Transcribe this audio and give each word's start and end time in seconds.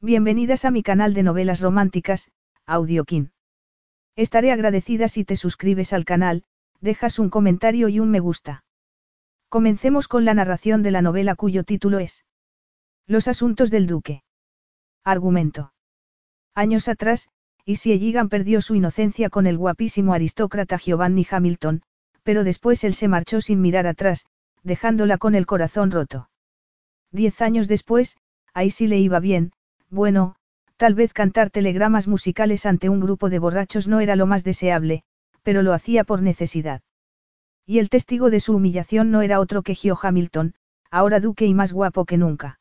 Bienvenidas 0.00 0.64
a 0.64 0.70
mi 0.70 0.84
canal 0.84 1.12
de 1.12 1.24
novelas 1.24 1.60
románticas, 1.60 2.30
Audiokin. 2.66 3.32
Estaré 4.14 4.52
agradecida 4.52 5.08
si 5.08 5.24
te 5.24 5.34
suscribes 5.34 5.92
al 5.92 6.04
canal, 6.04 6.44
dejas 6.80 7.18
un 7.18 7.30
comentario 7.30 7.88
y 7.88 7.98
un 7.98 8.08
me 8.08 8.20
gusta. 8.20 8.62
Comencemos 9.48 10.06
con 10.06 10.24
la 10.24 10.34
narración 10.34 10.84
de 10.84 10.92
la 10.92 11.02
novela 11.02 11.34
cuyo 11.34 11.64
título 11.64 11.98
es 11.98 12.24
Los 13.08 13.26
asuntos 13.26 13.72
del 13.72 13.88
duque. 13.88 14.22
Argumento. 15.02 15.72
Años 16.54 16.86
atrás, 16.86 17.28
Issy 17.64 17.90
Elligan 17.90 18.28
perdió 18.28 18.60
su 18.60 18.76
inocencia 18.76 19.30
con 19.30 19.48
el 19.48 19.58
guapísimo 19.58 20.14
aristócrata 20.14 20.78
Giovanni 20.78 21.26
Hamilton, 21.28 21.82
pero 22.22 22.44
después 22.44 22.84
él 22.84 22.94
se 22.94 23.08
marchó 23.08 23.40
sin 23.40 23.60
mirar 23.60 23.88
atrás, 23.88 24.26
dejándola 24.62 25.18
con 25.18 25.34
el 25.34 25.44
corazón 25.44 25.90
roto. 25.90 26.30
Diez 27.10 27.42
años 27.42 27.66
después, 27.66 28.16
a 28.54 28.62
Issy 28.62 28.86
le 28.86 28.98
iba 28.98 29.18
bien, 29.18 29.50
bueno, 29.90 30.36
tal 30.76 30.94
vez 30.94 31.12
cantar 31.12 31.50
telegramas 31.50 32.08
musicales 32.08 32.66
ante 32.66 32.88
un 32.88 33.00
grupo 33.00 33.30
de 33.30 33.38
borrachos 33.38 33.88
no 33.88 34.00
era 34.00 34.16
lo 34.16 34.26
más 34.26 34.44
deseable, 34.44 35.02
pero 35.42 35.62
lo 35.62 35.72
hacía 35.72 36.04
por 36.04 36.22
necesidad. 36.22 36.82
Y 37.66 37.78
el 37.78 37.90
testigo 37.90 38.30
de 38.30 38.40
su 38.40 38.54
humillación 38.54 39.10
no 39.10 39.22
era 39.22 39.40
otro 39.40 39.62
que 39.62 39.74
Gio 39.74 39.98
Hamilton, 40.00 40.54
ahora 40.90 41.20
duque 41.20 41.46
y 41.46 41.54
más 41.54 41.72
guapo 41.72 42.04
que 42.04 42.16
nunca. 42.16 42.60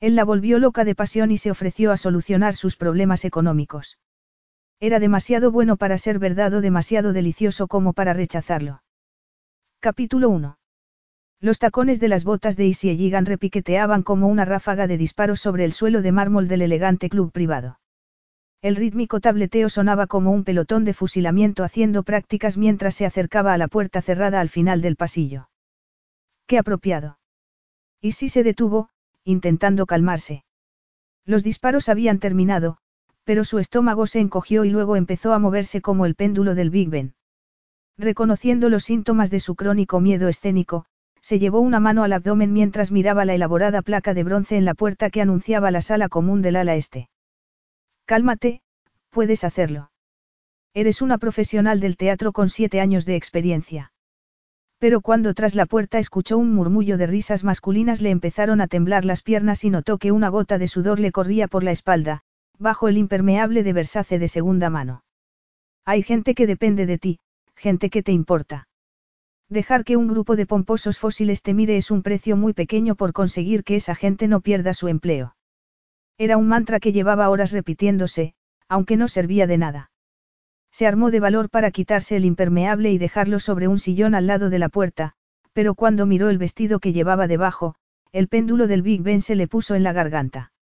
Él 0.00 0.16
la 0.16 0.24
volvió 0.24 0.58
loca 0.58 0.84
de 0.84 0.94
pasión 0.94 1.30
y 1.30 1.38
se 1.38 1.50
ofreció 1.50 1.92
a 1.92 1.96
solucionar 1.96 2.54
sus 2.54 2.76
problemas 2.76 3.24
económicos. 3.24 3.98
Era 4.80 5.00
demasiado 5.00 5.50
bueno 5.50 5.76
para 5.76 5.98
ser 5.98 6.18
verdad 6.18 6.54
o 6.54 6.60
demasiado 6.60 7.12
delicioso 7.12 7.66
como 7.66 7.94
para 7.94 8.12
rechazarlo. 8.12 8.82
Capítulo 9.80 10.28
1. 10.28 10.57
Los 11.40 11.60
tacones 11.60 12.00
de 12.00 12.08
las 12.08 12.24
botas 12.24 12.56
de 12.56 12.66
Issy 12.66 12.96
Gigan 12.96 13.24
repiqueteaban 13.24 14.02
como 14.02 14.26
una 14.26 14.44
ráfaga 14.44 14.88
de 14.88 14.98
disparos 14.98 15.40
sobre 15.40 15.64
el 15.64 15.72
suelo 15.72 16.02
de 16.02 16.10
mármol 16.10 16.48
del 16.48 16.62
elegante 16.62 17.08
club 17.08 17.30
privado. 17.30 17.78
El 18.60 18.74
rítmico 18.74 19.20
tableteo 19.20 19.68
sonaba 19.68 20.08
como 20.08 20.32
un 20.32 20.42
pelotón 20.42 20.84
de 20.84 20.94
fusilamiento 20.94 21.62
haciendo 21.62 22.02
prácticas 22.02 22.56
mientras 22.56 22.96
se 22.96 23.06
acercaba 23.06 23.52
a 23.52 23.58
la 23.58 23.68
puerta 23.68 24.02
cerrada 24.02 24.40
al 24.40 24.48
final 24.48 24.80
del 24.80 24.96
pasillo. 24.96 25.48
Qué 26.48 26.58
apropiado. 26.58 27.20
Issy 28.00 28.28
se 28.28 28.42
detuvo, 28.42 28.90
intentando 29.22 29.86
calmarse. 29.86 30.44
Los 31.24 31.44
disparos 31.44 31.88
habían 31.88 32.18
terminado, 32.18 32.78
pero 33.22 33.44
su 33.44 33.60
estómago 33.60 34.08
se 34.08 34.18
encogió 34.18 34.64
y 34.64 34.70
luego 34.70 34.96
empezó 34.96 35.32
a 35.34 35.38
moverse 35.38 35.80
como 35.82 36.04
el 36.04 36.16
péndulo 36.16 36.56
del 36.56 36.70
Big 36.70 36.88
Ben. 36.88 37.14
Reconociendo 37.96 38.70
los 38.70 38.82
síntomas 38.82 39.30
de 39.30 39.38
su 39.38 39.54
crónico 39.54 40.00
miedo 40.00 40.26
escénico, 40.28 40.86
se 41.20 41.38
llevó 41.38 41.60
una 41.60 41.80
mano 41.80 42.04
al 42.04 42.12
abdomen 42.12 42.52
mientras 42.52 42.90
miraba 42.90 43.24
la 43.24 43.34
elaborada 43.34 43.82
placa 43.82 44.14
de 44.14 44.24
bronce 44.24 44.56
en 44.56 44.64
la 44.64 44.74
puerta 44.74 45.10
que 45.10 45.20
anunciaba 45.20 45.70
la 45.70 45.80
sala 45.80 46.08
común 46.08 46.42
del 46.42 46.56
ala 46.56 46.76
este. 46.76 47.08
Cálmate, 48.04 48.62
puedes 49.10 49.44
hacerlo. 49.44 49.90
Eres 50.74 51.02
una 51.02 51.18
profesional 51.18 51.80
del 51.80 51.96
teatro 51.96 52.32
con 52.32 52.48
siete 52.48 52.80
años 52.80 53.04
de 53.04 53.16
experiencia. 53.16 53.92
Pero 54.78 55.00
cuando 55.00 55.34
tras 55.34 55.54
la 55.54 55.66
puerta 55.66 55.98
escuchó 55.98 56.38
un 56.38 56.54
murmullo 56.54 56.98
de 56.98 57.08
risas 57.08 57.42
masculinas 57.42 58.00
le 58.00 58.10
empezaron 58.10 58.60
a 58.60 58.68
temblar 58.68 59.04
las 59.04 59.22
piernas 59.22 59.64
y 59.64 59.70
notó 59.70 59.98
que 59.98 60.12
una 60.12 60.28
gota 60.28 60.56
de 60.56 60.68
sudor 60.68 61.00
le 61.00 61.10
corría 61.10 61.48
por 61.48 61.64
la 61.64 61.72
espalda, 61.72 62.22
bajo 62.58 62.88
el 62.88 62.96
impermeable 62.96 63.62
de 63.64 63.72
Versace 63.72 64.18
de 64.18 64.28
segunda 64.28 64.70
mano. 64.70 65.02
Hay 65.84 66.02
gente 66.02 66.34
que 66.34 66.46
depende 66.46 66.86
de 66.86 66.98
ti, 66.98 67.18
gente 67.56 67.90
que 67.90 68.02
te 68.02 68.12
importa. 68.12 68.68
Dejar 69.50 69.84
que 69.84 69.96
un 69.96 70.08
grupo 70.08 70.36
de 70.36 70.44
pomposos 70.44 70.98
fósiles 70.98 71.42
te 71.42 71.54
mire 71.54 71.76
es 71.76 71.90
un 71.90 72.02
precio 72.02 72.36
muy 72.36 72.52
pequeño 72.52 72.96
por 72.96 73.14
conseguir 73.14 73.64
que 73.64 73.76
esa 73.76 73.94
gente 73.94 74.28
no 74.28 74.40
pierda 74.40 74.74
su 74.74 74.88
empleo. 74.88 75.36
Era 76.18 76.36
un 76.36 76.48
mantra 76.48 76.80
que 76.80 76.92
llevaba 76.92 77.30
horas 77.30 77.52
repitiéndose, 77.52 78.34
aunque 78.68 78.96
no 78.96 79.08
servía 79.08 79.46
de 79.46 79.56
nada. 79.56 79.90
Se 80.70 80.86
armó 80.86 81.10
de 81.10 81.20
valor 81.20 81.48
para 81.48 81.70
quitarse 81.70 82.16
el 82.16 82.26
impermeable 82.26 82.92
y 82.92 82.98
dejarlo 82.98 83.40
sobre 83.40 83.68
un 83.68 83.78
sillón 83.78 84.14
al 84.14 84.26
lado 84.26 84.50
de 84.50 84.58
la 84.58 84.68
puerta, 84.68 85.14
pero 85.54 85.74
cuando 85.74 86.04
miró 86.04 86.28
el 86.28 86.36
vestido 86.36 86.78
que 86.78 86.92
llevaba 86.92 87.26
debajo, 87.26 87.74
el 88.12 88.28
péndulo 88.28 88.66
del 88.66 88.82
Big 88.82 89.02
Ben 89.02 89.22
se 89.22 89.34
le 89.34 89.48
puso 89.48 89.74
en 89.74 89.82
la 89.82 89.94
garganta. 89.94 90.52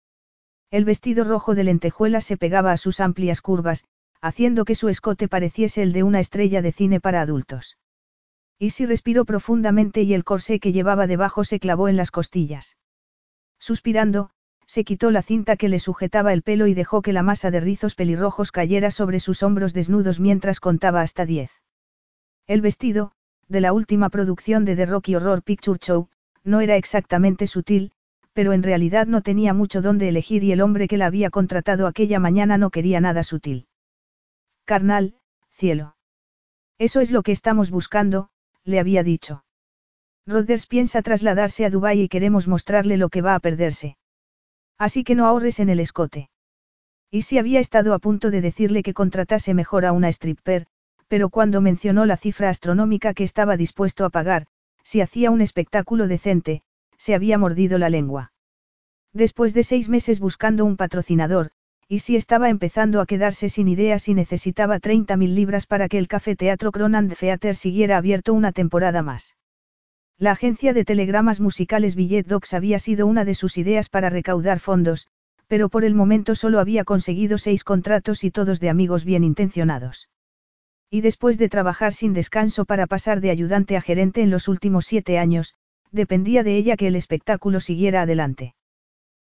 El 0.70 0.84
vestido 0.84 1.24
rojo 1.24 1.54
de 1.54 1.64
lentejuelas 1.64 2.24
se 2.24 2.36
pegaba 2.36 2.70
a 2.72 2.76
sus 2.76 3.00
amplias 3.00 3.40
curvas, 3.40 3.84
haciendo 4.20 4.64
que 4.64 4.74
su 4.74 4.88
escote 4.88 5.26
pareciese 5.26 5.82
el 5.82 5.92
de 5.92 6.02
una 6.02 6.20
estrella 6.20 6.62
de 6.62 6.72
cine 6.72 7.00
para 7.00 7.20
adultos. 7.20 7.76
Issy 8.58 8.86
respiró 8.86 9.24
profundamente 9.24 10.02
y 10.02 10.14
el 10.14 10.24
corsé 10.24 10.60
que 10.60 10.72
llevaba 10.72 11.06
debajo 11.06 11.44
se 11.44 11.60
clavó 11.60 11.88
en 11.88 11.96
las 11.96 12.10
costillas. 12.10 12.76
Suspirando, 13.58 14.30
se 14.66 14.84
quitó 14.84 15.10
la 15.10 15.22
cinta 15.22 15.56
que 15.56 15.68
le 15.68 15.78
sujetaba 15.78 16.32
el 16.32 16.42
pelo 16.42 16.66
y 16.66 16.74
dejó 16.74 17.02
que 17.02 17.12
la 17.12 17.22
masa 17.22 17.50
de 17.50 17.60
rizos 17.60 17.94
pelirrojos 17.94 18.52
cayera 18.52 18.90
sobre 18.90 19.20
sus 19.20 19.42
hombros 19.42 19.74
desnudos 19.74 20.20
mientras 20.20 20.58
contaba 20.58 21.02
hasta 21.02 21.26
diez. 21.26 21.50
El 22.46 22.62
vestido, 22.62 23.12
de 23.48 23.60
la 23.60 23.72
última 23.72 24.08
producción 24.08 24.64
de 24.64 24.74
The 24.74 24.86
Rocky 24.86 25.14
Horror 25.14 25.42
Picture 25.42 25.78
Show, 25.78 26.08
no 26.42 26.60
era 26.60 26.76
exactamente 26.76 27.46
sutil, 27.46 27.92
pero 28.32 28.52
en 28.52 28.62
realidad 28.62 29.06
no 29.06 29.22
tenía 29.22 29.54
mucho 29.54 29.82
donde 29.82 30.08
elegir 30.08 30.44
y 30.44 30.52
el 30.52 30.60
hombre 30.60 30.88
que 30.88 30.96
la 30.96 31.06
había 31.06 31.30
contratado 31.30 31.86
aquella 31.86 32.18
mañana 32.18 32.58
no 32.58 32.70
quería 32.70 33.00
nada 33.00 33.22
sutil. 33.22 33.66
Carnal, 34.64 35.16
cielo. 35.50 35.96
Eso 36.78 37.00
es 37.00 37.10
lo 37.10 37.22
que 37.22 37.32
estamos 37.32 37.70
buscando, 37.70 38.28
le 38.66 38.78
había 38.80 39.02
dicho. 39.02 39.44
Rodgers 40.26 40.66
piensa 40.66 41.00
trasladarse 41.00 41.64
a 41.64 41.70
Dubái 41.70 42.02
y 42.02 42.08
queremos 42.08 42.48
mostrarle 42.48 42.96
lo 42.96 43.08
que 43.08 43.22
va 43.22 43.34
a 43.34 43.40
perderse. 43.40 43.96
Así 44.76 45.04
que 45.04 45.14
no 45.14 45.26
ahorres 45.26 45.60
en 45.60 45.70
el 45.70 45.80
escote. 45.80 46.28
Y 47.10 47.22
si 47.22 47.38
había 47.38 47.60
estado 47.60 47.94
a 47.94 48.00
punto 48.00 48.30
de 48.30 48.40
decirle 48.40 48.82
que 48.82 48.92
contratase 48.92 49.54
mejor 49.54 49.86
a 49.86 49.92
una 49.92 50.08
stripper, 50.08 50.66
pero 51.08 51.30
cuando 51.30 51.60
mencionó 51.60 52.04
la 52.04 52.16
cifra 52.16 52.50
astronómica 52.50 53.14
que 53.14 53.22
estaba 53.22 53.56
dispuesto 53.56 54.04
a 54.04 54.10
pagar, 54.10 54.46
si 54.82 55.00
hacía 55.00 55.30
un 55.30 55.40
espectáculo 55.40 56.08
decente, 56.08 56.62
se 56.98 57.14
había 57.14 57.38
mordido 57.38 57.78
la 57.78 57.88
lengua. 57.88 58.32
Después 59.12 59.54
de 59.54 59.62
seis 59.62 59.88
meses 59.88 60.18
buscando 60.18 60.64
un 60.64 60.76
patrocinador, 60.76 61.52
y 61.88 62.00
si 62.00 62.16
estaba 62.16 62.48
empezando 62.48 63.00
a 63.00 63.06
quedarse 63.06 63.48
sin 63.48 63.68
ideas 63.68 64.08
y 64.08 64.14
necesitaba 64.14 64.80
30.000 64.80 65.34
libras 65.34 65.66
para 65.66 65.88
que 65.88 65.98
el 65.98 66.08
Café 66.08 66.34
Teatro 66.34 66.72
Cronan 66.72 67.08
Theater 67.08 67.54
siguiera 67.54 67.96
abierto 67.96 68.34
una 68.34 68.50
temporada 68.52 69.02
más. 69.02 69.36
La 70.18 70.32
agencia 70.32 70.72
de 70.72 70.84
telegramas 70.84 71.40
musicales 71.40 71.94
Billet 71.94 72.26
Docs 72.26 72.54
había 72.54 72.78
sido 72.78 73.06
una 73.06 73.24
de 73.24 73.34
sus 73.34 73.56
ideas 73.58 73.88
para 73.88 74.10
recaudar 74.10 74.58
fondos, 74.58 75.08
pero 75.46 75.68
por 75.68 75.84
el 75.84 75.94
momento 75.94 76.34
solo 76.34 76.58
había 76.58 76.84
conseguido 76.84 77.38
seis 77.38 77.62
contratos 77.62 78.24
y 78.24 78.30
todos 78.30 78.58
de 78.58 78.68
amigos 78.68 79.04
bien 79.04 79.22
intencionados. 79.22 80.08
Y 80.90 81.02
después 81.02 81.38
de 81.38 81.48
trabajar 81.48 81.92
sin 81.92 82.14
descanso 82.14 82.64
para 82.64 82.86
pasar 82.86 83.20
de 83.20 83.30
ayudante 83.30 83.76
a 83.76 83.80
gerente 83.80 84.22
en 84.22 84.30
los 84.30 84.48
últimos 84.48 84.86
siete 84.86 85.18
años, 85.18 85.54
dependía 85.92 86.42
de 86.42 86.56
ella 86.56 86.76
que 86.76 86.88
el 86.88 86.96
espectáculo 86.96 87.60
siguiera 87.60 88.02
adelante. 88.02 88.54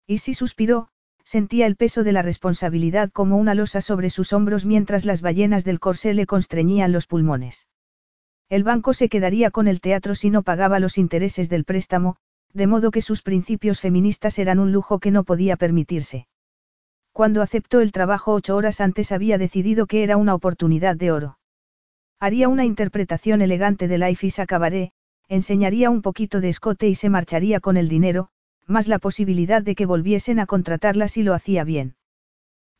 Y 0.07 0.19
si 0.19 0.33
suspiró, 0.33 0.89
sentía 1.27 1.65
el 1.65 1.75
peso 1.75 2.05
de 2.05 2.13
la 2.13 2.21
responsabilidad 2.21 3.11
como 3.11 3.35
una 3.35 3.53
losa 3.53 3.81
sobre 3.81 4.09
sus 4.09 4.31
hombros 4.31 4.63
mientras 4.63 5.03
las 5.03 5.19
ballenas 5.19 5.65
del 5.65 5.81
corsé 5.81 6.13
le 6.13 6.25
constreñían 6.25 6.93
los 6.93 7.05
pulmones. 7.05 7.67
El 8.47 8.63
banco 8.63 8.93
se 8.93 9.09
quedaría 9.09 9.51
con 9.51 9.67
el 9.67 9.81
teatro 9.81 10.15
si 10.15 10.29
no 10.29 10.41
pagaba 10.43 10.79
los 10.79 10.97
intereses 10.97 11.49
del 11.49 11.65
préstamo, 11.65 12.15
de 12.53 12.67
modo 12.67 12.91
que 12.91 13.01
sus 13.01 13.23
principios 13.23 13.81
feministas 13.81 14.39
eran 14.39 14.57
un 14.57 14.71
lujo 14.71 14.99
que 14.99 15.11
no 15.11 15.25
podía 15.25 15.57
permitirse. 15.57 16.29
Cuando 17.11 17.41
aceptó 17.41 17.81
el 17.81 17.91
trabajo 17.91 18.33
ocho 18.33 18.55
horas 18.55 18.79
antes 18.79 19.11
había 19.11 19.37
decidido 19.37 19.85
que 19.85 20.03
era 20.03 20.15
una 20.15 20.33
oportunidad 20.33 20.95
de 20.95 21.11
oro. 21.11 21.39
Haría 22.21 22.47
una 22.47 22.63
interpretación 22.63 23.41
elegante 23.41 23.89
de 23.89 23.97
Life 23.97 24.27
is 24.27 24.39
a 24.39 24.45
Cabaret, 24.45 24.91
enseñaría 25.27 25.89
un 25.89 26.01
poquito 26.01 26.39
de 26.39 26.47
escote 26.47 26.87
y 26.87 26.95
se 26.95 27.09
marcharía 27.09 27.59
con 27.59 27.75
el 27.75 27.89
dinero, 27.89 28.29
más 28.67 28.87
la 28.87 28.99
posibilidad 28.99 29.63
de 29.63 29.75
que 29.75 29.85
volviesen 29.85 30.39
a 30.39 30.45
contratarla 30.45 31.07
si 31.07 31.23
lo 31.23 31.33
hacía 31.33 31.63
bien. 31.63 31.95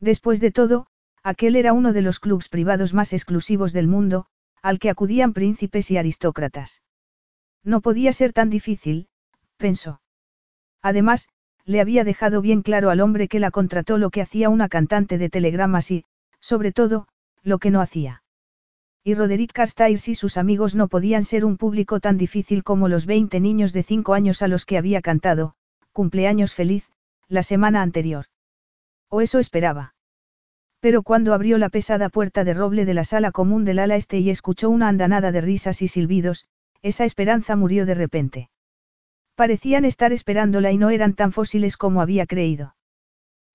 Después 0.00 0.40
de 0.40 0.52
todo, 0.52 0.86
aquel 1.22 1.56
era 1.56 1.72
uno 1.72 1.92
de 1.92 2.02
los 2.02 2.20
clubs 2.20 2.48
privados 2.48 2.94
más 2.94 3.12
exclusivos 3.12 3.72
del 3.72 3.88
mundo, 3.88 4.26
al 4.62 4.78
que 4.78 4.90
acudían 4.90 5.32
príncipes 5.32 5.90
y 5.90 5.96
aristócratas. 5.96 6.82
No 7.64 7.80
podía 7.80 8.12
ser 8.12 8.32
tan 8.32 8.50
difícil, 8.50 9.08
pensó. 9.56 10.00
Además, 10.82 11.28
le 11.64 11.80
había 11.80 12.04
dejado 12.04 12.40
bien 12.40 12.62
claro 12.62 12.90
al 12.90 13.00
hombre 13.00 13.28
que 13.28 13.40
la 13.40 13.50
contrató 13.50 13.98
lo 13.98 14.10
que 14.10 14.22
hacía 14.22 14.48
una 14.48 14.68
cantante 14.68 15.18
de 15.18 15.28
telegramas 15.28 15.90
y, 15.90 16.04
sobre 16.40 16.72
todo, 16.72 17.08
lo 17.42 17.58
que 17.58 17.70
no 17.70 17.80
hacía. 17.80 18.22
Y 19.04 19.14
Roderick 19.14 19.52
Carstairs 19.52 20.08
y 20.08 20.14
sus 20.14 20.36
amigos 20.36 20.74
no 20.74 20.88
podían 20.88 21.24
ser 21.24 21.44
un 21.44 21.56
público 21.56 22.00
tan 22.00 22.18
difícil 22.18 22.62
como 22.62 22.88
los 22.88 23.06
20 23.06 23.40
niños 23.40 23.72
de 23.72 23.82
5 23.82 24.14
años 24.14 24.42
a 24.42 24.48
los 24.48 24.64
que 24.64 24.78
había 24.78 25.02
cantado, 25.02 25.54
cumpleaños 25.92 26.54
feliz, 26.54 26.90
la 27.28 27.42
semana 27.42 27.82
anterior. 27.82 28.26
O 29.08 29.20
eso 29.20 29.38
esperaba. 29.38 29.94
Pero 30.80 31.02
cuando 31.02 31.34
abrió 31.34 31.58
la 31.58 31.70
pesada 31.70 32.08
puerta 32.08 32.44
de 32.44 32.54
roble 32.54 32.84
de 32.84 32.94
la 32.94 33.04
sala 33.04 33.32
común 33.32 33.64
del 33.64 33.80
ala 33.80 33.96
este 33.96 34.18
y 34.18 34.30
escuchó 34.30 34.70
una 34.70 34.88
andanada 34.88 35.32
de 35.32 35.40
risas 35.40 35.82
y 35.82 35.88
silbidos, 35.88 36.46
esa 36.82 37.04
esperanza 37.04 37.56
murió 37.56 37.84
de 37.86 37.94
repente. 37.94 38.50
Parecían 39.34 39.84
estar 39.84 40.12
esperándola 40.12 40.72
y 40.72 40.78
no 40.78 40.90
eran 40.90 41.14
tan 41.14 41.32
fósiles 41.32 41.76
como 41.76 42.00
había 42.00 42.26
creído. 42.26 42.74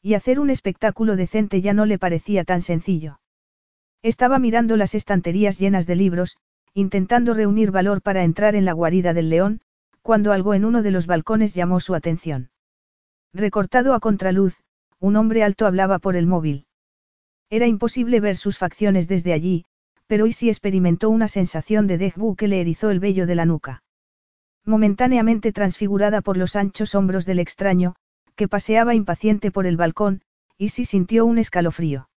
Y 0.02 0.16
hacer 0.16 0.40
un 0.40 0.50
espectáculo 0.50 1.16
decente 1.16 1.62
ya 1.62 1.74
no 1.74 1.86
le 1.86 1.98
parecía 1.98 2.44
tan 2.44 2.62
sencillo. 2.62 3.20
Estaba 4.02 4.38
mirando 4.38 4.76
las 4.76 4.96
estanterías 4.96 5.60
llenas 5.60 5.88
de 5.88 5.96
libros, 5.96 6.38
intentando 6.74 7.34
reunir 7.34 7.72
valor 7.72 8.02
para 8.02 8.24
entrar 8.24 8.56
en 8.56 8.66
la 8.66 8.74
guarida 8.74 9.14
del 9.14 9.30
león, 9.30 9.62
cuando 10.04 10.34
algo 10.34 10.54
en 10.54 10.66
uno 10.66 10.84
de 10.84 10.92
los 10.92 11.08
balcones 11.08 11.56
llamó 11.56 11.80
su 11.80 11.96
atención. 11.96 12.52
Recortado 13.34 13.96
a 13.96 14.00
contraluz, 14.00 14.60
un 15.00 15.16
hombre 15.16 15.44
alto 15.44 15.66
hablaba 15.66 15.98
por 15.98 16.16
el 16.16 16.28
móvil. 16.28 16.68
Era 17.50 17.68
imposible 17.68 18.20
ver 18.20 18.36
sus 18.36 18.58
facciones 18.58 19.08
desde 19.08 19.34
allí, 19.34 19.66
pero 20.06 20.28
Isi 20.28 20.50
experimentó 20.50 21.10
una 21.10 21.28
sensación 21.28 21.88
de 21.88 21.98
déjà 21.98 22.36
que 22.36 22.48
le 22.48 22.60
erizó 22.60 22.90
el 22.92 23.00
vello 23.00 23.26
de 23.26 23.36
la 23.36 23.46
nuca. 23.46 23.82
Momentáneamente 24.66 25.52
transfigurada 25.54 26.22
por 26.22 26.36
los 26.38 26.56
anchos 26.56 26.96
hombros 26.96 27.26
del 27.26 27.40
extraño, 27.40 27.96
que 28.36 28.48
paseaba 28.48 28.96
impaciente 28.96 29.52
por 29.52 29.66
el 29.66 29.78
balcón, 29.78 30.22
Isi 30.58 30.86
sintió 30.86 31.26
un 31.26 31.38
escalofrío. 31.38 32.10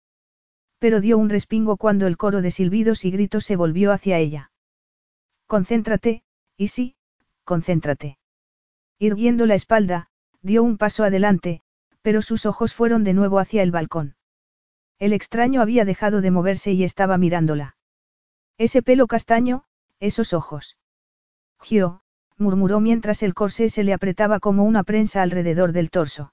Pero 0.78 1.00
dio 1.00 1.18
un 1.18 1.30
respingo 1.30 1.76
cuando 1.76 2.06
el 2.06 2.16
coro 2.16 2.42
de 2.42 2.50
silbidos 2.50 3.04
y 3.04 3.10
gritos 3.10 3.44
se 3.44 3.56
volvió 3.56 3.92
hacia 3.92 4.18
ella. 4.18 4.50
Concéntrate, 5.46 6.22
Isi, 6.56 6.95
concéntrate. 7.46 8.18
Irguiendo 8.98 9.46
la 9.46 9.54
espalda, 9.54 10.08
dio 10.42 10.62
un 10.62 10.76
paso 10.76 11.04
adelante, 11.04 11.62
pero 12.02 12.20
sus 12.20 12.44
ojos 12.44 12.74
fueron 12.74 13.04
de 13.04 13.14
nuevo 13.14 13.38
hacia 13.38 13.62
el 13.62 13.70
balcón. 13.70 14.16
El 14.98 15.14
extraño 15.14 15.62
había 15.62 15.86
dejado 15.86 16.20
de 16.20 16.30
moverse 16.30 16.72
y 16.72 16.84
estaba 16.84 17.16
mirándola. 17.16 17.76
Ese 18.58 18.82
pelo 18.82 19.06
castaño, 19.06 19.64
esos 20.00 20.32
ojos. 20.32 20.76
Gio, 21.60 22.02
murmuró 22.38 22.80
mientras 22.80 23.22
el 23.22 23.34
corsé 23.34 23.68
se 23.68 23.84
le 23.84 23.92
apretaba 23.94 24.40
como 24.40 24.64
una 24.64 24.82
prensa 24.84 25.22
alrededor 25.22 25.72
del 25.72 25.90
torso. 25.90 26.32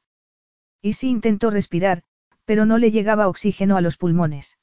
Y 0.81 0.93
sí 0.93 1.09
intentó 1.09 1.49
respirar, 1.49 2.03
pero 2.45 2.65
no 2.65 2.77
le 2.77 2.91
llegaba 2.91 3.27
oxígeno 3.27 3.77
a 3.77 3.81
los 3.81 3.97
pulmones. 3.97 4.57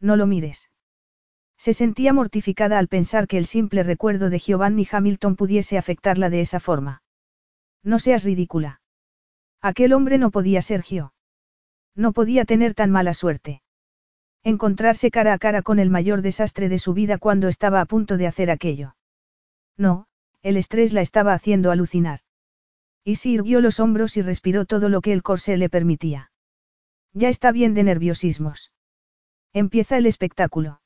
No 0.00 0.16
lo 0.16 0.26
mires. 0.26 0.70
Se 1.56 1.72
sentía 1.72 2.12
mortificada 2.12 2.78
al 2.78 2.88
pensar 2.88 3.26
que 3.26 3.38
el 3.38 3.46
simple 3.46 3.82
recuerdo 3.82 4.30
de 4.30 4.38
Giovanni 4.38 4.86
Hamilton 4.90 5.36
pudiese 5.36 5.78
afectarla 5.78 6.30
de 6.30 6.40
esa 6.40 6.60
forma. 6.60 7.02
No 7.82 7.98
seas 7.98 8.24
ridícula. 8.24 8.80
Aquel 9.60 9.92
hombre 9.92 10.18
no 10.18 10.30
podía 10.30 10.60
ser 10.62 10.82
Gio. 10.82 11.14
No 11.94 12.12
podía 12.12 12.44
tener 12.44 12.74
tan 12.74 12.90
mala 12.90 13.14
suerte. 13.14 13.62
Encontrarse 14.42 15.10
cara 15.10 15.32
a 15.32 15.38
cara 15.38 15.62
con 15.62 15.78
el 15.78 15.88
mayor 15.88 16.20
desastre 16.20 16.68
de 16.68 16.78
su 16.78 16.92
vida 16.92 17.18
cuando 17.18 17.48
estaba 17.48 17.80
a 17.80 17.86
punto 17.86 18.18
de 18.18 18.26
hacer 18.26 18.50
aquello. 18.50 18.94
No, 19.76 20.06
el 20.42 20.58
estrés 20.58 20.92
la 20.92 21.00
estaba 21.00 21.32
haciendo 21.32 21.70
alucinar. 21.70 22.20
Y 23.04 23.16
irguió 23.28 23.60
los 23.60 23.80
hombros 23.80 24.16
y 24.16 24.22
respiró 24.22 24.64
todo 24.64 24.88
lo 24.88 25.00
que 25.00 25.12
el 25.12 25.22
corsé 25.22 25.56
le 25.56 25.68
permitía. 25.68 26.30
Ya 27.12 27.28
está 27.28 27.52
bien 27.52 27.74
de 27.74 27.84
nerviosismos. 27.84 28.72
Empieza 29.52 29.96
el 29.96 30.06
espectáculo. 30.06 30.80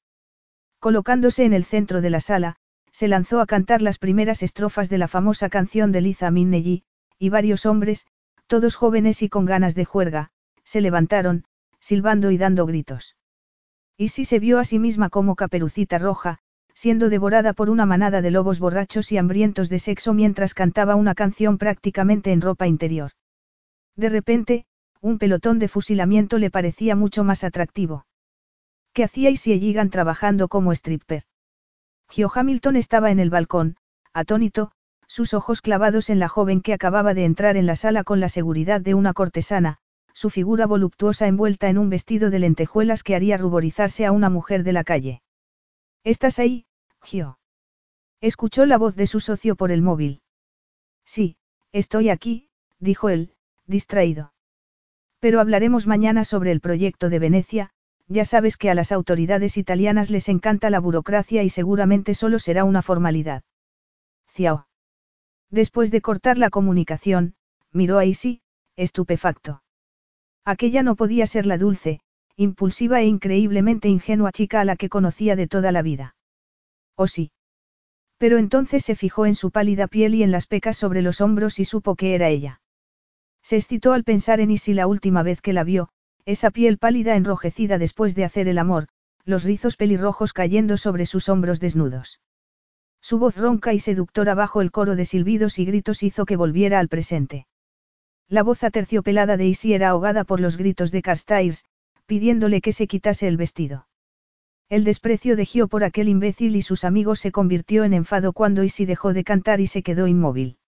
Colocándose 0.81 1.45
en 1.45 1.53
el 1.53 1.65
centro 1.65 2.01
de 2.01 2.11
la 2.11 2.21
sala, 2.21 2.57
se 2.93 3.09
lanzó 3.09 3.41
a 3.41 3.47
cantar 3.47 3.83
las 3.83 3.99
primeras 3.99 4.43
estrofas 4.43 4.89
de 4.89 4.99
la 4.99 5.09
famosa 5.09 5.49
canción 5.49 5.93
de 5.93 6.01
Liza 6.01 6.31
Minnelli, 6.31 6.85
y 7.19 7.29
varios 7.31 7.67
hombres, 7.67 8.07
todos 8.47 8.77
jóvenes 8.77 9.23
y 9.23 9.29
con 9.29 9.45
ganas 9.45 9.75
de 9.75 9.85
juerga, 9.85 10.31
se 10.65 10.81
levantaron, 10.81 11.45
silbando 11.81 12.31
y 12.31 12.39
dando 12.39 12.67
gritos. 12.67 13.17
Y 13.97 14.09
si 14.09 14.25
se 14.25 14.39
vio 14.39 14.59
a 14.59 14.65
sí 14.65 14.79
misma 14.79 15.11
como 15.11 15.35
caperucita 15.35 15.99
roja, 15.99 16.39
siendo 16.75 17.09
devorada 17.09 17.53
por 17.53 17.71
una 17.71 17.87
manada 17.87 18.23
de 18.23 18.31
lobos 18.31 18.61
borrachos 18.61 19.11
y 19.11 19.19
hambrientos 19.19 19.69
de 19.69 19.81
sexo 19.81 20.15
mientras 20.15 20.55
cantaba 20.55 20.95
una 20.95 21.15
canción 21.15 21.59
prácticamente 21.59 22.31
en 22.31 22.41
ropa 22.41 22.69
interior. 22.69 23.11
De 23.97 24.09
repente, 24.09 24.65
un 25.01 25.19
pelotón 25.19 25.59
de 25.59 25.67
fusilamiento 25.67 26.39
le 26.39 26.51
parecía 26.51 26.95
mucho 26.95 27.25
más 27.25 27.43
atractivo. 27.43 28.07
¿Qué 28.99 29.05
hacíais 29.05 29.41
si 29.41 29.61
llegan 29.61 29.91
trabajando 29.91 30.49
como 30.49 30.73
stripper? 30.73 31.23
Gio 32.11 32.29
Hamilton 32.35 32.75
estaba 32.75 33.13
en 33.13 33.21
el 33.21 33.31
balcón, 33.31 33.77
atónito, 34.13 34.73
sus 35.07 35.35
ojos 35.35 35.63
clavados 35.63 36.11
en 36.11 36.19
la 36.19 36.27
joven 36.27 36.63
que 36.63 36.73
acababa 36.73 37.15
de 37.15 37.25
entrar 37.25 37.57
en 37.57 37.65
la 37.65 37.77
sala 37.77 38.03
con 38.03 38.19
la 38.19 38.29
seguridad 38.29 38.81
de 38.81 38.95
una 38.95 39.13
cortesana, 39.15 39.79
su 40.15 40.31
figura 40.31 40.67
voluptuosa 40.67 41.29
envuelta 41.29 41.69
en 41.69 41.79
un 41.79 41.91
vestido 41.91 42.29
de 42.29 42.41
lentejuelas 42.41 43.05
que 43.05 43.15
haría 43.15 43.37
ruborizarse 43.37 44.05
a 44.05 44.11
una 44.11 44.31
mujer 44.31 44.65
de 44.65 44.73
la 44.73 44.83
calle. 44.83 45.23
¿Estás 46.03 46.41
ahí, 46.41 46.67
Gio? 47.01 47.39
Escuchó 48.21 48.67
la 48.67 48.79
voz 48.79 48.97
de 48.97 49.07
su 49.07 49.21
socio 49.21 49.55
por 49.55 49.71
el 49.71 49.81
móvil. 49.81 50.23
Sí, 51.05 51.37
estoy 51.71 52.11
aquí, 52.11 52.49
dijo 52.81 53.11
él, 53.11 53.33
distraído. 53.65 54.33
Pero 55.21 55.39
hablaremos 55.39 55.87
mañana 55.87 56.25
sobre 56.25 56.51
el 56.51 56.61
proyecto 56.61 57.11
de 57.11 57.21
Venecia, 57.21 57.71
ya 58.09 58.25
sabes 58.25 58.57
que 58.57 58.71
a 58.71 58.75
las 58.75 58.91
autoridades 58.91 59.57
italianas 59.57 60.11
les 60.11 60.29
encanta 60.29 60.71
la 60.71 60.81
burocracia 60.81 61.43
y 61.43 61.51
seguramente 61.51 62.15
solo 62.15 62.39
será 62.39 62.65
una 62.65 62.83
formalidad. 62.83 63.43
Ciao. 64.33 64.67
Después 65.51 65.91
de 65.91 66.01
cortar 66.01 66.39
la 66.39 66.51
comunicación, 66.51 67.35
miró 67.73 67.99
a 67.99 68.05
Isi, 68.05 68.41
estupefacto. 68.77 69.63
Aquella 70.45 70.83
no 70.83 70.97
podía 70.97 71.27
ser 71.27 71.45
la 71.45 71.59
dulce, 71.59 72.01
impulsiva 72.37 73.01
e 73.01 73.07
increíblemente 73.07 73.89
ingenua 73.89 74.33
chica 74.33 74.61
a 74.61 74.65
la 74.65 74.77
que 74.77 74.89
conocía 74.89 75.37
de 75.37 75.47
toda 75.47 75.73
la 75.73 75.83
vida. 75.83 76.17
¿O 76.95 77.07
sí? 77.07 77.31
Pero 78.17 78.39
entonces 78.39 78.85
se 78.85 78.95
fijó 78.95 79.27
en 79.27 79.35
su 79.35 79.51
pálida 79.51 79.87
piel 79.87 80.15
y 80.15 80.23
en 80.23 80.31
las 80.31 80.47
pecas 80.47 80.77
sobre 80.77 81.03
los 81.03 81.21
hombros 81.21 81.59
y 81.59 81.65
supo 81.65 81.95
que 81.95 82.15
era 82.15 82.29
ella. 82.29 82.61
Se 83.43 83.57
excitó 83.57 83.93
al 83.93 84.05
pensar 84.05 84.41
en 84.41 84.51
Isi 84.51 84.75
la 84.75 84.87
última 84.87 85.23
vez 85.23 85.41
que 85.41 85.53
la 85.53 85.65
vio, 85.65 85.91
esa 86.29 86.51
piel 86.51 86.77
pálida 86.77 87.17
enrojecida 87.17 87.79
después 87.79 88.15
de 88.15 88.23
hacer 88.23 88.49
el 88.49 88.59
amor, 88.59 88.89
los 89.25 89.45
rizos 89.45 89.77
pelirrojos 89.77 90.35
cayendo 90.35 90.77
sobre 90.77 91.07
sus 91.07 91.31
hombros 91.31 91.59
desnudos. 91.59 92.21
Su 93.01 93.19
voz 93.19 93.39
ronca 93.39 93.73
y 93.73 93.81
seductora 93.81 94.35
bajo 94.35 94.61
el 94.61 94.71
coro 94.71 94.95
de 94.95 95.07
silbidos 95.07 95.59
y 95.59 95.65
gritos 95.65 96.03
hizo 96.03 96.27
que 96.27 96.37
volviera 96.37 96.81
al 96.81 96.89
presente. 96.89 97.47
La 98.29 98.43
voz 98.43 98.63
aterciopelada 98.63 99.39
de 99.39 99.47
Isi 99.47 99.73
era 99.73 99.89
ahogada 99.89 100.25
por 100.25 100.39
los 100.39 100.59
gritos 100.59 100.91
de 100.91 101.01
Carstairs, 101.01 101.65
pidiéndole 102.05 102.61
que 102.61 102.73
se 102.73 102.87
quitase 102.87 103.27
el 103.27 103.39
vestido. 103.39 103.89
El 104.69 104.85
desprecio 104.85 105.35
de 105.35 105.47
Gio 105.47 105.67
por 105.67 105.83
aquel 105.83 106.11
imbécil 106.11 106.57
y 106.57 106.61
sus 106.61 106.85
amigos 106.85 107.21
se 107.21 107.33
convirtió 107.33 107.85
en 107.85 107.95
enfado 107.95 108.35
cuando 108.35 108.65
Isi 108.65 108.85
dejó 108.85 109.15
de 109.15 109.25
cantar 109.25 109.63
y 109.63 109.67
se 109.67 109.83
quedó 109.83 110.07
inmóvil. 110.07 110.59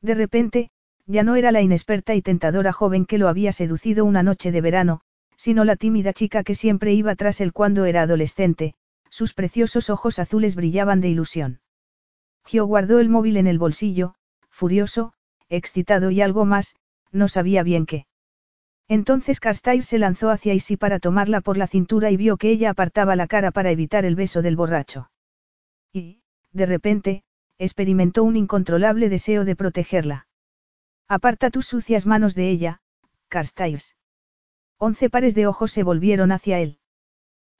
De 0.00 0.14
repente, 0.14 0.70
ya 1.08 1.22
no 1.22 1.36
era 1.36 1.50
la 1.52 1.62
inexperta 1.62 2.14
y 2.14 2.22
tentadora 2.22 2.72
joven 2.72 3.06
que 3.06 3.16
lo 3.16 3.28
había 3.28 3.50
seducido 3.50 4.04
una 4.04 4.22
noche 4.22 4.52
de 4.52 4.60
verano, 4.60 5.00
sino 5.36 5.64
la 5.64 5.74
tímida 5.74 6.12
chica 6.12 6.44
que 6.44 6.54
siempre 6.54 6.92
iba 6.92 7.16
tras 7.16 7.40
él 7.40 7.54
cuando 7.54 7.86
era 7.86 8.02
adolescente, 8.02 8.74
sus 9.08 9.32
preciosos 9.32 9.88
ojos 9.88 10.18
azules 10.18 10.54
brillaban 10.54 11.00
de 11.00 11.08
ilusión. 11.08 11.60
Gio 12.44 12.66
guardó 12.66 13.00
el 13.00 13.08
móvil 13.08 13.38
en 13.38 13.46
el 13.46 13.58
bolsillo, 13.58 14.14
furioso, 14.50 15.14
excitado 15.48 16.10
y 16.10 16.20
algo 16.20 16.44
más, 16.44 16.76
no 17.10 17.26
sabía 17.26 17.62
bien 17.62 17.86
qué. 17.86 18.06
Entonces 18.86 19.40
Carstyle 19.40 19.82
se 19.82 19.98
lanzó 19.98 20.28
hacia 20.28 20.52
Isi 20.52 20.76
para 20.76 20.98
tomarla 20.98 21.40
por 21.40 21.56
la 21.56 21.66
cintura 21.66 22.10
y 22.10 22.18
vio 22.18 22.36
que 22.36 22.50
ella 22.50 22.70
apartaba 22.70 23.16
la 23.16 23.26
cara 23.26 23.50
para 23.50 23.70
evitar 23.70 24.04
el 24.04 24.14
beso 24.14 24.42
del 24.42 24.56
borracho. 24.56 25.10
Y, 25.90 26.20
de 26.52 26.66
repente, 26.66 27.22
experimentó 27.58 28.24
un 28.24 28.36
incontrolable 28.36 29.08
deseo 29.08 29.44
de 29.44 29.56
protegerla. 29.56 30.27
Aparta 31.10 31.48
tus 31.48 31.66
sucias 31.66 32.04
manos 32.04 32.34
de 32.34 32.50
ella, 32.50 32.82
Carstyles. 33.28 33.96
Once 34.76 35.08
pares 35.08 35.34
de 35.34 35.46
ojos 35.46 35.72
se 35.72 35.82
volvieron 35.82 36.32
hacia 36.32 36.58
él. 36.58 36.80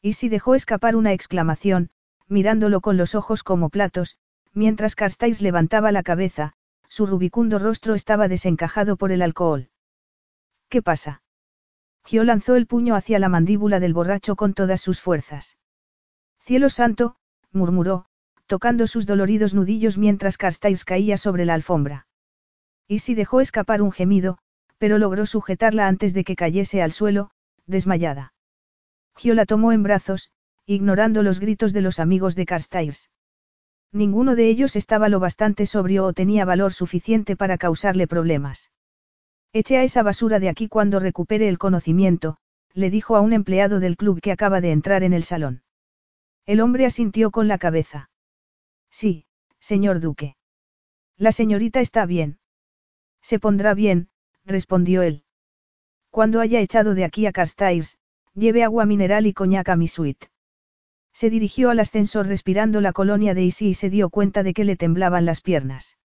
Isi 0.02 0.28
dejó 0.28 0.55
escapar 0.55 0.97
una 0.97 1.14
exclamación, 1.14 1.88
mirándolo 2.26 2.83
con 2.83 2.99
los 2.99 3.14
ojos 3.14 3.43
como 3.43 3.71
platos, 3.71 4.19
mientras 4.52 4.95
Carstyles 4.95 5.40
levantaba 5.40 5.93
la 5.93 6.02
cabeza, 6.02 6.52
su 6.88 7.07
rubicundo 7.07 7.59
rostro 7.59 7.95
estaba 7.95 8.28
desencajado 8.28 8.97
por 8.97 9.12
el 9.12 9.23
alcohol. 9.23 9.71
¿Qué 10.69 10.83
pasa? 10.83 11.23
Gio 12.05 12.25
lanzó 12.25 12.55
el 12.55 12.67
puño 12.67 12.95
hacia 12.95 13.19
la 13.19 13.31
mandíbula 13.31 13.81
del 13.81 13.95
borracho 13.95 14.37
con 14.37 14.52
todas 14.52 14.83
sus 14.83 15.00
fuerzas. 15.00 15.57
Cielo 16.40 16.69
santo, 16.69 17.17
murmuró, 17.50 18.05
tocando 18.47 18.87
sus 18.87 19.07
doloridos 19.07 19.55
nudillos 19.55 19.97
mientras 19.97 20.37
Carstairs 20.37 20.85
caía 20.85 21.17
sobre 21.17 21.47
la 21.47 21.55
alfombra. 21.55 22.08
Y 22.88 23.00
si 23.00 23.14
dejó 23.14 23.40
escapar 23.40 23.83
un 23.83 23.92
gemido, 23.92 24.38
pero 24.78 24.99
logró 24.99 25.26
sujetarla 25.26 25.87
antes 25.87 26.14
de 26.14 26.25
que 26.25 26.35
cayese 26.35 26.83
al 26.83 26.90
suelo, 26.90 27.30
desmayada. 27.66 28.33
Gio 29.14 29.35
la 29.35 29.45
tomó 29.45 29.73
en 29.73 29.83
brazos, 29.83 30.30
ignorando 30.64 31.23
los 31.23 31.38
gritos 31.38 31.73
de 31.73 31.83
los 31.83 32.00
amigos 32.00 32.35
de 32.35 32.47
Carstairs. 32.47 33.11
Ninguno 33.92 34.37
de 34.37 34.49
ellos 34.49 34.76
estaba 34.76 35.09
lo 35.09 35.21
bastante 35.21 35.66
sobrio 35.66 36.04
o 36.04 36.12
tenía 36.12 36.45
valor 36.45 36.73
suficiente 36.73 37.37
para 37.37 37.59
causarle 37.59 38.07
problemas. 38.07 38.71
Eche 39.52 39.78
a 39.78 39.83
esa 39.83 40.02
basura 40.02 40.38
de 40.38 40.49
aquí 40.49 40.68
cuando 40.68 41.00
recupere 41.00 41.49
el 41.49 41.59
conocimiento, 41.59 42.37
le 42.75 42.90
dijo 42.90 43.16
a 43.16 43.21
un 43.21 43.33
empleado 43.33 43.80
del 43.80 43.97
club 43.97 44.21
que 44.21 44.33
acaba 44.33 44.61
de 44.61 44.73
entrar 44.73 45.02
en 45.02 45.12
el 45.12 45.25
salón. 45.25 45.62
El 46.47 46.61
hombre 46.61 46.87
asintió 46.87 47.30
con 47.30 47.49
la 47.49 47.59
cabeza. 47.59 48.11
Sí, 48.90 49.26
señor 49.59 50.00
duque. 50.00 50.37
La 51.16 51.33
señorita 51.33 51.80
está 51.80 52.07
bien. 52.07 52.38
Se 53.23 53.39
pondrá 53.39 53.75
bien, 53.75 54.09
respondió 54.45 55.03
él. 55.03 55.25
Cuando 56.11 56.41
haya 56.41 56.61
echado 56.61 56.95
de 56.95 57.05
aquí 57.05 57.27
a 57.27 57.33
Carstairs, 57.33 57.99
lleve 58.35 58.65
agua 58.65 58.87
mineral 58.87 59.27
y 59.27 59.35
coñac 59.35 59.69
a 59.69 59.77
mi 59.77 59.89
suite. 59.89 60.31
Se 61.13 61.31
dirigió 61.31 61.71
al 61.71 61.81
ascensor 61.81 62.27
respirando 62.27 62.81
la 62.81 62.93
colonia 62.93 63.35
de 63.35 63.43
Isi 63.43 63.69
y 63.69 63.75
se 63.75 63.91
dio 63.91 64.09
cuenta 64.09 64.43
de 64.43 64.55
que 64.55 64.65
le 64.65 64.77
temblaban 64.77 65.25
las 65.25 65.41
piernas. 65.41 65.99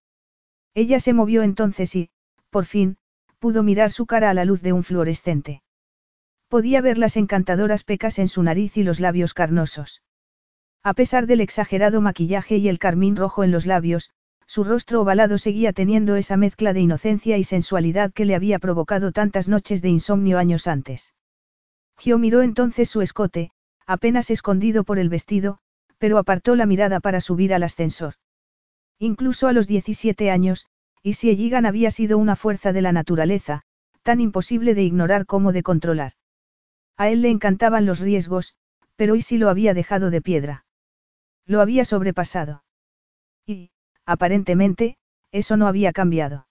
Ella 0.73 0.99
se 0.99 1.13
movió 1.13 1.43
entonces 1.43 1.95
y, 1.95 2.09
por 2.49 2.65
fin, 2.65 2.97
pudo 3.39 3.61
mirar 3.61 3.91
su 3.91 4.05
cara 4.05 4.29
a 4.29 4.33
la 4.33 4.45
luz 4.45 4.61
de 4.61 4.73
un 4.73 4.83
fluorescente. 4.83 5.61
Podía 6.47 6.81
ver 6.81 6.97
las 6.97 7.17
encantadoras 7.17 7.83
pecas 7.83 8.17
en 8.19 8.27
su 8.27 8.41
nariz 8.41 8.77
y 8.77 8.83
los 8.83 8.99
labios 8.99 9.33
carnosos. 9.33 10.01
A 10.81 10.93
pesar 10.93 11.27
del 11.27 11.41
exagerado 11.41 12.01
maquillaje 12.01 12.57
y 12.57 12.67
el 12.67 12.79
carmín 12.79 13.15
rojo 13.15 13.43
en 13.43 13.51
los 13.51 13.65
labios, 13.65 14.11
su 14.47 14.63
rostro 14.63 15.01
ovalado 15.01 15.37
seguía 15.37 15.73
teniendo 15.73 16.15
esa 16.15 16.37
mezcla 16.37 16.73
de 16.73 16.81
inocencia 16.81 17.37
y 17.37 17.43
sensualidad 17.43 18.11
que 18.13 18.25
le 18.25 18.35
había 18.35 18.59
provocado 18.59 19.11
tantas 19.11 19.47
noches 19.47 19.81
de 19.81 19.89
insomnio 19.89 20.37
años 20.37 20.67
antes. 20.67 21.13
Gio 21.97 22.17
miró 22.17 22.41
entonces 22.41 22.89
su 22.89 23.01
escote, 23.01 23.51
apenas 23.85 24.29
escondido 24.29 24.83
por 24.83 24.99
el 24.99 25.09
vestido, 25.09 25.59
pero 25.97 26.17
apartó 26.17 26.55
la 26.55 26.65
mirada 26.65 26.99
para 26.99 27.21
subir 27.21 27.53
al 27.53 27.63
ascensor. 27.63 28.15
Incluso 28.99 29.47
a 29.47 29.53
los 29.53 29.67
17 29.67 30.31
años, 30.31 30.67
y 31.01 31.13
si 31.13 31.29
Elligan 31.29 31.65
había 31.65 31.91
sido 31.91 32.17
una 32.17 32.35
fuerza 32.35 32.73
de 32.73 32.81
la 32.81 32.91
naturaleza, 32.91 33.63
tan 34.03 34.21
imposible 34.21 34.75
de 34.75 34.83
ignorar 34.83 35.25
como 35.25 35.51
de 35.51 35.63
controlar. 35.63 36.13
A 36.97 37.09
él 37.09 37.21
le 37.21 37.29
encantaban 37.29 37.85
los 37.85 37.99
riesgos, 37.99 38.55
pero 38.95 39.19
si 39.19 39.37
lo 39.37 39.49
había 39.49 39.73
dejado 39.73 40.09
de 40.09 40.21
piedra. 40.21 40.65
Lo 41.45 41.61
había 41.61 41.83
sobrepasado. 41.83 42.63
Y, 43.45 43.71
aparentemente, 44.05 44.97
eso 45.31 45.57
no 45.57 45.67
había 45.67 45.93
cambiado. 45.93 46.47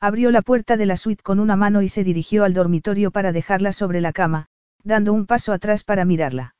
Abrió 0.00 0.30
la 0.30 0.42
puerta 0.42 0.76
de 0.76 0.86
la 0.86 0.96
suite 0.96 1.22
con 1.22 1.40
una 1.40 1.56
mano 1.56 1.82
y 1.82 1.88
se 1.88 2.04
dirigió 2.04 2.44
al 2.44 2.54
dormitorio 2.54 3.10
para 3.10 3.32
dejarla 3.32 3.72
sobre 3.72 4.00
la 4.00 4.12
cama, 4.12 4.48
dando 4.82 5.12
un 5.12 5.26
paso 5.26 5.52
atrás 5.52 5.84
para 5.84 6.04
mirarla. 6.04 6.54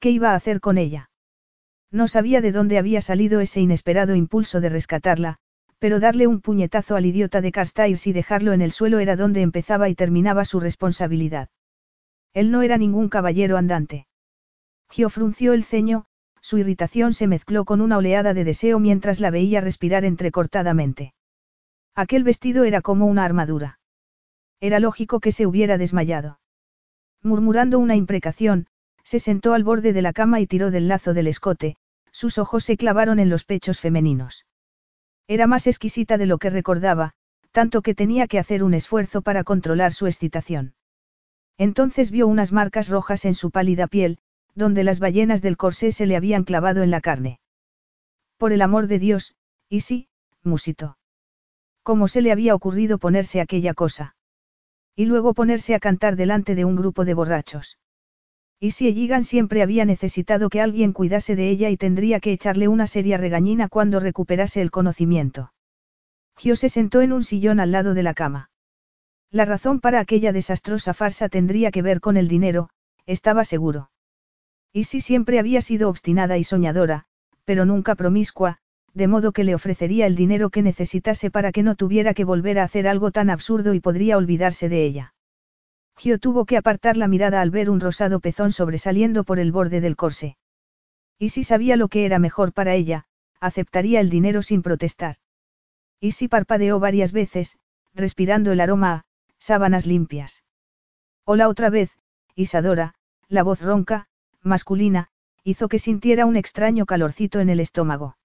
¿Qué 0.00 0.10
iba 0.10 0.32
a 0.32 0.34
hacer 0.34 0.60
con 0.60 0.76
ella? 0.78 1.10
No 1.90 2.08
sabía 2.08 2.40
de 2.40 2.52
dónde 2.52 2.78
había 2.78 3.00
salido 3.00 3.40
ese 3.40 3.60
inesperado 3.60 4.14
impulso 4.14 4.60
de 4.60 4.68
rescatarla, 4.68 5.38
pero 5.78 6.00
darle 6.00 6.26
un 6.26 6.40
puñetazo 6.40 6.96
al 6.96 7.06
idiota 7.06 7.40
de 7.40 7.52
Carstairs 7.52 8.06
y 8.06 8.12
dejarlo 8.12 8.52
en 8.52 8.62
el 8.62 8.72
suelo 8.72 8.98
era 8.98 9.16
donde 9.16 9.42
empezaba 9.42 9.88
y 9.88 9.94
terminaba 9.94 10.44
su 10.44 10.60
responsabilidad. 10.60 11.48
Él 12.34 12.50
no 12.50 12.62
era 12.62 12.78
ningún 12.78 13.08
caballero 13.08 13.56
andante. 13.56 14.06
Gio 14.90 15.10
frunció 15.10 15.52
el 15.54 15.64
ceño, 15.64 16.06
su 16.52 16.58
irritación 16.58 17.14
se 17.14 17.28
mezcló 17.28 17.64
con 17.64 17.80
una 17.80 17.96
oleada 17.96 18.34
de 18.34 18.44
deseo 18.44 18.78
mientras 18.78 19.20
la 19.20 19.30
veía 19.30 19.62
respirar 19.62 20.04
entrecortadamente. 20.04 21.14
Aquel 21.94 22.24
vestido 22.24 22.64
era 22.64 22.82
como 22.82 23.06
una 23.06 23.24
armadura. 23.24 23.78
Era 24.60 24.78
lógico 24.78 25.18
que 25.18 25.32
se 25.32 25.46
hubiera 25.46 25.78
desmayado. 25.78 26.40
Murmurando 27.22 27.78
una 27.78 27.96
imprecación, 27.96 28.66
se 29.02 29.18
sentó 29.18 29.54
al 29.54 29.64
borde 29.64 29.94
de 29.94 30.02
la 30.02 30.12
cama 30.12 30.40
y 30.40 30.46
tiró 30.46 30.70
del 30.70 30.88
lazo 30.88 31.14
del 31.14 31.26
escote, 31.26 31.76
sus 32.10 32.36
ojos 32.36 32.64
se 32.64 32.76
clavaron 32.76 33.18
en 33.18 33.30
los 33.30 33.44
pechos 33.44 33.80
femeninos. 33.80 34.44
Era 35.26 35.46
más 35.46 35.66
exquisita 35.66 36.18
de 36.18 36.26
lo 36.26 36.36
que 36.36 36.50
recordaba, 36.50 37.14
tanto 37.50 37.80
que 37.80 37.94
tenía 37.94 38.26
que 38.26 38.38
hacer 38.38 38.62
un 38.62 38.74
esfuerzo 38.74 39.22
para 39.22 39.42
controlar 39.42 39.94
su 39.94 40.06
excitación. 40.06 40.74
Entonces 41.56 42.10
vio 42.10 42.26
unas 42.26 42.52
marcas 42.52 42.90
rojas 42.90 43.24
en 43.24 43.34
su 43.34 43.50
pálida 43.50 43.86
piel, 43.86 44.18
donde 44.54 44.84
las 44.84 44.98
ballenas 44.98 45.42
del 45.42 45.56
corsé 45.56 45.92
se 45.92 46.06
le 46.06 46.16
habían 46.16 46.44
clavado 46.44 46.82
en 46.82 46.90
la 46.90 47.00
carne. 47.00 47.40
Por 48.36 48.52
el 48.52 48.62
amor 48.62 48.86
de 48.86 48.98
Dios, 48.98 49.34
y 49.68 49.80
sí, 49.80 50.08
musito. 50.42 50.98
¿Cómo 51.82 52.08
se 52.08 52.22
le 52.22 52.32
había 52.32 52.54
ocurrido 52.54 52.98
ponerse 52.98 53.40
aquella 53.40 53.74
cosa? 53.74 54.16
Y 54.94 55.06
luego 55.06 55.34
ponerse 55.34 55.74
a 55.74 55.80
cantar 55.80 56.16
delante 56.16 56.54
de 56.54 56.64
un 56.64 56.76
grupo 56.76 57.04
de 57.04 57.14
borrachos. 57.14 57.78
Y 58.60 58.72
si 58.72 58.86
Elligan 58.86 59.24
siempre 59.24 59.62
había 59.62 59.84
necesitado 59.84 60.48
que 60.48 60.60
alguien 60.60 60.92
cuidase 60.92 61.34
de 61.34 61.48
ella 61.48 61.70
y 61.70 61.76
tendría 61.76 62.20
que 62.20 62.32
echarle 62.32 62.68
una 62.68 62.86
seria 62.86 63.16
regañina 63.16 63.68
cuando 63.68 64.00
recuperase 64.00 64.60
el 64.60 64.70
conocimiento. 64.70 65.52
Gio 66.36 66.56
se 66.56 66.68
sentó 66.68 67.00
en 67.00 67.12
un 67.12 67.24
sillón 67.24 67.58
al 67.60 67.72
lado 67.72 67.94
de 67.94 68.02
la 68.02 68.14
cama. 68.14 68.50
La 69.30 69.44
razón 69.44 69.80
para 69.80 69.98
aquella 69.98 70.32
desastrosa 70.32 70.94
farsa 70.94 71.28
tendría 71.28 71.70
que 71.70 71.82
ver 71.82 72.00
con 72.00 72.16
el 72.16 72.28
dinero, 72.28 72.68
estaba 73.06 73.44
seguro. 73.44 73.91
Y 74.72 74.84
si 74.84 75.00
siempre 75.00 75.38
había 75.38 75.60
sido 75.60 75.88
obstinada 75.88 76.38
y 76.38 76.44
soñadora, 76.44 77.04
pero 77.44 77.64
nunca 77.64 77.94
promiscua, 77.94 78.58
de 78.94 79.06
modo 79.06 79.32
que 79.32 79.44
le 79.44 79.54
ofrecería 79.54 80.06
el 80.06 80.16
dinero 80.16 80.50
que 80.50 80.62
necesitase 80.62 81.30
para 81.30 81.52
que 81.52 81.62
no 81.62 81.74
tuviera 81.74 82.14
que 82.14 82.24
volver 82.24 82.58
a 82.58 82.64
hacer 82.64 82.86
algo 82.86 83.10
tan 83.10 83.30
absurdo 83.30 83.74
y 83.74 83.80
podría 83.80 84.16
olvidarse 84.16 84.68
de 84.68 84.84
ella. 84.84 85.14
Gio 85.96 86.18
tuvo 86.18 86.46
que 86.46 86.56
apartar 86.56 86.96
la 86.96 87.08
mirada 87.08 87.40
al 87.40 87.50
ver 87.50 87.70
un 87.70 87.80
rosado 87.80 88.20
pezón 88.20 88.52
sobresaliendo 88.52 89.24
por 89.24 89.38
el 89.38 89.52
borde 89.52 89.80
del 89.80 89.96
corsé. 89.96 90.36
Y 91.18 91.30
si 91.30 91.44
sabía 91.44 91.76
lo 91.76 91.88
que 91.88 92.04
era 92.04 92.18
mejor 92.18 92.52
para 92.52 92.74
ella, 92.74 93.04
aceptaría 93.40 94.00
el 94.00 94.10
dinero 94.10 94.42
sin 94.42 94.62
protestar. 94.62 95.16
Y 96.00 96.12
si 96.12 96.28
parpadeó 96.28 96.80
varias 96.80 97.12
veces, 97.12 97.58
respirando 97.94 98.52
el 98.52 98.60
aroma 98.60 98.92
a 98.92 99.04
sábanas 99.38 99.86
limpias. 99.86 100.44
Hola 101.24 101.48
otra 101.48 101.70
vez, 101.70 101.90
Isadora, 102.34 102.94
la 103.28 103.42
voz 103.42 103.60
ronca, 103.60 104.08
masculina, 104.42 105.08
hizo 105.44 105.68
que 105.68 105.78
sintiera 105.78 106.26
un 106.26 106.36
extraño 106.36 106.86
calorcito 106.86 107.40
en 107.40 107.48
el 107.48 107.60
estómago. 107.60 108.16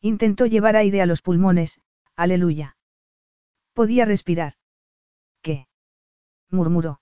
Intentó 0.00 0.46
llevar 0.46 0.76
aire 0.76 1.00
a 1.00 1.06
los 1.06 1.22
pulmones, 1.22 1.80
aleluya. 2.16 2.76
Podía 3.72 4.04
respirar. 4.04 4.54
¿Qué? 5.42 5.66
murmuró. 6.50 7.00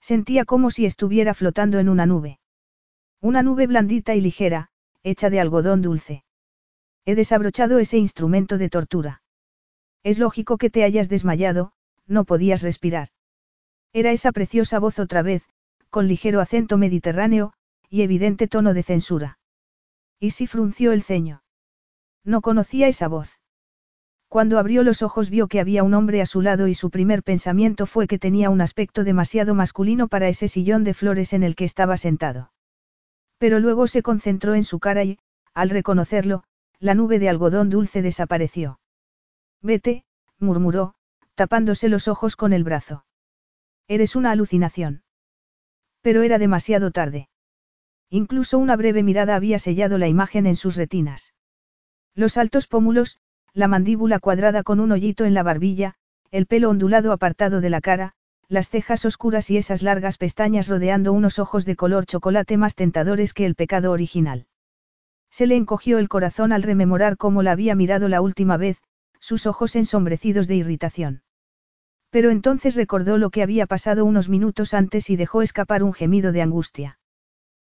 Sentía 0.00 0.44
como 0.44 0.70
si 0.70 0.86
estuviera 0.86 1.34
flotando 1.34 1.78
en 1.78 1.88
una 1.88 2.06
nube. 2.06 2.40
Una 3.20 3.42
nube 3.42 3.66
blandita 3.66 4.14
y 4.14 4.20
ligera, 4.20 4.70
hecha 5.02 5.30
de 5.30 5.40
algodón 5.40 5.82
dulce. 5.82 6.24
He 7.04 7.14
desabrochado 7.14 7.78
ese 7.78 7.98
instrumento 7.98 8.58
de 8.58 8.68
tortura. 8.68 9.22
Es 10.02 10.18
lógico 10.18 10.58
que 10.58 10.70
te 10.70 10.84
hayas 10.84 11.08
desmayado, 11.08 11.72
no 12.06 12.24
podías 12.24 12.62
respirar. 12.62 13.08
Era 13.92 14.10
esa 14.10 14.32
preciosa 14.32 14.78
voz 14.78 14.98
otra 14.98 15.22
vez, 15.22 15.44
con 15.92 16.08
ligero 16.08 16.40
acento 16.40 16.78
mediterráneo, 16.78 17.52
y 17.90 18.00
evidente 18.00 18.48
tono 18.48 18.72
de 18.72 18.82
censura. 18.82 19.38
Y 20.18 20.30
si 20.30 20.46
frunció 20.46 20.92
el 20.92 21.02
ceño. 21.02 21.42
No 22.24 22.40
conocía 22.40 22.88
esa 22.88 23.08
voz. 23.08 23.38
Cuando 24.26 24.58
abrió 24.58 24.84
los 24.84 25.02
ojos 25.02 25.28
vio 25.28 25.48
que 25.48 25.60
había 25.60 25.82
un 25.82 25.92
hombre 25.92 26.22
a 26.22 26.26
su 26.26 26.40
lado 26.40 26.66
y 26.66 26.72
su 26.72 26.88
primer 26.88 27.22
pensamiento 27.22 27.84
fue 27.84 28.06
que 28.06 28.18
tenía 28.18 28.48
un 28.48 28.62
aspecto 28.62 29.04
demasiado 29.04 29.54
masculino 29.54 30.08
para 30.08 30.28
ese 30.28 30.48
sillón 30.48 30.82
de 30.82 30.94
flores 30.94 31.34
en 31.34 31.42
el 31.42 31.54
que 31.54 31.66
estaba 31.66 31.98
sentado. 31.98 32.54
Pero 33.36 33.60
luego 33.60 33.86
se 33.86 34.02
concentró 34.02 34.54
en 34.54 34.64
su 34.64 34.78
cara 34.80 35.04
y, 35.04 35.18
al 35.52 35.68
reconocerlo, 35.68 36.44
la 36.78 36.94
nube 36.94 37.18
de 37.18 37.28
algodón 37.28 37.68
dulce 37.68 38.00
desapareció. 38.00 38.80
Vete, 39.60 40.06
murmuró, 40.38 40.94
tapándose 41.34 41.90
los 41.90 42.08
ojos 42.08 42.34
con 42.34 42.54
el 42.54 42.64
brazo. 42.64 43.04
Eres 43.88 44.16
una 44.16 44.30
alucinación. 44.30 45.01
Pero 46.02 46.22
era 46.22 46.38
demasiado 46.38 46.90
tarde. 46.90 47.28
Incluso 48.10 48.58
una 48.58 48.76
breve 48.76 49.02
mirada 49.02 49.36
había 49.36 49.58
sellado 49.58 49.96
la 49.96 50.08
imagen 50.08 50.46
en 50.46 50.56
sus 50.56 50.76
retinas. 50.76 51.32
Los 52.14 52.36
altos 52.36 52.66
pómulos, 52.66 53.18
la 53.54 53.68
mandíbula 53.68 54.18
cuadrada 54.18 54.62
con 54.62 54.80
un 54.80 54.92
hoyito 54.92 55.24
en 55.24 55.32
la 55.32 55.42
barbilla, 55.42 55.94
el 56.30 56.46
pelo 56.46 56.68
ondulado 56.70 57.12
apartado 57.12 57.60
de 57.60 57.70
la 57.70 57.80
cara, 57.80 58.12
las 58.48 58.68
cejas 58.68 59.04
oscuras 59.06 59.48
y 59.50 59.56
esas 59.56 59.82
largas 59.82 60.18
pestañas 60.18 60.68
rodeando 60.68 61.12
unos 61.12 61.38
ojos 61.38 61.64
de 61.64 61.76
color 61.76 62.04
chocolate 62.04 62.58
más 62.58 62.74
tentadores 62.74 63.32
que 63.32 63.46
el 63.46 63.54
pecado 63.54 63.92
original. 63.92 64.46
Se 65.30 65.46
le 65.46 65.56
encogió 65.56 65.98
el 65.98 66.10
corazón 66.10 66.52
al 66.52 66.62
rememorar 66.62 67.16
cómo 67.16 67.42
la 67.42 67.52
había 67.52 67.74
mirado 67.74 68.08
la 68.08 68.20
última 68.20 68.58
vez, 68.58 68.76
sus 69.20 69.46
ojos 69.46 69.76
ensombrecidos 69.76 70.48
de 70.48 70.56
irritación. 70.56 71.21
Pero 72.12 72.30
entonces 72.30 72.76
recordó 72.76 73.16
lo 73.16 73.30
que 73.30 73.42
había 73.42 73.64
pasado 73.64 74.04
unos 74.04 74.28
minutos 74.28 74.74
antes 74.74 75.08
y 75.08 75.16
dejó 75.16 75.40
escapar 75.40 75.82
un 75.82 75.94
gemido 75.94 76.30
de 76.30 76.42
angustia. 76.42 76.98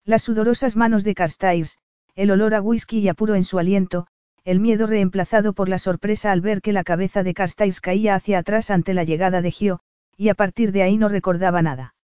Las 0.06 0.22
sudorosas 0.22 0.76
manos 0.76 1.04
de 1.04 1.16
Carstairs, 1.16 1.80
el 2.14 2.30
olor 2.30 2.54
a 2.54 2.62
whisky 2.62 3.00
y 3.00 3.10
apuro 3.10 3.34
en 3.34 3.44
su 3.44 3.58
aliento, 3.58 4.06
el 4.44 4.60
miedo 4.60 4.86
reemplazado 4.86 5.54
por 5.54 5.70
la 5.70 5.80
sorpresa 5.80 6.32
al 6.32 6.42
ver 6.42 6.62
que 6.62 6.72
la 6.72 6.84
cabeza 6.84 7.24
de 7.24 7.34
Carstairs 7.34 7.82
caía 7.82 8.14
hacia 8.14 8.38
atrás 8.38 8.70
ante 8.70 8.94
la 8.94 9.04
llegada 9.04 9.42
de 9.42 9.50
Gio, 9.50 9.80
y 10.16 10.30
a 10.30 10.36
partir 10.36 10.72
de 10.72 10.84
ahí 10.84 10.98
no 10.98 11.10
recordaba 11.10 11.64
nada. 11.64 11.96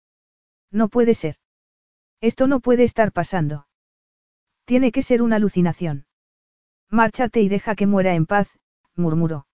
No 0.71 0.89
puede 0.89 1.13
ser. 1.13 1.35
Esto 2.19 2.47
no 2.47 2.61
puede 2.61 2.83
estar 2.83 3.11
pasando. 3.11 3.67
Tiene 4.65 4.91
que 4.91 5.03
ser 5.03 5.21
una 5.21 5.35
alucinación. 5.35 6.07
Márchate 6.89 7.41
y 7.41 7.47
deja 7.47 7.75
que 7.75 7.85
muera 7.85 8.15
en 8.15 8.25
paz, 8.25 8.49
murmuró. 8.95 9.45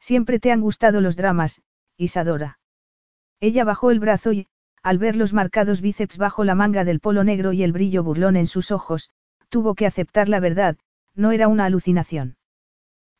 Siempre 0.00 0.38
te 0.38 0.52
han 0.52 0.60
gustado 0.60 1.00
los 1.00 1.16
dramas, 1.16 1.62
Isadora. 1.96 2.58
Ella 3.40 3.64
bajó 3.64 3.90
el 3.90 4.00
brazo 4.00 4.32
y, 4.32 4.46
al 4.82 4.98
ver 4.98 5.16
los 5.16 5.32
marcados 5.32 5.80
bíceps 5.80 6.18
bajo 6.18 6.44
la 6.44 6.54
manga 6.54 6.84
del 6.84 7.00
polo 7.00 7.24
negro 7.24 7.52
y 7.52 7.62
el 7.62 7.72
brillo 7.72 8.02
burlón 8.02 8.36
en 8.36 8.46
sus 8.46 8.70
ojos, 8.70 9.10
tuvo 9.48 9.74
que 9.74 9.86
aceptar 9.86 10.28
la 10.28 10.40
verdad, 10.40 10.76
no 11.14 11.32
era 11.32 11.48
una 11.48 11.64
alucinación. 11.64 12.36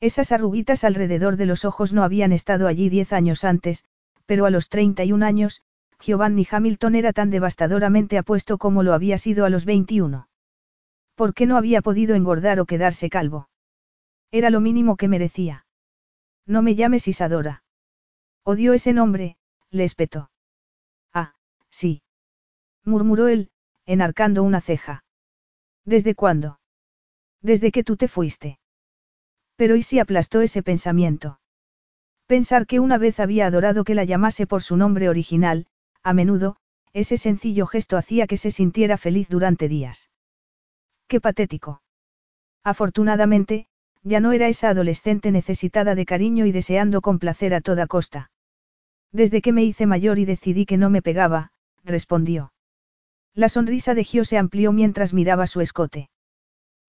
Esas 0.01 0.33
arruguitas 0.33 0.85
alrededor 0.85 1.37
de 1.37 1.47
los 1.47 1.65
ojos 1.65 1.93
no 1.93 2.03
habían 2.03 2.33
estado 2.33 2.67
allí 2.67 2.89
diez 2.91 3.13
años 3.13 3.45
antes, 3.45 3.85
pero 4.27 4.45
a 4.47 4.51
los 4.51 4.69
31 4.69 5.25
años, 5.25 5.63
Giovanni 6.01 6.47
Hamilton 6.51 6.95
era 6.97 7.13
tan 7.13 7.31
devastadoramente 7.31 8.19
apuesto 8.19 8.59
como 8.59 8.83
lo 8.83 8.93
había 8.93 9.17
sido 9.17 9.47
a 9.47 9.51
los 9.51 9.65
21. 9.65 10.29
¿Por 11.15 11.33
qué 11.33 11.47
no 11.47 11.57
había 11.57 11.81
podido 11.81 12.15
engordar 12.15 12.61
o 12.61 12.67
quedarse 12.67 13.09
calvo? 13.09 13.49
Era 14.31 14.51
lo 14.51 14.61
mínimo 14.61 14.97
que 14.97 15.09
merecía. 15.09 15.65
No 16.47 16.61
me 16.61 16.75
llames 16.75 17.09
Isadora. 17.09 17.64
Odió 18.45 18.75
ese 18.75 18.93
nombre, 18.93 19.37
le 19.71 19.85
espetó. 19.85 20.31
Ah, 21.13 21.35
sí. 21.71 22.03
murmuró 22.85 23.29
él, 23.29 23.51
enarcando 23.87 24.43
una 24.43 24.61
ceja. 24.61 25.05
¿Desde 25.87 26.15
cuándo? 26.15 26.61
Desde 27.41 27.73
que 27.73 27.85
tú 27.85 27.97
te 27.97 28.07
fuiste. 28.07 28.59
Pero 29.57 29.77
¿y 29.77 29.83
si 29.83 29.99
aplastó 29.99 30.43
ese 30.43 30.63
pensamiento? 30.63 31.41
Pensar 32.27 32.67
que 32.67 32.81
una 32.81 32.99
vez 32.99 33.19
había 33.19 33.47
adorado 33.47 33.85
que 33.85 33.95
la 33.95 34.05
llamase 34.05 34.47
por 34.47 34.63
su 34.63 34.77
nombre 34.77 35.09
original, 35.09 35.67
a 36.03 36.13
menudo, 36.13 36.57
ese 36.93 37.17
sencillo 37.17 37.67
gesto 37.67 37.97
hacía 37.97 38.27
que 38.27 38.37
se 38.37 38.51
sintiera 38.51 38.99
feliz 38.99 39.29
durante 39.29 39.69
días. 39.69 40.11
Qué 41.07 41.21
patético. 41.21 41.83
Afortunadamente, 42.63 43.69
ya 44.03 44.21
no 44.21 44.33
era 44.33 44.49
esa 44.49 44.69
adolescente 44.69 45.31
necesitada 45.31 45.95
de 45.95 46.05
cariño 46.05 46.45
y 46.45 46.53
deseando 46.53 47.01
complacer 47.01 47.55
a 47.55 47.61
toda 47.61 47.87
costa. 47.87 48.31
Desde 49.15 49.43
que 49.43 49.53
me 49.53 49.63
hice 49.63 49.87
mayor 49.87 50.19
y 50.19 50.25
decidí 50.25 50.67
que 50.67 50.77
no 50.77 50.91
me 50.91 51.01
pegaba, 51.01 51.53
respondió. 51.85 52.53
La 53.33 53.49
sonrisa 53.49 53.95
de 53.95 54.03
Gio 54.03 54.25
se 54.25 54.39
amplió 54.39 54.73
mientras 54.73 55.13
miraba 55.13 55.47
su 55.47 55.61
escote. 55.61 56.11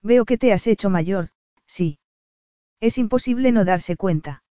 Veo 0.02 0.26
que 0.26 0.40
te 0.40 0.52
has 0.52 0.66
hecho 0.66 0.90
mayor, 0.90 1.30
sí. 1.68 2.00
Es 2.80 2.98
imposible 2.98 3.52
no 3.52 3.64
darse 3.64 3.96
cuenta. 3.96 4.44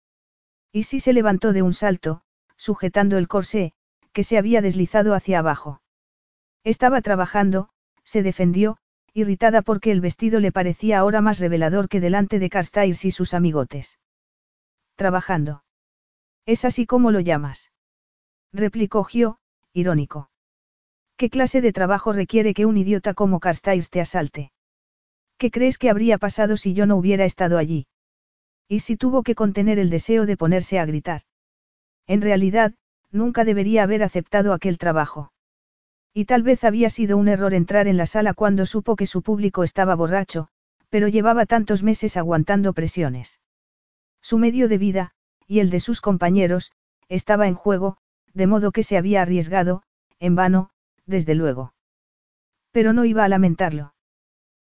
Y 0.70 0.84
si 0.84 1.00
se 1.00 1.12
levantó 1.12 1.52
de 1.52 1.62
un 1.62 1.74
salto, 1.74 2.22
sujetando 2.56 3.18
el 3.18 3.26
corsé, 3.26 3.72
que 4.12 4.22
se 4.22 4.38
había 4.38 4.62
deslizado 4.62 5.12
hacia 5.12 5.40
abajo. 5.40 5.82
Estaba 6.62 7.02
trabajando, 7.02 7.70
se 8.04 8.22
defendió, 8.22 8.76
irritada 9.14 9.62
porque 9.62 9.90
el 9.90 10.00
vestido 10.00 10.38
le 10.38 10.52
parecía 10.52 11.00
ahora 11.00 11.20
más 11.20 11.40
revelador 11.40 11.88
que 11.88 11.98
delante 11.98 12.38
de 12.38 12.50
Carstyles 12.50 13.04
y 13.04 13.10
sus 13.10 13.34
amigotes. 13.34 13.98
Trabajando. 14.94 15.63
Es 16.46 16.64
así 16.64 16.86
como 16.86 17.10
lo 17.10 17.20
llamas. 17.20 17.72
Replicó 18.52 19.04
Gio, 19.04 19.38
irónico. 19.72 20.30
¿Qué 21.16 21.30
clase 21.30 21.60
de 21.60 21.72
trabajo 21.72 22.12
requiere 22.12 22.54
que 22.54 22.66
un 22.66 22.76
idiota 22.76 23.14
como 23.14 23.40
Carstyles 23.40 23.90
te 23.90 24.00
asalte? 24.00 24.52
¿Qué 25.38 25.50
crees 25.50 25.78
que 25.78 25.90
habría 25.90 26.18
pasado 26.18 26.56
si 26.56 26.74
yo 26.74 26.86
no 26.86 26.96
hubiera 26.96 27.24
estado 27.24 27.58
allí? 27.58 27.86
Y 28.68 28.80
si 28.80 28.96
tuvo 28.96 29.22
que 29.22 29.34
contener 29.34 29.78
el 29.78 29.90
deseo 29.90 30.26
de 30.26 30.36
ponerse 30.36 30.78
a 30.78 30.86
gritar. 30.86 31.22
En 32.06 32.20
realidad, 32.20 32.74
nunca 33.10 33.44
debería 33.44 33.82
haber 33.82 34.02
aceptado 34.02 34.52
aquel 34.52 34.78
trabajo. 34.78 35.32
Y 36.12 36.26
tal 36.26 36.42
vez 36.42 36.64
había 36.64 36.90
sido 36.90 37.16
un 37.16 37.28
error 37.28 37.54
entrar 37.54 37.88
en 37.88 37.96
la 37.96 38.06
sala 38.06 38.34
cuando 38.34 38.66
supo 38.66 38.96
que 38.96 39.06
su 39.06 39.22
público 39.22 39.64
estaba 39.64 39.94
borracho, 39.94 40.48
pero 40.88 41.08
llevaba 41.08 41.46
tantos 41.46 41.82
meses 41.82 42.16
aguantando 42.16 42.72
presiones. 42.72 43.40
Su 44.20 44.38
medio 44.38 44.68
de 44.68 44.78
vida, 44.78 45.14
y 45.46 45.60
el 45.60 45.70
de 45.70 45.80
sus 45.80 46.00
compañeros, 46.00 46.72
estaba 47.08 47.46
en 47.48 47.54
juego, 47.54 47.96
de 48.32 48.46
modo 48.46 48.72
que 48.72 48.82
se 48.82 48.96
había 48.96 49.22
arriesgado, 49.22 49.82
en 50.18 50.34
vano, 50.34 50.70
desde 51.06 51.34
luego. 51.34 51.74
Pero 52.72 52.92
no 52.92 53.04
iba 53.04 53.24
a 53.24 53.28
lamentarlo. 53.28 53.94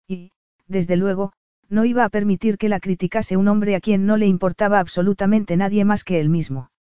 Y, 0.08 0.32
desde 0.68 0.96
luego, 0.96 1.34
no 1.70 1.86
iba 1.86 2.04
a 2.04 2.10
permitir 2.10 2.58
que 2.58 2.70
la 2.70 2.80
criticase 2.80 3.38
un 3.38 3.48
hombre 3.48 3.76
a 3.76 3.80
quien 3.80 4.06
no 4.06 4.18
le 4.18 4.28
importaba 4.28 4.80
absolutamente 4.80 5.58
nadie 5.58 5.86
más 5.86 6.04
que 6.04 6.20
él 6.20 6.30
mismo. 6.30 6.72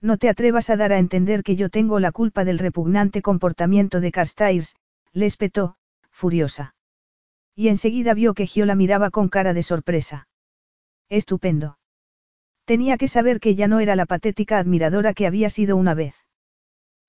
No 0.00 0.18
te 0.18 0.28
atrevas 0.28 0.70
a 0.70 0.76
dar 0.76 0.92
a 0.92 0.98
entender 0.98 1.42
que 1.42 1.56
yo 1.56 1.70
tengo 1.70 1.98
la 1.98 2.12
culpa 2.12 2.44
del 2.44 2.58
repugnante 2.58 3.22
comportamiento 3.22 4.00
de 4.00 4.12
Carstyles, 4.12 4.76
le 5.12 5.26
espetó, 5.26 5.76
furiosa. 6.10 6.74
Y 7.56 7.68
enseguida 7.68 8.14
vio 8.14 8.34
que 8.34 8.46
Gio 8.46 8.66
la 8.66 8.74
miraba 8.74 9.10
con 9.10 9.28
cara 9.28 9.54
de 9.54 9.62
sorpresa. 9.62 10.28
Estupendo. 11.08 11.78
Tenía 12.64 12.96
que 12.96 13.08
saber 13.08 13.40
que 13.40 13.54
ya 13.54 13.68
no 13.68 13.80
era 13.80 13.96
la 13.96 14.06
patética 14.06 14.58
admiradora 14.58 15.12
que 15.12 15.26
había 15.26 15.50
sido 15.50 15.76
una 15.76 15.94
vez. 15.94 16.14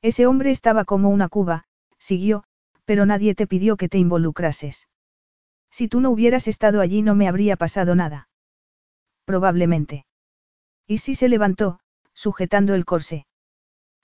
Ese 0.02 0.28
hombre 0.28 0.52
estaba 0.52 0.84
como 0.84 1.10
una 1.10 1.30
cuba, 1.30 1.66
siguió, 1.98 2.44
pero 2.84 3.06
nadie 3.06 3.36
te 3.36 3.48
pidió 3.48 3.78
que 3.78 3.90
te 3.90 3.98
involucrases. 3.98 4.88
Si 5.72 5.88
tú 5.88 6.02
no 6.02 6.12
hubieras 6.12 6.48
estado 6.48 6.82
allí 6.82 7.02
no 7.02 7.16
me 7.16 7.28
habría 7.28 7.56
pasado 7.56 7.96
nada. 7.96 8.28
Probablemente. 9.26 10.06
Y 10.88 11.00
si 11.00 11.16
se 11.16 11.30
levantó, 11.30 11.80
sujetando 12.14 12.76
el 12.76 12.86
corsé. 12.86 13.26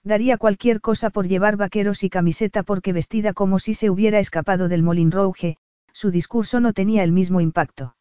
Daría 0.04 0.38
cualquier 0.38 0.82
cosa 0.82 1.12
por 1.12 1.28
llevar 1.28 1.58
vaqueros 1.58 2.04
y 2.04 2.10
camiseta 2.10 2.64
porque 2.64 2.92
vestida 2.94 3.34
como 3.34 3.60
si 3.60 3.74
se 3.74 3.90
hubiera 3.90 4.20
escapado 4.20 4.68
del 4.68 4.82
Molin 4.84 5.12
Rouge, 5.12 5.58
su 5.94 6.10
discurso 6.10 6.60
no 6.60 6.74
tenía 6.74 7.04
el 7.04 7.12
mismo 7.12 7.40
impacto. 7.42 7.96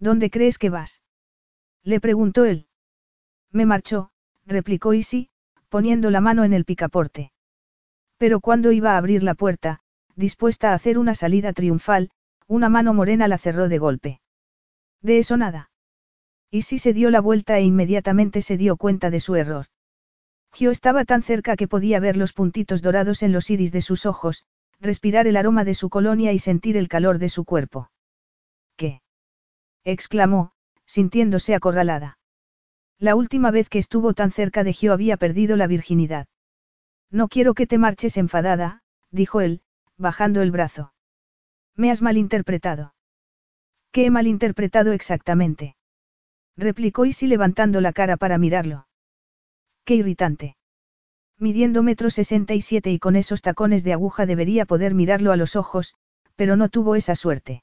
¿Dónde 0.00 0.30
crees 0.30 0.58
que 0.58 0.70
vas? 0.70 1.01
Le 1.84 2.00
preguntó 2.00 2.44
él. 2.44 2.66
Me 3.50 3.66
marchó, 3.66 4.10
replicó 4.46 4.94
Isi, 4.94 5.30
poniendo 5.68 6.10
la 6.10 6.20
mano 6.20 6.44
en 6.44 6.52
el 6.52 6.64
picaporte. 6.64 7.32
Pero 8.18 8.40
cuando 8.40 8.72
iba 8.72 8.92
a 8.92 8.98
abrir 8.98 9.22
la 9.22 9.34
puerta, 9.34 9.80
dispuesta 10.14 10.70
a 10.70 10.74
hacer 10.74 10.98
una 10.98 11.14
salida 11.14 11.52
triunfal, 11.52 12.10
una 12.46 12.68
mano 12.68 12.94
morena 12.94 13.28
la 13.28 13.38
cerró 13.38 13.68
de 13.68 13.78
golpe. 13.78 14.20
De 15.00 15.18
eso 15.18 15.36
nada. 15.36 15.70
Sí 16.52 16.78
se 16.78 16.92
dio 16.92 17.10
la 17.10 17.20
vuelta 17.20 17.58
e 17.58 17.62
inmediatamente 17.62 18.42
se 18.42 18.56
dio 18.56 18.76
cuenta 18.76 19.10
de 19.10 19.20
su 19.20 19.34
error. 19.36 19.66
Gio 20.52 20.70
estaba 20.70 21.06
tan 21.06 21.22
cerca 21.22 21.56
que 21.56 21.66
podía 21.66 21.98
ver 21.98 22.18
los 22.18 22.34
puntitos 22.34 22.82
dorados 22.82 23.22
en 23.22 23.32
los 23.32 23.48
iris 23.48 23.72
de 23.72 23.80
sus 23.80 24.04
ojos, 24.04 24.44
respirar 24.78 25.26
el 25.26 25.36
aroma 25.36 25.64
de 25.64 25.74
su 25.74 25.88
colonia 25.88 26.32
y 26.32 26.38
sentir 26.38 26.76
el 26.76 26.88
calor 26.88 27.18
de 27.18 27.30
su 27.30 27.44
cuerpo. 27.44 27.90
¿Qué? 28.76 29.00
exclamó, 29.84 30.52
sintiéndose 30.92 31.54
acorralada. 31.54 32.18
La 32.98 33.14
última 33.14 33.50
vez 33.50 33.70
que 33.70 33.78
estuvo 33.78 34.12
tan 34.12 34.30
cerca 34.30 34.62
de 34.62 34.74
Gio 34.74 34.92
había 34.92 35.16
perdido 35.16 35.56
la 35.56 35.66
virginidad. 35.66 36.26
No 37.10 37.28
quiero 37.28 37.54
que 37.54 37.66
te 37.66 37.78
marches 37.78 38.18
enfadada, 38.18 38.82
dijo 39.10 39.40
él, 39.40 39.62
bajando 39.96 40.42
el 40.42 40.50
brazo. 40.50 40.92
Me 41.76 41.90
has 41.90 42.02
malinterpretado. 42.02 42.94
¿Qué 43.90 44.04
he 44.04 44.10
malinterpretado 44.10 44.92
exactamente? 44.92 45.76
replicó 46.58 47.06
Isi 47.06 47.26
levantando 47.26 47.80
la 47.80 47.94
cara 47.94 48.18
para 48.18 48.36
mirarlo. 48.36 48.86
Qué 49.86 49.94
irritante. 49.94 50.56
Midiendo 51.38 51.82
metro 51.82 52.10
sesenta 52.10 52.52
y 52.52 52.60
siete 52.60 52.92
y 52.92 52.98
con 52.98 53.16
esos 53.16 53.40
tacones 53.40 53.82
de 53.82 53.94
aguja 53.94 54.26
debería 54.26 54.66
poder 54.66 54.92
mirarlo 54.94 55.32
a 55.32 55.36
los 55.36 55.56
ojos, 55.56 55.94
pero 56.36 56.56
no 56.56 56.68
tuvo 56.68 56.96
esa 56.96 57.14
suerte. 57.14 57.62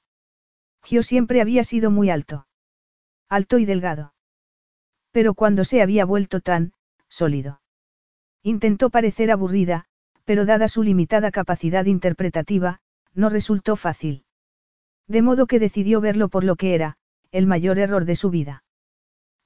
Gio 0.82 1.04
siempre 1.04 1.42
había 1.42 1.64
sido 1.64 1.92
muy 1.92 2.10
alto. 2.10 2.48
Alto 3.30 3.60
y 3.60 3.66
delgado. 3.66 4.14
Pero 5.12 5.36
cuando 5.36 5.64
se 5.64 5.82
había 5.82 6.04
vuelto 6.04 6.42
tan, 6.42 6.74
sólido. 7.08 7.62
Intentó 8.42 8.90
parecer 8.90 9.32
aburrida, 9.32 9.86
pero 10.26 10.46
dada 10.46 10.68
su 10.68 10.82
limitada 10.82 11.30
capacidad 11.30 11.86
interpretativa, 11.86 12.80
no 13.14 13.30
resultó 13.30 13.76
fácil. 13.76 14.26
De 15.08 15.22
modo 15.22 15.46
que 15.46 15.60
decidió 15.60 16.02
verlo 16.02 16.30
por 16.30 16.44
lo 16.44 16.56
que 16.56 16.74
era, 16.74 16.98
el 17.32 17.46
mayor 17.46 17.78
error 17.80 18.06
de 18.06 18.16
su 18.16 18.30
vida. 18.30 18.64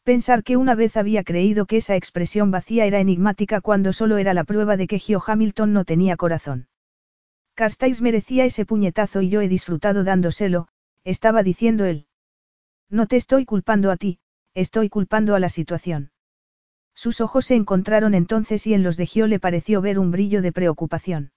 Pensar 0.04 0.44
que 0.44 0.58
una 0.58 0.76
vez 0.76 0.98
había 0.98 1.24
creído 1.24 1.66
que 1.66 1.78
esa 1.78 1.96
expresión 1.96 2.52
vacía 2.52 2.86
era 2.86 3.00
enigmática 3.00 3.62
cuando 3.62 3.94
solo 3.94 4.18
era 4.18 4.34
la 4.34 4.44
prueba 4.44 4.78
de 4.78 4.88
que 4.88 5.00
Gio 5.00 5.22
Hamilton 5.26 5.74
no 5.74 5.86
tenía 5.86 6.18
corazón. 6.18 6.68
Carstairs 7.54 8.02
merecía 8.02 8.46
ese 8.46 8.66
puñetazo 8.66 9.22
y 9.22 9.30
yo 9.30 9.42
he 9.42 9.48
disfrutado 9.48 10.04
dándoselo, 10.04 10.68
estaba 11.04 11.44
diciendo 11.44 11.86
él. 11.86 12.08
No 12.94 13.08
te 13.08 13.16
estoy 13.16 13.44
culpando 13.46 13.90
a 13.90 13.98
ti, 13.98 14.20
estoy 14.54 14.88
culpando 14.88 15.34
a 15.34 15.40
la 15.40 15.50
situación. 15.50 16.12
Sus 16.94 17.22
ojos 17.22 17.48
se 17.48 17.56
encontraron 17.56 18.14
entonces 18.14 18.68
y 18.68 18.76
en 18.76 18.84
los 18.84 18.98
de 18.98 19.08
Gio 19.08 19.26
le 19.26 19.40
pareció 19.40 19.82
ver 19.82 19.98
un 19.98 20.12
brillo 20.12 20.44
de 20.44 20.52
preocupación. 20.52 21.32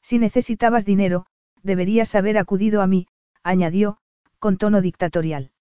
Si 0.00 0.18
necesitabas 0.18 0.86
dinero, 0.86 1.26
deberías 1.62 2.14
haber 2.14 2.38
acudido 2.38 2.80
a 2.80 2.86
mí, 2.86 3.08
añadió, 3.42 3.98
con 4.38 4.56
tono 4.56 4.80
dictatorial. 4.80 5.52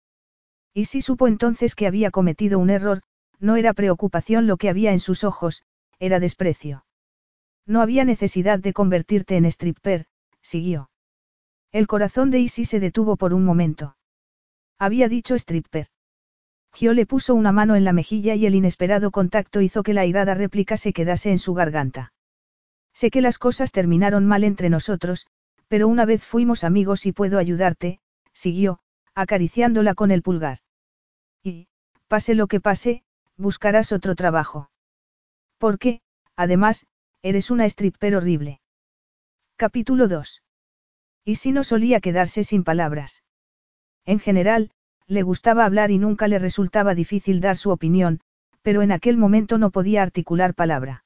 Y 0.73 0.86
si 0.86 1.01
supo 1.01 1.27
entonces 1.27 1.75
que 1.75 1.86
había 1.86 2.12
cometido 2.12 2.58
un 2.58 2.69
error, 2.69 3.01
no 3.39 3.58
era 3.58 3.73
preocupación 3.73 4.47
lo 4.47 4.55
que 4.55 4.69
había 4.69 4.93
en 4.93 5.01
sus 5.01 5.25
ojos, 5.25 5.65
era 5.99 6.21
desprecio. 6.21 6.86
No 7.65 7.82
había 7.82 8.05
necesidad 8.05 8.60
de 8.60 8.71
convertirte 8.71 9.36
en 9.36 9.43
stripper, 9.43 10.05
siguió. 10.41 10.89
El 11.73 11.88
corazón 11.88 12.32
de 12.32 12.39
Isi 12.39 12.63
se 12.63 12.79
detuvo 12.79 13.17
por 13.17 13.34
un 13.34 13.43
momento. 13.43 13.97
Había 14.79 15.09
dicho 15.09 15.35
stripper. 15.35 15.87
Gio 16.73 16.93
le 16.93 17.05
puso 17.05 17.35
una 17.35 17.51
mano 17.51 17.75
en 17.75 17.83
la 17.83 17.93
mejilla 17.93 18.35
y 18.35 18.45
el 18.45 18.55
inesperado 18.55 19.11
contacto 19.11 19.59
hizo 19.59 19.83
que 19.83 19.93
la 19.93 20.01
airada 20.01 20.33
réplica 20.33 20.77
se 20.77 20.93
quedase 20.93 21.31
en 21.31 21.39
su 21.39 21.53
garganta. 21.53 22.13
Sé 22.93 23.11
que 23.11 23.21
las 23.21 23.37
cosas 23.37 23.71
terminaron 23.71 24.25
mal 24.25 24.43
entre 24.43 24.69
nosotros, 24.69 25.27
pero 25.67 25.87
una 25.87 26.05
vez 26.05 26.23
fuimos 26.23 26.63
amigos 26.63 27.05
y 27.05 27.11
puedo 27.11 27.37
ayudarte, 27.37 27.99
siguió, 28.33 28.79
acariciándola 29.15 29.95
con 29.95 30.11
el 30.11 30.21
pulgar. 30.21 30.59
Y, 31.43 31.67
pase 32.07 32.33
lo 32.33 32.47
que 32.47 32.61
pase, 32.61 33.03
buscarás 33.37 33.91
otro 33.91 34.15
trabajo. 34.15 34.69
Porque, 35.57 36.01
además, 36.35 36.85
eres 37.21 37.51
una 37.51 37.65
stripper 37.65 38.15
horrible. 38.15 38.61
Capítulo 39.57 40.07
2. 40.07 40.41
Y 41.25 41.35
si 41.35 41.51
no 41.51 41.63
solía 41.63 41.99
quedarse 41.99 42.43
sin 42.43 42.63
palabras. 42.63 43.23
En 44.05 44.19
general, 44.19 44.71
le 45.07 45.23
gustaba 45.23 45.65
hablar 45.65 45.91
y 45.91 45.97
nunca 45.97 46.27
le 46.27 46.39
resultaba 46.39 46.95
difícil 46.95 47.41
dar 47.41 47.57
su 47.57 47.71
opinión, 47.71 48.21
pero 48.62 48.81
en 48.81 48.91
aquel 48.91 49.17
momento 49.17 49.57
no 49.57 49.71
podía 49.71 50.03
articular 50.03 50.53
palabra. 50.53 51.03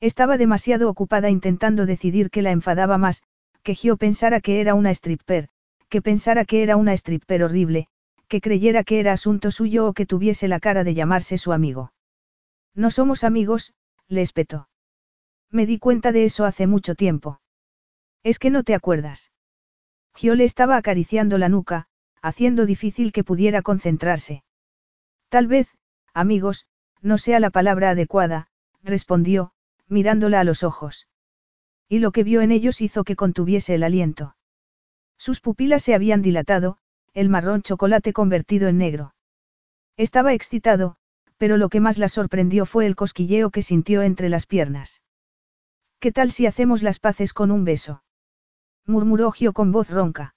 Estaba 0.00 0.36
demasiado 0.36 0.90
ocupada 0.90 1.30
intentando 1.30 1.86
decidir 1.86 2.30
qué 2.30 2.42
la 2.42 2.50
enfadaba 2.50 2.98
más, 2.98 3.22
que 3.62 3.74
Gio 3.74 3.96
pensara 3.96 4.40
que 4.40 4.60
era 4.60 4.74
una 4.74 4.90
stripper, 4.90 5.48
que 5.88 6.02
pensara 6.02 6.44
que 6.44 6.62
era 6.62 6.76
una 6.76 6.92
stripper 6.92 7.44
horrible, 7.44 7.88
que 8.28 8.40
creyera 8.40 8.84
que 8.84 9.00
era 9.00 9.12
asunto 9.12 9.50
suyo 9.50 9.86
o 9.86 9.92
que 9.94 10.06
tuviese 10.06 10.48
la 10.48 10.60
cara 10.60 10.84
de 10.84 10.94
llamarse 10.94 11.38
su 11.38 11.52
amigo. 11.52 11.92
No 12.74 12.90
somos 12.90 13.24
amigos, 13.24 13.72
le 14.08 14.20
espetó. 14.20 14.68
Me 15.50 15.66
di 15.66 15.78
cuenta 15.78 16.12
de 16.12 16.24
eso 16.24 16.44
hace 16.44 16.66
mucho 16.66 16.94
tiempo. 16.94 17.40
Es 18.22 18.38
que 18.38 18.50
no 18.50 18.64
te 18.64 18.74
acuerdas. 18.74 19.30
Gio 20.14 20.34
le 20.34 20.44
estaba 20.44 20.76
acariciando 20.76 21.38
la 21.38 21.48
nuca, 21.48 21.86
haciendo 22.24 22.64
difícil 22.64 23.12
que 23.12 23.22
pudiera 23.22 23.60
concentrarse. 23.60 24.44
Tal 25.28 25.46
vez, 25.46 25.68
amigos, 26.14 26.66
no 27.02 27.18
sea 27.18 27.38
la 27.38 27.50
palabra 27.50 27.90
adecuada, 27.90 28.48
respondió, 28.82 29.52
mirándola 29.88 30.40
a 30.40 30.44
los 30.44 30.62
ojos. 30.62 31.06
Y 31.86 31.98
lo 31.98 32.12
que 32.12 32.24
vio 32.24 32.40
en 32.40 32.50
ellos 32.50 32.80
hizo 32.80 33.04
que 33.04 33.14
contuviese 33.14 33.74
el 33.74 33.82
aliento. 33.82 34.36
Sus 35.18 35.42
pupilas 35.42 35.82
se 35.82 35.94
habían 35.94 36.22
dilatado, 36.22 36.78
el 37.12 37.28
marrón 37.28 37.60
chocolate 37.60 38.14
convertido 38.14 38.68
en 38.68 38.78
negro. 38.78 39.14
Estaba 39.98 40.32
excitado, 40.32 40.96
pero 41.36 41.58
lo 41.58 41.68
que 41.68 41.80
más 41.80 41.98
la 41.98 42.08
sorprendió 42.08 42.64
fue 42.64 42.86
el 42.86 42.96
cosquilleo 42.96 43.50
que 43.50 43.60
sintió 43.60 44.00
entre 44.00 44.30
las 44.30 44.46
piernas. 44.46 45.02
¿Qué 46.00 46.10
tal 46.10 46.32
si 46.32 46.46
hacemos 46.46 46.82
las 46.82 46.98
paces 46.98 47.34
con 47.34 47.50
un 47.50 47.64
beso? 47.64 48.02
murmuró 48.86 49.30
Gio 49.30 49.52
con 49.52 49.72
voz 49.72 49.90
ronca. 49.90 50.34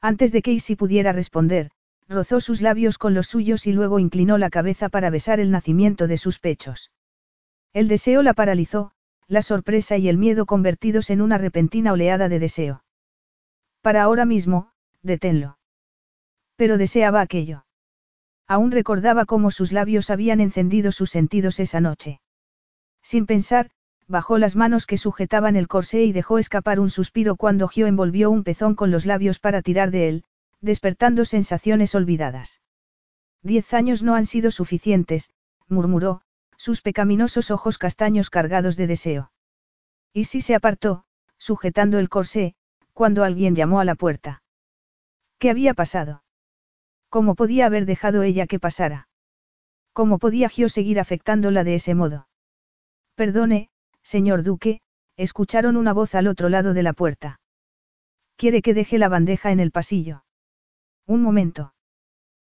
Antes 0.00 0.32
de 0.32 0.42
que 0.42 0.52
Isi 0.52 0.76
pudiera 0.76 1.12
responder, 1.12 1.70
rozó 2.08 2.40
sus 2.40 2.60
labios 2.60 2.98
con 2.98 3.14
los 3.14 3.28
suyos 3.28 3.66
y 3.66 3.72
luego 3.72 3.98
inclinó 3.98 4.38
la 4.38 4.50
cabeza 4.50 4.88
para 4.88 5.10
besar 5.10 5.40
el 5.40 5.50
nacimiento 5.50 6.06
de 6.06 6.16
sus 6.16 6.38
pechos. 6.38 6.90
El 7.72 7.86
deseo 7.86 8.22
la 8.22 8.34
paralizó, 8.34 8.92
la 9.28 9.42
sorpresa 9.42 9.96
y 9.96 10.08
el 10.08 10.18
miedo 10.18 10.46
convertidos 10.46 11.10
en 11.10 11.20
una 11.20 11.38
repentina 11.38 11.92
oleada 11.92 12.28
de 12.28 12.40
deseo. 12.40 12.82
Para 13.80 14.02
ahora 14.02 14.24
mismo, 14.24 14.72
deténlo. 15.02 15.58
Pero 16.56 16.78
deseaba 16.78 17.20
aquello. 17.20 17.64
Aún 18.48 18.72
recordaba 18.72 19.26
cómo 19.26 19.52
sus 19.52 19.70
labios 19.70 20.10
habían 20.10 20.40
encendido 20.40 20.90
sus 20.90 21.10
sentidos 21.10 21.60
esa 21.60 21.80
noche. 21.80 22.20
Sin 23.02 23.26
pensar, 23.26 23.70
bajó 24.10 24.38
las 24.38 24.56
manos 24.56 24.86
que 24.86 24.96
sujetaban 24.96 25.54
el 25.54 25.68
corsé 25.68 26.02
y 26.02 26.12
dejó 26.12 26.38
escapar 26.38 26.80
un 26.80 26.90
suspiro 26.90 27.36
cuando 27.36 27.68
Gio 27.68 27.86
envolvió 27.86 28.28
un 28.30 28.42
pezón 28.42 28.74
con 28.74 28.90
los 28.90 29.06
labios 29.06 29.38
para 29.38 29.62
tirar 29.62 29.92
de 29.92 30.08
él, 30.08 30.24
despertando 30.60 31.24
sensaciones 31.24 31.94
olvidadas. 31.94 32.60
Diez 33.42 33.72
años 33.72 34.02
no 34.02 34.16
han 34.16 34.26
sido 34.26 34.50
suficientes, 34.50 35.30
murmuró, 35.68 36.22
sus 36.56 36.82
pecaminosos 36.82 37.52
ojos 37.52 37.78
castaños 37.78 38.30
cargados 38.30 38.76
de 38.76 38.88
deseo. 38.88 39.32
Y 40.12 40.24
si 40.24 40.40
se 40.40 40.56
apartó, 40.56 41.04
sujetando 41.38 42.00
el 42.00 42.08
corsé, 42.08 42.56
cuando 42.92 43.22
alguien 43.22 43.54
llamó 43.54 43.78
a 43.78 43.84
la 43.84 43.94
puerta. 43.94 44.42
¿Qué 45.38 45.50
había 45.50 45.72
pasado? 45.72 46.24
¿Cómo 47.08 47.36
podía 47.36 47.66
haber 47.66 47.86
dejado 47.86 48.24
ella 48.24 48.48
que 48.48 48.58
pasara? 48.58 49.08
¿Cómo 49.92 50.18
podía 50.18 50.48
Gio 50.48 50.68
seguir 50.68 50.98
afectándola 50.98 51.62
de 51.62 51.76
ese 51.76 51.94
modo? 51.94 52.26
Perdone, 53.14 53.69
Señor 54.02 54.42
Duque, 54.42 54.80
escucharon 55.16 55.76
una 55.76 55.92
voz 55.92 56.14
al 56.14 56.26
otro 56.26 56.48
lado 56.48 56.74
de 56.74 56.82
la 56.82 56.92
puerta. 56.92 57.40
¿Quiere 58.36 58.62
que 58.62 58.74
deje 58.74 58.98
la 58.98 59.08
bandeja 59.08 59.52
en 59.52 59.60
el 59.60 59.70
pasillo? 59.70 60.24
Un 61.06 61.22
momento. 61.22 61.74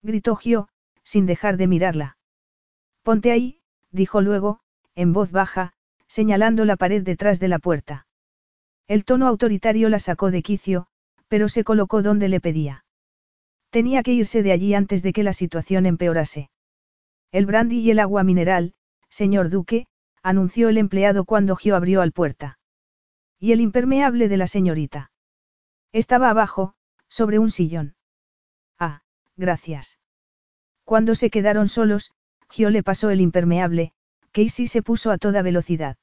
Gritó 0.02 0.36
Gio, 0.36 0.68
sin 1.04 1.26
dejar 1.26 1.56
de 1.56 1.68
mirarla. 1.68 2.18
Ponte 3.02 3.30
ahí, 3.30 3.60
dijo 3.92 4.20
luego, 4.20 4.60
en 4.96 5.12
voz 5.12 5.30
baja, 5.30 5.72
señalando 6.08 6.64
la 6.64 6.76
pared 6.76 7.02
detrás 7.02 7.38
de 7.38 7.48
la 7.48 7.58
puerta. 7.58 8.06
El 8.88 9.04
tono 9.04 9.26
autoritario 9.26 9.88
la 9.88 9.98
sacó 9.98 10.30
de 10.30 10.42
quicio, 10.42 10.86
pero 11.28 11.48
se 11.48 11.64
colocó 11.64 12.02
donde 12.02 12.28
le 12.28 12.40
pedía. 12.40 12.84
Tenía 13.70 14.02
que 14.02 14.12
irse 14.12 14.42
de 14.42 14.52
allí 14.52 14.74
antes 14.74 15.02
de 15.02 15.12
que 15.12 15.22
la 15.22 15.32
situación 15.32 15.86
empeorase. 15.86 16.50
El 17.32 17.46
brandy 17.46 17.80
y 17.80 17.90
el 17.90 17.98
agua 17.98 18.22
mineral, 18.24 18.74
señor 19.08 19.50
Duque, 19.50 19.86
anunció 20.26 20.68
el 20.68 20.76
empleado 20.76 21.24
cuando 21.24 21.54
Gio 21.54 21.76
abrió 21.76 22.02
al 22.02 22.10
puerta. 22.10 22.58
Y 23.38 23.52
el 23.52 23.60
impermeable 23.60 24.28
de 24.28 24.36
la 24.36 24.48
señorita. 24.48 25.12
Estaba 25.92 26.30
abajo, 26.30 26.74
sobre 27.06 27.38
un 27.38 27.48
sillón. 27.48 27.94
Ah, 28.76 29.02
gracias. 29.36 30.00
Cuando 30.82 31.14
se 31.14 31.30
quedaron 31.30 31.68
solos, 31.68 32.12
Gio 32.50 32.70
le 32.70 32.82
pasó 32.82 33.10
el 33.10 33.20
impermeable, 33.20 33.92
Casey 34.32 34.66
se 34.66 34.82
puso 34.82 35.12
a 35.12 35.18
toda 35.18 35.42
velocidad. 35.42 35.96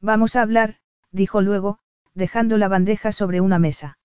Vamos 0.00 0.34
a 0.34 0.42
hablar, 0.42 0.78
dijo 1.12 1.40
luego, 1.40 1.78
dejando 2.14 2.58
la 2.58 2.66
bandeja 2.66 3.12
sobre 3.12 3.40
una 3.40 3.60
mesa. 3.60 3.96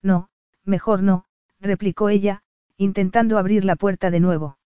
No, 0.00 0.30
mejor 0.62 1.02
no, 1.02 1.24
replicó 1.58 2.08
ella, 2.08 2.44
intentando 2.76 3.36
abrir 3.36 3.64
la 3.64 3.74
puerta 3.74 4.12
de 4.12 4.20
nuevo. 4.20 4.58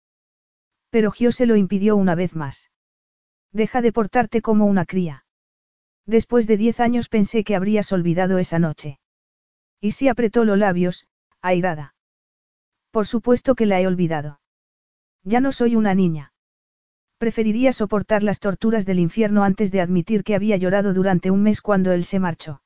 Pero 0.90 1.10
Gio 1.10 1.32
se 1.32 1.46
lo 1.46 1.56
impidió 1.56 1.96
una 1.96 2.14
vez 2.14 2.36
más. 2.36 2.70
Deja 3.54 3.82
de 3.82 3.92
portarte 3.92 4.42
como 4.42 4.66
una 4.66 4.84
cría. 4.84 5.24
Después 6.06 6.48
de 6.48 6.56
diez 6.56 6.80
años 6.80 7.08
pensé 7.08 7.44
que 7.44 7.54
habrías 7.54 7.92
olvidado 7.92 8.38
esa 8.38 8.58
noche. 8.58 8.98
Y 9.80 9.92
si 9.92 10.08
apretó 10.08 10.44
los 10.44 10.58
labios, 10.58 11.06
airada. 11.40 11.94
Por 12.90 13.06
supuesto 13.06 13.54
que 13.54 13.66
la 13.66 13.80
he 13.80 13.86
olvidado. 13.86 14.40
Ya 15.22 15.40
no 15.40 15.52
soy 15.52 15.76
una 15.76 15.94
niña. 15.94 16.32
Preferiría 17.18 17.72
soportar 17.72 18.24
las 18.24 18.40
torturas 18.40 18.86
del 18.86 18.98
infierno 18.98 19.44
antes 19.44 19.70
de 19.70 19.80
admitir 19.80 20.24
que 20.24 20.34
había 20.34 20.56
llorado 20.56 20.92
durante 20.92 21.30
un 21.30 21.44
mes 21.44 21.60
cuando 21.60 21.92
él 21.92 22.04
se 22.04 22.18
marchó. 22.18 22.60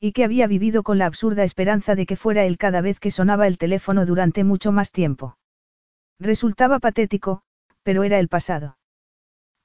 Y 0.00 0.10
que 0.10 0.24
había 0.24 0.48
vivido 0.48 0.82
con 0.82 0.98
la 0.98 1.06
absurda 1.06 1.44
esperanza 1.44 1.94
de 1.94 2.06
que 2.06 2.16
fuera 2.16 2.44
él 2.44 2.58
cada 2.58 2.80
vez 2.80 2.98
que 2.98 3.12
sonaba 3.12 3.46
el 3.46 3.58
teléfono 3.58 4.06
durante 4.06 4.42
mucho 4.42 4.72
más 4.72 4.90
tiempo. 4.90 5.38
Resultaba 6.18 6.80
patético, 6.80 7.42
pero 7.84 8.02
era 8.02 8.18
el 8.18 8.26
pasado. 8.26 8.79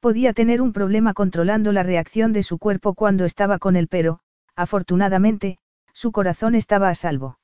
Podía 0.06 0.34
tener 0.34 0.62
un 0.62 0.72
problema 0.72 1.15
controlando 1.15 1.72
la 1.72 1.82
reacción 1.82 2.32
de 2.32 2.44
su 2.44 2.60
cuerpo 2.60 2.94
cuando 2.94 3.26
estaba 3.26 3.58
con 3.58 3.76
él, 3.76 3.88
pero, 3.88 4.20
afortunadamente, 4.56 5.58
su 5.94 6.12
corazón 6.12 6.54
estaba 6.54 6.89
a 6.89 6.94
salvo. 6.94 7.39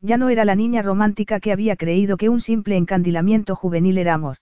Ya 0.00 0.16
no 0.16 0.30
era 0.30 0.46
la 0.46 0.54
niña 0.54 0.80
romántica 0.80 1.40
que 1.40 1.52
había 1.52 1.76
creído 1.76 2.16
que 2.16 2.30
un 2.30 2.40
simple 2.40 2.78
encandilamiento 2.78 3.54
juvenil 3.54 3.98
era 3.98 4.14
amor. 4.14 4.38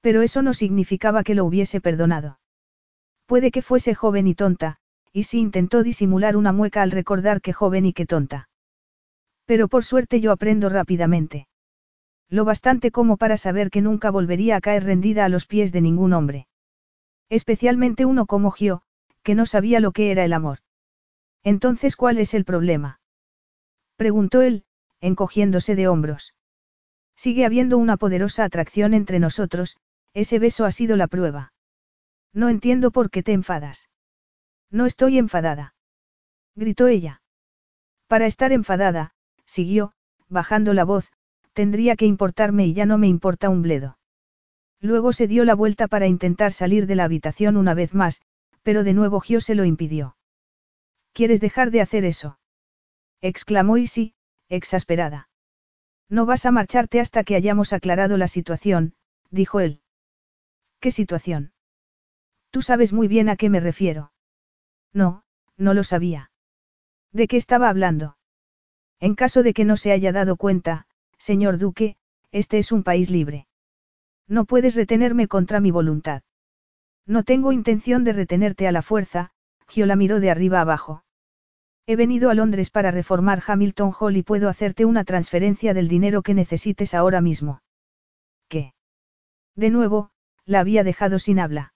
Pero 0.00 0.22
eso 0.22 0.42
no 0.42 0.52
significaba 0.52 1.22
que 1.22 1.36
lo 1.36 1.44
hubiese 1.44 1.80
perdonado. 1.80 2.40
Puede 3.26 3.52
que 3.52 3.62
fuese 3.62 3.94
joven 3.94 4.26
y 4.26 4.34
tonta, 4.34 4.78
y 5.12 5.22
si 5.22 5.38
intentó 5.38 5.84
disimular 5.84 6.36
una 6.36 6.52
mueca 6.52 6.82
al 6.82 6.90
recordar 6.90 7.40
que 7.40 7.52
joven 7.52 7.86
y 7.86 7.92
que 7.92 8.04
tonta. 8.04 8.48
Pero 9.44 9.68
por 9.68 9.84
suerte 9.84 10.20
yo 10.20 10.32
aprendo 10.32 10.68
rápidamente. 10.70 11.46
Lo 12.30 12.44
bastante 12.44 12.90
como 12.90 13.16
para 13.16 13.36
saber 13.36 13.70
que 13.70 13.80
nunca 13.80 14.10
volvería 14.10 14.56
a 14.56 14.60
caer 14.60 14.84
rendida 14.84 15.24
a 15.24 15.28
los 15.28 15.46
pies 15.46 15.72
de 15.72 15.80
ningún 15.80 16.12
hombre. 16.12 16.46
Especialmente 17.30 18.04
uno 18.04 18.26
como 18.26 18.50
Gio, 18.50 18.82
que 19.22 19.34
no 19.34 19.46
sabía 19.46 19.80
lo 19.80 19.92
que 19.92 20.10
era 20.10 20.24
el 20.24 20.32
amor. 20.32 20.58
Entonces, 21.42 21.96
¿cuál 21.96 22.18
es 22.18 22.34
el 22.34 22.44
problema? 22.44 23.00
Preguntó 23.96 24.42
él, 24.42 24.64
encogiéndose 25.00 25.74
de 25.74 25.88
hombros. 25.88 26.34
Sigue 27.16 27.44
habiendo 27.44 27.78
una 27.78 27.96
poderosa 27.96 28.44
atracción 28.44 28.94
entre 28.94 29.18
nosotros, 29.18 29.76
ese 30.14 30.38
beso 30.38 30.64
ha 30.64 30.70
sido 30.70 30.96
la 30.96 31.08
prueba. 31.08 31.52
No 32.32 32.48
entiendo 32.48 32.90
por 32.90 33.10
qué 33.10 33.22
te 33.22 33.32
enfadas. 33.32 33.88
No 34.70 34.86
estoy 34.86 35.18
enfadada. 35.18 35.74
Gritó 36.54 36.86
ella. 36.86 37.22
Para 38.06 38.26
estar 38.26 38.52
enfadada, 38.52 39.14
siguió, 39.44 39.92
bajando 40.28 40.74
la 40.74 40.84
voz, 40.84 41.10
tendría 41.58 41.96
que 41.96 42.06
importarme 42.06 42.68
y 42.68 42.72
ya 42.72 42.86
no 42.86 42.98
me 42.98 43.08
importa 43.08 43.48
un 43.48 43.62
bledo. 43.62 43.98
Luego 44.80 45.12
se 45.12 45.26
dio 45.26 45.44
la 45.44 45.56
vuelta 45.56 45.88
para 45.88 46.06
intentar 46.06 46.52
salir 46.52 46.86
de 46.86 46.94
la 46.94 47.02
habitación 47.02 47.56
una 47.56 47.74
vez 47.74 47.94
más, 47.94 48.22
pero 48.62 48.84
de 48.84 48.92
nuevo 48.92 49.18
Gio 49.18 49.40
se 49.40 49.56
lo 49.56 49.64
impidió. 49.64 50.16
¿Quieres 51.12 51.40
dejar 51.40 51.72
de 51.72 51.80
hacer 51.80 52.04
eso? 52.04 52.38
exclamó 53.20 53.76
Isi, 53.76 54.14
exasperada. 54.48 55.30
No 56.08 56.26
vas 56.26 56.46
a 56.46 56.52
marcharte 56.52 57.00
hasta 57.00 57.24
que 57.24 57.34
hayamos 57.34 57.72
aclarado 57.72 58.18
la 58.18 58.28
situación, 58.28 58.94
dijo 59.32 59.58
él. 59.58 59.80
¿Qué 60.78 60.92
situación? 60.92 61.52
Tú 62.52 62.62
sabes 62.62 62.92
muy 62.92 63.08
bien 63.08 63.28
a 63.28 63.34
qué 63.34 63.50
me 63.50 63.58
refiero. 63.58 64.12
No, 64.92 65.24
no 65.56 65.74
lo 65.74 65.82
sabía. 65.82 66.30
¿De 67.10 67.26
qué 67.26 67.36
estaba 67.36 67.68
hablando? 67.68 68.16
En 69.00 69.16
caso 69.16 69.42
de 69.42 69.54
que 69.54 69.64
no 69.64 69.76
se 69.76 69.90
haya 69.90 70.12
dado 70.12 70.36
cuenta, 70.36 70.86
señor 71.18 71.58
duque, 71.58 71.96
este 72.32 72.58
es 72.58 72.72
un 72.72 72.82
país 72.82 73.10
libre. 73.10 73.46
No 74.26 74.44
puedes 74.44 74.74
retenerme 74.74 75.28
contra 75.28 75.60
mi 75.60 75.70
voluntad. 75.70 76.22
No 77.06 77.22
tengo 77.24 77.52
intención 77.52 78.04
de 78.04 78.12
retenerte 78.12 78.68
a 78.68 78.72
la 78.72 78.82
fuerza, 78.82 79.30
Gio 79.66 79.86
la 79.86 79.96
miró 79.96 80.20
de 80.20 80.30
arriba 80.30 80.60
abajo. 80.60 81.04
He 81.86 81.96
venido 81.96 82.28
a 82.28 82.34
Londres 82.34 82.68
para 82.68 82.90
reformar 82.90 83.42
Hamilton 83.46 83.92
Hall 83.98 84.16
y 84.16 84.22
puedo 84.22 84.50
hacerte 84.50 84.84
una 84.84 85.04
transferencia 85.04 85.72
del 85.72 85.88
dinero 85.88 86.22
que 86.22 86.34
necesites 86.34 86.92
ahora 86.92 87.22
mismo. 87.22 87.62
¿Qué? 88.48 88.74
De 89.56 89.70
nuevo, 89.70 90.10
la 90.44 90.60
había 90.60 90.84
dejado 90.84 91.18
sin 91.18 91.38
habla. 91.38 91.72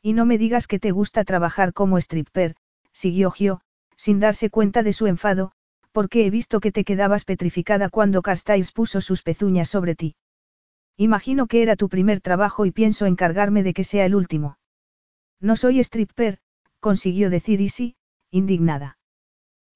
Y 0.00 0.14
no 0.14 0.24
me 0.24 0.38
digas 0.38 0.66
que 0.66 0.78
te 0.78 0.90
gusta 0.90 1.24
trabajar 1.24 1.74
como 1.74 1.98
stripper, 1.98 2.56
siguió 2.92 3.30
Gio, 3.30 3.60
sin 3.96 4.20
darse 4.20 4.48
cuenta 4.50 4.82
de 4.82 4.92
su 4.92 5.06
enfado, 5.06 5.52
porque 5.96 6.26
he 6.26 6.30
visto 6.30 6.60
que 6.60 6.72
te 6.72 6.84
quedabas 6.84 7.24
petrificada 7.24 7.88
cuando 7.88 8.20
Carstyles 8.20 8.70
puso 8.70 9.00
sus 9.00 9.22
pezuñas 9.22 9.70
sobre 9.70 9.94
ti. 9.94 10.14
Imagino 10.98 11.46
que 11.46 11.62
era 11.62 11.74
tu 11.74 11.88
primer 11.88 12.20
trabajo 12.20 12.66
y 12.66 12.70
pienso 12.70 13.06
encargarme 13.06 13.62
de 13.62 13.72
que 13.72 13.82
sea 13.82 14.04
el 14.04 14.14
último. 14.14 14.58
No 15.40 15.56
soy 15.56 15.80
stripper, 15.80 16.36
consiguió 16.80 17.30
decir 17.30 17.62
Isi, 17.62 17.96
indignada. 18.30 18.98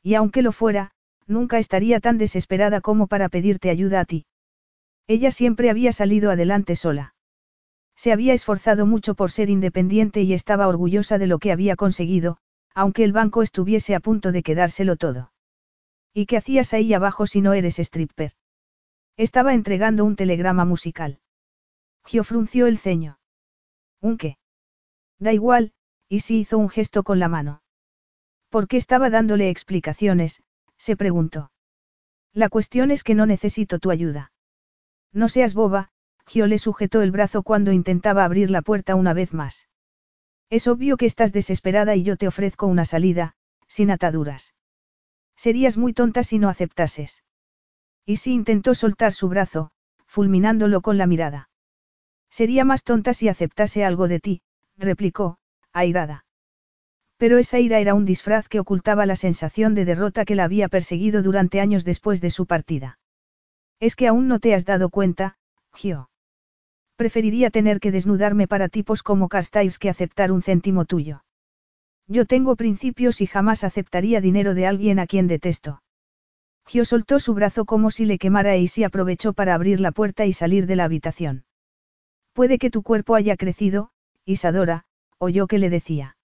Y 0.02 0.12
aunque 0.12 0.42
lo 0.42 0.52
fuera, 0.52 0.90
nunca 1.26 1.56
estaría 1.56 2.00
tan 2.00 2.18
desesperada 2.18 2.82
como 2.82 3.06
para 3.06 3.30
pedirte 3.30 3.70
ayuda 3.70 4.00
a 4.00 4.04
ti. 4.04 4.26
Ella 5.06 5.30
siempre 5.30 5.70
había 5.70 5.92
salido 5.92 6.30
adelante 6.30 6.76
sola. 6.76 7.14
Se 7.96 8.12
había 8.12 8.34
esforzado 8.34 8.84
mucho 8.84 9.14
por 9.14 9.30
ser 9.30 9.48
independiente 9.48 10.20
y 10.20 10.34
estaba 10.34 10.68
orgullosa 10.68 11.16
de 11.16 11.28
lo 11.28 11.38
que 11.38 11.50
había 11.50 11.76
conseguido, 11.76 12.36
aunque 12.74 13.04
el 13.04 13.14
banco 13.14 13.40
estuviese 13.40 13.94
a 13.94 14.00
punto 14.00 14.32
de 14.32 14.42
quedárselo 14.42 14.96
todo. 14.96 15.32
¿Y 16.12 16.26
qué 16.26 16.36
hacías 16.36 16.72
ahí 16.74 16.92
abajo 16.92 17.26
si 17.26 17.40
no 17.40 17.52
eres 17.52 17.78
stripper? 17.78 18.32
Estaba 19.16 19.54
entregando 19.54 20.04
un 20.04 20.16
telegrama 20.16 20.64
musical. 20.64 21.20
Gio 22.04 22.24
frunció 22.24 22.66
el 22.66 22.78
ceño. 22.78 23.18
¿Un 24.00 24.16
qué? 24.16 24.38
Da 25.18 25.32
igual, 25.32 25.72
y 26.08 26.20
si 26.20 26.40
hizo 26.40 26.58
un 26.58 26.68
gesto 26.68 27.02
con 27.04 27.18
la 27.18 27.28
mano. 27.28 27.62
¿Por 28.48 28.66
qué 28.66 28.76
estaba 28.76 29.10
dándole 29.10 29.50
explicaciones? 29.50 30.42
se 30.76 30.96
preguntó. 30.96 31.52
La 32.32 32.48
cuestión 32.48 32.90
es 32.90 33.04
que 33.04 33.14
no 33.14 33.26
necesito 33.26 33.78
tu 33.78 33.90
ayuda. 33.90 34.32
No 35.12 35.28
seas 35.28 35.54
boba, 35.54 35.90
Gio 36.26 36.46
le 36.46 36.58
sujetó 36.58 37.02
el 37.02 37.10
brazo 37.10 37.42
cuando 37.42 37.72
intentaba 37.72 38.24
abrir 38.24 38.50
la 38.50 38.62
puerta 38.62 38.94
una 38.94 39.12
vez 39.12 39.32
más. 39.34 39.68
Es 40.48 40.66
obvio 40.66 40.96
que 40.96 41.06
estás 41.06 41.32
desesperada 41.32 41.94
y 41.94 42.02
yo 42.02 42.16
te 42.16 42.26
ofrezco 42.26 42.66
una 42.66 42.84
salida, 42.84 43.34
sin 43.68 43.90
ataduras. 43.90 44.54
Serías 45.44 45.78
muy 45.78 45.94
tonta 45.94 46.22
si 46.22 46.38
no 46.38 46.50
aceptases. 46.50 47.24
Y 48.04 48.16
si 48.16 48.34
intentó 48.34 48.74
soltar 48.74 49.14
su 49.14 49.26
brazo, 49.30 49.70
fulminándolo 50.04 50.82
con 50.82 50.98
la 50.98 51.06
mirada. 51.06 51.48
Sería 52.28 52.66
más 52.66 52.84
tonta 52.84 53.14
si 53.14 53.26
aceptase 53.26 53.82
algo 53.82 54.06
de 54.06 54.20
ti, 54.20 54.42
replicó, 54.76 55.38
airada. 55.72 56.26
Pero 57.16 57.38
esa 57.38 57.58
ira 57.58 57.78
era 57.78 57.94
un 57.94 58.04
disfraz 58.04 58.50
que 58.50 58.60
ocultaba 58.60 59.06
la 59.06 59.16
sensación 59.16 59.74
de 59.74 59.86
derrota 59.86 60.26
que 60.26 60.34
la 60.34 60.44
había 60.44 60.68
perseguido 60.68 61.22
durante 61.22 61.58
años 61.58 61.86
después 61.86 62.20
de 62.20 62.28
su 62.28 62.44
partida. 62.44 62.98
Es 63.78 63.96
que 63.96 64.08
aún 64.08 64.28
no 64.28 64.40
te 64.40 64.54
has 64.54 64.66
dado 64.66 64.90
cuenta, 64.90 65.38
Gio. 65.72 66.10
Preferiría 66.96 67.48
tener 67.48 67.80
que 67.80 67.92
desnudarme 67.92 68.46
para 68.46 68.68
tipos 68.68 69.02
como 69.02 69.30
Carstyles 69.30 69.78
que 69.78 69.88
aceptar 69.88 70.32
un 70.32 70.42
céntimo 70.42 70.84
tuyo. 70.84 71.22
Yo 72.10 72.26
tengo 72.26 72.56
principios 72.56 73.20
y 73.20 73.26
jamás 73.26 73.62
aceptaría 73.62 74.20
dinero 74.20 74.54
de 74.54 74.66
alguien 74.66 74.98
a 74.98 75.06
quien 75.06 75.28
detesto. 75.28 75.80
Gio 76.66 76.84
soltó 76.84 77.20
su 77.20 77.34
brazo 77.34 77.66
como 77.66 77.92
si 77.92 78.04
le 78.04 78.18
quemara 78.18 78.56
y 78.56 78.66
se 78.66 78.84
aprovechó 78.84 79.32
para 79.32 79.54
abrir 79.54 79.78
la 79.78 79.92
puerta 79.92 80.26
y 80.26 80.32
salir 80.32 80.66
de 80.66 80.74
la 80.74 80.84
habitación. 80.84 81.44
Puede 82.32 82.58
que 82.58 82.68
tu 82.68 82.82
cuerpo 82.82 83.14
haya 83.14 83.36
crecido, 83.36 83.92
Isadora, 84.24 84.86
oyó 85.18 85.46
que 85.46 85.58
le 85.58 85.70
decía. 85.70 86.16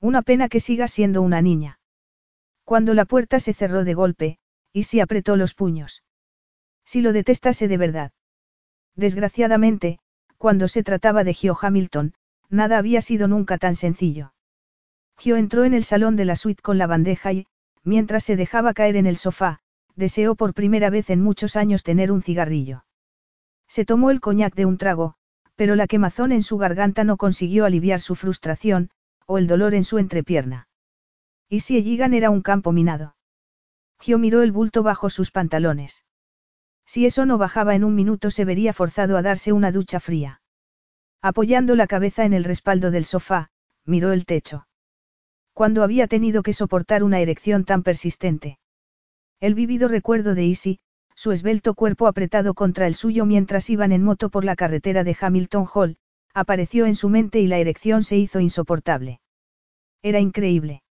Una 0.00 0.22
pena 0.22 0.48
que 0.48 0.60
sigas 0.60 0.90
siendo 0.90 1.20
una 1.20 1.42
niña. 1.42 1.78
Cuando 2.64 2.94
la 2.94 3.04
puerta 3.04 3.38
se 3.38 3.52
cerró 3.52 3.84
de 3.84 3.92
golpe, 3.92 4.38
Isi 4.72 5.00
apretó 5.00 5.36
los 5.36 5.52
puños. 5.52 6.02
Si 6.86 7.02
lo 7.02 7.12
detestase 7.12 7.68
de 7.68 7.76
verdad. 7.76 8.12
Desgraciadamente, 8.96 9.98
cuando 10.38 10.68
se 10.68 10.82
trataba 10.82 11.22
de 11.22 11.34
Gio 11.34 11.54
Hamilton, 11.60 12.14
nada 12.48 12.78
había 12.78 13.02
sido 13.02 13.28
nunca 13.28 13.58
tan 13.58 13.74
sencillo. 13.74 14.32
Gio 15.22 15.36
entró 15.36 15.64
en 15.64 15.72
el 15.72 15.84
salón 15.84 16.16
de 16.16 16.24
la 16.24 16.34
suite 16.34 16.60
con 16.60 16.78
la 16.78 16.88
bandeja 16.88 17.32
y, 17.32 17.46
mientras 17.84 18.24
se 18.24 18.34
dejaba 18.34 18.74
caer 18.74 18.96
en 18.96 19.06
el 19.06 19.16
sofá, 19.16 19.60
deseó 19.94 20.34
por 20.34 20.52
primera 20.52 20.90
vez 20.90 21.10
en 21.10 21.22
muchos 21.22 21.54
años 21.54 21.84
tener 21.84 22.10
un 22.10 22.22
cigarrillo. 22.22 22.84
Se 23.68 23.84
tomó 23.84 24.10
el 24.10 24.20
coñac 24.20 24.56
de 24.56 24.66
un 24.66 24.78
trago, 24.78 25.14
pero 25.54 25.76
la 25.76 25.86
quemazón 25.86 26.32
en 26.32 26.42
su 26.42 26.58
garganta 26.58 27.04
no 27.04 27.18
consiguió 27.18 27.64
aliviar 27.64 28.00
su 28.00 28.16
frustración, 28.16 28.90
o 29.24 29.38
el 29.38 29.46
dolor 29.46 29.74
en 29.74 29.84
su 29.84 29.98
entrepierna. 29.98 30.66
¿Y 31.48 31.60
si 31.60 31.76
Elligan 31.76 32.14
era 32.14 32.28
un 32.30 32.42
campo 32.42 32.72
minado? 32.72 33.14
Gio 34.00 34.18
miró 34.18 34.42
el 34.42 34.50
bulto 34.50 34.82
bajo 34.82 35.08
sus 35.08 35.30
pantalones. 35.30 36.04
Si 36.84 37.06
eso 37.06 37.26
no 37.26 37.38
bajaba 37.38 37.76
en 37.76 37.84
un 37.84 37.94
minuto 37.94 38.32
se 38.32 38.44
vería 38.44 38.72
forzado 38.72 39.16
a 39.16 39.22
darse 39.22 39.52
una 39.52 39.70
ducha 39.70 40.00
fría. 40.00 40.42
Apoyando 41.20 41.76
la 41.76 41.86
cabeza 41.86 42.24
en 42.24 42.32
el 42.32 42.42
respaldo 42.42 42.90
del 42.90 43.04
sofá, 43.04 43.50
miró 43.84 44.10
el 44.10 44.26
techo. 44.26 44.66
Cuando 45.54 45.82
había 45.82 46.06
tenido 46.06 46.42
que 46.42 46.52
soportar 46.52 47.02
una 47.02 47.20
erección 47.20 47.64
tan 47.64 47.82
persistente? 47.82 48.58
El 49.40 49.54
vivido 49.54 49.88
recuerdo 49.88 50.34
de 50.34 50.44
Isi, 50.44 50.78
su 51.14 51.32
esbelto 51.32 51.74
cuerpo 51.74 52.06
apretado 52.06 52.54
contra 52.54 52.86
el 52.86 52.94
suyo 52.94 53.26
mientras 53.26 53.68
iban 53.68 53.92
en 53.92 54.02
moto 54.02 54.30
por 54.30 54.44
la 54.44 54.56
carretera 54.56 55.04
de 55.04 55.16
Hamilton 55.20 55.66
Hall, 55.72 55.96
apareció 56.34 56.86
en 56.86 56.94
su 56.94 57.08
mente 57.08 57.40
y 57.40 57.46
la 57.46 57.58
erección 57.58 58.02
se 58.02 58.16
hizo 58.16 58.40
insoportable. 58.40 59.20
Era 60.02 60.20
increíble. 60.20 60.82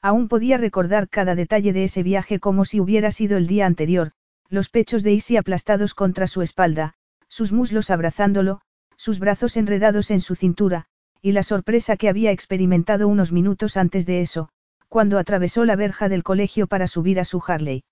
Aún 0.00 0.28
podía 0.28 0.56
recordar 0.56 1.08
cada 1.08 1.34
detalle 1.34 1.72
de 1.72 1.84
ese 1.84 2.02
viaje 2.02 2.38
como 2.38 2.64
si 2.64 2.80
hubiera 2.80 3.10
sido 3.10 3.36
el 3.36 3.46
día 3.46 3.66
anterior, 3.66 4.12
los 4.48 4.68
pechos 4.68 5.02
de 5.02 5.12
Isi 5.12 5.36
aplastados 5.36 5.94
contra 5.94 6.26
su 6.26 6.42
espalda, 6.42 6.94
sus 7.28 7.52
muslos 7.52 7.90
abrazándolo, 7.90 8.60
sus 8.96 9.18
brazos 9.18 9.56
enredados 9.56 10.10
en 10.10 10.20
su 10.20 10.34
cintura, 10.34 10.86
y 11.22 11.32
la 11.32 11.42
sorpresa 11.42 11.96
que 11.96 12.08
había 12.08 12.30
experimentado 12.30 13.08
unos 13.08 13.32
minutos 13.32 13.76
antes 13.76 14.06
de 14.06 14.20
eso, 14.20 14.48
cuando 14.88 15.18
atravesó 15.18 15.64
la 15.64 15.76
verja 15.76 16.08
del 16.08 16.22
colegio 16.22 16.66
para 16.66 16.86
subir 16.86 17.20
a 17.20 17.24
su 17.24 17.42
Harley. 17.46 17.84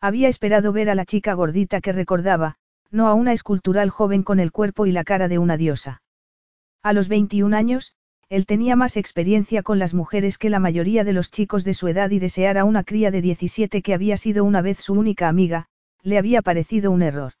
Había 0.00 0.28
esperado 0.28 0.72
ver 0.72 0.90
a 0.90 0.94
la 0.94 1.04
chica 1.04 1.34
gordita 1.34 1.80
que 1.80 1.92
recordaba, 1.92 2.56
no 2.90 3.08
a 3.08 3.14
una 3.14 3.32
escultural 3.32 3.90
joven 3.90 4.22
con 4.22 4.40
el 4.40 4.52
cuerpo 4.52 4.86
y 4.86 4.92
la 4.92 5.04
cara 5.04 5.28
de 5.28 5.38
una 5.38 5.56
diosa. 5.56 6.02
A 6.82 6.92
los 6.92 7.08
21 7.08 7.56
años, 7.56 7.92
él 8.28 8.46
tenía 8.46 8.74
más 8.74 8.96
experiencia 8.96 9.62
con 9.62 9.78
las 9.78 9.94
mujeres 9.94 10.36
que 10.36 10.50
la 10.50 10.58
mayoría 10.58 11.04
de 11.04 11.12
los 11.12 11.30
chicos 11.30 11.64
de 11.64 11.74
su 11.74 11.88
edad 11.88 12.10
y 12.10 12.18
desear 12.18 12.58
a 12.58 12.64
una 12.64 12.82
cría 12.82 13.10
de 13.10 13.22
17 13.22 13.82
que 13.82 13.94
había 13.94 14.16
sido 14.16 14.44
una 14.44 14.62
vez 14.62 14.78
su 14.78 14.94
única 14.94 15.28
amiga, 15.28 15.66
le 16.02 16.18
había 16.18 16.42
parecido 16.42 16.90
un 16.90 17.02
error. 17.02 17.34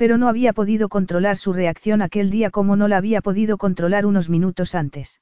Pero 0.00 0.16
no 0.16 0.28
había 0.28 0.54
podido 0.54 0.88
controlar 0.88 1.36
su 1.36 1.52
reacción 1.52 2.00
aquel 2.00 2.30
día 2.30 2.48
como 2.48 2.74
no 2.74 2.88
la 2.88 2.96
había 2.96 3.20
podido 3.20 3.58
controlar 3.58 4.06
unos 4.06 4.30
minutos 4.30 4.74
antes. 4.74 5.20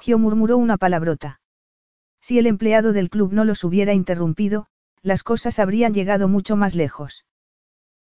Gio 0.00 0.18
murmuró 0.18 0.58
una 0.58 0.78
palabrota. 0.78 1.40
Si 2.20 2.40
el 2.40 2.48
empleado 2.48 2.92
del 2.92 3.08
club 3.08 3.32
no 3.32 3.44
los 3.44 3.62
hubiera 3.62 3.94
interrumpido, 3.94 4.66
las 5.02 5.22
cosas 5.22 5.60
habrían 5.60 5.94
llegado 5.94 6.26
mucho 6.26 6.56
más 6.56 6.74
lejos. 6.74 7.24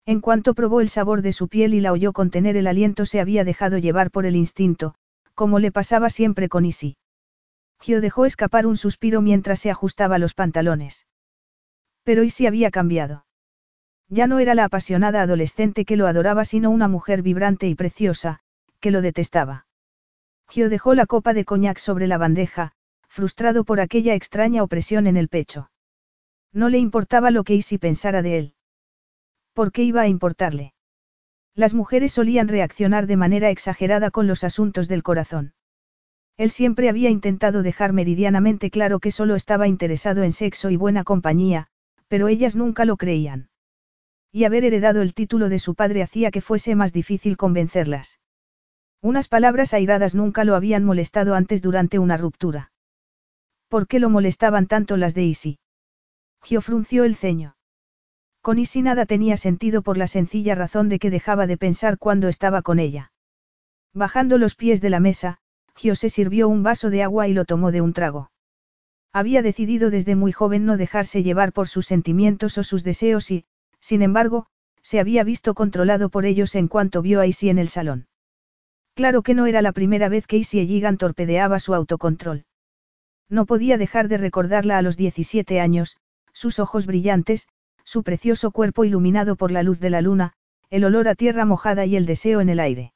En 0.07 0.19
cuanto 0.19 0.55
probó 0.55 0.81
el 0.81 0.89
sabor 0.89 1.21
de 1.21 1.31
su 1.31 1.47
piel 1.47 1.75
y 1.75 1.79
la 1.79 1.91
oyó 1.91 2.11
contener 2.11 2.57
el 2.57 2.65
aliento 2.65 3.05
se 3.05 3.19
había 3.19 3.43
dejado 3.43 3.77
llevar 3.77 4.09
por 4.09 4.25
el 4.25 4.35
instinto, 4.35 4.95
como 5.35 5.59
le 5.59 5.71
pasaba 5.71 6.09
siempre 6.09 6.49
con 6.49 6.65
Isi. 6.65 6.97
Gio 7.79 8.01
dejó 8.01 8.25
escapar 8.25 8.65
un 8.65 8.77
suspiro 8.77 9.21
mientras 9.21 9.59
se 9.59 9.69
ajustaba 9.69 10.17
los 10.17 10.33
pantalones. 10.33 11.05
Pero 12.03 12.23
Isi 12.23 12.47
había 12.47 12.71
cambiado. 12.71 13.25
Ya 14.09 14.27
no 14.27 14.39
era 14.39 14.55
la 14.55 14.65
apasionada 14.65 15.21
adolescente 15.21 15.85
que 15.85 15.97
lo 15.97 16.07
adoraba, 16.07 16.45
sino 16.45 16.69
una 16.69 16.87
mujer 16.87 17.21
vibrante 17.21 17.67
y 17.67 17.75
preciosa, 17.75 18.39
que 18.79 18.91
lo 18.91 19.01
detestaba. 19.01 19.65
Gio 20.49 20.69
dejó 20.69 20.93
la 20.93 21.05
copa 21.05 21.33
de 21.33 21.45
coñac 21.45 21.77
sobre 21.77 22.07
la 22.07 22.17
bandeja, 22.17 22.73
frustrado 23.07 23.63
por 23.63 23.79
aquella 23.79 24.13
extraña 24.13 24.63
opresión 24.63 25.07
en 25.07 25.17
el 25.17 25.29
pecho. 25.29 25.71
No 26.51 26.69
le 26.69 26.77
importaba 26.77 27.31
lo 27.31 27.43
que 27.43 27.55
Isi 27.55 27.77
pensara 27.77 28.21
de 28.21 28.37
él. 28.37 28.53
¿Por 29.53 29.71
qué 29.71 29.83
iba 29.83 30.01
a 30.01 30.07
importarle? 30.07 30.73
Las 31.55 31.73
mujeres 31.73 32.11
solían 32.13 32.47
reaccionar 32.47 33.05
de 33.07 33.17
manera 33.17 33.51
exagerada 33.51 34.11
con 34.11 34.27
los 34.27 34.43
asuntos 34.43 34.87
del 34.87 35.03
corazón. 35.03 35.53
Él 36.37 36.49
siempre 36.49 36.89
había 36.89 37.11
intentado 37.11 37.61
dejar 37.61 37.93
meridianamente 37.93 38.71
claro 38.71 38.99
que 38.99 39.11
solo 39.11 39.35
estaba 39.35 39.67
interesado 39.67 40.23
en 40.23 40.31
sexo 40.31 40.71
y 40.71 40.77
buena 40.77 41.03
compañía, 41.03 41.67
pero 42.07 42.27
ellas 42.27 42.55
nunca 42.55 42.85
lo 42.85 42.97
creían. 42.97 43.49
Y 44.35 44.45
haber 44.45 44.65
heredado 44.65 45.03
el 45.03 45.13
título 45.13 45.47
de 45.47 45.59
su 45.59 45.75
padre 45.75 46.01
hacía 46.01 46.31
que 46.31 46.41
fuese 46.41 46.73
más 46.73 46.91
difícil 46.91 47.37
convencerlas. 47.37 48.19
Unas 48.99 49.27
palabras 49.27 49.75
airadas 49.75 50.15
nunca 50.15 50.43
lo 50.43 50.55
habían 50.55 50.83
molestado 50.83 51.35
antes 51.35 51.61
durante 51.61 51.99
una 51.99 52.17
ruptura. 52.17 52.71
¿Por 53.67 53.87
qué 53.87 53.99
lo 53.99 54.09
molestaban 54.09 54.65
tanto 54.65 54.97
las 54.97 55.13
de 55.13 55.23
Isi? 55.23 55.59
Gio 56.41 56.61
frunció 56.61 57.03
el 57.03 57.15
ceño. 57.15 57.55
Con 58.41 58.57
Isi 58.57 58.81
nada 58.81 59.05
tenía 59.05 59.37
sentido 59.37 59.83
por 59.83 59.97
la 59.97 60.07
sencilla 60.07 60.55
razón 60.55 60.89
de 60.89 60.97
que 60.97 61.11
dejaba 61.11 61.45
de 61.45 61.57
pensar 61.57 61.99
cuando 61.99 62.27
estaba 62.27 62.63
con 62.63 62.79
ella. 62.79 63.11
Bajando 63.93 64.39
los 64.39 64.55
pies 64.55 64.81
de 64.81 64.89
la 64.89 64.99
mesa, 64.99 65.37
José 65.75 66.09
sirvió 66.09 66.49
un 66.49 66.63
vaso 66.63 66.89
de 66.89 67.03
agua 67.03 67.27
y 67.27 67.33
lo 67.33 67.45
tomó 67.45 67.71
de 67.71 67.81
un 67.81 67.93
trago. 67.93 68.31
Había 69.11 69.43
decidido 69.43 69.91
desde 69.91 70.15
muy 70.15 70.31
joven 70.31 70.65
no 70.65 70.75
dejarse 70.75 71.21
llevar 71.21 71.53
por 71.53 71.67
sus 71.67 71.85
sentimientos 71.85 72.57
o 72.57 72.63
sus 72.63 72.83
deseos 72.83 73.29
y, 73.29 73.45
sin 73.83 74.01
embargo, 74.01 74.45
se 74.81 75.01
había 75.01 75.25
visto 75.25 75.53
controlado 75.53 76.07
por 76.07 76.25
ellos 76.25 76.55
en 76.55 76.69
cuanto 76.69 77.01
vio 77.01 77.19
a 77.19 77.27
Isi 77.27 77.49
en 77.49 77.57
el 77.57 77.67
salón. 77.67 78.07
Claro 78.95 79.23
que 79.23 79.33
no 79.33 79.45
era 79.45 79.61
la 79.61 79.73
primera 79.73 80.07
vez 80.07 80.25
que 80.25 80.37
Isi 80.37 80.61
Ejigan 80.61 80.97
torpedeaba 80.97 81.59
su 81.59 81.73
autocontrol. 81.73 82.45
No 83.29 83.45
podía 83.45 83.77
dejar 83.77 84.07
de 84.07 84.15
recordarla 84.15 84.77
a 84.77 84.81
los 84.81 84.95
17 84.95 85.59
años, 85.59 85.97
sus 86.31 86.59
ojos 86.59 86.85
brillantes, 86.85 87.49
su 87.83 88.03
precioso 88.03 88.51
cuerpo 88.51 88.85
iluminado 88.85 89.35
por 89.35 89.51
la 89.51 89.63
luz 89.63 89.81
de 89.81 89.89
la 89.89 90.01
luna, 90.01 90.31
el 90.69 90.85
olor 90.85 91.09
a 91.09 91.15
tierra 91.15 91.43
mojada 91.43 91.85
y 91.85 91.97
el 91.97 92.05
deseo 92.05 92.39
en 92.39 92.47
el 92.47 92.61
aire. 92.61 92.93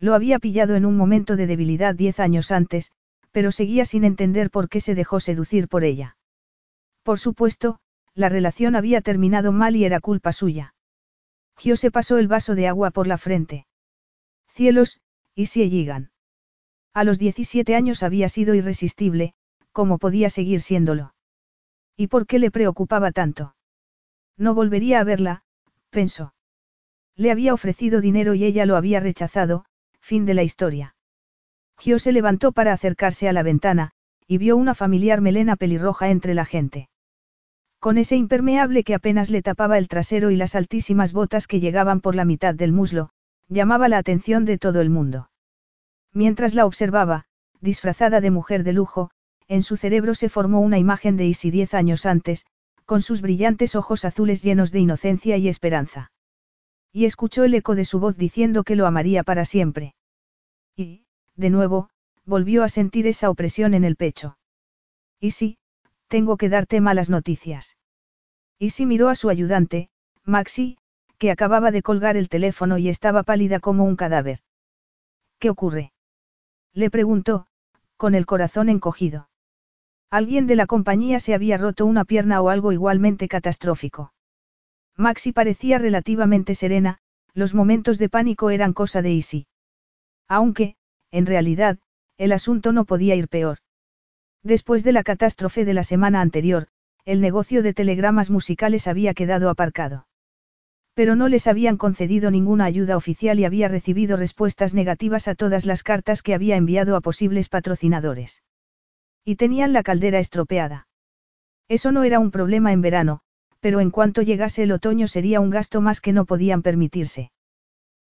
Lo 0.00 0.14
había 0.14 0.38
pillado 0.38 0.74
en 0.74 0.86
un 0.86 0.96
momento 0.96 1.36
de 1.36 1.46
debilidad 1.46 1.94
diez 1.94 2.18
años 2.18 2.50
antes, 2.50 2.92
pero 3.30 3.52
seguía 3.52 3.84
sin 3.84 4.04
entender 4.04 4.50
por 4.50 4.70
qué 4.70 4.80
se 4.80 4.94
dejó 4.94 5.20
seducir 5.20 5.68
por 5.68 5.84
ella. 5.84 6.16
Por 7.02 7.18
supuesto, 7.18 7.78
la 8.14 8.28
relación 8.28 8.76
había 8.76 9.00
terminado 9.00 9.52
mal 9.52 9.76
y 9.76 9.84
era 9.84 10.00
culpa 10.00 10.32
suya. 10.32 10.74
Gio 11.56 11.76
se 11.76 11.90
pasó 11.90 12.18
el 12.18 12.28
vaso 12.28 12.54
de 12.54 12.68
agua 12.68 12.90
por 12.90 13.06
la 13.06 13.18
frente. 13.18 13.66
Cielos, 14.48 15.00
y 15.34 15.46
si 15.46 15.68
llegan. 15.70 16.10
A 16.94 17.04
los 17.04 17.18
17 17.18 17.74
años 17.74 18.02
había 18.02 18.28
sido 18.28 18.54
irresistible, 18.54 19.34
¿cómo 19.72 19.98
podía 19.98 20.30
seguir 20.30 20.60
siéndolo? 20.60 21.14
¿Y 21.96 22.06
por 22.08 22.26
qué 22.26 22.38
le 22.38 22.50
preocupaba 22.50 23.12
tanto? 23.12 23.54
No 24.36 24.54
volvería 24.54 25.00
a 25.00 25.04
verla, 25.04 25.42
pensó. 25.90 26.34
Le 27.16 27.30
había 27.30 27.54
ofrecido 27.54 28.00
dinero 28.00 28.34
y 28.34 28.44
ella 28.44 28.66
lo 28.66 28.76
había 28.76 29.00
rechazado, 29.00 29.64
fin 30.00 30.24
de 30.24 30.34
la 30.34 30.44
historia. 30.44 30.94
Gio 31.78 31.98
se 31.98 32.12
levantó 32.12 32.52
para 32.52 32.72
acercarse 32.72 33.28
a 33.28 33.32
la 33.32 33.42
ventana, 33.42 33.90
y 34.26 34.38
vio 34.38 34.56
una 34.56 34.74
familiar 34.74 35.20
melena 35.20 35.56
pelirroja 35.56 36.10
entre 36.10 36.34
la 36.34 36.44
gente. 36.44 36.88
Con 37.80 37.96
ese 37.96 38.16
impermeable 38.16 38.82
que 38.82 38.94
apenas 38.94 39.30
le 39.30 39.42
tapaba 39.42 39.78
el 39.78 39.86
trasero 39.86 40.30
y 40.30 40.36
las 40.36 40.54
altísimas 40.54 41.12
botas 41.12 41.46
que 41.46 41.60
llegaban 41.60 42.00
por 42.00 42.14
la 42.14 42.24
mitad 42.24 42.54
del 42.54 42.72
muslo, 42.72 43.10
llamaba 43.48 43.88
la 43.88 43.98
atención 43.98 44.44
de 44.44 44.58
todo 44.58 44.80
el 44.80 44.90
mundo. 44.90 45.30
Mientras 46.12 46.54
la 46.54 46.66
observaba, 46.66 47.26
disfrazada 47.60 48.20
de 48.20 48.30
mujer 48.30 48.64
de 48.64 48.72
lujo, 48.72 49.10
en 49.46 49.62
su 49.62 49.76
cerebro 49.76 50.14
se 50.14 50.28
formó 50.28 50.60
una 50.60 50.78
imagen 50.78 51.16
de 51.16 51.26
Isi 51.26 51.50
diez 51.50 51.72
años 51.72 52.04
antes, 52.04 52.46
con 52.84 53.00
sus 53.00 53.20
brillantes 53.20 53.76
ojos 53.76 54.04
azules 54.04 54.42
llenos 54.42 54.72
de 54.72 54.80
inocencia 54.80 55.36
y 55.36 55.48
esperanza. 55.48 56.10
Y 56.92 57.04
escuchó 57.04 57.44
el 57.44 57.54
eco 57.54 57.74
de 57.74 57.84
su 57.84 58.00
voz 58.00 58.16
diciendo 58.16 58.64
que 58.64 58.76
lo 58.76 58.86
amaría 58.86 59.22
para 59.22 59.44
siempre. 59.44 59.94
Y, 60.74 61.04
de 61.36 61.50
nuevo, 61.50 61.90
volvió 62.24 62.64
a 62.64 62.68
sentir 62.68 63.06
esa 63.06 63.30
opresión 63.30 63.74
en 63.74 63.84
el 63.84 63.96
pecho. 63.96 64.36
Y 65.20 65.32
tengo 66.08 66.36
que 66.36 66.48
darte 66.48 66.80
malas 66.80 67.10
noticias. 67.10 67.76
Y 68.58 68.70
sí 68.70 68.86
miró 68.86 69.08
a 69.08 69.14
su 69.14 69.30
ayudante, 69.30 69.88
Maxi, 70.24 70.78
que 71.18 71.30
acababa 71.30 71.70
de 71.70 71.82
colgar 71.82 72.16
el 72.16 72.28
teléfono 72.28 72.78
y 72.78 72.88
estaba 72.88 73.22
pálida 73.22 73.60
como 73.60 73.84
un 73.84 73.96
cadáver. 73.96 74.40
¿Qué 75.38 75.50
ocurre? 75.50 75.92
Le 76.74 76.90
preguntó, 76.90 77.46
con 77.96 78.14
el 78.14 78.26
corazón 78.26 78.68
encogido. 78.68 79.28
Alguien 80.10 80.46
de 80.46 80.56
la 80.56 80.66
compañía 80.66 81.20
se 81.20 81.34
había 81.34 81.58
roto 81.58 81.84
una 81.86 82.04
pierna 82.04 82.40
o 82.40 82.48
algo 82.48 82.72
igualmente 82.72 83.28
catastrófico. 83.28 84.12
Maxi 84.96 85.32
parecía 85.32 85.78
relativamente 85.78 86.54
serena, 86.54 86.98
los 87.34 87.54
momentos 87.54 87.98
de 87.98 88.08
pánico 88.08 88.50
eran 88.50 88.72
cosa 88.72 89.02
de 89.02 89.12
Isi. 89.12 89.46
Aunque, 90.26 90.76
en 91.10 91.26
realidad, 91.26 91.78
el 92.16 92.32
asunto 92.32 92.72
no 92.72 92.84
podía 92.84 93.14
ir 93.14 93.28
peor. 93.28 93.58
Después 94.48 94.82
de 94.82 94.92
la 94.92 95.02
catástrofe 95.02 95.66
de 95.66 95.74
la 95.74 95.82
semana 95.82 96.22
anterior, 96.22 96.68
el 97.04 97.20
negocio 97.20 97.62
de 97.62 97.74
telegramas 97.74 98.30
musicales 98.30 98.88
había 98.88 99.12
quedado 99.12 99.50
aparcado. 99.50 100.06
Pero 100.94 101.16
no 101.16 101.28
les 101.28 101.46
habían 101.46 101.76
concedido 101.76 102.30
ninguna 102.30 102.64
ayuda 102.64 102.96
oficial 102.96 103.38
y 103.38 103.44
había 103.44 103.68
recibido 103.68 104.16
respuestas 104.16 104.72
negativas 104.72 105.28
a 105.28 105.34
todas 105.34 105.66
las 105.66 105.82
cartas 105.82 106.22
que 106.22 106.32
había 106.32 106.56
enviado 106.56 106.96
a 106.96 107.02
posibles 107.02 107.50
patrocinadores. 107.50 108.42
Y 109.22 109.36
tenían 109.36 109.74
la 109.74 109.82
caldera 109.82 110.18
estropeada. 110.18 110.88
Eso 111.68 111.92
no 111.92 112.04
era 112.04 112.18
un 112.18 112.30
problema 112.30 112.72
en 112.72 112.80
verano, 112.80 113.20
pero 113.60 113.80
en 113.80 113.90
cuanto 113.90 114.22
llegase 114.22 114.62
el 114.62 114.72
otoño 114.72 115.08
sería 115.08 115.40
un 115.40 115.50
gasto 115.50 115.82
más 115.82 116.00
que 116.00 116.14
no 116.14 116.24
podían 116.24 116.62
permitirse. 116.62 117.32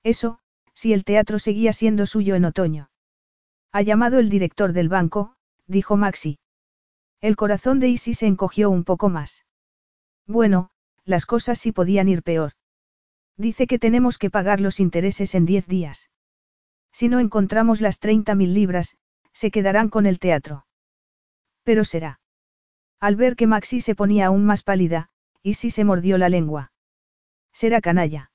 Eso, 0.05 0.39
si 0.73 0.93
el 0.93 1.03
teatro 1.03 1.41
seguía 1.41 1.73
siendo 1.73 2.07
suyo 2.07 2.37
en 2.37 2.45
otoño. 2.45 2.91
Ha 3.73 3.83
llamado 3.83 4.21
el 4.21 4.29
director 4.31 4.73
del 4.73 4.89
banco, 4.89 5.35
dijo 5.69 5.97
Maxi. 5.97 6.39
El 7.21 7.37
corazón 7.37 7.79
de 7.79 7.89
Isi 7.89 8.15
se 8.15 8.27
encogió 8.27 8.71
un 8.71 8.85
poco 8.85 9.09
más. 9.09 9.45
Bueno, 10.27 10.71
las 11.05 11.27
cosas 11.27 11.59
sí 11.59 11.73
podían 11.73 12.09
ir 12.09 12.23
peor. 12.23 12.53
Dice 13.37 13.67
que 13.67 13.79
tenemos 13.79 14.19
que 14.19 14.31
pagar 14.31 14.61
los 14.61 14.81
intereses 14.81 15.35
en 15.35 15.47
diez 15.47 15.67
días. 15.67 16.11
Si 16.93 17.09
no 17.09 17.21
encontramos 17.21 17.81
las 17.81 17.99
mil 18.03 18.55
libras, 18.55 18.97
se 19.33 19.51
quedarán 19.51 19.89
con 19.89 20.07
el 20.07 20.19
teatro. 20.19 20.67
Pero 21.63 21.85
será. 21.85 22.21
Al 22.99 23.15
ver 23.15 23.37
que 23.37 23.47
Maxi 23.47 23.81
se 23.81 23.95
ponía 23.95 24.27
aún 24.27 24.45
más 24.45 24.63
pálida, 24.65 25.11
y 25.43 25.55
si 25.55 25.71
se 25.71 25.85
mordió 25.85 26.19
la 26.19 26.29
lengua. 26.29 26.73
Será 27.53 27.81
canalla. 27.81 28.33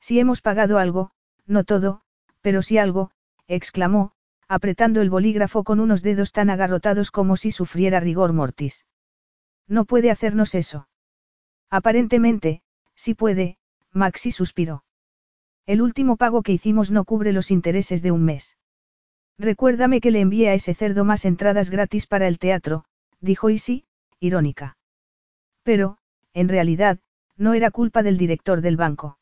Si 0.00 0.18
hemos 0.18 0.40
pagado 0.40 0.78
algo, 0.78 1.12
no 1.46 1.64
todo, 1.64 2.02
pero 2.40 2.62
sí 2.62 2.78
algo, 2.78 3.12
exclamó, 3.46 4.12
apretando 4.48 5.00
el 5.00 5.10
bolígrafo 5.10 5.64
con 5.64 5.80
unos 5.80 6.02
dedos 6.02 6.32
tan 6.32 6.50
agarrotados 6.50 7.10
como 7.10 7.36
si 7.36 7.50
sufriera 7.50 8.00
rigor 8.00 8.32
mortis. 8.32 8.86
No 9.68 9.84
puede 9.84 10.10
hacernos 10.10 10.54
eso. 10.54 10.88
Aparentemente, 11.70 12.62
sí 12.94 13.14
puede, 13.14 13.58
Maxi 13.92 14.30
suspiró. 14.30 14.84
El 15.66 15.82
último 15.82 16.16
pago 16.16 16.42
que 16.42 16.52
hicimos 16.52 16.90
no 16.90 17.04
cubre 17.04 17.32
los 17.32 17.50
intereses 17.50 18.02
de 18.02 18.12
un 18.12 18.24
mes. 18.24 18.56
Recuérdame 19.38 20.00
que 20.00 20.12
le 20.12 20.20
envié 20.20 20.48
a 20.48 20.54
ese 20.54 20.74
cerdo 20.74 21.04
más 21.04 21.24
entradas 21.24 21.70
gratis 21.70 22.06
para 22.06 22.28
el 22.28 22.38
teatro, 22.38 22.84
dijo 23.20 23.50
Isi, 23.50 23.84
irónica. 24.20 24.78
Pero, 25.62 25.98
en 26.32 26.48
realidad, 26.48 27.00
no 27.36 27.52
era 27.52 27.70
culpa 27.70 28.02
del 28.02 28.16
director 28.16 28.60
del 28.60 28.76
banco. 28.76 29.18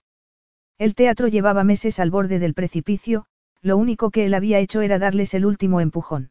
El 0.79 0.95
teatro 0.95 1.29
llevaba 1.29 1.65
meses 1.65 1.99
al 1.99 2.11
borde 2.11 2.39
del 2.39 2.55
precipicio, 2.55 3.27
lo 3.65 3.79
único 3.79 4.11
que 4.11 4.27
él 4.27 4.35
había 4.35 4.59
hecho 4.59 4.83
era 4.83 4.99
darles 4.99 5.33
el 5.33 5.47
último 5.47 5.81
empujón. 5.81 6.31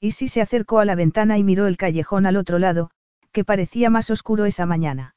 Isi 0.00 0.26
se 0.26 0.40
acercó 0.40 0.80
a 0.80 0.84
la 0.84 0.96
ventana 0.96 1.38
y 1.38 1.44
miró 1.44 1.68
el 1.68 1.76
callejón 1.76 2.26
al 2.26 2.36
otro 2.36 2.58
lado, 2.58 2.90
que 3.30 3.44
parecía 3.44 3.88
más 3.88 4.10
oscuro 4.10 4.46
esa 4.46 4.66
mañana. 4.66 5.14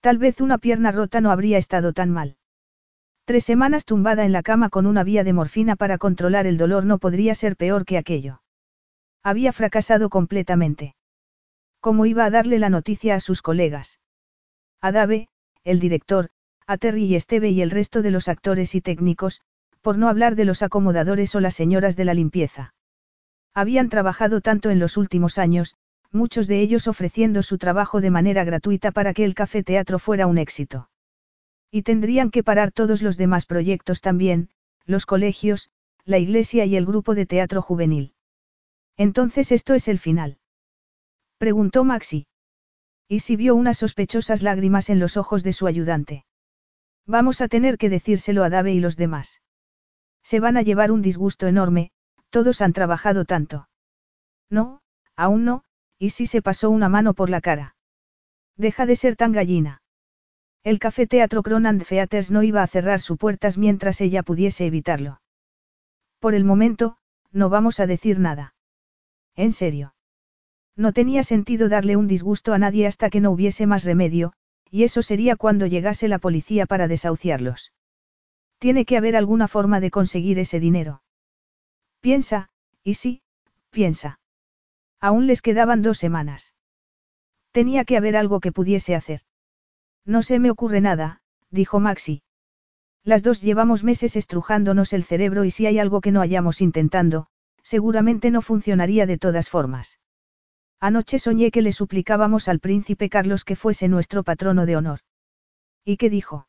Tal 0.00 0.18
vez 0.18 0.40
una 0.40 0.58
pierna 0.58 0.90
rota 0.90 1.20
no 1.20 1.30
habría 1.30 1.56
estado 1.56 1.92
tan 1.92 2.10
mal. 2.10 2.36
Tres 3.26 3.44
semanas 3.44 3.84
tumbada 3.84 4.24
en 4.24 4.32
la 4.32 4.42
cama 4.42 4.70
con 4.70 4.86
una 4.86 5.04
vía 5.04 5.22
de 5.22 5.32
morfina 5.32 5.76
para 5.76 5.98
controlar 5.98 6.48
el 6.48 6.58
dolor 6.58 6.84
no 6.84 6.98
podría 6.98 7.36
ser 7.36 7.56
peor 7.56 7.84
que 7.84 7.96
aquello. 7.96 8.42
Había 9.22 9.52
fracasado 9.52 10.10
completamente. 10.10 10.96
¿Cómo 11.78 12.06
iba 12.06 12.24
a 12.24 12.30
darle 12.30 12.58
la 12.58 12.70
noticia 12.70 13.14
a 13.14 13.20
sus 13.20 13.40
colegas? 13.40 14.00
A 14.80 14.90
Dave, 14.90 15.28
el 15.62 15.78
director, 15.78 16.30
a 16.66 16.76
Terry 16.76 17.04
y 17.04 17.14
Esteve 17.14 17.50
y 17.50 17.62
el 17.62 17.70
resto 17.70 18.02
de 18.02 18.10
los 18.10 18.26
actores 18.26 18.74
y 18.74 18.80
técnicos, 18.80 19.42
por 19.80 19.98
no 19.98 20.08
hablar 20.08 20.36
de 20.36 20.44
los 20.44 20.62
acomodadores 20.62 21.34
o 21.34 21.40
las 21.40 21.54
señoras 21.54 21.96
de 21.96 22.04
la 22.04 22.14
limpieza. 22.14 22.74
Habían 23.54 23.88
trabajado 23.88 24.40
tanto 24.40 24.70
en 24.70 24.78
los 24.78 24.96
últimos 24.96 25.38
años, 25.38 25.74
muchos 26.12 26.46
de 26.46 26.60
ellos 26.60 26.88
ofreciendo 26.88 27.42
su 27.42 27.58
trabajo 27.58 28.00
de 28.00 28.10
manera 28.10 28.44
gratuita 28.44 28.92
para 28.92 29.14
que 29.14 29.24
el 29.24 29.34
café 29.34 29.62
teatro 29.62 29.98
fuera 29.98 30.26
un 30.26 30.38
éxito. 30.38 30.90
Y 31.70 31.82
tendrían 31.82 32.30
que 32.30 32.42
parar 32.42 32.72
todos 32.72 33.02
los 33.02 33.16
demás 33.16 33.46
proyectos 33.46 34.00
también, 34.00 34.50
los 34.86 35.06
colegios, 35.06 35.70
la 36.04 36.18
iglesia 36.18 36.64
y 36.64 36.76
el 36.76 36.86
grupo 36.86 37.14
de 37.14 37.26
teatro 37.26 37.62
juvenil. 37.62 38.14
Entonces 38.96 39.52
esto 39.52 39.74
es 39.74 39.88
el 39.88 39.98
final. 39.98 40.38
Preguntó 41.38 41.84
Maxi. 41.84 42.26
Y 43.08 43.20
si 43.20 43.36
vio 43.36 43.54
unas 43.54 43.78
sospechosas 43.78 44.42
lágrimas 44.42 44.90
en 44.90 44.98
los 44.98 45.16
ojos 45.16 45.42
de 45.42 45.52
su 45.52 45.66
ayudante. 45.66 46.24
Vamos 47.06 47.40
a 47.40 47.48
tener 47.48 47.78
que 47.78 47.88
decírselo 47.88 48.44
a 48.44 48.50
Dave 48.50 48.72
y 48.72 48.80
los 48.80 48.96
demás. 48.96 49.40
Se 50.22 50.40
van 50.40 50.56
a 50.56 50.62
llevar 50.62 50.92
un 50.92 51.02
disgusto 51.02 51.46
enorme, 51.46 51.90
todos 52.30 52.60
han 52.60 52.72
trabajado 52.72 53.24
tanto. 53.24 53.68
No, 54.48 54.80
aún 55.16 55.44
no, 55.44 55.64
y 55.98 56.10
si 56.10 56.26
se 56.26 56.42
pasó 56.42 56.70
una 56.70 56.88
mano 56.88 57.14
por 57.14 57.30
la 57.30 57.40
cara. 57.40 57.76
Deja 58.56 58.86
de 58.86 58.96
ser 58.96 59.16
tan 59.16 59.32
gallina. 59.32 59.82
El 60.62 60.78
Café 60.78 61.06
Teatro 61.06 61.42
Cronand 61.42 61.84
Theaters 61.86 62.30
no 62.30 62.42
iba 62.42 62.62
a 62.62 62.66
cerrar 62.66 63.00
sus 63.00 63.16
puertas 63.16 63.56
mientras 63.56 64.00
ella 64.00 64.22
pudiese 64.22 64.66
evitarlo. 64.66 65.20
Por 66.18 66.34
el 66.34 66.44
momento, 66.44 66.98
no 67.32 67.48
vamos 67.48 67.80
a 67.80 67.86
decir 67.86 68.18
nada. 68.18 68.54
En 69.36 69.52
serio. 69.52 69.94
No 70.76 70.92
tenía 70.92 71.22
sentido 71.22 71.68
darle 71.68 71.96
un 71.96 72.06
disgusto 72.06 72.52
a 72.52 72.58
nadie 72.58 72.86
hasta 72.86 73.08
que 73.10 73.20
no 73.20 73.30
hubiese 73.30 73.66
más 73.66 73.84
remedio, 73.84 74.34
y 74.70 74.84
eso 74.84 75.02
sería 75.02 75.36
cuando 75.36 75.66
llegase 75.66 76.08
la 76.08 76.18
policía 76.18 76.66
para 76.66 76.88
desahuciarlos. 76.88 77.72
Tiene 78.60 78.84
que 78.84 78.98
haber 78.98 79.16
alguna 79.16 79.48
forma 79.48 79.80
de 79.80 79.90
conseguir 79.90 80.38
ese 80.38 80.60
dinero. 80.60 81.02
Piensa, 82.00 82.50
y 82.84 82.94
sí, 82.94 83.22
piensa. 83.70 84.20
Aún 85.00 85.26
les 85.26 85.40
quedaban 85.40 85.80
dos 85.80 85.96
semanas. 85.96 86.54
Tenía 87.52 87.86
que 87.86 87.96
haber 87.96 88.18
algo 88.18 88.38
que 88.38 88.52
pudiese 88.52 88.94
hacer. 88.94 89.22
No 90.04 90.22
se 90.22 90.38
me 90.38 90.50
ocurre 90.50 90.82
nada, 90.82 91.22
dijo 91.50 91.80
Maxi. 91.80 92.22
Las 93.02 93.22
dos 93.22 93.40
llevamos 93.40 93.82
meses 93.82 94.14
estrujándonos 94.14 94.92
el 94.92 95.04
cerebro 95.04 95.46
y 95.46 95.50
si 95.50 95.64
hay 95.64 95.78
algo 95.78 96.02
que 96.02 96.12
no 96.12 96.20
hayamos 96.20 96.60
intentando, 96.60 97.28
seguramente 97.62 98.30
no 98.30 98.42
funcionaría 98.42 99.06
de 99.06 99.16
todas 99.16 99.48
formas. 99.48 100.00
Anoche 100.80 101.18
soñé 101.18 101.50
que 101.50 101.62
le 101.62 101.72
suplicábamos 101.72 102.46
al 102.46 102.60
príncipe 102.60 103.08
Carlos 103.08 103.44
que 103.44 103.56
fuese 103.56 103.88
nuestro 103.88 104.22
patrono 104.22 104.66
de 104.66 104.76
honor. 104.76 105.00
¿Y 105.82 105.96
qué 105.96 106.10
dijo? 106.10 106.46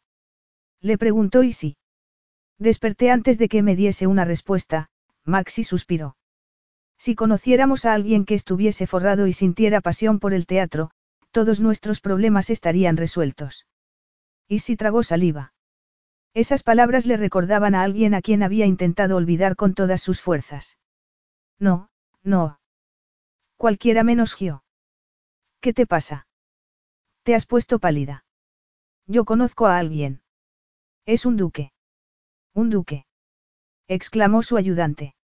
Le 0.82 0.98
preguntó 0.98 1.42
sí. 1.54 1.78
Desperté 2.62 3.10
antes 3.10 3.40
de 3.40 3.50
que 3.50 3.64
me 3.64 3.76
diese 3.76 4.06
una 4.06 4.24
respuesta, 4.24 4.92
Maxi 5.26 5.64
suspiró. 5.64 6.16
Si 6.96 7.16
conociéramos 7.16 7.86
a 7.86 7.94
alguien 7.96 8.24
que 8.24 8.36
estuviese 8.36 8.86
forrado 8.86 9.26
y 9.26 9.34
sintiera 9.34 9.82
pasión 9.82 10.20
por 10.20 10.36
el 10.36 10.46
teatro, 10.46 10.92
todos 11.32 11.60
nuestros 11.60 12.02
problemas 12.02 12.52
estarían 12.52 12.98
resueltos. 12.98 13.66
Y 14.48 14.60
si 14.60 14.76
tragó 14.76 15.02
saliva. 15.02 15.54
Esas 16.36 16.62
palabras 16.62 17.08
le 17.08 17.18
recordaban 17.18 17.74
a 17.74 17.82
alguien 17.82 18.14
a 18.14 18.22
quien 18.22 18.44
había 18.44 18.68
intentado 18.68 19.16
olvidar 19.16 19.56
con 19.56 19.74
todas 19.74 20.00
sus 20.00 20.22
fuerzas. 20.22 20.78
No, 21.58 21.90
no. 22.22 22.60
Cualquiera 23.58 24.04
menos 24.04 24.36
Gio. 24.36 24.64
¿Qué 25.62 25.74
te 25.74 25.88
pasa? 25.88 26.28
Te 27.24 27.34
has 27.34 27.48
puesto 27.48 27.80
pálida. 27.80 28.24
Yo 29.08 29.26
conozco 29.26 29.66
a 29.66 29.80
alguien. 29.80 30.22
Es 31.08 31.26
un 31.26 31.38
duque. 31.38 31.72
Un 32.54 32.70
duque. 32.70 33.06
exclamó 33.88 34.44
su 34.44 34.58
ayudante. 34.58 35.16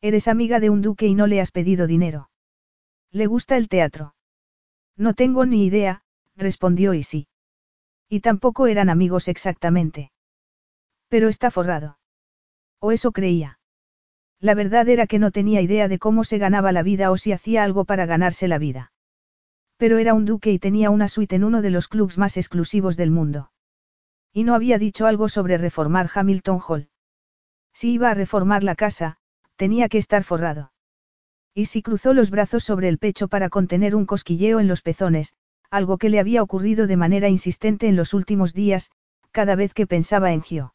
Eres 0.00 0.28
amiga 0.28 0.60
de 0.60 0.70
un 0.70 0.82
duque 0.82 1.06
y 1.06 1.14
no 1.14 1.26
le 1.26 1.40
has 1.40 1.50
pedido 1.50 1.86
dinero. 1.86 2.30
¿Le 3.10 3.26
gusta 3.26 3.56
el 3.56 3.68
teatro? 3.68 4.14
No 4.96 5.14
tengo 5.14 5.46
ni 5.46 5.64
idea, 5.64 6.02
respondió 6.36 6.94
Isi. 6.94 7.28
Y 8.08 8.20
tampoco 8.20 8.66
eran 8.66 8.88
amigos 8.88 9.28
exactamente. 9.28 10.12
Pero 11.08 11.28
está 11.28 11.50
forrado. 11.50 11.98
O 12.80 12.92
eso 12.92 13.12
creía. 13.12 13.58
La 14.40 14.54
verdad 14.54 14.88
era 14.88 15.06
que 15.06 15.18
no 15.18 15.30
tenía 15.30 15.60
idea 15.60 15.88
de 15.88 15.98
cómo 15.98 16.24
se 16.24 16.38
ganaba 16.38 16.72
la 16.72 16.82
vida 16.82 17.10
o 17.10 17.16
si 17.16 17.32
hacía 17.32 17.64
algo 17.64 17.84
para 17.84 18.06
ganarse 18.06 18.48
la 18.48 18.58
vida. 18.58 18.92
Pero 19.76 19.98
era 19.98 20.14
un 20.14 20.24
duque 20.24 20.52
y 20.52 20.58
tenía 20.58 20.90
una 20.90 21.08
suite 21.08 21.36
en 21.36 21.44
uno 21.44 21.62
de 21.62 21.70
los 21.70 21.88
clubs 21.88 22.18
más 22.18 22.36
exclusivos 22.36 22.96
del 22.96 23.10
mundo. 23.10 23.50
Y 24.36 24.44
no 24.44 24.54
había 24.54 24.76
dicho 24.76 25.06
algo 25.06 25.30
sobre 25.30 25.56
reformar 25.56 26.10
Hamilton 26.14 26.60
Hall. 26.68 26.90
Si 27.72 27.92
iba 27.92 28.10
a 28.10 28.14
reformar 28.14 28.62
la 28.64 28.74
casa, 28.74 29.16
tenía 29.56 29.88
que 29.88 29.96
estar 29.96 30.24
forrado. 30.24 30.72
Y 31.54 31.64
si 31.64 31.80
cruzó 31.80 32.12
los 32.12 32.28
brazos 32.28 32.62
sobre 32.62 32.90
el 32.90 32.98
pecho 32.98 33.28
para 33.28 33.48
contener 33.48 33.96
un 33.96 34.04
cosquilleo 34.04 34.60
en 34.60 34.68
los 34.68 34.82
pezones, 34.82 35.32
algo 35.70 35.96
que 35.96 36.10
le 36.10 36.20
había 36.20 36.42
ocurrido 36.42 36.86
de 36.86 36.98
manera 36.98 37.30
insistente 37.30 37.88
en 37.88 37.96
los 37.96 38.12
últimos 38.12 38.52
días, 38.52 38.90
cada 39.30 39.54
vez 39.54 39.72
que 39.72 39.86
pensaba 39.86 40.34
en 40.34 40.42
Gio. 40.42 40.74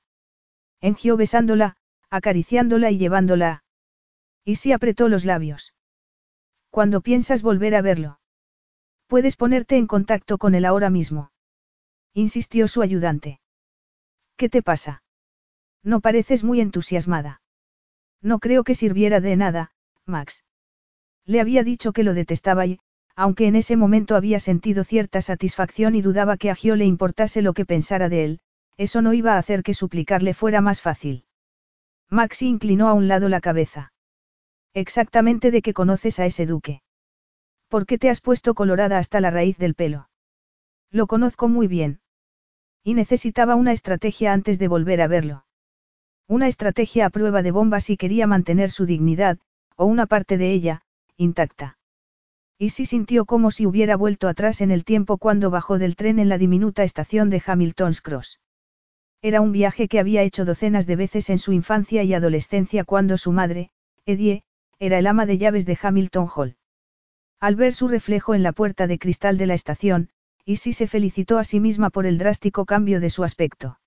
En 0.80 0.96
Gio 0.96 1.16
besándola, 1.16 1.76
acariciándola 2.10 2.90
y 2.90 2.98
llevándola. 2.98 3.64
Y 4.44 4.56
si 4.56 4.72
apretó 4.72 5.08
los 5.08 5.24
labios. 5.24 5.76
Cuando 6.72 7.02
piensas 7.02 7.44
volver 7.44 7.76
a 7.76 7.84
verlo. 7.84 8.20
Puedes 9.06 9.36
ponerte 9.36 9.78
en 9.78 9.86
contacto 9.86 10.40
con 10.40 10.56
él 10.56 10.66
ahora 10.66 10.90
mismo. 10.90 11.32
Insistió 12.16 12.68
su 12.68 12.82
ayudante. 12.82 13.41
¿Qué 14.42 14.50
te 14.50 14.64
pasa? 14.64 15.04
No 15.84 16.00
pareces 16.00 16.44
muy 16.44 16.62
entusiasmada. 16.62 17.44
No 18.24 18.40
creo 18.40 18.64
que 18.64 18.74
sirviera 18.74 19.20
de 19.20 19.36
nada, 19.36 19.72
Max. 20.08 20.46
Le 21.28 21.40
había 21.40 21.64
dicho 21.64 21.94
que 21.94 22.02
lo 22.02 22.16
detestaba 22.16 22.66
y, 22.66 22.80
aunque 23.16 23.46
en 23.46 23.56
ese 23.56 23.76
momento 23.76 24.16
había 24.16 24.40
sentido 24.40 24.84
cierta 24.84 25.22
satisfacción 25.22 25.94
y 25.94 26.02
dudaba 26.02 26.38
que 26.38 26.50
a 26.50 26.56
Gio 26.56 26.76
le 26.76 26.86
importase 26.86 27.44
lo 27.44 27.54
que 27.54 27.68
pensara 27.68 28.10
de 28.10 28.24
él, 28.24 28.40
eso 28.78 29.04
no 29.04 29.14
iba 29.14 29.36
a 29.36 29.38
hacer 29.38 29.62
que 29.62 29.76
suplicarle 29.76 30.34
fuera 30.34 30.60
más 30.60 30.82
fácil. 30.82 31.26
Maxi 32.10 32.48
inclinó 32.48 32.88
a 32.88 32.94
un 32.94 33.08
lado 33.08 33.30
la 33.30 33.42
cabeza. 33.42 33.94
Exactamente 34.74 35.52
de 35.52 35.62
qué 35.62 35.76
conoces 35.76 36.18
a 36.18 36.26
ese 36.26 36.48
duque. 36.48 36.82
¿Por 37.68 37.86
qué 37.86 38.00
te 38.00 38.10
has 38.10 38.22
puesto 38.22 38.56
colorada 38.56 38.98
hasta 38.98 39.22
la 39.22 39.30
raíz 39.30 39.60
del 39.60 39.76
pelo? 39.76 40.10
Lo 40.90 41.06
conozco 41.06 41.48
muy 41.48 41.68
bien. 41.68 42.01
Y 42.84 42.94
necesitaba 42.96 43.56
una 43.56 43.74
estrategia 43.74 44.34
antes 44.34 44.58
de 44.58 44.68
volver 44.68 45.02
a 45.02 45.08
verlo. 45.08 45.46
Una 46.28 46.48
estrategia 46.48 47.06
a 47.06 47.10
prueba 47.10 47.44
de 47.44 47.52
bombas 47.52 47.84
si 47.84 47.98
quería 47.98 48.26
mantener 48.26 48.72
su 48.72 48.86
dignidad, 48.86 49.38
o 49.76 49.86
una 49.86 50.08
parte 50.08 50.38
de 50.38 50.52
ella, 50.52 50.82
intacta. 51.18 51.78
Y 52.58 52.70
sí 52.70 52.86
sintió 52.86 53.26
como 53.26 53.52
si 53.52 53.66
hubiera 53.66 53.98
vuelto 53.98 54.28
atrás 54.28 54.62
en 54.62 54.72
el 54.72 54.86
tiempo 54.86 55.18
cuando 55.18 55.50
bajó 55.50 55.78
del 55.78 55.96
tren 55.96 56.20
en 56.20 56.30
la 56.30 56.38
diminuta 56.38 56.84
estación 56.84 57.30
de 57.30 57.42
Hamilton's 57.46 58.02
Cross. 58.02 58.40
Era 59.22 59.42
un 59.42 59.52
viaje 59.52 59.88
que 59.88 60.00
había 60.00 60.24
hecho 60.24 60.46
docenas 60.46 60.88
de 60.88 60.96
veces 60.96 61.30
en 61.30 61.38
su 61.38 61.54
infancia 61.54 62.04
y 62.04 62.14
adolescencia 62.14 62.84
cuando 62.84 63.18
su 63.18 63.32
madre, 63.32 63.70
Edie, 64.06 64.44
era 64.80 64.98
el 64.98 65.06
ama 65.06 65.28
de 65.28 65.38
llaves 65.38 65.68
de 65.68 65.78
Hamilton 65.80 66.28
Hall. 66.36 66.56
Al 67.40 67.56
ver 67.56 67.74
su 67.74 67.88
reflejo 67.88 68.34
en 68.34 68.42
la 68.42 68.52
puerta 68.52 68.88
de 68.88 68.98
cristal 68.98 69.38
de 69.38 69.46
la 69.46 69.54
estación, 69.54 70.10
Issy 70.46 70.74
se 70.74 70.88
felicitó 70.88 71.38
a 71.38 71.44
sí 71.44 71.60
misma 71.60 71.90
por 71.90 72.06
el 72.06 72.18
drástico 72.18 72.66
cambio 72.66 73.00
de 73.00 73.10
su 73.10 73.24
aspecto. 73.24 73.80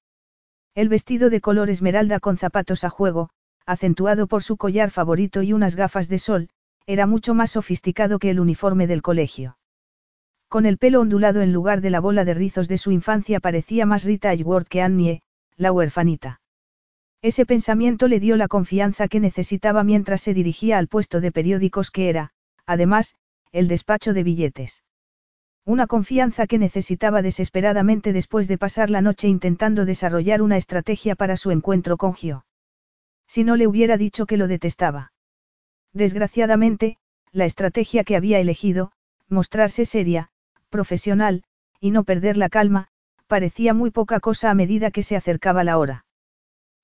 El 0.74 0.88
vestido 0.88 1.30
de 1.30 1.40
color 1.40 1.70
esmeralda 1.70 2.20
con 2.20 2.36
zapatos 2.36 2.84
a 2.84 2.90
juego, 2.90 3.30
acentuado 3.66 4.26
por 4.26 4.42
su 4.42 4.56
collar 4.56 4.90
favorito 4.90 5.42
y 5.42 5.52
unas 5.52 5.74
gafas 5.74 6.08
de 6.08 6.18
sol, 6.18 6.48
era 6.86 7.06
mucho 7.06 7.34
más 7.34 7.52
sofisticado 7.52 8.18
que 8.18 8.30
el 8.30 8.40
uniforme 8.40 8.86
del 8.86 9.02
colegio. 9.02 9.56
Con 10.48 10.66
el 10.66 10.78
pelo 10.78 11.00
ondulado 11.00 11.40
en 11.40 11.52
lugar 11.52 11.80
de 11.80 11.90
la 11.90 11.98
bola 11.98 12.24
de 12.24 12.34
rizos 12.34 12.68
de 12.68 12.78
su 12.78 12.92
infancia 12.92 13.40
parecía 13.40 13.86
más 13.86 14.04
Rita 14.04 14.28
Hayworth 14.28 14.68
que 14.68 14.82
Annie, 14.82 15.22
la 15.56 15.72
huerfanita. 15.72 16.40
Ese 17.22 17.46
pensamiento 17.46 18.06
le 18.06 18.20
dio 18.20 18.36
la 18.36 18.46
confianza 18.46 19.08
que 19.08 19.18
necesitaba 19.18 19.82
mientras 19.82 20.20
se 20.20 20.34
dirigía 20.34 20.78
al 20.78 20.86
puesto 20.86 21.20
de 21.20 21.32
periódicos 21.32 21.90
que 21.90 22.08
era, 22.08 22.30
además, 22.66 23.16
el 23.50 23.66
despacho 23.66 24.12
de 24.12 24.22
billetes. 24.22 24.83
Una 25.66 25.86
confianza 25.86 26.46
que 26.46 26.58
necesitaba 26.58 27.22
desesperadamente 27.22 28.12
después 28.12 28.48
de 28.48 28.58
pasar 28.58 28.90
la 28.90 29.00
noche 29.00 29.28
intentando 29.28 29.86
desarrollar 29.86 30.42
una 30.42 30.58
estrategia 30.58 31.14
para 31.14 31.38
su 31.38 31.50
encuentro 31.50 31.96
con 31.96 32.14
Gio. 32.14 32.44
Si 33.26 33.44
no 33.44 33.56
le 33.56 33.66
hubiera 33.66 33.96
dicho 33.96 34.26
que 34.26 34.36
lo 34.36 34.46
detestaba. 34.46 35.12
Desgraciadamente, 35.94 36.98
la 37.32 37.46
estrategia 37.46 38.04
que 38.04 38.14
había 38.14 38.40
elegido, 38.40 38.92
mostrarse 39.28 39.86
seria, 39.86 40.28
profesional, 40.68 41.44
y 41.80 41.92
no 41.92 42.04
perder 42.04 42.36
la 42.36 42.50
calma, 42.50 42.88
parecía 43.26 43.72
muy 43.72 43.90
poca 43.90 44.20
cosa 44.20 44.50
a 44.50 44.54
medida 44.54 44.90
que 44.90 45.02
se 45.02 45.16
acercaba 45.16 45.64
la 45.64 45.78
hora. 45.78 46.04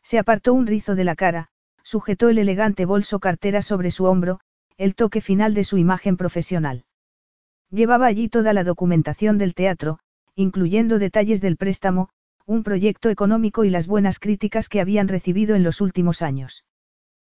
Se 0.03 0.19
apartó 0.19 0.55
un 0.55 0.67
rizo 0.67 0.95
de 0.95 1.05
la 1.05 1.17
cara, 1.17 1.49
sujetó 1.83 2.31
el 2.31 2.39
elegante 2.39 2.87
bolso 2.87 3.21
cartera 3.21 3.61
sobre 3.61 3.91
su 3.91 4.07
hombro, 4.07 4.41
el 4.79 4.95
toque 4.95 5.21
final 5.21 5.53
de 5.53 5.65
su 5.65 5.77
imagen 5.77 6.17
profesional. 6.17 6.85
Llevaba 7.71 8.07
allí 8.07 8.29
toda 8.29 8.53
la 8.53 8.65
documentación 8.65 9.39
del 9.39 9.55
teatro, 9.55 10.01
incluyendo 10.35 10.99
detalles 10.99 11.41
del 11.41 11.57
préstamo, 11.57 12.09
un 12.45 12.65
proyecto 12.65 13.11
económico 13.11 13.65
y 13.65 13.71
las 13.71 13.87
buenas 13.87 14.19
críticas 14.19 14.69
que 14.69 14.81
habían 14.81 15.07
recibido 15.07 15.55
en 15.55 15.63
los 15.63 15.81
últimos 15.81 16.21
años. 16.21 16.65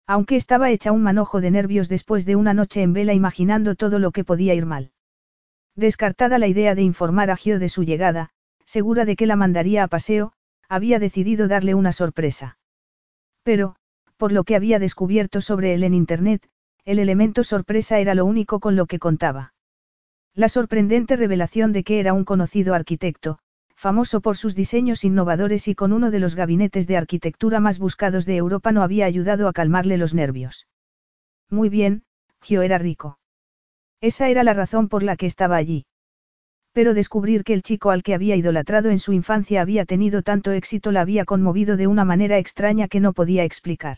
Aunque 0.08 0.38
estaba 0.38 0.70
hecha 0.70 0.94
un 0.94 1.04
manojo 1.04 1.42
de 1.42 1.52
nervios 1.52 1.90
después 1.90 2.26
de 2.26 2.36
una 2.36 2.54
noche 2.54 2.82
en 2.82 2.94
vela 2.94 3.14
imaginando 3.14 3.76
todo 3.76 4.00
lo 4.00 4.12
que 4.12 4.24
podía 4.24 4.54
ir 4.54 4.66
mal. 4.66 4.92
Descartada 5.76 6.38
la 6.38 6.48
idea 6.48 6.76
de 6.76 6.82
informar 6.82 7.30
a 7.30 7.38
Gio 7.38 7.60
de 7.60 7.70
su 7.70 7.84
llegada, 7.84 8.30
segura 8.66 9.06
de 9.06 9.16
que 9.16 9.26
la 9.26 9.36
mandaría 9.36 9.84
a 9.84 9.88
paseo, 9.88 10.34
había 10.70 11.00
decidido 11.00 11.50
darle 11.50 11.76
una 11.76 11.92
sorpresa. 11.92 12.58
Pero, 13.44 13.76
por 14.16 14.32
lo 14.32 14.44
que 14.46 14.56
había 14.56 14.80
descubierto 14.80 15.42
sobre 15.42 15.74
él 15.74 15.84
en 15.84 15.94
Internet, 15.94 16.48
el 16.86 17.00
elemento 17.00 17.44
sorpresa 17.44 18.00
era 18.00 18.16
lo 18.16 18.26
único 18.26 18.60
con 18.60 18.76
lo 18.76 18.86
que 18.86 19.00
contaba. 19.00 19.54
La 20.34 20.48
sorprendente 20.48 21.18
revelación 21.18 21.74
de 21.74 21.84
que 21.84 22.00
era 22.00 22.14
un 22.14 22.24
conocido 22.24 22.74
arquitecto, 22.74 23.40
famoso 23.76 24.22
por 24.22 24.38
sus 24.38 24.56
diseños 24.56 25.04
innovadores 25.04 25.68
y 25.68 25.76
con 25.76 25.92
uno 25.92 26.10
de 26.10 26.20
los 26.20 26.36
gabinetes 26.36 26.88
de 26.88 26.96
arquitectura 26.96 27.60
más 27.60 27.80
buscados 27.80 28.26
de 28.26 28.38
Europa 28.38 28.72
no 28.72 28.82
había 28.82 29.06
ayudado 29.06 29.50
a 29.50 29.54
calmarle 29.54 29.98
los 29.98 30.14
nervios. 30.14 30.68
Muy 31.50 31.68
bien, 31.68 32.04
Gio 32.42 32.62
era 32.62 32.78
rico. 32.78 33.20
Esa 34.00 34.30
era 34.30 34.44
la 34.44 34.54
razón 34.54 34.88
por 34.88 35.04
la 35.04 35.18
que 35.18 35.26
estaba 35.26 35.58
allí. 35.58 35.86
Pero 36.72 36.94
descubrir 36.94 37.44
que 37.44 37.54
el 37.54 37.62
chico 37.62 37.92
al 37.92 38.02
que 38.02 38.14
había 38.14 38.38
idolatrado 38.38 38.90
en 38.90 39.00
su 39.00 39.12
infancia 39.12 39.62
había 39.62 39.84
tenido 39.84 40.22
tanto 40.22 40.52
éxito 40.52 40.94
la 40.94 41.02
había 41.02 41.26
conmovido 41.26 41.76
de 41.76 41.88
una 41.88 42.06
manera 42.06 42.38
extraña 42.38 42.88
que 42.88 43.02
no 43.02 43.12
podía 43.12 43.44
explicar. 43.44 43.98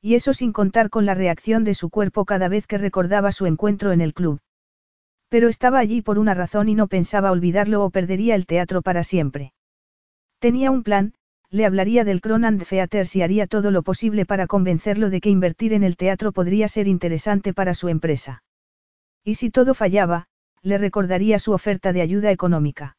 Y 0.00 0.14
eso 0.14 0.32
sin 0.32 0.52
contar 0.52 0.90
con 0.90 1.06
la 1.06 1.14
reacción 1.14 1.64
de 1.64 1.74
su 1.74 1.90
cuerpo 1.90 2.24
cada 2.24 2.48
vez 2.48 2.68
que 2.68 2.78
recordaba 2.78 3.32
su 3.32 3.46
encuentro 3.46 3.90
en 3.90 4.00
el 4.00 4.14
club. 4.14 4.40
Pero 5.30 5.48
estaba 5.48 5.78
allí 5.78 6.02
por 6.02 6.18
una 6.18 6.34
razón 6.34 6.68
y 6.68 6.74
no 6.74 6.88
pensaba 6.88 7.30
olvidarlo 7.30 7.84
o 7.84 7.90
perdería 7.90 8.34
el 8.34 8.46
teatro 8.46 8.82
para 8.82 9.04
siempre. 9.04 9.54
Tenía 10.40 10.70
un 10.70 10.82
plan, 10.82 11.14
le 11.50 11.64
hablaría 11.64 12.04
del 12.04 12.20
Cronand 12.20 12.64
Theaters 12.64 13.14
y 13.14 13.22
haría 13.22 13.46
todo 13.46 13.70
lo 13.70 13.82
posible 13.82 14.26
para 14.26 14.48
convencerlo 14.48 15.08
de 15.08 15.20
que 15.20 15.30
invertir 15.30 15.72
en 15.72 15.84
el 15.84 15.96
teatro 15.96 16.32
podría 16.32 16.66
ser 16.68 16.88
interesante 16.88 17.54
para 17.54 17.74
su 17.74 17.88
empresa. 17.88 18.42
Y 19.24 19.36
si 19.36 19.50
todo 19.50 19.74
fallaba, 19.74 20.26
le 20.62 20.78
recordaría 20.78 21.38
su 21.38 21.52
oferta 21.52 21.92
de 21.92 22.02
ayuda 22.02 22.32
económica. 22.32 22.96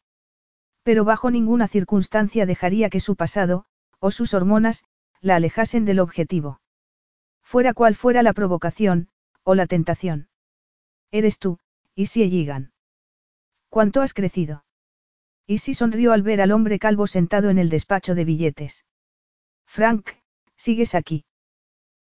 Pero 0.84 1.04
bajo 1.04 1.32
ninguna 1.32 1.68
circunstancia 1.68 2.46
dejaría 2.46 2.90
que 2.90 3.02
su 3.02 3.16
pasado, 3.16 3.66
o 4.00 4.10
sus 4.10 4.34
hormonas, 4.34 4.86
la 5.20 5.36
alejasen 5.36 5.86
del 5.86 6.00
objetivo. 6.00 6.62
Fuera 7.44 7.74
cual 7.74 7.96
fuera 7.96 8.24
la 8.24 8.34
provocación, 8.34 9.10
o 9.44 9.54
la 9.54 9.68
tentación. 9.68 10.30
Eres 11.12 11.38
tú, 11.38 11.60
y 11.96 12.08
si 12.08 12.30
llegan. 12.30 12.72
¿Cuánto 13.70 14.02
has 14.02 14.14
crecido? 14.14 14.66
Y 15.48 15.60
si 15.60 15.74
sonrió 15.74 16.14
al 16.14 16.22
ver 16.22 16.42
al 16.42 16.52
hombre 16.52 16.80
calvo 16.80 17.08
sentado 17.08 17.50
en 17.50 17.58
el 17.58 17.70
despacho 17.70 18.16
de 18.16 18.26
billetes. 18.26 18.86
Frank, 19.66 20.10
¿sigues 20.56 20.96
aquí? 20.96 21.26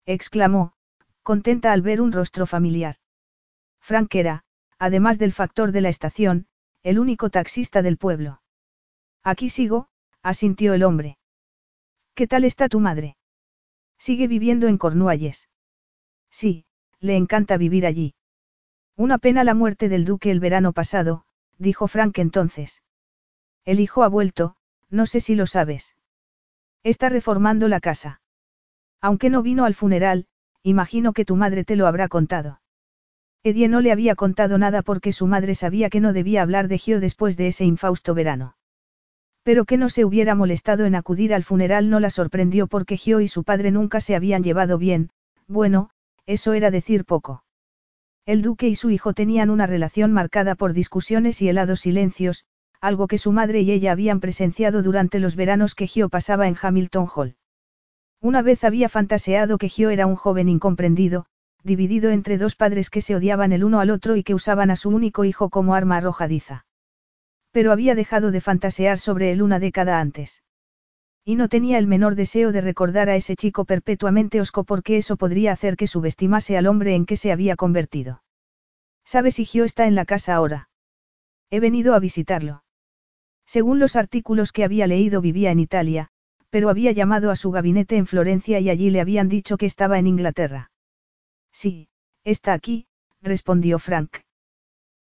exclamó, 0.07 0.73
contenta 1.23 1.73
al 1.73 1.83
ver 1.83 2.01
un 2.01 2.13
rostro 2.13 2.47
familiar. 2.47 2.97
Frank 3.81 4.15
era, 4.15 4.45
además 4.79 5.19
del 5.19 5.33
factor 5.33 5.73
de 5.73 5.81
la 5.81 5.89
estación, 5.89 6.47
el 6.83 6.99
único 6.99 7.31
taxista 7.31 7.83
del 7.83 7.97
pueblo. 7.97 8.43
Aquí 9.23 9.49
sigo, 9.49 9.89
asintió 10.23 10.75
el 10.75 10.83
hombre. 10.83 11.19
¿Qué 12.15 12.27
tal 12.27 12.45
está 12.45 12.69
tu 12.69 12.81
madre? 12.81 13.17
Sigue 13.99 14.27
viviendo 14.29 14.67
en 14.67 14.79
Cornualles. 14.79 15.49
Sí, 16.31 16.65
le 17.01 17.17
encanta 17.17 17.57
vivir 17.57 17.87
allí. 17.87 18.15
Una 19.01 19.17
pena 19.17 19.45
la 19.45 19.55
muerte 19.55 19.89
del 19.89 20.05
duque 20.05 20.31
el 20.31 20.41
verano 20.41 20.75
pasado, 20.75 21.25
dijo 21.57 21.89
Frank 21.89 22.19
entonces. 22.19 22.83
El 23.65 23.81
hijo 23.81 24.03
ha 24.03 24.09
vuelto, 24.09 24.57
no 24.91 25.07
sé 25.07 25.21
si 25.21 25.35
lo 25.35 25.47
sabes. 25.47 25.95
Está 26.83 27.09
reformando 27.09 27.67
la 27.67 27.81
casa. 27.81 28.21
Aunque 29.01 29.31
no 29.31 29.41
vino 29.41 29.65
al 29.65 29.73
funeral, 29.73 30.27
imagino 30.63 31.15
que 31.15 31.25
tu 31.25 31.35
madre 31.35 31.65
te 31.65 31.77
lo 31.77 31.87
habrá 31.87 32.09
contado. 32.09 32.61
Edie 33.43 33.69
no 33.69 33.81
le 33.81 33.91
había 33.91 34.17
contado 34.17 34.59
nada 34.59 34.83
porque 34.83 35.13
su 35.13 35.27
madre 35.27 35.55
sabía 35.55 35.89
que 35.89 36.01
no 36.01 36.13
debía 36.13 36.43
hablar 36.43 36.69
de 36.69 36.77
Gio 36.77 37.01
después 37.01 37.39
de 37.39 37.47
ese 37.47 37.65
infausto 37.65 38.13
verano. 38.13 38.55
Pero 39.45 39.65
que 39.65 39.79
no 39.79 39.89
se 39.89 40.05
hubiera 40.05 40.35
molestado 40.35 40.85
en 40.85 40.95
acudir 40.95 41.33
al 41.33 41.43
funeral 41.43 41.89
no 41.89 42.01
la 42.01 42.11
sorprendió 42.11 42.67
porque 42.67 42.99
Gio 42.99 43.23
y 43.23 43.29
su 43.29 43.45
padre 43.45 43.71
nunca 43.71 44.03
se 44.03 44.15
habían 44.15 44.43
llevado 44.43 44.77
bien, 44.77 45.09
bueno, 45.49 45.89
eso 46.27 46.53
era 46.53 46.71
decir 46.71 47.07
poco. 47.07 47.45
El 48.31 48.43
duque 48.43 48.69
y 48.69 48.77
su 48.77 48.91
hijo 48.91 49.13
tenían 49.13 49.51
una 49.51 49.67
relación 49.67 50.13
marcada 50.13 50.55
por 50.55 50.73
discusiones 50.73 51.43
y 51.43 51.49
helados 51.49 51.81
silencios, 51.81 52.45
algo 52.81 53.09
que 53.09 53.19
su 53.19 53.33
madre 53.33 53.63
y 53.63 53.73
ella 53.73 53.91
habían 53.91 54.21
presenciado 54.21 54.85
durante 54.85 55.19
los 55.19 55.35
veranos 55.35 55.75
que 55.75 55.89
Gio 55.89 56.09
pasaba 56.09 56.47
en 56.47 56.55
Hamilton 56.63 57.09
Hall. 57.13 57.35
Una 58.21 58.41
vez 58.43 58.63
había 58.63 58.89
fantaseado 58.89 59.59
que 59.59 59.69
Gio 59.69 59.91
era 59.91 60.07
un 60.07 60.15
joven 60.15 60.49
incomprendido, 60.49 61.27
dividido 61.65 62.11
entre 62.11 62.39
dos 62.39 62.55
padres 62.55 62.89
que 62.89 63.01
se 63.01 63.17
odiaban 63.17 63.51
el 63.51 63.65
uno 63.65 63.81
al 63.81 63.91
otro 63.91 64.15
y 64.15 64.23
que 64.23 64.35
usaban 64.35 64.71
a 64.71 64.77
su 64.77 64.91
único 64.91 65.25
hijo 65.25 65.51
como 65.51 65.75
arma 65.75 65.97
arrojadiza. 65.97 66.67
Pero 67.51 67.73
había 67.73 67.97
dejado 67.97 68.31
de 68.31 68.41
fantasear 68.41 68.99
sobre 69.01 69.33
él 69.33 69.43
una 69.43 69.59
década 69.59 69.99
antes. 69.99 70.45
Y 71.31 71.37
no 71.37 71.49
tenía 71.49 71.79
el 71.79 71.87
menor 71.87 72.17
deseo 72.17 72.51
de 72.51 72.61
recordar 72.61 73.09
a 73.09 73.15
ese 73.15 73.37
chico 73.37 73.65
perpetuamente 73.65 74.41
osco 74.41 74.65
porque 74.65 74.97
eso 74.97 75.17
podría 75.17 75.53
hacer 75.53 75.77
que 75.77 75.87
subestimase 75.87 76.57
al 76.57 76.67
hombre 76.67 76.97
en 76.97 77.07
que 77.07 77.17
se 77.17 77.31
había 77.31 77.55
convertido. 77.55 78.25
¿Sabes 79.05 79.37
si 79.37 79.45
Gio 79.45 79.63
está 79.65 79.87
en 79.87 79.95
la 79.95 80.05
casa 80.05 80.35
ahora? 80.35 80.71
He 81.49 81.61
venido 81.61 81.95
a 81.95 82.01
visitarlo. 82.01 82.65
Según 83.47 83.79
los 83.79 83.95
artículos 83.95 84.51
que 84.51 84.65
había 84.65 84.89
leído 84.89 85.21
vivía 85.21 85.53
en 85.53 85.61
Italia, 85.61 86.09
pero 86.51 86.69
había 86.69 86.91
llamado 86.91 87.31
a 87.31 87.37
su 87.37 87.53
gabinete 87.53 87.97
en 87.97 88.09
Florencia 88.09 88.59
y 88.59 88.69
allí 88.69 88.91
le 88.91 89.01
habían 89.01 89.29
dicho 89.29 89.57
que 89.57 89.67
estaba 89.67 90.01
en 90.01 90.09
Inglaterra. 90.09 90.73
Sí, 91.53 91.87
está 92.25 92.55
aquí, 92.55 92.89
respondió 93.23 93.79
Frank. 93.79 94.17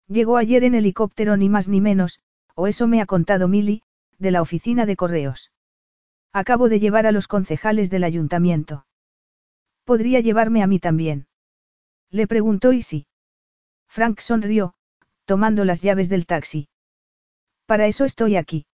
Llegó 0.07 0.37
ayer 0.37 0.63
en 0.63 0.75
helicóptero 0.75 1.37
ni 1.37 1.49
más 1.49 1.67
ni 1.67 1.81
menos, 1.81 2.19
o 2.53 2.67
eso 2.67 2.85
me 2.85 3.01
ha 3.01 3.07
contado 3.07 3.47
Milly, 3.47 3.81
de 4.19 4.29
la 4.29 4.43
oficina 4.43 4.85
de 4.85 4.95
correos. 4.95 5.51
Acabo 6.31 6.69
de 6.69 6.79
llevar 6.79 7.07
a 7.07 7.11
los 7.11 7.27
concejales 7.27 7.89
del 7.89 8.03
ayuntamiento. 8.03 8.85
¿Podría 9.83 10.19
llevarme 10.19 10.61
a 10.61 10.67
mí 10.67 10.79
también? 10.79 11.27
Le 12.11 12.27
preguntó 12.27 12.71
sí. 12.81 13.07
Frank 13.87 14.19
sonrió, 14.19 14.75
tomando 15.25 15.65
las 15.65 15.81
llaves 15.81 16.09
del 16.09 16.27
taxi. 16.27 16.69
Para 17.65 17.87
eso 17.87 18.05
estoy 18.05 18.35
aquí. 18.35 18.67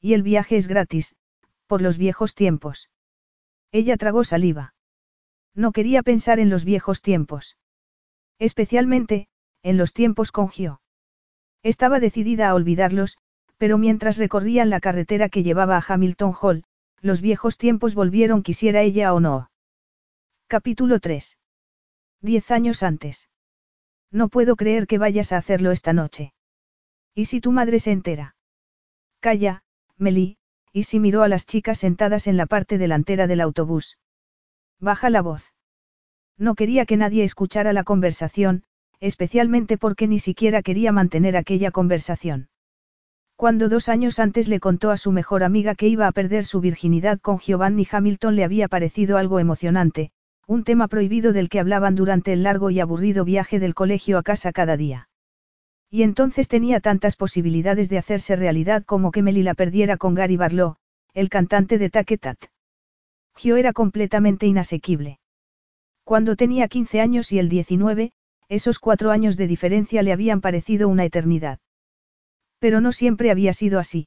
Y 0.00 0.14
el 0.14 0.22
viaje 0.22 0.56
es 0.56 0.66
gratis, 0.66 1.14
por 1.66 1.80
los 1.80 1.98
viejos 1.98 2.34
tiempos. 2.34 2.90
Ella 3.70 3.96
tragó 3.96 4.24
saliva. 4.24 4.74
No 5.54 5.72
quería 5.72 6.02
pensar 6.02 6.40
en 6.40 6.50
los 6.50 6.64
viejos 6.64 7.02
tiempos. 7.02 7.56
Especialmente, 8.38 9.28
en 9.62 9.76
los 9.76 9.92
tiempos 9.92 10.32
con 10.32 10.48
Gio. 10.48 10.80
Estaba 11.62 12.00
decidida 12.00 12.48
a 12.48 12.54
olvidarlos, 12.54 13.18
pero 13.58 13.78
mientras 13.78 14.18
recorrían 14.18 14.70
la 14.70 14.80
carretera 14.80 15.28
que 15.28 15.44
llevaba 15.44 15.76
a 15.76 15.84
Hamilton 15.86 16.34
Hall, 16.40 16.64
los 17.02 17.20
viejos 17.20 17.58
tiempos 17.58 17.94
volvieron 17.94 18.42
quisiera 18.42 18.80
ella 18.80 19.12
o 19.12 19.20
no. 19.20 19.50
Capítulo 20.46 21.00
3. 21.00 21.36
Diez 22.20 22.50
años 22.52 22.84
antes. 22.84 23.28
No 24.12 24.28
puedo 24.28 24.54
creer 24.54 24.86
que 24.86 24.98
vayas 24.98 25.32
a 25.32 25.38
hacerlo 25.38 25.72
esta 25.72 25.92
noche. 25.92 26.32
¿Y 27.14 27.24
si 27.24 27.40
tu 27.40 27.50
madre 27.50 27.80
se 27.80 27.90
entera? 27.90 28.36
Calla, 29.20 29.64
Meli, 29.98 30.36
y 30.72 30.84
si 30.84 31.00
miró 31.00 31.22
a 31.22 31.28
las 31.28 31.44
chicas 31.44 31.78
sentadas 31.78 32.26
en 32.28 32.36
la 32.36 32.46
parte 32.46 32.78
delantera 32.78 33.26
del 33.26 33.40
autobús. 33.40 33.98
Baja 34.78 35.10
la 35.10 35.22
voz. 35.22 35.52
No 36.38 36.54
quería 36.54 36.86
que 36.86 36.96
nadie 36.96 37.24
escuchara 37.24 37.72
la 37.72 37.84
conversación, 37.84 38.62
especialmente 39.00 39.76
porque 39.76 40.06
ni 40.06 40.20
siquiera 40.20 40.62
quería 40.62 40.92
mantener 40.92 41.36
aquella 41.36 41.72
conversación. 41.72 42.48
Cuando 43.36 43.68
dos 43.68 43.88
años 43.88 44.18
antes 44.18 44.48
le 44.48 44.60
contó 44.60 44.90
a 44.90 44.96
su 44.96 45.10
mejor 45.12 45.42
amiga 45.42 45.74
que 45.74 45.88
iba 45.88 46.06
a 46.06 46.12
perder 46.12 46.44
su 46.44 46.60
virginidad 46.60 47.20
con 47.20 47.38
Giovanni 47.38 47.86
Hamilton 47.90 48.36
le 48.36 48.44
había 48.44 48.68
parecido 48.68 49.16
algo 49.16 49.38
emocionante, 49.40 50.12
un 50.46 50.64
tema 50.64 50.88
prohibido 50.88 51.32
del 51.32 51.48
que 51.48 51.60
hablaban 51.60 51.94
durante 51.94 52.32
el 52.32 52.42
largo 52.42 52.70
y 52.70 52.80
aburrido 52.80 53.24
viaje 53.24 53.58
del 53.58 53.74
colegio 53.74 54.18
a 54.18 54.22
casa 54.22 54.52
cada 54.52 54.76
día. 54.76 55.08
Y 55.90 56.02
entonces 56.04 56.48
tenía 56.48 56.80
tantas 56.80 57.16
posibilidades 57.16 57.88
de 57.88 57.98
hacerse 57.98 58.36
realidad 58.36 58.84
como 58.84 59.12
que 59.12 59.22
Meli 59.22 59.42
la 59.42 59.54
perdiera 59.54 59.96
con 59.96 60.14
Gary 60.14 60.36
Barlow, 60.36 60.76
el 61.12 61.28
cantante 61.28 61.78
de 61.78 61.90
Taquetat. 61.90 62.38
Gio 63.36 63.56
era 63.56 63.72
completamente 63.72 64.46
inasequible. 64.46 65.18
Cuando 66.04 66.36
tenía 66.36 66.68
15 66.68 67.00
años 67.00 67.32
y 67.32 67.38
el 67.38 67.48
19, 67.48 68.12
esos 68.48 68.78
cuatro 68.78 69.10
años 69.10 69.36
de 69.36 69.46
diferencia 69.46 70.02
le 70.02 70.12
habían 70.12 70.40
parecido 70.40 70.88
una 70.88 71.04
eternidad. 71.04 71.58
Pero 72.62 72.80
no 72.80 72.92
siempre 72.92 73.32
había 73.32 73.52
sido 73.54 73.80
así. 73.80 74.06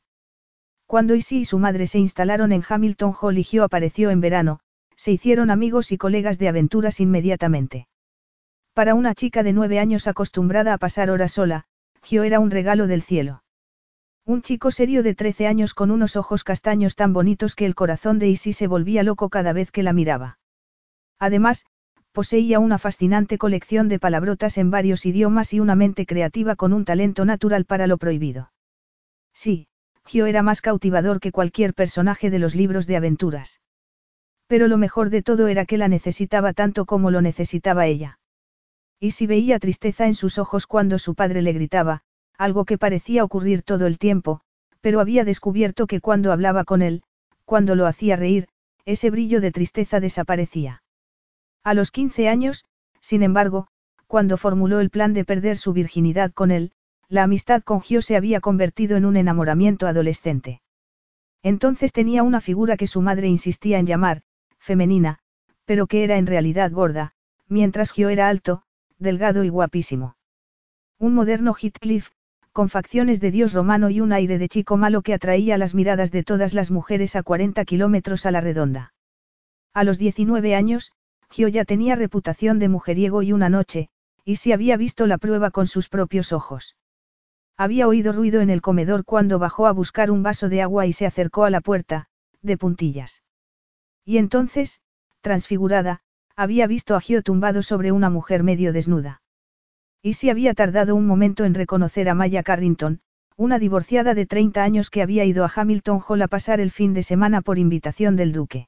Cuando 0.85 1.13
Isi 1.13 1.39
y 1.39 1.45
su 1.45 1.59
madre 1.59 1.87
se 1.87 1.99
instalaron 1.99 2.53
en 2.53 2.63
Hamilton 2.65 3.13
Hall 3.19 3.37
y 3.37 3.43
Gio 3.43 3.65
apareció 3.65 4.11
en 4.11 4.21
verano, 4.21 4.61
se 4.95 5.11
hicieron 5.11 5.51
amigos 5.51 5.91
y 5.91 5.97
colegas 5.97 6.39
de 6.39 6.47
aventuras 6.47 7.01
inmediatamente. 7.01 7.89
Para 8.73 8.95
una 8.95 9.13
chica 9.13 9.43
de 9.43 9.51
nueve 9.51 9.77
años 9.77 10.07
acostumbrada 10.07 10.71
a 10.71 10.77
pasar 10.77 11.09
horas 11.09 11.33
sola, 11.33 11.65
Gio 12.01 12.23
era 12.23 12.39
un 12.39 12.49
regalo 12.49 12.87
del 12.87 13.01
cielo. 13.01 13.43
Un 14.25 14.41
chico 14.41 14.71
serio 14.71 15.03
de 15.03 15.15
trece 15.15 15.47
años 15.47 15.73
con 15.73 15.91
unos 15.91 16.15
ojos 16.15 16.45
castaños 16.45 16.95
tan 16.95 17.11
bonitos 17.11 17.55
que 17.55 17.65
el 17.65 17.75
corazón 17.75 18.19
de 18.19 18.29
Isi 18.29 18.53
se 18.53 18.67
volvía 18.67 19.03
loco 19.03 19.27
cada 19.27 19.51
vez 19.51 19.69
que 19.69 19.83
la 19.83 19.91
miraba. 19.91 20.39
Además, 21.19 21.65
poseía 22.15 22.59
una 22.59 22.77
fascinante 22.79 23.37
colección 23.37 23.89
de 23.89 23.99
palabrotas 23.99 24.57
en 24.57 24.71
varios 24.71 25.05
idiomas 25.05 25.53
y 25.53 25.59
una 25.59 25.75
mente 25.75 26.05
creativa 26.05 26.55
con 26.55 26.71
un 26.71 26.85
talento 26.85 27.25
natural 27.25 27.65
para 27.65 27.87
lo 27.87 27.97
prohibido. 27.97 28.51
Sí, 29.33 29.67
Gio 30.05 30.25
era 30.25 30.41
más 30.41 30.61
cautivador 30.61 31.19
que 31.19 31.33
cualquier 31.33 31.73
personaje 31.73 32.29
de 32.29 32.39
los 32.39 32.55
libros 32.55 32.87
de 32.87 32.95
aventuras. 32.95 33.59
Pero 34.47 34.69
lo 34.69 34.77
mejor 34.77 35.09
de 35.09 35.23
todo 35.23 35.49
era 35.49 35.65
que 35.65 35.77
la 35.77 35.89
necesitaba 35.89 36.53
tanto 36.53 36.85
como 36.85 37.11
lo 37.11 37.21
necesitaba 37.21 37.85
ella. 37.85 38.17
Y 38.99 39.11
si 39.11 39.27
veía 39.27 39.59
tristeza 39.59 40.07
en 40.07 40.15
sus 40.15 40.37
ojos 40.37 40.67
cuando 40.67 40.97
su 40.99 41.15
padre 41.15 41.41
le 41.41 41.51
gritaba, 41.51 42.01
algo 42.37 42.63
que 42.63 42.77
parecía 42.77 43.25
ocurrir 43.25 43.61
todo 43.61 43.87
el 43.87 43.97
tiempo, 43.97 44.39
pero 44.79 45.01
había 45.01 45.25
descubierto 45.25 45.85
que 45.85 45.99
cuando 45.99 46.31
hablaba 46.31 46.63
con 46.63 46.81
él, 46.81 47.03
cuando 47.43 47.75
lo 47.75 47.87
hacía 47.87 48.15
reír, 48.15 48.47
ese 48.85 49.09
brillo 49.09 49.41
de 49.41 49.51
tristeza 49.51 49.99
desaparecía. 49.99 50.83
A 51.65 51.73
los 51.73 51.89
15 51.89 52.29
años, 52.29 52.63
sin 53.01 53.23
embargo, 53.23 53.67
cuando 54.05 54.37
formuló 54.37 54.79
el 54.81 54.91
plan 54.91 55.15
de 55.15 55.25
perder 55.25 55.57
su 55.57 55.73
virginidad 55.73 56.31
con 56.31 56.51
él, 56.51 56.71
la 57.09 57.23
amistad 57.23 57.63
con 57.63 57.81
Gio 57.81 58.03
se 58.03 58.15
había 58.15 58.39
convertido 58.39 58.97
en 58.97 59.03
un 59.03 59.17
enamoramiento 59.17 59.87
adolescente. 59.87 60.61
Entonces 61.41 61.91
tenía 61.91 62.21
una 62.21 62.39
figura 62.39 62.77
que 62.77 62.85
su 62.85 63.01
madre 63.01 63.29
insistía 63.29 63.79
en 63.79 63.87
llamar, 63.87 64.21
femenina, 64.59 65.17
pero 65.65 65.87
que 65.87 66.03
era 66.03 66.17
en 66.17 66.27
realidad 66.27 66.71
gorda, 66.71 67.13
mientras 67.47 67.91
Gio 67.91 68.09
era 68.09 68.29
alto, 68.29 68.61
delgado 68.99 69.43
y 69.43 69.49
guapísimo. 69.49 70.17
Un 70.99 71.15
moderno 71.15 71.55
Heathcliff, 71.55 72.11
con 72.51 72.69
facciones 72.69 73.19
de 73.21 73.31
dios 73.31 73.53
romano 73.53 73.89
y 73.89 74.01
un 74.01 74.13
aire 74.13 74.37
de 74.37 74.49
chico 74.49 74.77
malo 74.77 75.01
que 75.01 75.15
atraía 75.15 75.57
las 75.57 75.73
miradas 75.73 76.11
de 76.11 76.23
todas 76.23 76.53
las 76.53 76.69
mujeres 76.69 77.15
a 77.15 77.23
40 77.23 77.65
kilómetros 77.65 78.27
a 78.27 78.31
la 78.31 78.41
redonda. 78.41 78.93
A 79.73 79.83
los 79.83 79.97
19 79.97 80.55
años, 80.55 80.91
Gio 81.29 81.47
ya 81.47 81.65
tenía 81.65 81.95
reputación 81.95 82.59
de 82.59 82.69
mujeriego 82.69 83.21
y 83.21 83.33
una 83.33 83.49
noche, 83.49 83.89
y 84.23 84.37
si 84.37 84.51
había 84.51 84.77
visto 84.77 85.07
la 85.07 85.17
prueba 85.17 85.51
con 85.51 85.67
sus 85.67 85.89
propios 85.89 86.33
ojos. 86.33 86.75
Había 87.57 87.87
oído 87.87 88.11
ruido 88.11 88.41
en 88.41 88.49
el 88.49 88.61
comedor 88.61 89.05
cuando 89.05 89.39
bajó 89.39 89.67
a 89.67 89.71
buscar 89.71 90.11
un 90.11 90.23
vaso 90.23 90.49
de 90.49 90.61
agua 90.61 90.85
y 90.85 90.93
se 90.93 91.05
acercó 91.05 91.45
a 91.45 91.49
la 91.49 91.61
puerta, 91.61 92.07
de 92.41 92.57
puntillas. 92.57 93.23
Y 94.03 94.17
entonces, 94.17 94.81
transfigurada, 95.21 96.01
había 96.35 96.67
visto 96.67 96.95
a 96.95 97.01
Gio 97.01 97.23
tumbado 97.23 97.63
sobre 97.63 97.91
una 97.91 98.09
mujer 98.09 98.43
medio 98.43 98.73
desnuda. 98.73 99.21
Y 100.01 100.13
si 100.13 100.29
había 100.29 100.53
tardado 100.53 100.95
un 100.95 101.07
momento 101.07 101.45
en 101.45 101.53
reconocer 101.53 102.09
a 102.09 102.13
Maya 102.13 102.43
Carrington, 102.43 103.01
una 103.37 103.57
divorciada 103.57 104.13
de 104.13 104.25
30 104.25 104.63
años 104.63 104.89
que 104.89 105.01
había 105.01 105.25
ido 105.25 105.43
a 105.43 105.51
Hamilton 105.53 106.01
Hall 106.07 106.21
a 106.21 106.27
pasar 106.27 106.59
el 106.59 106.71
fin 106.71 106.93
de 106.93 107.03
semana 107.03 107.41
por 107.41 107.57
invitación 107.57 108.15
del 108.15 108.31
duque. 108.31 108.67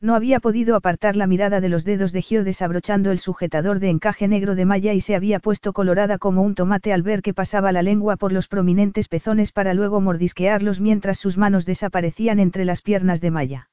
No 0.00 0.14
había 0.14 0.40
podido 0.40 0.76
apartar 0.76 1.16
la 1.16 1.26
mirada 1.26 1.60
de 1.60 1.70
los 1.70 1.84
dedos 1.84 2.12
de 2.12 2.20
Gio 2.20 2.44
desabrochando 2.44 3.10
el 3.10 3.18
sujetador 3.18 3.80
de 3.80 3.88
encaje 3.88 4.28
negro 4.28 4.54
de 4.54 4.66
Maya 4.66 4.92
y 4.92 5.00
se 5.00 5.14
había 5.14 5.40
puesto 5.40 5.72
colorada 5.72 6.18
como 6.18 6.42
un 6.42 6.54
tomate 6.54 6.92
al 6.92 7.02
ver 7.02 7.22
que 7.22 7.32
pasaba 7.32 7.72
la 7.72 7.82
lengua 7.82 8.16
por 8.16 8.30
los 8.30 8.46
prominentes 8.46 9.08
pezones 9.08 9.52
para 9.52 9.72
luego 9.72 10.02
mordisquearlos 10.02 10.80
mientras 10.80 11.18
sus 11.18 11.38
manos 11.38 11.64
desaparecían 11.64 12.40
entre 12.40 12.66
las 12.66 12.82
piernas 12.82 13.22
de 13.22 13.30
Maya. 13.30 13.70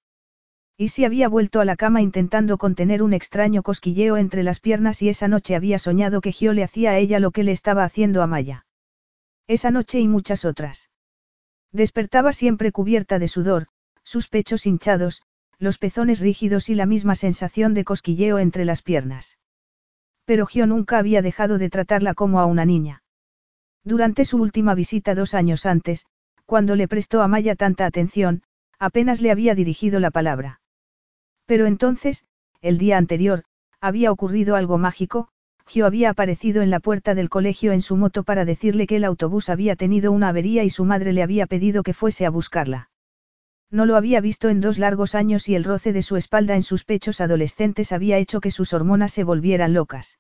Y 0.77 0.87
si 0.87 1.03
había 1.03 1.27
vuelto 1.27 1.59
a 1.59 1.65
la 1.65 1.75
cama 1.75 2.01
intentando 2.01 2.57
contener 2.57 3.03
un 3.03 3.13
extraño 3.13 3.61
cosquilleo 3.61 4.15
entre 4.15 4.43
las 4.43 4.61
piernas 4.61 5.01
y 5.01 5.09
esa 5.09 5.27
noche 5.27 5.55
había 5.55 5.77
soñado 5.77 6.21
que 6.21 6.31
Gio 6.31 6.53
le 6.53 6.63
hacía 6.63 6.91
a 6.91 6.97
ella 6.97 7.19
lo 7.19 7.31
que 7.31 7.43
le 7.43 7.51
estaba 7.51 7.83
haciendo 7.83 8.23
a 8.23 8.27
Maya. 8.27 8.65
Esa 9.47 9.71
noche 9.71 9.99
y 9.99 10.07
muchas 10.07 10.45
otras. 10.45 10.89
Despertaba 11.73 12.31
siempre 12.31 12.71
cubierta 12.71 13.19
de 13.19 13.27
sudor, 13.27 13.67
sus 14.03 14.29
pechos 14.29 14.65
hinchados, 14.65 15.21
los 15.63 15.77
pezones 15.77 16.19
rígidos 16.19 16.69
y 16.69 16.75
la 16.75 16.85
misma 16.85 17.15
sensación 17.15 17.73
de 17.73 17.85
cosquilleo 17.85 18.37
entre 18.37 18.65
las 18.65 18.81
piernas. 18.81 19.39
Pero 20.25 20.45
Gio 20.45 20.67
nunca 20.67 20.97
había 20.97 21.21
dejado 21.21 21.57
de 21.57 21.69
tratarla 21.69 22.13
como 22.13 22.41
a 22.41 22.45
una 22.45 22.65
niña. 22.65 23.01
Durante 23.85 24.25
su 24.25 24.37
última 24.37 24.75
visita 24.75 25.15
dos 25.15 25.33
años 25.33 25.65
antes, 25.65 26.05
cuando 26.45 26.75
le 26.75 26.89
prestó 26.89 27.21
a 27.21 27.29
Maya 27.29 27.55
tanta 27.55 27.85
atención, 27.85 28.43
apenas 28.77 29.21
le 29.21 29.31
había 29.31 29.55
dirigido 29.55 30.01
la 30.01 30.11
palabra. 30.11 30.59
Pero 31.45 31.65
entonces, 31.65 32.25
el 32.61 32.77
día 32.77 32.97
anterior, 32.97 33.43
había 33.79 34.11
ocurrido 34.11 34.57
algo 34.57 34.77
mágico, 34.77 35.29
Gio 35.65 35.85
había 35.85 36.09
aparecido 36.09 36.61
en 36.61 36.71
la 36.71 36.81
puerta 36.81 37.15
del 37.15 37.29
colegio 37.29 37.71
en 37.71 37.81
su 37.81 37.95
moto 37.95 38.23
para 38.23 38.43
decirle 38.43 38.85
que 38.85 38.97
el 38.97 39.05
autobús 39.05 39.47
había 39.47 39.77
tenido 39.77 40.11
una 40.11 40.27
avería 40.27 40.65
y 40.65 40.69
su 40.69 40.83
madre 40.83 41.13
le 41.13 41.23
había 41.23 41.47
pedido 41.47 41.83
que 41.83 41.93
fuese 41.93 42.25
a 42.25 42.29
buscarla. 42.29 42.89
No 43.71 43.85
lo 43.85 43.95
había 43.95 44.21
visto 44.21 44.49
en 44.49 44.61
dos 44.61 44.77
largos 44.77 45.15
años 45.15 45.49
y 45.49 45.55
el 45.55 45.63
roce 45.63 45.93
de 45.93 46.01
su 46.01 46.15
espalda 46.15 46.55
en 46.55 46.63
sus 46.63 46.83
pechos 46.83 47.21
adolescentes 47.21 47.91
había 47.91 48.17
hecho 48.17 48.39
que 48.39 48.51
sus 48.51 48.73
hormonas 48.73 49.11
se 49.11 49.23
volvieran 49.23 49.73
locas. 49.73 50.19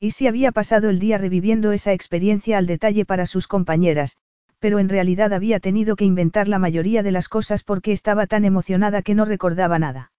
Y 0.00 0.12
si 0.12 0.26
había 0.26 0.52
pasado 0.52 0.90
el 0.90 0.98
día 0.98 1.18
reviviendo 1.18 1.72
esa 1.72 1.92
experiencia 1.92 2.58
al 2.58 2.66
detalle 2.66 3.04
para 3.04 3.26
sus 3.26 3.46
compañeras, 3.46 4.16
pero 4.58 4.78
en 4.78 4.88
realidad 4.88 5.32
había 5.32 5.60
tenido 5.60 5.96
que 5.96 6.04
inventar 6.04 6.48
la 6.48 6.58
mayoría 6.58 7.02
de 7.02 7.12
las 7.12 7.28
cosas 7.28 7.64
porque 7.64 7.92
estaba 7.92 8.26
tan 8.26 8.44
emocionada 8.44 9.02
que 9.02 9.14
no 9.14 9.24
recordaba 9.24 9.78
nada. 9.78 10.12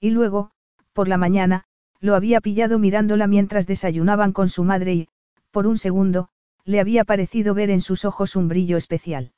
Y 0.00 0.10
luego, 0.10 0.50
por 0.92 1.08
la 1.08 1.16
mañana, 1.16 1.64
lo 2.00 2.14
había 2.14 2.40
pillado 2.40 2.78
mirándola 2.78 3.26
mientras 3.26 3.66
desayunaban 3.66 4.32
con 4.32 4.48
su 4.48 4.64
madre 4.64 4.94
y, 4.94 5.08
por 5.50 5.66
un 5.66 5.78
segundo, 5.78 6.28
le 6.64 6.80
había 6.80 7.04
parecido 7.04 7.54
ver 7.54 7.70
en 7.70 7.80
sus 7.80 8.04
ojos 8.04 8.36
un 8.36 8.48
brillo 8.48 8.76
especial. 8.76 9.32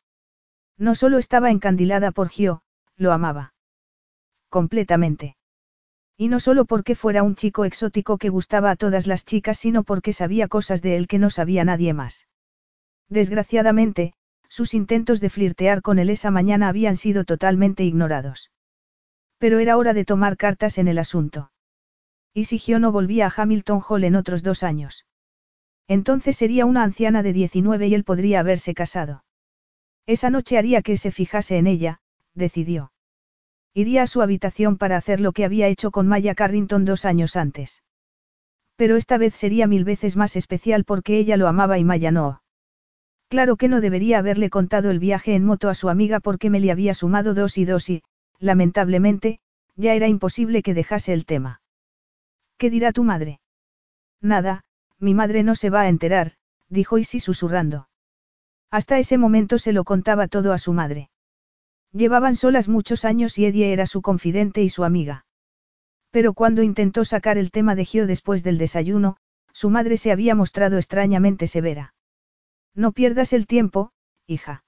No 0.78 0.94
solo 0.94 1.18
estaba 1.18 1.50
encandilada 1.50 2.10
por 2.10 2.28
Gio, 2.28 2.62
lo 2.96 3.12
amaba. 3.12 3.54
Completamente. 4.48 5.36
Y 6.16 6.28
no 6.28 6.40
solo 6.40 6.64
porque 6.66 6.94
fuera 6.94 7.22
un 7.22 7.34
chico 7.34 7.64
exótico 7.64 8.18
que 8.18 8.28
gustaba 8.28 8.70
a 8.70 8.76
todas 8.76 9.06
las 9.06 9.24
chicas, 9.24 9.58
sino 9.58 9.82
porque 9.82 10.12
sabía 10.12 10.48
cosas 10.48 10.82
de 10.82 10.96
él 10.96 11.08
que 11.08 11.18
no 11.18 11.30
sabía 11.30 11.64
nadie 11.64 11.94
más. 11.94 12.28
Desgraciadamente, 13.08 14.14
sus 14.48 14.74
intentos 14.74 15.20
de 15.20 15.30
flirtear 15.30 15.82
con 15.82 15.98
él 15.98 16.10
esa 16.10 16.30
mañana 16.30 16.68
habían 16.68 16.96
sido 16.96 17.24
totalmente 17.24 17.84
ignorados. 17.84 18.50
Pero 19.38 19.58
era 19.58 19.76
hora 19.76 19.94
de 19.94 20.04
tomar 20.04 20.36
cartas 20.36 20.78
en 20.78 20.88
el 20.88 20.98
asunto. 20.98 21.50
¿Y 22.34 22.44
si 22.44 22.58
Gio 22.58 22.78
no 22.78 22.92
volvía 22.92 23.26
a 23.26 23.32
Hamilton 23.34 23.80
Hall 23.88 24.04
en 24.04 24.14
otros 24.14 24.42
dos 24.42 24.62
años? 24.62 25.06
Entonces 25.88 26.36
sería 26.36 26.66
una 26.66 26.82
anciana 26.82 27.22
de 27.22 27.32
19 27.32 27.88
y 27.88 27.94
él 27.94 28.04
podría 28.04 28.40
haberse 28.40 28.74
casado. 28.74 29.24
Esa 30.06 30.30
noche 30.30 30.58
haría 30.58 30.82
que 30.82 30.96
se 30.96 31.10
fijase 31.10 31.58
en 31.58 31.66
ella, 31.66 32.00
decidió. 32.34 32.92
Iría 33.74 34.02
a 34.02 34.06
su 34.06 34.20
habitación 34.20 34.76
para 34.76 34.96
hacer 34.96 35.20
lo 35.20 35.32
que 35.32 35.44
había 35.44 35.68
hecho 35.68 35.90
con 35.90 36.06
Maya 36.06 36.34
Carrington 36.34 36.84
dos 36.84 37.04
años 37.04 37.36
antes. 37.36 37.82
Pero 38.76 38.96
esta 38.96 39.16
vez 39.16 39.34
sería 39.34 39.66
mil 39.66 39.84
veces 39.84 40.16
más 40.16 40.36
especial 40.36 40.84
porque 40.84 41.18
ella 41.18 41.36
lo 41.36 41.48
amaba 41.48 41.78
y 41.78 41.84
Maya 41.84 42.10
no. 42.10 42.42
Claro 43.28 43.56
que 43.56 43.68
no 43.68 43.80
debería 43.80 44.18
haberle 44.18 44.50
contado 44.50 44.90
el 44.90 44.98
viaje 44.98 45.34
en 45.34 45.44
moto 45.44 45.70
a 45.70 45.74
su 45.74 45.88
amiga 45.88 46.20
porque 46.20 46.50
me 46.50 46.60
le 46.60 46.70
había 46.70 46.94
sumado 46.94 47.32
dos 47.32 47.56
y 47.56 47.64
dos 47.64 47.88
y, 47.88 48.02
lamentablemente, 48.38 49.40
ya 49.76 49.94
era 49.94 50.08
imposible 50.08 50.62
que 50.62 50.74
dejase 50.74 51.14
el 51.14 51.24
tema. 51.24 51.62
¿Qué 52.58 52.68
dirá 52.68 52.92
tu 52.92 53.04
madre? 53.04 53.40
Nada, 54.20 54.64
mi 54.98 55.14
madre 55.14 55.42
no 55.44 55.54
se 55.54 55.70
va 55.70 55.82
a 55.82 55.88
enterar, 55.88 56.32
dijo 56.68 56.98
Isi 56.98 57.20
susurrando. 57.20 57.88
Hasta 58.72 58.98
ese 58.98 59.18
momento 59.18 59.58
se 59.58 59.74
lo 59.74 59.84
contaba 59.84 60.28
todo 60.28 60.52
a 60.52 60.58
su 60.58 60.72
madre. 60.72 61.10
Llevaban 61.92 62.36
solas 62.36 62.68
muchos 62.68 63.04
años 63.04 63.36
y 63.36 63.44
Eddie 63.44 63.70
era 63.70 63.84
su 63.84 64.00
confidente 64.00 64.62
y 64.62 64.70
su 64.70 64.82
amiga. 64.82 65.26
Pero 66.10 66.32
cuando 66.32 66.62
intentó 66.62 67.04
sacar 67.04 67.36
el 67.36 67.50
tema 67.50 67.74
de 67.74 67.84
Gio 67.84 68.06
después 68.06 68.42
del 68.42 68.56
desayuno, 68.56 69.18
su 69.52 69.68
madre 69.68 69.98
se 69.98 70.10
había 70.10 70.34
mostrado 70.34 70.78
extrañamente 70.78 71.48
severa. 71.48 71.94
No 72.74 72.92
pierdas 72.92 73.34
el 73.34 73.46
tiempo, 73.46 73.92
hija. 74.26 74.64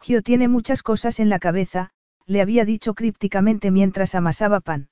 Gio 0.00 0.22
tiene 0.22 0.46
muchas 0.46 0.84
cosas 0.84 1.18
en 1.18 1.28
la 1.28 1.40
cabeza, 1.40 1.90
le 2.26 2.40
había 2.40 2.64
dicho 2.64 2.94
crípticamente 2.94 3.72
mientras 3.72 4.14
amasaba 4.14 4.60
pan. 4.60 4.88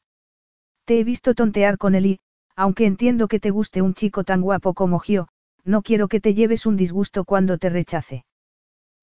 Te 0.84 0.98
he 0.98 1.04
visto 1.04 1.34
tontear 1.34 1.78
con 1.78 1.94
él 1.94 2.06
y, 2.06 2.20
aunque 2.56 2.86
entiendo 2.86 3.28
que 3.28 3.38
te 3.38 3.50
guste 3.50 3.80
un 3.80 3.94
chico 3.94 4.24
tan 4.24 4.40
guapo 4.40 4.74
como 4.74 4.98
Gio, 4.98 5.28
no 5.64 5.82
quiero 5.82 6.08
que 6.08 6.20
te 6.20 6.34
lleves 6.34 6.66
un 6.66 6.76
disgusto 6.76 7.24
cuando 7.24 7.58
te 7.58 7.68
rechace. 7.68 8.24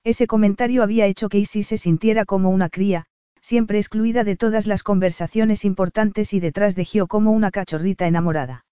Ese 0.03 0.27
comentario 0.27 0.83
había 0.83 1.05
hecho 1.05 1.29
que 1.29 1.39
Isi 1.39 1.63
se 1.63 1.77
sintiera 1.77 2.25
como 2.25 2.49
una 2.49 2.69
cría, 2.69 3.05
siempre 3.41 3.77
excluida 3.77 4.23
de 4.23 4.35
todas 4.35 4.67
las 4.67 4.83
conversaciones 4.83 5.65
importantes 5.65 6.33
y 6.33 6.39
detrás 6.39 6.75
de 6.75 6.85
Gio 6.85 7.07
como 7.07 7.31
una 7.31 7.51
cachorrita 7.51 8.07
enamorada. 8.07 8.65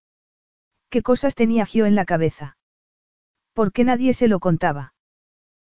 ¿Qué 0.90 1.02
cosas 1.02 1.36
tenía 1.36 1.66
Gio 1.66 1.86
en 1.86 1.96
la 1.96 2.06
cabeza? 2.06 2.58
¿Por 3.54 3.72
qué 3.72 3.84
nadie 3.84 4.14
se 4.14 4.28
lo 4.28 4.40
contaba? 4.40 4.94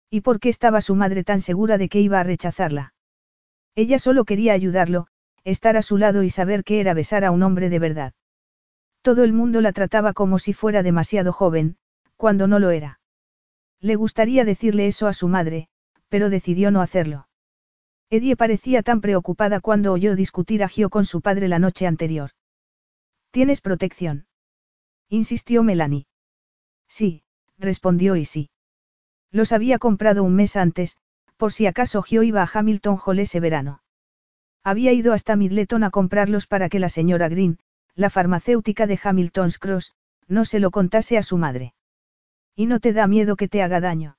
¿Y 0.10 0.22
por 0.22 0.40
qué 0.40 0.50
estaba 0.50 0.82
su 0.82 0.96
madre 0.96 1.24
tan 1.24 1.42
segura 1.42 1.78
de 1.78 1.90
que 1.90 2.02
iba 2.02 2.20
a 2.20 2.24
rechazarla? 2.24 2.94
Ella 3.76 4.00
solo 4.00 4.26
quería 4.26 4.54
ayudarlo, 4.54 5.08
estar 5.44 5.78
a 5.78 5.82
su 5.82 5.98
lado 5.98 6.24
y 6.24 6.30
saber 6.30 6.64
qué 6.64 6.80
era 6.80 6.94
besar 6.94 7.26
a 7.26 7.32
un 7.32 7.44
hombre 7.44 7.70
de 7.70 7.80
verdad. 7.80 8.14
Todo 9.02 9.24
el 9.24 9.34
mundo 9.34 9.62
la 9.62 9.72
trataba 9.72 10.14
como 10.14 10.40
si 10.40 10.54
fuera 10.54 10.82
demasiado 10.82 11.32
joven, 11.32 11.78
cuando 12.16 12.48
no 12.48 12.60
lo 12.60 12.72
era. 12.72 13.00
Le 13.80 13.96
gustaría 13.96 14.46
decirle 14.46 14.88
eso 14.88 15.08
a 15.08 15.14
su 15.14 15.28
madre, 15.28 15.68
pero 16.10 16.30
decidió 16.30 16.72
no 16.72 16.82
hacerlo. 16.82 17.28
Edie 18.10 18.36
parecía 18.36 18.84
tan 18.84 19.02
preocupada 19.02 19.60
cuando 19.60 19.92
oyó 19.92 20.16
discutir 20.16 20.64
a 20.64 20.70
Gio 20.70 20.90
con 20.90 21.06
su 21.06 21.22
padre 21.22 21.48
la 21.48 21.60
noche 21.60 21.88
anterior. 21.88 22.32
¿Tienes 23.32 23.62
protección? 23.62 24.28
insistió 25.10 25.64
Melanie. 25.64 26.08
Sí, 26.88 27.24
respondió 27.58 28.16
y. 28.16 28.26
Los 29.32 29.52
había 29.52 29.78
comprado 29.78 30.24
un 30.24 30.36
mes 30.36 30.56
antes, 30.56 30.98
por 31.38 31.52
si 31.52 31.68
acaso 31.68 32.02
Gio 32.02 32.24
iba 32.24 32.42
a 32.42 32.50
Hamilton 32.52 32.98
Hall 33.04 33.20
ese 33.20 33.40
verano. 33.40 33.84
Había 34.64 34.94
ido 34.94 35.14
hasta 35.14 35.36
Midleton 35.36 35.84
a 35.84 35.92
comprarlos 35.92 36.48
para 36.48 36.70
que 36.70 36.80
la 36.80 36.90
señora 36.90 37.30
Green, 37.30 37.60
la 37.94 38.10
farmacéutica 38.10 38.88
de 38.88 39.00
Hamilton's 39.02 39.60
Cross, 39.60 39.94
no 40.28 40.44
se 40.44 40.60
lo 40.60 40.72
contase 40.72 41.20
a 41.20 41.24
su 41.24 41.38
madre. 41.38 41.75
¿Y 42.56 42.68
no 42.68 42.80
te 42.80 42.94
da 42.94 43.08
miedo 43.08 43.36
que 43.36 43.48
te 43.48 43.62
haga 43.62 43.82
daño? 43.82 44.18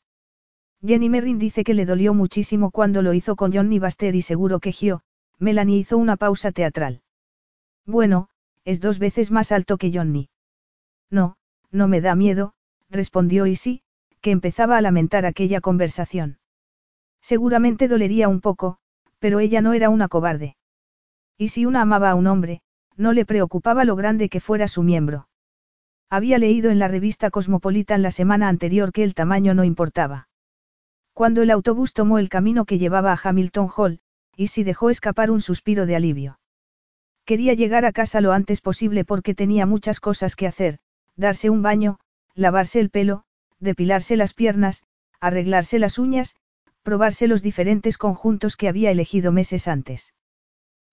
Jenny 0.84 1.08
Merrin 1.08 1.38
dice 1.38 1.64
que 1.64 1.74
le 1.74 1.86
dolió 1.86 2.12
muchísimo 2.12 2.70
cuando 2.70 3.02
lo 3.02 3.14
hizo 3.14 3.34
con 3.34 3.52
Johnny 3.52 3.78
Baster 3.78 4.14
y 4.14 4.22
seguro 4.22 4.60
que 4.60 4.72
Gio, 4.72 5.02
Melanie 5.38 5.78
hizo 5.78 5.96
una 5.96 6.16
pausa 6.16 6.52
teatral. 6.52 7.02
Bueno, 7.86 8.28
es 8.64 8.80
dos 8.80 8.98
veces 8.98 9.30
más 9.30 9.52
alto 9.52 9.78
que 9.78 9.90
Johnny. 9.92 10.28
No, 11.10 11.36
no 11.70 11.88
me 11.88 12.00
da 12.00 12.14
miedo, 12.14 12.52
respondió 12.90 13.46
Isi, 13.46 13.82
que 14.20 14.32
empezaba 14.32 14.76
a 14.76 14.80
lamentar 14.80 15.24
aquella 15.24 15.60
conversación. 15.60 16.38
Seguramente 17.22 17.88
dolería 17.88 18.28
un 18.28 18.40
poco, 18.40 18.78
pero 19.18 19.40
ella 19.40 19.60
no 19.62 19.72
era 19.72 19.88
una 19.88 20.08
cobarde. 20.08 20.56
Y 21.38 21.48
si 21.48 21.64
una 21.64 21.82
amaba 21.82 22.10
a 22.10 22.14
un 22.14 22.26
hombre, 22.26 22.60
no 22.96 23.12
le 23.12 23.24
preocupaba 23.24 23.84
lo 23.84 23.96
grande 23.96 24.28
que 24.28 24.40
fuera 24.40 24.68
su 24.68 24.82
miembro. 24.82 25.28
Había 26.08 26.38
leído 26.38 26.70
en 26.70 26.78
la 26.78 26.88
revista 26.88 27.30
Cosmopolitan 27.30 28.02
la 28.02 28.10
semana 28.10 28.48
anterior 28.48 28.92
que 28.92 29.02
el 29.02 29.14
tamaño 29.14 29.54
no 29.54 29.64
importaba. 29.64 30.28
Cuando 31.12 31.42
el 31.42 31.50
autobús 31.50 31.94
tomó 31.94 32.18
el 32.18 32.28
camino 32.28 32.64
que 32.64 32.78
llevaba 32.78 33.12
a 33.12 33.20
Hamilton 33.22 33.68
Hall, 33.74 34.00
y 34.36 34.48
si 34.48 34.64
dejó 34.64 34.90
escapar 34.90 35.30
un 35.30 35.40
suspiro 35.40 35.86
de 35.86 35.96
alivio. 35.96 36.38
Quería 37.24 37.54
llegar 37.54 37.84
a 37.84 37.92
casa 37.92 38.20
lo 38.20 38.32
antes 38.32 38.60
posible 38.60 39.04
porque 39.04 39.34
tenía 39.34 39.66
muchas 39.66 39.98
cosas 39.98 40.36
que 40.36 40.46
hacer, 40.46 40.78
darse 41.16 41.50
un 41.50 41.62
baño, 41.62 41.98
lavarse 42.34 42.78
el 42.78 42.90
pelo, 42.90 43.24
depilarse 43.58 44.16
las 44.16 44.34
piernas, 44.34 44.84
arreglarse 45.20 45.78
las 45.78 45.98
uñas, 45.98 46.36
probarse 46.82 47.26
los 47.26 47.42
diferentes 47.42 47.98
conjuntos 47.98 48.56
que 48.56 48.68
había 48.68 48.92
elegido 48.92 49.32
meses 49.32 49.66
antes. 49.66 50.12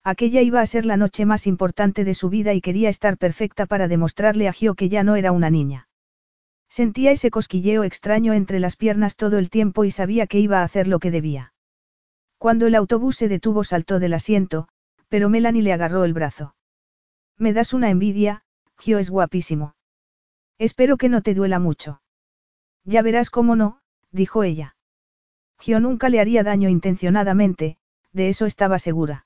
Aquella 0.04 0.42
iba 0.42 0.60
a 0.60 0.66
ser 0.66 0.84
la 0.84 0.98
noche 0.98 1.24
más 1.24 1.46
importante 1.46 2.04
de 2.04 2.12
su 2.12 2.28
vida 2.28 2.52
y 2.52 2.60
quería 2.60 2.90
estar 2.90 3.16
perfecta 3.16 3.64
para 3.64 3.88
demostrarle 3.88 4.48
a 4.48 4.52
Gio 4.52 4.74
que 4.74 4.90
ya 4.90 5.02
no 5.02 5.16
era 5.16 5.32
una 5.32 5.48
niña. 5.48 5.88
Sentía 6.68 7.10
ese 7.10 7.30
cosquilleo 7.30 7.84
extraño 7.84 8.34
entre 8.34 8.60
las 8.60 8.76
piernas 8.76 9.16
todo 9.16 9.38
el 9.38 9.48
tiempo 9.48 9.84
y 9.84 9.90
sabía 9.90 10.26
que 10.26 10.40
iba 10.40 10.60
a 10.60 10.64
hacer 10.64 10.88
lo 10.88 10.98
que 10.98 11.10
debía. 11.10 11.54
Cuando 12.36 12.66
el 12.66 12.74
autobús 12.74 13.16
se 13.16 13.28
detuvo 13.28 13.64
saltó 13.64 13.98
del 13.98 14.12
asiento, 14.12 14.68
pero 15.08 15.30
Melanie 15.30 15.62
le 15.62 15.72
agarró 15.72 16.04
el 16.04 16.12
brazo. 16.12 16.54
Me 17.38 17.54
das 17.54 17.72
una 17.72 17.88
envidia, 17.88 18.42
Gio 18.78 18.98
es 18.98 19.08
guapísimo. 19.08 19.74
Espero 20.58 20.98
que 20.98 21.08
no 21.08 21.22
te 21.22 21.32
duela 21.32 21.58
mucho. 21.58 22.02
Ya 22.84 23.00
verás 23.00 23.30
cómo 23.30 23.56
no, 23.56 23.80
dijo 24.10 24.42
ella. 24.42 24.76
Gio 25.58 25.80
nunca 25.80 26.10
le 26.10 26.20
haría 26.20 26.42
daño 26.42 26.68
intencionadamente, 26.68 27.78
de 28.12 28.28
eso 28.28 28.44
estaba 28.44 28.78
segura. 28.78 29.24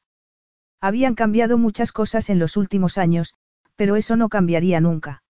Habían 0.81 1.15
cambiado 1.15 1.59
muchas 1.59 1.93
cosas 1.93 2.31
en 2.31 2.39
los 2.39 2.57
últimos 2.57 2.99
años, 2.99 3.35
pero 3.77 3.97
eso 3.97 4.17
no 4.17 4.29
cambiaría 4.29 4.81
nunca. 4.81 5.23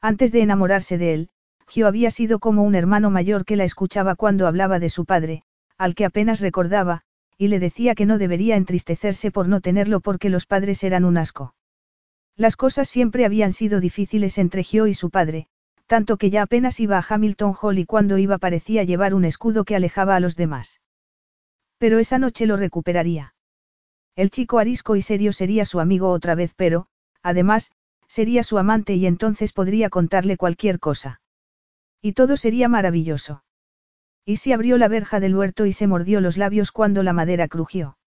Antes 0.00 0.32
de 0.32 0.42
enamorarse 0.42 0.98
de 0.98 1.14
él, 1.14 1.28
Gio 1.68 1.86
había 1.86 2.10
sido 2.10 2.38
como 2.38 2.62
un 2.62 2.74
hermano 2.74 3.10
mayor 3.10 3.44
que 3.44 3.56
la 3.56 3.64
escuchaba 3.64 4.14
cuando 4.14 4.46
hablaba 4.46 4.78
de 4.78 4.88
su 4.88 5.04
padre, 5.04 5.42
al 5.78 5.94
que 5.94 6.04
apenas 6.04 6.40
recordaba, 6.40 7.02
y 7.38 7.48
le 7.48 7.58
decía 7.58 7.94
que 7.94 8.06
no 8.06 8.18
debería 8.18 8.56
entristecerse 8.56 9.30
por 9.30 9.48
no 9.48 9.60
tenerlo 9.60 10.00
porque 10.00 10.30
los 10.30 10.46
padres 10.46 10.84
eran 10.84 11.04
un 11.04 11.18
asco. 11.18 11.54
Las 12.36 12.56
cosas 12.56 12.88
siempre 12.88 13.24
habían 13.24 13.52
sido 13.52 13.80
difíciles 13.80 14.38
entre 14.38 14.62
Gio 14.62 14.86
y 14.86 14.94
su 14.94 15.10
padre, 15.10 15.48
tanto 15.86 16.16
que 16.16 16.30
ya 16.30 16.42
apenas 16.42 16.80
iba 16.80 16.98
a 16.98 17.04
Hamilton 17.08 17.54
Hall 17.60 17.78
y 17.78 17.86
cuando 17.86 18.18
iba 18.18 18.38
parecía 18.38 18.84
llevar 18.84 19.14
un 19.14 19.24
escudo 19.24 19.64
que 19.64 19.76
alejaba 19.76 20.16
a 20.16 20.20
los 20.20 20.36
demás. 20.36 20.80
Pero 21.78 21.98
esa 21.98 22.18
noche 22.18 22.46
lo 22.46 22.56
recuperaría. 22.56 23.34
El 24.16 24.30
chico 24.30 24.58
arisco 24.58 24.96
y 24.96 25.02
serio 25.02 25.32
sería 25.34 25.66
su 25.66 25.78
amigo 25.78 26.10
otra 26.10 26.34
vez, 26.34 26.54
pero, 26.56 26.88
además, 27.22 27.72
sería 28.08 28.42
su 28.42 28.56
amante 28.56 28.94
y 28.94 29.06
entonces 29.06 29.52
podría 29.52 29.90
contarle 29.90 30.38
cualquier 30.38 30.80
cosa. 30.80 31.20
Y 32.00 32.12
todo 32.12 32.38
sería 32.38 32.68
maravilloso. 32.68 33.44
Y 34.24 34.36
si 34.36 34.52
abrió 34.52 34.78
la 34.78 34.88
verja 34.88 35.20
del 35.20 35.36
huerto 35.36 35.66
y 35.66 35.72
se 35.72 35.86
mordió 35.86 36.20
los 36.20 36.38
labios 36.38 36.72
cuando 36.72 37.02
la 37.02 37.12
madera 37.12 37.46
crujió. 37.46 37.98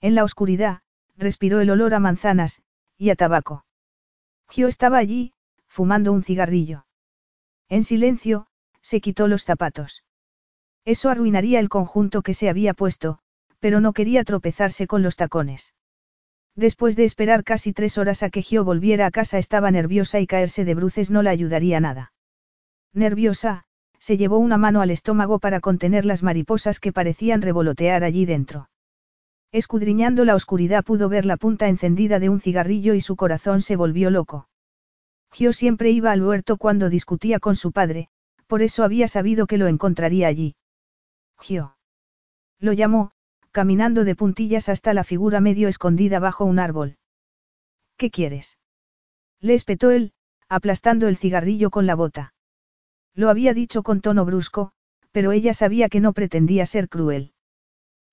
En 0.00 0.14
la 0.14 0.24
oscuridad, 0.24 0.82
respiró 1.16 1.60
el 1.60 1.70
olor 1.70 1.94
a 1.94 2.00
manzanas, 2.00 2.62
y 2.96 3.10
a 3.10 3.16
tabaco. 3.16 3.64
Gio 4.48 4.66
estaba 4.66 4.98
allí, 4.98 5.34
fumando 5.66 6.12
un 6.12 6.22
cigarrillo. 6.22 6.86
En 7.68 7.84
silencio, 7.84 8.48
se 8.82 9.00
quitó 9.00 9.28
los 9.28 9.44
zapatos. 9.44 10.04
Eso 10.84 11.10
arruinaría 11.10 11.60
el 11.60 11.68
conjunto 11.68 12.22
que 12.22 12.34
se 12.34 12.48
había 12.48 12.74
puesto, 12.74 13.20
pero 13.60 13.80
no 13.80 13.92
quería 13.92 14.24
tropezarse 14.24 14.86
con 14.86 15.02
los 15.02 15.16
tacones. 15.16 15.74
Después 16.54 16.96
de 16.96 17.04
esperar 17.04 17.44
casi 17.44 17.72
tres 17.72 17.98
horas 17.98 18.22
a 18.22 18.30
que 18.30 18.42
Gio 18.42 18.64
volviera 18.64 19.06
a 19.06 19.10
casa 19.10 19.38
estaba 19.38 19.70
nerviosa 19.70 20.20
y 20.20 20.26
caerse 20.26 20.64
de 20.64 20.74
bruces 20.74 21.10
no 21.10 21.22
la 21.22 21.30
ayudaría 21.30 21.78
nada. 21.78 22.12
Nerviosa, 22.92 23.64
se 23.98 24.16
llevó 24.16 24.38
una 24.38 24.58
mano 24.58 24.80
al 24.80 24.90
estómago 24.90 25.38
para 25.38 25.60
contener 25.60 26.04
las 26.04 26.22
mariposas 26.22 26.80
que 26.80 26.92
parecían 26.92 27.42
revolotear 27.42 28.04
allí 28.04 28.24
dentro. 28.24 28.70
Escudriñando 29.52 30.24
la 30.24 30.34
oscuridad 30.34 30.84
pudo 30.84 31.08
ver 31.08 31.24
la 31.26 31.36
punta 31.36 31.68
encendida 31.68 32.18
de 32.18 32.28
un 32.28 32.40
cigarrillo 32.40 32.94
y 32.94 33.00
su 33.00 33.16
corazón 33.16 33.60
se 33.60 33.76
volvió 33.76 34.10
loco. 34.10 34.48
Gio 35.32 35.52
siempre 35.52 35.90
iba 35.90 36.10
al 36.10 36.22
huerto 36.22 36.56
cuando 36.56 36.90
discutía 36.90 37.38
con 37.38 37.56
su 37.56 37.72
padre, 37.72 38.08
por 38.46 38.62
eso 38.62 38.84
había 38.84 39.08
sabido 39.08 39.46
que 39.46 39.58
lo 39.58 39.68
encontraría 39.68 40.26
allí. 40.26 40.56
Gio. 41.38 41.76
Lo 42.58 42.72
llamó, 42.72 43.12
caminando 43.50 44.04
de 44.04 44.14
puntillas 44.14 44.68
hasta 44.68 44.94
la 44.94 45.04
figura 45.04 45.40
medio 45.40 45.68
escondida 45.68 46.18
bajo 46.18 46.44
un 46.44 46.58
árbol. 46.58 46.96
¿Qué 47.96 48.10
quieres? 48.10 48.58
Le 49.40 49.54
espetó 49.54 49.90
él, 49.90 50.12
aplastando 50.48 51.08
el 51.08 51.16
cigarrillo 51.16 51.70
con 51.70 51.86
la 51.86 51.94
bota. 51.94 52.34
Lo 53.14 53.30
había 53.30 53.54
dicho 53.54 53.82
con 53.82 54.00
tono 54.00 54.24
brusco, 54.24 54.72
pero 55.12 55.32
ella 55.32 55.54
sabía 55.54 55.88
que 55.88 56.00
no 56.00 56.12
pretendía 56.12 56.66
ser 56.66 56.88
cruel. 56.88 57.32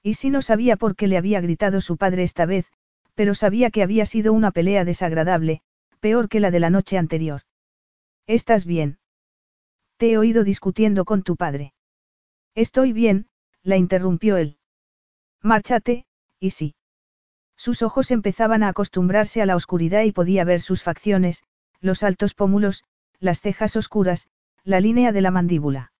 Y 0.01 0.15
si 0.15 0.29
no 0.29 0.41
sabía 0.41 0.77
por 0.77 0.95
qué 0.95 1.07
le 1.07 1.17
había 1.17 1.41
gritado 1.41 1.81
su 1.81 1.97
padre 1.97 2.23
esta 2.23 2.45
vez, 2.45 2.71
pero 3.15 3.33
sabía 3.33 3.71
que 3.71 3.83
había 3.83 4.05
sido 4.05 4.33
una 4.33 4.51
pelea 4.51 4.85
desagradable, 4.85 5.61
peor 5.99 6.29
que 6.29 6.39
la 6.39 6.51
de 6.51 6.59
la 6.59 6.69
noche 6.69 6.97
anterior. 6.97 7.41
¿Estás 8.27 8.65
bien? 8.65 8.99
Te 9.97 10.11
he 10.11 10.17
oído 10.17 10.43
discutiendo 10.43 11.05
con 11.05 11.23
tu 11.23 11.35
padre. 11.35 11.73
Estoy 12.53 12.93
bien, 12.93 13.27
la 13.63 13.77
interrumpió 13.77 14.37
él. 14.37 14.57
Márchate, 15.45 16.07
y 16.39 16.49
sí. 16.49 16.73
Sus 17.55 17.83
ojos 17.83 18.09
empezaban 18.09 18.63
a 18.63 18.69
acostumbrarse 18.69 19.43
a 19.43 19.45
la 19.45 19.55
oscuridad 19.55 20.01
y 20.01 20.11
podía 20.11 20.43
ver 20.43 20.59
sus 20.59 20.81
facciones, 20.81 21.43
los 21.81 22.01
altos 22.01 22.33
pómulos, 22.33 22.83
las 23.19 23.41
cejas 23.41 23.75
oscuras, 23.75 24.27
la 24.63 24.79
línea 24.79 25.11
de 25.11 25.21
la 25.21 25.29
mandíbula. 25.29 25.93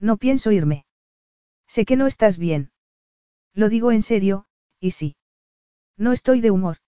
No 0.00 0.16
pienso 0.16 0.52
irme. 0.52 0.86
Sé 1.66 1.84
que 1.84 1.96
no 1.96 2.06
estás 2.06 2.38
bien. 2.38 2.70
Lo 3.52 3.68
digo 3.68 3.92
en 3.92 4.00
serio, 4.00 4.46
y 4.80 4.92
sí. 4.92 5.16
No 5.98 6.12
estoy 6.12 6.40
de 6.40 6.50
humor. 6.50 6.78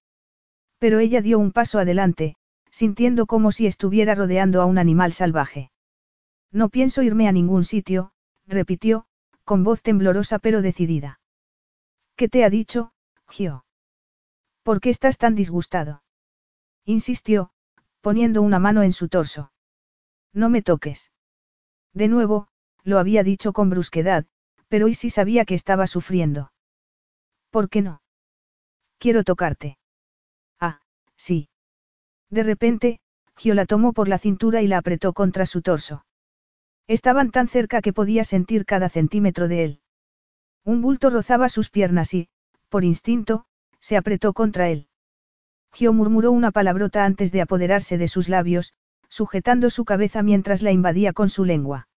Pero 0.78 1.01
ella 1.01 1.20
dio 1.20 1.39
un 1.39 1.53
paso 1.53 1.78
adelante, 1.78 2.35
sintiendo 2.70 3.26
como 3.26 3.53
si 3.53 3.66
estuviera 3.66 4.14
rodeando 4.14 4.62
a 4.62 4.64
un 4.64 4.78
animal 4.78 5.12
salvaje. 5.12 5.70
No 6.51 6.70
pienso 6.70 7.03
irme 7.03 7.28
a 7.28 7.32
ningún 7.32 7.64
sitio, 7.64 8.12
repitió, 8.47 9.05
con 9.45 9.64
voz 9.64 9.82
temblorosa 9.82 10.39
pero 10.39 10.62
decidida. 10.62 11.20
¿Qué 12.17 12.29
te 12.29 12.45
ha 12.45 12.51
dicho, 12.51 12.93
Gio? 13.29 13.65
¿Por 14.62 14.81
qué 14.81 14.91
estás 14.91 15.19
tan 15.19 15.35
disgustado? 15.35 16.03
Insistió, 16.85 17.51
poniendo 18.01 18.43
una 18.43 18.59
mano 18.59 18.83
en 18.83 18.93
su 18.93 19.09
torso. 19.09 19.53
No 20.33 20.49
me 20.49 20.62
toques. 20.62 21.11
De 21.93 22.09
nuevo, 22.09 22.49
lo 22.83 22.99
había 22.99 23.23
dicho 23.23 23.53
con 23.53 23.71
brusquedad, 23.71 24.27
pero 24.69 24.89
y 24.89 24.95
si 24.95 25.11
sabía 25.11 25.45
que 25.45 25.55
estaba 25.55 25.87
sufriendo. 25.87 26.53
¿Por 27.51 27.69
qué 27.69 27.83
no? 27.83 28.03
Quiero 28.99 29.25
tocarte. 29.25 29.79
Sí. 31.17 31.49
De 32.31 32.43
repente, 32.43 33.01
Gio 33.37 33.55
la 33.55 33.67
tomó 33.67 33.93
por 33.93 34.09
la 34.09 34.19
cintura 34.19 34.62
y 34.62 34.67
la 34.67 34.79
apretó 34.79 35.12
contra 35.12 35.47
su 35.47 35.62
torso. 35.62 36.05
Estaban 36.87 37.31
tan 37.31 37.49
cerca 37.49 37.81
que 37.81 37.93
podía 37.93 38.25
sentir 38.25 38.65
cada 38.65 38.89
centímetro 38.89 39.49
de 39.49 39.65
él. 39.65 39.81
Un 40.65 40.81
bulto 40.81 41.11
rozaba 41.11 41.49
sus 41.49 41.71
piernas 41.71 42.15
y, 42.15 42.29
por 42.69 42.85
instinto, 42.85 43.45
se 43.81 43.97
apretó 43.97 44.33
contra 44.33 44.71
él. 44.71 44.89
Gio 45.73 45.93
murmuró 45.93 46.33
una 46.33 46.53
palabrota 46.53 47.05
antes 47.05 47.33
de 47.33 47.43
apoderarse 47.43 47.99
de 47.99 48.09
sus 48.09 48.29
labios, 48.29 48.73
sujetando 49.09 49.69
su 49.71 49.85
cabeza 49.85 50.23
mientras 50.23 50.62
la 50.62 50.73
invadía 50.73 51.12
con 51.12 51.29
su 51.29 51.45
lengua. 51.45 51.89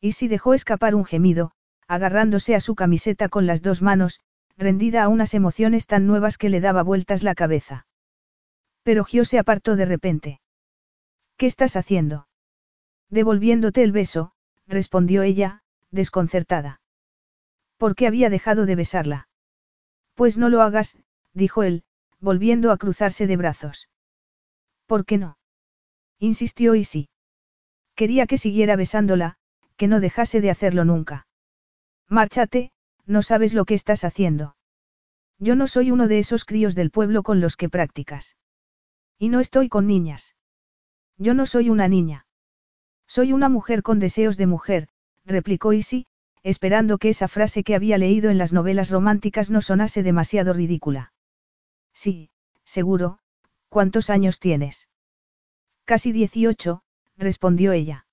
Y 0.00 0.12
si 0.12 0.28
dejó 0.28 0.52
escapar 0.52 0.94
un 0.94 1.04
gemido, 1.04 1.52
agarrándose 1.88 2.54
a 2.54 2.60
su 2.60 2.74
camiseta 2.74 3.28
con 3.28 3.46
las 3.46 3.62
dos 3.62 3.80
manos, 3.80 4.20
rendida 4.58 5.02
a 5.02 5.08
unas 5.08 5.34
emociones 5.34 5.86
tan 5.86 6.06
nuevas 6.06 6.36
que 6.36 6.48
le 6.48 6.60
daba 6.60 6.82
vueltas 6.82 7.22
la 7.22 7.34
cabeza. 7.34 7.86
Pero 8.82 9.04
Gio 9.04 9.24
se 9.24 9.38
apartó 9.38 9.76
de 9.76 9.86
repente. 9.86 10.40
¿Qué 11.36 11.46
estás 11.46 11.76
haciendo? 11.76 12.28
Devolviéndote 13.10 13.82
el 13.82 13.92
beso, 13.92 14.32
respondió 14.66 15.22
ella, 15.22 15.62
desconcertada. 15.90 16.80
¿Por 17.76 17.94
qué 17.94 18.06
había 18.06 18.30
dejado 18.30 18.66
de 18.66 18.74
besarla? 18.74 19.28
Pues 20.14 20.38
no 20.38 20.48
lo 20.48 20.62
hagas, 20.62 20.96
dijo 21.32 21.62
él, 21.62 21.84
volviendo 22.20 22.72
a 22.72 22.78
cruzarse 22.78 23.26
de 23.26 23.36
brazos. 23.36 23.88
¿Por 24.86 25.04
qué 25.04 25.18
no? 25.18 25.38
insistió 26.18 26.74
y. 26.74 27.08
Quería 27.94 28.26
que 28.26 28.38
siguiera 28.38 28.76
besándola, 28.76 29.36
que 29.76 29.88
no 29.88 30.00
dejase 30.00 30.40
de 30.40 30.50
hacerlo 30.50 30.84
nunca. 30.84 31.26
Márchate, 32.08 32.72
no 33.04 33.22
sabes 33.22 33.52
lo 33.52 33.64
que 33.64 33.74
estás 33.74 34.04
haciendo. 34.04 34.56
Yo 35.38 35.54
no 35.54 35.68
soy 35.68 35.90
uno 35.90 36.08
de 36.08 36.18
esos 36.18 36.44
críos 36.44 36.74
del 36.74 36.90
pueblo 36.90 37.22
con 37.22 37.40
los 37.40 37.56
que 37.56 37.68
practicas. 37.68 38.36
Y 39.18 39.28
no 39.28 39.40
estoy 39.40 39.68
con 39.68 39.86
niñas. 39.86 40.34
Yo 41.18 41.34
no 41.34 41.46
soy 41.46 41.68
una 41.68 41.88
niña. 41.88 42.26
Soy 43.06 43.32
una 43.32 43.48
mujer 43.48 43.82
con 43.82 43.98
deseos 43.98 44.36
de 44.36 44.46
mujer, 44.46 44.88
replicó 45.24 45.72
Isi, 45.72 46.06
esperando 46.46 46.98
que 46.98 47.08
esa 47.08 47.26
frase 47.26 47.64
que 47.64 47.74
había 47.74 47.98
leído 47.98 48.30
en 48.30 48.38
las 48.38 48.52
novelas 48.52 48.90
románticas 48.90 49.50
no 49.50 49.60
sonase 49.60 50.04
demasiado 50.04 50.52
ridícula. 50.52 51.12
Sí, 51.92 52.30
seguro, 52.64 53.18
¿cuántos 53.68 54.10
años 54.10 54.38
tienes? 54.38 54.88
Casi 55.84 56.12
18, 56.12 56.82
respondió 57.16 57.72
ella. 57.72 58.06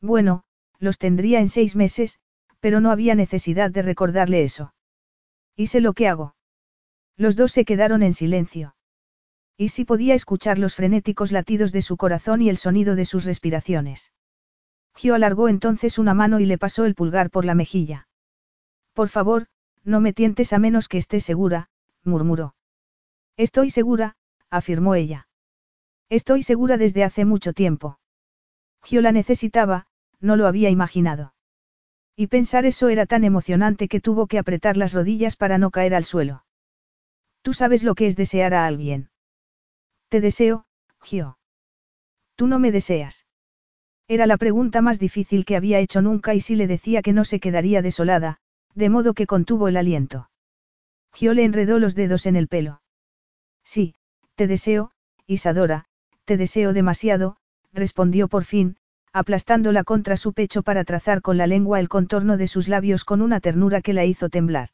Bueno, 0.00 0.44
los 0.78 0.96
tendría 0.96 1.40
en 1.40 1.50
seis 1.50 1.76
meses, 1.76 2.18
pero 2.60 2.80
no 2.80 2.90
había 2.90 3.14
necesidad 3.14 3.70
de 3.70 3.82
recordarle 3.82 4.42
eso. 4.42 4.72
¿Y 5.54 5.66
sé 5.66 5.82
lo 5.82 5.92
que 5.92 6.08
hago? 6.08 6.34
Los 7.18 7.36
dos 7.36 7.52
se 7.52 7.66
quedaron 7.66 8.02
en 8.02 8.14
silencio. 8.14 8.74
Y 9.58 9.68
si 9.68 9.84
podía 9.84 10.14
escuchar 10.14 10.58
los 10.58 10.76
frenéticos 10.76 11.30
latidos 11.30 11.72
de 11.72 11.82
su 11.82 11.98
corazón 11.98 12.40
y 12.40 12.48
el 12.48 12.56
sonido 12.56 12.96
de 12.96 13.04
sus 13.04 13.26
respiraciones. 13.26 14.12
Gio 14.94 15.14
alargó 15.14 15.48
entonces 15.48 15.98
una 15.98 16.14
mano 16.14 16.40
y 16.40 16.46
le 16.46 16.58
pasó 16.58 16.84
el 16.84 16.94
pulgar 16.94 17.30
por 17.30 17.44
la 17.44 17.54
mejilla. 17.54 18.08
Por 18.92 19.08
favor, 19.08 19.46
no 19.84 20.00
me 20.00 20.12
tientes 20.12 20.52
a 20.52 20.58
menos 20.58 20.88
que 20.88 20.98
esté 20.98 21.20
segura, 21.20 21.70
murmuró. 22.04 22.54
Estoy 23.36 23.70
segura, 23.70 24.16
afirmó 24.50 24.94
ella. 24.94 25.28
Estoy 26.08 26.42
segura 26.42 26.76
desde 26.76 27.04
hace 27.04 27.24
mucho 27.24 27.52
tiempo. 27.52 27.98
Gio 28.82 29.00
la 29.00 29.12
necesitaba, 29.12 29.86
no 30.20 30.36
lo 30.36 30.46
había 30.46 30.70
imaginado. 30.70 31.34
Y 32.16 32.26
pensar 32.26 32.66
eso 32.66 32.88
era 32.88 33.06
tan 33.06 33.24
emocionante 33.24 33.88
que 33.88 34.00
tuvo 34.00 34.26
que 34.26 34.38
apretar 34.38 34.76
las 34.76 34.92
rodillas 34.92 35.36
para 35.36 35.56
no 35.56 35.70
caer 35.70 35.94
al 35.94 36.04
suelo. 36.04 36.44
Tú 37.42 37.54
sabes 37.54 37.82
lo 37.82 37.94
que 37.94 38.06
es 38.06 38.16
desear 38.16 38.52
a 38.52 38.66
alguien. 38.66 39.10
Te 40.08 40.20
deseo, 40.20 40.66
Gio. 41.00 41.38
Tú 42.34 42.46
no 42.46 42.58
me 42.58 42.72
deseas. 42.72 43.26
Era 44.10 44.26
la 44.26 44.38
pregunta 44.38 44.82
más 44.82 44.98
difícil 44.98 45.44
que 45.44 45.54
había 45.54 45.78
hecho 45.78 46.02
nunca 46.02 46.34
y 46.34 46.40
si 46.40 46.56
le 46.56 46.66
decía 46.66 47.00
que 47.00 47.12
no 47.12 47.24
se 47.24 47.38
quedaría 47.38 47.80
desolada, 47.80 48.38
de 48.74 48.88
modo 48.88 49.14
que 49.14 49.28
contuvo 49.28 49.68
el 49.68 49.76
aliento. 49.76 50.28
Gio 51.12 51.32
le 51.32 51.44
enredó 51.44 51.78
los 51.78 51.94
dedos 51.94 52.26
en 52.26 52.34
el 52.34 52.48
pelo. 52.48 52.82
Sí, 53.62 53.94
te 54.34 54.48
deseo, 54.48 54.90
Isadora, 55.28 55.84
te 56.24 56.36
deseo 56.36 56.72
demasiado, 56.72 57.36
respondió 57.72 58.26
por 58.26 58.42
fin, 58.42 58.78
aplastándola 59.12 59.84
contra 59.84 60.16
su 60.16 60.32
pecho 60.32 60.64
para 60.64 60.82
trazar 60.82 61.22
con 61.22 61.38
la 61.38 61.46
lengua 61.46 61.78
el 61.78 61.88
contorno 61.88 62.36
de 62.36 62.48
sus 62.48 62.66
labios 62.66 63.04
con 63.04 63.22
una 63.22 63.38
ternura 63.38 63.80
que 63.80 63.92
la 63.92 64.04
hizo 64.04 64.28
temblar. 64.28 64.70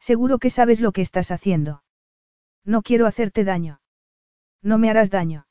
Seguro 0.00 0.38
que 0.38 0.48
sabes 0.48 0.80
lo 0.80 0.92
que 0.92 1.02
estás 1.02 1.30
haciendo. 1.30 1.82
No 2.64 2.80
quiero 2.80 3.04
hacerte 3.04 3.44
daño. 3.44 3.82
No 4.62 4.78
me 4.78 4.88
harás 4.88 5.10
daño. 5.10 5.46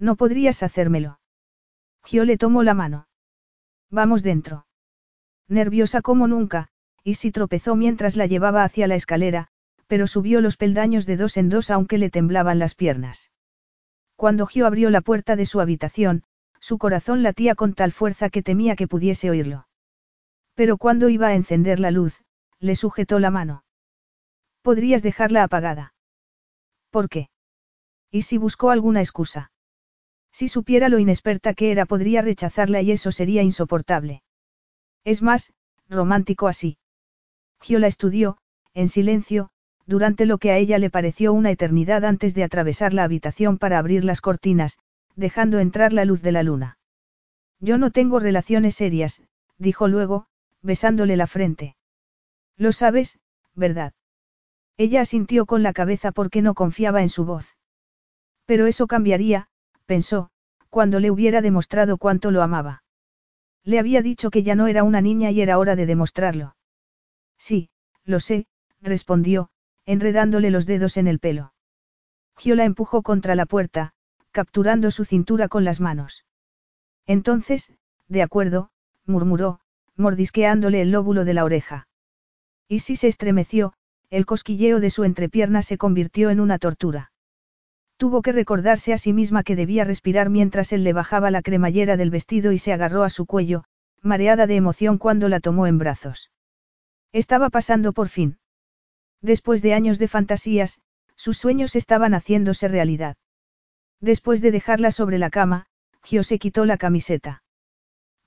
No 0.00 0.16
podrías 0.16 0.64
hacérmelo. 0.64 1.20
Gio 2.06 2.24
le 2.24 2.38
tomó 2.38 2.62
la 2.62 2.72
mano. 2.72 3.08
Vamos 3.90 4.22
dentro. 4.22 4.66
Nerviosa 5.48 6.02
como 6.02 6.28
nunca, 6.28 6.68
y 7.02 7.14
si 7.14 7.32
tropezó 7.32 7.74
mientras 7.74 8.14
la 8.14 8.26
llevaba 8.26 8.62
hacia 8.62 8.86
la 8.86 8.94
escalera, 8.94 9.48
pero 9.88 10.06
subió 10.06 10.40
los 10.40 10.56
peldaños 10.56 11.04
de 11.04 11.16
dos 11.16 11.36
en 11.36 11.48
dos 11.48 11.68
aunque 11.68 11.98
le 11.98 12.08
temblaban 12.08 12.60
las 12.60 12.76
piernas. 12.76 13.32
Cuando 14.14 14.46
Gio 14.46 14.66
abrió 14.68 14.90
la 14.90 15.00
puerta 15.00 15.34
de 15.34 15.46
su 15.46 15.60
habitación, 15.60 16.22
su 16.60 16.78
corazón 16.78 17.24
latía 17.24 17.56
con 17.56 17.74
tal 17.74 17.90
fuerza 17.90 18.30
que 18.30 18.42
temía 18.42 18.76
que 18.76 18.86
pudiese 18.86 19.28
oírlo. 19.28 19.66
Pero 20.54 20.78
cuando 20.78 21.08
iba 21.08 21.26
a 21.26 21.34
encender 21.34 21.80
la 21.80 21.90
luz, 21.90 22.22
le 22.60 22.76
sujetó 22.76 23.18
la 23.18 23.32
mano. 23.32 23.64
Podrías 24.62 25.02
dejarla 25.02 25.42
apagada. 25.42 25.94
¿Por 26.90 27.08
qué? 27.08 27.30
¿Y 28.12 28.22
si 28.22 28.38
buscó 28.38 28.70
alguna 28.70 29.00
excusa? 29.00 29.50
Si 30.38 30.48
supiera 30.48 30.90
lo 30.90 30.98
inexperta 30.98 31.54
que 31.54 31.70
era 31.70 31.86
podría 31.86 32.20
rechazarla 32.20 32.82
y 32.82 32.92
eso 32.92 33.10
sería 33.10 33.42
insoportable. 33.42 34.22
Es 35.02 35.22
más, 35.22 35.54
romántico 35.88 36.46
así. 36.46 36.76
Gio 37.62 37.78
la 37.78 37.86
estudió, 37.86 38.36
en 38.74 38.90
silencio, 38.90 39.48
durante 39.86 40.26
lo 40.26 40.36
que 40.36 40.50
a 40.50 40.58
ella 40.58 40.78
le 40.78 40.90
pareció 40.90 41.32
una 41.32 41.50
eternidad 41.50 42.04
antes 42.04 42.34
de 42.34 42.44
atravesar 42.44 42.92
la 42.92 43.04
habitación 43.04 43.56
para 43.56 43.78
abrir 43.78 44.04
las 44.04 44.20
cortinas, 44.20 44.76
dejando 45.14 45.58
entrar 45.58 45.94
la 45.94 46.04
luz 46.04 46.20
de 46.20 46.32
la 46.32 46.42
luna. 46.42 46.76
Yo 47.58 47.78
no 47.78 47.90
tengo 47.90 48.20
relaciones 48.20 48.74
serias, 48.74 49.22
dijo 49.56 49.88
luego, 49.88 50.26
besándole 50.60 51.16
la 51.16 51.26
frente. 51.26 51.76
Lo 52.58 52.72
sabes, 52.72 53.18
¿verdad? 53.54 53.94
Ella 54.76 55.00
asintió 55.00 55.46
con 55.46 55.62
la 55.62 55.72
cabeza 55.72 56.12
porque 56.12 56.42
no 56.42 56.52
confiaba 56.52 57.00
en 57.00 57.08
su 57.08 57.24
voz. 57.24 57.56
Pero 58.44 58.66
eso 58.66 58.86
cambiaría, 58.86 59.48
pensó, 59.86 60.30
cuando 60.68 61.00
le 61.00 61.10
hubiera 61.10 61.40
demostrado 61.40 61.96
cuánto 61.96 62.30
lo 62.30 62.42
amaba. 62.42 62.82
Le 63.64 63.78
había 63.78 64.02
dicho 64.02 64.30
que 64.30 64.42
ya 64.42 64.54
no 64.54 64.66
era 64.66 64.84
una 64.84 65.00
niña 65.00 65.30
y 65.30 65.40
era 65.40 65.58
hora 65.58 65.74
de 65.74 65.86
demostrarlo. 65.86 66.56
Sí, 67.38 67.70
lo 68.04 68.20
sé, 68.20 68.46
respondió, 68.80 69.50
enredándole 69.86 70.50
los 70.50 70.66
dedos 70.66 70.96
en 70.96 71.08
el 71.08 71.18
pelo. 71.18 71.52
Gio 72.36 72.54
la 72.54 72.64
empujó 72.64 73.02
contra 73.02 73.34
la 73.34 73.46
puerta, 73.46 73.94
capturando 74.30 74.90
su 74.90 75.04
cintura 75.04 75.48
con 75.48 75.64
las 75.64 75.80
manos. 75.80 76.26
Entonces, 77.06 77.72
de 78.08 78.22
acuerdo, 78.22 78.70
murmuró, 79.06 79.60
mordisqueándole 79.96 80.82
el 80.82 80.90
lóbulo 80.90 81.24
de 81.24 81.34
la 81.34 81.44
oreja. 81.44 81.88
Y 82.68 82.80
si 82.80 82.96
se 82.96 83.08
estremeció, 83.08 83.72
el 84.10 84.26
cosquilleo 84.26 84.80
de 84.80 84.90
su 84.90 85.04
entrepierna 85.04 85.62
se 85.62 85.78
convirtió 85.78 86.30
en 86.30 86.40
una 86.40 86.58
tortura. 86.58 87.12
Tuvo 87.96 88.20
que 88.20 88.32
recordarse 88.32 88.92
a 88.92 88.98
sí 88.98 89.12
misma 89.12 89.42
que 89.42 89.56
debía 89.56 89.84
respirar 89.84 90.28
mientras 90.28 90.72
él 90.72 90.84
le 90.84 90.92
bajaba 90.92 91.30
la 91.30 91.42
cremallera 91.42 91.96
del 91.96 92.10
vestido 92.10 92.52
y 92.52 92.58
se 92.58 92.72
agarró 92.72 93.04
a 93.04 93.10
su 93.10 93.24
cuello, 93.24 93.64
mareada 94.02 94.46
de 94.46 94.56
emoción 94.56 94.98
cuando 94.98 95.28
la 95.28 95.40
tomó 95.40 95.66
en 95.66 95.78
brazos. 95.78 96.30
Estaba 97.12 97.48
pasando 97.48 97.92
por 97.92 98.08
fin. 98.08 98.38
Después 99.22 99.62
de 99.62 99.72
años 99.72 99.98
de 99.98 100.08
fantasías, 100.08 100.80
sus 101.16 101.38
sueños 101.38 101.74
estaban 101.74 102.12
haciéndose 102.12 102.68
realidad. 102.68 103.16
Después 104.00 104.42
de 104.42 104.50
dejarla 104.50 104.90
sobre 104.90 105.18
la 105.18 105.30
cama, 105.30 105.66
Gio 106.02 106.22
se 106.22 106.38
quitó 106.38 106.66
la 106.66 106.76
camiseta. 106.76 107.42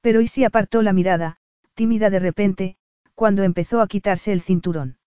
Pero 0.01 0.21
Isi 0.21 0.43
apartó 0.43 0.81
la 0.81 0.93
mirada, 0.93 1.37
tímida 1.75 2.09
de 2.09 2.19
repente, 2.19 2.77
cuando 3.13 3.43
empezó 3.43 3.81
a 3.81 3.87
quitarse 3.87 4.31
el 4.31 4.41
cinturón. 4.41 4.97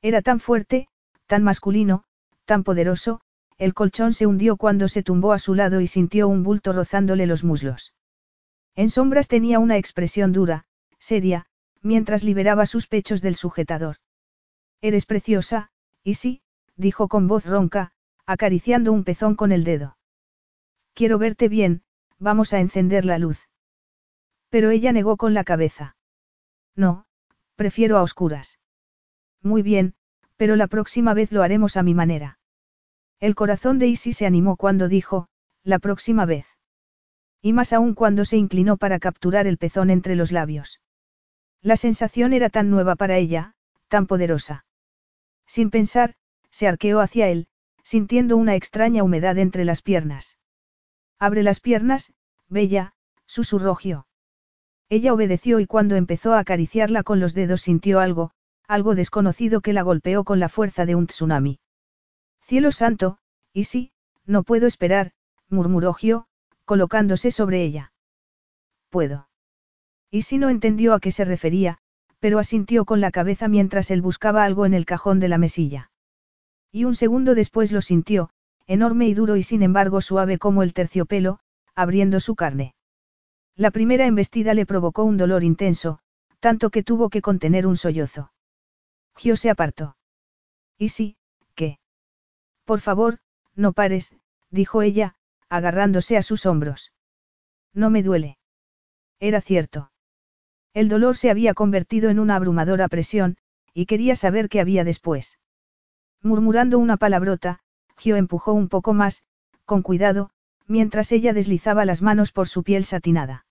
Era 0.00 0.22
tan 0.22 0.38
fuerte, 0.38 0.88
tan 1.26 1.42
masculino, 1.42 2.04
tan 2.44 2.62
poderoso, 2.62 3.20
el 3.60 3.74
colchón 3.74 4.14
se 4.14 4.26
hundió 4.26 4.56
cuando 4.56 4.88
se 4.88 5.02
tumbó 5.02 5.34
a 5.34 5.38
su 5.38 5.54
lado 5.54 5.82
y 5.82 5.86
sintió 5.86 6.28
un 6.28 6.42
bulto 6.42 6.72
rozándole 6.72 7.26
los 7.26 7.44
muslos. 7.44 7.92
En 8.74 8.88
sombras 8.88 9.28
tenía 9.28 9.58
una 9.58 9.76
expresión 9.76 10.32
dura, 10.32 10.64
seria, 10.98 11.44
mientras 11.82 12.24
liberaba 12.24 12.64
sus 12.64 12.86
pechos 12.86 13.20
del 13.20 13.34
sujetador. 13.34 13.96
Eres 14.80 15.04
preciosa, 15.04 15.70
y 16.02 16.14
sí, 16.14 16.40
dijo 16.76 17.06
con 17.08 17.28
voz 17.28 17.44
ronca, 17.44 17.92
acariciando 18.24 18.92
un 18.92 19.04
pezón 19.04 19.34
con 19.34 19.52
el 19.52 19.62
dedo. 19.62 19.98
Quiero 20.94 21.18
verte 21.18 21.50
bien, 21.50 21.82
vamos 22.18 22.54
a 22.54 22.60
encender 22.60 23.04
la 23.04 23.18
luz. 23.18 23.50
Pero 24.48 24.70
ella 24.70 24.90
negó 24.92 25.18
con 25.18 25.34
la 25.34 25.44
cabeza. 25.44 25.96
No, 26.74 27.04
prefiero 27.56 27.98
a 27.98 28.02
oscuras. 28.02 28.58
Muy 29.42 29.60
bien, 29.60 29.92
pero 30.38 30.56
la 30.56 30.66
próxima 30.66 31.12
vez 31.12 31.30
lo 31.30 31.42
haremos 31.42 31.76
a 31.76 31.82
mi 31.82 31.92
manera. 31.92 32.39
El 33.20 33.34
corazón 33.34 33.78
de 33.78 33.86
Isi 33.86 34.14
se 34.14 34.24
animó 34.24 34.56
cuando 34.56 34.88
dijo, 34.88 35.28
la 35.62 35.78
próxima 35.78 36.24
vez. 36.24 36.46
Y 37.42 37.52
más 37.52 37.74
aún 37.74 37.94
cuando 37.94 38.24
se 38.24 38.38
inclinó 38.38 38.78
para 38.78 38.98
capturar 38.98 39.46
el 39.46 39.58
pezón 39.58 39.90
entre 39.90 40.16
los 40.16 40.32
labios. 40.32 40.80
La 41.60 41.76
sensación 41.76 42.32
era 42.32 42.48
tan 42.48 42.70
nueva 42.70 42.96
para 42.96 43.18
ella, 43.18 43.54
tan 43.88 44.06
poderosa. 44.06 44.64
Sin 45.46 45.70
pensar, 45.70 46.14
se 46.50 46.66
arqueó 46.66 47.00
hacia 47.00 47.28
él, 47.28 47.48
sintiendo 47.82 48.38
una 48.38 48.54
extraña 48.54 49.02
humedad 49.02 49.36
entre 49.36 49.66
las 49.66 49.82
piernas. 49.82 50.38
Abre 51.18 51.42
las 51.42 51.60
piernas, 51.60 52.14
bella, 52.48 52.94
susurró 53.26 53.74
Gio. 53.74 54.06
Ella 54.88 55.12
obedeció 55.12 55.60
y 55.60 55.66
cuando 55.66 55.96
empezó 55.96 56.32
a 56.32 56.38
acariciarla 56.38 57.02
con 57.02 57.20
los 57.20 57.34
dedos 57.34 57.60
sintió 57.60 58.00
algo, 58.00 58.32
algo 58.66 58.94
desconocido 58.94 59.60
que 59.60 59.74
la 59.74 59.82
golpeó 59.82 60.24
con 60.24 60.40
la 60.40 60.48
fuerza 60.48 60.86
de 60.86 60.94
un 60.94 61.06
tsunami. 61.06 61.60
Cielo 62.50 62.72
santo, 62.72 63.18
y 63.52 63.62
sí, 63.62 63.92
no 64.26 64.42
puedo 64.42 64.66
esperar, 64.66 65.12
murmuró 65.50 65.94
Gio, 65.94 66.26
colocándose 66.64 67.30
sobre 67.30 67.62
ella. 67.62 67.92
Puedo. 68.88 69.28
Y 70.10 70.22
si 70.22 70.36
no 70.36 70.48
entendió 70.48 70.94
a 70.94 70.98
qué 70.98 71.12
se 71.12 71.24
refería, 71.24 71.78
pero 72.18 72.40
asintió 72.40 72.84
con 72.84 73.00
la 73.00 73.12
cabeza 73.12 73.46
mientras 73.46 73.92
él 73.92 74.02
buscaba 74.02 74.42
algo 74.42 74.66
en 74.66 74.74
el 74.74 74.84
cajón 74.84 75.20
de 75.20 75.28
la 75.28 75.38
mesilla. 75.38 75.92
Y 76.72 76.86
un 76.86 76.96
segundo 76.96 77.36
después 77.36 77.70
lo 77.70 77.82
sintió, 77.82 78.30
enorme 78.66 79.06
y 79.06 79.14
duro 79.14 79.36
y 79.36 79.44
sin 79.44 79.62
embargo 79.62 80.00
suave 80.00 80.36
como 80.36 80.64
el 80.64 80.74
terciopelo, 80.74 81.38
abriendo 81.76 82.18
su 82.18 82.34
carne. 82.34 82.74
La 83.54 83.70
primera 83.70 84.06
embestida 84.06 84.54
le 84.54 84.66
provocó 84.66 85.04
un 85.04 85.18
dolor 85.18 85.44
intenso, 85.44 86.00
tanto 86.40 86.70
que 86.70 86.82
tuvo 86.82 87.10
que 87.10 87.22
contener 87.22 87.64
un 87.64 87.76
sollozo. 87.76 88.32
Gio 89.14 89.36
se 89.36 89.50
apartó. 89.50 89.96
¿Y 90.76 90.88
sí? 90.88 91.16
Por 92.64 92.80
favor, 92.80 93.18
no 93.54 93.72
pares, 93.72 94.14
dijo 94.50 94.82
ella, 94.82 95.16
agarrándose 95.48 96.16
a 96.16 96.22
sus 96.22 96.46
hombros. 96.46 96.92
No 97.74 97.90
me 97.90 98.02
duele. 98.02 98.38
Era 99.18 99.40
cierto. 99.40 99.92
El 100.72 100.88
dolor 100.88 101.16
se 101.16 101.30
había 101.30 101.54
convertido 101.54 102.10
en 102.10 102.18
una 102.18 102.36
abrumadora 102.36 102.88
presión, 102.88 103.36
y 103.74 103.86
quería 103.86 104.16
saber 104.16 104.48
qué 104.48 104.60
había 104.60 104.84
después. 104.84 105.38
Murmurando 106.22 106.78
una 106.78 106.96
palabrota, 106.96 107.60
Gio 107.96 108.16
empujó 108.16 108.52
un 108.52 108.68
poco 108.68 108.94
más, 108.94 109.24
con 109.64 109.82
cuidado, 109.82 110.30
mientras 110.66 111.12
ella 111.12 111.32
deslizaba 111.32 111.84
las 111.84 112.02
manos 112.02 112.32
por 112.32 112.48
su 112.48 112.62
piel 112.62 112.84
satinada. 112.84 113.46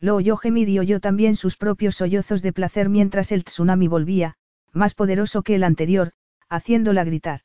Lo 0.00 0.16
oyó 0.16 0.36
gemir 0.36 0.68
y 0.68 0.78
oyó 0.78 1.00
también 1.00 1.36
sus 1.36 1.56
propios 1.56 1.96
sollozos 1.96 2.42
de 2.42 2.52
placer 2.52 2.88
mientras 2.88 3.32
el 3.32 3.44
tsunami 3.44 3.88
volvía, 3.88 4.36
más 4.72 4.94
poderoso 4.94 5.42
que 5.42 5.54
el 5.54 5.64
anterior, 5.64 6.12
haciéndola 6.48 7.04
gritar. 7.04 7.40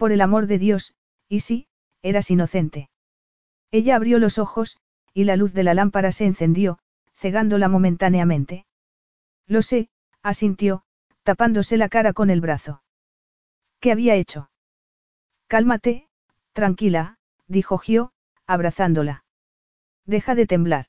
Por 0.00 0.12
el 0.12 0.22
amor 0.22 0.46
de 0.46 0.58
Dios, 0.58 0.94
y 1.28 1.40
sí, 1.40 1.68
eras 2.00 2.30
inocente. 2.30 2.88
Ella 3.70 3.96
abrió 3.96 4.18
los 4.18 4.38
ojos, 4.38 4.78
y 5.12 5.24
la 5.24 5.36
luz 5.36 5.52
de 5.52 5.62
la 5.62 5.74
lámpara 5.74 6.10
se 6.10 6.24
encendió, 6.24 6.78
cegándola 7.12 7.68
momentáneamente. 7.68 8.64
Lo 9.46 9.60
sé, 9.60 9.90
asintió, 10.22 10.84
tapándose 11.22 11.76
la 11.76 11.90
cara 11.90 12.14
con 12.14 12.30
el 12.30 12.40
brazo. 12.40 12.82
¿Qué 13.78 13.92
había 13.92 14.14
hecho? 14.14 14.50
Cálmate, 15.48 16.08
tranquila, 16.54 17.18
dijo 17.46 17.76
Gio, 17.76 18.14
abrazándola. 18.46 19.26
Deja 20.06 20.34
de 20.34 20.46
temblar. 20.46 20.86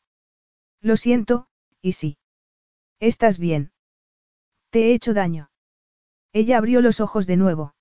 Lo 0.80 0.96
siento, 0.96 1.50
y 1.82 1.92
sí. 1.92 2.18
¿Estás 3.02 3.40
bien? 3.40 3.74
Te 4.70 4.86
he 4.86 4.94
hecho 4.94 5.14
daño. 5.14 5.52
Ella 6.32 6.58
abrió 6.58 6.80
los 6.80 7.02
ojos 7.02 7.28
de 7.28 7.36
nuevo. 7.36 7.76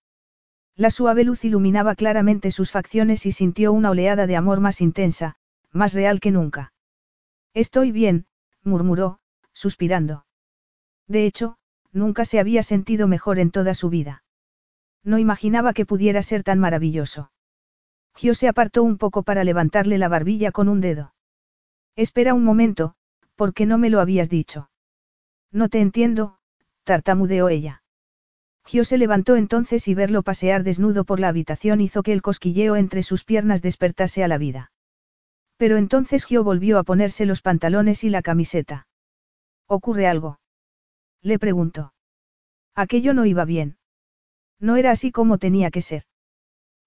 La 0.81 0.89
suave 0.89 1.24
luz 1.24 1.45
iluminaba 1.45 1.95
claramente 1.95 2.51
sus 2.51 2.70
facciones 2.70 3.26
y 3.26 3.33
sintió 3.33 3.70
una 3.70 3.91
oleada 3.91 4.26
de 4.26 4.35
amor 4.35 4.61
más 4.61 4.81
intensa, 4.81 5.37
más 5.72 5.93
real 5.93 6.20
que 6.20 6.31
nunca. 6.31 6.72
Estoy 7.53 7.93
bien, 7.93 8.24
murmuró, 8.64 9.20
suspirando. 9.53 10.24
De 11.07 11.26
hecho, 11.26 11.59
nunca 11.93 12.24
se 12.24 12.41
había 12.41 12.62
sentido 12.62 13.09
mejor 13.09 13.39
en 13.39 13.51
toda 13.51 13.74
su 13.74 13.91
vida. 13.91 14.22
No 15.05 15.18
imaginaba 15.18 15.74
que 15.74 15.85
pudiera 15.85 16.22
ser 16.22 16.45
tan 16.45 16.59
maravilloso. 16.59 17.31
Gio 18.14 18.33
se 18.33 18.49
apartó 18.49 18.83
un 18.83 18.97
poco 18.97 19.22
para 19.22 19.45
levantarle 19.45 19.99
la 19.99 20.09
barbilla 20.09 20.51
con 20.51 20.70
un 20.70 20.81
dedo. 20.81 21.12
Espera 21.95 22.33
un 22.33 22.43
momento, 22.43 22.95
¿por 23.37 23.53
qué 23.53 23.66
no 23.66 23.76
me 23.76 23.91
lo 23.91 24.01
habías 24.01 24.31
dicho? 24.31 24.70
No 25.53 25.68
te 25.68 25.83
entiendo, 25.83 26.39
tartamudeó 26.85 27.51
ella. 27.51 27.80
Gio 28.66 28.84
se 28.84 28.98
levantó 28.98 29.36
entonces 29.36 29.88
y 29.88 29.94
verlo 29.94 30.22
pasear 30.22 30.62
desnudo 30.62 31.04
por 31.04 31.20
la 31.20 31.28
habitación 31.28 31.80
hizo 31.80 32.02
que 32.02 32.12
el 32.12 32.22
cosquilleo 32.22 32.76
entre 32.76 33.02
sus 33.02 33.24
piernas 33.24 33.62
despertase 33.62 34.22
a 34.22 34.28
la 34.28 34.38
vida. 34.38 34.72
Pero 35.56 35.76
entonces 35.76 36.24
Gio 36.24 36.44
volvió 36.44 36.78
a 36.78 36.84
ponerse 36.84 37.26
los 37.26 37.42
pantalones 37.42 38.04
y 38.04 38.11
la 38.11 38.22
camiseta. 38.22 38.86
¿Ocurre 39.66 40.06
algo? 40.06 40.40
Le 41.22 41.38
preguntó. 41.38 41.92
Aquello 42.74 43.14
no 43.14 43.26
iba 43.26 43.44
bien. 43.44 43.76
No 44.58 44.76
era 44.76 44.90
así 44.90 45.12
como 45.12 45.38
tenía 45.38 45.70
que 45.70 45.82
ser. 45.82 46.04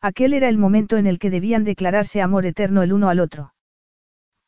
Aquel 0.01 0.33
era 0.33 0.49
el 0.49 0.57
momento 0.57 0.97
en 0.97 1.07
el 1.07 1.17
que 1.17 1.29
debían 1.29 1.63
declararse 1.63 2.21
amor 2.21 2.45
eterno 2.45 2.83
el 2.83 2.91
uno 2.91 3.09
al 3.09 3.19
otro. 3.21 3.53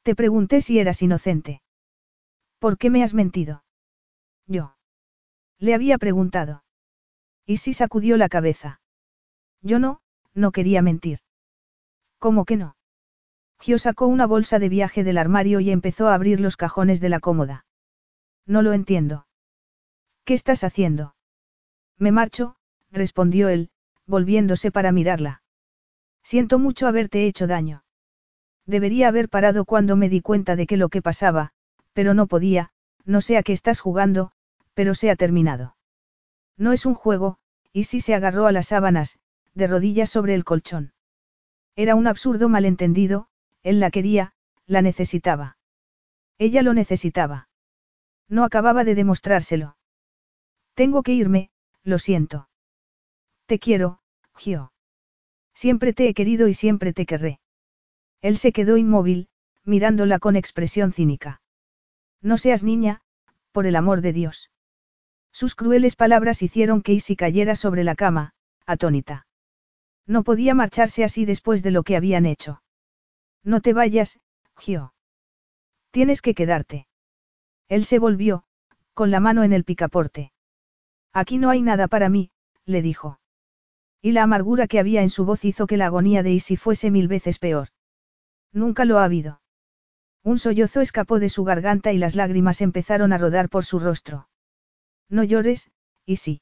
Te 0.04 0.16
pregunté 0.16 0.60
si 0.60 0.80
eras 0.80 1.02
inocente. 1.02 1.62
¿Por 2.60 2.78
qué 2.78 2.90
me 2.90 3.04
has 3.04 3.14
mentido? 3.14 3.64
Yo. 4.48 4.76
Le 5.60 5.74
había 5.74 5.98
preguntado. 5.98 6.65
Y 7.46 7.58
sí 7.58 7.74
sacudió 7.74 8.18
la 8.18 8.30
cabeza. 8.30 8.82
Yo 9.62 9.80
no, 9.80 10.02
no 10.34 10.52
quería 10.52 10.82
mentir. 10.82 11.20
¿Cómo 12.20 12.46
que 12.46 12.58
no? 12.58 12.76
Gio 13.60 13.78
sacó 13.78 14.08
una 14.08 14.26
bolsa 14.26 14.60
de 14.60 14.70
viaje 14.70 15.04
del 15.04 15.18
armario 15.18 15.60
y 15.60 15.72
empezó 15.72 16.08
a 16.08 16.14
abrir 16.14 16.40
los 16.40 16.58
cajones 16.58 17.00
de 17.00 17.10
la 17.10 17.20
cómoda. 17.20 17.66
No 18.46 18.62
lo 18.62 18.74
entiendo. 18.74 19.28
¿Qué 20.24 20.34
estás 20.34 20.64
haciendo? 20.64 21.16
Me 21.98 22.12
marcho, 22.12 22.58
respondió 22.92 23.50
él, 23.50 23.70
volviéndose 24.06 24.72
para 24.72 24.92
mirarla. 24.92 25.42
Siento 26.24 26.60
mucho 26.60 26.88
haberte 26.88 27.28
hecho 27.28 27.48
daño. 27.48 27.84
Debería 28.66 29.08
haber 29.08 29.30
parado 29.30 29.66
cuando 29.66 29.96
me 29.96 30.10
di 30.10 30.22
cuenta 30.22 30.56
de 30.56 30.66
que 30.66 30.78
lo 30.78 30.90
que 30.90 31.02
pasaba, 31.02 31.52
pero 31.94 32.14
no 32.14 32.28
podía, 32.28 32.72
no 33.04 33.22
sé 33.22 33.38
a 33.38 33.44
qué 33.44 33.54
estás 33.54 33.80
jugando, 33.80 34.32
pero 34.74 34.96
se 34.96 35.12
ha 35.12 35.16
terminado. 35.16 35.75
No 36.58 36.72
es 36.72 36.86
un 36.86 36.94
juego, 36.94 37.38
y 37.74 37.84
sí 37.84 38.00
se 38.00 38.16
agarró 38.16 38.48
a 38.48 38.52
las 38.52 38.68
sábanas, 38.68 39.20
de 39.54 39.68
rodillas 39.68 40.10
sobre 40.10 40.36
el 40.36 40.44
colchón. 40.44 40.94
Era 41.76 41.96
un 41.96 42.08
absurdo 42.08 42.48
malentendido, 42.50 43.28
él 43.64 43.80
la 43.80 43.92
quería, 43.92 44.34
la 44.66 44.82
necesitaba. 44.82 45.58
Ella 46.38 46.62
lo 46.62 46.74
necesitaba. 46.74 47.50
No 48.28 48.44
acababa 48.44 48.84
de 48.84 48.96
demostrárselo. 48.96 49.78
Tengo 50.74 51.04
que 51.04 51.14
irme, 51.14 51.52
lo 51.84 52.00
siento. 52.00 52.50
Te 53.46 53.60
quiero, 53.60 54.00
Gio. 54.36 54.74
Siempre 55.54 55.94
te 55.94 56.08
he 56.08 56.14
querido 56.14 56.48
y 56.48 56.54
siempre 56.54 56.94
te 56.94 57.06
querré. 57.06 57.40
Él 58.22 58.38
se 58.38 58.52
quedó 58.52 58.78
inmóvil, 58.78 59.30
mirándola 59.64 60.20
con 60.20 60.36
expresión 60.36 60.92
cínica. 60.92 61.42
No 62.22 62.38
seas 62.38 62.64
niña, 62.64 63.02
por 63.52 63.66
el 63.66 63.76
amor 63.76 64.02
de 64.02 64.14
Dios. 64.14 64.50
Sus 65.36 65.54
crueles 65.54 65.98
palabras 65.98 66.42
hicieron 66.42 66.82
que 66.82 66.94
Isi 66.94 67.18
cayera 67.18 67.58
sobre 67.58 67.84
la 67.84 67.96
cama, 67.96 68.32
atónita. 68.66 69.28
No 70.08 70.24
podía 70.24 70.54
marcharse 70.54 71.04
así 71.04 71.26
después 71.26 71.62
de 71.62 71.72
lo 71.72 71.84
que 71.84 71.98
habían 71.98 72.26
hecho. 72.26 72.62
No 73.44 73.60
te 73.60 73.74
vayas, 73.74 74.18
Gio. 74.56 74.94
Tienes 75.92 76.22
que 76.22 76.36
quedarte. 76.36 76.88
Él 77.68 77.84
se 77.84 78.00
volvió, 78.00 78.46
con 78.94 79.12
la 79.12 79.20
mano 79.20 79.44
en 79.44 79.52
el 79.52 79.66
picaporte. 79.66 80.32
Aquí 81.12 81.38
no 81.38 81.50
hay 81.50 81.62
nada 81.62 81.90
para 81.90 82.08
mí, 82.08 82.32
le 82.64 82.82
dijo. 82.82 83.20
Y 84.02 84.14
la 84.14 84.24
amargura 84.24 84.68
que 84.68 84.80
había 84.80 85.02
en 85.02 85.10
su 85.10 85.26
voz 85.26 85.44
hizo 85.44 85.68
que 85.68 85.76
la 85.76 85.88
agonía 85.88 86.24
de 86.24 86.32
Isi 86.32 86.56
fuese 86.56 86.92
mil 86.92 87.10
veces 87.10 87.40
peor. 87.40 87.68
Nunca 88.54 88.86
lo 88.86 89.00
ha 89.00 89.04
habido. 89.04 89.42
Un 90.24 90.40
sollozo 90.40 90.80
escapó 90.80 91.20
de 91.20 91.28
su 91.28 91.44
garganta 91.44 91.92
y 91.92 91.98
las 91.98 92.16
lágrimas 92.16 92.62
empezaron 92.62 93.12
a 93.12 93.18
rodar 93.18 93.50
por 93.50 93.66
su 93.66 93.80
rostro. 93.80 94.30
No 95.10 95.24
llores, 95.24 95.70
Isi. 96.06 96.42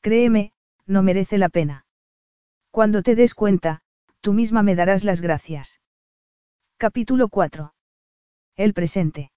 Créeme, 0.00 0.52
no 0.86 1.02
merece 1.02 1.38
la 1.38 1.48
pena. 1.48 1.84
Cuando 2.70 3.02
te 3.02 3.14
des 3.14 3.34
cuenta, 3.34 3.80
tú 4.20 4.32
misma 4.32 4.62
me 4.62 4.74
darás 4.74 5.04
las 5.04 5.20
gracias. 5.20 5.80
Capítulo 6.76 7.28
4. 7.28 7.74
El 8.56 8.72
presente. 8.72 9.30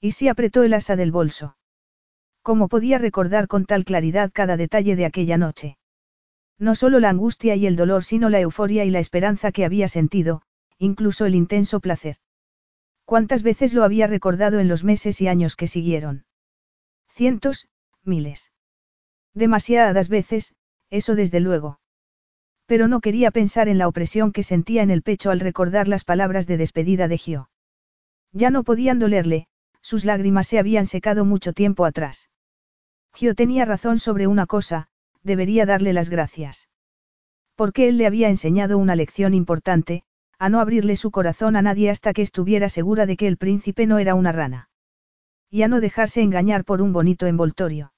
Isi 0.00 0.28
apretó 0.28 0.62
el 0.62 0.74
asa 0.74 0.96
del 0.96 1.12
bolso. 1.12 1.56
¿Cómo 2.42 2.68
podía 2.68 2.98
recordar 2.98 3.48
con 3.48 3.64
tal 3.64 3.84
claridad 3.84 4.30
cada 4.32 4.56
detalle 4.56 4.96
de 4.96 5.06
aquella 5.06 5.38
noche? 5.38 5.78
No 6.58 6.74
solo 6.74 7.00
la 7.00 7.10
angustia 7.10 7.56
y 7.56 7.66
el 7.66 7.76
dolor, 7.76 8.04
sino 8.04 8.28
la 8.28 8.40
euforia 8.40 8.84
y 8.84 8.90
la 8.90 9.00
esperanza 9.00 9.50
que 9.52 9.64
había 9.64 9.88
sentido, 9.88 10.42
incluso 10.78 11.26
el 11.26 11.34
intenso 11.34 11.80
placer. 11.80 12.16
¿Cuántas 13.04 13.42
veces 13.42 13.72
lo 13.72 13.84
había 13.84 14.06
recordado 14.06 14.60
en 14.60 14.68
los 14.68 14.84
meses 14.84 15.20
y 15.20 15.28
años 15.28 15.56
que 15.56 15.66
siguieron? 15.66 16.25
Cientos, 17.16 17.66
miles. 18.04 18.52
Demasiadas 19.32 20.10
veces, 20.10 20.54
eso 20.90 21.14
desde 21.14 21.40
luego. 21.40 21.80
Pero 22.66 22.88
no 22.88 23.00
quería 23.00 23.30
pensar 23.30 23.70
en 23.70 23.78
la 23.78 23.88
opresión 23.88 24.32
que 24.32 24.42
sentía 24.42 24.82
en 24.82 24.90
el 24.90 25.00
pecho 25.00 25.30
al 25.30 25.40
recordar 25.40 25.88
las 25.88 26.04
palabras 26.04 26.46
de 26.46 26.58
despedida 26.58 27.08
de 27.08 27.16
Gio. 27.16 27.48
Ya 28.32 28.50
no 28.50 28.64
podían 28.64 28.98
dolerle, 28.98 29.46
sus 29.80 30.04
lágrimas 30.04 30.46
se 30.46 30.58
habían 30.58 30.84
secado 30.84 31.24
mucho 31.24 31.54
tiempo 31.54 31.86
atrás. 31.86 32.28
Gio 33.14 33.34
tenía 33.34 33.64
razón 33.64 33.98
sobre 33.98 34.26
una 34.26 34.44
cosa, 34.44 34.88
debería 35.22 35.64
darle 35.64 35.94
las 35.94 36.10
gracias. 36.10 36.68
Porque 37.54 37.88
él 37.88 37.96
le 37.96 38.06
había 38.06 38.28
enseñado 38.28 38.76
una 38.76 38.94
lección 38.94 39.32
importante, 39.32 40.02
a 40.38 40.50
no 40.50 40.60
abrirle 40.60 40.96
su 40.96 41.10
corazón 41.10 41.56
a 41.56 41.62
nadie 41.62 41.88
hasta 41.88 42.12
que 42.12 42.20
estuviera 42.20 42.68
segura 42.68 43.06
de 43.06 43.16
que 43.16 43.26
el 43.26 43.38
príncipe 43.38 43.86
no 43.86 43.96
era 43.96 44.14
una 44.14 44.32
rana. 44.32 44.68
Y 45.56 45.62
a 45.62 45.68
no 45.68 45.80
dejarse 45.80 46.20
engañar 46.20 46.66
por 46.66 46.82
un 46.82 46.92
bonito 46.92 47.26
envoltorio. 47.26 47.94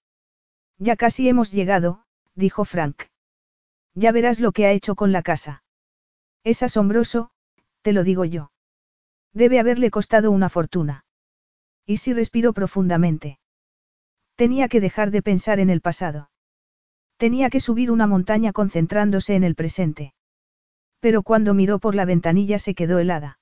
Ya 0.79 0.95
casi 0.95 1.29
hemos 1.29 1.51
llegado, 1.51 2.05
dijo 2.37 2.65
Frank. 2.65 3.03
Ya 3.97 4.13
verás 4.13 4.39
lo 4.39 4.53
que 4.53 4.67
ha 4.67 4.71
hecho 4.71 4.95
con 4.95 5.11
la 5.11 5.23
casa. 5.23 5.65
Es 6.45 6.63
asombroso, 6.63 7.33
te 7.83 7.93
lo 7.93 8.05
digo 8.05 8.25
yo. 8.25 8.53
Debe 9.33 9.59
haberle 9.59 9.91
costado 9.91 10.31
una 10.31 10.49
fortuna. 10.49 11.05
Y 11.85 11.97
si 11.97 12.13
respiró 12.13 12.53
profundamente. 12.53 13.41
Tenía 14.37 14.69
que 14.69 14.81
dejar 14.81 15.11
de 15.11 15.23
pensar 15.23 15.59
en 15.59 15.69
el 15.69 15.81
pasado. 15.81 16.31
Tenía 17.17 17.51
que 17.51 17.59
subir 17.59 17.91
una 17.91 18.07
montaña 18.07 18.53
concentrándose 18.53 19.35
en 19.35 19.43
el 19.43 19.57
presente. 19.57 20.15
Pero 21.01 21.25
cuando 21.25 21.55
miró 21.55 21.81
por 21.81 21.97
la 21.97 22.05
ventanilla 22.05 22.61
se 22.61 22.77
quedó 22.77 23.01
helada. 23.01 23.41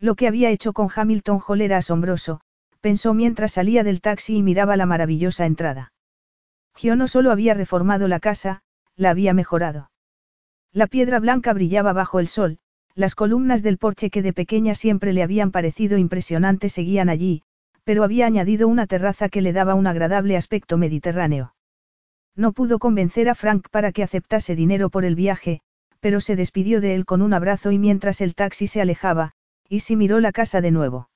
Lo 0.00 0.16
que 0.16 0.26
había 0.26 0.50
hecho 0.50 0.72
con 0.72 0.88
Hamilton 0.92 1.40
Hall 1.46 1.60
era 1.60 1.76
asombroso, 1.76 2.40
pensó 2.80 3.14
mientras 3.14 3.52
salía 3.52 3.84
del 3.84 4.00
taxi 4.00 4.36
y 4.36 4.42
miraba 4.42 4.76
la 4.76 4.86
maravillosa 4.86 5.46
entrada. 5.46 5.92
Gio 6.74 6.96
no 6.96 7.08
solo 7.08 7.32
había 7.32 7.54
reformado 7.54 8.08
la 8.08 8.20
casa, 8.20 8.62
la 8.96 9.10
había 9.10 9.34
mejorado. 9.34 9.90
La 10.72 10.86
piedra 10.86 11.18
blanca 11.18 11.52
brillaba 11.52 11.92
bajo 11.92 12.20
el 12.20 12.28
sol, 12.28 12.58
las 12.94 13.14
columnas 13.14 13.62
del 13.62 13.78
porche 13.78 14.10
que 14.10 14.22
de 14.22 14.32
pequeña 14.32 14.74
siempre 14.74 15.12
le 15.12 15.22
habían 15.22 15.50
parecido 15.50 15.98
impresionantes 15.98 16.72
seguían 16.72 17.08
allí, 17.08 17.42
pero 17.84 18.04
había 18.04 18.26
añadido 18.26 18.68
una 18.68 18.86
terraza 18.86 19.28
que 19.28 19.40
le 19.40 19.52
daba 19.52 19.74
un 19.74 19.86
agradable 19.86 20.36
aspecto 20.36 20.76
mediterráneo. 20.76 21.54
No 22.36 22.52
pudo 22.52 22.78
convencer 22.78 23.28
a 23.28 23.34
Frank 23.34 23.68
para 23.70 23.92
que 23.92 24.02
aceptase 24.02 24.54
dinero 24.54 24.90
por 24.90 25.04
el 25.04 25.14
viaje, 25.14 25.60
pero 26.00 26.20
se 26.20 26.36
despidió 26.36 26.80
de 26.80 26.94
él 26.94 27.04
con 27.04 27.22
un 27.22 27.34
abrazo 27.34 27.72
y 27.72 27.78
mientras 27.78 28.20
el 28.20 28.34
taxi 28.34 28.66
se 28.66 28.80
alejaba, 28.80 29.32
y 29.68 29.80
miró 29.96 30.20
la 30.20 30.32
casa 30.32 30.60
de 30.60 30.70
nuevo. 30.70 31.08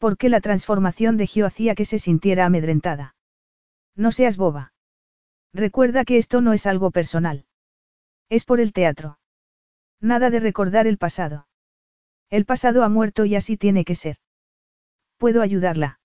¿Por 0.00 0.16
qué 0.16 0.30
la 0.30 0.40
transformación 0.40 1.18
de 1.18 1.26
Gio 1.26 1.44
hacía 1.44 1.74
que 1.74 1.84
se 1.84 1.98
sintiera 1.98 2.46
amedrentada? 2.46 3.14
No 3.94 4.12
seas 4.12 4.38
boba. 4.38 4.72
Recuerda 5.52 6.06
que 6.06 6.16
esto 6.16 6.40
no 6.40 6.54
es 6.54 6.64
algo 6.64 6.90
personal. 6.90 7.44
Es 8.30 8.46
por 8.46 8.60
el 8.60 8.72
teatro. 8.72 9.18
Nada 10.00 10.30
de 10.30 10.40
recordar 10.40 10.86
el 10.86 10.96
pasado. 10.96 11.48
El 12.30 12.46
pasado 12.46 12.82
ha 12.82 12.88
muerto 12.88 13.26
y 13.26 13.36
así 13.36 13.58
tiene 13.58 13.84
que 13.84 13.94
ser. 13.94 14.16
Puedo 15.18 15.42
ayudarla. 15.42 16.00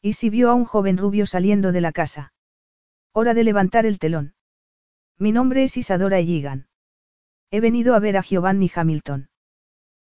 Y 0.00 0.14
si 0.14 0.28
vio 0.28 0.50
a 0.50 0.54
un 0.54 0.64
joven 0.64 0.98
rubio 0.98 1.24
saliendo 1.24 1.70
de 1.70 1.80
la 1.80 1.92
casa. 1.92 2.32
Hora 3.12 3.34
de 3.34 3.44
levantar 3.44 3.86
el 3.86 4.00
telón. 4.00 4.34
Mi 5.16 5.30
nombre 5.30 5.62
es 5.62 5.76
Isadora 5.76 6.18
Elligan. 6.18 6.66
He 7.52 7.60
venido 7.60 7.94
a 7.94 8.00
ver 8.00 8.16
a 8.16 8.22
Giovanni 8.22 8.68
Hamilton. 8.74 9.28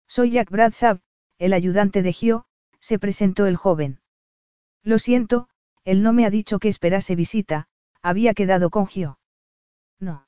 Soy 0.08 0.30
Jack 0.30 0.52
Bradshaw, 0.52 1.00
el 1.40 1.54
ayudante 1.54 2.04
de 2.04 2.14
Gio, 2.14 2.47
se 2.88 3.00
presentó 3.00 3.48
el 3.48 3.58
joven. 3.58 4.00
Lo 4.82 4.98
siento, 4.98 5.50
él 5.84 6.04
no 6.04 6.14
me 6.14 6.26
ha 6.26 6.30
dicho 6.30 6.58
que 6.58 6.70
esperase 6.70 7.18
visita, 7.18 7.68
había 8.02 8.34
quedado 8.34 8.70
con 8.70 8.88
Gio. 8.88 9.20
No. 10.00 10.26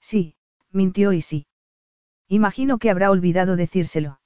Sí, 0.00 0.34
mintió 0.72 1.12
y 1.12 1.20
sí. 1.20 1.46
Imagino 2.26 2.78
que 2.78 2.90
habrá 2.90 3.12
olvidado 3.12 3.54
decírselo. 3.54 4.18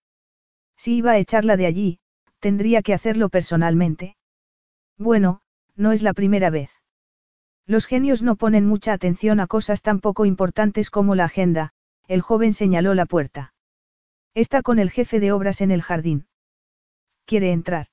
Si 0.79 0.97
iba 0.97 1.11
a 1.11 1.19
echarla 1.19 1.59
de 1.59 1.67
allí, 1.67 1.99
tendría 2.41 2.81
que 2.81 2.95
hacerlo 2.95 3.29
personalmente. 3.29 4.17
Bueno, 4.97 5.43
no 5.77 5.93
es 5.93 6.01
la 6.01 6.15
primera 6.15 6.49
vez. 6.49 6.71
Los 7.67 7.85
genios 7.85 8.23
no 8.23 8.37
ponen 8.37 8.67
mucha 8.67 8.95
atención 8.95 9.41
a 9.41 9.47
cosas 9.47 9.83
tan 9.83 10.01
poco 10.01 10.25
importantes 10.25 10.89
como 10.89 11.15
la 11.15 11.27
agenda, 11.27 11.75
el 12.09 12.23
joven 12.23 12.55
señaló 12.55 12.95
la 12.95 13.05
puerta. 13.05 13.53
Está 14.33 14.63
con 14.63 14.79
el 14.79 14.91
jefe 14.91 15.21
de 15.21 15.33
obras 15.33 15.61
en 15.61 15.71
el 15.71 15.83
jardín. 15.83 16.29
¿Quiere 17.25 17.53
entrar? 17.53 17.87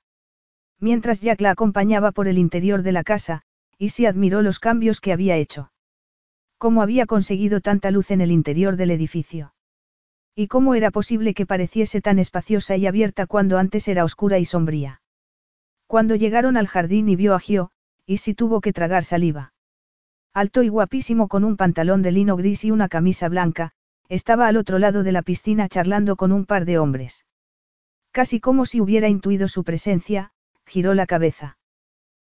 Mientras 0.80 1.22
Jack 1.22 1.42
la 1.42 1.52
acompañaba 1.52 2.12
por 2.12 2.28
el 2.28 2.38
interior 2.38 2.84
de 2.84 2.92
la 2.92 3.04
casa, 3.04 3.42
y 3.78 3.90
si 3.90 4.06
admiró 4.06 4.42
los 4.42 4.60
cambios 4.60 5.02
que 5.02 5.14
había 5.14 5.36
hecho. 5.38 5.72
¿Cómo 6.58 6.82
había 6.82 7.06
conseguido 7.06 7.62
tanta 7.62 7.92
luz 7.92 8.12
en 8.12 8.22
el 8.22 8.32
interior 8.32 8.76
del 8.76 8.92
edificio? 8.92 9.54
¿Y 10.36 10.48
cómo 10.48 10.76
era 10.76 10.92
posible 10.92 11.34
que 11.34 11.46
pareciese 11.46 12.02
tan 12.02 12.20
espaciosa 12.20 12.76
y 12.78 12.88
abierta 12.88 13.28
cuando 13.28 13.58
antes 13.58 13.88
era 13.88 14.04
oscura 14.04 14.40
y 14.40 14.46
sombría? 14.46 15.02
Cuando 15.88 16.16
llegaron 16.16 16.58
al 16.58 16.68
jardín 16.68 17.10
y 17.10 17.16
vio 17.16 17.34
a 17.34 17.40
Gio, 17.40 17.72
y 18.06 18.18
si 18.18 18.34
tuvo 18.34 18.62
que 18.62 18.74
tragar 18.74 19.04
saliva. 19.04 19.54
Alto 20.34 20.64
y 20.64 20.70
guapísimo 20.70 21.28
con 21.28 21.44
un 21.44 21.58
pantalón 21.58 22.02
de 22.02 22.12
lino 22.12 22.36
gris 22.36 22.64
y 22.64 22.72
una 22.72 22.88
camisa 22.88 23.28
blanca, 23.30 23.72
estaba 24.08 24.48
al 24.48 24.58
otro 24.58 24.80
lado 24.80 25.04
de 25.04 25.12
la 25.12 25.22
piscina 25.22 25.68
charlando 25.68 26.16
con 26.16 26.32
un 26.32 26.46
par 26.46 26.66
de 26.66 26.78
hombres. 26.78 27.26
Casi 28.12 28.40
como 28.40 28.66
si 28.66 28.82
hubiera 28.82 29.08
intuido 29.08 29.48
su 29.48 29.64
presencia, 29.64 30.32
giró 30.66 30.94
la 30.94 31.06
cabeza. 31.06 31.58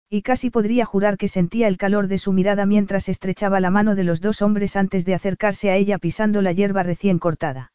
Y 0.09 0.23
casi 0.23 0.51
podría 0.51 0.85
jurar 0.85 1.17
que 1.17 1.29
sentía 1.29 1.69
el 1.69 1.77
calor 1.77 2.09
de 2.09 2.19
su 2.19 2.33
mirada 2.33 2.67
mientras 2.67 3.09
estrechaba 3.09 3.61
la 3.61 3.71
mano 3.71 3.95
de 3.95 4.05
los 4.05 4.21
dos 4.21 4.43
hombres 4.43 4.77
antes 4.77 5.05
de 5.05 5.15
acercarse 5.15 5.71
a 5.71 5.77
ella 5.77 5.99
pisando 5.99 6.43
la 6.43 6.53
hierba 6.53 6.83
recién 6.83 7.19
cortada. 7.19 7.73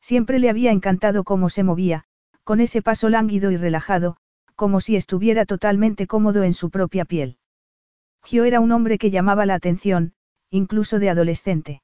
Siempre 0.00 0.38
le 0.38 0.50
había 0.50 0.70
encantado 0.70 1.24
cómo 1.24 1.50
se 1.50 1.64
movía, 1.64 2.04
con 2.44 2.60
ese 2.60 2.80
paso 2.80 3.08
lánguido 3.08 3.50
y 3.50 3.56
relajado, 3.56 4.16
como 4.54 4.80
si 4.80 4.96
estuviera 4.96 5.46
totalmente 5.46 6.06
cómodo 6.06 6.44
en 6.44 6.54
su 6.54 6.70
propia 6.70 7.04
piel. 7.04 7.38
Gio 8.24 8.44
era 8.44 8.60
un 8.60 8.72
hombre 8.72 8.98
que 8.98 9.10
llamaba 9.10 9.44
la 9.44 9.54
atención, 9.54 10.14
incluso 10.50 10.98
de 10.98 11.10
adolescente. 11.10 11.82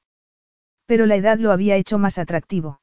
Pero 0.85 1.05
la 1.05 1.15
edad 1.15 1.37
lo 1.37 1.51
había 1.51 1.75
hecho 1.75 1.97
más 1.97 2.17
atractivo. 2.17 2.79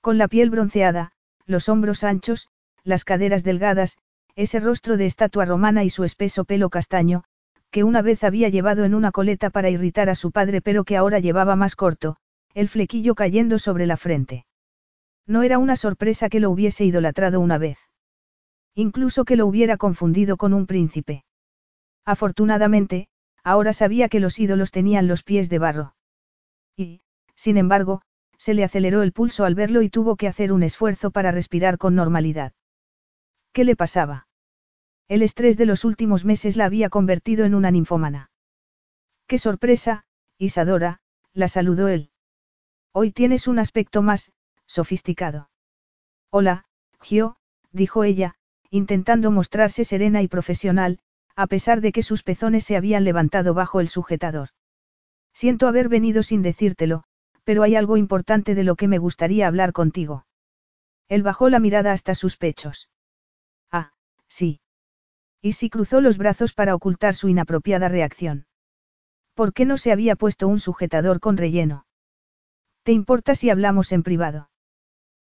Con 0.00 0.18
la 0.18 0.28
piel 0.28 0.50
bronceada, 0.50 1.12
los 1.50 1.68
hombros 1.68 2.04
anchos, 2.04 2.48
las 2.84 3.04
caderas 3.04 3.42
delgadas, 3.42 3.98
ese 4.36 4.60
rostro 4.60 4.96
de 4.96 5.06
estatua 5.06 5.44
romana 5.44 5.84
y 5.84 5.90
su 5.90 6.04
espeso 6.04 6.44
pelo 6.44 6.70
castaño, 6.70 7.24
que 7.70 7.84
una 7.84 8.02
vez 8.02 8.24
había 8.24 8.48
llevado 8.48 8.84
en 8.84 8.94
una 8.94 9.12
coleta 9.12 9.50
para 9.50 9.68
irritar 9.68 10.08
a 10.08 10.14
su 10.14 10.30
padre 10.30 10.60
pero 10.60 10.84
que 10.84 10.96
ahora 10.96 11.18
llevaba 11.18 11.56
más 11.56 11.76
corto, 11.76 12.16
el 12.54 12.68
flequillo 12.68 13.14
cayendo 13.14 13.58
sobre 13.58 13.86
la 13.86 13.96
frente. 13.96 14.46
No 15.26 15.42
era 15.42 15.58
una 15.58 15.76
sorpresa 15.76 16.28
que 16.28 16.40
lo 16.40 16.50
hubiese 16.50 16.84
idolatrado 16.84 17.40
una 17.40 17.58
vez. 17.58 17.78
Incluso 18.74 19.24
que 19.24 19.36
lo 19.36 19.46
hubiera 19.46 19.76
confundido 19.76 20.36
con 20.36 20.54
un 20.54 20.66
príncipe. 20.66 21.24
Afortunadamente, 22.04 23.08
ahora 23.44 23.72
sabía 23.72 24.08
que 24.08 24.20
los 24.20 24.38
ídolos 24.38 24.70
tenían 24.70 25.06
los 25.06 25.22
pies 25.22 25.48
de 25.50 25.58
barro. 25.58 25.94
Y, 26.76 27.02
sin 27.34 27.56
embargo, 27.56 28.02
se 28.40 28.54
le 28.54 28.64
aceleró 28.64 29.02
el 29.02 29.12
pulso 29.12 29.44
al 29.44 29.54
verlo 29.54 29.82
y 29.82 29.90
tuvo 29.90 30.16
que 30.16 30.26
hacer 30.26 30.50
un 30.50 30.62
esfuerzo 30.62 31.10
para 31.10 31.30
respirar 31.30 31.76
con 31.76 31.94
normalidad. 31.94 32.54
¿Qué 33.52 33.64
le 33.64 33.76
pasaba? 33.76 34.28
El 35.08 35.20
estrés 35.20 35.58
de 35.58 35.66
los 35.66 35.84
últimos 35.84 36.24
meses 36.24 36.56
la 36.56 36.64
había 36.64 36.88
convertido 36.88 37.44
en 37.44 37.54
una 37.54 37.70
ninfómana. 37.70 38.30
¡Qué 39.26 39.36
sorpresa, 39.36 40.06
Isadora! 40.38 41.02
la 41.34 41.48
saludó 41.48 41.88
él. 41.88 42.12
Hoy 42.92 43.12
tienes 43.12 43.46
un 43.46 43.58
aspecto 43.58 44.00
más, 44.00 44.32
sofisticado. 44.64 45.50
Hola, 46.30 46.64
Gio, 47.02 47.36
dijo 47.72 48.04
ella, 48.04 48.36
intentando 48.70 49.30
mostrarse 49.30 49.84
serena 49.84 50.22
y 50.22 50.28
profesional, 50.28 51.00
a 51.36 51.46
pesar 51.46 51.82
de 51.82 51.92
que 51.92 52.02
sus 52.02 52.22
pezones 52.22 52.64
se 52.64 52.76
habían 52.76 53.04
levantado 53.04 53.52
bajo 53.52 53.80
el 53.80 53.88
sujetador. 53.88 54.48
Siento 55.34 55.68
haber 55.68 55.90
venido 55.90 56.22
sin 56.22 56.40
decírtelo, 56.40 57.04
pero 57.50 57.64
hay 57.64 57.74
algo 57.74 57.96
importante 57.96 58.54
de 58.54 58.62
lo 58.62 58.76
que 58.76 58.86
me 58.86 58.98
gustaría 58.98 59.48
hablar 59.48 59.72
contigo. 59.72 60.24
Él 61.08 61.24
bajó 61.24 61.48
la 61.48 61.58
mirada 61.58 61.90
hasta 61.90 62.14
sus 62.14 62.36
pechos. 62.36 62.90
Ah, 63.72 63.90
sí. 64.28 64.60
Y 65.42 65.54
si 65.54 65.68
cruzó 65.68 66.00
los 66.00 66.16
brazos 66.16 66.52
para 66.52 66.76
ocultar 66.76 67.16
su 67.16 67.28
inapropiada 67.28 67.88
reacción. 67.88 68.46
¿Por 69.34 69.52
qué 69.52 69.64
no 69.64 69.78
se 69.78 69.90
había 69.90 70.14
puesto 70.14 70.46
un 70.46 70.60
sujetador 70.60 71.18
con 71.18 71.36
relleno? 71.36 71.86
¿Te 72.84 72.92
importa 72.92 73.34
si 73.34 73.50
hablamos 73.50 73.90
en 73.90 74.04
privado? 74.04 74.48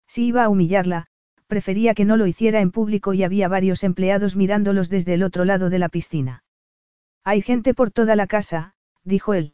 Si 0.08 0.26
iba 0.26 0.46
a 0.46 0.50
humillarla, 0.50 1.06
prefería 1.46 1.94
que 1.94 2.06
no 2.06 2.18
lo 2.18 2.26
hiciera 2.26 2.60
en 2.60 2.72
público 2.72 3.14
y 3.14 3.24
había 3.24 3.48
varios 3.50 3.84
empleados 3.84 4.36
mirándolos 4.36 4.90
desde 4.90 5.14
el 5.14 5.22
otro 5.22 5.46
lado 5.46 5.70
de 5.70 5.78
la 5.78 5.90
piscina. 5.90 6.44
Hay 7.24 7.44
gente 7.44 7.76
por 7.76 7.92
toda 7.92 8.16
la 8.16 8.26
casa, 8.26 8.74
dijo 9.04 9.36
él. 9.36 9.54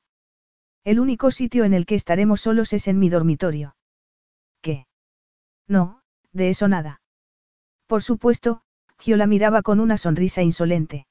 El 0.83 0.99
único 0.99 1.29
sitio 1.29 1.63
en 1.63 1.73
el 1.73 1.85
que 1.85 1.95
estaremos 1.95 2.41
solos 2.41 2.73
es 2.73 2.87
en 2.87 2.97
mi 2.97 3.09
dormitorio. 3.09 3.75
¿Qué? 4.61 4.87
No, 5.67 6.01
de 6.31 6.49
eso 6.49 6.67
nada. 6.67 7.01
Por 7.87 8.01
supuesto, 8.01 8.61
Gio 8.97 9.17
la 9.17 9.27
miraba 9.27 9.61
con 9.61 9.79
una 9.79 9.97
sonrisa 9.97 10.41
insolente. 10.41 11.05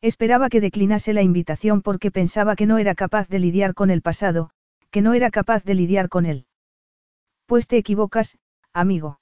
Esperaba 0.00 0.48
que 0.48 0.60
declinase 0.60 1.12
la 1.12 1.22
invitación 1.22 1.82
porque 1.82 2.10
pensaba 2.10 2.56
que 2.56 2.66
no 2.66 2.78
era 2.78 2.94
capaz 2.94 3.28
de 3.28 3.38
lidiar 3.38 3.74
con 3.74 3.90
el 3.90 4.02
pasado, 4.02 4.50
que 4.90 5.02
no 5.02 5.14
era 5.14 5.30
capaz 5.30 5.64
de 5.64 5.74
lidiar 5.74 6.08
con 6.08 6.26
él. 6.26 6.46
Pues 7.46 7.66
te 7.66 7.78
equivocas, 7.78 8.38
amigo. 8.72 9.18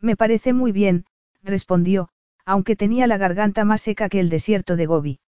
Me 0.00 0.16
parece 0.16 0.52
muy 0.52 0.72
bien, 0.72 1.06
respondió, 1.42 2.08
aunque 2.44 2.76
tenía 2.76 3.06
la 3.06 3.16
garganta 3.16 3.64
más 3.64 3.80
seca 3.80 4.08
que 4.08 4.20
el 4.20 4.28
desierto 4.28 4.76
de 4.76 4.86
Gobi. 4.86 5.20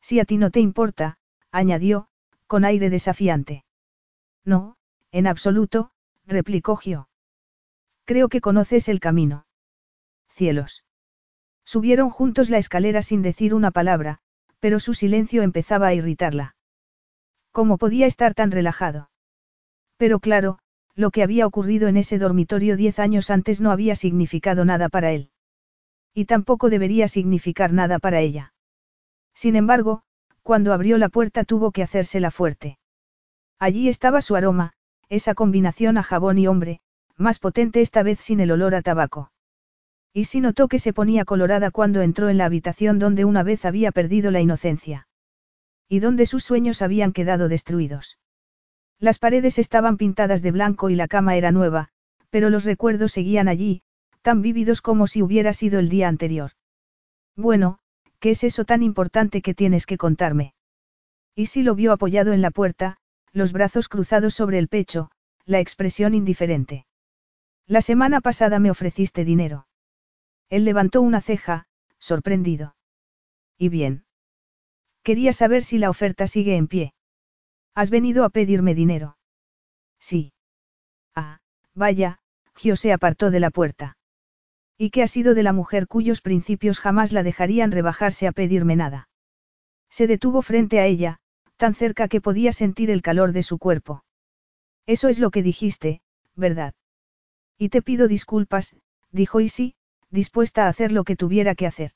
Si 0.00 0.18
a 0.18 0.24
ti 0.24 0.36
no 0.36 0.50
te 0.50 0.60
importa, 0.60 1.18
añadió, 1.52 2.08
con 2.52 2.66
aire 2.66 2.90
desafiante. 2.90 3.64
No, 4.44 4.76
en 5.10 5.26
absoluto, 5.26 5.90
replicó 6.26 6.76
Gio. 6.76 7.08
Creo 8.04 8.28
que 8.28 8.42
conoces 8.42 8.90
el 8.90 9.00
camino. 9.00 9.46
Cielos. 10.28 10.84
Subieron 11.64 12.10
juntos 12.10 12.50
la 12.50 12.58
escalera 12.58 13.00
sin 13.00 13.22
decir 13.22 13.54
una 13.54 13.70
palabra, 13.70 14.18
pero 14.60 14.80
su 14.80 14.92
silencio 14.92 15.40
empezaba 15.42 15.86
a 15.86 15.94
irritarla. 15.94 16.54
¿Cómo 17.52 17.78
podía 17.78 18.04
estar 18.04 18.34
tan 18.34 18.50
relajado? 18.50 19.08
Pero 19.96 20.20
claro, 20.20 20.58
lo 20.94 21.10
que 21.10 21.22
había 21.22 21.46
ocurrido 21.46 21.88
en 21.88 21.96
ese 21.96 22.18
dormitorio 22.18 22.76
diez 22.76 22.98
años 22.98 23.30
antes 23.30 23.62
no 23.62 23.70
había 23.70 23.96
significado 23.96 24.66
nada 24.66 24.90
para 24.90 25.12
él. 25.12 25.30
Y 26.12 26.26
tampoco 26.26 26.68
debería 26.68 27.08
significar 27.08 27.72
nada 27.72 27.98
para 27.98 28.20
ella. 28.20 28.52
Sin 29.32 29.56
embargo, 29.56 30.02
cuando 30.42 30.72
abrió 30.72 30.98
la 30.98 31.08
puerta 31.08 31.44
tuvo 31.44 31.70
que 31.70 31.82
hacérsela 31.82 32.30
fuerte. 32.30 32.78
Allí 33.58 33.88
estaba 33.88 34.22
su 34.22 34.34
aroma, 34.36 34.72
esa 35.08 35.34
combinación 35.34 35.98
a 35.98 36.02
jabón 36.02 36.38
y 36.38 36.46
hombre, 36.46 36.80
más 37.16 37.38
potente 37.38 37.80
esta 37.80 38.02
vez 38.02 38.18
sin 38.20 38.40
el 38.40 38.50
olor 38.50 38.74
a 38.74 38.82
tabaco. 38.82 39.30
Y 40.12 40.24
si 40.24 40.40
notó 40.40 40.68
que 40.68 40.78
se 40.78 40.92
ponía 40.92 41.24
colorada 41.24 41.70
cuando 41.70 42.02
entró 42.02 42.28
en 42.28 42.38
la 42.38 42.44
habitación 42.44 42.98
donde 42.98 43.24
una 43.24 43.42
vez 43.42 43.64
había 43.64 43.92
perdido 43.92 44.30
la 44.30 44.40
inocencia. 44.40 45.06
Y 45.88 46.00
donde 46.00 46.26
sus 46.26 46.44
sueños 46.44 46.82
habían 46.82 47.12
quedado 47.12 47.48
destruidos. 47.48 48.18
Las 48.98 49.18
paredes 49.18 49.58
estaban 49.58 49.96
pintadas 49.96 50.42
de 50.42 50.50
blanco 50.50 50.90
y 50.90 50.96
la 50.96 51.08
cama 51.08 51.36
era 51.36 51.50
nueva, 51.50 51.88
pero 52.30 52.50
los 52.50 52.64
recuerdos 52.64 53.12
seguían 53.12 53.48
allí, 53.48 53.82
tan 54.22 54.42
vívidos 54.42 54.80
como 54.80 55.06
si 55.06 55.22
hubiera 55.22 55.52
sido 55.52 55.78
el 55.78 55.88
día 55.88 56.08
anterior. 56.08 56.52
Bueno, 57.36 57.78
¿qué 58.22 58.30
es 58.30 58.44
eso 58.44 58.64
tan 58.64 58.84
importante 58.84 59.42
que 59.42 59.52
tienes 59.52 59.84
que 59.84 59.98
contarme? 59.98 60.54
Y 61.34 61.46
si 61.46 61.64
lo 61.64 61.74
vio 61.74 61.90
apoyado 61.90 62.32
en 62.32 62.40
la 62.40 62.52
puerta, 62.52 62.98
los 63.32 63.52
brazos 63.52 63.88
cruzados 63.88 64.32
sobre 64.32 64.60
el 64.60 64.68
pecho, 64.68 65.10
la 65.44 65.58
expresión 65.58 66.14
indiferente. 66.14 66.86
La 67.66 67.82
semana 67.82 68.20
pasada 68.20 68.60
me 68.60 68.70
ofreciste 68.70 69.24
dinero. 69.24 69.66
Él 70.50 70.64
levantó 70.64 71.02
una 71.02 71.20
ceja, 71.20 71.66
sorprendido. 71.98 72.76
¿Y 73.58 73.70
bien? 73.70 74.04
Quería 75.02 75.32
saber 75.32 75.64
si 75.64 75.78
la 75.78 75.90
oferta 75.90 76.28
sigue 76.28 76.56
en 76.56 76.68
pie. 76.68 76.94
¿Has 77.74 77.90
venido 77.90 78.24
a 78.24 78.30
pedirme 78.30 78.76
dinero? 78.76 79.16
Sí. 79.98 80.32
Ah, 81.16 81.40
vaya, 81.74 82.20
Gio 82.54 82.76
se 82.76 82.92
apartó 82.92 83.32
de 83.32 83.40
la 83.40 83.50
puerta. 83.50 83.96
¿Y 84.82 84.90
qué 84.90 85.04
ha 85.04 85.06
sido 85.06 85.34
de 85.34 85.44
la 85.44 85.52
mujer 85.52 85.86
cuyos 85.86 86.20
principios 86.20 86.80
jamás 86.80 87.12
la 87.12 87.22
dejarían 87.22 87.70
rebajarse 87.70 88.26
a 88.26 88.32
pedirme 88.32 88.74
nada? 88.74 89.08
Se 89.88 90.08
detuvo 90.08 90.42
frente 90.42 90.80
a 90.80 90.86
ella, 90.86 91.20
tan 91.56 91.76
cerca 91.76 92.08
que 92.08 92.20
podía 92.20 92.50
sentir 92.50 92.90
el 92.90 93.00
calor 93.00 93.30
de 93.30 93.44
su 93.44 93.58
cuerpo. 93.58 94.02
Eso 94.84 95.08
es 95.08 95.20
lo 95.20 95.30
que 95.30 95.44
dijiste, 95.44 96.02
¿verdad? 96.34 96.74
Y 97.58 97.68
te 97.68 97.80
pido 97.80 98.08
disculpas, 98.08 98.74
dijo 99.12 99.38
Isi, 99.38 99.76
dispuesta 100.10 100.66
a 100.66 100.70
hacer 100.70 100.90
lo 100.90 101.04
que 101.04 101.14
tuviera 101.14 101.54
que 101.54 101.68
hacer. 101.68 101.92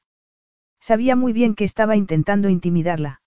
Sabía 0.79 1.17
muy 1.17 1.33
bien 1.33 1.57
que 1.57 1.65
estaba 1.65 1.97
intentando 1.97 2.49
intimidarla. 2.49 3.21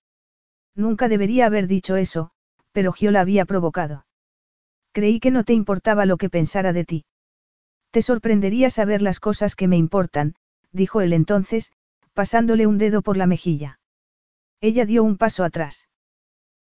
Nunca 0.73 1.09
debería 1.09 1.47
haber 1.47 1.67
dicho 1.67 1.97
eso, 1.97 2.31
pero 2.71 2.93
Gio 2.93 3.11
la 3.11 3.19
había 3.19 3.43
provocado. 3.43 4.05
Creí 4.93 5.19
que 5.19 5.31
no 5.31 5.43
te 5.43 5.51
importaba 5.51 6.05
lo 6.05 6.15
que 6.15 6.29
pensara 6.29 6.71
de 6.71 6.85
ti. 6.85 7.05
Te 7.91 8.01
sorprendería 8.01 8.69
saber 8.69 9.01
las 9.01 9.19
cosas 9.19 9.55
que 9.55 9.67
me 9.67 9.77
importan, 9.77 10.35
dijo 10.71 11.01
él 11.01 11.13
entonces, 11.13 11.71
pasándole 12.13 12.67
un 12.67 12.77
dedo 12.77 13.01
por 13.01 13.17
la 13.17 13.25
mejilla. 13.25 13.79
Ella 14.61 14.85
dio 14.85 15.03
un 15.03 15.17
paso 15.17 15.43
atrás. 15.43 15.87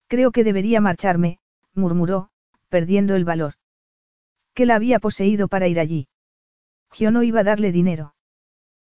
Creo 0.08 0.32
que 0.32 0.44
debería 0.44 0.82
marcharme, 0.82 1.40
murmuró, 1.74 2.30
perdiendo 2.70 3.16
el 3.16 3.26
valor. 3.26 3.54
¿Qué 4.54 4.66
la 4.66 4.76
había 4.76 5.00
poseído 5.00 5.48
para 5.48 5.68
ir 5.68 5.80
allí? 5.80 6.08
Gio 6.92 7.12
no 7.12 7.24
iba 7.24 7.42
a 7.42 7.44
darle 7.44 7.72
dinero. 7.72 8.16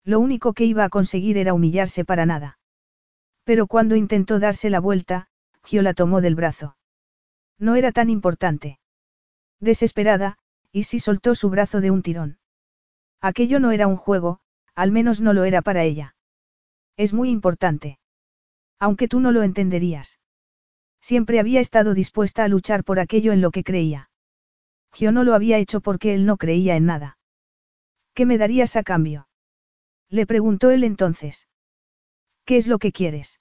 Lo 0.05 0.19
único 0.19 0.53
que 0.53 0.65
iba 0.65 0.85
a 0.85 0.89
conseguir 0.89 1.37
era 1.37 1.53
humillarse 1.53 2.05
para 2.05 2.25
nada. 2.25 2.59
Pero 3.43 3.67
cuando 3.67 3.95
intentó 3.95 4.39
darse 4.39 4.69
la 4.69 4.79
vuelta, 4.79 5.27
Gio 5.63 5.81
la 5.81 5.93
tomó 5.93 6.21
del 6.21 6.35
brazo. 6.35 6.77
No 7.57 7.75
era 7.75 7.91
tan 7.91 8.09
importante. 8.09 8.79
Desesperada, 9.59 10.37
Isi 10.71 10.99
soltó 10.99 11.35
su 11.35 11.49
brazo 11.49 11.81
de 11.81 11.91
un 11.91 12.03
tirón. 12.03 12.39
Aquello 13.21 13.59
no 13.59 13.71
era 13.71 13.87
un 13.87 13.97
juego, 13.97 14.39
al 14.75 14.91
menos 14.91 15.19
no 15.19 15.33
lo 15.33 15.43
era 15.43 15.61
para 15.61 15.83
ella. 15.83 16.15
Es 16.95 17.13
muy 17.13 17.29
importante. 17.29 17.99
Aunque 18.79 19.07
tú 19.07 19.19
no 19.19 19.31
lo 19.31 19.43
entenderías. 19.43 20.19
Siempre 21.01 21.39
había 21.39 21.59
estado 21.59 21.93
dispuesta 21.93 22.43
a 22.43 22.47
luchar 22.47 22.83
por 22.83 22.99
aquello 22.99 23.31
en 23.31 23.41
lo 23.41 23.51
que 23.51 23.63
creía. 23.63 24.09
Gio 24.93 25.11
no 25.11 25.23
lo 25.23 25.33
había 25.33 25.57
hecho 25.57 25.81
porque 25.81 26.13
él 26.13 26.25
no 26.25 26.37
creía 26.37 26.75
en 26.75 26.85
nada. 26.85 27.17
¿Qué 28.13 28.25
me 28.25 28.37
darías 28.37 28.75
a 28.75 28.83
cambio? 28.83 29.27
Le 30.09 30.25
preguntó 30.25 30.71
él 30.71 30.83
entonces. 30.83 31.47
¿Qué 32.45 32.57
es 32.57 32.67
lo 32.67 32.79
que 32.79 32.91
quieres? 32.91 33.39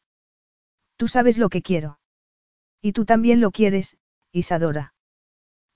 Tú 0.97 1.09
sabes 1.09 1.39
lo 1.39 1.49
que 1.49 1.63
quiero. 1.63 1.99
Y 2.81 2.93
tú 2.93 3.05
también 3.05 3.41
lo 3.41 3.51
quieres, 3.51 3.97
Isadora. 4.33 4.95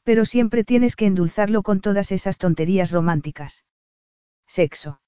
Pero 0.04 0.24
siempre 0.24 0.64
tienes 0.64 0.96
que 0.96 1.06
endulzarlo 1.06 1.62
con 1.62 1.80
todas 1.80 2.12
esas 2.12 2.38
tonterías 2.38 2.90
románticas. 2.90 3.64
Sexo. 4.46 5.00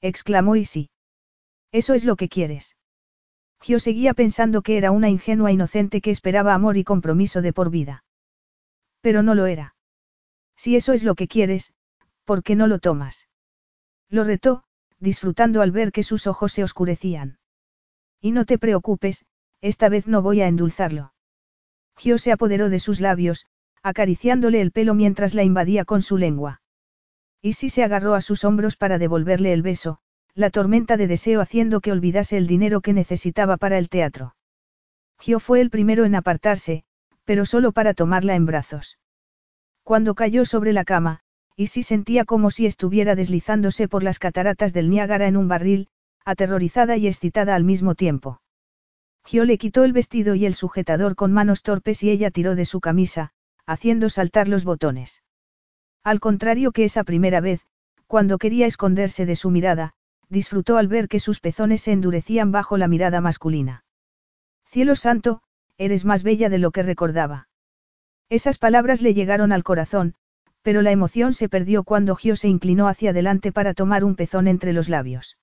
exclamó 0.00 0.56
Isi. 0.56 0.90
Eso 1.72 1.94
es 1.94 2.04
lo 2.04 2.16
que 2.16 2.28
quieres. 2.28 2.76
Gio 3.60 3.78
seguía 3.78 4.14
pensando 4.14 4.62
que 4.62 4.78
era 4.78 4.90
una 4.90 5.10
ingenua 5.10 5.52
inocente 5.52 6.00
que 6.00 6.10
esperaba 6.10 6.54
amor 6.54 6.76
y 6.76 6.84
compromiso 6.84 7.42
de 7.42 7.52
por 7.52 7.70
vida. 7.70 8.04
Pero 9.00 9.22
no 9.22 9.34
lo 9.34 9.46
era. 9.46 9.74
Si 10.56 10.76
eso 10.76 10.92
es 10.92 11.02
lo 11.04 11.14
que 11.14 11.28
quieres, 11.28 11.72
¿por 12.24 12.42
qué 12.42 12.56
no 12.56 12.66
lo 12.66 12.78
tomas? 12.78 13.28
Lo 14.08 14.24
retó, 14.24 14.64
disfrutando 14.98 15.62
al 15.62 15.70
ver 15.70 15.92
que 15.92 16.02
sus 16.02 16.26
ojos 16.26 16.52
se 16.52 16.64
oscurecían. 16.64 17.38
Y 18.20 18.32
no 18.32 18.44
te 18.44 18.58
preocupes, 18.58 19.24
esta 19.60 19.88
vez 19.88 20.06
no 20.06 20.22
voy 20.22 20.40
a 20.40 20.48
endulzarlo. 20.48 21.14
Gio 21.96 22.18
se 22.18 22.32
apoderó 22.32 22.70
de 22.70 22.78
sus 22.78 23.00
labios, 23.00 23.46
acariciándole 23.82 24.60
el 24.60 24.72
pelo 24.72 24.94
mientras 24.94 25.34
la 25.34 25.42
invadía 25.42 25.84
con 25.84 26.02
su 26.02 26.18
lengua. 26.18 26.60
Y 27.42 27.54
si 27.54 27.70
se 27.70 27.82
agarró 27.82 28.14
a 28.14 28.20
sus 28.20 28.44
hombros 28.44 28.76
para 28.76 28.98
devolverle 28.98 29.52
el 29.52 29.62
beso, 29.62 29.98
la 30.34 30.50
tormenta 30.50 30.96
de 30.96 31.06
deseo 31.06 31.40
haciendo 31.40 31.80
que 31.80 31.92
olvidase 31.92 32.36
el 32.36 32.46
dinero 32.46 32.80
que 32.80 32.92
necesitaba 32.92 33.56
para 33.56 33.78
el 33.78 33.88
teatro. 33.88 34.36
Gio 35.18 35.40
fue 35.40 35.60
el 35.60 35.70
primero 35.70 36.04
en 36.04 36.14
apartarse, 36.14 36.84
pero 37.24 37.46
solo 37.46 37.72
para 37.72 37.94
tomarla 37.94 38.34
en 38.34 38.46
brazos. 38.46 38.98
Cuando 39.82 40.14
cayó 40.14 40.44
sobre 40.44 40.72
la 40.72 40.84
cama, 40.84 41.20
y 41.56 41.66
si 41.66 41.82
sentía 41.82 42.24
como 42.24 42.50
si 42.50 42.66
estuviera 42.66 43.14
deslizándose 43.14 43.88
por 43.88 44.02
las 44.02 44.18
cataratas 44.18 44.72
del 44.72 44.88
Niágara 44.88 45.26
en 45.26 45.36
un 45.36 45.48
barril, 45.48 45.88
aterrorizada 46.24 46.96
y 46.96 47.06
excitada 47.06 47.54
al 47.54 47.64
mismo 47.64 47.94
tiempo. 47.94 48.40
Gio 49.24 49.44
le 49.44 49.58
quitó 49.58 49.84
el 49.84 49.92
vestido 49.92 50.34
y 50.34 50.46
el 50.46 50.54
sujetador 50.54 51.16
con 51.16 51.32
manos 51.32 51.62
torpes 51.62 52.02
y 52.02 52.10
ella 52.10 52.30
tiró 52.30 52.54
de 52.54 52.64
su 52.64 52.80
camisa, 52.80 53.32
haciendo 53.70 54.08
saltar 54.08 54.48
los 54.48 54.64
botones. 54.64 55.22
Al 56.02 56.18
contrario 56.18 56.72
que 56.72 56.82
esa 56.82 57.04
primera 57.04 57.40
vez, 57.40 57.60
cuando 58.08 58.36
quería 58.36 58.66
esconderse 58.66 59.26
de 59.26 59.36
su 59.36 59.50
mirada, 59.50 59.92
disfrutó 60.28 60.76
al 60.76 60.88
ver 60.88 61.06
que 61.06 61.20
sus 61.20 61.38
pezones 61.38 61.82
se 61.82 61.92
endurecían 61.92 62.50
bajo 62.50 62.76
la 62.76 62.88
mirada 62.88 63.20
masculina. 63.20 63.84
Cielo 64.66 64.96
santo, 64.96 65.42
eres 65.78 66.04
más 66.04 66.24
bella 66.24 66.48
de 66.48 66.58
lo 66.58 66.72
que 66.72 66.82
recordaba. 66.82 67.48
Esas 68.28 68.58
palabras 68.58 69.02
le 69.02 69.14
llegaron 69.14 69.52
al 69.52 69.62
corazón, 69.62 70.16
pero 70.62 70.82
la 70.82 70.90
emoción 70.90 71.32
se 71.32 71.48
perdió 71.48 71.84
cuando 71.84 72.16
Gio 72.16 72.34
se 72.34 72.48
inclinó 72.48 72.88
hacia 72.88 73.10
adelante 73.10 73.52
para 73.52 73.72
tomar 73.72 74.02
un 74.02 74.16
pezón 74.16 74.48
entre 74.48 74.72
los 74.72 74.88
labios. 74.88 75.38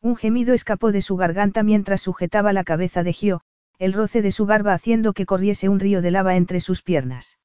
Un 0.00 0.16
gemido 0.16 0.54
escapó 0.54 0.90
de 0.90 1.02
su 1.02 1.16
garganta 1.16 1.62
mientras 1.62 2.00
sujetaba 2.00 2.54
la 2.54 2.64
cabeza 2.64 3.02
de 3.02 3.12
Gio, 3.12 3.42
el 3.78 3.92
roce 3.92 4.22
de 4.22 4.32
su 4.32 4.46
barba 4.46 4.72
haciendo 4.72 5.12
que 5.12 5.26
corriese 5.26 5.68
un 5.68 5.80
río 5.80 6.00
de 6.00 6.12
lava 6.12 6.36
entre 6.36 6.60
sus 6.60 6.80
piernas. 6.80 7.36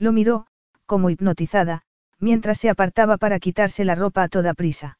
Lo 0.00 0.12
miró, 0.12 0.46
como 0.86 1.10
hipnotizada, 1.10 1.82
mientras 2.18 2.58
se 2.58 2.70
apartaba 2.70 3.18
para 3.18 3.38
quitarse 3.38 3.84
la 3.84 3.94
ropa 3.94 4.22
a 4.22 4.28
toda 4.28 4.54
prisa. 4.54 4.98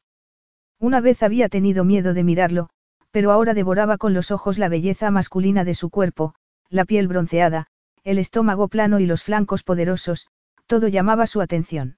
Una 0.78 1.00
vez 1.00 1.22
había 1.22 1.48
tenido 1.48 1.84
miedo 1.84 2.12
de 2.12 2.22
mirarlo, 2.22 2.68
pero 3.10 3.32
ahora 3.32 3.54
devoraba 3.54 3.96
con 3.96 4.12
los 4.12 4.30
ojos 4.30 4.58
la 4.58 4.68
belleza 4.68 5.10
masculina 5.10 5.64
de 5.64 5.72
su 5.72 5.88
cuerpo, 5.88 6.34
la 6.68 6.84
piel 6.84 7.08
bronceada, 7.08 7.66
el 8.04 8.18
estómago 8.18 8.68
plano 8.68 9.00
y 9.00 9.06
los 9.06 9.22
flancos 9.24 9.62
poderosos, 9.62 10.28
todo 10.66 10.86
llamaba 10.86 11.26
su 11.26 11.40
atención. 11.40 11.96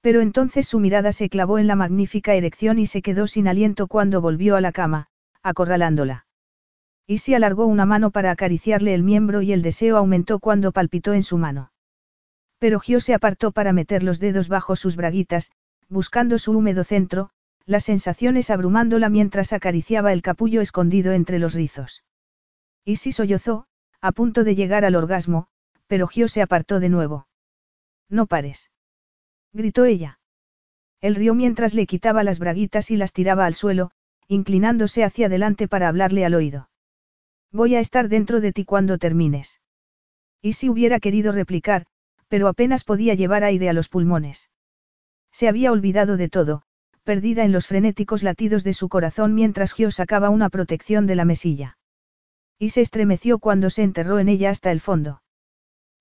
Pero 0.00 0.22
entonces 0.22 0.66
su 0.66 0.80
mirada 0.80 1.12
se 1.12 1.28
clavó 1.28 1.58
en 1.58 1.66
la 1.66 1.76
magnífica 1.76 2.34
erección 2.34 2.78
y 2.78 2.86
se 2.86 3.02
quedó 3.02 3.26
sin 3.26 3.46
aliento 3.46 3.88
cuando 3.88 4.22
volvió 4.22 4.56
a 4.56 4.62
la 4.62 4.72
cama, 4.72 5.08
acorralándola. 5.42 6.26
Y 7.06 7.18
si 7.18 7.34
alargó 7.34 7.66
una 7.66 7.84
mano 7.84 8.10
para 8.10 8.30
acariciarle 8.30 8.94
el 8.94 9.02
miembro 9.02 9.42
y 9.42 9.52
el 9.52 9.60
deseo 9.60 9.98
aumentó 9.98 10.38
cuando 10.38 10.72
palpitó 10.72 11.12
en 11.12 11.22
su 11.22 11.36
mano. 11.36 11.72
Pero 12.58 12.80
Gio 12.80 13.00
se 13.00 13.14
apartó 13.14 13.52
para 13.52 13.72
meter 13.72 14.02
los 14.02 14.18
dedos 14.18 14.48
bajo 14.48 14.76
sus 14.76 14.96
braguitas, 14.96 15.50
buscando 15.88 16.38
su 16.38 16.52
húmedo 16.52 16.84
centro, 16.84 17.30
las 17.66 17.84
sensaciones 17.84 18.50
abrumándola 18.50 19.08
mientras 19.08 19.52
acariciaba 19.52 20.12
el 20.12 20.22
capullo 20.22 20.60
escondido 20.60 21.12
entre 21.12 21.38
los 21.38 21.54
rizos. 21.54 22.04
Y 22.84 22.96
si 22.96 23.12
sollozó, 23.12 23.66
a 24.00 24.12
punto 24.12 24.44
de 24.44 24.54
llegar 24.54 24.84
al 24.84 24.94
orgasmo, 24.94 25.48
pero 25.86 26.06
Gio 26.06 26.28
se 26.28 26.42
apartó 26.42 26.80
de 26.80 26.88
nuevo. 26.88 27.26
No 28.08 28.26
pares. 28.26 28.70
Gritó 29.52 29.84
ella. 29.84 30.20
Él 31.00 31.14
rió 31.14 31.34
mientras 31.34 31.74
le 31.74 31.86
quitaba 31.86 32.24
las 32.24 32.38
braguitas 32.38 32.90
y 32.90 32.96
las 32.96 33.12
tiraba 33.12 33.46
al 33.46 33.54
suelo, 33.54 33.90
inclinándose 34.28 35.04
hacia 35.04 35.26
adelante 35.26 35.68
para 35.68 35.88
hablarle 35.88 36.24
al 36.24 36.34
oído. 36.34 36.70
Voy 37.52 37.74
a 37.74 37.80
estar 37.80 38.08
dentro 38.08 38.40
de 38.40 38.52
ti 38.52 38.64
cuando 38.64 38.98
termines. 38.98 39.60
Y 40.42 40.54
si 40.54 40.68
hubiera 40.68 41.00
querido 41.00 41.32
replicar, 41.32 41.86
pero 42.28 42.48
apenas 42.48 42.84
podía 42.84 43.14
llevar 43.14 43.44
aire 43.44 43.68
a 43.68 43.72
los 43.72 43.88
pulmones. 43.88 44.50
Se 45.32 45.48
había 45.48 45.72
olvidado 45.72 46.16
de 46.16 46.28
todo, 46.28 46.62
perdida 47.04 47.44
en 47.44 47.52
los 47.52 47.66
frenéticos 47.66 48.22
latidos 48.22 48.64
de 48.64 48.72
su 48.72 48.88
corazón 48.88 49.34
mientras 49.34 49.74
Gio 49.74 49.90
sacaba 49.90 50.30
una 50.30 50.50
protección 50.50 51.06
de 51.06 51.14
la 51.14 51.24
mesilla. 51.24 51.78
Y 52.58 52.70
se 52.70 52.80
estremeció 52.80 53.38
cuando 53.38 53.70
se 53.70 53.82
enterró 53.82 54.18
en 54.18 54.28
ella 54.28 54.50
hasta 54.50 54.72
el 54.72 54.80
fondo. 54.80 55.22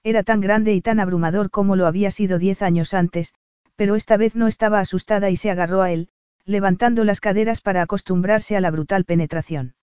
Era 0.03 0.23
tan 0.23 0.39
grande 0.39 0.73
y 0.73 0.81
tan 0.81 0.99
abrumador 0.99 1.49
como 1.49 1.75
lo 1.75 1.85
había 1.85 2.11
sido 2.11 2.39
diez 2.39 2.61
años 2.61 2.93
antes, 2.93 3.33
pero 3.75 3.95
esta 3.95 4.17
vez 4.17 4.35
no 4.35 4.47
estaba 4.47 4.79
asustada 4.79 5.29
y 5.29 5.35
se 5.35 5.51
agarró 5.51 5.81
a 5.81 5.91
él, 5.91 6.09
levantando 6.45 7.03
las 7.03 7.19
caderas 7.19 7.61
para 7.61 7.81
acostumbrarse 7.81 8.55
a 8.55 8.61
la 8.61 8.71
brutal 8.71 9.03
penetración. 9.03 9.75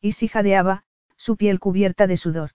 Y 0.00 0.12
si 0.12 0.28
jadeaba, 0.28 0.84
su 1.16 1.36
piel 1.36 1.58
cubierta 1.58 2.06
de 2.06 2.16
sudor. 2.16 2.50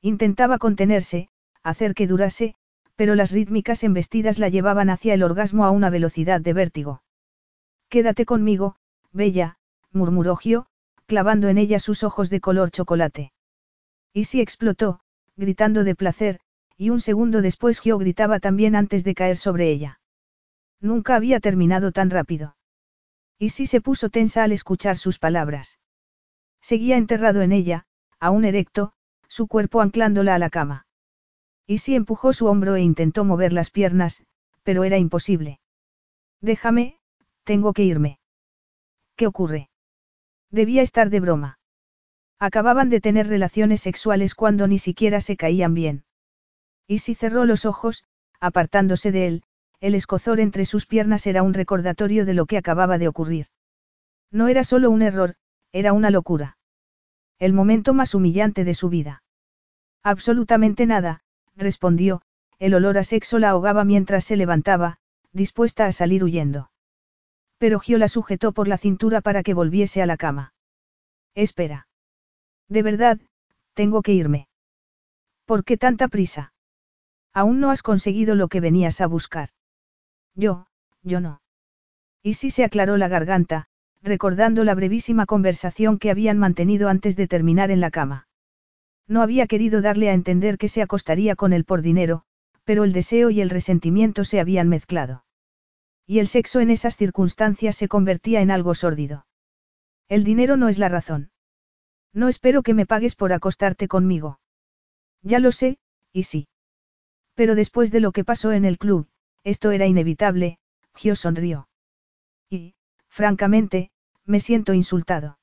Intentaba 0.00 0.58
contenerse, 0.58 1.28
hacer 1.64 1.94
que 1.94 2.06
durase, 2.06 2.54
pero 2.94 3.16
las 3.16 3.32
rítmicas 3.32 3.82
embestidas 3.82 4.38
la 4.38 4.48
llevaban 4.48 4.90
hacia 4.90 5.14
el 5.14 5.22
orgasmo 5.22 5.64
a 5.64 5.70
una 5.70 5.90
velocidad 5.90 6.40
de 6.40 6.52
vértigo. 6.52 7.02
Quédate 7.88 8.24
conmigo, 8.24 8.76
bella, 9.12 9.56
murmuró 9.90 10.36
Gio, 10.36 10.66
clavando 11.06 11.48
en 11.48 11.58
ella 11.58 11.80
sus 11.80 12.04
ojos 12.04 12.30
de 12.30 12.40
color 12.40 12.70
chocolate. 12.70 13.32
Y 14.12 14.24
si 14.24 14.40
explotó, 14.40 15.00
gritando 15.36 15.82
de 15.84 15.94
placer, 15.94 16.40
y 16.76 16.90
un 16.90 17.00
segundo 17.00 17.42
después 17.42 17.80
Gio 17.80 17.98
gritaba 17.98 18.38
también 18.40 18.76
antes 18.76 19.02
de 19.04 19.14
caer 19.14 19.36
sobre 19.36 19.70
ella. 19.70 20.00
Nunca 20.80 21.16
había 21.16 21.40
terminado 21.40 21.92
tan 21.92 22.10
rápido. 22.10 22.56
Y 23.38 23.50
sí 23.50 23.66
se 23.66 23.80
puso 23.80 24.10
tensa 24.10 24.44
al 24.44 24.52
escuchar 24.52 24.96
sus 24.96 25.18
palabras. 25.18 25.80
Seguía 26.60 26.96
enterrado 26.96 27.42
en 27.42 27.52
ella, 27.52 27.86
aún 28.20 28.44
erecto, 28.44 28.92
su 29.28 29.48
cuerpo 29.48 29.80
anclándola 29.80 30.34
a 30.34 30.38
la 30.38 30.50
cama. 30.50 30.83
Sí 31.66 31.94
empujó 31.94 32.32
su 32.32 32.46
hombro 32.46 32.76
e 32.76 32.82
intentó 32.82 33.24
mover 33.24 33.52
las 33.52 33.70
piernas, 33.70 34.22
pero 34.62 34.84
era 34.84 34.98
imposible. 34.98 35.60
Déjame, 36.40 36.98
tengo 37.44 37.72
que 37.72 37.84
irme. 37.84 38.18
¿Qué 39.16 39.26
ocurre? 39.26 39.70
Debía 40.50 40.82
estar 40.82 41.10
de 41.10 41.20
broma. 41.20 41.58
Acababan 42.38 42.90
de 42.90 43.00
tener 43.00 43.28
relaciones 43.28 43.80
sexuales 43.80 44.34
cuando 44.34 44.66
ni 44.66 44.78
siquiera 44.78 45.20
se 45.20 45.36
caían 45.36 45.74
bien. 45.74 46.04
Y 46.86 46.98
si 46.98 47.14
cerró 47.14 47.44
los 47.44 47.64
ojos, 47.64 48.04
apartándose 48.40 49.10
de 49.12 49.26
él, 49.26 49.42
el 49.80 49.94
escozor 49.94 50.40
entre 50.40 50.66
sus 50.66 50.86
piernas 50.86 51.26
era 51.26 51.42
un 51.42 51.54
recordatorio 51.54 52.26
de 52.26 52.34
lo 52.34 52.46
que 52.46 52.58
acababa 52.58 52.98
de 52.98 53.08
ocurrir. 53.08 53.46
No 54.30 54.48
era 54.48 54.64
solo 54.64 54.90
un 54.90 55.02
error, 55.02 55.36
era 55.72 55.92
una 55.92 56.10
locura. 56.10 56.58
El 57.38 57.52
momento 57.52 57.94
más 57.94 58.14
humillante 58.14 58.64
de 58.64 58.74
su 58.74 58.88
vida. 58.88 59.22
Absolutamente 60.02 60.86
nada, 60.86 61.23
respondió, 61.56 62.22
el 62.58 62.74
olor 62.74 62.98
a 62.98 63.04
sexo 63.04 63.38
la 63.38 63.50
ahogaba 63.50 63.84
mientras 63.84 64.24
se 64.24 64.36
levantaba, 64.36 64.98
dispuesta 65.32 65.86
a 65.86 65.92
salir 65.92 66.24
huyendo. 66.24 66.70
Pero 67.58 67.80
Gio 67.80 67.98
la 67.98 68.08
sujetó 68.08 68.52
por 68.52 68.68
la 68.68 68.78
cintura 68.78 69.20
para 69.20 69.42
que 69.42 69.54
volviese 69.54 70.02
a 70.02 70.06
la 70.06 70.16
cama. 70.16 70.54
Espera. 71.34 71.88
De 72.68 72.82
verdad, 72.82 73.20
tengo 73.74 74.02
que 74.02 74.12
irme. 74.12 74.48
¿Por 75.44 75.64
qué 75.64 75.76
tanta 75.76 76.08
prisa? 76.08 76.52
Aún 77.32 77.60
no 77.60 77.70
has 77.70 77.82
conseguido 77.82 78.34
lo 78.34 78.48
que 78.48 78.60
venías 78.60 79.00
a 79.00 79.06
buscar. 79.06 79.50
Yo, 80.34 80.66
yo 81.02 81.20
no. 81.20 81.42
Y 82.22 82.34
sí 82.34 82.50
se 82.50 82.64
aclaró 82.64 82.96
la 82.96 83.08
garganta, 83.08 83.66
recordando 84.02 84.64
la 84.64 84.74
brevísima 84.74 85.26
conversación 85.26 85.98
que 85.98 86.10
habían 86.10 86.38
mantenido 86.38 86.88
antes 86.88 87.16
de 87.16 87.26
terminar 87.26 87.70
en 87.70 87.80
la 87.80 87.90
cama. 87.90 88.28
No 89.06 89.22
había 89.22 89.46
querido 89.46 89.82
darle 89.82 90.08
a 90.08 90.14
entender 90.14 90.58
que 90.58 90.68
se 90.68 90.82
acostaría 90.82 91.36
con 91.36 91.52
él 91.52 91.64
por 91.64 91.82
dinero, 91.82 92.24
pero 92.64 92.84
el 92.84 92.92
deseo 92.92 93.30
y 93.30 93.40
el 93.40 93.50
resentimiento 93.50 94.24
se 94.24 94.40
habían 94.40 94.68
mezclado. 94.68 95.24
Y 96.06 96.18
el 96.18 96.28
sexo 96.28 96.60
en 96.60 96.70
esas 96.70 96.96
circunstancias 96.96 97.76
se 97.76 97.88
convertía 97.88 98.40
en 98.40 98.50
algo 98.50 98.74
sórdido. 98.74 99.26
El 100.08 100.24
dinero 100.24 100.56
no 100.56 100.68
es 100.68 100.78
la 100.78 100.88
razón. 100.88 101.30
No 102.12 102.28
espero 102.28 102.62
que 102.62 102.74
me 102.74 102.86
pagues 102.86 103.16
por 103.16 103.32
acostarte 103.32 103.88
conmigo. 103.88 104.38
Ya 105.22 105.38
lo 105.38 105.52
sé, 105.52 105.78
y 106.12 106.24
sí. 106.24 106.48
Pero 107.34 107.54
después 107.54 107.90
de 107.90 108.00
lo 108.00 108.12
que 108.12 108.24
pasó 108.24 108.52
en 108.52 108.64
el 108.64 108.78
club, 108.78 109.08
esto 109.42 109.70
era 109.70 109.86
inevitable, 109.86 110.58
Gio 110.94 111.16
sonrió. 111.16 111.68
Y, 112.48 112.74
francamente, 113.08 113.90
me 114.24 114.40
siento 114.40 114.74
insultado. 114.74 115.38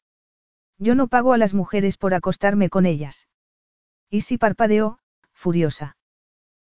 Yo 0.77 0.95
no 0.95 1.07
pago 1.07 1.33
a 1.33 1.37
las 1.37 1.53
mujeres 1.53 1.97
por 1.97 2.13
acostarme 2.13 2.69
con 2.69 2.85
ellas. 2.85 3.27
Y 4.11 4.21
si 4.21 4.37
parpadeó, 4.37 4.99
furiosa. 5.33 5.95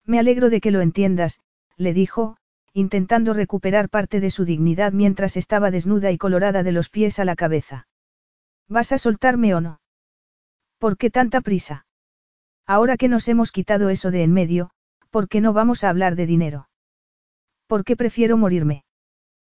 Me 0.05 0.19
alegro 0.19 0.51
de 0.51 0.61
que 0.61 0.73
lo 0.73 0.81
entiendas, 0.81 1.41
le 1.77 1.95
dijo, 1.95 2.37
intentando 2.73 3.33
recuperar 3.33 3.89
parte 3.89 4.21
de 4.21 4.31
su 4.31 4.45
dignidad 4.45 4.93
mientras 4.93 5.37
estaba 5.37 5.71
desnuda 5.71 6.11
y 6.11 6.19
colorada 6.19 6.65
de 6.65 6.73
los 6.73 6.91
pies 6.91 7.21
a 7.21 7.25
la 7.25 7.37
cabeza. 7.37 7.87
¿Vas 8.69 8.91
a 8.91 8.99
soltarme 8.99 9.55
o 9.55 9.61
no? 9.61 9.81
¿Por 10.79 10.97
qué 10.97 11.11
tanta 11.11 11.41
prisa? 11.41 11.87
Ahora 12.67 12.97
que 12.97 13.09
nos 13.09 13.29
hemos 13.29 13.53
quitado 13.53 13.89
eso 13.89 14.11
de 14.11 14.25
en 14.25 14.33
medio, 14.33 14.71
¿por 15.11 15.29
qué 15.29 15.41
no 15.41 15.53
vamos 15.53 15.85
a 15.85 15.91
hablar 15.91 16.17
de 16.17 16.27
dinero? 16.27 16.69
¿Por 17.69 17.85
qué 17.85 17.97
prefiero 17.97 18.37
morirme? 18.37 18.85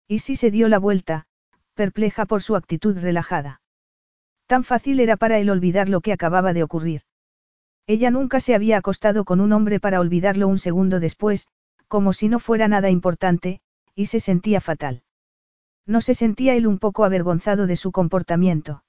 Y 0.07 0.19
si 0.19 0.37
se 0.37 0.51
dio 0.51 0.69
la 0.69 0.79
vuelta, 0.79 1.27
perpleja 1.75 2.27
por 2.27 2.43
su 2.43 2.57
actitud 2.57 2.99
relajada. 2.99 3.63
Tan 4.47 4.65
fácil 4.65 5.01
era 5.01 5.17
para 5.17 5.39
él 5.39 5.49
olvidar 5.49 5.89
lo 5.89 6.03
que 6.03 6.13
acababa 6.13 6.53
de 6.53 6.63
ocurrir. 6.63 7.03
Ella 7.91 8.13
nunca 8.13 8.39
se 8.39 8.55
había 8.55 8.77
acostado 8.77 9.25
con 9.25 9.41
un 9.41 9.53
hombre 9.53 9.81
para 9.81 9.99
olvidarlo 9.99 10.47
un 10.47 10.59
segundo 10.59 11.01
después, 11.01 11.49
como 11.89 12.13
si 12.13 12.29
no 12.29 12.39
fuera 12.39 12.69
nada 12.69 12.89
importante, 12.89 13.63
y 13.97 14.07
se 14.07 14.21
sentía 14.21 14.61
fatal. 14.61 15.03
No 15.87 16.01
se 16.01 16.15
sentía 16.15 16.55
él 16.55 16.69
un 16.69 16.79
poco 16.79 17.05
avergonzado 17.05 17.67
de 17.67 17.75
su 17.75 17.91
comportamiento. 17.91 18.85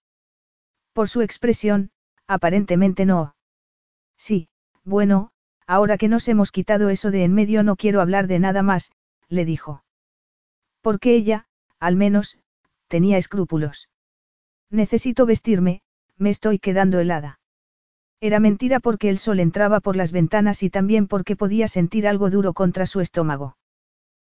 Por 0.94 1.10
su 1.10 1.24
expresión, 1.24 1.90
aparentemente 2.28 3.08
no. 3.08 3.34
Sí, 4.18 4.50
bueno, 4.84 5.32
ahora 5.66 5.98
que 5.98 6.08
nos 6.08 6.28
hemos 6.28 6.52
quitado 6.52 6.92
eso 6.92 7.10
de 7.10 7.24
en 7.24 7.34
medio 7.34 7.64
no 7.64 7.78
quiero 7.78 8.02
hablar 8.02 8.28
de 8.28 8.38
nada 8.38 8.62
más, 8.62 8.92
le 9.30 9.46
dijo. 9.46 9.84
Porque 10.82 11.16
ella, 11.16 11.48
al 11.80 11.96
menos, 11.96 12.38
tenía 12.88 13.18
escrúpulos. 13.18 13.90
Necesito 14.70 15.26
vestirme, 15.26 15.82
me 16.18 16.30
estoy 16.30 16.60
quedando 16.60 17.00
helada. 17.00 17.41
Era 18.22 18.40
mentira 18.40 18.80
porque 18.80 19.10
el 19.10 19.18
sol 19.18 19.40
entraba 19.40 19.80
por 19.80 19.96
las 19.96 20.12
ventanas 20.12 20.62
y 20.62 20.70
también 20.70 21.08
porque 21.08 21.36
podía 21.36 21.68
sentir 21.68 22.08
algo 22.08 22.30
duro 22.30 22.54
contra 22.54 22.86
su 22.86 23.00
estómago. 23.02 23.58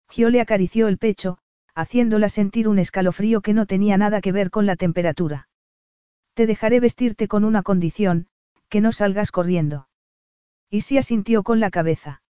Gio 0.09 0.31
le 0.31 0.41
acarició 0.41 0.87
el 0.87 0.97
pecho, 0.97 1.39
haciéndola 1.75 2.29
sentir 2.29 2.69
un 2.69 2.79
escalofrío 2.79 3.41
que 3.41 3.53
no 3.53 3.67
tenía 3.67 3.97
nada 3.97 4.21
que 4.21 4.31
ver 4.31 4.51
con 4.51 4.65
la 4.65 4.77
temperatura. 4.77 5.49
Te 6.35 6.47
dejaré 6.47 6.79
vestirte 6.79 7.27
con 7.27 7.45
una 7.45 7.63
condición, 7.63 8.29
que 8.69 8.81
no 8.81 8.93
salgas 8.93 9.33
corriendo. 9.33 9.89
Y 10.71 10.83
si 10.83 10.97
asintió 10.97 11.43
con 11.43 11.59
la 11.59 11.71
cabeza. 11.71 12.23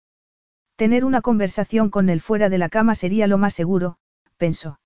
Tener 0.78 1.04
una 1.04 1.22
conversación 1.22 1.90
con 1.90 2.08
él 2.08 2.22
fuera 2.22 2.48
de 2.48 2.58
la 2.58 2.70
cama 2.70 2.96
sería 2.96 3.28
lo 3.28 3.38
más 3.38 3.54
seguro, 3.54 3.98
pensó. 4.38 4.80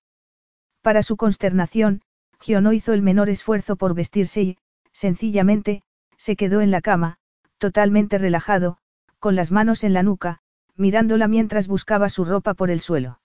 Para 0.81 1.03
su 1.03 1.17
consternación, 1.17 2.01
Gio 2.39 2.61
no 2.61 2.73
hizo 2.73 2.93
el 2.93 3.03
menor 3.03 3.29
esfuerzo 3.29 3.75
por 3.75 3.93
vestirse 3.93 4.41
y, 4.41 4.57
sencillamente, 4.91 5.83
se 6.23 6.37
quedó 6.37 6.61
en 6.61 6.71
la 6.71 6.79
cama, 6.79 7.17
totalmente 7.57 8.17
relajado, 8.17 8.77
con 9.19 9.35
las 9.35 9.51
manos 9.51 9.83
en 9.83 9.91
la 9.91 10.03
nuca, 10.03 10.39
mirándola 10.77 11.27
mientras 11.27 11.67
buscaba 11.67 12.07
su 12.07 12.23
ropa 12.23 12.53
por 12.53 12.71
el 12.71 12.79
suelo. 12.79 13.19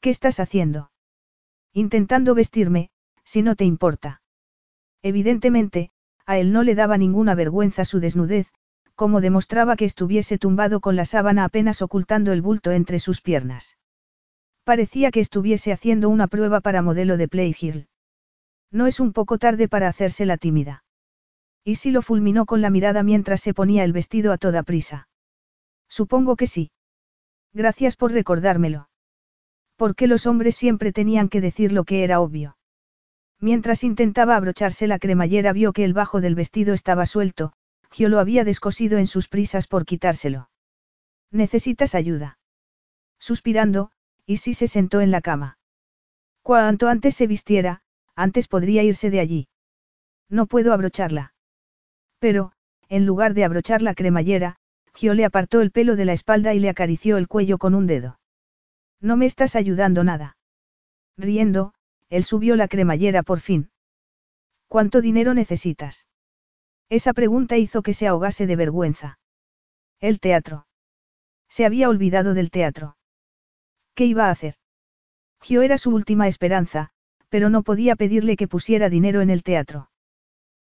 ¿Qué 0.00 0.10
estás 0.10 0.38
haciendo? 0.38 0.92
Intentando 1.72 2.36
vestirme, 2.36 2.90
si 3.24 3.42
no 3.42 3.56
te 3.56 3.64
importa. 3.64 4.22
Evidentemente, 5.02 5.90
a 6.26 6.38
él 6.38 6.52
no 6.52 6.62
le 6.62 6.76
daba 6.76 6.96
ninguna 6.96 7.34
vergüenza 7.34 7.84
su 7.84 7.98
desnudez, 7.98 8.52
como 8.94 9.20
demostraba 9.20 9.74
que 9.74 9.84
estuviese 9.84 10.38
tumbado 10.38 10.78
con 10.78 10.94
la 10.94 11.06
sábana 11.06 11.42
apenas 11.42 11.82
ocultando 11.82 12.30
el 12.30 12.40
bulto 12.40 12.70
entre 12.70 13.00
sus 13.00 13.20
piernas. 13.20 13.78
Parecía 14.62 15.10
que 15.10 15.18
estuviese 15.18 15.72
haciendo 15.72 16.08
una 16.08 16.28
prueba 16.28 16.60
para 16.60 16.82
modelo 16.82 17.16
de 17.16 17.26
Playhill. 17.26 17.88
No 18.70 18.86
es 18.86 19.00
un 19.00 19.12
poco 19.12 19.38
tarde 19.38 19.66
para 19.66 19.88
hacerse 19.88 20.24
la 20.24 20.36
tímida. 20.36 20.84
Y 21.68 21.74
si 21.74 21.90
lo 21.90 22.00
fulminó 22.00 22.46
con 22.46 22.62
la 22.62 22.70
mirada 22.70 23.02
mientras 23.02 23.40
se 23.40 23.52
ponía 23.52 23.82
el 23.82 23.92
vestido 23.92 24.30
a 24.30 24.38
toda 24.38 24.62
prisa. 24.62 25.08
Supongo 25.88 26.36
que 26.36 26.46
sí. 26.46 26.70
Gracias 27.52 27.96
por 27.96 28.12
recordármelo. 28.12 28.88
Porque 29.74 30.06
los 30.06 30.26
hombres 30.28 30.54
siempre 30.54 30.92
tenían 30.92 31.28
que 31.28 31.40
decir 31.40 31.72
lo 31.72 31.82
que 31.82 32.04
era 32.04 32.20
obvio. 32.20 32.56
Mientras 33.40 33.82
intentaba 33.82 34.36
abrocharse 34.36 34.86
la 34.86 35.00
cremallera 35.00 35.52
vio 35.52 35.72
que 35.72 35.84
el 35.84 35.92
bajo 35.92 36.20
del 36.20 36.36
vestido 36.36 36.72
estaba 36.72 37.04
suelto, 37.04 37.52
Gio 37.90 38.08
lo 38.08 38.20
había 38.20 38.44
descosido 38.44 38.98
en 38.98 39.08
sus 39.08 39.26
prisas 39.26 39.66
por 39.66 39.84
quitárselo. 39.86 40.48
¿Necesitas 41.32 41.96
ayuda? 41.96 42.38
Suspirando, 43.18 43.90
y 44.24 44.36
si 44.36 44.54
se 44.54 44.68
sentó 44.68 45.00
en 45.00 45.10
la 45.10 45.20
cama. 45.20 45.58
Cuanto 46.42 46.86
antes 46.86 47.16
se 47.16 47.26
vistiera, 47.26 47.82
antes 48.14 48.46
podría 48.46 48.84
irse 48.84 49.10
de 49.10 49.18
allí. 49.18 49.48
No 50.28 50.46
puedo 50.46 50.72
abrocharla. 50.72 51.32
Pero, 52.18 52.52
en 52.88 53.06
lugar 53.06 53.34
de 53.34 53.44
abrochar 53.44 53.82
la 53.82 53.94
cremallera, 53.94 54.56
Gio 54.94 55.14
le 55.14 55.24
apartó 55.24 55.60
el 55.60 55.70
pelo 55.70 55.96
de 55.96 56.04
la 56.04 56.12
espalda 56.12 56.54
y 56.54 56.58
le 56.58 56.70
acarició 56.70 57.18
el 57.18 57.28
cuello 57.28 57.58
con 57.58 57.74
un 57.74 57.86
dedo. 57.86 58.18
No 59.00 59.16
me 59.16 59.26
estás 59.26 59.56
ayudando 59.56 60.04
nada. 60.04 60.36
Riendo, 61.18 61.74
él 62.08 62.24
subió 62.24 62.56
la 62.56 62.68
cremallera 62.68 63.22
por 63.22 63.40
fin. 63.40 63.70
¿Cuánto 64.68 65.00
dinero 65.00 65.34
necesitas? 65.34 66.06
Esa 66.88 67.12
pregunta 67.12 67.56
hizo 67.56 67.82
que 67.82 67.92
se 67.92 68.06
ahogase 68.06 68.46
de 68.46 68.56
vergüenza. 68.56 69.18
El 70.00 70.20
teatro. 70.20 70.66
Se 71.48 71.64
había 71.66 71.88
olvidado 71.88 72.34
del 72.34 72.50
teatro. 72.50 72.96
¿Qué 73.94 74.06
iba 74.06 74.26
a 74.26 74.30
hacer? 74.30 74.54
Gio 75.40 75.62
era 75.62 75.78
su 75.78 75.90
última 75.90 76.28
esperanza, 76.28 76.90
pero 77.28 77.50
no 77.50 77.62
podía 77.62 77.96
pedirle 77.96 78.36
que 78.36 78.48
pusiera 78.48 78.88
dinero 78.88 79.20
en 79.20 79.30
el 79.30 79.42
teatro. 79.42 79.90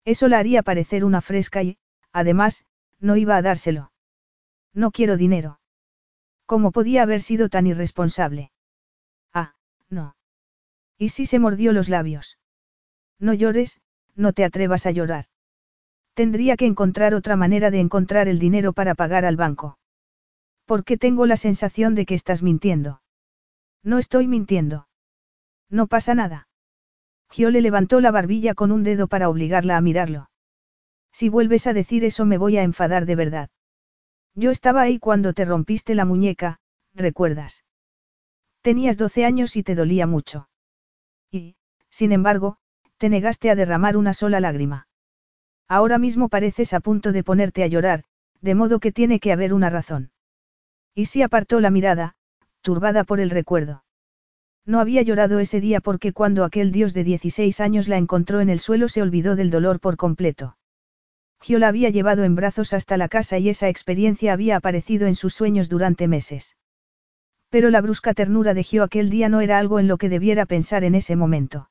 Eso 0.10 0.28
la 0.28 0.40
haría 0.40 0.64
parecer 0.64 1.06
una 1.06 1.22
fresca 1.22 1.62
y, 1.62 1.78
además, 2.12 2.66
no 3.00 3.16
iba 3.16 3.38
a 3.38 3.44
dárselo. 3.44 3.92
No 4.74 4.90
quiero 4.90 5.18
dinero. 5.18 5.60
¿Cómo 6.48 6.72
podía 6.72 7.04
haber 7.04 7.22
sido 7.22 7.48
tan 7.48 7.68
irresponsable? 7.68 8.52
Ah, 9.36 9.54
no. 9.88 10.16
Y 10.98 11.10
si 11.10 11.28
se 11.28 11.38
mordió 11.38 11.74
los 11.74 11.90
labios. 11.90 12.40
No 13.20 13.36
llores, 13.36 13.82
no 14.16 14.34
te 14.34 14.44
atrevas 14.46 14.88
a 14.88 14.92
llorar. 14.92 15.26
Tendría 16.16 16.58
que 16.58 16.66
encontrar 16.66 17.14
otra 17.14 17.36
manera 17.36 17.70
de 17.70 17.80
encontrar 17.80 18.28
el 18.28 18.40
dinero 18.40 18.74
para 18.74 18.96
pagar 18.96 19.26
al 19.26 19.36
banco. 19.36 19.78
¿Por 20.66 20.86
qué 20.86 20.98
tengo 20.98 21.28
la 21.28 21.38
sensación 21.38 21.94
de 21.94 22.08
que 22.08 22.16
estás 22.16 22.42
mintiendo? 22.42 23.04
No 23.84 24.00
estoy 24.00 24.28
mintiendo. 24.28 24.88
No 25.70 25.86
pasa 25.86 26.16
nada. 26.16 26.49
Gio 27.30 27.52
le 27.52 27.62
levantó 27.62 28.02
la 28.02 28.12
barbilla 28.12 28.56
con 28.56 28.72
un 28.72 28.84
dedo 28.84 29.08
para 29.08 29.30
obligarla 29.30 29.78
a 29.78 29.82
mirarlo. 29.82 30.30
Si 31.12 31.30
vuelves 31.30 31.68
a 31.68 31.74
decir 31.74 32.04
eso 32.04 32.26
me 32.26 32.38
voy 32.38 32.58
a 32.58 32.64
enfadar 32.64 33.06
de 33.06 33.16
verdad. 33.16 33.50
Yo 34.36 34.52
estaba 34.52 34.82
ahí 34.82 35.00
cuando 35.00 35.34
te 35.34 35.46
rompiste 35.46 35.96
la 35.96 36.06
muñeca, 36.06 36.60
¿recuerdas? 36.94 37.66
Tenías 38.62 38.98
12 38.98 39.26
años 39.26 39.56
y 39.56 39.64
te 39.64 39.76
dolía 39.76 40.08
mucho. 40.08 40.50
Y, 41.32 41.56
sin 41.90 42.12
embargo, 42.12 42.58
te 42.98 43.10
negaste 43.10 43.50
a 43.50 43.56
derramar 43.56 43.96
una 43.96 44.14
sola 44.14 44.40
lágrima. 44.40 44.88
Ahora 45.68 45.98
mismo 45.98 46.30
pareces 46.30 46.74
a 46.74 46.80
punto 46.80 47.12
de 47.12 47.24
ponerte 47.24 47.64
a 47.64 47.68
llorar, 47.68 48.04
de 48.42 48.56
modo 48.56 48.80
que 48.80 48.92
tiene 48.92 49.20
que 49.20 49.32
haber 49.32 49.54
una 49.54 49.70
razón. 49.70 50.12
Y 50.96 51.06
si 51.06 51.22
apartó 51.22 51.60
la 51.60 51.70
mirada, 51.70 52.16
turbada 52.62 53.04
por 53.04 53.20
el 53.20 53.30
recuerdo. 53.30 53.84
No 54.66 54.80
había 54.80 55.02
llorado 55.02 55.40
ese 55.40 55.62
día 55.62 55.80
porque 55.80 56.14
cuando 56.14 56.44
aquel 56.44 56.72
dios 56.72 56.94
de 56.94 57.04
16 57.04 57.60
años 57.60 57.88
la 57.88 57.98
encontró 57.98 58.42
en 58.42 58.50
el 58.50 58.60
suelo 58.60 58.88
se 58.88 59.02
olvidó 59.02 59.36
del 59.36 59.50
dolor 59.50 59.80
por 59.80 59.98
completo. 59.98 60.58
Gio 61.42 61.58
la 61.58 61.70
había 61.70 61.90
llevado 61.90 62.24
en 62.24 62.36
brazos 62.36 62.74
hasta 62.74 62.98
la 62.98 63.08
casa 63.08 63.38
y 63.38 63.50
esa 63.50 63.70
experiencia 63.70 64.34
había 64.34 64.58
aparecido 64.58 65.08
en 65.08 65.16
sus 65.16 65.34
sueños 65.34 65.70
durante 65.70 66.08
meses. 66.08 66.58
Pero 67.50 67.70
la 67.70 67.82
brusca 67.82 68.14
ternura 68.14 68.54
de 68.54 68.64
Gio 68.64 68.84
aquel 68.84 69.10
día 69.10 69.30
no 69.30 69.42
era 69.42 69.58
algo 69.58 69.80
en 69.80 69.88
lo 69.88 69.98
que 69.98 70.10
debiera 70.10 70.46
pensar 70.46 70.84
en 70.84 70.96
ese 70.96 71.16
momento. 71.16 71.70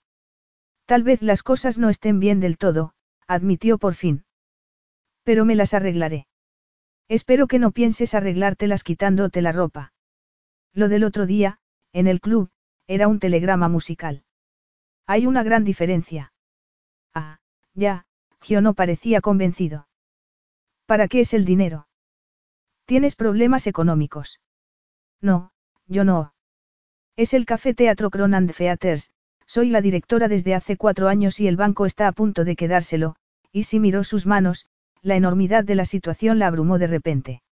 Tal 0.86 1.02
vez 1.02 1.22
las 1.22 1.42
cosas 1.42 1.78
no 1.78 1.90
estén 1.90 2.18
bien 2.18 2.40
del 2.40 2.56
todo, 2.56 2.94
admitió 3.26 3.78
por 3.78 3.94
fin. 3.94 4.24
Pero 5.22 5.44
me 5.44 5.54
las 5.54 5.74
arreglaré. 5.74 6.26
Espero 7.08 7.46
que 7.46 7.58
no 7.58 7.70
pienses 7.70 8.14
arreglártelas 8.14 8.82
quitándote 8.82 9.42
la 9.42 9.52
ropa. 9.52 9.92
Lo 10.72 10.88
del 10.88 11.04
otro 11.04 11.26
día, 11.26 11.58
en 11.92 12.06
el 12.06 12.20
club, 12.20 12.50
era 12.88 13.06
un 13.06 13.20
telegrama 13.20 13.68
musical. 13.68 14.24
Hay 15.06 15.26
una 15.26 15.42
gran 15.42 15.62
diferencia. 15.62 16.32
Ah, 17.14 17.38
ya, 17.74 18.06
Gio 18.40 18.60
no 18.60 18.74
parecía 18.74 19.20
convencido. 19.20 19.86
¿Para 20.86 21.06
qué 21.06 21.20
es 21.20 21.34
el 21.34 21.44
dinero? 21.44 21.86
¿Tienes 22.86 23.14
problemas 23.14 23.66
económicos? 23.66 24.40
No, 25.20 25.52
yo 25.86 26.04
no. 26.04 26.32
Es 27.16 27.34
el 27.34 27.44
Café 27.44 27.74
Teatro 27.74 28.10
Cronand 28.10 28.54
Theaters, 28.54 29.12
soy 29.46 29.68
la 29.68 29.82
directora 29.82 30.28
desde 30.28 30.54
hace 30.54 30.76
cuatro 30.76 31.08
años 31.08 31.40
y 31.40 31.48
el 31.48 31.56
banco 31.56 31.84
está 31.84 32.08
a 32.08 32.12
punto 32.12 32.44
de 32.44 32.56
quedárselo, 32.56 33.16
y 33.52 33.64
si 33.64 33.80
miró 33.80 34.04
sus 34.04 34.24
manos, 34.26 34.66
la 35.02 35.16
enormidad 35.16 35.64
de 35.64 35.74
la 35.74 35.84
situación 35.84 36.38
la 36.38 36.46
abrumó 36.46 36.78
de 36.78 36.86
repente. 36.86 37.42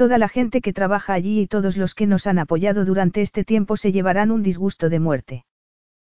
Toda 0.00 0.16
la 0.16 0.30
gente 0.30 0.62
que 0.62 0.72
trabaja 0.72 1.12
allí 1.12 1.42
y 1.42 1.46
todos 1.46 1.76
los 1.76 1.94
que 1.94 2.06
nos 2.06 2.26
han 2.26 2.38
apoyado 2.38 2.86
durante 2.86 3.20
este 3.20 3.44
tiempo 3.44 3.76
se 3.76 3.92
llevarán 3.92 4.30
un 4.30 4.42
disgusto 4.42 4.88
de 4.88 4.98
muerte. 4.98 5.44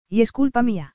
Y 0.09 0.21
es 0.21 0.31
culpa 0.31 0.63
mía. 0.63 0.95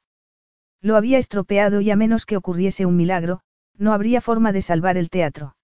Lo 0.80 0.96
había 0.96 1.18
estropeado 1.18 1.82
y 1.82 1.92
a 1.92 1.98
menos 1.98 2.26
que 2.26 2.38
ocurriese 2.38 2.86
un 2.86 2.96
milagro, 2.96 3.42
no 3.78 3.92
habría 3.92 4.22
forma 4.22 4.54
de 4.54 4.62
salvar 4.62 4.96
el 4.96 5.10
teatro. 5.10 5.58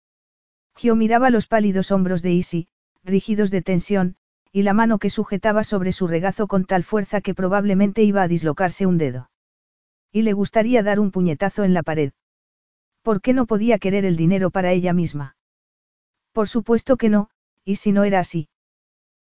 Gio 0.76 0.98
miraba 0.98 1.30
los 1.30 1.48
pálidos 1.48 1.92
hombros 1.92 2.24
de 2.24 2.34
Isi, 2.34 2.68
rígidos 3.06 3.52
de 3.52 3.62
tensión, 3.62 4.18
y 4.52 4.64
la 4.64 4.74
mano 4.74 5.00
que 5.00 5.10
sujetaba 5.10 5.64
sobre 5.64 5.94
su 5.94 6.08
regazo 6.08 6.48
con 6.48 6.66
tal 6.66 6.84
fuerza 6.84 7.22
que 7.22 7.34
probablemente 7.34 8.04
iba 8.04 8.22
a 8.22 8.28
dislocarse 8.28 8.86
un 8.86 8.98
dedo. 8.98 9.30
Y 10.12 10.24
le 10.24 10.34
gustaría 10.34 10.84
dar 10.84 11.00
un 11.00 11.10
puñetazo 11.10 11.64
en 11.64 11.74
la 11.74 11.84
pared. 11.84 12.12
¿Por 13.02 13.22
qué 13.22 13.32
no 13.32 13.46
podía 13.46 13.80
querer 13.80 14.04
el 14.04 14.18
dinero 14.18 14.50
para 14.50 14.74
ella 14.74 14.92
misma? 14.92 15.38
Por 16.34 16.50
supuesto 16.50 16.98
que 16.98 17.10
no, 17.10 17.30
y 17.64 17.78
si 17.78 17.92
no 17.92 18.04
era 18.04 18.20
así. 18.20 18.50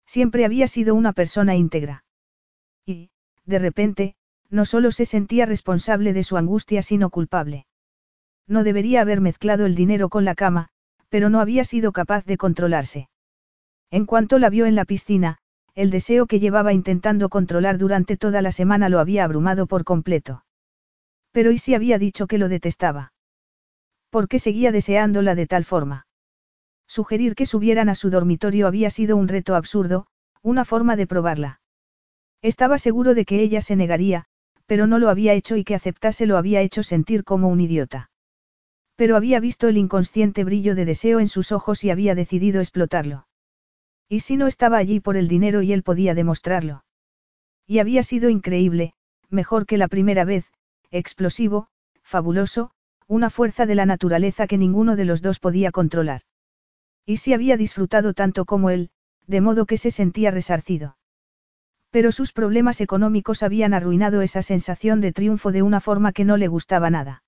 Siempre 0.05 0.45
había 0.45 0.67
sido 0.67 0.95
una 0.95 1.11
persona 1.11 1.55
íntegra. 1.55 2.05
Y, 2.85 3.09
de 3.45 3.59
repente, 3.59 4.15
no 4.49 4.65
solo 4.65 4.91
se 4.91 5.05
sentía 5.05 5.45
responsable 5.45 6.13
de 6.13 6.23
su 6.23 6.37
angustia 6.37 6.81
sino 6.81 7.09
culpable. 7.09 7.65
No 8.47 8.63
debería 8.63 9.01
haber 9.01 9.21
mezclado 9.21 9.65
el 9.65 9.75
dinero 9.75 10.09
con 10.09 10.25
la 10.25 10.35
cama, 10.35 10.69
pero 11.09 11.29
no 11.29 11.39
había 11.39 11.63
sido 11.63 11.91
capaz 11.91 12.25
de 12.25 12.37
controlarse. 12.37 13.09
En 13.91 14.05
cuanto 14.05 14.39
la 14.39 14.49
vio 14.49 14.65
en 14.65 14.75
la 14.75 14.85
piscina, 14.85 15.37
el 15.75 15.91
deseo 15.91 16.25
que 16.25 16.39
llevaba 16.39 16.73
intentando 16.73 17.29
controlar 17.29 17.77
durante 17.77 18.17
toda 18.17 18.41
la 18.41 18.51
semana 18.51 18.89
lo 18.89 18.99
había 18.99 19.23
abrumado 19.23 19.65
por 19.67 19.83
completo. 19.83 20.43
Pero 21.31 21.51
¿y 21.51 21.57
si 21.57 21.73
había 21.73 21.97
dicho 21.97 22.27
que 22.27 22.37
lo 22.37 22.49
detestaba? 22.49 23.13
¿Por 24.09 24.27
qué 24.27 24.39
seguía 24.39 24.71
deseándola 24.71 25.35
de 25.35 25.47
tal 25.47 25.63
forma? 25.63 26.07
Sugerir 26.89 27.35
que 27.35 27.45
subieran 27.45 27.87
a 27.87 27.93
su 27.93 28.09
dormitorio 28.09 28.65
había 28.65 28.89
sido 28.89 29.15
un 29.15 29.27
reto 29.27 29.53
absurdo, 29.53 30.07
una 30.41 30.65
forma 30.65 30.95
de 30.95 31.05
probarla. 31.05 31.61
Estaba 32.41 32.79
seguro 32.79 33.13
de 33.13 33.25
que 33.25 33.41
ella 33.41 33.61
se 33.61 33.75
negaría, 33.75 34.25
pero 34.65 34.87
no 34.87 34.97
lo 34.97 35.09
había 35.09 35.33
hecho 35.33 35.55
y 35.55 35.63
que 35.63 35.75
aceptase 35.75 36.25
lo 36.25 36.35
había 36.35 36.61
hecho 36.61 36.81
sentir 36.81 37.23
como 37.23 37.47
un 37.47 37.61
idiota. 37.61 38.09
Pero 38.95 39.15
había 39.15 39.39
visto 39.39 39.67
el 39.67 39.77
inconsciente 39.77 40.43
brillo 40.43 40.73
de 40.73 40.85
deseo 40.85 41.19
en 41.19 41.27
sus 41.27 41.51
ojos 41.51 41.83
y 41.83 41.91
había 41.91 42.15
decidido 42.15 42.59
explotarlo. 42.59 43.27
¿Y 44.07 44.21
si 44.21 44.35
no 44.35 44.47
estaba 44.47 44.77
allí 44.77 44.99
por 44.99 45.15
el 45.15 45.27
dinero 45.27 45.61
y 45.61 45.73
él 45.73 45.83
podía 45.83 46.15
demostrarlo? 46.15 46.85
Y 47.67 47.77
había 47.77 48.01
sido 48.01 48.31
increíble, 48.31 48.93
mejor 49.29 49.67
que 49.67 49.77
la 49.77 49.89
primera 49.89 50.25
vez, 50.25 50.51
explosivo, 50.89 51.67
fabuloso, 52.01 52.71
una 53.05 53.29
fuerza 53.29 53.67
de 53.67 53.75
la 53.75 53.85
naturaleza 53.85 54.47
que 54.47 54.57
ninguno 54.57 54.95
de 54.95 55.05
los 55.05 55.21
dos 55.21 55.37
podía 55.39 55.71
controlar. 55.71 56.21
Y 57.09 57.17
si 57.17 57.33
había 57.33 57.57
disfrutado 57.57 58.13
tanto 58.13 58.45
como 58.45 58.69
él, 58.69 58.91
de 59.25 59.41
modo 59.41 59.65
que 59.65 59.77
se 59.77 59.89
sentía 59.89 60.29
resarcido. 60.29 60.95
Pero 61.89 62.11
sus 62.11 62.31
problemas 62.33 62.81
económicos 62.81 63.41
habían 63.41 63.73
arruinado 63.73 64.21
esa 64.21 64.43
sensación 64.43 65.01
de 65.01 65.11
triunfo 65.11 65.51
de 65.51 65.63
una 65.63 65.81
forma 65.81 66.11
que 66.11 66.23
no 66.23 66.37
le 66.37 66.47
gustaba 66.47 66.91
nada. 66.91 67.23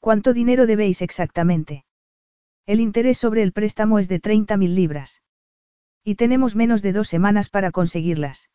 ¿Cuánto 0.00 0.32
dinero 0.32 0.66
debéis 0.66 1.02
exactamente? 1.02 1.84
El 2.66 2.80
interés 2.80 3.16
sobre 3.16 3.44
el 3.44 3.52
préstamo 3.52 4.00
es 4.00 4.08
de 4.08 4.20
30.000 4.20 4.74
libras. 4.74 5.22
Y 6.02 6.16
tenemos 6.16 6.56
menos 6.56 6.82
de 6.82 6.92
dos 6.92 7.06
semanas 7.06 7.48
para 7.48 7.70
conseguirlas. 7.70 8.50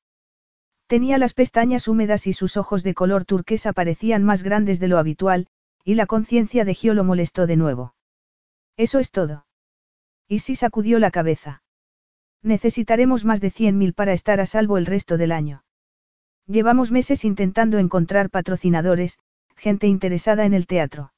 Tenía 0.88 1.18
las 1.18 1.34
pestañas 1.34 1.88
húmedas 1.88 2.28
y 2.28 2.34
sus 2.34 2.58
ojos 2.58 2.84
de 2.84 2.94
color 2.94 3.24
turquesa 3.24 3.72
parecían 3.72 4.26
más 4.26 4.44
grandes 4.44 4.82
de 4.82 4.90
lo 4.90 4.98
habitual, 4.98 5.48
y 5.86 5.96
la 5.96 6.08
conciencia 6.08 6.66
de 6.66 6.74
Gio 6.74 6.94
lo 6.94 7.06
molestó 7.06 7.48
de 7.48 7.56
nuevo. 7.56 7.96
Eso 8.76 9.00
es 9.00 9.12
todo. 9.12 9.45
Y 10.28 10.40
si 10.40 10.56
sacudió 10.56 11.00
la 11.00 11.12
cabeza. 11.12 11.62
Necesitaremos 12.42 13.26
más 13.26 13.42
de 13.42 13.52
100.000 13.52 13.94
para 13.94 14.14
estar 14.14 14.40
a 14.40 14.46
salvo 14.46 14.78
el 14.78 14.86
resto 14.86 15.18
del 15.18 15.32
año. 15.32 15.64
Llevamos 16.48 16.92
meses 16.92 17.26
intentando 17.26 17.80
encontrar 17.80 18.30
patrocinadores, 18.30 19.18
gente 19.56 19.88
interesada 19.88 20.46
en 20.46 20.54
el 20.54 20.68
teatro. 20.68 21.12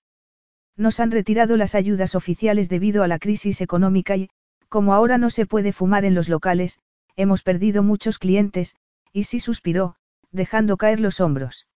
Nos 0.77 0.99
han 0.99 1.11
retirado 1.11 1.57
las 1.57 1.75
ayudas 1.75 2.15
oficiales 2.15 2.69
debido 2.69 3.03
a 3.03 3.07
la 3.07 3.19
crisis 3.19 3.61
económica 3.61 4.15
y, 4.15 4.29
como 4.69 4.93
ahora 4.93 5.17
no 5.17 5.29
se 5.29 5.45
puede 5.45 5.73
fumar 5.73 6.05
en 6.05 6.13
los 6.13 6.29
locales, 6.29 6.79
hemos 7.15 7.43
perdido 7.43 7.83
muchos 7.83 8.19
clientes, 8.19 8.75
y 9.11 9.23
sí 9.23 9.39
suspiró, 9.39 9.95
dejando 10.31 10.77
caer 10.77 10.99
los 10.99 11.19
hombros. 11.19 11.67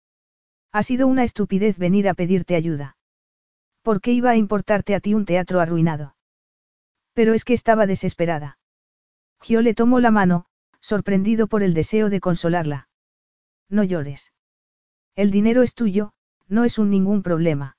Ha 0.71 0.83
sido 0.83 1.07
una 1.07 1.23
estupidez 1.23 1.77
venir 1.77 2.07
a 2.07 2.13
pedirte 2.13 2.55
ayuda. 2.55 2.95
¿Por 3.81 3.99
qué 4.01 4.11
iba 4.11 4.29
a 4.29 4.37
importarte 4.37 4.95
a 4.95 4.99
ti 4.99 5.13
un 5.13 5.25
teatro 5.25 5.59
arruinado? 5.59 6.15
Pero 7.13 7.33
es 7.33 7.45
que 7.45 7.53
estaba 7.53 7.85
desesperada. 7.87 8.57
Gio 9.41 9.61
le 9.61 9.73
tomó 9.73 9.99
la 9.99 10.11
mano, 10.11 10.45
sorprendido 10.79 11.47
por 11.47 11.63
el 11.63 11.73
deseo 11.73 12.09
de 12.09 12.19
consolarla. 12.19 12.89
No 13.69 13.83
llores. 13.83 14.33
El 15.15 15.31
dinero 15.31 15.63
es 15.63 15.73
tuyo, 15.73 16.13
no 16.47 16.63
es 16.63 16.77
un 16.77 16.89
ningún 16.89 17.23
problema. 17.23 17.77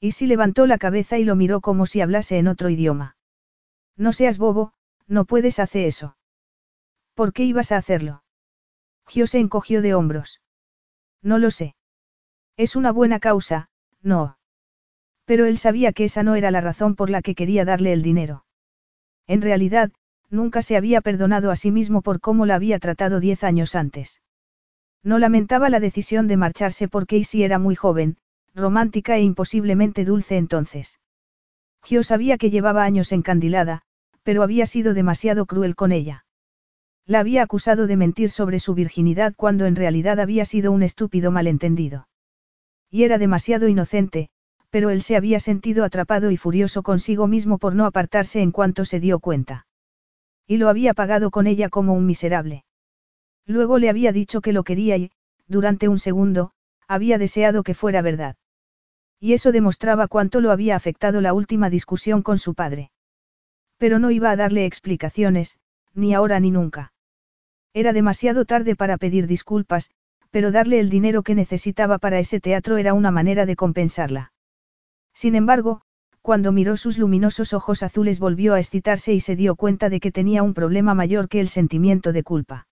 Y 0.00 0.12
si 0.12 0.26
levantó 0.26 0.66
la 0.66 0.78
cabeza 0.78 1.18
y 1.18 1.24
lo 1.24 1.36
miró 1.36 1.60
como 1.60 1.86
si 1.86 2.00
hablase 2.00 2.38
en 2.38 2.48
otro 2.48 2.68
idioma. 2.68 3.16
No 3.96 4.12
seas 4.12 4.38
bobo, 4.38 4.72
no 5.06 5.24
puedes 5.24 5.58
hacer 5.58 5.86
eso. 5.86 6.16
¿Por 7.14 7.32
qué 7.32 7.44
ibas 7.44 7.72
a 7.72 7.76
hacerlo? 7.76 8.24
Gio 9.06 9.26
se 9.26 9.38
encogió 9.38 9.82
de 9.82 9.94
hombros. 9.94 10.40
No 11.22 11.38
lo 11.38 11.50
sé. 11.50 11.76
Es 12.56 12.76
una 12.76 12.92
buena 12.92 13.20
causa, 13.20 13.68
no. 14.02 14.38
Pero 15.24 15.46
él 15.46 15.58
sabía 15.58 15.92
que 15.92 16.04
esa 16.04 16.22
no 16.22 16.34
era 16.34 16.50
la 16.50 16.60
razón 16.60 16.96
por 16.96 17.10
la 17.10 17.22
que 17.22 17.34
quería 17.34 17.64
darle 17.64 17.92
el 17.92 18.02
dinero. 18.02 18.44
En 19.26 19.40
realidad, 19.40 19.90
nunca 20.30 20.62
se 20.62 20.76
había 20.76 21.00
perdonado 21.00 21.50
a 21.50 21.56
sí 21.56 21.70
mismo 21.70 22.02
por 22.02 22.20
cómo 22.20 22.44
la 22.46 22.56
había 22.56 22.78
tratado 22.78 23.20
diez 23.20 23.44
años 23.44 23.74
antes. 23.74 24.20
No 25.02 25.18
lamentaba 25.18 25.70
la 25.70 25.80
decisión 25.80 26.26
de 26.28 26.36
marcharse 26.36 26.88
porque 26.88 27.16
Isi 27.16 27.42
era 27.42 27.58
muy 27.58 27.74
joven, 27.74 28.16
romántica 28.54 29.16
e 29.16 29.22
imposiblemente 29.22 30.04
dulce 30.04 30.36
entonces. 30.36 31.00
Gio 31.82 32.02
sabía 32.02 32.38
que 32.38 32.50
llevaba 32.50 32.84
años 32.84 33.12
encandilada, 33.12 33.82
pero 34.22 34.42
había 34.42 34.66
sido 34.66 34.94
demasiado 34.94 35.46
cruel 35.46 35.74
con 35.74 35.92
ella. 35.92 36.24
La 37.06 37.20
había 37.20 37.42
acusado 37.42 37.86
de 37.86 37.96
mentir 37.96 38.30
sobre 38.30 38.58
su 38.58 38.74
virginidad 38.74 39.34
cuando 39.36 39.66
en 39.66 39.76
realidad 39.76 40.18
había 40.18 40.46
sido 40.46 40.72
un 40.72 40.82
estúpido 40.82 41.30
malentendido. 41.30 42.08
Y 42.90 43.02
era 43.02 43.18
demasiado 43.18 43.68
inocente, 43.68 44.30
pero 44.74 44.90
él 44.90 45.02
se 45.02 45.14
había 45.14 45.38
sentido 45.38 45.84
atrapado 45.84 46.32
y 46.32 46.36
furioso 46.36 46.82
consigo 46.82 47.28
mismo 47.28 47.58
por 47.58 47.76
no 47.76 47.86
apartarse 47.86 48.42
en 48.42 48.50
cuanto 48.50 48.84
se 48.84 48.98
dio 48.98 49.20
cuenta. 49.20 49.68
Y 50.48 50.56
lo 50.56 50.68
había 50.68 50.94
pagado 50.94 51.30
con 51.30 51.46
ella 51.46 51.68
como 51.68 51.94
un 51.94 52.06
miserable. 52.06 52.64
Luego 53.46 53.78
le 53.78 53.88
había 53.88 54.10
dicho 54.10 54.40
que 54.40 54.52
lo 54.52 54.64
quería 54.64 54.96
y, 54.96 55.12
durante 55.46 55.86
un 55.86 56.00
segundo, 56.00 56.50
había 56.88 57.18
deseado 57.18 57.62
que 57.62 57.74
fuera 57.74 58.02
verdad. 58.02 58.34
Y 59.20 59.34
eso 59.34 59.52
demostraba 59.52 60.08
cuánto 60.08 60.40
lo 60.40 60.50
había 60.50 60.74
afectado 60.74 61.20
la 61.20 61.34
última 61.34 61.70
discusión 61.70 62.22
con 62.22 62.38
su 62.38 62.54
padre. 62.54 62.90
Pero 63.78 64.00
no 64.00 64.10
iba 64.10 64.32
a 64.32 64.36
darle 64.36 64.66
explicaciones, 64.66 65.56
ni 65.94 66.14
ahora 66.14 66.40
ni 66.40 66.50
nunca. 66.50 66.92
Era 67.74 67.92
demasiado 67.92 68.44
tarde 68.44 68.74
para 68.74 68.98
pedir 68.98 69.28
disculpas, 69.28 69.92
pero 70.32 70.50
darle 70.50 70.80
el 70.80 70.90
dinero 70.90 71.22
que 71.22 71.36
necesitaba 71.36 71.98
para 71.98 72.18
ese 72.18 72.40
teatro 72.40 72.76
era 72.76 72.92
una 72.92 73.12
manera 73.12 73.46
de 73.46 73.54
compensarla. 73.54 74.32
Sin 75.14 75.34
embargo, 75.36 75.82
cuando 76.20 76.52
miró 76.52 76.76
sus 76.76 76.98
luminosos 76.98 77.52
ojos 77.52 77.82
azules 77.82 78.18
volvió 78.18 78.54
a 78.54 78.58
excitarse 78.58 79.12
y 79.12 79.20
se 79.20 79.36
dio 79.36 79.56
cuenta 79.56 79.88
de 79.88 80.00
que 80.00 80.10
tenía 80.10 80.42
un 80.42 80.54
problema 80.54 80.94
mayor 80.94 81.28
que 81.28 81.40
el 81.40 81.48
sentimiento 81.48 82.12
de 82.12 82.22
culpa. 82.22 82.66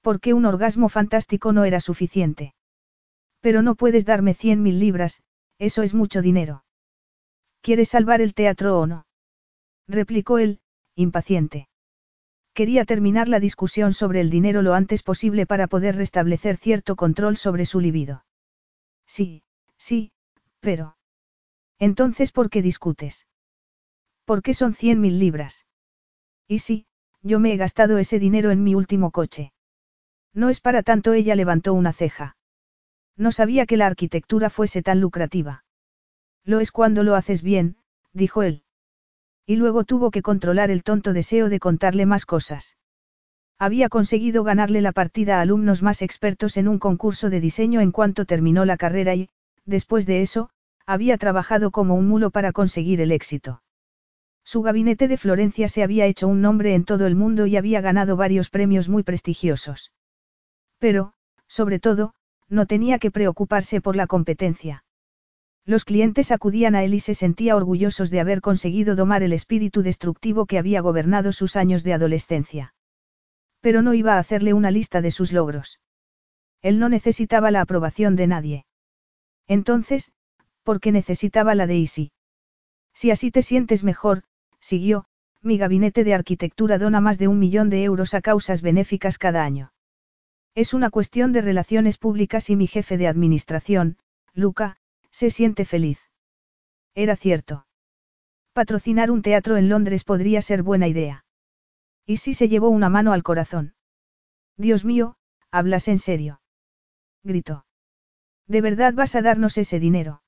Porque 0.00 0.34
un 0.34 0.46
orgasmo 0.46 0.88
fantástico 0.88 1.52
no 1.52 1.64
era 1.64 1.80
suficiente. 1.80 2.54
Pero 3.40 3.62
no 3.62 3.74
puedes 3.74 4.04
darme 4.04 4.34
cien 4.34 4.62
mil 4.62 4.80
libras, 4.80 5.22
eso 5.58 5.82
es 5.82 5.94
mucho 5.94 6.22
dinero. 6.22 6.64
¿Quieres 7.60 7.90
salvar 7.90 8.20
el 8.20 8.34
teatro 8.34 8.78
o 8.78 8.86
no? 8.86 9.06
replicó 9.86 10.38
él, 10.38 10.60
impaciente. 10.96 11.68
Quería 12.54 12.84
terminar 12.84 13.28
la 13.28 13.38
discusión 13.40 13.92
sobre 13.92 14.20
el 14.20 14.30
dinero 14.30 14.62
lo 14.62 14.74
antes 14.74 15.02
posible 15.02 15.46
para 15.46 15.68
poder 15.68 15.96
restablecer 15.96 16.56
cierto 16.56 16.96
control 16.96 17.36
sobre 17.36 17.64
su 17.66 17.80
libido. 17.80 18.24
Sí, 19.06 19.42
sí, 19.76 20.12
pero... 20.60 20.96
Entonces, 21.82 22.30
¿por 22.30 22.48
qué 22.48 22.62
discutes? 22.62 23.26
¿Por 24.24 24.40
qué 24.40 24.54
son 24.54 24.72
cien 24.72 25.00
mil 25.00 25.18
libras? 25.18 25.66
Y 26.46 26.60
sí, 26.60 26.86
yo 27.22 27.40
me 27.40 27.52
he 27.52 27.56
gastado 27.56 27.98
ese 27.98 28.20
dinero 28.20 28.52
en 28.52 28.62
mi 28.62 28.76
último 28.76 29.10
coche. 29.10 29.52
No 30.32 30.48
es 30.48 30.60
para 30.60 30.84
tanto, 30.84 31.12
ella 31.12 31.34
levantó 31.34 31.74
una 31.74 31.92
ceja. 31.92 32.36
No 33.16 33.32
sabía 33.32 33.66
que 33.66 33.76
la 33.76 33.86
arquitectura 33.86 34.48
fuese 34.48 34.80
tan 34.80 35.00
lucrativa. 35.00 35.64
Lo 36.44 36.60
es 36.60 36.70
cuando 36.70 37.02
lo 37.02 37.16
haces 37.16 37.42
bien, 37.42 37.78
dijo 38.12 38.44
él. 38.44 38.62
Y 39.44 39.56
luego 39.56 39.82
tuvo 39.82 40.12
que 40.12 40.22
controlar 40.22 40.70
el 40.70 40.84
tonto 40.84 41.12
deseo 41.12 41.48
de 41.48 41.58
contarle 41.58 42.06
más 42.06 42.26
cosas. 42.26 42.76
Había 43.58 43.88
conseguido 43.88 44.44
ganarle 44.44 44.82
la 44.82 44.92
partida 44.92 45.38
a 45.38 45.40
alumnos 45.40 45.82
más 45.82 46.00
expertos 46.00 46.56
en 46.58 46.68
un 46.68 46.78
concurso 46.78 47.28
de 47.28 47.40
diseño 47.40 47.80
en 47.80 47.90
cuanto 47.90 48.24
terminó 48.24 48.64
la 48.66 48.76
carrera 48.76 49.16
y, 49.16 49.30
después 49.64 50.06
de 50.06 50.22
eso, 50.22 50.50
había 50.86 51.18
trabajado 51.18 51.70
como 51.70 51.94
un 51.94 52.08
mulo 52.08 52.30
para 52.30 52.52
conseguir 52.52 53.00
el 53.00 53.12
éxito. 53.12 53.62
Su 54.44 54.62
gabinete 54.62 55.08
de 55.08 55.16
Florencia 55.16 55.68
se 55.68 55.82
había 55.82 56.06
hecho 56.06 56.28
un 56.28 56.40
nombre 56.40 56.74
en 56.74 56.84
todo 56.84 57.06
el 57.06 57.14
mundo 57.14 57.46
y 57.46 57.56
había 57.56 57.80
ganado 57.80 58.16
varios 58.16 58.50
premios 58.50 58.88
muy 58.88 59.02
prestigiosos. 59.02 59.92
Pero, 60.78 61.12
sobre 61.46 61.78
todo, 61.78 62.14
no 62.48 62.66
tenía 62.66 62.98
que 62.98 63.10
preocuparse 63.10 63.80
por 63.80 63.96
la 63.96 64.06
competencia. 64.06 64.84
Los 65.64 65.84
clientes 65.84 66.32
acudían 66.32 66.74
a 66.74 66.82
él 66.82 66.92
y 66.94 67.00
se 67.00 67.14
sentía 67.14 67.54
orgullosos 67.54 68.10
de 68.10 68.18
haber 68.18 68.40
conseguido 68.40 68.96
domar 68.96 69.22
el 69.22 69.32
espíritu 69.32 69.82
destructivo 69.82 70.46
que 70.46 70.58
había 70.58 70.80
gobernado 70.80 71.32
sus 71.32 71.54
años 71.54 71.84
de 71.84 71.92
adolescencia. 71.92 72.74
Pero 73.60 73.80
no 73.80 73.94
iba 73.94 74.14
a 74.14 74.18
hacerle 74.18 74.54
una 74.54 74.72
lista 74.72 75.00
de 75.00 75.12
sus 75.12 75.32
logros. 75.32 75.78
Él 76.62 76.80
no 76.80 76.88
necesitaba 76.88 77.52
la 77.52 77.60
aprobación 77.60 78.16
de 78.16 78.26
nadie. 78.26 78.66
Entonces, 79.46 80.12
¿por 80.62 80.80
qué 80.80 80.92
necesitaba 80.92 81.54
la 81.54 81.66
de 81.66 81.76
Isi? 81.76 82.12
Si 82.94 83.10
así 83.10 83.30
te 83.30 83.42
sientes 83.42 83.84
mejor, 83.84 84.24
siguió, 84.60 85.06
mi 85.40 85.58
gabinete 85.58 86.04
de 86.04 86.14
arquitectura 86.14 86.78
dona 86.78 87.00
más 87.00 87.18
de 87.18 87.28
un 87.28 87.38
millón 87.38 87.68
de 87.70 87.82
euros 87.82 88.14
a 88.14 88.20
causas 88.20 88.62
benéficas 88.62 89.18
cada 89.18 89.44
año. 89.44 89.72
Es 90.54 90.74
una 90.74 90.90
cuestión 90.90 91.32
de 91.32 91.40
relaciones 91.40 91.98
públicas 91.98 92.50
y 92.50 92.56
mi 92.56 92.66
jefe 92.66 92.96
de 92.96 93.08
administración, 93.08 93.96
Luca, 94.34 94.76
se 95.10 95.30
siente 95.30 95.64
feliz. 95.64 95.98
Era 96.94 97.16
cierto. 97.16 97.66
Patrocinar 98.52 99.10
un 99.10 99.22
teatro 99.22 99.56
en 99.56 99.68
Londres 99.68 100.04
podría 100.04 100.42
ser 100.42 100.62
buena 100.62 100.88
idea. 100.88 101.24
Y 102.06 102.18
si 102.18 102.34
se 102.34 102.48
llevó 102.48 102.68
una 102.68 102.90
mano 102.90 103.12
al 103.12 103.22
corazón. 103.22 103.74
Dios 104.56 104.84
mío, 104.84 105.16
hablas 105.50 105.88
en 105.88 105.98
serio. 105.98 106.40
Gritó. 107.22 107.64
¿De 108.46 108.60
verdad 108.60 108.92
vas 108.92 109.14
a 109.14 109.22
darnos 109.22 109.56
ese 109.56 109.80
dinero? 109.80 110.21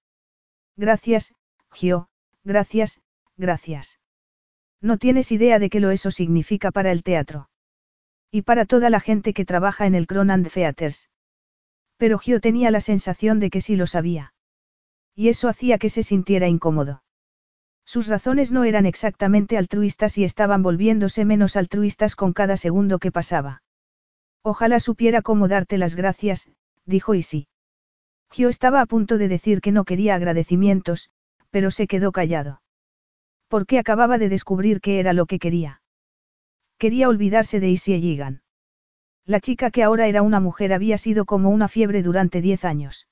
Gracias, 0.76 1.32
Gio, 1.72 2.08
gracias, 2.42 3.00
gracias. 3.36 3.98
No 4.80 4.98
tienes 4.98 5.32
idea 5.32 5.58
de 5.58 5.70
qué 5.70 5.80
lo 5.80 5.90
eso 5.90 6.10
significa 6.10 6.70
para 6.70 6.90
el 6.90 7.02
teatro. 7.02 7.48
Y 8.30 8.42
para 8.42 8.64
toda 8.66 8.90
la 8.90 9.00
gente 9.00 9.32
que 9.32 9.44
trabaja 9.44 9.86
en 9.86 9.94
el 9.94 10.06
Cronand 10.06 10.50
Theaters. 10.50 11.08
Pero 11.96 12.18
Gio 12.18 12.40
tenía 12.40 12.70
la 12.70 12.80
sensación 12.80 13.38
de 13.38 13.50
que 13.50 13.60
sí 13.60 13.76
lo 13.76 13.86
sabía. 13.86 14.34
Y 15.14 15.28
eso 15.28 15.48
hacía 15.48 15.78
que 15.78 15.88
se 15.88 16.02
sintiera 16.02 16.48
incómodo. 16.48 17.04
Sus 17.84 18.08
razones 18.08 18.50
no 18.50 18.64
eran 18.64 18.86
exactamente 18.86 19.56
altruistas 19.56 20.18
y 20.18 20.24
estaban 20.24 20.62
volviéndose 20.62 21.24
menos 21.24 21.56
altruistas 21.56 22.16
con 22.16 22.32
cada 22.32 22.56
segundo 22.56 22.98
que 22.98 23.12
pasaba. 23.12 23.62
Ojalá 24.42 24.80
supiera 24.80 25.22
cómo 25.22 25.48
darte 25.48 25.78
las 25.78 25.94
gracias, 25.94 26.50
dijo 26.84 27.14
Isi. 27.14 27.46
Gio 28.34 28.48
estaba 28.48 28.80
a 28.80 28.86
punto 28.86 29.16
de 29.16 29.28
decir 29.28 29.60
que 29.60 29.70
no 29.70 29.84
quería 29.84 30.16
agradecimientos, 30.16 31.08
pero 31.50 31.70
se 31.70 31.86
quedó 31.86 32.10
callado. 32.10 32.62
Porque 33.46 33.78
acababa 33.78 34.18
de 34.18 34.28
descubrir 34.28 34.80
qué 34.80 34.98
era 34.98 35.12
lo 35.12 35.26
que 35.26 35.38
quería. 35.38 35.82
Quería 36.76 37.08
olvidarse 37.08 37.60
de 37.60 37.68
Isi 37.70 37.94
Ejigan. 37.94 38.42
La 39.24 39.38
chica 39.38 39.70
que 39.70 39.84
ahora 39.84 40.08
era 40.08 40.22
una 40.22 40.40
mujer 40.40 40.72
había 40.72 40.98
sido 40.98 41.26
como 41.26 41.50
una 41.50 41.68
fiebre 41.68 42.02
durante 42.02 42.40
diez 42.40 42.64
años. 42.64 43.06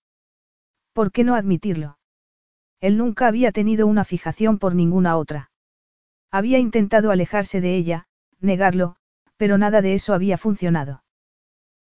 ¿Por 0.93 1.13
qué 1.13 1.23
no 1.23 1.37
admitirlo? 1.37 1.99
Él 2.81 2.99
nunca 2.99 3.29
había 3.29 3.53
tenido 3.53 3.87
una 3.87 4.05
fijación 4.05 4.59
por 4.59 4.75
ninguna 4.75 5.17
otra. 5.17 5.53
Había 6.33 6.59
intentado 6.59 7.13
alejarse 7.13 7.61
de 7.61 7.77
ella, 7.77 8.09
negarlo, 8.41 8.97
pero 9.37 9.57
nada 9.57 9.83
de 9.83 9.95
eso 9.95 10.15
había 10.15 10.37
funcionado. 10.37 11.05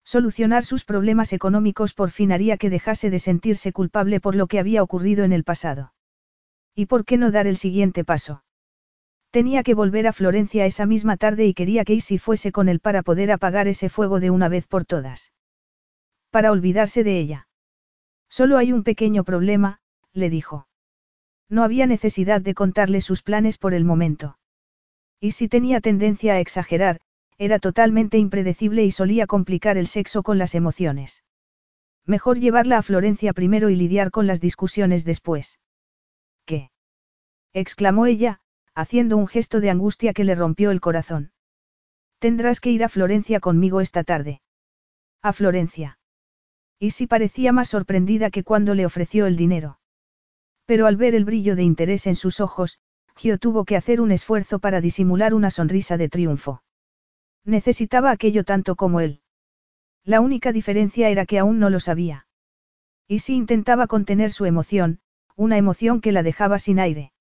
Solucionar 0.04 0.66
sus 0.66 0.84
problemas 0.84 1.34
económicos 1.34 1.94
por 1.94 2.12
fin 2.12 2.32
haría 2.32 2.58
que 2.58 2.70
dejase 2.70 3.10
de 3.10 3.20
sentirse 3.20 3.72
culpable 3.72 4.20
por 4.20 4.36
lo 4.36 4.48
que 4.48 4.60
había 4.60 4.84
ocurrido 4.84 5.24
en 5.24 5.34
el 5.34 5.44
pasado. 5.44 5.94
¿Y 6.76 6.88
por 6.88 7.06
qué 7.06 7.18
no 7.18 7.32
dar 7.32 7.48
el 7.48 7.58
siguiente 7.58 8.04
paso? 8.04 8.44
Tenía 9.30 9.64
que 9.64 9.74
volver 9.74 10.08
a 10.08 10.14
Florencia 10.14 10.66
esa 10.66 10.86
misma 10.86 11.16
tarde 11.18 11.46
y 11.46 11.54
quería 11.54 11.86
que 11.86 11.94
Isi 11.94 12.18
fuese 12.18 12.52
con 12.52 12.68
él 12.68 12.80
para 12.80 13.02
poder 13.02 13.32
apagar 13.32 13.68
ese 13.68 13.88
fuego 13.88 14.20
de 14.20 14.30
una 14.30 14.50
vez 14.50 14.68
por 14.68 14.84
todas. 14.84 15.32
Para 16.32 16.52
olvidarse 16.52 17.04
de 17.04 17.18
ella. 17.20 17.48
Solo 18.30 18.58
hay 18.58 18.74
un 18.74 18.84
pequeño 18.84 19.24
problema, 19.24 19.80
le 20.14 20.30
dijo. 20.30 20.68
No 21.50 21.64
había 21.64 21.86
necesidad 21.86 22.42
de 22.42 22.54
contarle 22.54 23.02
sus 23.02 23.24
planes 23.24 23.58
por 23.58 23.74
el 23.74 23.86
momento. 23.86 24.38
Y 25.20 25.32
si 25.32 25.48
tenía 25.48 25.82
tendencia 25.82 26.34
a 26.34 26.40
exagerar, 26.40 27.02
era 27.42 27.58
totalmente 27.58 28.20
impredecible 28.20 28.86
y 28.86 28.92
solía 28.92 29.26
complicar 29.26 29.76
el 29.76 29.88
sexo 29.88 30.22
con 30.22 30.38
las 30.38 30.54
emociones. 30.54 31.24
Mejor 32.06 32.40
llevarla 32.40 32.78
a 32.78 32.84
Florencia 32.84 33.34
primero 33.34 33.72
y 33.72 33.76
lidiar 33.76 34.12
con 34.12 34.28
las 34.28 34.42
discusiones 34.42 35.06
después. 35.06 35.60
¿Qué? 36.46 36.70
exclamó 37.52 38.06
ella, 38.06 38.42
haciendo 38.76 39.18
un 39.18 39.26
gesto 39.26 39.60
de 39.60 39.72
angustia 39.72 40.14
que 40.14 40.24
le 40.24 40.36
rompió 40.36 40.70
el 40.70 40.82
corazón. 40.82 41.32
Tendrás 42.20 42.60
que 42.60 42.70
ir 42.70 42.84
a 42.84 42.90
Florencia 42.90 43.40
conmigo 43.40 43.82
esta 43.82 44.04
tarde. 44.04 44.44
A 45.24 45.34
Florencia. 45.34 45.98
Y 46.78 46.92
si 46.92 47.08
parecía 47.08 47.52
más 47.52 47.70
sorprendida 47.70 48.30
que 48.30 48.44
cuando 48.44 48.76
le 48.76 48.86
ofreció 48.86 49.26
el 49.26 49.36
dinero. 49.36 49.80
Pero 50.68 50.86
al 50.86 50.96
ver 50.96 51.16
el 51.16 51.26
brillo 51.26 51.56
de 51.56 51.64
interés 51.64 52.06
en 52.06 52.16
sus 52.16 52.40
ojos, 52.40 52.78
Gio 53.16 53.40
tuvo 53.40 53.66
que 53.66 53.78
hacer 53.78 54.00
un 54.00 54.12
esfuerzo 54.12 54.60
para 54.60 54.80
disimular 54.80 55.34
una 55.34 55.50
sonrisa 55.50 55.98
de 55.98 56.08
triunfo. 56.08 56.62
Necesitaba 57.46 58.12
aquello 58.12 58.44
tanto 58.44 58.76
como 58.76 59.00
él. 59.00 59.22
La 60.04 60.22
única 60.22 60.52
diferencia 60.52 61.10
era 61.10 61.26
que 61.26 61.40
aún 61.40 61.60
no 61.60 61.70
lo 61.70 61.80
sabía. 61.80 62.28
Y 63.08 63.20
si 63.20 63.36
intentaba 63.36 63.88
contener 63.88 64.32
su 64.32 64.46
emoción, 64.46 65.00
una 65.36 65.58
emoción 65.58 66.02
que 66.02 66.12
la 66.12 66.24
dejaba 66.24 66.60
sin 66.60 66.80
aire. 66.80 67.14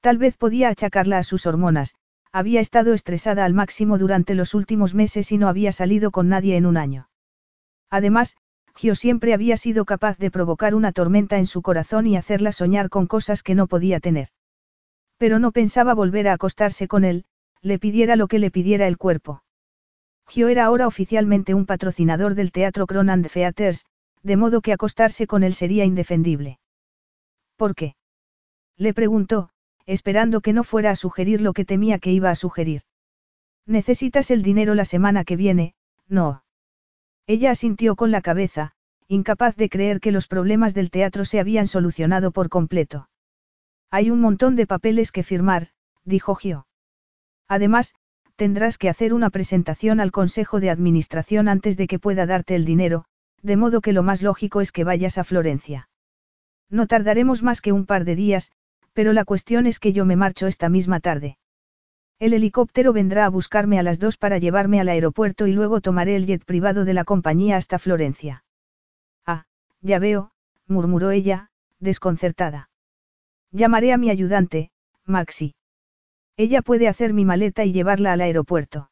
Tal 0.00 0.18
vez 0.18 0.36
podía 0.36 0.68
achacarla 0.68 1.18
a 1.18 1.22
sus 1.22 1.46
hormonas, 1.46 1.94
había 2.32 2.60
estado 2.60 2.94
estresada 2.94 3.44
al 3.44 3.54
máximo 3.54 3.96
durante 3.96 4.34
los 4.34 4.54
últimos 4.54 4.94
meses 4.94 5.30
y 5.30 5.38
no 5.38 5.48
había 5.48 5.72
salido 5.72 6.10
con 6.10 6.28
nadie 6.28 6.56
en 6.56 6.66
un 6.66 6.76
año. 6.76 7.08
Además, 7.90 8.36
Gio 8.74 8.96
siempre 8.96 9.34
había 9.34 9.56
sido 9.56 9.84
capaz 9.84 10.18
de 10.18 10.30
provocar 10.30 10.74
una 10.74 10.90
tormenta 10.90 11.38
en 11.38 11.46
su 11.46 11.62
corazón 11.62 12.06
y 12.06 12.16
hacerla 12.16 12.50
soñar 12.50 12.90
con 12.90 13.06
cosas 13.06 13.42
que 13.42 13.54
no 13.54 13.68
podía 13.68 14.00
tener. 14.00 14.28
Pero 15.16 15.38
no 15.38 15.52
pensaba 15.52 15.94
volver 15.94 16.26
a 16.26 16.32
acostarse 16.32 16.88
con 16.88 17.04
él, 17.04 17.24
le 17.64 17.78
pidiera 17.78 18.14
lo 18.14 18.28
que 18.28 18.38
le 18.38 18.50
pidiera 18.50 18.86
el 18.86 18.98
cuerpo. 18.98 19.42
Gio 20.28 20.48
era 20.48 20.66
ahora 20.66 20.86
oficialmente 20.86 21.54
un 21.54 21.64
patrocinador 21.64 22.34
del 22.34 22.52
teatro 22.52 22.86
Cronand 22.86 23.26
Theaters, 23.26 23.86
de 24.22 24.36
modo 24.36 24.60
que 24.60 24.74
acostarse 24.74 25.26
con 25.26 25.42
él 25.42 25.54
sería 25.54 25.86
indefendible. 25.86 26.58
¿Por 27.56 27.74
qué? 27.74 27.96
Le 28.76 28.92
preguntó, 28.92 29.48
esperando 29.86 30.42
que 30.42 30.52
no 30.52 30.62
fuera 30.62 30.90
a 30.90 30.96
sugerir 30.96 31.40
lo 31.40 31.54
que 31.54 31.64
temía 31.64 31.98
que 31.98 32.12
iba 32.12 32.30
a 32.30 32.34
sugerir. 32.34 32.82
Necesitas 33.66 34.30
el 34.30 34.42
dinero 34.42 34.74
la 34.74 34.84
semana 34.84 35.24
que 35.24 35.36
viene, 35.36 35.74
no. 36.06 36.44
Ella 37.26 37.50
asintió 37.50 37.96
con 37.96 38.10
la 38.10 38.20
cabeza, 38.20 38.72
incapaz 39.08 39.56
de 39.56 39.70
creer 39.70 40.00
que 40.00 40.12
los 40.12 40.26
problemas 40.26 40.74
del 40.74 40.90
teatro 40.90 41.24
se 41.24 41.40
habían 41.40 41.66
solucionado 41.66 42.30
por 42.30 42.50
completo. 42.50 43.08
Hay 43.90 44.10
un 44.10 44.20
montón 44.20 44.54
de 44.54 44.66
papeles 44.66 45.12
que 45.12 45.22
firmar, 45.22 45.68
dijo 46.04 46.34
Gio. 46.34 46.66
Además, 47.48 47.94
tendrás 48.36 48.78
que 48.78 48.88
hacer 48.88 49.14
una 49.14 49.30
presentación 49.30 50.00
al 50.00 50.10
Consejo 50.10 50.60
de 50.60 50.70
Administración 50.70 51.48
antes 51.48 51.76
de 51.76 51.86
que 51.86 51.98
pueda 51.98 52.26
darte 52.26 52.54
el 52.54 52.64
dinero, 52.64 53.04
de 53.42 53.56
modo 53.56 53.80
que 53.80 53.92
lo 53.92 54.02
más 54.02 54.22
lógico 54.22 54.60
es 54.60 54.72
que 54.72 54.84
vayas 54.84 55.18
a 55.18 55.24
Florencia. 55.24 55.88
No 56.70 56.86
tardaremos 56.86 57.42
más 57.42 57.60
que 57.60 57.72
un 57.72 57.86
par 57.86 58.04
de 58.04 58.16
días, 58.16 58.50
pero 58.92 59.12
la 59.12 59.24
cuestión 59.24 59.66
es 59.66 59.78
que 59.78 59.92
yo 59.92 60.04
me 60.04 60.16
marcho 60.16 60.46
esta 60.46 60.68
misma 60.68 61.00
tarde. 61.00 61.38
El 62.18 62.32
helicóptero 62.32 62.92
vendrá 62.92 63.26
a 63.26 63.28
buscarme 63.28 63.78
a 63.78 63.82
las 63.82 63.98
dos 63.98 64.16
para 64.16 64.38
llevarme 64.38 64.80
al 64.80 64.88
aeropuerto 64.88 65.46
y 65.46 65.52
luego 65.52 65.80
tomaré 65.80 66.16
el 66.16 66.26
jet 66.26 66.44
privado 66.44 66.84
de 66.84 66.94
la 66.94 67.04
compañía 67.04 67.56
hasta 67.56 67.78
Florencia. 67.78 68.44
Ah, 69.26 69.44
ya 69.80 69.98
veo, 69.98 70.30
murmuró 70.66 71.10
ella, 71.10 71.50
desconcertada. 71.80 72.70
Llamaré 73.50 73.92
a 73.92 73.98
mi 73.98 74.10
ayudante, 74.10 74.70
Maxi. 75.04 75.54
Ella 76.36 76.62
puede 76.62 76.88
hacer 76.88 77.12
mi 77.12 77.24
maleta 77.24 77.64
y 77.64 77.72
llevarla 77.72 78.12
al 78.12 78.20
aeropuerto. 78.20 78.90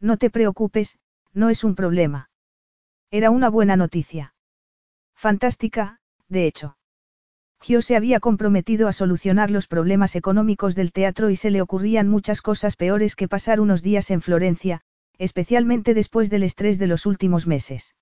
No 0.00 0.16
te 0.16 0.30
preocupes, 0.30 0.98
no 1.32 1.50
es 1.50 1.64
un 1.64 1.74
problema. 1.74 2.30
Era 3.10 3.30
una 3.30 3.50
buena 3.50 3.76
noticia. 3.76 4.34
Fantástica, 5.14 6.00
de 6.28 6.46
hecho. 6.46 6.76
Gio 7.60 7.80
se 7.80 7.94
había 7.94 8.18
comprometido 8.18 8.88
a 8.88 8.92
solucionar 8.92 9.50
los 9.50 9.68
problemas 9.68 10.16
económicos 10.16 10.74
del 10.74 10.92
teatro 10.92 11.30
y 11.30 11.36
se 11.36 11.50
le 11.50 11.62
ocurrían 11.62 12.08
muchas 12.08 12.42
cosas 12.42 12.74
peores 12.76 13.14
que 13.14 13.28
pasar 13.28 13.60
unos 13.60 13.82
días 13.82 14.10
en 14.10 14.20
Florencia, 14.20 14.80
especialmente 15.18 15.94
después 15.94 16.30
del 16.30 16.42
estrés 16.42 16.78
de 16.78 16.88
los 16.88 17.06
últimos 17.06 17.46
meses. 17.46 17.94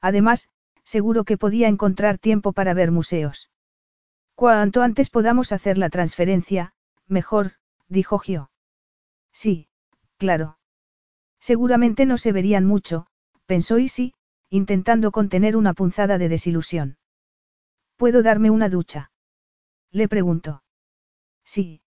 Además, 0.00 0.48
seguro 0.84 1.24
que 1.24 1.36
podía 1.36 1.66
encontrar 1.66 2.18
tiempo 2.18 2.52
para 2.52 2.74
ver 2.74 2.92
museos. 2.92 3.50
Cuanto 4.36 4.82
antes 4.82 5.10
podamos 5.10 5.50
hacer 5.50 5.78
la 5.78 5.90
transferencia, 5.90 6.74
mejor, 7.08 7.54
dijo 7.88 8.18
Gio. 8.18 8.50
Sí, 9.32 9.68
claro. 10.16 10.58
Seguramente 11.40 12.06
no 12.06 12.18
se 12.18 12.32
verían 12.32 12.64
mucho, 12.64 13.06
pensó 13.46 13.78
Isi, 13.78 14.14
intentando 14.50 15.12
contener 15.12 15.56
una 15.56 15.74
punzada 15.74 16.18
de 16.18 16.28
desilusión. 16.28 16.98
¿Puedo 17.96 18.22
darme 18.22 18.50
una 18.50 18.68
ducha? 18.68 19.10
Le 19.90 20.08
preguntó. 20.08 20.62
Sí, 21.44 21.80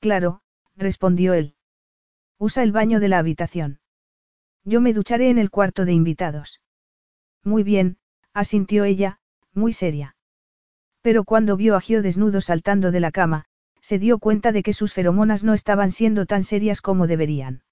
claro, 0.00 0.42
respondió 0.76 1.34
él. 1.34 1.54
Usa 2.38 2.62
el 2.62 2.72
baño 2.72 3.00
de 3.00 3.08
la 3.08 3.18
habitación. 3.18 3.80
Yo 4.64 4.80
me 4.80 4.92
ducharé 4.92 5.30
en 5.30 5.38
el 5.38 5.50
cuarto 5.50 5.84
de 5.84 5.92
invitados. 5.92 6.60
Muy 7.42 7.62
bien, 7.62 7.98
asintió 8.32 8.84
ella, 8.84 9.20
muy 9.52 9.72
seria. 9.72 10.16
Pero 11.02 11.24
cuando 11.24 11.56
vio 11.56 11.76
a 11.76 11.80
Gio 11.80 12.02
desnudo 12.02 12.40
saltando 12.40 12.90
de 12.90 13.00
la 13.00 13.12
cama, 13.12 13.44
se 13.84 13.98
dio 13.98 14.18
cuenta 14.18 14.50
de 14.50 14.62
que 14.62 14.72
sus 14.72 14.94
feromonas 14.94 15.44
no 15.44 15.52
estaban 15.52 15.90
siendo 15.90 16.24
tan 16.24 16.42
serias 16.42 16.80
como 16.80 17.06
deberían. 17.06 17.64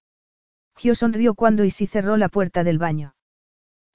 Gio 0.76 0.94
sonrió 0.94 1.34
cuando 1.34 1.64
Isi 1.64 1.86
cerró 1.86 2.18
la 2.18 2.28
puerta 2.28 2.64
del 2.64 2.76
baño. 2.76 3.14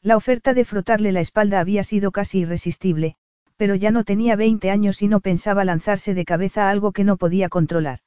La 0.01 0.17
oferta 0.17 0.55
de 0.55 0.65
frotarle 0.65 1.11
la 1.11 1.19
espalda 1.19 1.59
había 1.59 1.83
sido 1.83 2.11
casi 2.11 2.39
irresistible, 2.39 3.17
pero 3.55 3.75
ya 3.75 3.91
no 3.91 4.03
tenía 4.03 4.35
20 4.35 4.71
años 4.71 5.03
y 5.03 5.07
no 5.07 5.19
pensaba 5.19 5.63
lanzarse 5.63 6.15
de 6.15 6.25
cabeza 6.25 6.65
a 6.65 6.71
algo 6.71 6.91
que 6.91 7.03
no 7.03 7.17
podía 7.17 7.49
controlar. 7.49 7.99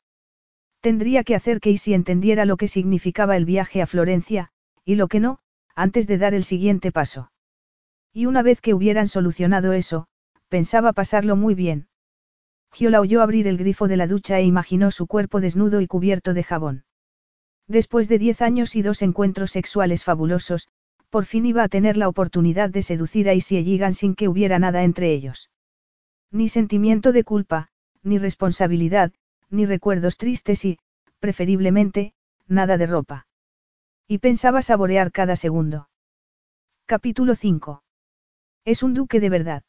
Tendría 0.80 1.22
que 1.22 1.36
hacer 1.36 1.60
que 1.60 1.70
Isi 1.70 1.94
entendiera 1.94 2.46
lo 2.46 2.56
que 2.56 2.66
significaba 2.66 3.36
el 3.36 3.44
viaje 3.44 3.80
a 3.80 3.86
Florencia, 3.86 4.50
y 4.84 4.96
lo 4.96 5.06
que 5.06 5.20
no, 5.20 5.38
antes 5.76 6.08
de 6.08 6.18
dar 6.18 6.34
el 6.34 6.42
siguiente 6.42 6.90
paso. 6.90 7.30
Y 8.12 8.26
una 8.26 8.42
vez 8.42 8.60
que 8.60 8.74
hubieran 8.74 9.06
solucionado 9.06 9.72
eso, 9.72 10.08
pensaba 10.48 10.92
pasarlo 10.92 11.36
muy 11.36 11.54
bien. 11.54 11.86
Gio 12.72 12.90
la 12.90 13.00
oyó 13.00 13.22
abrir 13.22 13.46
el 13.46 13.58
grifo 13.58 13.88
de 13.88 13.96
la 13.96 14.06
ducha 14.06 14.38
e 14.38 14.44
imaginó 14.44 14.90
su 14.90 15.06
cuerpo 15.06 15.40
desnudo 15.40 15.80
y 15.80 15.86
cubierto 15.86 16.34
de 16.34 16.44
jabón. 16.44 16.84
Después 17.66 18.08
de 18.08 18.18
diez 18.18 18.42
años 18.42 18.76
y 18.76 18.82
dos 18.82 19.02
encuentros 19.02 19.50
sexuales 19.50 20.04
fabulosos, 20.04 20.68
por 21.10 21.24
fin 21.24 21.46
iba 21.46 21.62
a 21.62 21.68
tener 21.68 21.96
la 21.96 22.08
oportunidad 22.08 22.70
de 22.70 22.82
seducir 22.82 23.28
a 23.28 23.34
Isi 23.34 23.62
Gigan 23.64 23.94
sin 23.94 24.14
que 24.14 24.28
hubiera 24.28 24.58
nada 24.58 24.84
entre 24.84 25.12
ellos. 25.12 25.50
Ni 26.30 26.48
sentimiento 26.48 27.12
de 27.12 27.24
culpa, 27.24 27.68
ni 28.02 28.18
responsabilidad, 28.18 29.12
ni 29.50 29.66
recuerdos 29.66 30.16
tristes 30.16 30.64
y, 30.64 30.78
preferiblemente, 31.18 32.14
nada 32.46 32.78
de 32.78 32.86
ropa. 32.86 33.26
Y 34.06 34.18
pensaba 34.18 34.62
saborear 34.62 35.12
cada 35.12 35.36
segundo. 35.36 35.88
Capítulo 36.86 37.34
5. 37.34 37.82
Es 38.64 38.82
un 38.82 38.94
duque 38.94 39.20
de 39.20 39.30
verdad. 39.30 39.62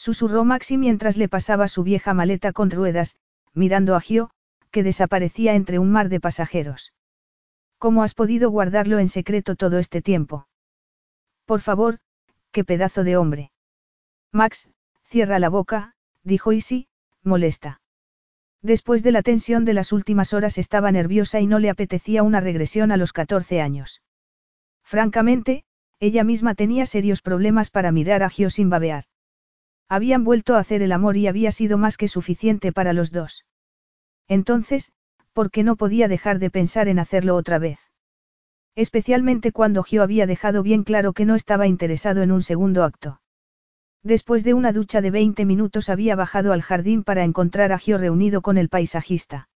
Susurró 0.00 0.46
Maxi 0.46 0.78
mientras 0.78 1.18
le 1.18 1.28
pasaba 1.28 1.68
su 1.68 1.82
vieja 1.82 2.14
maleta 2.14 2.54
con 2.54 2.70
ruedas, 2.70 3.16
mirando 3.52 3.94
a 3.94 4.00
Gio, 4.00 4.30
que 4.70 4.82
desaparecía 4.82 5.54
entre 5.54 5.78
un 5.78 5.92
mar 5.92 6.08
de 6.08 6.20
pasajeros. 6.20 6.94
¿Cómo 7.76 8.02
has 8.02 8.14
podido 8.14 8.48
guardarlo 8.48 8.98
en 8.98 9.10
secreto 9.10 9.56
todo 9.56 9.78
este 9.78 10.00
tiempo? 10.00 10.48
Por 11.44 11.60
favor, 11.60 11.98
qué 12.50 12.64
pedazo 12.64 13.04
de 13.04 13.18
hombre. 13.18 13.52
Max, 14.32 14.70
cierra 15.04 15.38
la 15.38 15.50
boca, 15.50 15.92
dijo 16.22 16.52
Isi, 16.52 16.88
molesta. 17.22 17.82
Después 18.62 19.02
de 19.02 19.12
la 19.12 19.20
tensión 19.20 19.66
de 19.66 19.74
las 19.74 19.92
últimas 19.92 20.32
horas 20.32 20.56
estaba 20.56 20.90
nerviosa 20.92 21.40
y 21.40 21.46
no 21.46 21.58
le 21.58 21.68
apetecía 21.68 22.22
una 22.22 22.40
regresión 22.40 22.90
a 22.90 22.96
los 22.96 23.12
14 23.12 23.60
años. 23.60 24.00
Francamente, 24.82 25.64
ella 25.98 26.24
misma 26.24 26.54
tenía 26.54 26.86
serios 26.86 27.20
problemas 27.20 27.68
para 27.68 27.92
mirar 27.92 28.22
a 28.22 28.30
Gio 28.30 28.48
sin 28.48 28.70
babear. 28.70 29.04
Habían 29.92 30.22
vuelto 30.22 30.54
a 30.54 30.60
hacer 30.60 30.82
el 30.82 30.92
amor 30.92 31.16
y 31.16 31.26
había 31.26 31.50
sido 31.50 31.76
más 31.76 31.96
que 31.96 32.06
suficiente 32.06 32.70
para 32.70 32.92
los 32.92 33.10
dos. 33.10 33.44
Entonces, 34.28 34.92
¿por 35.32 35.50
qué 35.50 35.64
no 35.64 35.74
podía 35.74 36.06
dejar 36.06 36.38
de 36.38 36.48
pensar 36.48 36.86
en 36.86 37.00
hacerlo 37.00 37.34
otra 37.34 37.58
vez? 37.58 37.80
Especialmente 38.76 39.50
cuando 39.50 39.82
Gio 39.82 40.04
había 40.04 40.28
dejado 40.28 40.62
bien 40.62 40.84
claro 40.84 41.12
que 41.12 41.24
no 41.24 41.34
estaba 41.34 41.66
interesado 41.66 42.22
en 42.22 42.30
un 42.30 42.40
segundo 42.40 42.84
acto. 42.84 43.20
Después 44.04 44.44
de 44.44 44.54
una 44.54 44.72
ducha 44.72 45.00
de 45.00 45.10
20 45.10 45.44
minutos 45.44 45.88
había 45.88 46.14
bajado 46.14 46.52
al 46.52 46.62
jardín 46.62 47.02
para 47.02 47.24
encontrar 47.24 47.72
a 47.72 47.78
Gio 47.78 47.98
reunido 47.98 48.42
con 48.42 48.58
el 48.58 48.68
paisajista. 48.68 49.48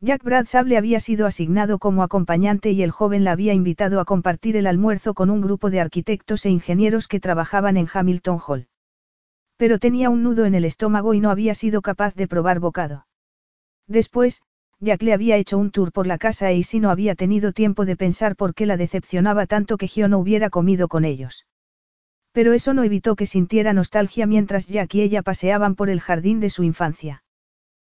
Jack 0.00 0.24
Bradshaw 0.24 0.64
le 0.64 0.78
había 0.78 1.00
sido 1.00 1.26
asignado 1.26 1.78
como 1.78 2.02
acompañante 2.02 2.70
y 2.70 2.82
el 2.82 2.92
joven 2.92 3.24
la 3.24 3.32
había 3.32 3.52
invitado 3.52 4.00
a 4.00 4.06
compartir 4.06 4.56
el 4.56 4.66
almuerzo 4.66 5.12
con 5.12 5.28
un 5.28 5.42
grupo 5.42 5.68
de 5.68 5.80
arquitectos 5.80 6.46
e 6.46 6.48
ingenieros 6.50 7.08
que 7.08 7.20
trabajaban 7.20 7.76
en 7.76 7.86
Hamilton 7.92 8.38
Hall. 8.46 8.69
Pero 9.60 9.78
tenía 9.78 10.08
un 10.08 10.22
nudo 10.22 10.46
en 10.46 10.54
el 10.54 10.64
estómago 10.64 11.12
y 11.12 11.20
no 11.20 11.30
había 11.30 11.52
sido 11.52 11.82
capaz 11.82 12.14
de 12.14 12.26
probar 12.26 12.60
bocado. 12.60 13.06
Después, 13.86 14.40
Jack 14.78 15.02
le 15.02 15.12
había 15.12 15.36
hecho 15.36 15.58
un 15.58 15.70
tour 15.70 15.92
por 15.92 16.06
la 16.06 16.16
casa 16.16 16.50
e 16.50 16.62
si 16.62 16.80
no 16.80 16.88
había 16.88 17.14
tenido 17.14 17.52
tiempo 17.52 17.84
de 17.84 17.94
pensar 17.94 18.36
por 18.36 18.54
qué 18.54 18.64
la 18.64 18.78
decepcionaba 18.78 19.44
tanto 19.44 19.76
que 19.76 19.86
Gio 19.86 20.08
no 20.08 20.18
hubiera 20.18 20.48
comido 20.48 20.88
con 20.88 21.04
ellos. 21.04 21.44
Pero 22.32 22.54
eso 22.54 22.72
no 22.72 22.84
evitó 22.84 23.16
que 23.16 23.26
sintiera 23.26 23.74
nostalgia 23.74 24.26
mientras 24.26 24.66
Jack 24.66 24.94
y 24.94 25.02
ella 25.02 25.20
paseaban 25.20 25.74
por 25.74 25.90
el 25.90 26.00
jardín 26.00 26.40
de 26.40 26.48
su 26.48 26.62
infancia. 26.62 27.22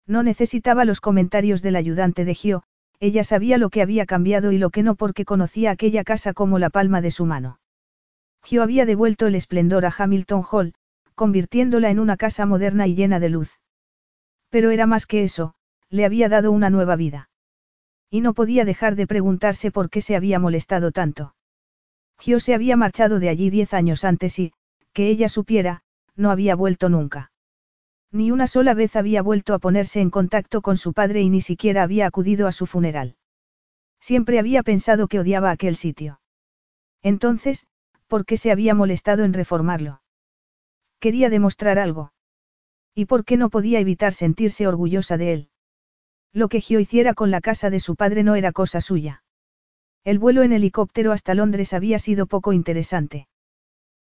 No 0.05 0.25
necesitaba 0.25 0.85
los 0.85 1.01
comentarios 1.01 1.63
del 1.63 1.77
ayudante 1.77 2.25
de 2.25 2.35
Gio, 2.35 2.65
ella 2.99 3.23
sabía 3.23 3.57
lo 3.57 3.71
que 3.71 3.83
había 3.83 4.05
cambiado 4.05 4.51
y 4.51 4.59
lo 4.59 4.71
que 4.71 4.83
no 4.83 4.97
porque 4.97 5.25
conocía 5.25 5.71
aquella 5.71 6.03
casa 6.03 6.33
como 6.33 6.59
la 6.59 6.71
palma 6.71 7.01
de 7.01 7.13
su 7.13 7.25
mano. 7.25 7.61
Gio 8.43 8.65
había 8.65 8.85
devuelto 8.85 9.29
el 9.29 9.37
esplendor 9.37 9.87
a 9.87 9.95
Hamilton 9.97 10.43
Hall, 10.51 10.75
convirtiéndola 11.15 11.91
en 11.91 11.99
una 11.99 12.17
casa 12.17 12.47
moderna 12.47 12.87
y 12.87 12.95
llena 12.95 13.21
de 13.21 13.29
luz. 13.29 13.61
Pero 14.51 14.71
era 14.71 14.87
más 14.87 15.07
que 15.07 15.23
eso, 15.25 15.55
le 15.89 16.05
había 16.05 16.29
dado 16.29 16.53
una 16.53 16.71
nueva 16.71 16.97
vida. 16.97 17.31
Y 18.11 18.21
no 18.21 18.35
podía 18.35 18.65
dejar 18.65 18.97
de 18.97 19.07
preguntarse 19.07 19.71
por 19.71 19.89
qué 19.91 20.01
se 20.01 20.17
había 20.17 20.39
molestado 20.39 20.93
tanto. 20.93 21.35
Gio 22.19 22.41
se 22.41 22.55
había 22.55 22.77
marchado 22.77 23.19
de 23.19 23.29
allí 23.29 23.51
diez 23.51 23.75
años 23.75 24.05
antes 24.05 24.39
y, 24.39 24.53
que 24.93 25.09
ella 25.09 25.29
supiera, 25.29 25.83
no 26.15 26.31
había 26.31 26.55
vuelto 26.55 26.89
nunca. 26.89 27.33
Ni 28.11 28.31
una 28.31 28.47
sola 28.47 28.75
vez 28.75 28.95
había 28.95 29.23
vuelto 29.23 29.55
a 29.55 29.59
ponerse 29.59 30.01
en 30.01 30.11
contacto 30.11 30.61
con 30.61 30.77
su 30.77 30.93
padre 30.93 31.23
y 31.23 31.31
ni 31.31 31.41
siquiera 31.41 31.83
había 31.83 32.07
acudido 32.07 32.47
a 32.47 32.53
su 32.53 32.67
funeral. 32.67 33.17
Siempre 34.01 34.39
había 34.39 34.63
pensado 34.63 35.09
que 35.09 35.19
odiaba 35.19 35.51
aquel 35.51 35.77
sitio. 35.77 36.21
Entonces, 37.03 37.67
¿por 38.07 38.27
qué 38.27 38.37
se 38.37 38.53
había 38.53 38.75
molestado 38.75 39.25
en 39.25 39.33
reformarlo? 39.33 40.02
Quería 41.03 41.31
demostrar 41.31 41.81
algo. 41.81 42.13
¿Y 42.95 43.07
por 43.07 43.25
qué 43.25 43.37
no 43.37 43.51
podía 43.51 43.81
evitar 43.81 44.15
sentirse 44.15 44.69
orgullosa 44.69 45.17
de 45.17 45.33
él? 45.33 45.49
Lo 46.33 46.47
que 46.47 46.61
Gio 46.61 46.79
hiciera 46.79 47.13
con 47.13 47.33
la 47.33 47.41
casa 47.41 47.71
de 47.71 47.81
su 47.81 47.97
padre 47.97 48.23
no 48.23 48.37
era 48.37 48.53
cosa 48.53 48.81
suya. 48.81 49.25
El 50.05 50.21
vuelo 50.21 50.45
en 50.45 50.53
helicóptero 50.53 51.11
hasta 51.11 51.35
Londres 51.35 51.73
había 51.73 51.99
sido 51.99 52.27
poco 52.27 52.53
interesante. 52.53 53.27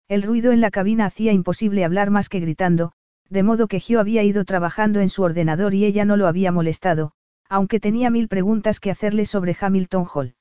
El 0.07 0.21
ruido 0.21 0.51
en 0.51 0.61
la 0.61 0.69
cabina 0.69 1.07
hacía 1.07 1.33
imposible 1.33 1.83
hablar 1.85 2.11
más 2.11 2.29
que 2.29 2.39
gritando, 2.39 2.91
de 3.29 3.41
modo 3.41 3.67
que 3.67 3.79
Gio 3.79 3.99
había 3.99 4.21
ido 4.21 4.45
trabajando 4.45 4.99
en 4.99 5.09
su 5.09 5.23
ordenador 5.23 5.73
y 5.73 5.85
ella 5.85 6.05
no 6.05 6.17
lo 6.17 6.27
había 6.27 6.51
molestado, 6.51 7.13
aunque 7.49 7.79
tenía 7.79 8.11
mil 8.11 8.27
preguntas 8.27 8.79
que 8.79 8.91
hacerle 8.91 9.25
sobre 9.25 9.57
Hamilton 9.59 10.05
Hall. 10.13 10.35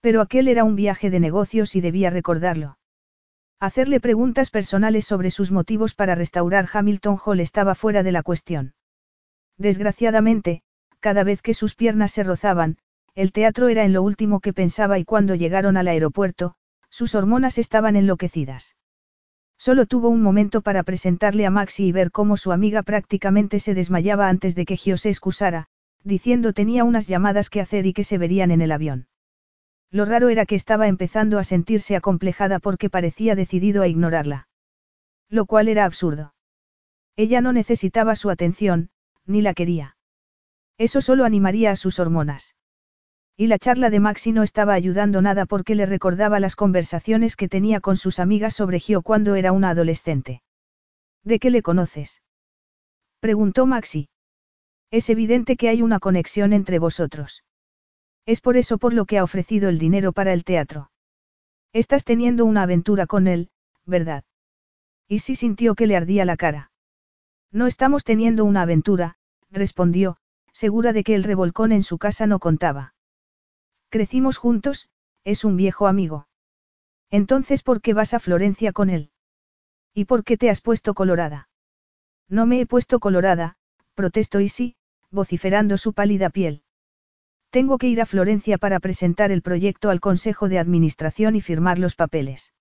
Pero 0.00 0.22
aquel 0.22 0.48
era 0.48 0.64
un 0.64 0.74
viaje 0.74 1.08
de 1.08 1.20
negocios 1.20 1.76
y 1.76 1.80
debía 1.80 2.10
recordarlo. 2.10 2.77
Hacerle 3.60 3.98
preguntas 3.98 4.50
personales 4.50 5.04
sobre 5.04 5.32
sus 5.32 5.50
motivos 5.50 5.94
para 5.94 6.14
restaurar 6.14 6.68
Hamilton 6.72 7.18
Hall 7.24 7.40
estaba 7.40 7.74
fuera 7.74 8.04
de 8.04 8.12
la 8.12 8.22
cuestión. 8.22 8.74
Desgraciadamente, 9.56 10.62
cada 11.00 11.24
vez 11.24 11.42
que 11.42 11.54
sus 11.54 11.74
piernas 11.74 12.12
se 12.12 12.22
rozaban, 12.22 12.78
el 13.16 13.32
teatro 13.32 13.66
era 13.66 13.84
en 13.84 13.92
lo 13.92 14.02
último 14.02 14.38
que 14.38 14.52
pensaba 14.52 15.00
y 15.00 15.04
cuando 15.04 15.34
llegaron 15.34 15.76
al 15.76 15.88
aeropuerto, 15.88 16.54
sus 16.88 17.16
hormonas 17.16 17.58
estaban 17.58 17.96
enloquecidas. 17.96 18.76
Solo 19.58 19.86
tuvo 19.86 20.08
un 20.08 20.22
momento 20.22 20.60
para 20.60 20.84
presentarle 20.84 21.44
a 21.44 21.50
Maxi 21.50 21.86
y 21.86 21.92
ver 21.92 22.12
cómo 22.12 22.36
su 22.36 22.52
amiga 22.52 22.84
prácticamente 22.84 23.58
se 23.58 23.74
desmayaba 23.74 24.28
antes 24.28 24.54
de 24.54 24.66
que 24.66 24.76
Gio 24.76 24.96
se 24.96 25.08
excusara, 25.08 25.66
diciendo 26.04 26.52
tenía 26.52 26.84
unas 26.84 27.08
llamadas 27.08 27.50
que 27.50 27.60
hacer 27.60 27.86
y 27.86 27.92
que 27.92 28.04
se 28.04 28.18
verían 28.18 28.52
en 28.52 28.60
el 28.60 28.70
avión. 28.70 29.07
Lo 29.90 30.04
raro 30.04 30.28
era 30.28 30.44
que 30.44 30.54
estaba 30.54 30.86
empezando 30.86 31.38
a 31.38 31.44
sentirse 31.44 31.96
acomplejada 31.96 32.58
porque 32.58 32.90
parecía 32.90 33.34
decidido 33.34 33.82
a 33.82 33.88
ignorarla. 33.88 34.48
Lo 35.30 35.46
cual 35.46 35.68
era 35.68 35.84
absurdo. 35.84 36.34
Ella 37.16 37.40
no 37.40 37.52
necesitaba 37.52 38.14
su 38.14 38.30
atención, 38.30 38.90
ni 39.26 39.42
la 39.42 39.54
quería. 39.54 39.96
Eso 40.78 41.00
solo 41.00 41.24
animaría 41.24 41.70
a 41.70 41.76
sus 41.76 41.98
hormonas. 41.98 42.54
Y 43.36 43.46
la 43.46 43.58
charla 43.58 43.90
de 43.90 44.00
Maxi 44.00 44.32
no 44.32 44.42
estaba 44.42 44.74
ayudando 44.74 45.22
nada 45.22 45.46
porque 45.46 45.74
le 45.74 45.86
recordaba 45.86 46.40
las 46.40 46.56
conversaciones 46.56 47.36
que 47.36 47.48
tenía 47.48 47.80
con 47.80 47.96
sus 47.96 48.18
amigas 48.18 48.54
sobre 48.54 48.80
Gio 48.80 49.02
cuando 49.02 49.36
era 49.36 49.52
una 49.52 49.70
adolescente. 49.70 50.42
¿De 51.24 51.38
qué 51.38 51.50
le 51.50 51.62
conoces? 51.62 52.22
Preguntó 53.20 53.66
Maxi. 53.66 54.08
Es 54.90 55.10
evidente 55.10 55.56
que 55.56 55.68
hay 55.68 55.82
una 55.82 55.98
conexión 55.98 56.52
entre 56.52 56.78
vosotros. 56.78 57.44
Es 58.28 58.42
por 58.42 58.58
eso 58.58 58.76
por 58.76 58.92
lo 58.92 59.06
que 59.06 59.16
ha 59.16 59.24
ofrecido 59.24 59.70
el 59.70 59.78
dinero 59.78 60.12
para 60.12 60.34
el 60.34 60.44
teatro. 60.44 60.90
Estás 61.72 62.04
teniendo 62.04 62.44
una 62.44 62.64
aventura 62.64 63.06
con 63.06 63.26
él, 63.26 63.48
¿verdad? 63.86 64.22
Y 65.08 65.20
sí 65.20 65.34
sintió 65.34 65.74
que 65.74 65.86
le 65.86 65.96
ardía 65.96 66.26
la 66.26 66.36
cara. 66.36 66.70
No 67.50 67.66
estamos 67.66 68.04
teniendo 68.04 68.44
una 68.44 68.60
aventura, 68.60 69.16
respondió, 69.50 70.18
segura 70.52 70.92
de 70.92 71.04
que 71.04 71.14
el 71.14 71.24
revolcón 71.24 71.72
en 71.72 71.82
su 71.82 71.96
casa 71.96 72.26
no 72.26 72.38
contaba. 72.38 72.92
Crecimos 73.88 74.36
juntos, 74.36 74.90
es 75.24 75.46
un 75.46 75.56
viejo 75.56 75.86
amigo. 75.86 76.28
Entonces, 77.08 77.62
¿por 77.62 77.80
qué 77.80 77.94
vas 77.94 78.12
a 78.12 78.20
Florencia 78.20 78.72
con 78.72 78.90
él? 78.90 79.10
¿Y 79.94 80.04
por 80.04 80.22
qué 80.22 80.36
te 80.36 80.50
has 80.50 80.60
puesto 80.60 80.92
colorada? 80.92 81.48
No 82.28 82.44
me 82.44 82.60
he 82.60 82.66
puesto 82.66 83.00
colorada, 83.00 83.56
protestó 83.94 84.40
Isi, 84.40 84.76
vociferando 85.10 85.78
su 85.78 85.94
pálida 85.94 86.28
piel. 86.28 86.62
Tengo 87.50 87.78
que 87.78 87.88
ir 87.88 88.00
a 88.00 88.06
Florencia 88.06 88.58
para 88.58 88.78
presentar 88.78 89.30
el 89.30 89.42
proyecto 89.42 89.88
al 89.90 90.00
Consejo 90.00 90.48
de 90.48 90.58
Administración 90.58 91.34
y 91.34 91.40
firmar 91.40 91.78
los 91.78 91.94
papeles. 91.94 92.52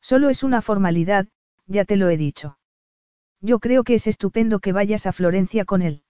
Solo 0.00 0.28
es 0.28 0.42
una 0.42 0.62
formalidad, 0.62 1.26
ya 1.66 1.84
te 1.84 1.96
lo 1.96 2.08
he 2.08 2.16
dicho. 2.16 2.58
Yo 3.40 3.58
creo 3.58 3.82
que 3.82 3.94
es 3.94 4.06
estupendo 4.06 4.60
que 4.60 4.72
vayas 4.72 5.06
a 5.06 5.12
Florencia 5.12 5.64
con 5.64 5.82
él. 5.82 6.02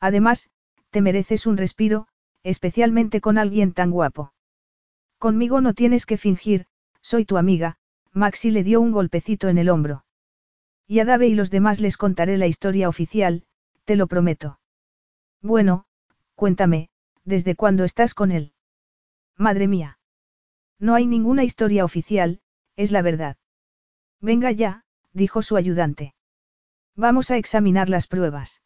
Además, 0.00 0.48
te 0.90 1.02
mereces 1.02 1.46
un 1.46 1.56
respiro, 1.56 2.08
especialmente 2.42 3.20
con 3.20 3.36
alguien 3.36 3.72
tan 3.72 3.90
guapo. 3.90 4.32
Conmigo 5.18 5.60
no 5.60 5.74
tienes 5.74 6.06
que 6.06 6.16
fingir, 6.16 6.66
soy 7.02 7.24
tu 7.24 7.36
amiga, 7.36 7.76
Maxi 8.12 8.50
le 8.50 8.64
dio 8.64 8.80
un 8.80 8.92
golpecito 8.92 9.48
en 9.48 9.58
el 9.58 9.68
hombro. 9.68 10.04
Y 10.86 11.00
a 11.00 11.04
Dave 11.04 11.28
y 11.28 11.34
los 11.34 11.50
demás 11.50 11.80
les 11.80 11.96
contaré 11.96 12.38
la 12.38 12.46
historia 12.46 12.88
oficial, 12.88 13.44
te 13.84 13.96
lo 13.96 14.06
prometo. 14.06 14.60
Bueno, 15.42 15.84
cuéntame, 16.34 16.90
¿desde 17.28 17.54
cuándo 17.54 17.84
estás 17.84 18.14
con 18.14 18.32
él? 18.32 18.52
Madre 19.36 19.68
mía. 19.68 19.98
No 20.80 20.94
hay 20.94 21.06
ninguna 21.06 21.44
historia 21.44 21.84
oficial, 21.84 22.40
es 22.74 22.90
la 22.90 23.02
verdad. 23.02 23.36
Venga 24.20 24.50
ya, 24.50 24.84
dijo 25.12 25.42
su 25.42 25.56
ayudante. 25.56 26.14
Vamos 26.96 27.30
a 27.30 27.36
examinar 27.36 27.90
las 27.90 28.06
pruebas. 28.06 28.62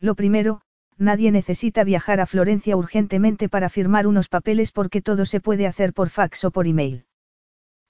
Lo 0.00 0.14
primero, 0.14 0.62
nadie 0.96 1.30
necesita 1.30 1.84
viajar 1.84 2.20
a 2.20 2.26
Florencia 2.26 2.74
urgentemente 2.76 3.48
para 3.50 3.68
firmar 3.68 4.06
unos 4.06 4.28
papeles 4.28 4.72
porque 4.72 5.02
todo 5.02 5.26
se 5.26 5.40
puede 5.40 5.66
hacer 5.66 5.92
por 5.92 6.08
fax 6.08 6.44
o 6.44 6.50
por 6.50 6.66
email. 6.66 7.04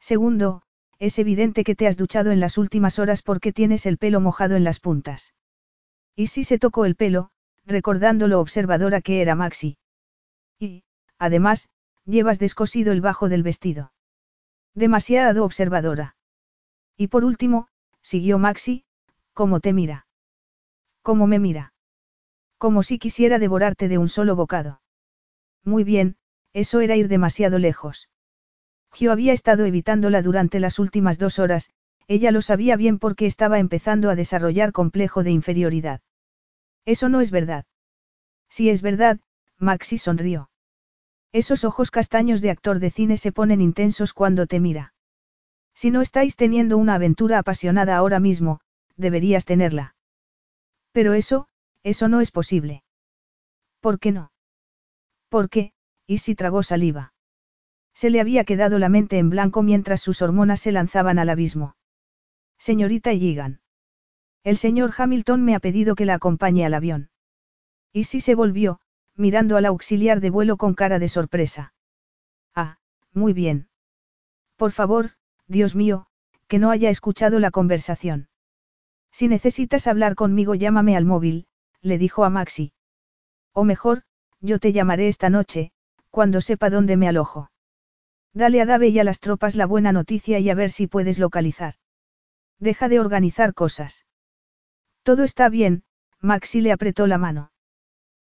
Segundo, 0.01 0.63
es 0.99 1.19
evidente 1.21 1.63
que 1.63 1.77
te 1.77 1.87
has 1.87 1.97
duchado 1.97 2.33
en 2.33 2.41
las 2.41 2.59
últimas 2.59 2.99
horas 2.99 3.23
porque 3.23 3.53
tienes 3.53 3.87
el 3.87 3.99
pelo 3.99 4.21
mojado 4.21 4.57
en 4.57 4.65
las 4.65 4.81
puntas. 4.81 5.35
Y 6.17 6.27
si 6.27 6.43
se 6.43 6.59
tocó 6.59 6.85
el 6.85 6.97
pelo, 6.97 7.31
recordando 7.65 8.27
lo 8.27 8.41
observadora 8.41 9.01
que 9.01 9.23
era 9.23 9.35
Maxi. 9.35 9.77
Y, 10.65 10.85
además, 11.19 11.69
llevas 12.07 12.39
descosido 12.39 12.93
el 12.93 13.01
bajo 13.01 13.29
del 13.29 13.43
vestido. 13.43 13.93
Demasiado 14.75 15.45
observadora. 15.45 16.17
Y 16.97 17.09
por 17.09 17.25
último, 17.25 17.69
siguió 18.01 18.39
Maxi, 18.39 18.85
¿cómo 19.35 19.61
te 19.61 19.73
mira? 19.73 20.07
¿Cómo 21.03 21.27
me 21.27 21.39
mira? 21.39 21.75
Como 22.57 22.83
si 22.83 22.99
quisiera 22.99 23.39
devorarte 23.39 23.89
de 23.89 23.99
un 23.99 24.09
solo 24.09 24.37
bocado. 24.37 24.81
Muy 25.65 25.85
bien, 25.85 26.17
eso 26.53 26.81
era 26.81 26.97
ir 26.97 27.09
demasiado 27.09 27.59
lejos. 27.59 28.09
Gio 28.93 29.13
había 29.13 29.33
estado 29.33 29.67
evitándola 29.67 30.23
durante 30.23 30.61
las 30.61 30.79
últimas 30.79 31.19
dos 31.19 31.39
horas, 31.39 31.71
ella 32.07 32.31
lo 32.31 32.43
sabía 32.43 32.77
bien 32.77 32.99
porque 32.99 33.27
estaba 33.27 33.59
empezando 33.59 34.09
a 34.09 34.15
desarrollar 34.15 34.73
complejo 34.73 35.23
de 35.25 35.31
inferioridad. 35.31 36.01
Eso 36.85 37.09
no 37.09 37.21
es 37.21 37.31
verdad. 37.31 37.67
Si 38.49 38.71
es 38.71 38.83
verdad, 38.83 39.21
Maxi 39.59 39.99
sonrió. 39.99 40.51
Esos 41.35 41.65
ojos 41.65 41.91
castaños 41.91 42.41
de 42.41 42.51
actor 42.51 42.79
de 42.79 42.91
cine 42.93 43.17
se 43.17 43.33
ponen 43.33 43.61
intensos 43.61 44.13
cuando 44.13 44.47
te 44.47 44.61
mira. 44.61 44.95
Si 45.75 45.91
no 45.91 46.01
estáis 46.01 46.37
teniendo 46.37 46.79
una 46.79 46.95
aventura 46.95 47.41
apasionada 47.41 47.97
ahora 47.97 48.21
mismo, 48.21 48.61
deberías 48.97 49.45
tenerla. 49.45 49.97
Pero 50.93 51.13
eso, 51.13 51.49
eso 51.83 52.07
no 52.07 52.21
es 52.21 52.31
posible. 52.31 52.85
¿Por 53.81 53.99
qué 53.99 54.13
no? 54.13 54.31
¿Por 55.29 55.51
qué? 55.51 55.73
Y 56.07 56.19
si 56.19 56.37
tragó 56.37 56.63
saliva. 56.63 57.15
Se 57.95 58.11
le 58.11 58.21
había 58.21 58.45
quedado 58.45 58.79
la 58.79 58.89
mente 58.89 59.19
en 59.19 59.29
blanco 59.29 59.65
mientras 59.65 60.01
sus 60.01 60.23
hormonas 60.23 60.61
se 60.61 60.71
lanzaban 60.71 61.19
al 61.19 61.31
abismo. 61.31 61.75
Señorita 62.59 63.13
Yigan. 63.13 63.61
El 64.45 64.57
señor 64.57 64.93
Hamilton 64.97 65.45
me 65.45 65.57
ha 65.57 65.59
pedido 65.59 65.97
que 65.97 66.05
la 66.05 66.15
acompañe 66.15 66.65
al 66.65 66.75
avión. 66.75 67.11
Y 67.93 68.05
si 68.05 68.21
se 68.21 68.37
volvió, 68.37 68.79
mirando 69.17 69.57
al 69.57 69.67
auxiliar 69.67 70.21
de 70.21 70.31
vuelo 70.31 70.57
con 70.57 70.75
cara 70.75 70.99
de 70.99 71.09
sorpresa. 71.09 71.75
Ah, 72.55 72.79
muy 73.13 73.33
bien. 73.33 73.69
Por 74.57 74.73
favor, 74.73 75.13
Dios 75.47 75.75
mío, 75.75 76.07
que 76.49 76.59
no 76.59 76.71
haya 76.71 76.91
escuchado 76.91 77.39
la 77.39 77.51
conversación. 77.51 78.29
Si 79.11 79.29
necesitas 79.29 79.87
hablar 79.87 80.15
conmigo 80.15 80.55
llámame 80.55 80.97
al 80.97 81.05
móvil, 81.05 81.47
le 81.81 81.99
dijo 81.99 82.25
a 82.25 82.31
Maxi. 82.31 82.73
O 83.53 83.65
mejor, 83.65 84.03
yo 84.41 84.59
te 84.59 84.73
llamaré 84.73 85.09
esta 85.09 85.31
noche, 85.31 85.71
cuando 86.11 86.41
sepa 86.41 86.71
dónde 86.71 86.97
me 86.97 87.09
alojo. 87.09 87.51
Dale 88.33 88.61
a 88.61 88.67
Dave 88.67 88.89
y 88.89 88.99
a 88.99 89.05
las 89.05 89.21
tropas 89.21 89.55
la 89.55 89.67
buena 89.67 89.93
noticia 89.93 90.41
y 90.41 90.51
a 90.51 90.55
ver 90.55 90.71
si 90.71 90.89
puedes 90.89 91.21
localizar. 91.21 91.75
Deja 92.59 92.89
de 92.89 92.99
organizar 92.99 93.55
cosas. 93.55 94.07
Todo 95.05 95.23
está 95.23 95.49
bien, 95.49 95.85
Maxi 96.21 96.61
le 96.61 96.73
apretó 96.73 97.07
la 97.07 97.19
mano. 97.19 97.53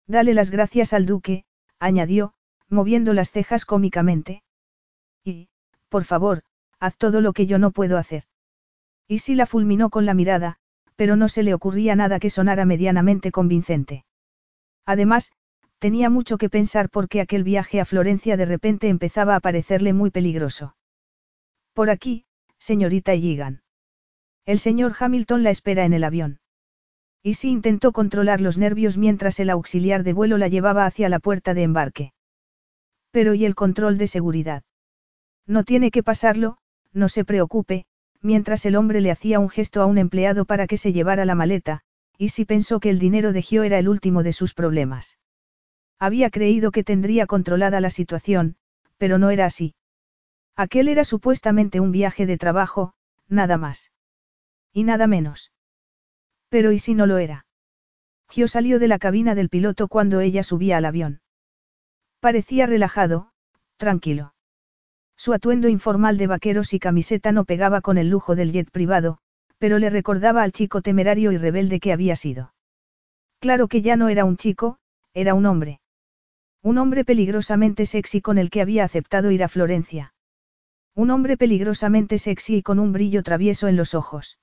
Dale 0.08 0.34
las 0.34 0.50
gracias 0.50 0.94
al 0.94 1.06
duque, 1.06 1.44
añadió, 1.80 2.34
moviendo 2.70 3.14
las 3.14 3.32
cejas 3.32 3.66
cómicamente. 3.66 4.42
Y, 5.24 5.50
por 5.90 6.06
favor, 6.06 6.44
haz 6.80 6.96
todo 6.98 7.22
lo 7.22 7.34
que 7.34 7.46
yo 7.46 7.60
no 7.60 7.72
puedo 7.72 7.98
hacer. 7.98 8.24
Y 9.08 9.20
si 9.20 9.36
la 9.36 9.46
fulminó 9.46 9.90
con 9.90 10.06
la 10.06 10.14
mirada, 10.14 10.58
pero 10.96 11.16
no 11.16 11.30
se 11.30 11.44
le 11.44 11.54
ocurría 11.54 11.96
nada 11.96 12.20
que 12.20 12.30
sonara 12.30 12.66
medianamente 12.66 13.32
convincente. 13.32 14.06
Además, 14.86 15.32
tenía 15.80 16.10
mucho 16.10 16.38
que 16.38 16.50
pensar 16.50 16.90
porque 16.90 17.22
aquel 17.22 17.44
viaje 17.44 17.80
a 17.80 17.86
Florencia 17.86 18.38
de 18.38 18.46
repente 18.46 18.88
empezaba 18.88 19.36
a 19.36 19.40
parecerle 19.40 19.94
muy 19.94 20.10
peligroso. 20.10 20.76
Por 21.74 21.90
aquí, 21.90 22.26
señorita 22.58 23.14
Yigan. 23.14 23.62
El 24.46 24.60
señor 24.60 24.96
Hamilton 24.98 25.44
la 25.44 25.52
espera 25.52 25.86
en 25.86 25.94
el 25.94 26.04
avión. 26.04 26.40
Y 27.28 27.36
intentó 27.46 27.92
controlar 27.92 28.40
los 28.40 28.58
nervios 28.58 28.96
mientras 28.96 29.42
el 29.42 29.50
auxiliar 29.50 30.04
de 30.04 30.14
vuelo 30.14 30.38
la 30.38 30.48
llevaba 30.48 30.86
hacia 30.86 31.10
la 31.10 31.20
puerta 31.20 31.54
de 31.54 31.64
embarque. 31.64 32.14
Pero 33.12 33.34
¿y 33.34 33.44
el 33.44 33.54
control 33.54 33.98
de 33.98 34.08
seguridad? 34.08 34.64
No 35.46 35.66
tiene 35.66 35.92
que 35.92 36.04
pasarlo, 36.04 36.58
no 36.94 37.10
se 37.10 37.26
preocupe, 37.26 37.86
mientras 38.22 38.66
el 38.66 38.78
hombre 38.78 39.02
le 39.02 39.12
hacía 39.12 39.42
un 39.42 39.50
gesto 39.50 39.82
a 39.82 39.88
un 39.88 39.98
empleado 39.98 40.46
para 40.46 40.68
que 40.68 40.78
se 40.78 40.94
llevara 40.94 41.26
la 41.26 41.36
maleta, 41.36 41.82
y 42.18 42.30
si 42.30 42.46
pensó 42.46 42.80
que 42.80 42.90
el 42.90 42.98
dinero 42.98 43.34
de 43.34 43.42
Gio 43.42 43.64
era 43.64 43.78
el 43.78 43.90
último 43.90 44.24
de 44.24 44.32
sus 44.32 44.54
problemas. 44.54 45.18
Había 46.00 46.30
creído 46.30 46.72
que 46.72 46.86
tendría 46.86 47.28
controlada 47.28 47.82
la 47.82 47.90
situación, 47.90 48.56
pero 48.98 49.18
no 49.18 49.32
era 49.32 49.48
así. 49.48 49.76
Aquel 50.56 50.88
era 50.88 51.04
supuestamente 51.04 51.82
un 51.82 51.92
viaje 51.92 52.26
de 52.26 52.38
trabajo, 52.38 52.94
nada 53.28 53.58
más. 53.58 53.92
Y 54.72 54.86
nada 54.86 55.08
menos. 55.08 55.52
Pero 56.50 56.72
¿y 56.72 56.80
si 56.80 56.94
no 56.94 57.06
lo 57.06 57.18
era? 57.18 57.46
Gio 58.30 58.48
salió 58.48 58.80
de 58.80 58.88
la 58.88 59.00
cabina 59.00 59.36
del 59.36 59.50
piloto 59.50 59.88
cuando 59.88 60.20
ella 60.20 60.44
subía 60.44 60.78
al 60.78 60.86
avión. 60.86 61.22
Parecía 62.20 62.66
relajado, 62.66 63.32
tranquilo. 63.78 64.34
Su 65.16 65.34
atuendo 65.34 65.68
informal 65.68 66.18
de 66.18 66.28
vaqueros 66.28 66.74
y 66.74 66.80
camiseta 66.80 67.32
no 67.32 67.46
pegaba 67.46 67.82
con 67.82 67.98
el 67.98 68.10
lujo 68.10 68.36
del 68.36 68.52
jet 68.52 68.70
privado, 68.70 69.18
pero 69.58 69.80
le 69.80 69.90
recordaba 69.90 70.44
al 70.44 70.52
chico 70.52 70.82
temerario 70.82 71.32
y 71.32 71.38
rebelde 71.38 71.80
que 71.80 71.92
había 71.92 72.16
sido. 72.16 72.54
Claro 73.40 73.68
que 73.68 73.82
ya 73.82 73.96
no 73.96 74.10
era 74.10 74.26
un 74.26 74.38
chico, 74.38 74.78
era 75.14 75.34
un 75.34 75.46
hombre. 75.46 75.80
Un 76.62 76.78
hombre 76.78 77.06
peligrosamente 77.06 77.86
sexy 77.86 78.22
con 78.22 78.38
el 78.38 78.50
que 78.50 78.62
había 78.62 78.84
aceptado 78.84 79.32
ir 79.32 79.44
a 79.44 79.48
Florencia. 79.48 80.14
Un 80.96 81.12
hombre 81.12 81.38
peligrosamente 81.38 82.18
sexy 82.18 82.58
y 82.58 82.64
con 82.64 82.80
un 82.80 82.92
brillo 82.92 83.24
travieso 83.24 83.68
en 83.68 83.76
los 83.76 83.94
ojos. 83.94 84.38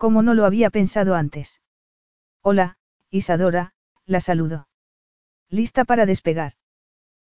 Como 0.00 0.22
no 0.22 0.32
lo 0.32 0.46
había 0.46 0.70
pensado 0.70 1.14
antes. 1.14 1.60
Hola, 2.40 2.78
Isadora, 3.10 3.74
la 4.06 4.22
saludó. 4.22 4.66
Lista 5.50 5.84
para 5.84 6.06
despegar. 6.06 6.54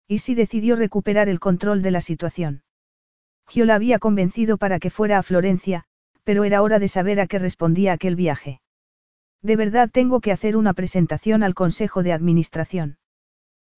Y 0.07 0.19
si 0.19 0.37
decidió 0.37 0.77
recuperar 0.77 1.29
el 1.29 1.41
control 1.41 1.83
de 1.83 1.91
la 1.91 2.01
situación. 2.01 2.63
Gio 3.49 3.65
la 3.65 3.75
había 3.75 3.99
convencido 3.99 4.57
para 4.57 4.79
que 4.79 4.91
fuera 4.91 5.19
a 5.19 5.25
Florencia, 5.25 5.83
pero 6.23 6.45
era 6.45 6.63
hora 6.63 6.79
de 6.79 6.87
saber 6.87 7.19
a 7.19 7.27
qué 7.27 7.41
respondía 7.41 7.93
aquel 7.93 8.15
viaje. 8.15 8.61
De 9.43 9.57
verdad 9.57 9.91
tengo 9.93 10.21
que 10.21 10.31
hacer 10.31 10.57
una 10.57 10.73
presentación 10.73 11.43
al 11.43 11.55
Consejo 11.55 12.05
de 12.05 12.13
Administración. 12.13 12.99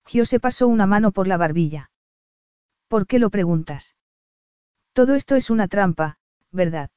Gio 0.05 0.23
se 0.23 0.39
pasó 0.39 0.67
una 0.67 0.85
mano 0.85 1.11
por 1.11 1.27
la 1.27 1.37
barbilla. 1.37 1.89
¿Por 2.89 3.07
qué 3.07 3.17
lo 3.17 3.31
preguntas? 3.31 3.95
Todo 4.93 5.15
esto 5.15 5.35
es 5.35 5.49
una 5.49 5.67
trampa, 5.67 6.19
¿verdad? 6.51 6.91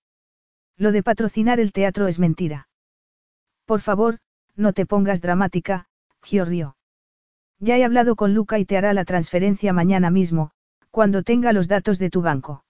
Lo 0.76 0.92
de 0.92 1.02
patrocinar 1.02 1.60
el 1.60 1.72
teatro 1.72 2.06
es 2.06 2.18
mentira. 2.18 2.68
Por 3.64 3.80
favor, 3.80 4.18
no 4.54 4.72
te 4.72 4.86
pongas 4.86 5.20
dramática, 5.22 5.86
Gio 6.22 6.44
rió. 6.44 6.76
Ya 7.58 7.78
he 7.78 7.84
hablado 7.84 8.16
con 8.16 8.34
Luca 8.34 8.58
y 8.58 8.64
te 8.64 8.76
hará 8.76 8.92
la 8.92 9.04
transferencia 9.04 9.72
mañana 9.72 10.10
mismo, 10.10 10.50
cuando 10.90 11.22
tenga 11.22 11.52
los 11.52 11.68
datos 11.68 11.98
de 11.98 12.10
tu 12.10 12.20
banco. 12.20 12.64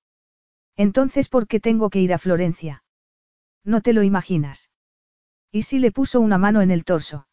Entonces, 0.77 1.28
¿por 1.28 1.49
qué 1.49 1.59
tengo 1.59 1.91
que 1.91 2.01
ir 2.01 2.12
a 2.12 2.19
Florencia? 2.19 2.85
No 3.65 3.81
te 3.81 3.93
lo 3.93 4.03
imaginas. 4.03 4.70
Y 5.51 5.62
si 5.62 5.78
le 5.78 5.91
puso 5.91 6.20
una 6.20 6.39
mano 6.39 6.61
en 6.61 6.70
el 6.70 6.85
torso. 6.85 7.27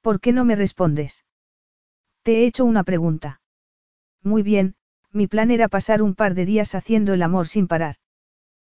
¿Por 0.00 0.20
qué 0.20 0.32
no 0.32 0.44
me 0.44 0.54
respondes? 0.54 1.24
Te 2.22 2.38
he 2.38 2.46
hecho 2.46 2.64
una 2.64 2.84
pregunta. 2.84 3.40
Muy 4.22 4.42
bien, 4.42 4.76
mi 5.10 5.26
plan 5.26 5.50
era 5.50 5.68
pasar 5.68 6.02
un 6.02 6.14
par 6.14 6.34
de 6.34 6.46
días 6.46 6.74
haciendo 6.74 7.14
el 7.14 7.22
amor 7.22 7.48
sin 7.48 7.66
parar. 7.66 7.96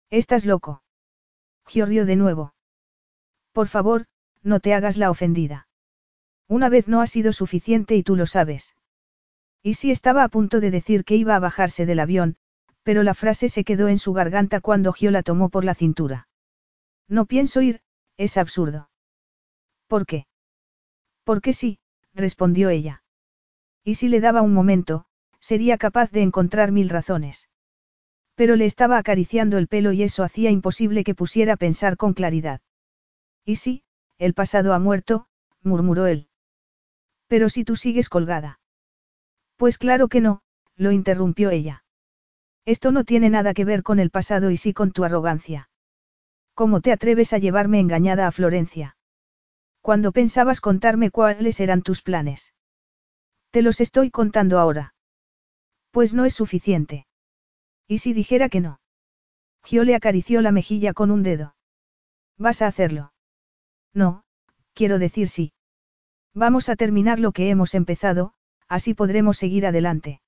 ¿Estás 0.10 0.46
loco? 0.46 0.84
Giorgio 1.68 2.06
de 2.06 2.16
nuevo. 2.16 2.54
Por 3.52 3.68
favor, 3.68 4.06
no 4.44 4.60
te 4.60 4.74
hagas 4.74 4.98
la 4.98 5.10
ofendida. 5.10 5.68
Una 6.48 6.70
vez 6.70 6.88
no 6.88 7.02
ha 7.02 7.08
sido 7.08 7.34
suficiente 7.34 7.96
y 7.96 8.04
tú 8.04 8.16
lo 8.16 8.26
sabes. 8.26 8.76
Y 9.64 9.76
si 9.76 9.92
estaba 9.92 10.24
a 10.24 10.30
punto 10.30 10.60
de 10.60 10.72
decir 10.72 11.06
que 11.06 11.16
iba 11.16 11.36
a 11.36 11.40
bajarse 11.40 11.86
del 11.86 12.00
avión, 12.00 12.38
pero 12.84 13.04
la 13.04 13.14
frase 13.14 13.48
se 13.48 13.64
quedó 13.64 13.88
en 13.88 14.00
su 14.00 14.14
garganta 14.14 14.60
cuando 14.60 14.92
Gio 14.92 15.12
la 15.12 15.22
tomó 15.22 15.50
por 15.50 15.64
la 15.64 15.76
cintura. 15.76 16.28
No 17.08 17.26
pienso 17.26 17.62
ir, 17.62 17.82
es 18.18 18.38
absurdo. 18.38 18.90
¿Por 19.88 20.06
qué? 20.06 20.26
Porque 21.24 21.54
sí, 21.54 21.80
respondió 22.14 22.70
ella. 22.70 23.04
Y 23.84 23.96
si 23.96 24.08
le 24.08 24.20
daba 24.20 24.42
un 24.42 24.54
momento, 24.54 25.06
sería 25.40 25.78
capaz 25.78 26.12
de 26.12 26.22
encontrar 26.22 26.72
mil 26.72 26.90
razones. 26.90 27.50
Pero 28.41 28.55
le 28.55 28.65
estaba 28.65 28.97
acariciando 28.97 29.59
el 29.59 29.68
pelo 29.68 29.91
y 29.91 30.01
eso 30.01 30.23
hacía 30.23 30.49
imposible 30.49 31.03
que 31.03 31.13
pusiera 31.13 31.53
a 31.53 31.57
pensar 31.57 31.95
con 31.95 32.13
claridad. 32.15 32.59
Y 33.45 33.57
sí, 33.57 33.84
el 34.18 34.34
pasado 34.34 34.73
ha 34.73 34.80
muerto, 34.80 35.27
murmuró 35.61 36.07
él. 36.07 36.27
Pero 37.27 37.49
si 37.49 37.63
tú 37.63 37.76
sigues 37.76 38.09
colgada. 38.09 38.59
Pues 39.57 39.77
claro 39.77 40.07
que 40.07 40.22
no, 40.22 40.41
lo 40.76 40.91
interrumpió 40.91 41.51
ella. 41.51 41.84
Esto 42.65 42.91
no 42.91 43.03
tiene 43.03 43.30
nada 43.30 43.53
que 43.53 43.63
ver 43.63 43.84
con 43.84 43.99
el 43.99 44.09
pasado 44.09 44.49
y 44.49 44.57
sí 44.57 44.73
con 44.73 44.91
tu 44.91 45.03
arrogancia. 45.03 45.69
¿Cómo 46.55 46.81
te 46.81 46.91
atreves 46.91 47.34
a 47.34 47.38
llevarme 47.38 47.80
engañada 47.80 48.26
a 48.26 48.31
Florencia? 48.31 48.97
Cuando 49.81 50.11
pensabas 50.11 50.61
contarme 50.61 51.11
cuáles 51.11 51.59
eran 51.59 51.84
tus 51.84 52.01
planes. 52.01 52.55
Te 53.51 53.61
los 53.61 53.80
estoy 53.80 54.09
contando 54.09 54.57
ahora. 54.57 54.95
Pues 55.91 56.15
no 56.15 56.26
es 56.26 56.34
suficiente. 56.34 57.05
¿Y 57.91 57.97
si 57.97 58.13
dijera 58.13 58.47
que 58.47 58.61
no? 58.61 58.80
Gio 59.65 59.84
le 59.84 59.95
acarició 59.95 60.39
la 60.39 60.53
mejilla 60.53 60.93
con 60.93 61.11
un 61.11 61.23
dedo. 61.23 61.55
¿Vas 62.38 62.61
a 62.61 62.68
hacerlo? 62.68 63.11
No, 63.93 64.23
quiero 64.73 64.97
decir 64.97 65.27
sí. 65.27 65.51
Vamos 66.34 66.69
a 66.69 66.77
terminar 66.77 67.19
lo 67.19 67.34
que 67.34 67.49
hemos 67.49 67.76
empezado, 67.76 68.31
así 68.69 68.93
podremos 68.93 69.35
seguir 69.38 69.65
adelante. 69.65 70.22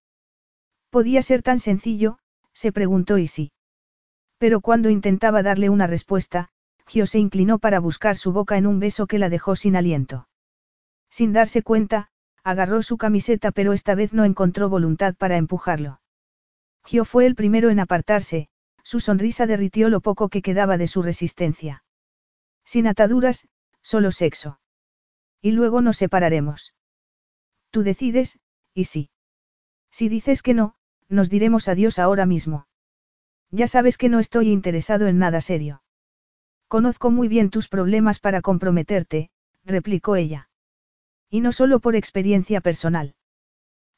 Podía 0.89 1.21
ser 1.21 1.41
tan 1.41 1.59
sencillo, 1.59 2.19
se 2.51 2.73
preguntó 2.73 3.17
y 3.17 3.27
sí. 3.27 3.53
Pero 4.39 4.59
cuando 4.59 4.89
intentaba 4.89 5.41
darle 5.41 5.69
una 5.69 5.87
respuesta, 5.87 6.49
Gio 6.85 7.05
se 7.05 7.19
inclinó 7.19 7.59
para 7.59 7.79
buscar 7.79 8.17
su 8.17 8.33
boca 8.33 8.57
en 8.57 8.67
un 8.67 8.81
beso 8.81 9.07
que 9.07 9.19
la 9.19 9.29
dejó 9.29 9.55
sin 9.55 9.77
aliento. 9.77 10.27
Sin 11.09 11.31
darse 11.31 11.63
cuenta, 11.63 12.09
agarró 12.43 12.83
su 12.83 12.97
camiseta 12.97 13.53
pero 13.53 13.71
esta 13.71 13.95
vez 13.95 14.11
no 14.11 14.25
encontró 14.25 14.67
voluntad 14.67 15.15
para 15.15 15.37
empujarlo. 15.37 16.01
Gio 16.85 17.05
fue 17.05 17.25
el 17.25 17.35
primero 17.35 17.69
en 17.69 17.79
apartarse, 17.79 18.49
su 18.83 18.99
sonrisa 18.99 19.47
derritió 19.47 19.89
lo 19.89 20.01
poco 20.01 20.29
que 20.29 20.41
quedaba 20.41 20.77
de 20.77 20.87
su 20.87 21.01
resistencia. 21.01 21.83
Sin 22.65 22.87
ataduras, 22.87 23.47
solo 23.81 24.11
sexo. 24.11 24.59
Y 25.41 25.51
luego 25.51 25.81
nos 25.81 25.97
separaremos. 25.97 26.73
Tú 27.71 27.83
decides, 27.83 28.39
y 28.73 28.85
sí. 28.85 29.09
Si 29.91 30.09
dices 30.09 30.41
que 30.41 30.53
no, 30.53 30.75
nos 31.09 31.29
diremos 31.29 31.67
adiós 31.67 31.99
ahora 31.99 32.25
mismo. 32.25 32.67
Ya 33.51 33.67
sabes 33.67 33.97
que 33.97 34.09
no 34.09 34.19
estoy 34.19 34.49
interesado 34.49 35.07
en 35.07 35.19
nada 35.19 35.41
serio. 35.41 35.83
Conozco 36.67 37.11
muy 37.11 37.27
bien 37.27 37.49
tus 37.49 37.67
problemas 37.67 38.19
para 38.19 38.41
comprometerte, 38.41 39.29
replicó 39.63 40.15
ella. 40.15 40.49
Y 41.29 41.41
no 41.41 41.51
solo 41.51 41.79
por 41.79 41.95
experiencia 41.95 42.61
personal. 42.61 43.15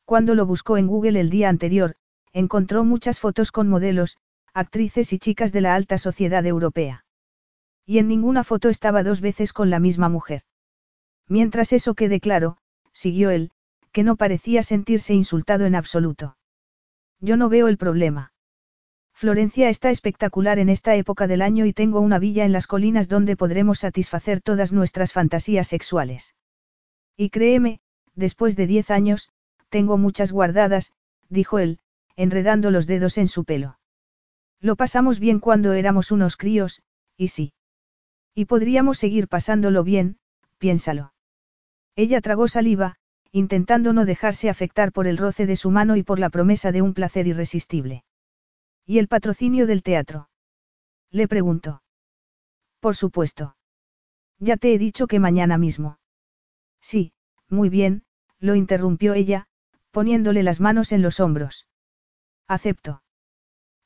Cuando 0.03 0.35
lo 0.35 0.45
buscó 0.45 0.77
en 0.77 0.87
Google 0.87 1.19
el 1.19 1.29
día 1.29 1.49
anterior, 1.49 1.95
encontró 2.35 2.83
muchas 2.83 3.21
fotos 3.21 3.53
con 3.53 3.69
modelos, 3.69 4.17
actrices 4.53 5.13
y 5.13 5.19
chicas 5.19 5.53
de 5.53 5.61
la 5.61 5.73
alta 5.73 5.97
sociedad 5.97 6.45
europea. 6.45 7.05
Y 7.85 7.97
en 7.99 8.09
ninguna 8.09 8.43
foto 8.43 8.67
estaba 8.67 9.03
dos 9.03 9.21
veces 9.21 9.53
con 9.53 9.69
la 9.69 9.79
misma 9.79 10.09
mujer. 10.09 10.41
Mientras 11.29 11.71
eso 11.71 11.93
quede 11.93 12.19
claro, 12.19 12.57
siguió 12.91 13.29
él, 13.29 13.51
que 13.93 14.03
no 14.03 14.17
parecía 14.17 14.63
sentirse 14.63 15.13
insultado 15.13 15.65
en 15.65 15.75
absoluto. 15.75 16.35
Yo 17.21 17.37
no 17.37 17.47
veo 17.47 17.69
el 17.69 17.77
problema. 17.77 18.33
Florencia 19.13 19.69
está 19.69 19.89
espectacular 19.89 20.59
en 20.59 20.67
esta 20.67 20.93
época 20.95 21.27
del 21.27 21.41
año 21.41 21.65
y 21.65 21.71
tengo 21.71 22.01
una 22.01 22.19
villa 22.19 22.43
en 22.43 22.51
las 22.51 22.67
colinas 22.67 23.07
donde 23.07 23.37
podremos 23.37 23.79
satisfacer 23.79 24.41
todas 24.41 24.73
nuestras 24.73 25.13
fantasías 25.13 25.69
sexuales. 25.69 26.35
Y 27.15 27.29
créeme, 27.29 27.79
después 28.13 28.57
de 28.57 28.67
diez 28.67 28.91
años, 28.91 29.29
tengo 29.69 29.97
muchas 29.97 30.33
guardadas, 30.33 30.91
dijo 31.29 31.59
él, 31.59 31.79
enredando 32.15 32.71
los 32.71 32.87
dedos 32.87 33.17
en 33.17 33.27
su 33.27 33.45
pelo. 33.45 33.79
Lo 34.59 34.75
pasamos 34.75 35.19
bien 35.19 35.39
cuando 35.39 35.73
éramos 35.73 36.11
unos 36.11 36.37
críos, 36.37 36.81
y 37.17 37.29
sí. 37.29 37.53
Y 38.33 38.45
podríamos 38.45 38.97
seguir 38.97 39.27
pasándolo 39.27 39.83
bien, 39.83 40.17
piénsalo. 40.57 41.13
Ella 41.95 42.21
tragó 42.21 42.47
saliva, 42.47 42.95
intentando 43.31 43.93
no 43.93 44.05
dejarse 44.05 44.49
afectar 44.49 44.91
por 44.91 45.07
el 45.07 45.17
roce 45.17 45.45
de 45.45 45.55
su 45.55 45.71
mano 45.71 45.95
y 45.95 46.03
por 46.03 46.19
la 46.19 46.29
promesa 46.29 46.71
de 46.71 46.81
un 46.81 46.93
placer 46.93 47.27
irresistible. 47.27 48.03
¿Y 48.85 48.99
el 48.99 49.07
patrocinio 49.07 49.67
del 49.67 49.83
teatro? 49.83 50.29
Le 51.11 51.27
preguntó. 51.27 51.81
Por 52.79 52.95
supuesto. 52.95 53.55
Ya 54.39 54.57
te 54.57 54.73
he 54.73 54.77
dicho 54.77 55.07
que 55.07 55.19
mañana 55.19 55.57
mismo. 55.57 55.99
Sí, 56.81 57.13
muy 57.49 57.69
bien, 57.69 58.03
lo 58.39 58.55
interrumpió 58.55 59.13
ella, 59.13 59.47
poniéndole 59.91 60.43
las 60.43 60.59
manos 60.59 60.91
en 60.91 61.01
los 61.01 61.19
hombros. 61.19 61.67
Acepto. 62.47 63.01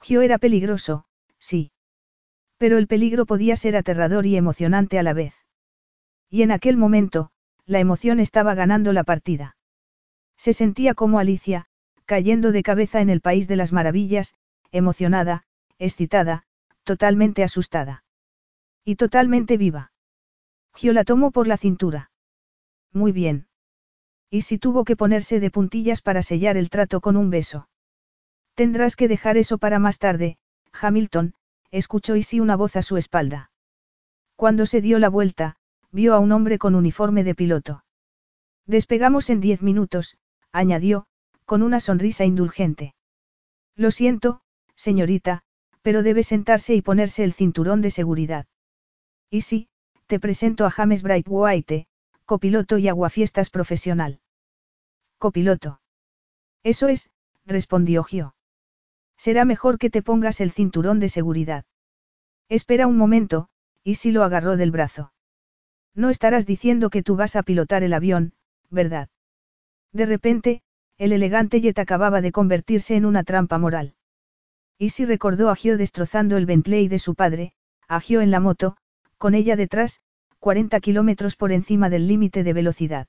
Gio 0.02 0.22
era 0.22 0.38
peligroso, 0.38 1.06
sí. 1.40 1.72
Pero 2.57 2.77
el 2.77 2.88
peligro 2.88 3.26
podía 3.26 3.56
ser 3.56 3.77
aterrador 3.77 4.26
y 4.26 4.36
emocionante 4.36 4.99
a 4.99 5.03
la 5.03 5.14
vez. 5.14 5.34
Y 6.30 6.41
en 6.41 6.52
aquel 6.52 6.76
momento, 6.76 7.31
la 7.65 7.80
emoción 7.80 8.19
estaba 8.19 8.56
ganando 8.56 8.91
la 8.94 9.03
partida. 9.03 9.56
Se 10.38 10.53
sentía 10.53 10.94
como 10.94 11.19
Alicia, 11.19 11.68
cayendo 12.06 12.52
de 12.52 12.64
cabeza 12.64 13.02
en 13.02 13.10
el 13.10 13.22
país 13.22 13.48
de 13.48 13.56
las 13.56 13.72
maravillas, 13.72 14.34
emocionada, 14.72 15.44
excitada, 15.77 16.44
totalmente 16.84 17.44
asustada. 17.44 18.03
Y 18.84 18.95
totalmente 18.95 19.57
viva. 19.57 19.91
Gio 20.76 20.94
la 20.94 21.03
tomó 21.03 21.31
por 21.31 21.48
la 21.48 21.57
cintura. 21.57 22.11
Muy 22.91 23.11
bien. 23.11 23.48
Y 24.30 24.41
si 24.41 24.57
tuvo 24.57 24.84
que 24.84 24.95
ponerse 24.95 25.40
de 25.40 25.52
puntillas 25.52 26.02
para 26.02 26.22
sellar 26.22 26.57
el 26.57 26.69
trato 26.69 27.02
con 27.02 27.15
un 27.15 27.30
beso. 27.30 27.69
Tendrás 28.60 28.98
que 28.98 29.07
dejar 29.07 29.38
eso 29.38 29.57
para 29.57 29.80
más 29.80 29.99
tarde, 29.99 30.38
Hamilton, 30.73 31.34
escuchó 31.72 32.18
Isi 32.18 32.41
una 32.41 32.57
voz 32.57 32.76
a 32.76 32.81
su 32.81 32.98
espalda. 32.98 33.52
Cuando 34.36 34.65
se 34.65 34.81
dio 34.81 34.99
la 34.99 35.07
vuelta, 35.07 35.56
vio 35.91 36.14
a 36.14 36.19
un 36.19 36.34
hombre 36.34 36.60
con 36.60 36.76
uniforme 36.76 37.23
de 37.23 37.36
piloto. 37.36 37.86
Despegamos 38.65 39.30
en 39.30 39.40
diez 39.40 39.61
minutos, 39.61 40.18
añadió, 40.52 41.06
con 41.45 41.61
una 41.61 41.80
sonrisa 41.80 42.26
indulgente. 42.26 42.95
Lo 43.77 43.91
siento, 43.91 44.41
señorita, 44.76 45.44
pero 45.81 46.03
debe 46.03 46.23
sentarse 46.23 46.76
y 46.76 46.81
ponerse 46.81 47.23
el 47.23 47.31
cinturón 47.31 47.80
de 47.80 47.91
seguridad. 47.91 48.45
Y 49.30 49.40
sí, 49.40 49.69
te 50.07 50.19
presento 50.19 50.65
a 50.65 50.69
James 50.69 51.02
Brightwhite, 51.02 51.88
copiloto 52.26 52.77
y 52.77 52.90
aguafiestas 52.90 53.52
profesional. 53.52 54.19
Copiloto. 55.18 55.80
Eso 56.61 56.90
es, 56.90 57.10
respondió 57.45 58.03
Gio. 58.03 58.36
Será 59.20 59.44
mejor 59.44 59.78
que 59.80 59.90
te 59.90 60.02
pongas 60.02 60.40
el 60.40 60.52
cinturón 60.52 61.02
de 61.02 61.10
seguridad. 61.10 61.66
Espera 62.48 62.88
un 62.88 62.96
momento, 62.96 63.50
y 63.84 63.96
si 63.96 64.12
lo 64.14 64.24
agarró 64.24 64.56
del 64.56 64.72
brazo. 64.72 65.12
No 65.94 66.10
estarás 66.10 66.46
diciendo 66.46 66.90
que 66.90 67.04
tú 67.04 67.18
vas 67.18 67.36
a 67.36 67.44
pilotar 67.44 67.84
el 67.84 67.94
avión, 67.94 68.32
¿verdad? 68.70 69.10
De 69.91 70.06
repente, 70.06 70.62
el 70.98 71.12
elegante 71.12 71.60
jet 71.60 71.78
acababa 71.80 72.22
de 72.22 72.32
convertirse 72.32 72.96
en 72.96 73.06
una 73.06 73.26
trampa 73.26 73.58
moral. 73.58 73.94
Y 74.78 74.91
si 74.91 75.04
recordó 75.04 75.50
a 75.50 75.56
Gio 75.58 75.78
destrozando 75.78 76.38
el 76.38 76.46
Bentley 76.46 76.88
de 76.88 77.00
su 77.00 77.14
padre, 77.14 77.52
a 77.90 78.00
Gio 78.00 78.22
en 78.22 78.32
la 78.32 78.40
moto, 78.40 78.78
con 79.18 79.36
ella 79.36 79.58
detrás, 79.58 80.00
40 80.40 80.80
kilómetros 80.80 81.36
por 81.36 81.52
encima 81.52 81.90
del 81.90 82.08
límite 82.08 82.46
de 82.46 82.54
velocidad. 82.54 83.08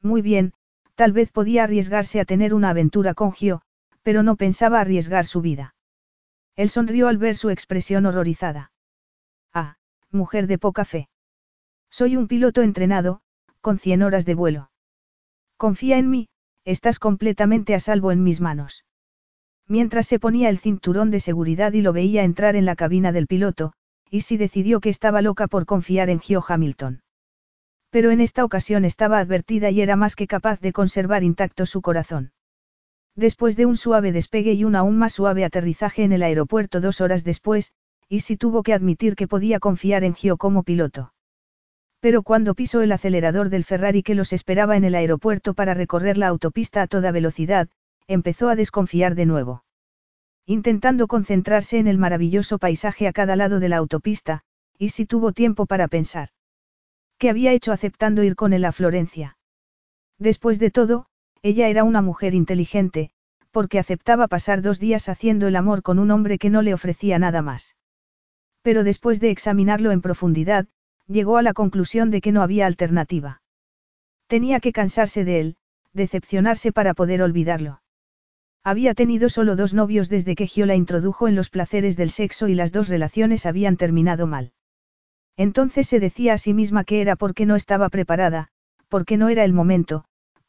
Muy 0.00 0.22
bien, 0.22 0.54
tal 0.94 1.12
vez 1.12 1.30
podía 1.32 1.64
arriesgarse 1.64 2.18
a 2.18 2.24
tener 2.24 2.54
una 2.54 2.70
aventura 2.70 3.12
con 3.12 3.32
Gio, 3.32 3.60
pero 4.08 4.22
no 4.22 4.36
pensaba 4.36 4.80
arriesgar 4.80 5.26
su 5.26 5.42
vida. 5.42 5.74
Él 6.56 6.70
sonrió 6.70 7.08
al 7.08 7.18
ver 7.18 7.36
su 7.36 7.50
expresión 7.50 8.06
horrorizada. 8.06 8.72
Ah, 9.52 9.76
mujer 10.10 10.46
de 10.46 10.56
poca 10.56 10.86
fe. 10.86 11.10
Soy 11.90 12.16
un 12.16 12.26
piloto 12.26 12.62
entrenado, 12.62 13.20
con 13.60 13.76
100 13.78 14.02
horas 14.02 14.24
de 14.24 14.34
vuelo. 14.34 14.70
Confía 15.58 15.98
en 15.98 16.08
mí, 16.08 16.30
estás 16.64 16.98
completamente 16.98 17.74
a 17.74 17.80
salvo 17.80 18.10
en 18.10 18.22
mis 18.22 18.40
manos. 18.40 18.86
Mientras 19.66 20.06
se 20.06 20.18
ponía 20.18 20.48
el 20.48 20.56
cinturón 20.56 21.10
de 21.10 21.20
seguridad 21.20 21.74
y 21.74 21.82
lo 21.82 21.92
veía 21.92 22.24
entrar 22.24 22.56
en 22.56 22.64
la 22.64 22.76
cabina 22.76 23.12
del 23.12 23.26
piloto, 23.26 23.74
y 24.08 24.22
si 24.22 24.38
decidió 24.38 24.80
que 24.80 24.88
estaba 24.88 25.20
loca 25.20 25.48
por 25.48 25.66
confiar 25.66 26.08
en 26.08 26.20
Gio 26.20 26.42
Hamilton. 26.48 27.02
Pero 27.90 28.10
en 28.10 28.22
esta 28.22 28.42
ocasión 28.42 28.86
estaba 28.86 29.18
advertida 29.18 29.68
y 29.68 29.82
era 29.82 29.96
más 29.96 30.16
que 30.16 30.26
capaz 30.26 30.60
de 30.60 30.72
conservar 30.72 31.24
intacto 31.24 31.66
su 31.66 31.82
corazón. 31.82 32.32
Después 33.18 33.56
de 33.56 33.66
un 33.66 33.76
suave 33.76 34.12
despegue 34.12 34.52
y 34.52 34.62
un 34.62 34.76
aún 34.76 34.96
más 34.96 35.14
suave 35.14 35.44
aterrizaje 35.44 36.04
en 36.04 36.12
el 36.12 36.22
aeropuerto 36.22 36.80
dos 36.80 37.00
horas 37.00 37.24
después, 37.24 37.74
Isi 38.08 38.36
tuvo 38.36 38.62
que 38.62 38.72
admitir 38.72 39.16
que 39.16 39.26
podía 39.26 39.58
confiar 39.58 40.04
en 40.04 40.14
Gio 40.14 40.36
como 40.36 40.62
piloto. 40.62 41.12
Pero 41.98 42.22
cuando 42.22 42.54
pisó 42.54 42.80
el 42.80 42.92
acelerador 42.92 43.48
del 43.48 43.64
Ferrari 43.64 44.04
que 44.04 44.14
los 44.14 44.32
esperaba 44.32 44.76
en 44.76 44.84
el 44.84 44.94
aeropuerto 44.94 45.54
para 45.54 45.74
recorrer 45.74 46.16
la 46.16 46.28
autopista 46.28 46.80
a 46.80 46.86
toda 46.86 47.10
velocidad, 47.10 47.68
empezó 48.06 48.50
a 48.50 48.54
desconfiar 48.54 49.16
de 49.16 49.26
nuevo. 49.26 49.64
Intentando 50.46 51.08
concentrarse 51.08 51.78
en 51.78 51.88
el 51.88 51.98
maravilloso 51.98 52.58
paisaje 52.58 53.08
a 53.08 53.12
cada 53.12 53.34
lado 53.34 53.58
de 53.58 53.68
la 53.68 53.78
autopista, 53.78 54.44
Isi 54.78 55.06
tuvo 55.06 55.32
tiempo 55.32 55.66
para 55.66 55.88
pensar. 55.88 56.28
¿Qué 57.18 57.30
había 57.30 57.50
hecho 57.50 57.72
aceptando 57.72 58.22
ir 58.22 58.36
con 58.36 58.52
él 58.52 58.64
a 58.64 58.70
Florencia? 58.70 59.38
Después 60.20 60.60
de 60.60 60.70
todo, 60.70 61.08
ella 61.42 61.68
era 61.68 61.84
una 61.84 62.02
mujer 62.02 62.34
inteligente, 62.34 63.10
porque 63.50 63.78
aceptaba 63.78 64.28
pasar 64.28 64.62
dos 64.62 64.78
días 64.78 65.08
haciendo 65.08 65.48
el 65.48 65.56
amor 65.56 65.82
con 65.82 65.98
un 65.98 66.10
hombre 66.10 66.38
que 66.38 66.50
no 66.50 66.62
le 66.62 66.74
ofrecía 66.74 67.18
nada 67.18 67.42
más. 67.42 67.76
Pero 68.62 68.84
después 68.84 69.20
de 69.20 69.30
examinarlo 69.30 69.90
en 69.92 70.00
profundidad, 70.00 70.66
llegó 71.06 71.38
a 71.38 71.42
la 71.42 71.54
conclusión 71.54 72.10
de 72.10 72.20
que 72.20 72.32
no 72.32 72.42
había 72.42 72.66
alternativa. 72.66 73.42
Tenía 74.26 74.60
que 74.60 74.72
cansarse 74.72 75.24
de 75.24 75.40
él, 75.40 75.56
decepcionarse 75.92 76.72
para 76.72 76.94
poder 76.94 77.22
olvidarlo. 77.22 77.82
Había 78.62 78.92
tenido 78.92 79.30
solo 79.30 79.56
dos 79.56 79.72
novios 79.72 80.08
desde 80.10 80.34
que 80.34 80.46
Gio 80.46 80.66
la 80.66 80.74
introdujo 80.74 81.28
en 81.28 81.34
los 81.34 81.48
placeres 81.48 81.96
del 81.96 82.10
sexo 82.10 82.48
y 82.48 82.54
las 82.54 82.72
dos 82.72 82.88
relaciones 82.88 83.46
habían 83.46 83.76
terminado 83.76 84.26
mal. 84.26 84.52
Entonces 85.36 85.88
se 85.88 86.00
decía 86.00 86.34
a 86.34 86.38
sí 86.38 86.52
misma 86.52 86.84
que 86.84 87.00
era 87.00 87.16
porque 87.16 87.46
no 87.46 87.56
estaba 87.56 87.88
preparada, 87.88 88.48
porque 88.88 89.16
no 89.16 89.28
era 89.28 89.44
el 89.44 89.52
momento, 89.52 90.04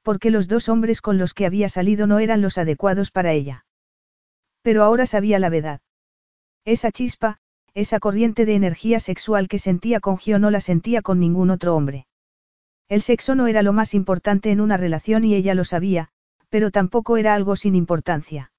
porque 0.10 0.32
los 0.32 0.48
dos 0.48 0.70
hombres 0.70 1.02
con 1.02 1.20
los 1.20 1.36
que 1.36 1.46
había 1.46 1.70
salido 1.70 2.08
no 2.08 2.18
eran 2.18 2.42
los 2.42 2.58
adecuados 2.58 3.12
para 3.12 3.32
ella. 3.32 3.68
Pero 4.64 4.82
ahora 4.82 5.06
sabía 5.06 5.38
la 5.38 5.50
verdad. 5.50 5.82
Esa 6.66 6.92
chispa, 6.92 7.38
esa 7.76 8.00
corriente 8.00 8.48
de 8.48 8.56
energía 8.56 9.00
sexual 9.00 9.48
que 9.48 9.60
sentía 9.60 10.00
con 10.00 10.18
Gio 10.18 10.40
no 10.40 10.50
la 10.50 10.62
sentía 10.62 11.04
con 11.04 11.20
ningún 11.20 11.52
otro 11.52 11.76
hombre. 11.76 12.08
El 12.88 13.04
sexo 13.04 13.36
no 13.36 13.46
era 13.46 13.62
lo 13.62 13.72
más 13.72 13.94
importante 13.94 14.50
en 14.50 14.62
una 14.62 14.78
relación 14.78 15.26
y 15.26 15.36
ella 15.36 15.54
lo 15.54 15.64
sabía, 15.64 16.10
pero 16.50 16.72
tampoco 16.72 17.18
era 17.18 17.36
algo 17.36 17.56
sin 17.56 17.76
importancia. 17.76 18.52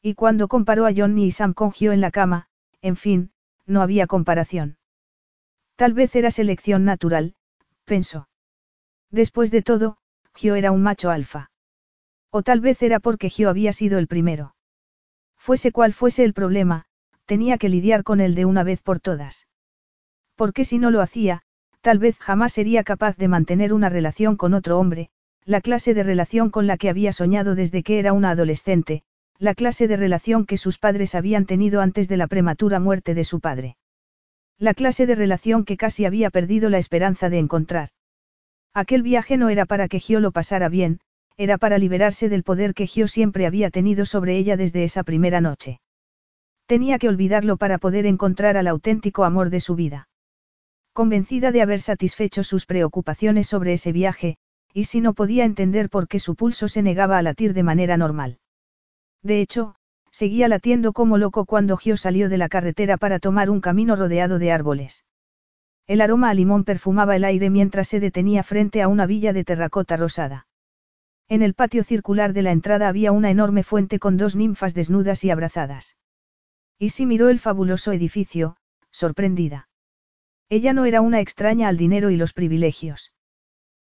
Y 0.00 0.14
cuando 0.14 0.46
comparó 0.46 0.86
a 0.86 0.92
Johnny 0.96 1.24
y 1.24 1.32
Sam 1.32 1.54
con 1.54 1.72
Gio 1.72 1.90
en 1.90 2.00
la 2.00 2.12
cama, 2.12 2.46
en 2.82 2.94
fin, 2.94 3.32
no 3.66 3.82
había 3.82 4.06
comparación. 4.06 4.76
Tal 5.74 5.92
vez 5.92 6.14
era 6.14 6.30
selección 6.30 6.84
natural, 6.84 7.34
pensó. 7.84 8.28
Después 9.10 9.50
de 9.50 9.62
todo, 9.62 9.98
Gio 10.38 10.54
era 10.54 10.70
un 10.70 10.82
macho 10.82 11.10
alfa. 11.10 11.50
O 12.30 12.44
tal 12.44 12.60
vez 12.60 12.80
era 12.82 13.00
porque 13.00 13.28
Gio 13.28 13.50
había 13.50 13.72
sido 13.72 13.98
el 13.98 14.06
primero. 14.06 14.54
Fuese 15.36 15.72
cual 15.72 15.92
fuese 15.92 16.22
el 16.22 16.32
problema, 16.32 16.84
tenía 17.26 17.58
que 17.58 17.68
lidiar 17.68 18.04
con 18.04 18.20
él 18.20 18.36
de 18.36 18.44
una 18.44 18.62
vez 18.62 18.80
por 18.80 19.00
todas. 19.00 19.48
Porque 20.36 20.64
si 20.64 20.78
no 20.78 20.92
lo 20.92 21.00
hacía, 21.00 21.42
tal 21.80 21.98
vez 21.98 22.18
jamás 22.20 22.52
sería 22.52 22.84
capaz 22.84 23.16
de 23.16 23.26
mantener 23.26 23.72
una 23.72 23.88
relación 23.88 24.36
con 24.36 24.54
otro 24.54 24.78
hombre, 24.78 25.10
la 25.44 25.60
clase 25.60 25.92
de 25.92 26.04
relación 26.04 26.50
con 26.50 26.68
la 26.68 26.76
que 26.76 26.88
había 26.88 27.12
soñado 27.12 27.56
desde 27.56 27.82
que 27.82 27.98
era 27.98 28.12
una 28.12 28.30
adolescente, 28.30 29.02
la 29.38 29.54
clase 29.54 29.88
de 29.88 29.96
relación 29.96 30.46
que 30.46 30.56
sus 30.56 30.78
padres 30.78 31.16
habían 31.16 31.46
tenido 31.46 31.80
antes 31.80 32.08
de 32.08 32.16
la 32.16 32.28
prematura 32.28 32.78
muerte 32.78 33.14
de 33.14 33.24
su 33.24 33.40
padre. 33.40 33.76
La 34.56 34.72
clase 34.72 35.04
de 35.06 35.16
relación 35.16 35.64
que 35.64 35.76
casi 35.76 36.04
había 36.04 36.30
perdido 36.30 36.70
la 36.70 36.78
esperanza 36.78 37.28
de 37.28 37.38
encontrar. 37.38 37.88
Aquel 38.74 39.02
viaje 39.02 39.36
no 39.36 39.48
era 39.48 39.66
para 39.66 39.88
que 39.88 40.00
Gio 40.00 40.20
lo 40.20 40.30
pasara 40.30 40.68
bien, 40.68 41.00
era 41.36 41.58
para 41.58 41.78
liberarse 41.78 42.28
del 42.28 42.42
poder 42.42 42.74
que 42.74 42.86
Gio 42.86 43.08
siempre 43.08 43.46
había 43.46 43.70
tenido 43.70 44.06
sobre 44.06 44.36
ella 44.36 44.56
desde 44.56 44.84
esa 44.84 45.04
primera 45.04 45.40
noche. 45.40 45.80
Tenía 46.66 46.98
que 46.98 47.08
olvidarlo 47.08 47.56
para 47.56 47.78
poder 47.78 48.06
encontrar 48.06 48.56
al 48.56 48.66
auténtico 48.66 49.24
amor 49.24 49.48
de 49.50 49.60
su 49.60 49.74
vida. 49.74 50.08
Convencida 50.92 51.52
de 51.52 51.62
haber 51.62 51.80
satisfecho 51.80 52.42
sus 52.44 52.66
preocupaciones 52.66 53.46
sobre 53.46 53.72
ese 53.72 53.92
viaje, 53.92 54.36
y 54.74 54.84
si 54.84 55.00
no 55.00 55.14
podía 55.14 55.44
entender 55.44 55.88
por 55.88 56.08
qué 56.08 56.18
su 56.18 56.34
pulso 56.34 56.68
se 56.68 56.82
negaba 56.82 57.18
a 57.18 57.22
latir 57.22 57.54
de 57.54 57.62
manera 57.62 57.96
normal. 57.96 58.38
De 59.22 59.40
hecho, 59.40 59.76
seguía 60.10 60.48
latiendo 60.48 60.92
como 60.92 61.18
loco 61.18 61.46
cuando 61.46 61.76
Gio 61.76 61.96
salió 61.96 62.28
de 62.28 62.38
la 62.38 62.48
carretera 62.48 62.96
para 62.96 63.18
tomar 63.18 63.48
un 63.48 63.60
camino 63.60 63.96
rodeado 63.96 64.38
de 64.38 64.52
árboles. 64.52 65.04
El 65.88 66.02
aroma 66.02 66.28
a 66.28 66.34
limón 66.34 66.64
perfumaba 66.64 67.16
el 67.16 67.24
aire 67.24 67.48
mientras 67.48 67.88
se 67.88 67.98
detenía 67.98 68.42
frente 68.42 68.82
a 68.82 68.88
una 68.88 69.06
villa 69.06 69.32
de 69.32 69.42
terracota 69.42 69.96
rosada. 69.96 70.46
En 71.28 71.40
el 71.40 71.54
patio 71.54 71.82
circular 71.82 72.34
de 72.34 72.42
la 72.42 72.52
entrada 72.52 72.88
había 72.88 73.10
una 73.10 73.30
enorme 73.30 73.62
fuente 73.62 73.98
con 73.98 74.18
dos 74.18 74.36
ninfas 74.36 74.74
desnudas 74.74 75.24
y 75.24 75.30
abrazadas. 75.30 75.96
Y 76.78 76.90
miró 77.06 77.30
el 77.30 77.38
fabuloso 77.38 77.92
edificio, 77.92 78.58
sorprendida. 78.90 79.70
Ella 80.50 80.74
no 80.74 80.84
era 80.84 81.00
una 81.00 81.20
extraña 81.20 81.68
al 81.68 81.78
dinero 81.78 82.10
y 82.10 82.16
los 82.16 82.34
privilegios. 82.34 83.12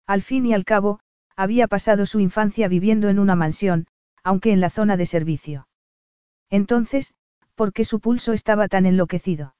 Al 0.07 0.23
fin 0.23 0.47
y 0.47 0.53
al 0.53 0.65
cabo, 0.65 0.99
había 1.35 1.67
pasado 1.67 2.07
su 2.07 2.19
infancia 2.19 2.67
viviendo 2.67 3.09
en 3.09 3.19
una 3.19 3.35
mansión, 3.35 3.85
aunque 4.23 4.51
en 4.51 4.59
la 4.59 4.71
zona 4.71 4.97
de 4.97 5.05
servicio. 5.05 5.67
Entonces, 6.49 7.13
¿por 7.53 7.73
qué 7.73 7.85
su 7.85 7.99
pulso 7.99 8.33
estaba 8.33 8.67
tan 8.67 8.87
enloquecido? 8.87 9.53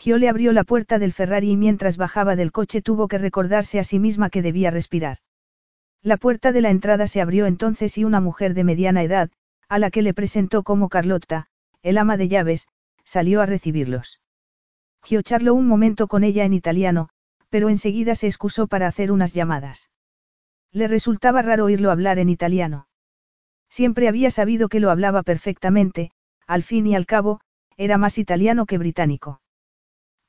Gio 0.00 0.16
le 0.16 0.30
abrió 0.30 0.54
la 0.54 0.64
puerta 0.64 0.98
del 0.98 1.12
Ferrari 1.12 1.50
y 1.50 1.56
mientras 1.58 1.98
bajaba 1.98 2.34
del 2.34 2.52
coche 2.52 2.80
tuvo 2.80 3.06
que 3.06 3.18
recordarse 3.18 3.78
a 3.78 3.84
sí 3.84 3.98
misma 3.98 4.30
que 4.30 4.40
debía 4.40 4.70
respirar. 4.70 5.18
La 6.02 6.16
puerta 6.16 6.52
de 6.52 6.62
la 6.62 6.70
entrada 6.70 7.06
se 7.06 7.20
abrió 7.20 7.44
entonces 7.44 7.98
y 7.98 8.04
una 8.04 8.18
mujer 8.18 8.54
de 8.54 8.64
mediana 8.64 9.02
edad, 9.02 9.30
a 9.68 9.78
la 9.78 9.90
que 9.90 10.00
le 10.00 10.14
presentó 10.14 10.62
como 10.62 10.88
Carlotta, 10.88 11.48
el 11.82 11.98
ama 11.98 12.16
de 12.16 12.28
llaves, 12.28 12.66
salió 13.04 13.42
a 13.42 13.46
recibirlos. 13.46 14.22
Gio 15.02 15.20
charló 15.20 15.52
un 15.52 15.66
momento 15.66 16.08
con 16.08 16.24
ella 16.24 16.46
en 16.46 16.54
italiano, 16.54 17.10
pero 17.50 17.68
enseguida 17.68 18.14
se 18.14 18.26
excusó 18.26 18.68
para 18.68 18.86
hacer 18.86 19.12
unas 19.12 19.34
llamadas. 19.34 19.90
Le 20.72 20.88
resultaba 20.88 21.42
raro 21.42 21.66
oírlo 21.66 21.90
hablar 21.90 22.18
en 22.18 22.30
italiano. 22.30 22.88
Siempre 23.68 24.08
había 24.08 24.30
sabido 24.30 24.70
que 24.70 24.80
lo 24.80 24.90
hablaba 24.90 25.22
perfectamente, 25.22 26.10
al 26.46 26.62
fin 26.62 26.86
y 26.86 26.94
al 26.94 27.04
cabo, 27.04 27.42
era 27.76 27.98
más 27.98 28.16
italiano 28.16 28.64
que 28.64 28.78
británico. 28.78 29.42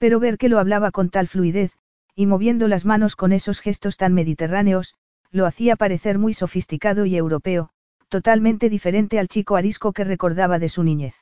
Pero 0.02 0.20
ver 0.20 0.40
que 0.40 0.50
lo 0.50 0.58
hablaba 0.58 0.90
con 0.90 1.12
tal 1.12 1.28
fluidez, 1.28 1.74
y 2.16 2.26
moviendo 2.26 2.68
las 2.68 2.86
manos 2.86 3.16
con 3.16 3.32
esos 3.32 3.60
gestos 3.60 3.98
tan 3.98 4.16
mediterráneos, 4.16 4.96
lo 5.30 5.46
hacía 5.46 5.76
parecer 5.76 6.18
muy 6.18 6.34
sofisticado 6.34 7.06
y 7.06 7.16
europeo, 7.16 7.70
totalmente 8.10 8.68
diferente 8.68 9.20
al 9.20 9.28
chico 9.28 9.58
arisco 9.58 9.94
que 9.94 10.04
recordaba 10.04 10.58
de 10.58 10.70
su 10.70 10.82
niñez. 10.82 11.14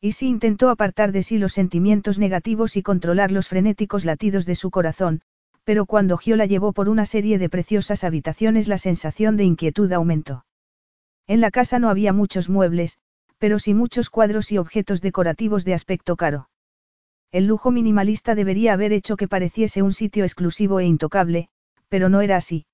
Y 0.00 0.12
si 0.12 0.26
intentó 0.28 0.70
apartar 0.70 1.12
de 1.12 1.22
sí 1.22 1.36
los 1.36 1.52
sentimientos 1.52 2.18
negativos 2.18 2.78
y 2.78 2.82
controlar 2.82 3.30
los 3.30 3.48
frenéticos 3.48 4.06
latidos 4.06 4.46
de 4.46 4.54
su 4.54 4.70
corazón, 4.70 5.20
pero 5.62 5.84
cuando 5.84 6.16
Gio 6.16 6.36
la 6.36 6.46
llevó 6.46 6.72
por 6.72 6.88
una 6.88 7.04
serie 7.04 7.38
de 7.38 7.50
preciosas 7.50 8.04
habitaciones 8.04 8.68
la 8.68 8.78
sensación 8.78 9.36
de 9.36 9.44
inquietud 9.44 9.92
aumentó. 9.92 10.46
En 11.26 11.42
la 11.42 11.50
casa 11.50 11.78
no 11.78 11.90
había 11.90 12.14
muchos 12.14 12.48
muebles, 12.48 12.96
pero 13.36 13.58
sí 13.58 13.74
muchos 13.74 14.08
cuadros 14.08 14.50
y 14.50 14.56
objetos 14.56 15.02
decorativos 15.02 15.66
de 15.66 15.74
aspecto 15.74 16.16
caro. 16.16 16.48
El 17.32 17.46
lujo 17.46 17.70
minimalista 17.70 18.34
debería 18.34 18.74
haber 18.74 18.92
hecho 18.92 19.16
que 19.16 19.26
pareciese 19.26 19.80
un 19.80 19.94
sitio 19.94 20.24
exclusivo 20.24 20.80
e 20.80 20.84
intocable, 20.84 21.48
pero 21.88 22.10
no 22.10 22.20
era 22.20 22.36
así. 22.36 22.66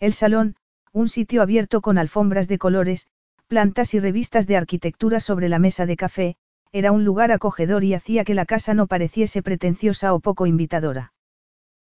El 0.00 0.14
salón, 0.14 0.56
un 0.92 1.08
sitio 1.08 1.42
abierto 1.42 1.82
con 1.82 1.98
alfombras 1.98 2.48
de 2.48 2.56
colores, 2.56 3.06
plantas 3.46 3.92
y 3.92 4.00
revistas 4.00 4.46
de 4.46 4.56
arquitectura 4.56 5.20
sobre 5.20 5.50
la 5.50 5.58
mesa 5.58 5.84
de 5.84 5.96
café, 5.96 6.36
era 6.72 6.92
un 6.92 7.04
lugar 7.04 7.30
acogedor 7.30 7.84
y 7.84 7.92
hacía 7.92 8.24
que 8.24 8.34
la 8.34 8.46
casa 8.46 8.72
no 8.72 8.86
pareciese 8.86 9.42
pretenciosa 9.42 10.14
o 10.14 10.20
poco 10.20 10.46
invitadora. 10.46 11.12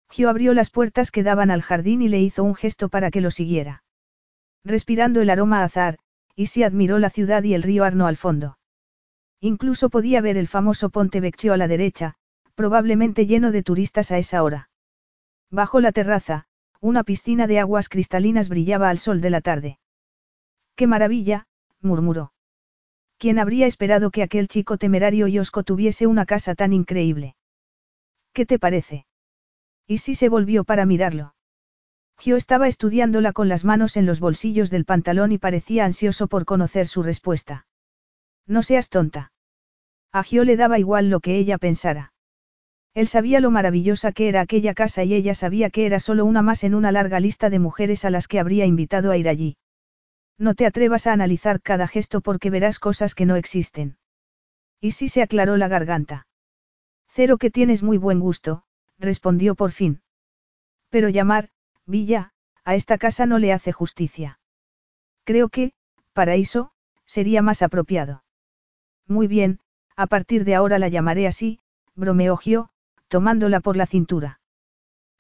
Gio 0.09 0.31
abrió 0.31 0.55
las 0.55 0.71
puertas 0.71 1.11
que 1.11 1.23
daban 1.23 1.51
al 1.51 1.63
jardín 1.63 2.01
y 2.01 2.09
le 2.09 2.21
hizo 2.21 2.45
un 2.45 2.55
gesto 2.55 2.89
para 2.89 3.11
que 3.11 3.21
lo 3.21 3.31
siguiera. 3.31 3.83
Respirando 4.65 5.21
el 5.21 5.31
aroma 5.31 5.63
a 5.63 5.65
azar, 5.65 5.99
Isi 6.37 6.63
admiró 6.63 6.99
la 7.01 7.11
ciudad 7.11 7.43
y 7.43 7.55
el 7.55 7.65
río 7.65 7.83
Arno 7.83 8.07
al 8.07 8.17
fondo. 8.17 8.58
Incluso 9.41 9.89
podía 9.89 10.21
ver 10.21 10.37
el 10.37 10.49
famoso 10.49 10.91
Ponte 10.91 11.21
Vecchio 11.21 11.53
a 11.53 11.57
la 11.57 11.69
derecha, 11.69 12.15
probablemente 12.55 13.27
lleno 13.27 13.53
de 13.53 13.63
turistas 13.63 14.11
a 14.11 14.19
esa 14.19 14.43
hora. 14.43 14.69
Bajo 15.51 15.81
la 15.81 15.93
terraza, 15.93 16.47
una 16.81 17.05
piscina 17.05 17.47
de 17.47 17.61
aguas 17.61 17.89
cristalinas 17.89 18.49
brillaba 18.49 18.91
al 18.91 18.99
sol 18.99 19.21
de 19.21 19.31
la 19.31 19.41
tarde. 19.41 19.79
¡Qué 20.75 20.87
maravilla! 20.87 21.47
murmuró. 21.81 22.33
¿Quién 23.17 23.39
habría 23.39 23.67
esperado 23.67 24.11
que 24.11 24.23
aquel 24.23 24.49
chico 24.49 24.77
temerario 24.77 25.29
y 25.29 25.39
osco 25.39 25.63
tuviese 25.63 26.07
una 26.07 26.27
casa 26.27 26.55
tan 26.55 26.73
increíble? 26.73 27.37
¿Qué 28.33 28.45
te 28.45 28.59
parece? 28.59 29.07
Y 29.87 29.99
si 29.99 30.15
se 30.15 30.29
volvió 30.29 30.65
para 30.65 30.85
mirarlo. 30.85 31.35
Gio 32.19 32.37
estaba 32.37 32.67
estudiándola 32.67 33.33
con 33.33 33.49
las 33.49 33.65
manos 33.65 33.97
en 33.97 34.05
los 34.05 34.19
bolsillos 34.19 34.71
del 34.71 34.85
pantalón 34.85 35.31
y 35.31 35.39
parecía 35.39 35.85
ansioso 35.85 36.27
por 36.27 36.45
conocer 36.45 36.89
su 36.89 37.05
respuesta. 37.05 37.68
No 38.49 38.63
seas 38.63 38.89
tonta. 38.89 39.31
A 40.11 40.25
Gio 40.25 40.43
le 40.43 40.57
daba 40.57 40.79
igual 40.79 41.11
lo 41.11 41.21
que 41.21 41.37
ella 41.37 41.59
pensara. 41.59 42.13
Él 42.95 43.07
sabía 43.07 43.41
lo 43.41 43.51
maravillosa 43.51 44.11
que 44.11 44.29
era 44.29 44.41
aquella 44.41 44.75
casa 44.75 45.05
y 45.05 45.15
ella 45.15 45.35
sabía 45.35 45.71
que 45.71 45.87
era 45.87 46.01
solo 46.01 46.25
una 46.25 46.43
más 46.43 46.65
en 46.65 46.75
una 46.75 46.91
larga 46.91 47.21
lista 47.21 47.51
de 47.51 47.59
mujeres 47.59 48.05
a 48.07 48.11
las 48.11 48.27
que 48.27 48.41
habría 48.41 48.65
invitado 48.65 49.11
a 49.11 49.19
ir 49.19 49.29
allí. 49.29 49.59
No 50.39 50.55
te 50.55 50.67
atrevas 50.67 51.07
a 51.07 51.13
analizar 51.13 51.61
cada 51.61 51.87
gesto 51.87 52.23
porque 52.23 52.49
verás 52.49 52.79
cosas 52.79 53.15
que 53.15 53.27
no 53.27 53.37
existen. 53.37 53.99
Y 54.81 54.93
sí 54.93 55.09
se 55.09 55.23
aclaró 55.23 55.57
la 55.57 55.69
garganta. 55.69 56.27
Cero 57.09 57.37
que 57.37 57.51
tienes 57.51 57.83
muy 57.83 57.99
buen 57.99 58.19
gusto, 58.19 58.65
respondió 58.99 59.55
por 59.55 59.73
fin. 59.73 60.01
Pero 60.89 61.09
llamar, 61.09 61.51
Villa, 61.85 62.33
a 62.65 62.75
esta 62.75 62.97
casa 62.97 63.27
no 63.27 63.39
le 63.39 63.53
hace 63.53 63.73
justicia. 63.73 64.41
Creo 65.25 65.51
que, 65.51 65.73
paraíso, 66.13 66.73
sería 67.05 67.43
más 67.43 67.63
apropiado. 67.63 68.23
Muy 69.09 69.27
bien, 69.27 69.59
a 69.97 70.07
partir 70.07 70.45
de 70.45 70.55
ahora 70.55 70.79
la 70.79 70.89
llamaré 70.89 71.27
así, 71.27 71.59
bromeó 71.97 72.37
Gio, 72.37 72.69
tomándola 73.09 73.61
por 73.61 73.77
la 73.77 73.87
cintura. 73.87 74.41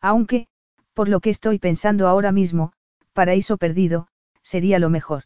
Aunque, 0.00 0.46
por 0.92 1.08
lo 1.08 1.20
que 1.20 1.30
estoy 1.30 1.58
pensando 1.58 2.06
ahora 2.06 2.30
mismo, 2.30 2.72
paraíso 3.14 3.56
perdido, 3.56 4.08
sería 4.42 4.78
lo 4.78 4.90
mejor. 4.90 5.24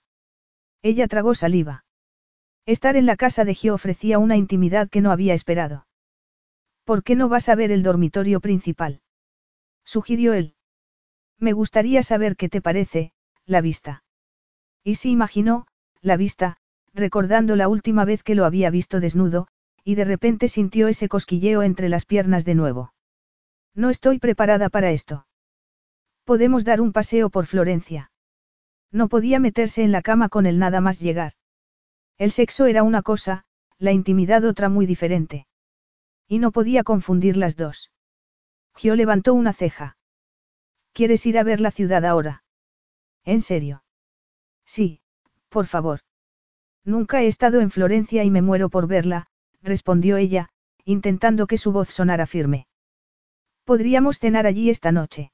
Ella 0.80 1.08
tragó 1.08 1.34
saliva. 1.34 1.84
Estar 2.64 2.96
en 2.96 3.06
la 3.06 3.16
casa 3.16 3.44
de 3.44 3.54
Gio 3.54 3.74
ofrecía 3.74 4.18
una 4.18 4.36
intimidad 4.36 4.88
que 4.88 5.00
no 5.00 5.10
había 5.10 5.34
esperado. 5.34 5.86
¿Por 6.84 7.02
qué 7.02 7.16
no 7.16 7.28
vas 7.28 7.48
a 7.48 7.56
ver 7.56 7.72
el 7.72 7.82
dormitorio 7.82 8.40
principal? 8.40 9.00
Sugirió 9.84 10.32
él. 10.34 10.54
Me 11.38 11.52
gustaría 11.52 12.02
saber 12.04 12.36
qué 12.36 12.48
te 12.48 12.62
parece, 12.62 13.12
la 13.44 13.60
vista. 13.60 14.04
Y 14.84 14.94
si 14.94 15.10
imaginó, 15.10 15.66
la 16.00 16.16
vista, 16.16 16.58
recordando 16.94 17.56
la 17.56 17.68
última 17.68 18.04
vez 18.04 18.22
que 18.22 18.34
lo 18.34 18.44
había 18.44 18.70
visto 18.70 19.00
desnudo, 19.00 19.48
y 19.84 19.94
de 19.94 20.04
repente 20.04 20.48
sintió 20.48 20.88
ese 20.88 21.08
cosquilleo 21.08 21.62
entre 21.62 21.88
las 21.88 22.04
piernas 22.04 22.44
de 22.44 22.54
nuevo. 22.54 22.94
No 23.74 23.90
estoy 23.90 24.18
preparada 24.18 24.68
para 24.68 24.90
esto. 24.90 25.26
Podemos 26.24 26.64
dar 26.64 26.80
un 26.80 26.92
paseo 26.92 27.30
por 27.30 27.46
Florencia. 27.46 28.10
No 28.90 29.08
podía 29.08 29.40
meterse 29.40 29.82
en 29.82 29.92
la 29.92 30.02
cama 30.02 30.28
con 30.28 30.46
él 30.46 30.58
nada 30.58 30.80
más 30.80 31.00
llegar. 31.00 31.32
El 32.18 32.30
sexo 32.30 32.66
era 32.66 32.82
una 32.82 33.02
cosa, 33.02 33.44
la 33.78 33.92
intimidad 33.92 34.44
otra 34.44 34.68
muy 34.68 34.86
diferente. 34.86 35.46
Y 36.28 36.38
no 36.38 36.52
podía 36.52 36.84
confundir 36.84 37.36
las 37.36 37.56
dos. 37.56 37.90
Gio 38.76 38.94
levantó 38.94 39.34
una 39.34 39.52
ceja. 39.52 39.96
¿Quieres 40.92 41.24
ir 41.26 41.38
a 41.38 41.42
ver 41.42 41.60
la 41.60 41.70
ciudad 41.70 42.04
ahora? 42.04 42.44
¿En 43.24 43.40
serio? 43.40 43.82
Sí, 44.64 45.00
por 45.48 45.66
favor. 45.66 46.00
Nunca 46.84 47.22
he 47.22 47.26
estado 47.26 47.60
en 47.60 47.70
Florencia 47.70 48.24
y 48.24 48.30
me 48.30 48.42
muero 48.42 48.68
por 48.68 48.86
verla, 48.88 49.28
respondió 49.62 50.16
ella, 50.16 50.48
intentando 50.84 51.46
que 51.46 51.58
su 51.58 51.70
voz 51.72 51.88
sonara 51.88 52.26
firme. 52.26 52.66
Podríamos 53.64 54.18
cenar 54.18 54.46
allí 54.46 54.70
esta 54.70 54.90
noche. 54.90 55.32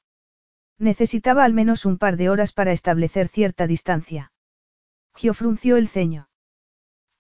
Necesitaba 0.79 1.45
al 1.45 1.55
menos 1.55 1.87
un 1.87 1.97
par 1.97 2.17
de 2.17 2.29
horas 2.29 2.53
para 2.53 2.73
establecer 2.73 3.29
cierta 3.29 3.67
distancia. 3.67 4.33
Gio 5.15 5.33
frunció 5.33 5.77
el 5.77 5.89
ceño. 5.89 6.29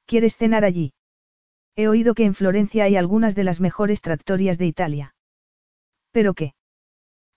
¿Quieres 0.04 0.36
cenar 0.36 0.64
allí? 0.64 0.92
He 1.74 1.88
oído 1.88 2.14
que 2.14 2.24
en 2.24 2.34
Florencia 2.34 2.84
hay 2.84 2.96
algunas 2.96 3.34
de 3.34 3.44
las 3.44 3.60
mejores 3.60 4.02
trattorias 4.02 4.58
de 4.58 4.66
Italia. 4.66 5.14
¿Pero 6.12 6.34
qué? 6.34 6.54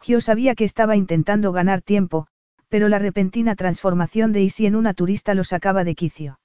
Gio 0.02 0.20
sabía 0.20 0.56
que 0.56 0.66
estaba 0.66 0.96
intentando 0.96 1.52
ganar 1.54 1.82
tiempo, 1.82 2.28
pero 2.68 2.90
la 2.90 3.00
repentina 3.00 3.56
transformación 3.56 4.34
de 4.34 4.42
Isi 4.42 4.66
en 4.66 4.76
una 4.76 4.94
turista 4.94 5.34
lo 5.34 5.44
sacaba 5.44 5.84
de 5.84 5.96
quicio. 5.96 6.41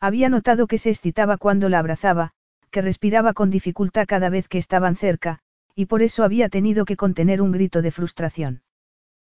Había 0.00 0.28
notado 0.30 0.66
que 0.66 0.78
se 0.78 0.90
excitaba 0.90 1.36
cuando 1.36 1.68
la 1.68 1.78
abrazaba, 1.78 2.32
que 2.70 2.80
respiraba 2.80 3.34
con 3.34 3.50
dificultad 3.50 4.06
cada 4.06 4.30
vez 4.30 4.48
que 4.48 4.58
estaban 4.58 4.96
cerca, 4.96 5.40
y 5.74 5.86
por 5.86 6.02
eso 6.02 6.24
había 6.24 6.48
tenido 6.48 6.84
que 6.84 6.96
contener 6.96 7.42
un 7.42 7.52
grito 7.52 7.82
de 7.82 7.90
frustración. 7.90 8.62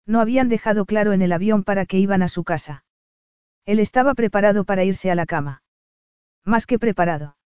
No 0.05 0.21
habían 0.21 0.49
dejado 0.49 0.85
claro 0.85 1.13
en 1.13 1.21
el 1.21 1.33
avión 1.33 1.63
para 1.63 1.85
que 1.85 1.97
iban 1.97 2.21
a 2.21 2.27
su 2.27 2.43
casa. 2.43 2.83
Él 3.65 3.79
estaba 3.79 4.13
preparado 4.13 4.63
para 4.63 4.83
irse 4.83 5.11
a 5.11 5.15
la 5.15 5.25
cama. 5.25 5.63
Más 6.45 6.65
que 6.65 6.79
preparado. 6.79 7.37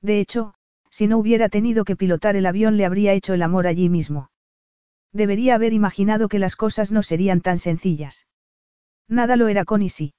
De 0.00 0.20
hecho, 0.20 0.54
si 0.90 1.06
no 1.06 1.18
hubiera 1.18 1.48
tenido 1.48 1.84
que 1.84 1.96
pilotar 1.96 2.36
el 2.36 2.46
avión 2.46 2.76
le 2.76 2.84
habría 2.86 3.12
hecho 3.12 3.34
el 3.34 3.42
amor 3.42 3.66
allí 3.66 3.88
mismo. 3.88 4.30
Debería 5.12 5.54
haber 5.54 5.72
imaginado 5.72 6.28
que 6.28 6.38
las 6.38 6.56
cosas 6.56 6.92
no 6.92 7.02
serían 7.02 7.40
tan 7.40 7.58
sencillas. 7.58 8.26
Nada 9.08 9.36
lo 9.36 9.48
era 9.48 9.64
con 9.64 9.82
Isi. 9.82 10.14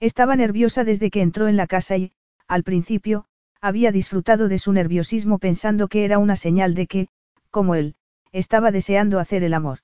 Estaba 0.00 0.36
nerviosa 0.36 0.84
desde 0.84 1.10
que 1.10 1.22
entró 1.22 1.48
en 1.48 1.56
la 1.56 1.66
casa 1.66 1.96
y, 1.96 2.12
al 2.46 2.62
principio, 2.62 3.24
había 3.60 3.90
disfrutado 3.90 4.48
de 4.48 4.58
su 4.58 4.72
nerviosismo 4.72 5.38
pensando 5.38 5.88
que 5.88 6.04
era 6.04 6.18
una 6.18 6.36
señal 6.36 6.74
de 6.74 6.86
que, 6.86 7.08
como 7.50 7.74
él, 7.74 7.96
estaba 8.30 8.70
deseando 8.70 9.18
hacer 9.18 9.42
el 9.42 9.54
amor. 9.54 9.80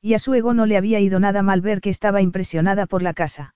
Y 0.00 0.14
a 0.14 0.18
su 0.18 0.34
ego 0.34 0.54
no 0.54 0.64
le 0.66 0.76
había 0.76 1.00
ido 1.00 1.20
nada 1.20 1.42
mal 1.42 1.60
ver 1.60 1.80
que 1.80 1.90
estaba 1.90 2.22
impresionada 2.22 2.86
por 2.86 3.02
la 3.02 3.12
casa. 3.12 3.54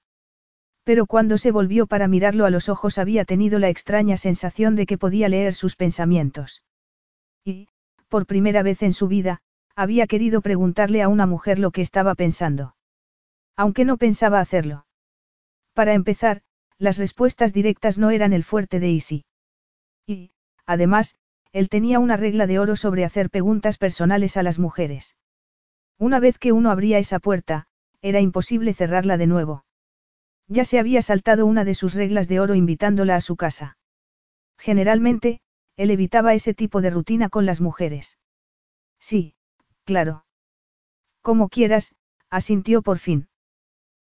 Pero 0.85 1.07
cuando 1.07 1.39
se 1.39 1.51
volvió 1.51 1.87
para 1.87 2.09
mirarlo 2.09 2.45
a 2.45 2.51
los 2.51 2.69
ojos 2.69 2.99
había 2.99 3.25
tenido 3.25 3.59
la 3.59 3.69
extraña 3.69 4.17
sensación 4.17 4.77
de 4.77 4.87
que 4.87 4.99
podía 4.99 5.29
leer 5.29 5.55
sus 5.55 5.77
pensamientos. 5.77 6.63
Y, 7.45 7.69
por 8.09 8.27
primera 8.27 8.63
vez 8.63 8.83
en 8.83 8.93
su 8.93 9.09
vida, 9.09 9.41
había 9.77 10.07
querido 10.07 10.43
preguntarle 10.43 11.01
a 11.03 11.09
una 11.09 11.27
mujer 11.27 11.59
lo 11.59 11.71
que 11.71 11.81
estaba 11.81 12.15
pensando. 12.15 12.75
Aunque 13.57 13.85
no 13.85 13.97
pensaba 13.97 14.41
hacerlo. 14.41 14.85
Para 15.75 15.95
empezar, 15.95 16.43
las 16.79 16.99
respuestas 16.99 17.53
directas 17.53 17.99
no 17.99 18.11
eran 18.11 18.33
el 18.33 18.45
fuerte 18.45 18.81
de 18.81 18.91
Easy. 18.91 19.25
Y, 20.07 20.33
además, 20.67 21.17
él 21.53 21.69
tenía 21.69 21.99
una 21.99 22.17
regla 22.17 22.47
de 22.47 22.59
oro 22.59 22.77
sobre 22.77 23.05
hacer 23.05 23.31
preguntas 23.31 23.79
personales 23.79 24.37
a 24.37 24.43
las 24.43 24.59
mujeres. 24.59 25.17
Una 25.99 26.21
vez 26.21 26.39
que 26.39 26.53
uno 26.53 26.71
abría 26.71 26.99
esa 26.99 27.19
puerta, 27.19 27.67
era 28.03 28.21
imposible 28.21 28.73
cerrarla 28.73 29.17
de 29.19 29.27
nuevo. 29.27 29.65
Ya 30.49 30.65
se 30.65 30.79
había 30.79 31.03
saltado 31.03 31.47
una 31.47 31.65
de 31.65 31.75
sus 31.75 31.95
reglas 31.95 32.29
de 32.29 32.41
oro 32.41 32.55
invitándola 32.55 33.17
a 33.17 33.21
su 33.21 33.37
casa. 33.37 33.79
Generalmente, 34.59 35.41
él 35.77 35.91
evitaba 35.91 36.35
ese 36.35 36.55
tipo 36.55 36.81
de 36.81 36.91
rutina 36.91 37.29
con 37.29 37.47
las 37.47 37.61
mujeres. 37.61 38.19
Sí, 38.99 39.35
claro. 39.85 40.25
Como 41.23 41.49
quieras, 41.49 41.95
asintió 42.29 42.83
por 42.83 42.99
fin. 42.99 43.29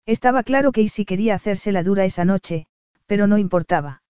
Estaba 0.06 0.42
claro 0.42 0.72
que 0.72 0.82
Isi 0.82 1.04
quería 1.04 1.34
hacerse 1.34 1.72
la 1.72 1.82
dura 1.82 2.04
esa 2.04 2.24
noche, 2.24 2.66
pero 3.06 3.26
no 3.26 3.38
importaba. 3.38 4.02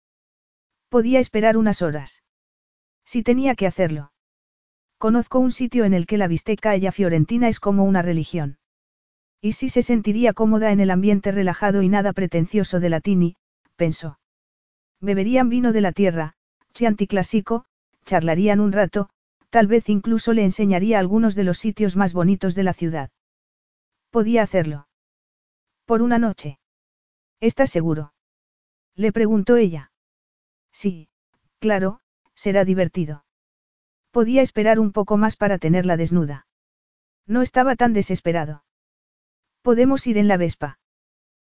Podía 0.88 1.20
esperar 1.20 1.56
unas 1.56 1.82
horas. 1.82 2.22
Si 3.04 3.22
tenía 3.22 3.54
que 3.54 3.66
hacerlo. 3.66 4.12
Conozco 4.98 5.38
un 5.38 5.50
sitio 5.50 5.84
en 5.84 5.94
el 5.94 6.06
que 6.06 6.18
la 6.18 6.28
bisteca 6.28 6.74
ella 6.74 6.90
fiorentina 6.90 7.48
es 7.48 7.60
como 7.60 7.84
una 7.84 8.02
religión. 8.02 8.58
Y 9.40 9.52
si 9.52 9.68
se 9.68 9.82
sentiría 9.82 10.32
cómoda 10.32 10.72
en 10.72 10.80
el 10.80 10.90
ambiente 10.90 11.30
relajado 11.30 11.82
y 11.82 11.88
nada 11.88 12.12
pretencioso 12.12 12.80
de 12.80 12.88
Latini, 12.88 13.36
pensó. 13.76 14.18
Beberían 15.00 15.48
vino 15.48 15.72
de 15.72 15.82
la 15.82 15.92
tierra, 15.92 16.34
chianti 16.72 17.06
clásico, 17.06 17.66
charlarían 18.04 18.60
un 18.60 18.72
rato, 18.72 19.10
tal 19.50 19.66
vez 19.66 19.88
incluso 19.88 20.32
le 20.32 20.44
enseñaría 20.44 20.98
algunos 20.98 21.34
de 21.34 21.44
los 21.44 21.58
sitios 21.58 21.94
más 21.94 22.14
bonitos 22.14 22.54
de 22.54 22.62
la 22.62 22.72
ciudad. 22.72 23.10
Podía 24.10 24.42
hacerlo. 24.42 24.86
Por 25.84 26.02
una 26.02 26.18
noche. 26.18 26.58
¿Estás 27.40 27.70
seguro? 27.70 28.14
Le 28.94 29.12
preguntó 29.12 29.56
ella. 29.56 29.92
Sí, 30.72 31.08
claro, 31.58 32.00
será 32.34 32.64
divertido. 32.64 33.24
Podía 34.10 34.42
esperar 34.42 34.78
un 34.78 34.92
poco 34.92 35.16
más 35.16 35.36
para 35.36 35.58
tenerla 35.58 35.96
desnuda. 35.96 36.46
No 37.26 37.42
estaba 37.42 37.76
tan 37.76 37.92
desesperado. 37.92 38.64
Podemos 39.62 40.06
ir 40.06 40.18
en 40.18 40.28
la 40.28 40.36
Vespa. 40.36 40.78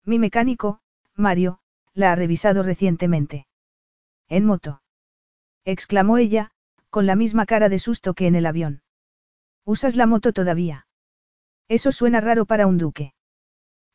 Mi 0.05 0.19
mecánico, 0.19 0.81
Mario, 1.15 1.61
la 1.95 2.13
ha 2.13 2.15
revisado 2.15 2.63
recientemente. 2.63 3.47
En 4.29 4.45
moto. 4.45 4.83
exclamó 5.65 6.19
ella, 6.19 6.51
con 6.91 7.07
la 7.07 7.17
misma 7.17 7.47
cara 7.47 7.69
de 7.69 7.79
susto 7.79 8.15
que 8.15 8.27
en 8.27 8.35
el 8.35 8.47
avión. 8.47 8.83
¿Usas 9.65 9.97
la 9.97 10.07
moto 10.07 10.33
todavía? 10.33 10.87
Eso 11.69 11.93
suena 11.93 12.21
raro 12.21 12.47
para 12.47 12.67
un 12.67 12.79
duque. 12.79 13.15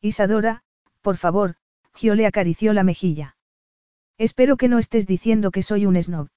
Isadora, 0.00 0.62
por 1.00 1.16
favor, 1.16 1.56
Gio 1.94 2.14
le 2.14 2.26
acarició 2.26 2.72
la 2.72 2.84
mejilla. 2.84 3.36
Espero 4.18 4.56
que 4.56 4.68
no 4.68 4.78
estés 4.78 5.06
diciendo 5.06 5.50
que 5.50 5.62
soy 5.62 5.86
un 5.86 6.00
snob. 6.00 6.28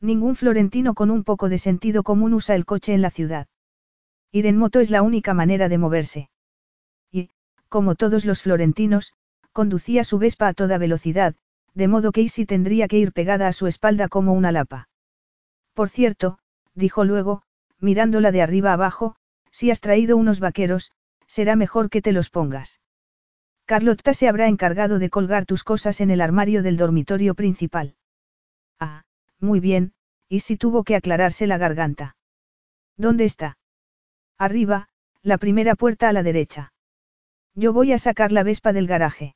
Ningún 0.00 0.34
florentino 0.34 0.94
con 0.94 1.10
un 1.10 1.24
poco 1.24 1.48
de 1.48 1.58
sentido 1.58 2.02
común 2.02 2.34
usa 2.34 2.54
el 2.54 2.64
coche 2.64 2.92
en 2.94 3.02
la 3.02 3.10
ciudad. 3.10 3.46
Ir 4.32 4.46
en 4.46 4.56
moto 4.56 4.80
es 4.80 4.90
la 4.90 5.02
única 5.02 5.34
manera 5.34 5.68
de 5.68 5.78
moverse. 5.78 6.30
Y, 7.10 7.30
como 7.68 7.94
todos 7.94 8.24
los 8.24 8.42
florentinos, 8.42 9.12
conducía 9.52 10.04
su 10.04 10.18
Vespa 10.18 10.48
a 10.48 10.54
toda 10.54 10.78
velocidad, 10.78 11.34
de 11.74 11.88
modo 11.88 12.12
que 12.12 12.22
Isi 12.22 12.46
tendría 12.46 12.88
que 12.88 12.98
ir 12.98 13.12
pegada 13.12 13.46
a 13.48 13.52
su 13.52 13.66
espalda 13.66 14.08
como 14.08 14.32
una 14.32 14.52
lapa. 14.52 14.88
Por 15.74 15.88
cierto, 15.88 16.38
dijo 16.74 17.04
luego, 17.04 17.42
mirándola 17.78 18.32
de 18.32 18.42
arriba 18.42 18.72
abajo, 18.72 19.16
si 19.50 19.70
has 19.70 19.80
traído 19.80 20.16
unos 20.16 20.40
vaqueros, 20.40 20.92
será 21.32 21.56
mejor 21.56 21.88
que 21.88 22.02
te 22.02 22.12
los 22.12 22.28
pongas. 22.28 22.82
Carlotta 23.64 24.12
se 24.12 24.28
habrá 24.28 24.48
encargado 24.48 24.98
de 24.98 25.08
colgar 25.08 25.46
tus 25.46 25.64
cosas 25.64 26.02
en 26.02 26.10
el 26.10 26.20
armario 26.20 26.62
del 26.62 26.76
dormitorio 26.76 27.34
principal. 27.34 27.94
Ah, 28.78 29.04
muy 29.40 29.58
bien, 29.58 29.94
y 30.28 30.40
si 30.40 30.58
tuvo 30.58 30.84
que 30.84 30.94
aclararse 30.94 31.46
la 31.46 31.56
garganta. 31.56 32.16
¿Dónde 32.98 33.24
está? 33.24 33.56
Arriba, 34.36 34.90
la 35.22 35.38
primera 35.38 35.74
puerta 35.74 36.10
a 36.10 36.12
la 36.12 36.22
derecha. 36.22 36.74
Yo 37.54 37.72
voy 37.72 37.92
a 37.92 37.98
sacar 37.98 38.30
la 38.30 38.42
Vespa 38.42 38.74
del 38.74 38.86
garaje. 38.86 39.34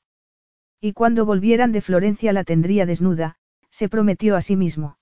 Y 0.83 0.93
cuando 0.93 1.25
volvieran 1.25 1.73
de 1.73 1.81
Florencia 1.81 2.35
la 2.35 2.45
tendría 2.45 2.85
desnuda, 2.85 3.37
se 3.71 3.89
prometió 3.89 4.37
a 4.37 4.43
sí 4.43 4.55
mismo. 4.55 4.99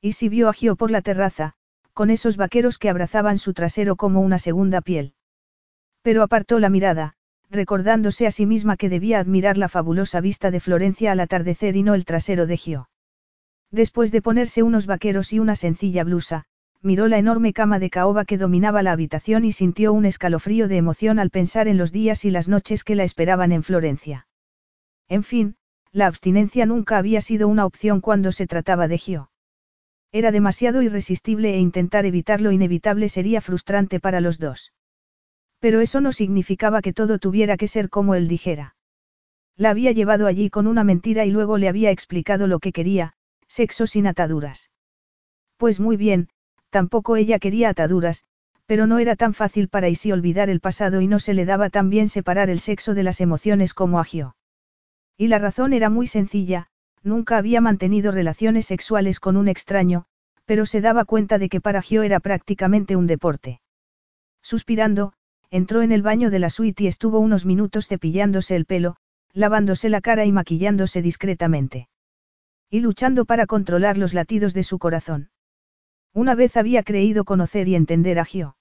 Y 0.00 0.14
si 0.14 0.28
vio 0.28 0.48
a 0.48 0.52
Gio 0.52 0.74
por 0.74 0.90
la 0.90 1.00
terraza, 1.00 1.54
con 1.92 2.10
esos 2.10 2.36
vaqueros 2.36 2.78
que 2.78 2.90
abrazaban 2.90 3.38
su 3.38 3.54
trasero 3.54 3.94
como 3.94 4.20
una 4.20 4.40
segunda 4.40 4.80
piel. 4.80 5.14
Pero 6.08 6.22
apartó 6.22 6.58
la 6.58 6.70
mirada, 6.70 7.12
recordándose 7.50 8.26
a 8.26 8.30
sí 8.30 8.46
misma 8.46 8.78
que 8.78 8.88
debía 8.88 9.18
admirar 9.20 9.58
la 9.58 9.68
fabulosa 9.68 10.22
vista 10.22 10.50
de 10.50 10.58
Florencia 10.58 11.12
al 11.12 11.20
atardecer 11.20 11.76
y 11.76 11.82
no 11.82 11.92
el 11.92 12.06
trasero 12.06 12.46
de 12.46 12.56
Gio. 12.56 12.88
Después 13.70 14.10
de 14.10 14.22
ponerse 14.22 14.62
unos 14.62 14.86
vaqueros 14.86 15.34
y 15.34 15.38
una 15.38 15.54
sencilla 15.54 16.04
blusa, 16.04 16.46
miró 16.80 17.08
la 17.08 17.18
enorme 17.18 17.52
cama 17.52 17.78
de 17.78 17.90
caoba 17.90 18.24
que 18.24 18.38
dominaba 18.38 18.82
la 18.82 18.92
habitación 18.92 19.44
y 19.44 19.52
sintió 19.52 19.92
un 19.92 20.06
escalofrío 20.06 20.66
de 20.66 20.78
emoción 20.78 21.18
al 21.18 21.28
pensar 21.28 21.68
en 21.68 21.76
los 21.76 21.92
días 21.92 22.24
y 22.24 22.30
las 22.30 22.48
noches 22.48 22.84
que 22.84 22.94
la 22.94 23.04
esperaban 23.04 23.52
en 23.52 23.62
Florencia. 23.62 24.26
En 25.10 25.22
fin, 25.22 25.56
la 25.92 26.06
abstinencia 26.06 26.64
nunca 26.64 26.96
había 26.96 27.20
sido 27.20 27.48
una 27.48 27.66
opción 27.66 28.00
cuando 28.00 28.32
se 28.32 28.46
trataba 28.46 28.88
de 28.88 28.96
Gio. 28.96 29.30
Era 30.10 30.30
demasiado 30.30 30.80
irresistible 30.80 31.52
e 31.52 31.58
intentar 31.58 32.06
evitar 32.06 32.40
lo 32.40 32.50
inevitable 32.50 33.10
sería 33.10 33.42
frustrante 33.42 34.00
para 34.00 34.22
los 34.22 34.38
dos. 34.38 34.72
Pero 35.60 35.80
eso 35.80 36.00
no 36.00 36.12
significaba 36.12 36.82
que 36.82 36.92
todo 36.92 37.18
tuviera 37.18 37.56
que 37.56 37.68
ser 37.68 37.90
como 37.90 38.14
él 38.14 38.28
dijera. 38.28 38.76
La 39.56 39.70
había 39.70 39.92
llevado 39.92 40.26
allí 40.26 40.50
con 40.50 40.66
una 40.66 40.84
mentira 40.84 41.24
y 41.24 41.30
luego 41.30 41.58
le 41.58 41.68
había 41.68 41.90
explicado 41.90 42.46
lo 42.46 42.60
que 42.60 42.72
quería, 42.72 43.14
sexo 43.48 43.86
sin 43.86 44.06
ataduras. 44.06 44.70
Pues 45.56 45.80
muy 45.80 45.96
bien, 45.96 46.28
tampoco 46.70 47.16
ella 47.16 47.40
quería 47.40 47.70
ataduras, 47.70 48.24
pero 48.66 48.86
no 48.86 48.98
era 48.98 49.16
tan 49.16 49.34
fácil 49.34 49.68
para 49.68 49.88
Isi 49.88 50.12
olvidar 50.12 50.50
el 50.50 50.60
pasado 50.60 51.00
y 51.00 51.08
no 51.08 51.18
se 51.18 51.34
le 51.34 51.44
daba 51.44 51.70
tan 51.70 51.90
bien 51.90 52.08
separar 52.08 52.50
el 52.50 52.60
sexo 52.60 52.94
de 52.94 53.02
las 53.02 53.20
emociones 53.20 53.74
como 53.74 53.98
a 53.98 54.04
Gio. 54.04 54.36
Y 55.16 55.26
la 55.26 55.38
razón 55.38 55.72
era 55.72 55.90
muy 55.90 56.06
sencilla, 56.06 56.68
nunca 57.02 57.38
había 57.38 57.60
mantenido 57.60 58.12
relaciones 58.12 58.66
sexuales 58.66 59.18
con 59.18 59.36
un 59.36 59.48
extraño, 59.48 60.04
pero 60.44 60.66
se 60.66 60.80
daba 60.80 61.04
cuenta 61.04 61.38
de 61.38 61.48
que 61.48 61.60
para 61.60 61.82
Gio 61.82 62.02
era 62.02 62.20
prácticamente 62.20 62.94
un 62.94 63.06
deporte. 63.06 63.60
Suspirando, 64.42 65.14
entró 65.50 65.82
en 65.82 65.92
el 65.92 66.02
baño 66.02 66.30
de 66.30 66.38
la 66.38 66.50
suite 66.50 66.84
y 66.84 66.86
estuvo 66.86 67.18
unos 67.18 67.46
minutos 67.46 67.86
cepillándose 67.88 68.54
el 68.56 68.66
pelo, 68.66 68.96
lavándose 69.32 69.88
la 69.88 70.00
cara 70.00 70.24
y 70.24 70.32
maquillándose 70.32 71.02
discretamente. 71.02 71.88
Y 72.70 72.80
luchando 72.80 73.24
para 73.24 73.46
controlar 73.46 73.96
los 73.96 74.14
latidos 74.14 74.52
de 74.52 74.62
su 74.62 74.78
corazón. 74.78 75.30
Una 76.12 76.34
vez 76.34 76.56
había 76.56 76.82
creído 76.82 77.24
conocer 77.24 77.68
y 77.68 77.74
entender 77.74 78.18
a 78.18 78.24
Gio. 78.24 78.56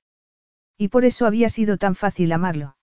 Y 0.78 0.90
por 0.90 1.06
eso 1.06 1.26
había 1.26 1.50
sido 1.50 1.78
tan 1.78 1.96
fácil 1.96 2.32
amarlo. 2.32 2.78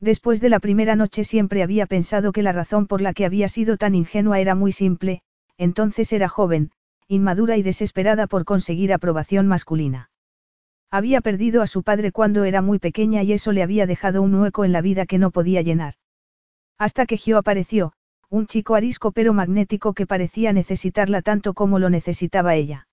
Después 0.00 0.40
de 0.40 0.48
la 0.48 0.60
primera 0.60 0.94
noche 0.94 1.24
siempre 1.24 1.62
había 1.62 1.86
pensado 1.86 2.32
que 2.32 2.42
la 2.42 2.52
razón 2.52 2.86
por 2.86 3.00
la 3.00 3.12
que 3.12 3.24
había 3.24 3.48
sido 3.48 3.76
tan 3.76 3.94
ingenua 3.94 4.38
era 4.38 4.54
muy 4.54 4.70
simple, 4.72 5.22
entonces 5.56 6.12
era 6.12 6.28
joven, 6.28 6.70
inmadura 7.08 7.56
y 7.56 7.62
desesperada 7.62 8.26
por 8.26 8.44
conseguir 8.44 8.92
aprobación 8.92 9.48
masculina. 9.48 10.10
Había 10.90 11.20
perdido 11.20 11.60
a 11.60 11.66
su 11.66 11.82
padre 11.82 12.12
cuando 12.12 12.44
era 12.44 12.62
muy 12.62 12.78
pequeña 12.78 13.22
y 13.22 13.32
eso 13.32 13.52
le 13.52 13.62
había 13.62 13.86
dejado 13.86 14.22
un 14.22 14.34
hueco 14.34 14.64
en 14.64 14.72
la 14.72 14.80
vida 14.80 15.04
que 15.04 15.18
no 15.18 15.30
podía 15.30 15.60
llenar. 15.60 15.94
Hasta 16.78 17.04
que 17.04 17.18
Gio 17.18 17.36
apareció, 17.36 17.92
un 18.30 18.46
chico 18.46 18.74
arisco 18.74 19.12
pero 19.12 19.34
magnético 19.34 19.92
que 19.92 20.06
parecía 20.06 20.52
necesitarla 20.52 21.20
tanto 21.20 21.52
como 21.52 21.78
lo 21.78 21.90
necesitaba 21.90 22.54
ella. 22.54 22.88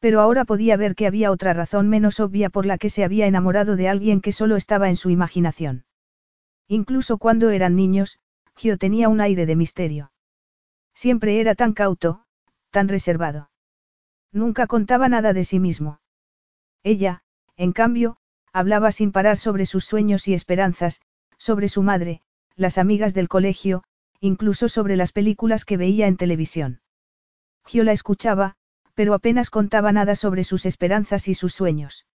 Pero 0.00 0.20
ahora 0.20 0.44
podía 0.44 0.76
ver 0.76 0.94
que 0.94 1.06
había 1.06 1.30
otra 1.30 1.52
razón 1.52 1.88
menos 1.88 2.18
obvia 2.18 2.50
por 2.50 2.66
la 2.66 2.78
que 2.78 2.90
se 2.90 3.04
había 3.04 3.26
enamorado 3.26 3.76
de 3.76 3.88
alguien 3.88 4.20
que 4.20 4.32
solo 4.32 4.56
estaba 4.56 4.88
en 4.88 4.96
su 4.96 5.10
imaginación. 5.10 5.84
Incluso 6.66 7.18
cuando 7.18 7.50
eran 7.50 7.76
niños, 7.76 8.18
Gio 8.56 8.76
tenía 8.76 9.08
un 9.08 9.20
aire 9.20 9.46
de 9.46 9.56
misterio. 9.56 10.12
Siempre 10.94 11.40
era 11.40 11.54
tan 11.54 11.74
cauto, 11.74 12.24
tan 12.70 12.88
reservado. 12.88 13.50
Nunca 14.32 14.66
contaba 14.66 15.08
nada 15.08 15.32
de 15.32 15.44
sí 15.44 15.60
mismo. 15.60 16.00
Ella, 16.84 17.22
en 17.56 17.72
cambio, 17.72 18.18
hablaba 18.52 18.92
sin 18.92 19.10
parar 19.10 19.38
sobre 19.38 19.66
sus 19.66 19.84
sueños 19.84 20.28
y 20.28 20.34
esperanzas, 20.34 21.00
sobre 21.38 21.68
su 21.68 21.82
madre, 21.82 22.20
las 22.54 22.78
amigas 22.78 23.14
del 23.14 23.28
colegio, 23.28 23.82
incluso 24.20 24.68
sobre 24.68 24.96
las 24.96 25.10
películas 25.10 25.64
que 25.64 25.78
veía 25.78 26.06
en 26.06 26.16
televisión. 26.16 26.80
Gio 27.64 27.84
la 27.84 27.92
escuchaba, 27.92 28.54
pero 28.94 29.14
apenas 29.14 29.50
contaba 29.50 29.92
nada 29.92 30.14
sobre 30.14 30.44
sus 30.44 30.66
esperanzas 30.66 31.26
y 31.26 31.34
sus 31.34 31.54
sueños. 31.54 32.06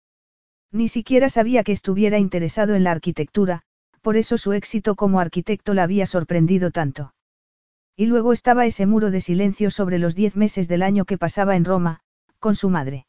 Ni 0.72 0.88
siquiera 0.88 1.30
sabía 1.30 1.64
que 1.64 1.72
estuviera 1.72 2.20
interesado 2.20 2.76
en 2.76 2.84
la 2.84 2.92
arquitectura, 2.92 3.64
por 4.02 4.18
eso 4.18 4.38
su 4.38 4.54
éxito 4.54 4.96
como 4.96 5.20
arquitecto 5.20 5.74
la 5.74 5.84
había 5.84 6.06
sorprendido 6.06 6.72
tanto. 6.72 7.14
Y 7.98 8.06
luego 8.06 8.32
estaba 8.32 8.66
ese 8.66 8.86
muro 8.86 9.12
de 9.12 9.20
silencio 9.20 9.72
sobre 9.72 9.98
los 9.98 10.16
diez 10.16 10.36
meses 10.36 10.68
del 10.68 10.84
año 10.84 11.06
que 11.06 11.18
pasaba 11.18 11.56
en 11.56 11.66
Roma, 11.66 12.00
con 12.40 12.56
su 12.56 12.70
madre. 12.70 13.08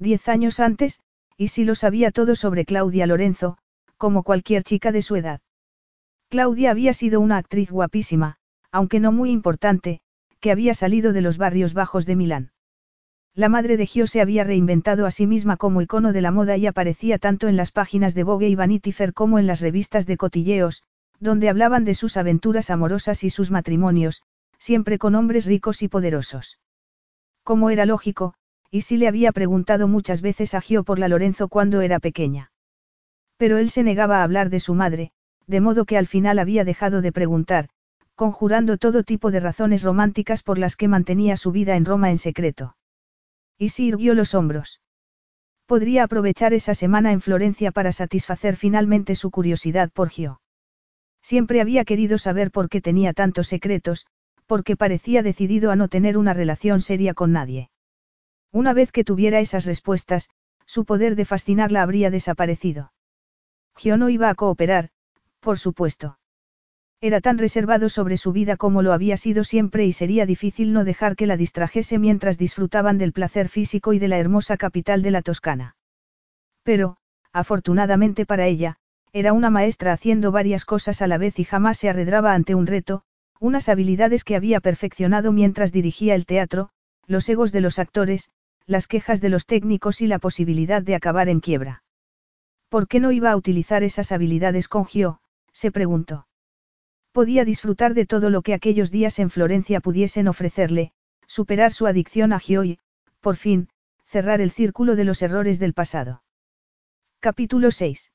Diez 0.00 0.30
años 0.30 0.60
antes, 0.60 0.98
y 1.36 1.48
si 1.48 1.64
lo 1.64 1.74
sabía 1.74 2.10
todo 2.10 2.34
sobre 2.34 2.64
Claudia 2.64 3.06
Lorenzo, 3.06 3.58
como 3.98 4.22
cualquier 4.22 4.64
chica 4.64 4.92
de 4.92 5.02
su 5.02 5.14
edad. 5.14 5.42
Claudia 6.30 6.70
había 6.70 6.94
sido 6.94 7.20
una 7.20 7.36
actriz 7.36 7.70
guapísima, 7.70 8.36
aunque 8.72 8.98
no 8.98 9.12
muy 9.12 9.30
importante, 9.30 10.00
que 10.40 10.50
había 10.50 10.72
salido 10.72 11.12
de 11.12 11.20
los 11.20 11.36
barrios 11.36 11.74
bajos 11.74 12.06
de 12.06 12.16
Milán. 12.16 12.52
La 13.34 13.50
madre 13.50 13.76
de 13.76 13.84
Gio 13.84 14.06
se 14.06 14.22
había 14.22 14.42
reinventado 14.42 15.04
a 15.04 15.10
sí 15.10 15.26
misma 15.26 15.58
como 15.58 15.82
icono 15.82 16.14
de 16.14 16.22
la 16.22 16.30
moda 16.30 16.56
y 16.56 16.66
aparecía 16.66 17.18
tanto 17.18 17.46
en 17.46 17.56
las 17.56 17.70
páginas 17.70 18.14
de 18.14 18.24
Vogue 18.24 18.48
y 18.48 18.54
Vanity 18.54 18.92
Fair 18.92 19.12
como 19.12 19.38
en 19.38 19.46
las 19.46 19.60
revistas 19.60 20.06
de 20.06 20.16
cotilleos, 20.16 20.82
donde 21.18 21.50
hablaban 21.50 21.84
de 21.84 21.92
sus 21.92 22.16
aventuras 22.16 22.70
amorosas 22.70 23.22
y 23.22 23.28
sus 23.28 23.50
matrimonios, 23.50 24.22
siempre 24.58 24.98
con 24.98 25.14
hombres 25.14 25.44
ricos 25.44 25.82
y 25.82 25.88
poderosos. 25.88 26.58
Como 27.44 27.68
era 27.68 27.84
lógico, 27.84 28.34
y 28.70 28.82
si 28.82 28.96
le 28.96 29.08
había 29.08 29.32
preguntado 29.32 29.88
muchas 29.88 30.22
veces 30.22 30.54
a 30.54 30.60
Gio 30.60 30.84
por 30.84 30.98
la 30.98 31.08
Lorenzo 31.08 31.48
cuando 31.48 31.80
era 31.80 31.98
pequeña. 31.98 32.52
Pero 33.36 33.58
él 33.58 33.70
se 33.70 33.82
negaba 33.82 34.20
a 34.20 34.22
hablar 34.22 34.50
de 34.50 34.60
su 34.60 34.74
madre, 34.74 35.12
de 35.46 35.60
modo 35.60 35.84
que 35.84 35.96
al 35.96 36.06
final 36.06 36.38
había 36.38 36.64
dejado 36.64 37.02
de 37.02 37.10
preguntar, 37.10 37.68
conjurando 38.14 38.76
todo 38.76 39.02
tipo 39.02 39.30
de 39.30 39.40
razones 39.40 39.82
románticas 39.82 40.42
por 40.42 40.58
las 40.58 40.76
que 40.76 40.88
mantenía 40.88 41.36
su 41.36 41.52
vida 41.52 41.74
en 41.74 41.84
Roma 41.84 42.10
en 42.10 42.18
secreto. 42.18 42.76
Y 43.58 43.70
si 43.70 43.86
irguió 43.86 44.14
los 44.14 44.34
hombros. 44.34 44.80
Podría 45.66 46.04
aprovechar 46.04 46.52
esa 46.52 46.74
semana 46.74 47.12
en 47.12 47.20
Florencia 47.20 47.72
para 47.72 47.92
satisfacer 47.92 48.56
finalmente 48.56 49.14
su 49.14 49.30
curiosidad 49.30 49.90
por 49.90 50.10
Gio. 50.10 50.40
Siempre 51.22 51.60
había 51.60 51.84
querido 51.84 52.18
saber 52.18 52.50
por 52.50 52.68
qué 52.68 52.80
tenía 52.80 53.12
tantos 53.12 53.48
secretos, 53.48 54.06
porque 54.46 54.76
parecía 54.76 55.22
decidido 55.22 55.70
a 55.70 55.76
no 55.76 55.88
tener 55.88 56.18
una 56.18 56.34
relación 56.34 56.80
seria 56.80 57.14
con 57.14 57.32
nadie. 57.32 57.70
Una 58.52 58.72
vez 58.72 58.90
que 58.90 59.04
tuviera 59.04 59.40
esas 59.40 59.64
respuestas, 59.64 60.28
su 60.66 60.84
poder 60.84 61.14
de 61.14 61.24
fascinarla 61.24 61.82
habría 61.82 62.10
desaparecido. 62.10 62.92
Gio 63.76 63.96
no 63.96 64.08
iba 64.08 64.28
a 64.28 64.34
cooperar, 64.34 64.90
por 65.40 65.58
supuesto. 65.58 66.18
Era 67.00 67.20
tan 67.20 67.38
reservado 67.38 67.88
sobre 67.88 68.16
su 68.16 68.32
vida 68.32 68.56
como 68.56 68.82
lo 68.82 68.92
había 68.92 69.16
sido 69.16 69.44
siempre 69.44 69.86
y 69.86 69.92
sería 69.92 70.26
difícil 70.26 70.72
no 70.72 70.84
dejar 70.84 71.16
que 71.16 71.26
la 71.26 71.36
distrajese 71.36 71.98
mientras 71.98 72.36
disfrutaban 72.38 72.98
del 72.98 73.12
placer 73.12 73.48
físico 73.48 73.92
y 73.92 73.98
de 73.98 74.08
la 74.08 74.18
hermosa 74.18 74.56
capital 74.56 75.00
de 75.00 75.10
la 75.12 75.22
Toscana. 75.22 75.76
Pero, 76.62 76.98
afortunadamente 77.32 78.26
para 78.26 78.46
ella, 78.46 78.76
era 79.12 79.32
una 79.32 79.48
maestra 79.48 79.92
haciendo 79.92 80.30
varias 80.30 80.64
cosas 80.64 81.00
a 81.00 81.06
la 81.06 81.18
vez 81.18 81.38
y 81.38 81.44
jamás 81.44 81.78
se 81.78 81.88
arredraba 81.88 82.34
ante 82.34 82.54
un 82.54 82.66
reto, 82.66 83.02
unas 83.38 83.68
habilidades 83.68 84.22
que 84.22 84.36
había 84.36 84.60
perfeccionado 84.60 85.32
mientras 85.32 85.72
dirigía 85.72 86.14
el 86.14 86.26
teatro, 86.26 86.68
los 87.06 87.28
egos 87.28 87.50
de 87.50 87.62
los 87.62 87.78
actores, 87.78 88.28
las 88.66 88.86
quejas 88.86 89.20
de 89.20 89.28
los 89.28 89.46
técnicos 89.46 90.00
y 90.00 90.06
la 90.06 90.18
posibilidad 90.18 90.82
de 90.82 90.94
acabar 90.94 91.28
en 91.28 91.40
quiebra. 91.40 91.82
¿Por 92.68 92.86
qué 92.86 93.00
no 93.00 93.10
iba 93.12 93.30
a 93.30 93.36
utilizar 93.36 93.82
esas 93.82 94.12
habilidades 94.12 94.68
con 94.68 94.86
Gio? 94.86 95.20
se 95.52 95.72
preguntó. 95.72 96.26
Podía 97.12 97.44
disfrutar 97.44 97.94
de 97.94 98.06
todo 98.06 98.30
lo 98.30 98.42
que 98.42 98.54
aquellos 98.54 98.90
días 98.90 99.18
en 99.18 99.30
Florencia 99.30 99.80
pudiesen 99.80 100.28
ofrecerle, 100.28 100.92
superar 101.26 101.72
su 101.72 101.86
adicción 101.86 102.32
a 102.32 102.38
Gio 102.38 102.64
y, 102.64 102.78
por 103.20 103.36
fin, 103.36 103.68
cerrar 104.06 104.40
el 104.40 104.50
círculo 104.50 104.96
de 104.96 105.04
los 105.04 105.22
errores 105.22 105.58
del 105.58 105.74
pasado. 105.74 106.22
Capítulo 107.18 107.70
6. 107.70 108.12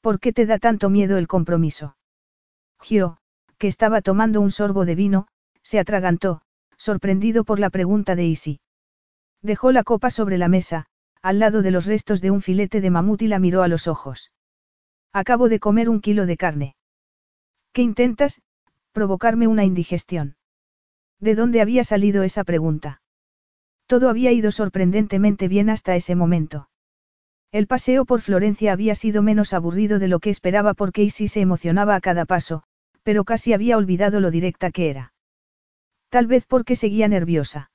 ¿Por 0.00 0.20
qué 0.20 0.32
te 0.32 0.46
da 0.46 0.58
tanto 0.58 0.88
miedo 0.88 1.18
el 1.18 1.28
compromiso? 1.28 1.96
Gio, 2.80 3.18
que 3.58 3.68
estaba 3.68 4.00
tomando 4.00 4.40
un 4.40 4.50
sorbo 4.50 4.86
de 4.86 4.94
vino, 4.94 5.28
se 5.62 5.78
atragantó, 5.78 6.40
sorprendido 6.78 7.44
por 7.44 7.60
la 7.60 7.68
pregunta 7.68 8.16
de 8.16 8.24
Isi. 8.24 8.60
Dejó 9.42 9.72
la 9.72 9.84
copa 9.84 10.10
sobre 10.10 10.38
la 10.38 10.48
mesa, 10.48 10.86
al 11.22 11.38
lado 11.38 11.62
de 11.62 11.70
los 11.70 11.86
restos 11.86 12.20
de 12.20 12.30
un 12.30 12.42
filete 12.42 12.80
de 12.80 12.90
mamut 12.90 13.22
y 13.22 13.28
la 13.28 13.38
miró 13.38 13.62
a 13.62 13.68
los 13.68 13.86
ojos. 13.88 14.32
Acabo 15.12 15.48
de 15.48 15.58
comer 15.58 15.88
un 15.88 16.00
kilo 16.00 16.26
de 16.26 16.36
carne. 16.36 16.76
¿Qué 17.72 17.82
intentas? 17.82 18.40
Provocarme 18.92 19.46
una 19.46 19.64
indigestión. 19.64 20.36
¿De 21.18 21.34
dónde 21.34 21.60
había 21.60 21.84
salido 21.84 22.22
esa 22.22 22.44
pregunta? 22.44 23.02
Todo 23.86 24.08
había 24.08 24.32
ido 24.32 24.52
sorprendentemente 24.52 25.48
bien 25.48 25.70
hasta 25.70 25.96
ese 25.96 26.14
momento. 26.14 26.68
El 27.52 27.66
paseo 27.66 28.04
por 28.04 28.20
Florencia 28.20 28.72
había 28.72 28.94
sido 28.94 29.22
menos 29.22 29.52
aburrido 29.52 29.98
de 29.98 30.08
lo 30.08 30.20
que 30.20 30.30
esperaba 30.30 30.74
porque 30.74 31.02
Isi 31.02 31.28
se 31.28 31.40
emocionaba 31.40 31.96
a 31.96 32.00
cada 32.00 32.24
paso, 32.24 32.62
pero 33.02 33.24
casi 33.24 33.52
había 33.52 33.76
olvidado 33.76 34.20
lo 34.20 34.30
directa 34.30 34.70
que 34.70 34.90
era. 34.90 35.12
Tal 36.08 36.26
vez 36.26 36.46
porque 36.46 36.76
seguía 36.76 37.08
nerviosa. 37.08 37.70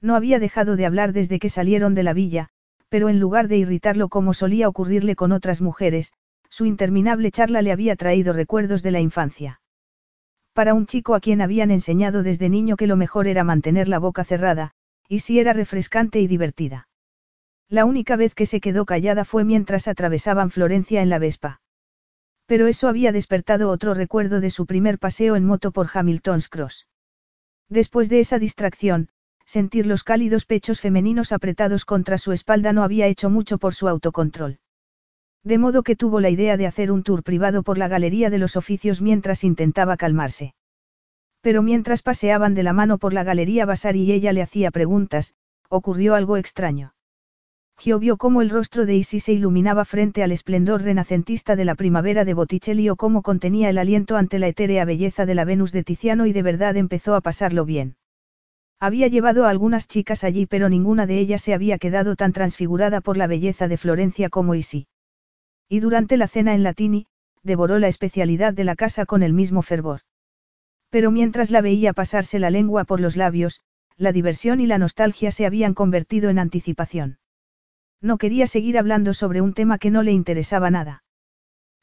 No 0.00 0.16
había 0.16 0.38
dejado 0.38 0.76
de 0.76 0.86
hablar 0.86 1.12
desde 1.12 1.38
que 1.38 1.50
salieron 1.50 1.94
de 1.94 2.02
la 2.02 2.12
villa, 2.12 2.48
pero 2.88 3.08
en 3.08 3.20
lugar 3.20 3.48
de 3.48 3.58
irritarlo 3.58 4.08
como 4.08 4.34
solía 4.34 4.68
ocurrirle 4.68 5.14
con 5.16 5.32
otras 5.32 5.60
mujeres, 5.60 6.12
su 6.48 6.66
interminable 6.66 7.30
charla 7.30 7.62
le 7.62 7.72
había 7.72 7.96
traído 7.96 8.32
recuerdos 8.32 8.82
de 8.82 8.90
la 8.90 9.00
infancia. 9.00 9.60
Para 10.52 10.74
un 10.74 10.86
chico 10.86 11.14
a 11.14 11.20
quien 11.20 11.40
habían 11.40 11.70
enseñado 11.70 12.22
desde 12.22 12.48
niño 12.48 12.76
que 12.76 12.88
lo 12.88 12.96
mejor 12.96 13.28
era 13.28 13.44
mantener 13.44 13.88
la 13.88 13.98
boca 13.98 14.24
cerrada, 14.24 14.72
y 15.08 15.20
si 15.20 15.38
era 15.38 15.52
refrescante 15.52 16.20
y 16.20 16.26
divertida. 16.26 16.88
La 17.68 17.84
única 17.84 18.16
vez 18.16 18.34
que 18.34 18.46
se 18.46 18.60
quedó 18.60 18.84
callada 18.84 19.24
fue 19.24 19.44
mientras 19.44 19.86
atravesaban 19.86 20.50
Florencia 20.50 21.02
en 21.02 21.08
la 21.08 21.20
Vespa. 21.20 21.60
Pero 22.46 22.66
eso 22.66 22.88
había 22.88 23.12
despertado 23.12 23.70
otro 23.70 23.94
recuerdo 23.94 24.40
de 24.40 24.50
su 24.50 24.66
primer 24.66 24.98
paseo 24.98 25.36
en 25.36 25.44
moto 25.44 25.70
por 25.70 25.88
Hamilton's 25.92 26.48
Cross. 26.48 26.88
Después 27.68 28.08
de 28.08 28.18
esa 28.18 28.40
distracción, 28.40 29.08
sentir 29.50 29.84
los 29.84 30.04
cálidos 30.04 30.44
pechos 30.46 30.80
femeninos 30.80 31.32
apretados 31.32 31.84
contra 31.84 32.18
su 32.18 32.30
espalda 32.30 32.72
no 32.72 32.84
había 32.84 33.08
hecho 33.08 33.30
mucho 33.30 33.58
por 33.58 33.74
su 33.74 33.88
autocontrol. 33.88 34.60
De 35.42 35.58
modo 35.58 35.82
que 35.82 35.96
tuvo 35.96 36.20
la 36.20 36.30
idea 36.30 36.56
de 36.56 36.68
hacer 36.68 36.92
un 36.92 37.02
tour 37.02 37.24
privado 37.24 37.64
por 37.64 37.76
la 37.76 37.88
Galería 37.88 38.30
de 38.30 38.38
los 38.38 38.54
Oficios 38.54 39.00
mientras 39.00 39.42
intentaba 39.42 39.96
calmarse. 39.96 40.54
Pero 41.40 41.62
mientras 41.62 42.00
paseaban 42.02 42.54
de 42.54 42.62
la 42.62 42.72
mano 42.72 42.98
por 42.98 43.12
la 43.12 43.24
Galería 43.24 43.66
Vasari 43.66 44.04
y 44.04 44.12
ella 44.12 44.32
le 44.32 44.42
hacía 44.42 44.70
preguntas, 44.70 45.34
ocurrió 45.68 46.14
algo 46.14 46.36
extraño. 46.36 46.94
Gio 47.76 47.98
vio 47.98 48.18
cómo 48.18 48.42
el 48.42 48.50
rostro 48.50 48.86
de 48.86 48.94
Isis 48.94 49.24
se 49.24 49.32
iluminaba 49.32 49.84
frente 49.84 50.22
al 50.22 50.30
esplendor 50.30 50.82
renacentista 50.82 51.56
de 51.56 51.64
la 51.64 51.74
primavera 51.74 52.24
de 52.24 52.34
Botticelli 52.34 52.88
o 52.88 52.94
cómo 52.94 53.22
contenía 53.22 53.68
el 53.68 53.78
aliento 53.78 54.16
ante 54.16 54.38
la 54.38 54.46
etérea 54.46 54.84
belleza 54.84 55.26
de 55.26 55.34
la 55.34 55.44
Venus 55.44 55.72
de 55.72 55.82
Tiziano 55.82 56.26
y 56.26 56.32
de 56.32 56.42
verdad 56.42 56.76
empezó 56.76 57.16
a 57.16 57.20
pasarlo 57.20 57.64
bien. 57.64 57.96
Había 58.82 59.08
llevado 59.08 59.44
a 59.44 59.50
algunas 59.50 59.86
chicas 59.86 60.24
allí 60.24 60.46
pero 60.46 60.70
ninguna 60.70 61.06
de 61.06 61.18
ellas 61.18 61.42
se 61.42 61.52
había 61.52 61.76
quedado 61.76 62.16
tan 62.16 62.32
transfigurada 62.32 63.02
por 63.02 63.18
la 63.18 63.26
belleza 63.26 63.68
de 63.68 63.76
Florencia 63.76 64.30
como 64.30 64.54
Isi. 64.54 64.88
Y 65.68 65.80
durante 65.80 66.16
la 66.16 66.28
cena 66.28 66.54
en 66.54 66.62
Latini, 66.62 67.06
devoró 67.42 67.78
la 67.78 67.88
especialidad 67.88 68.54
de 68.54 68.64
la 68.64 68.76
casa 68.76 69.04
con 69.04 69.22
el 69.22 69.34
mismo 69.34 69.60
fervor. 69.60 70.00
Pero 70.88 71.10
mientras 71.10 71.50
la 71.50 71.60
veía 71.60 71.92
pasarse 71.92 72.38
la 72.38 72.48
lengua 72.48 72.84
por 72.84 73.00
los 73.00 73.16
labios, 73.16 73.60
la 73.98 74.12
diversión 74.12 74.60
y 74.60 74.66
la 74.66 74.78
nostalgia 74.78 75.30
se 75.30 75.44
habían 75.44 75.74
convertido 75.74 76.30
en 76.30 76.38
anticipación. 76.38 77.18
No 78.00 78.16
quería 78.16 78.46
seguir 78.46 78.78
hablando 78.78 79.12
sobre 79.12 79.42
un 79.42 79.52
tema 79.52 79.76
que 79.76 79.90
no 79.90 80.02
le 80.02 80.12
interesaba 80.12 80.70
nada. 80.70 81.04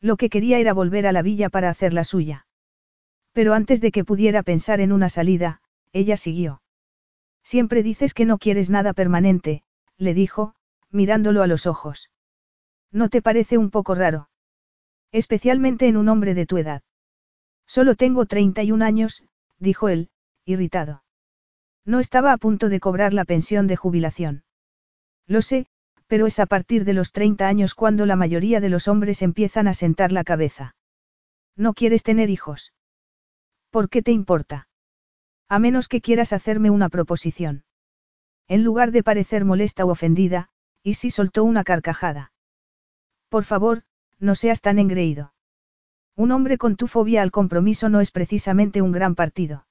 Lo 0.02 0.18
que 0.18 0.30
quería 0.30 0.58
era 0.58 0.74
volver 0.74 1.06
a 1.06 1.12
la 1.12 1.22
villa 1.22 1.50
para 1.50 1.70
hacer 1.70 1.94
la 1.94 2.04
suya. 2.04 2.48
Pero 3.34 3.54
antes 3.54 3.82
de 3.82 3.92
que 3.92 4.04
pudiera 4.04 4.42
pensar 4.42 4.82
en 4.82 4.92
una 4.92 5.10
salida, 5.10 5.62
ella 5.94 6.18
siguió. 6.18 6.62
Siempre 7.48 7.82
dices 7.82 8.14
que 8.14 8.26
no 8.26 8.40
quieres 8.40 8.70
nada 8.70 8.92
permanente, 8.92 9.64
le 9.98 10.14
dijo, 10.14 10.54
mirándolo 10.92 11.42
a 11.42 11.48
los 11.48 11.66
ojos. 11.66 12.12
¿No 12.92 13.08
te 13.08 13.22
parece 13.22 13.58
un 13.58 13.70
poco 13.72 13.96
raro? 13.96 14.28
Especialmente 15.14 15.88
en 15.88 15.96
un 15.96 16.10
hombre 16.10 16.34
de 16.34 16.46
tu 16.46 16.58
edad. 16.58 16.82
Solo 17.66 17.96
tengo 17.96 18.26
31 18.26 18.84
años, 18.84 19.24
dijo 19.60 19.88
él, 19.88 20.10
irritado. 20.44 21.06
No 21.86 22.02
estaba 22.02 22.34
a 22.34 22.38
punto 22.38 22.68
de 22.68 22.82
cobrar 22.82 23.14
la 23.14 23.24
pensión 23.24 23.68
de 23.68 23.78
jubilación. 23.78 24.44
Lo 25.26 25.42
sé, 25.42 25.68
pero 26.08 26.28
es 26.28 26.40
a 26.40 26.48
partir 26.48 26.84
de 26.84 26.96
los 26.96 27.14
30 27.14 27.48
años 27.48 27.76
cuando 27.76 28.06
la 28.06 28.18
mayoría 28.18 28.60
de 28.60 28.68
los 28.68 28.90
hombres 28.90 29.22
empiezan 29.22 29.70
a 29.70 29.74
sentar 29.74 30.12
la 30.12 30.26
cabeza. 30.26 30.76
¿No 31.56 31.74
quieres 31.74 32.04
tener 32.04 32.30
hijos? 32.30 32.74
¿Por 33.70 33.88
qué 33.88 34.02
te 34.02 34.12
importa? 34.12 34.68
A 35.50 35.60
menos 35.60 35.88
que 35.88 36.02
quieras 36.02 36.34
hacerme 36.34 36.70
una 36.70 36.90
proposición. 36.90 37.64
En 38.48 38.64
lugar 38.64 38.92
de 38.92 39.04
parecer 39.04 39.46
molesta 39.46 39.86
o 39.86 39.92
ofendida, 39.92 40.50
Isi 40.84 41.10
soltó 41.10 41.44
una 41.44 41.64
carcajada. 41.64 42.32
Por 43.30 43.44
favor, 43.44 43.84
no 44.20 44.36
seas 44.36 44.62
tan 44.62 44.80
engreído. 44.80 45.34
Un 46.16 46.32
hombre 46.32 46.58
con 46.58 46.76
tu 46.76 46.88
fobia 46.88 47.22
al 47.22 47.32
compromiso 47.32 47.90
no 47.90 48.02
es 48.02 48.12
precisamente 48.12 48.82
un 48.82 48.92
gran 48.92 49.16
partido. 49.16 49.68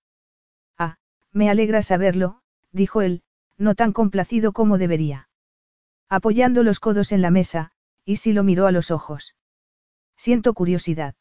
Ah, 0.78 0.98
me 1.32 1.50
alegra 1.50 1.82
saberlo, 1.82 2.40
dijo 2.70 3.02
él, 3.02 3.22
no 3.58 3.74
tan 3.74 3.92
complacido 3.92 4.52
como 4.52 4.78
debería. 4.78 5.28
Apoyando 6.08 6.62
los 6.62 6.78
codos 6.80 7.12
en 7.12 7.22
la 7.22 7.30
mesa, 7.30 7.72
Isi 8.04 8.32
lo 8.32 8.44
miró 8.44 8.66
a 8.66 8.72
los 8.72 8.90
ojos. 8.90 9.34
Siento 10.16 10.54
curiosidad. 10.54 11.14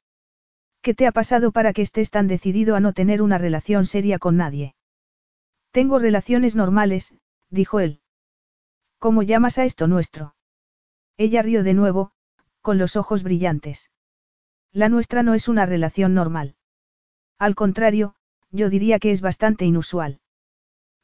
¿Qué 0.86 0.94
te 0.94 1.07
ha 1.07 1.12
pasado 1.12 1.52
para 1.52 1.74
que 1.74 1.82
estés 1.82 2.12
tan 2.12 2.28
decidido 2.28 2.76
a 2.76 2.80
no 2.80 2.94
tener 2.94 3.24
una 3.24 3.40
relación 3.40 3.88
seria 3.88 4.20
con 4.20 4.38
nadie? 4.38 4.76
Tengo 5.72 5.98
relaciones 5.98 6.56
normales, 6.56 7.16
dijo 7.49 7.80
él. 7.80 8.02
¿Cómo 8.99 9.24
llamas 9.24 9.57
a 9.57 9.66
esto 9.66 9.88
nuestro? 9.88 10.36
Ella 11.18 11.41
rió 11.41 11.64
de 11.64 11.74
nuevo, 11.74 12.12
con 12.62 12.78
los 12.78 12.98
ojos 12.98 13.24
brillantes. 13.24 13.90
La 14.72 14.88
nuestra 14.88 15.24
no 15.24 15.34
es 15.34 15.48
una 15.48 15.66
relación 15.66 16.14
normal. 16.14 16.56
Al 17.40 17.56
contrario, 17.56 18.14
yo 18.52 18.70
diría 18.70 18.99
que 18.99 19.10
es 19.10 19.22
bastante 19.22 19.66
inusual. 19.66 20.20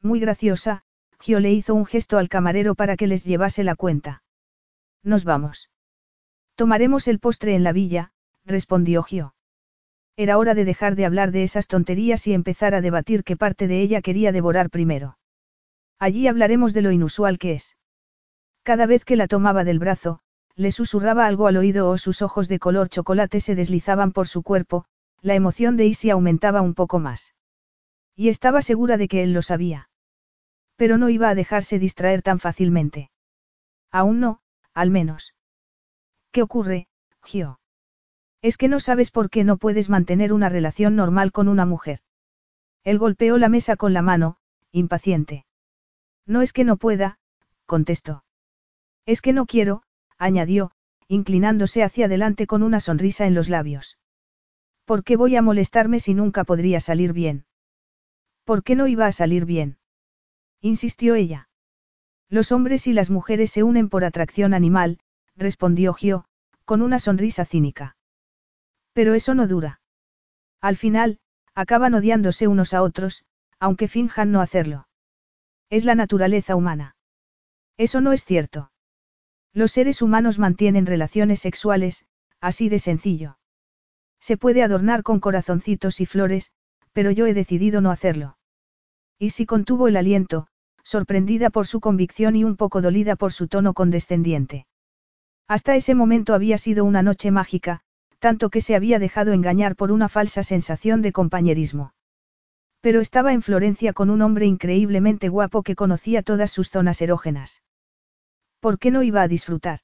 Muy 0.00 0.20
graciosa, 0.20 0.84
Gio 1.18 1.40
le 1.40 1.50
hizo 1.50 1.74
un 1.74 1.86
gesto 1.86 2.18
al 2.18 2.28
camarero 2.28 2.76
para 2.76 2.96
que 2.96 3.08
les 3.08 3.24
llevase 3.24 3.64
la 3.64 3.74
cuenta. 3.74 4.22
Nos 5.02 5.24
vamos. 5.24 5.70
Tomaremos 6.54 7.08
el 7.08 7.18
postre 7.18 7.56
en 7.56 7.64
la 7.64 7.72
villa, 7.72 8.12
respondió 8.44 9.02
Gio. 9.02 9.34
Era 10.16 10.38
hora 10.38 10.54
de 10.54 10.64
dejar 10.64 10.94
de 10.94 11.06
hablar 11.06 11.32
de 11.32 11.42
esas 11.42 11.68
tonterías 11.68 12.26
y 12.26 12.34
empezar 12.34 12.74
a 12.74 12.80
debatir 12.80 13.24
qué 13.24 13.36
parte 13.36 13.66
de 13.66 13.80
ella 13.80 14.02
quería 14.02 14.32
devorar 14.32 14.68
primero. 14.68 15.16
Allí 15.98 16.28
hablaremos 16.28 16.74
de 16.74 16.82
lo 16.82 16.90
inusual 16.90 17.38
que 17.38 17.52
es. 17.52 17.76
Cada 18.62 18.86
vez 18.86 19.04
que 19.04 19.16
la 19.16 19.26
tomaba 19.26 19.64
del 19.64 19.78
brazo, 19.78 20.20
le 20.54 20.70
susurraba 20.70 21.26
algo 21.26 21.46
al 21.46 21.56
oído 21.56 21.88
o 21.88 21.96
sus 21.96 22.20
ojos 22.20 22.48
de 22.48 22.58
color 22.58 22.88
chocolate 22.88 23.40
se 23.40 23.54
deslizaban 23.54 24.12
por 24.12 24.28
su 24.28 24.42
cuerpo, 24.42 24.84
la 25.22 25.34
emoción 25.34 25.76
de 25.76 25.86
Isi 25.86 26.10
aumentaba 26.10 26.60
un 26.60 26.74
poco 26.74 26.98
más. 26.98 27.34
Y 28.14 28.28
estaba 28.28 28.60
segura 28.60 28.98
de 28.98 29.08
que 29.08 29.22
él 29.22 29.32
lo 29.32 29.40
sabía. 29.40 29.88
Pero 30.76 30.98
no 30.98 31.08
iba 31.08 31.30
a 31.30 31.34
dejarse 31.34 31.78
distraer 31.78 32.22
tan 32.22 32.38
fácilmente. 32.38 33.10
Aún 33.90 34.20
no, 34.20 34.40
al 34.74 34.90
menos. 34.90 35.34
¿Qué 36.32 36.42
ocurre, 36.42 36.88
Gio? 37.22 37.61
Es 38.42 38.56
que 38.56 38.66
no 38.66 38.80
sabes 38.80 39.12
por 39.12 39.30
qué 39.30 39.44
no 39.44 39.56
puedes 39.56 39.88
mantener 39.88 40.32
una 40.32 40.48
relación 40.48 40.96
normal 40.96 41.30
con 41.30 41.46
una 41.46 41.64
mujer. 41.64 42.00
Él 42.82 42.98
golpeó 42.98 43.38
la 43.38 43.48
mesa 43.48 43.76
con 43.76 43.92
la 43.92 44.02
mano, 44.02 44.36
impaciente. 44.72 45.46
No 46.26 46.42
es 46.42 46.52
que 46.52 46.64
no 46.64 46.76
pueda, 46.76 47.18
contestó. 47.66 48.24
Es 49.06 49.20
que 49.20 49.32
no 49.32 49.46
quiero, 49.46 49.84
añadió, 50.18 50.72
inclinándose 51.06 51.84
hacia 51.84 52.06
adelante 52.06 52.48
con 52.48 52.64
una 52.64 52.80
sonrisa 52.80 53.26
en 53.26 53.34
los 53.34 53.48
labios. 53.48 53.98
¿Por 54.84 55.04
qué 55.04 55.16
voy 55.16 55.36
a 55.36 55.42
molestarme 55.42 56.00
si 56.00 56.12
nunca 56.12 56.42
podría 56.42 56.80
salir 56.80 57.12
bien? 57.12 57.44
¿Por 58.44 58.64
qué 58.64 58.74
no 58.74 58.88
iba 58.88 59.06
a 59.06 59.12
salir 59.12 59.44
bien? 59.44 59.78
insistió 60.60 61.14
ella. 61.14 61.48
Los 62.28 62.50
hombres 62.50 62.86
y 62.86 62.92
las 62.92 63.10
mujeres 63.10 63.52
se 63.52 63.62
unen 63.62 63.88
por 63.88 64.04
atracción 64.04 64.54
animal, 64.54 64.98
respondió 65.36 65.92
Gio, 65.92 66.24
con 66.64 66.82
una 66.82 66.98
sonrisa 66.98 67.44
cínica. 67.44 67.96
Pero 68.92 69.14
eso 69.14 69.34
no 69.34 69.46
dura. 69.46 69.80
Al 70.60 70.76
final, 70.76 71.18
acaban 71.54 71.94
odiándose 71.94 72.48
unos 72.48 72.74
a 72.74 72.82
otros, 72.82 73.24
aunque 73.58 73.88
finjan 73.88 74.32
no 74.32 74.40
hacerlo. 74.40 74.88
Es 75.70 75.84
la 75.84 75.94
naturaleza 75.94 76.56
humana. 76.56 76.96
Eso 77.78 78.00
no 78.00 78.12
es 78.12 78.24
cierto. 78.24 78.70
Los 79.52 79.72
seres 79.72 80.02
humanos 80.02 80.38
mantienen 80.38 80.86
relaciones 80.86 81.40
sexuales, 81.40 82.06
así 82.40 82.68
de 82.68 82.78
sencillo. 82.78 83.38
Se 84.20 84.36
puede 84.36 84.62
adornar 84.62 85.02
con 85.02 85.20
corazoncitos 85.20 86.00
y 86.00 86.06
flores, 86.06 86.52
pero 86.92 87.10
yo 87.10 87.26
he 87.26 87.34
decidido 87.34 87.80
no 87.80 87.90
hacerlo. 87.90 88.36
Y 89.18 89.30
si 89.30 89.46
contuvo 89.46 89.88
el 89.88 89.96
aliento, 89.96 90.48
sorprendida 90.84 91.50
por 91.50 91.66
su 91.66 91.80
convicción 91.80 92.36
y 92.36 92.44
un 92.44 92.56
poco 92.56 92.82
dolida 92.82 93.16
por 93.16 93.32
su 93.32 93.48
tono 93.48 93.72
condescendiente. 93.74 94.66
Hasta 95.48 95.76
ese 95.76 95.94
momento 95.94 96.34
había 96.34 96.58
sido 96.58 96.84
una 96.84 97.02
noche 97.02 97.30
mágica, 97.30 97.82
tanto 98.22 98.50
que 98.50 98.60
se 98.60 98.76
había 98.76 99.00
dejado 99.00 99.32
engañar 99.32 99.74
por 99.74 99.90
una 99.90 100.08
falsa 100.08 100.44
sensación 100.44 101.02
de 101.02 101.10
compañerismo. 101.10 101.92
Pero 102.80 103.00
estaba 103.00 103.32
en 103.32 103.42
Florencia 103.42 103.92
con 103.92 104.10
un 104.10 104.22
hombre 104.22 104.46
increíblemente 104.46 105.28
guapo 105.28 105.64
que 105.64 105.74
conocía 105.74 106.22
todas 106.22 106.52
sus 106.52 106.70
zonas 106.70 107.02
erógenas. 107.02 107.64
¿Por 108.60 108.78
qué 108.78 108.92
no 108.92 109.02
iba 109.02 109.22
a 109.22 109.26
disfrutar? 109.26 109.80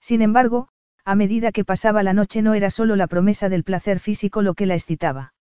Sin 0.00 0.22
embargo, 0.22 0.68
a 1.04 1.16
medida 1.16 1.50
que 1.50 1.64
pasaba 1.64 2.04
la 2.04 2.12
noche 2.12 2.42
no 2.42 2.54
era 2.54 2.70
solo 2.70 2.94
la 2.94 3.08
promesa 3.08 3.48
del 3.48 3.64
placer 3.64 3.98
físico 3.98 4.40
lo 4.40 4.54
que 4.54 4.66
la 4.66 4.76
excitaba. 4.76 5.34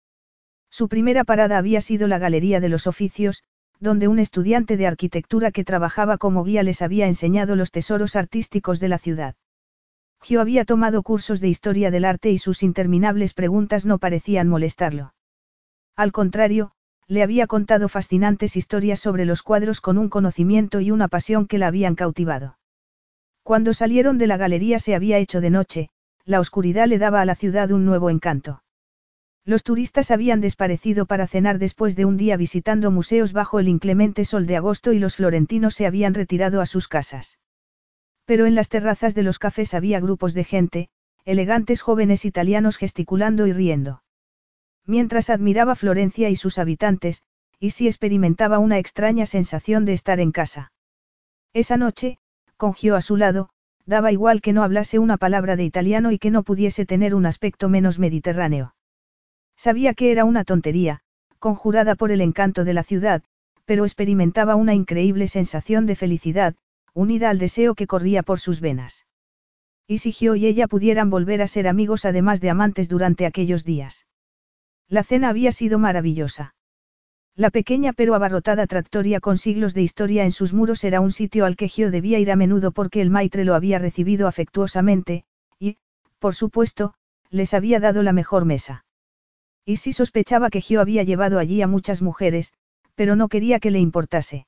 Su 0.71 0.89
primera 0.89 1.25
parada 1.25 1.59
había 1.59 1.81
sido 1.81 2.07
la 2.07 2.19
Galería 2.19 2.61
de 2.61 2.69
los 2.69 2.87
Oficios, 2.87 3.43
donde 3.81 4.07
un 4.07 4.21
estudiante 4.21 4.77
de 4.77 4.87
arquitectura 4.87 5.51
que 5.51 5.65
trabajaba 5.65 6.17
como 6.17 6.45
guía 6.45 6.63
les 6.63 6.81
había 6.81 7.09
enseñado 7.09 7.57
los 7.57 7.73
tesoros 7.73 8.15
artísticos 8.15 8.79
de 8.79 8.89
la 8.89 8.99
ciudad. 8.99 9.35
Gio 10.25 10.41
había 10.41 10.65
tomado 10.65 11.03
cursos 11.03 11.39
de 11.43 11.49
historia 11.49 11.91
del 11.91 12.07
arte 12.07 12.31
y 12.31 12.39
sus 12.39 12.63
interminables 12.63 13.35
preguntas 13.35 13.85
no 13.85 13.99
parecían 13.99 14.49
molestarlo. 14.49 15.13
Al 15.97 16.13
contrario, 16.13 16.73
le 17.07 17.23
había 17.23 17.47
contado 17.47 17.91
fascinantes 17.91 18.57
historias 18.57 19.01
sobre 19.01 19.27
los 19.27 19.43
cuadros 19.43 19.83
con 19.83 19.99
un 19.99 20.09
conocimiento 20.09 20.81
y 20.81 20.91
una 20.91 21.09
pasión 21.09 21.47
que 21.47 21.59
la 21.59 21.67
habían 21.67 21.95
cautivado. 21.95 22.57
Cuando 23.43 23.75
salieron 23.75 24.17
de 24.17 24.27
la 24.27 24.39
galería 24.39 24.79
se 24.79 24.95
había 24.95 25.19
hecho 25.19 25.43
de 25.43 25.51
noche, 25.51 25.91
la 26.25 26.41
oscuridad 26.41 26.87
le 26.87 26.97
daba 26.97 27.21
a 27.21 27.27
la 27.27 27.35
ciudad 27.35 27.71
un 27.71 27.85
nuevo 27.85 28.09
encanto. 28.09 28.63
Los 29.45 29.63
turistas 29.63 30.11
habían 30.11 30.41
desparecido 30.41 31.05
para 31.05 31.27
cenar 31.27 31.59
después 31.59 31.97
de 31.97 32.07
un 32.07 32.17
día 32.17 32.39
visitando 32.39 32.91
museos 32.91 33.35
bajo 33.35 33.61
el 33.61 33.69
inclemente 33.69 34.25
sol 34.25 34.47
de 34.47 34.57
agosto 34.57 34.95
y 34.95 34.99
los 34.99 35.17
florentinos 35.17 35.75
se 35.75 35.85
habían 35.85 36.15
retirado 36.15 36.63
a 36.63 36.67
sus 36.67 36.89
casas. 36.89 37.37
Pero 38.25 38.47
en 38.47 38.55
las 38.55 38.69
terrazas 38.69 39.15
de 39.15 39.23
los 39.23 39.39
cafés 39.39 39.75
había 39.75 40.01
grupos 40.01 40.35
de 40.35 40.45
gente, 40.45 40.89
elegantes 41.25 41.83
jóvenes 41.83 42.25
italianos 42.25 42.77
gesticulando 42.77 43.47
y 43.47 43.53
riendo. 43.53 44.03
Mientras 44.87 45.31
admiraba 45.31 45.77
Florencia 45.77 46.29
y 46.29 46.37
sus 46.37 46.59
habitantes, 46.59 47.23
y 47.59 47.71
si 47.71 47.87
experimentaba 47.87 48.59
una 48.59 48.79
extraña 48.79 49.27
sensación 49.27 49.85
de 49.85 49.95
estar 49.95 50.21
en 50.21 50.33
casa. 50.33 50.73
Esa 51.55 51.77
noche, 51.77 52.19
con 52.57 52.75
a 52.95 53.01
su 53.01 53.17
lado, 53.17 53.51
daba 53.87 54.13
igual 54.13 54.41
que 54.41 54.53
no 54.53 54.63
hablase 54.63 54.99
una 54.99 55.17
palabra 55.17 55.57
de 55.57 55.65
italiano 55.65 56.13
y 56.13 56.19
que 56.19 56.31
no 56.31 56.43
pudiese 56.43 56.87
tener 56.87 57.15
un 57.15 57.27
aspecto 57.27 57.69
menos 57.69 57.99
mediterráneo. 57.99 58.75
Sabía 59.57 59.95
que 59.95 60.11
era 60.11 60.25
una 60.25 60.45
tontería, 60.45 61.01
conjurada 61.39 61.95
por 61.95 62.11
el 62.11 62.21
encanto 62.21 62.65
de 62.65 62.75
la 62.75 62.83
ciudad, 62.83 63.23
pero 63.65 63.85
experimentaba 63.85 64.57
una 64.57 64.75
increíble 64.75 65.29
sensación 65.29 65.87
de 65.87 65.97
felicidad, 65.97 66.55
unida 66.95 67.29
al 67.29 67.39
deseo 67.39 67.75
que 67.75 67.87
corría 67.87 68.23
por 68.23 68.41
sus 68.41 68.61
venas. 68.61 69.07
Y 69.87 69.99
si 69.99 70.13
Gio 70.13 70.35
y 70.37 70.47
ella 70.47 70.67
pudieran 70.69 71.11
volver 71.11 71.43
a 71.43 71.47
ser 71.47 71.69
amigos 71.69 72.05
además 72.05 72.41
de 72.41 72.51
amantes 72.51 72.89
durante 72.89 73.27
aquellos 73.27 73.65
días. 73.65 74.07
La 74.89 75.03
cena 75.03 75.29
había 75.29 75.53
sido 75.53 75.79
maravillosa. 75.79 76.55
La 77.37 77.51
pequeña 77.51 77.93
pero 77.93 78.15
abarrotada 78.15 78.67
tractoria 78.67 79.19
con 79.19 79.39
siglos 79.39 79.75
de 79.75 79.83
historia 79.83 80.25
en 80.25 80.31
sus 80.31 80.53
muros 80.53 80.85
era 80.85 81.01
un 81.01 81.11
sitio 81.11 81.45
al 81.45 81.57
que 81.57 81.69
Gio 81.69 81.91
debía 81.91 82.21
ir 82.21 82.31
a 82.31 82.37
menudo 82.37 82.71
porque 82.71 83.01
el 83.01 83.11
maitre 83.11 83.45
lo 83.45 83.55
había 83.55 83.79
recibido 83.81 84.29
afectuosamente, 84.29 85.25
y, 85.59 85.79
por 86.21 86.37
supuesto, 86.37 86.95
les 87.31 87.53
había 87.53 87.81
dado 87.81 88.05
la 88.05 88.13
mejor 88.13 88.45
mesa. 88.45 88.85
Y 89.65 89.77
sí 89.77 89.93
sospechaba 89.93 90.49
que 90.49 90.61
Gio 90.61 90.81
había 90.81 91.03
llevado 91.03 91.41
allí 91.41 91.61
a 91.61 91.67
muchas 91.67 92.03
mujeres, 92.03 92.55
pero 92.95 93.17
no 93.17 93.29
quería 93.29 93.59
que 93.59 93.73
le 93.73 93.81
importase. 93.81 94.47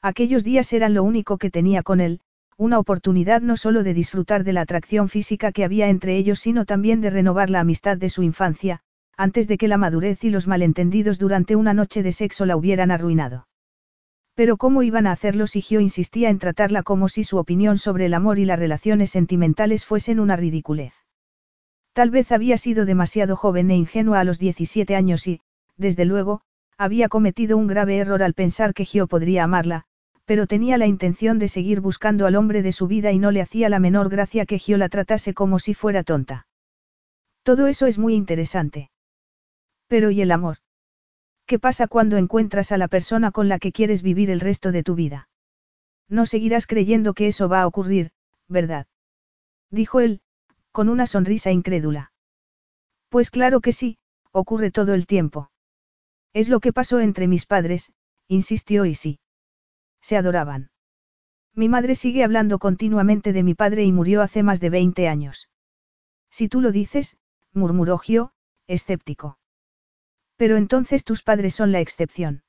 Aquellos 0.00 0.44
días 0.44 0.72
eran 0.72 0.94
lo 0.94 1.02
único 1.02 1.38
que 1.38 1.50
tenía 1.50 1.82
con 1.82 2.00
él, 2.00 2.20
una 2.56 2.78
oportunidad 2.78 3.40
no 3.40 3.56
solo 3.56 3.82
de 3.82 3.94
disfrutar 3.94 4.44
de 4.44 4.52
la 4.52 4.60
atracción 4.60 5.08
física 5.08 5.52
que 5.52 5.64
había 5.64 5.88
entre 5.88 6.16
ellos, 6.16 6.38
sino 6.38 6.64
también 6.64 7.00
de 7.00 7.10
renovar 7.10 7.50
la 7.50 7.60
amistad 7.60 7.96
de 7.96 8.08
su 8.08 8.22
infancia, 8.22 8.80
antes 9.16 9.48
de 9.48 9.58
que 9.58 9.66
la 9.66 9.76
madurez 9.76 10.22
y 10.22 10.30
los 10.30 10.46
malentendidos 10.46 11.18
durante 11.18 11.56
una 11.56 11.74
noche 11.74 12.04
de 12.04 12.12
sexo 12.12 12.46
la 12.46 12.56
hubieran 12.56 12.92
arruinado. 12.92 13.48
Pero 14.34 14.56
¿cómo 14.56 14.84
iban 14.84 15.08
a 15.08 15.12
hacerlo 15.12 15.48
si 15.48 15.60
Gio 15.60 15.80
insistía 15.80 16.30
en 16.30 16.38
tratarla 16.38 16.84
como 16.84 17.08
si 17.08 17.24
su 17.24 17.38
opinión 17.38 17.76
sobre 17.76 18.06
el 18.06 18.14
amor 18.14 18.38
y 18.38 18.44
las 18.44 18.60
relaciones 18.60 19.10
sentimentales 19.10 19.84
fuesen 19.84 20.20
una 20.20 20.36
ridiculez? 20.36 20.94
Tal 21.92 22.10
vez 22.10 22.30
había 22.30 22.56
sido 22.56 22.84
demasiado 22.84 23.34
joven 23.34 23.72
e 23.72 23.76
ingenua 23.76 24.20
a 24.20 24.24
los 24.24 24.38
17 24.38 24.94
años 24.94 25.26
y, 25.26 25.40
desde 25.76 26.04
luego, 26.04 26.42
había 26.76 27.08
cometido 27.08 27.56
un 27.56 27.66
grave 27.66 27.98
error 27.98 28.22
al 28.22 28.34
pensar 28.34 28.74
que 28.74 28.84
Gio 28.84 29.08
podría 29.08 29.42
amarla, 29.42 29.86
pero 30.28 30.46
tenía 30.46 30.76
la 30.76 30.86
intención 30.86 31.38
de 31.38 31.48
seguir 31.48 31.80
buscando 31.80 32.26
al 32.26 32.36
hombre 32.36 32.60
de 32.60 32.72
su 32.72 32.86
vida 32.86 33.12
y 33.12 33.18
no 33.18 33.30
le 33.30 33.40
hacía 33.40 33.70
la 33.70 33.78
menor 33.78 34.10
gracia 34.10 34.44
que 34.44 34.58
Gio 34.58 34.76
la 34.76 34.90
tratase 34.90 35.32
como 35.32 35.58
si 35.58 35.72
fuera 35.72 36.02
tonta. 36.04 36.46
Todo 37.42 37.66
eso 37.66 37.86
es 37.86 37.96
muy 37.96 38.12
interesante. 38.14 38.90
Pero 39.86 40.10
¿y 40.10 40.20
el 40.20 40.30
amor? 40.30 40.58
¿Qué 41.46 41.58
pasa 41.58 41.88
cuando 41.88 42.18
encuentras 42.18 42.72
a 42.72 42.76
la 42.76 42.88
persona 42.88 43.30
con 43.30 43.48
la 43.48 43.58
que 43.58 43.72
quieres 43.72 44.02
vivir 44.02 44.28
el 44.28 44.40
resto 44.40 44.70
de 44.70 44.82
tu 44.82 44.94
vida? 44.94 45.30
No 46.10 46.26
seguirás 46.26 46.66
creyendo 46.66 47.14
que 47.14 47.28
eso 47.28 47.48
va 47.48 47.62
a 47.62 47.66
ocurrir, 47.66 48.10
¿verdad? 48.48 48.86
Dijo 49.70 50.00
él, 50.00 50.20
con 50.72 50.90
una 50.90 51.06
sonrisa 51.06 51.52
incrédula. 51.52 52.12
Pues 53.08 53.30
claro 53.30 53.62
que 53.62 53.72
sí, 53.72 53.96
ocurre 54.30 54.70
todo 54.70 54.92
el 54.92 55.06
tiempo. 55.06 55.50
Es 56.34 56.50
lo 56.50 56.60
que 56.60 56.74
pasó 56.74 57.00
entre 57.00 57.28
mis 57.28 57.46
padres, 57.46 57.94
insistió 58.28 58.84
sí. 58.92 59.20
Se 60.00 60.16
adoraban. 60.16 60.70
Mi 61.54 61.68
madre 61.68 61.94
sigue 61.94 62.24
hablando 62.24 62.58
continuamente 62.58 63.32
de 63.32 63.42
mi 63.42 63.54
padre 63.54 63.84
y 63.84 63.92
murió 63.92 64.22
hace 64.22 64.42
más 64.42 64.60
de 64.60 64.70
20 64.70 65.08
años. 65.08 65.48
Si 66.30 66.48
tú 66.48 66.60
lo 66.60 66.72
dices, 66.72 67.16
murmuró 67.52 67.98
Gio, 67.98 68.32
escéptico. 68.66 69.38
Pero 70.36 70.56
entonces 70.56 71.04
tus 71.04 71.22
padres 71.22 71.54
son 71.54 71.72
la 71.72 71.80
excepción. 71.80 72.44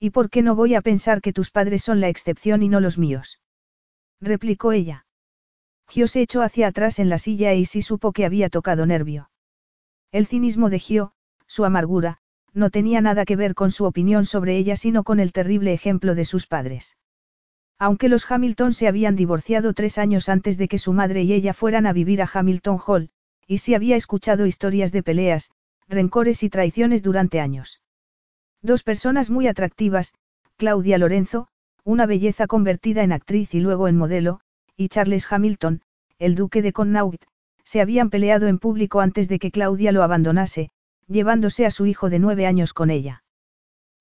¿Y 0.00 0.10
por 0.10 0.30
qué 0.30 0.42
no 0.42 0.54
voy 0.56 0.74
a 0.74 0.80
pensar 0.80 1.20
que 1.20 1.32
tus 1.32 1.50
padres 1.50 1.82
son 1.82 2.00
la 2.00 2.08
excepción 2.08 2.62
y 2.62 2.68
no 2.68 2.80
los 2.80 2.96
míos? 2.96 3.40
replicó 4.20 4.72
ella. 4.72 5.06
Gio 5.88 6.08
se 6.08 6.22
echó 6.22 6.40
hacia 6.40 6.68
atrás 6.68 6.98
en 6.98 7.10
la 7.10 7.18
silla 7.18 7.52
y 7.52 7.66
sí 7.66 7.82
supo 7.82 8.12
que 8.12 8.24
había 8.24 8.48
tocado 8.48 8.86
nervio. 8.86 9.30
El 10.10 10.26
cinismo 10.26 10.70
de 10.70 10.78
Gio, 10.78 11.12
su 11.46 11.66
amargura, 11.66 12.21
no 12.54 12.70
tenía 12.70 13.00
nada 13.00 13.24
que 13.24 13.36
ver 13.36 13.54
con 13.54 13.70
su 13.70 13.84
opinión 13.84 14.24
sobre 14.24 14.56
ella 14.56 14.76
sino 14.76 15.04
con 15.04 15.20
el 15.20 15.32
terrible 15.32 15.72
ejemplo 15.72 16.14
de 16.14 16.24
sus 16.24 16.46
padres. 16.46 16.96
Aunque 17.78 18.08
los 18.08 18.30
Hamilton 18.30 18.72
se 18.72 18.86
habían 18.86 19.16
divorciado 19.16 19.72
tres 19.72 19.98
años 19.98 20.28
antes 20.28 20.58
de 20.58 20.68
que 20.68 20.78
su 20.78 20.92
madre 20.92 21.22
y 21.22 21.32
ella 21.32 21.54
fueran 21.54 21.86
a 21.86 21.92
vivir 21.92 22.22
a 22.22 22.30
Hamilton 22.32 22.78
Hall, 22.86 23.10
y 23.46 23.58
si 23.58 23.74
había 23.74 23.96
escuchado 23.96 24.46
historias 24.46 24.92
de 24.92 25.02
peleas, 25.02 25.50
rencores 25.88 26.42
y 26.42 26.48
traiciones 26.48 27.02
durante 27.02 27.40
años. 27.40 27.80
Dos 28.62 28.82
personas 28.82 29.30
muy 29.30 29.48
atractivas, 29.48 30.14
Claudia 30.56 30.98
Lorenzo, 30.98 31.48
una 31.84 32.06
belleza 32.06 32.46
convertida 32.46 33.02
en 33.02 33.12
actriz 33.12 33.54
y 33.54 33.60
luego 33.60 33.88
en 33.88 33.96
modelo, 33.96 34.40
y 34.76 34.88
Charles 34.88 35.30
Hamilton, 35.30 35.82
el 36.18 36.36
duque 36.36 36.62
de 36.62 36.72
Connaught, 36.72 37.24
se 37.64 37.80
habían 37.80 38.10
peleado 38.10 38.46
en 38.46 38.58
público 38.58 39.00
antes 39.00 39.28
de 39.28 39.38
que 39.38 39.50
Claudia 39.50 39.90
lo 39.90 40.04
abandonase, 40.04 40.70
llevándose 41.12 41.66
a 41.66 41.70
su 41.70 41.86
hijo 41.86 42.10
de 42.10 42.18
nueve 42.18 42.46
años 42.46 42.72
con 42.72 42.90
ella. 42.90 43.22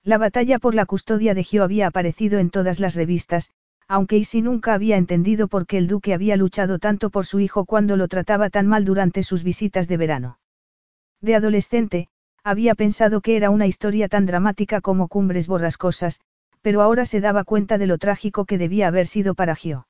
La 0.03 0.17
batalla 0.17 0.57
por 0.57 0.73
la 0.73 0.85
custodia 0.85 1.35
de 1.35 1.43
Gio 1.43 1.63
había 1.63 1.87
aparecido 1.87 2.39
en 2.39 2.49
todas 2.49 2.79
las 2.79 2.95
revistas, 2.95 3.51
aunque 3.87 4.17
Isi 4.17 4.41
nunca 4.41 4.73
había 4.73 4.97
entendido 4.97 5.47
por 5.47 5.67
qué 5.67 5.77
el 5.77 5.87
duque 5.87 6.13
había 6.13 6.37
luchado 6.37 6.79
tanto 6.79 7.09
por 7.09 7.25
su 7.25 7.39
hijo 7.39 7.65
cuando 7.65 7.97
lo 7.97 8.07
trataba 8.07 8.49
tan 8.49 8.65
mal 8.65 8.85
durante 8.85 9.21
sus 9.21 9.43
visitas 9.43 9.87
de 9.87 9.97
verano. 9.97 10.39
De 11.19 11.35
adolescente, 11.35 12.07
había 12.43 12.73
pensado 12.73 13.21
que 13.21 13.35
era 13.35 13.49
una 13.49 13.67
historia 13.67 14.07
tan 14.07 14.25
dramática 14.25 14.81
como 14.81 15.07
Cumbres 15.07 15.47
Borrascosas, 15.47 16.19
pero 16.61 16.81
ahora 16.81 17.05
se 17.05 17.21
daba 17.21 17.43
cuenta 17.43 17.77
de 17.77 17.87
lo 17.87 17.97
trágico 17.97 18.45
que 18.45 18.57
debía 18.57 18.87
haber 18.87 19.05
sido 19.05 19.35
para 19.35 19.55
Gio. 19.55 19.87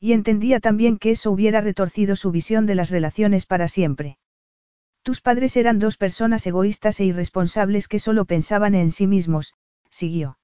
Y 0.00 0.12
entendía 0.12 0.58
también 0.58 0.98
que 0.98 1.12
eso 1.12 1.30
hubiera 1.30 1.60
retorcido 1.60 2.16
su 2.16 2.30
visión 2.32 2.66
de 2.66 2.74
las 2.74 2.90
relaciones 2.90 3.46
para 3.46 3.68
siempre. 3.68 4.18
Tus 5.02 5.20
padres 5.20 5.56
eran 5.56 5.78
dos 5.80 5.96
personas 5.96 6.46
egoístas 6.46 7.00
e 7.00 7.04
irresponsables 7.04 7.88
que 7.88 7.98
solo 7.98 8.24
pensaban 8.24 8.74
en 8.74 8.92
sí 8.92 9.06
mismos, 9.06 9.54
siguió. 9.90 10.38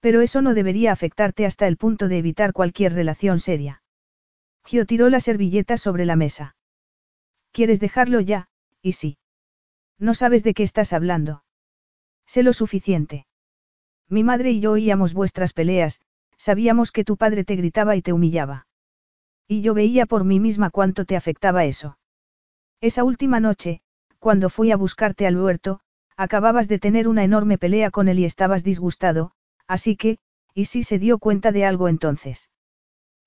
Pero 0.00 0.20
eso 0.20 0.42
no 0.42 0.54
debería 0.54 0.92
afectarte 0.92 1.46
hasta 1.46 1.66
el 1.66 1.76
punto 1.76 2.08
de 2.08 2.18
evitar 2.18 2.52
cualquier 2.52 2.92
relación 2.92 3.38
seria. 3.38 3.82
Gio 4.64 4.84
tiró 4.84 5.08
la 5.08 5.20
servilleta 5.20 5.76
sobre 5.76 6.04
la 6.06 6.16
mesa. 6.16 6.56
¿Quieres 7.52 7.80
dejarlo 7.80 8.20
ya? 8.20 8.48
Y 8.82 8.92
sí. 8.92 9.18
No 9.98 10.14
sabes 10.14 10.42
de 10.42 10.54
qué 10.54 10.62
estás 10.62 10.92
hablando. 10.92 11.44
Sé 12.26 12.42
lo 12.42 12.52
suficiente. 12.52 13.26
Mi 14.08 14.24
madre 14.24 14.50
y 14.50 14.60
yo 14.60 14.72
oíamos 14.72 15.14
vuestras 15.14 15.52
peleas, 15.52 16.00
sabíamos 16.36 16.92
que 16.92 17.04
tu 17.04 17.16
padre 17.16 17.44
te 17.44 17.56
gritaba 17.56 17.96
y 17.96 18.02
te 18.02 18.12
humillaba. 18.12 18.66
Y 19.46 19.62
yo 19.62 19.72
veía 19.74 20.06
por 20.06 20.24
mí 20.24 20.40
misma 20.40 20.70
cuánto 20.70 21.04
te 21.04 21.16
afectaba 21.16 21.64
eso. 21.64 21.98
Esa 22.80 23.02
última 23.02 23.40
noche, 23.40 23.80
cuando 24.20 24.50
fui 24.50 24.70
a 24.70 24.76
buscarte 24.76 25.26
al 25.26 25.36
huerto, 25.36 25.80
acababas 26.16 26.68
de 26.68 26.78
tener 26.78 27.08
una 27.08 27.24
enorme 27.24 27.58
pelea 27.58 27.90
con 27.90 28.08
él 28.08 28.20
y 28.20 28.24
estabas 28.24 28.62
disgustado, 28.62 29.32
así 29.66 29.96
que, 29.96 30.18
¿y 30.54 30.66
si 30.66 30.84
se 30.84 30.98
dio 30.98 31.18
cuenta 31.18 31.50
de 31.50 31.64
algo 31.64 31.88
entonces? 31.88 32.50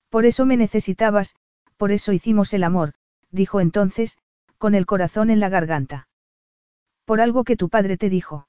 Por 0.08 0.24
eso 0.24 0.46
me 0.46 0.56
necesitabas, 0.56 1.36
por 1.76 1.92
eso 1.92 2.12
hicimos 2.12 2.54
el 2.54 2.64
amor, 2.64 2.94
dijo 3.30 3.60
entonces, 3.60 4.18
con 4.56 4.74
el 4.74 4.86
corazón 4.86 5.30
en 5.30 5.40
la 5.40 5.50
garganta. 5.50 6.08
Por 7.04 7.20
algo 7.20 7.44
que 7.44 7.56
tu 7.56 7.68
padre 7.68 7.96
te 7.96 8.08
dijo. 8.08 8.48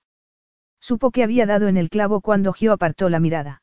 Supo 0.80 1.12
que 1.12 1.24
había 1.24 1.46
dado 1.46 1.68
en 1.68 1.78
el 1.78 1.90
clavo 1.90 2.22
cuando 2.22 2.54
Gio 2.54 2.72
apartó 2.72 3.10
la 3.10 3.20
mirada. 3.20 3.62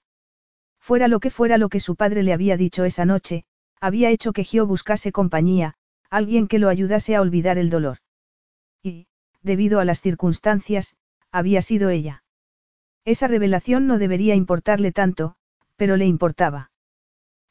Fuera 0.78 1.08
lo 1.08 1.20
que 1.20 1.30
fuera 1.30 1.58
lo 1.58 1.68
que 1.68 1.80
su 1.80 1.96
padre 1.96 2.22
le 2.22 2.32
había 2.32 2.56
dicho 2.56 2.84
esa 2.84 3.04
noche, 3.04 3.44
había 3.80 4.10
hecho 4.10 4.32
que 4.32 4.44
Gio 4.44 4.66
buscase 4.66 5.12
compañía, 5.12 5.76
alguien 6.10 6.48
que 6.48 6.58
lo 6.58 6.68
ayudase 6.68 7.14
a 7.14 7.20
olvidar 7.20 7.56
el 7.56 7.70
dolor. 7.70 7.98
Y, 8.82 9.06
debido 9.42 9.80
a 9.80 9.84
las 9.84 10.00
circunstancias, 10.00 10.96
había 11.30 11.62
sido 11.62 11.88
ella. 11.88 12.24
Esa 13.04 13.28
revelación 13.28 13.86
no 13.86 13.98
debería 13.98 14.34
importarle 14.34 14.92
tanto, 14.92 15.36
pero 15.76 15.96
le 15.96 16.06
importaba. 16.06 16.70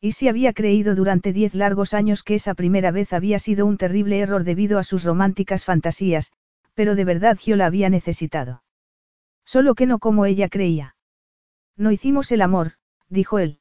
Y 0.01 0.11
si 0.13 0.27
había 0.27 0.53
creído 0.53 0.95
durante 0.95 1.33
diez 1.33 1.55
largos 1.55 1.93
años 1.93 2.23
que 2.23 2.35
esa 2.35 2.53
primera 2.53 2.91
vez 2.91 3.11
había 3.11 3.39
sido 3.39 3.65
un 3.65 3.77
terrible 3.77 4.19
error 4.19 4.43
debido 4.43 4.77
a 4.77 4.83
sus 4.83 5.03
románticas 5.03 5.65
fantasías, 5.65 6.31
pero 6.73 6.95
de 6.95 7.05
verdad 7.05 7.37
Gio 7.37 7.55
la 7.55 7.65
había 7.65 7.89
necesitado. 7.89 8.63
Solo 9.45 9.75
que 9.75 9.87
no 9.87 9.99
como 9.99 10.25
ella 10.25 10.47
creía. 10.47 10.95
No 11.75 11.91
hicimos 11.91 12.31
el 12.31 12.41
amor, 12.41 12.73
dijo 13.09 13.39
él. 13.39 13.59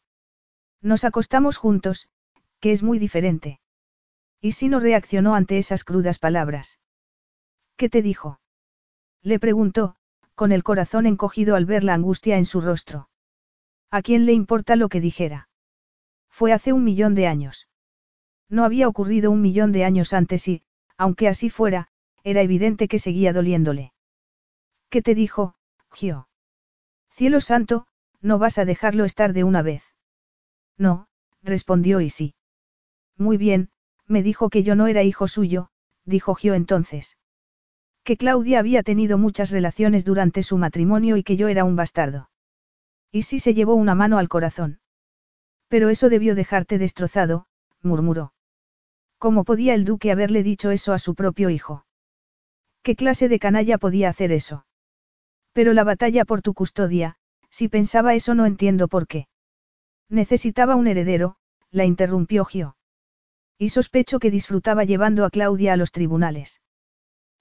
Nos 0.83 1.05
acostamos 1.05 1.57
juntos, 1.57 2.09
que 2.61 2.73
es 2.73 2.83
muy 2.83 2.99
diferente. 2.99 3.61
Y 4.41 4.53
si 4.53 4.69
no 4.69 4.81
reaccionó 4.81 5.35
ante 5.35 5.59
esas 5.59 5.85
crudas 5.85 6.19
palabras. 6.19 6.79
¿Qué 7.77 7.89
te 7.89 8.03
dijo? 8.03 8.41
Le 9.23 9.39
preguntó, 9.39 9.97
con 10.35 10.53
el 10.53 10.63
corazón 10.63 11.07
encogido 11.07 11.57
al 11.57 11.65
ver 11.65 11.83
la 11.85 11.95
angustia 11.95 12.39
en 12.39 12.47
su 12.47 12.61
rostro. 12.61 13.09
¿A 13.91 14.03
quién 14.03 14.27
le 14.27 14.33
importa 14.33 14.77
lo 14.77 14.89
que 14.89 15.01
dijera? 15.01 15.49
Fue 16.29 16.53
hace 16.53 16.73
un 16.73 16.85
millón 16.85 17.15
de 17.15 17.27
años. 17.27 17.69
No 18.49 18.65
había 18.65 18.89
ocurrido 18.89 19.31
un 19.31 19.43
millón 19.43 19.73
de 19.73 19.85
años 19.85 20.13
antes 20.13 20.47
y, 20.47 20.63
aunque 20.97 21.29
así 21.29 21.51
fuera, 21.51 21.89
era 22.23 22.43
evidente 22.43 22.89
que 22.89 22.99
seguía 22.99 23.33
doliéndole. 23.33 23.93
¿Qué 24.91 25.03
te 25.03 25.15
dijo, 25.15 25.55
Gio? 25.93 26.29
Cielo 27.11 27.41
santo, 27.41 27.87
no 28.21 28.39
vas 28.39 28.59
a 28.59 28.65
dejarlo 28.65 29.05
estar 29.05 29.33
de 29.33 29.45
una 29.45 29.63
vez. 29.63 29.83
No, 30.77 31.09
respondió 31.43 32.01
Isi. 32.01 32.35
Muy 33.17 33.37
bien, 33.37 33.71
me 34.09 34.23
dijo 34.23 34.51
que 34.51 34.63
yo 34.63 34.75
no 34.75 34.89
era 34.89 35.03
hijo 35.05 35.29
suyo, 35.29 35.69
dijo 36.05 36.35
Gio 36.35 36.55
entonces 36.55 37.19
que 38.09 38.17
Claudia 38.17 38.59
había 38.59 38.83
tenido 38.83 39.19
muchas 39.19 39.51
relaciones 39.51 40.03
durante 40.03 40.43
su 40.43 40.57
matrimonio 40.57 41.19
y 41.19 41.23
que 41.23 41.37
yo 41.37 41.49
era 41.49 41.65
un 41.65 41.77
bastardo. 41.77 42.31
Y 43.13 43.25
sí 43.25 43.39
se 43.39 43.53
llevó 43.53 43.75
una 43.75 43.95
mano 43.95 44.17
al 44.17 44.31
corazón. 44.31 44.81
Pero 45.69 45.91
eso 45.91 46.09
debió 46.09 46.35
dejarte 46.35 46.79
destrozado, 46.79 47.49
murmuró. 47.83 48.33
¿Cómo 49.19 49.45
podía 49.45 49.75
el 49.75 49.85
duque 49.85 50.11
haberle 50.11 50.43
dicho 50.43 50.71
eso 50.71 50.95
a 50.95 50.99
su 50.99 51.15
propio 51.15 51.51
hijo? 51.51 51.85
¿Qué 52.83 52.97
clase 52.97 53.29
de 53.29 53.39
canalla 53.39 53.77
podía 53.77 54.09
hacer 54.09 54.33
eso? 54.33 54.65
Pero 55.53 55.75
la 55.75 55.85
batalla 55.85 56.25
por 56.25 56.41
tu 56.41 56.55
custodia, 56.55 57.17
si 57.51 57.69
pensaba 57.69 58.15
eso 58.15 58.35
no 58.35 58.47
entiendo 58.47 58.89
por 58.89 59.07
qué. 59.07 59.29
Necesitaba 60.09 60.77
un 60.77 60.87
heredero, 60.87 61.37
la 61.71 61.85
interrumpió 61.85 62.47
Gio. 62.47 62.78
Y 63.59 63.71
sospecho 63.71 64.21
que 64.21 64.31
disfrutaba 64.31 64.85
llevando 64.85 65.25
a 65.25 65.31
Claudia 65.31 65.73
a 65.73 65.77
los 65.77 65.91
tribunales. 65.91 66.63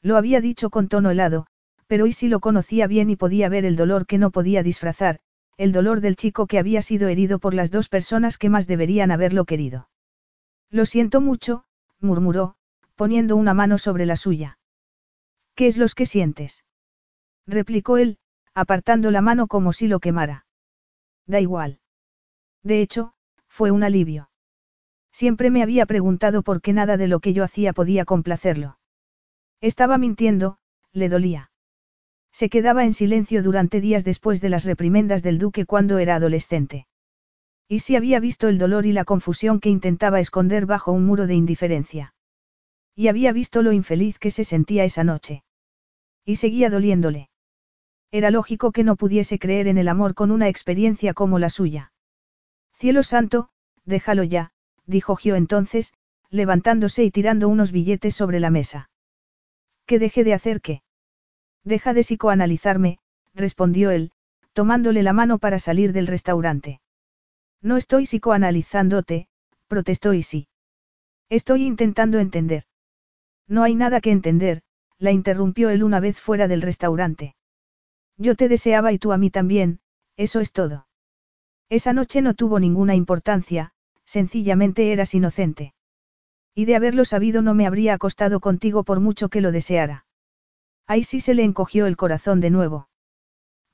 Lo 0.01 0.17
había 0.17 0.41
dicho 0.41 0.69
con 0.69 0.87
tono 0.87 1.11
helado, 1.11 1.47
pero 1.85 2.07
Isi 2.07 2.27
lo 2.27 2.39
conocía 2.39 2.87
bien 2.87 3.09
y 3.09 3.15
podía 3.15 3.49
ver 3.49 3.65
el 3.65 3.75
dolor 3.75 4.05
que 4.07 4.17
no 4.17 4.31
podía 4.31 4.63
disfrazar, 4.63 5.19
el 5.57 5.71
dolor 5.71 6.01
del 6.01 6.15
chico 6.15 6.47
que 6.47 6.59
había 6.59 6.81
sido 6.81 7.07
herido 7.07 7.39
por 7.39 7.53
las 7.53 7.71
dos 7.71 7.87
personas 7.89 8.37
que 8.37 8.49
más 8.49 8.67
deberían 8.67 9.11
haberlo 9.11 9.45
querido. 9.45 9.89
Lo 10.69 10.85
siento 10.85 11.21
mucho, 11.21 11.63
murmuró, 11.99 12.55
poniendo 12.95 13.35
una 13.35 13.53
mano 13.53 13.77
sobre 13.77 14.05
la 14.05 14.15
suya. 14.15 14.59
¿Qué 15.55 15.67
es 15.67 15.77
lo 15.77 15.87
que 15.87 16.05
sientes? 16.05 16.65
replicó 17.47 17.97
él, 17.97 18.17
apartando 18.53 19.09
la 19.11 19.21
mano 19.21 19.47
como 19.47 19.71
si 19.71 19.87
lo 19.87 19.99
quemara. 19.99 20.45
Da 21.25 21.39
igual. 21.39 21.79
De 22.63 22.81
hecho, 22.81 23.13
fue 23.47 23.71
un 23.71 23.83
alivio. 23.83 24.29
Siempre 25.17 25.49
me 25.49 25.63
había 25.63 25.87
preguntado 25.87 26.43
por 26.43 26.61
qué 26.61 26.73
nada 26.73 26.95
de 26.95 27.07
lo 27.07 27.19
que 27.21 27.33
yo 27.33 27.43
hacía 27.43 27.73
podía 27.73 28.05
complacerlo. 28.05 28.77
Estaba 29.61 29.97
mintiendo, 29.97 30.59
le 30.93 31.09
dolía. 31.09 31.49
Se 32.31 32.49
quedaba 32.49 32.85
en 32.85 32.93
silencio 32.93 33.41
durante 33.41 33.81
días 33.81 34.03
después 34.03 34.41
de 34.41 34.49
las 34.49 34.63
reprimendas 34.63 35.23
del 35.23 35.39
duque 35.39 35.65
cuando 35.65 35.97
era 35.97 36.17
adolescente. 36.17 36.85
Y 37.67 37.79
si 37.79 37.95
había 37.95 38.19
visto 38.19 38.47
el 38.47 38.59
dolor 38.59 38.85
y 38.85 38.91
la 38.91 39.05
confusión 39.05 39.59
que 39.59 39.69
intentaba 39.69 40.19
esconder 40.19 40.67
bajo 40.67 40.91
un 40.91 41.07
muro 41.07 41.25
de 41.25 41.33
indiferencia. 41.33 42.13
Y 42.93 43.07
había 43.07 43.31
visto 43.31 43.63
lo 43.63 43.71
infeliz 43.71 44.19
que 44.19 44.29
se 44.29 44.43
sentía 44.43 44.83
esa 44.83 45.03
noche. 45.03 45.43
Y 46.25 46.35
seguía 46.35 46.69
doliéndole. 46.69 47.31
Era 48.11 48.29
lógico 48.29 48.71
que 48.71 48.83
no 48.83 48.95
pudiese 48.95 49.39
creer 49.39 49.67
en 49.67 49.79
el 49.79 49.87
amor 49.87 50.13
con 50.13 50.29
una 50.29 50.47
experiencia 50.47 51.15
como 51.15 51.39
la 51.39 51.49
suya. 51.49 51.91
Cielo 52.73 53.01
santo, 53.01 53.49
déjalo 53.83 54.23
ya, 54.23 54.51
dijo 54.87 55.15
Gio 55.15 55.35
entonces, 55.35 55.93
levantándose 56.29 57.03
y 57.03 57.11
tirando 57.11 57.47
unos 57.47 57.71
billetes 57.71 58.15
sobre 58.15 58.39
la 58.39 58.49
mesa. 58.49 58.89
¿Que 59.85 59.99
deje 59.99 60.23
de 60.23 60.33
hacer 60.33 60.61
qué? 60.61 60.81
Deja 61.63 61.93
de 61.93 62.01
psicoanalizarme, 62.01 62.99
respondió 63.33 63.91
él, 63.91 64.11
tomándole 64.53 65.03
la 65.03 65.13
mano 65.13 65.37
para 65.37 65.59
salir 65.59 65.93
del 65.93 66.07
restaurante. 66.07 66.81
No 67.61 67.77
estoy 67.77 68.05
psicoanalizándote, 68.05 69.27
protestó 69.67 70.13
Isi. 70.13 70.47
Estoy 71.29 71.63
intentando 71.65 72.19
entender. 72.19 72.63
No 73.47 73.63
hay 73.63 73.75
nada 73.75 74.01
que 74.01 74.11
entender, 74.11 74.61
la 74.97 75.11
interrumpió 75.11 75.69
él 75.69 75.83
una 75.83 75.99
vez 75.99 76.19
fuera 76.19 76.47
del 76.47 76.61
restaurante. 76.61 77.35
Yo 78.17 78.35
te 78.35 78.49
deseaba 78.49 78.91
y 78.91 78.97
tú 78.97 79.11
a 79.11 79.17
mí 79.17 79.29
también, 79.29 79.79
eso 80.15 80.39
es 80.39 80.51
todo. 80.51 80.87
Esa 81.69 81.93
noche 81.93 82.21
no 82.21 82.33
tuvo 82.33 82.59
ninguna 82.59 82.95
importancia, 82.95 83.73
sencillamente 84.07 84.91
eras 84.93 85.13
inocente. 85.13 85.73
Y 86.55 86.65
de 86.65 86.75
haberlo 86.75 87.05
sabido 87.05 87.43
no 87.43 87.53
me 87.53 87.67
habría 87.67 87.93
acostado 87.93 88.39
contigo 88.39 88.83
por 88.83 88.99
mucho 88.99 89.29
que 89.29 89.41
lo 89.41 89.51
deseara. 89.51 90.05
Ahí 90.87 91.03
sí 91.03 91.19
se 91.19 91.35
le 91.35 91.43
encogió 91.43 91.85
el 91.85 91.97
corazón 91.97 92.39
de 92.39 92.49
nuevo. 92.49 92.89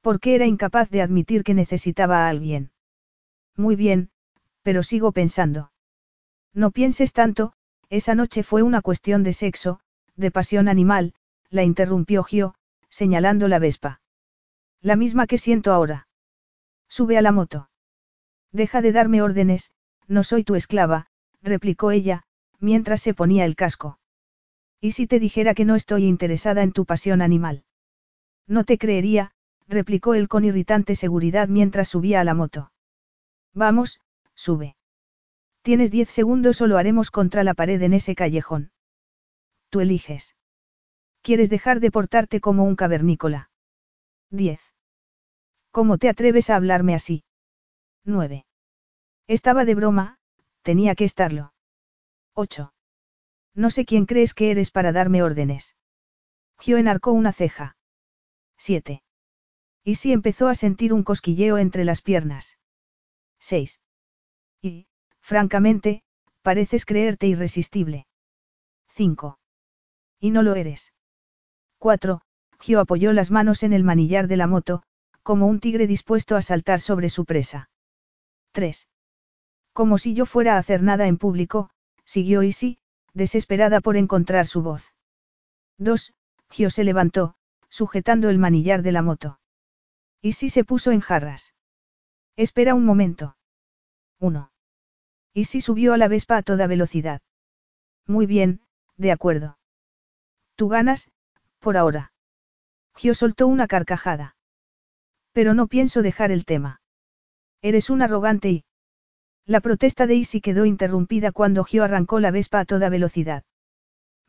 Porque 0.02 0.36
era 0.36 0.48
incapaz 0.48 0.90
de 0.90 1.02
admitir 1.02 1.44
que 1.44 1.54
necesitaba 1.54 2.26
a 2.26 2.30
alguien. 2.30 2.72
Muy 3.56 3.76
bien, 3.76 4.10
pero 4.64 4.82
sigo 4.82 5.12
pensando. 5.12 5.72
No 6.54 6.72
pienses 6.72 7.14
tanto, 7.14 7.54
esa 7.90 8.16
noche 8.16 8.42
fue 8.44 8.64
una 8.64 8.82
cuestión 8.82 9.24
de 9.24 9.34
sexo, 9.34 9.80
de 10.16 10.32
pasión 10.32 10.68
animal, 10.68 11.14
la 11.50 11.64
interrumpió 11.64 12.24
Gio, 12.24 12.56
señalando 12.90 13.48
la 13.48 13.60
Vespa. 13.60 14.02
La 14.82 14.96
misma 14.96 15.28
que 15.28 15.38
siento 15.38 15.72
ahora. 15.72 16.08
Sube 16.90 17.18
a 17.18 17.22
la 17.22 17.32
moto. 17.32 17.70
Deja 18.52 18.82
de 18.82 18.92
darme 18.92 19.22
órdenes, 19.22 19.72
no 20.08 20.24
soy 20.24 20.44
tu 20.44 20.56
esclava, 20.56 21.08
replicó 21.42 21.92
ella, 21.92 22.24
mientras 22.60 23.02
se 23.02 23.14
ponía 23.14 23.46
el 23.46 23.56
casco. 23.56 24.00
¿Y 24.80 24.92
si 24.92 25.08
te 25.08 25.20
dijera 25.20 25.54
que 25.54 25.66
no 25.66 25.76
estoy 25.76 26.06
interesada 26.06 26.64
en 26.64 26.72
tu 26.72 26.86
pasión 26.86 27.22
animal? 27.22 27.64
No 28.48 28.64
te 28.64 28.78
creería, 28.78 29.32
replicó 29.68 30.14
él 30.14 30.28
con 30.28 30.46
irritante 30.46 30.96
seguridad 30.96 31.48
mientras 31.48 31.88
subía 31.88 32.22
a 32.22 32.24
la 32.24 32.34
moto. 32.34 32.72
Vamos, 33.54 34.02
sube. 34.34 34.76
Tienes 35.62 35.92
diez 35.92 36.10
segundos 36.10 36.62
o 36.62 36.68
lo 36.68 36.78
haremos 36.78 37.12
contra 37.12 37.44
la 37.44 37.54
pared 37.54 37.82
en 37.82 37.94
ese 37.94 38.16
callejón. 38.16 38.72
Tú 39.70 39.80
eliges. 39.80 40.36
¿Quieres 41.22 41.50
dejar 41.50 41.80
de 41.80 41.90
portarte 41.90 42.42
como 42.42 42.66
un 42.66 42.76
cavernícola? 42.76 43.50
10. 44.30 44.60
¿Cómo 45.72 45.98
te 45.98 46.10
atreves 46.10 46.50
a 46.50 46.58
hablarme 46.58 46.96
así? 46.96 47.24
9. 48.04 48.46
Estaba 49.28 49.66
de 49.66 49.76
broma, 49.76 50.18
tenía 50.62 50.96
que 50.96 51.06
estarlo. 51.06 51.54
8. 52.34 52.74
No 53.56 53.70
sé 53.70 53.86
quién 53.86 54.06
crees 54.06 54.34
que 54.34 54.52
eres 54.52 54.72
para 54.72 54.92
darme 54.92 55.24
órdenes. 55.24 55.76
Gio 56.60 56.78
enarcó 56.78 57.12
una 57.12 57.32
ceja. 57.32 57.78
7. 58.58 59.04
Y 59.84 59.96
si 59.96 60.12
empezó 60.12 60.48
a 60.48 60.56
sentir 60.56 60.94
un 60.94 61.04
cosquilleo 61.04 61.58
entre 61.58 61.84
las 61.84 62.02
piernas. 62.02 62.58
6. 63.40 63.82
Y, 64.62 64.88
francamente, 65.20 66.04
pareces 66.42 66.86
creerte 66.86 67.28
irresistible. 67.28 68.08
5. 68.90 69.40
Y 70.20 70.32
no 70.32 70.42
lo 70.42 70.56
eres. 70.56 70.94
4. 71.80 72.22
Gio 72.60 72.80
apoyó 72.80 73.12
las 73.12 73.30
manos 73.30 73.64
en 73.64 73.74
el 73.74 73.84
manillar 73.84 74.28
de 74.28 74.38
la 74.38 74.48
moto, 74.48 74.84
como 75.22 75.48
un 75.48 75.60
tigre 75.60 75.86
dispuesto 75.86 76.36
a 76.36 76.42
saltar 76.42 76.80
sobre 76.80 77.10
su 77.10 77.26
presa. 77.26 77.70
3. 78.54 78.88
Como 79.74 79.98
si 79.98 80.14
yo 80.14 80.26
fuera 80.26 80.56
a 80.56 80.60
hacer 80.60 80.84
nada 80.84 81.08
en 81.08 81.18
público, 81.18 81.72
siguió 82.06 82.44
Isi, 82.44 82.78
desesperada 83.14 83.82
por 83.82 83.98
encontrar 83.98 84.46
su 84.48 84.62
voz. 84.62 84.94
2. 85.80 86.14
Gio 86.50 86.70
se 86.70 86.84
levantó, 86.84 87.36
sujetando 87.70 88.30
el 88.30 88.38
manillar 88.38 88.84
de 88.84 88.92
la 88.92 89.02
moto. 89.02 89.40
Isi 90.22 90.50
se 90.50 90.64
puso 90.64 90.92
en 90.92 91.00
jarras. 91.00 91.56
Espera 92.36 92.76
un 92.76 92.86
momento. 92.86 93.36
1. 94.20 94.52
Isi 95.34 95.62
subió 95.62 95.94
a 95.94 95.98
la 95.98 96.08
Vespa 96.08 96.38
a 96.38 96.44
toda 96.44 96.68
velocidad. 96.68 97.22
Muy 98.06 98.28
bien, 98.28 98.62
de 98.98 99.12
acuerdo. 99.12 99.58
Tú 100.56 100.68
ganas, 100.70 101.10
por 101.60 101.78
ahora. 101.78 102.14
Gio 102.96 103.16
soltó 103.16 103.48
una 103.48 103.68
carcajada. 103.68 104.36
Pero 105.32 105.56
no 105.56 105.66
pienso 105.68 106.04
dejar 106.04 106.32
el 106.32 106.46
tema. 106.46 106.82
Eres 107.62 107.90
un 107.90 108.04
arrogante 108.04 108.52
y... 108.52 108.66
La 109.46 109.60
protesta 109.60 110.08
de 110.08 110.16
Isi 110.16 110.40
quedó 110.40 110.66
interrumpida 110.66 111.34
cuando 111.34 111.66
Gio 111.66 111.84
arrancó 111.84 112.22
la 112.22 112.32
Vespa 112.32 112.60
a 112.62 112.66
toda 112.66 112.88
velocidad. 112.90 113.44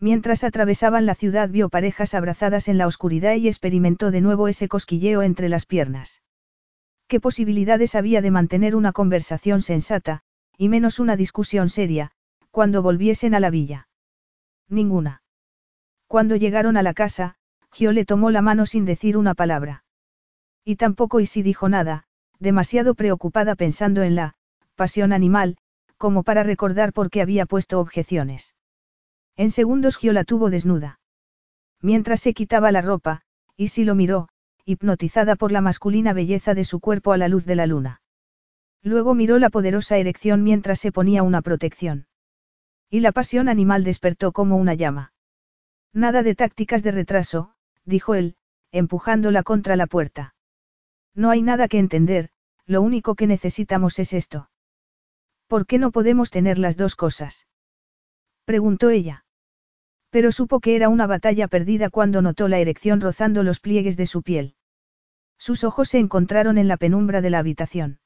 Mientras 0.01 0.43
atravesaban 0.43 1.07
la 1.07 1.15
ciudad 1.15 1.49
vio 1.49 1.69
parejas 1.69 2.15
abrazadas 2.15 2.67
en 2.67 2.79
la 2.79 2.89
oscuridad 2.89 3.37
y 3.37 3.47
experimentó 3.47 4.11
de 4.11 4.21
nuevo 4.21 4.49
ese 4.49 4.67
cosquilleo 4.67 5.23
entre 5.23 5.49
las 5.49 5.67
piernas. 5.67 6.23
¿Qué 7.07 7.21
posibilidades 7.21 7.95
había 7.95 8.23
de 8.23 8.33
mantener 8.33 8.75
una 8.75 8.93
conversación 8.93 9.63
sensata, 9.63 10.23
y 10.59 10.69
menos 10.69 10.99
una 10.99 11.17
discusión 11.17 11.69
seria, 11.69 12.11
cuando 12.51 12.83
volviesen 12.83 13.35
a 13.35 13.41
la 13.41 13.51
villa? 13.51 13.89
Ninguna. 14.69 15.23
Cuando 16.09 16.35
llegaron 16.35 16.77
a 16.77 16.83
la 16.83 16.95
casa, 16.95 17.37
Gio 17.73 17.93
le 17.93 18.05
tomó 18.05 18.31
la 18.31 18.43
mano 18.43 18.67
sin 18.67 18.85
decir 18.85 19.17
una 19.17 19.35
palabra. 19.35 19.85
Y 20.65 20.77
tampoco 20.77 21.21
Isi 21.21 21.43
dijo 21.43 21.69
nada, 21.69 22.05
demasiado 22.41 22.95
preocupada 22.95 23.55
pensando 23.55 24.03
en 24.03 24.17
la 24.17 24.37
pasión 24.75 25.13
animal, 25.13 25.57
como 25.97 26.23
para 26.23 26.43
recordar 26.43 26.93
por 26.93 27.11
qué 27.11 27.23
había 27.23 27.47
puesto 27.47 27.81
objeciones. 27.81 28.55
En 29.37 29.51
segundos 29.51 29.97
Gio 29.97 30.13
la 30.13 30.25
tuvo 30.25 30.51
desnuda. 30.51 31.01
Mientras 31.81 32.21
se 32.21 32.35
quitaba 32.35 32.73
la 32.73 32.83
ropa, 32.83 33.23
Isi 33.57 33.85
lo 33.85 33.95
miró, 33.95 34.29
hipnotizada 34.65 35.37
por 35.37 35.53
la 35.53 35.61
masculina 35.61 36.13
belleza 36.13 36.55
de 36.55 36.65
su 36.65 36.81
cuerpo 36.81 37.13
a 37.13 37.19
la 37.19 37.29
luz 37.29 37.45
de 37.45 37.55
la 37.55 37.67
luna. 37.67 38.01
Luego 38.83 39.15
miró 39.15 39.39
la 39.39 39.51
poderosa 39.51 39.97
erección 39.99 40.43
mientras 40.43 40.79
se 40.79 40.93
ponía 40.93 41.23
una 41.23 41.43
protección. 41.43 42.07
Y 42.91 43.01
la 43.01 43.13
pasión 43.13 43.49
animal 43.49 43.85
despertó 43.85 44.33
como 44.33 44.57
una 44.57 44.75
llama. 44.75 45.13
Nada 45.93 46.23
de 46.23 46.35
tácticas 46.35 46.83
de 46.83 46.91
retraso, 46.91 47.55
dijo 47.85 48.15
él, 48.15 48.37
empujándola 48.73 49.43
contra 49.43 49.77
la 49.77 49.87
puerta. 49.87 50.35
No 51.15 51.31
hay 51.31 51.43
nada 51.43 51.69
que 51.69 51.79
entender, 51.79 52.31
lo 52.67 52.83
único 52.83 53.15
que 53.15 53.27
necesitamos 53.27 53.99
es 53.99 54.13
esto. 54.13 54.49
¿Por 55.47 55.67
qué 55.67 55.79
no 55.79 55.91
podemos 55.91 56.31
tener 56.31 56.59
las 56.59 56.77
dos 56.77 56.97
cosas? 56.97 57.47
preguntó 58.45 58.91
ella. 58.91 59.25
Pero 60.11 60.33
supo 60.33 60.61
que 60.61 60.77
era 60.77 60.89
una 60.89 61.07
batalla 61.07 61.49
perdida 61.49 61.91
cuando 61.91 62.23
notó 62.23 62.49
la 62.49 62.59
erección 62.59 63.01
rozando 63.01 63.43
los 63.43 63.61
pliegues 63.61 63.97
de 63.97 64.07
su 64.07 64.23
piel. 64.23 64.55
Sus 65.39 65.65
ojos 65.65 65.89
se 65.89 65.99
encontraron 65.99 66.59
en 66.59 66.69
la 66.69 66.77
penumbra 66.77 67.21
de 67.21 67.31
la 67.31 67.39
habitación. 67.39 68.01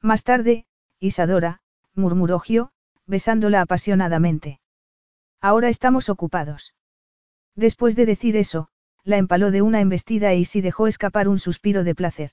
Más 0.00 0.24
tarde, 0.24 0.66
Isadora, 1.00 1.60
murmuró 1.94 2.38
Gio, 2.38 2.72
besándola 3.06 3.60
apasionadamente. 3.60 4.60
Ahora 5.40 5.68
estamos 5.68 6.08
ocupados. 6.08 6.74
Después 7.56 7.96
de 7.96 8.06
decir 8.06 8.36
eso, 8.36 8.68
la 9.04 9.16
empaló 9.16 9.50
de 9.50 9.62
una 9.62 9.80
embestida 9.80 10.32
e 10.32 10.38
Isi 10.38 10.60
dejó 10.60 10.86
escapar 10.86 11.28
un 11.28 11.38
suspiro 11.38 11.84
de 11.84 11.94
placer. 11.94 12.32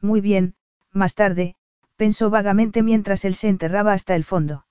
Muy 0.00 0.20
bien, 0.20 0.56
más 0.90 1.14
tarde, 1.14 1.56
pensó 1.96 2.30
vagamente 2.30 2.82
mientras 2.82 3.24
él 3.24 3.34
se 3.34 3.48
enterraba 3.48 3.92
hasta 3.92 4.14
el 4.14 4.24
fondo. 4.24 4.66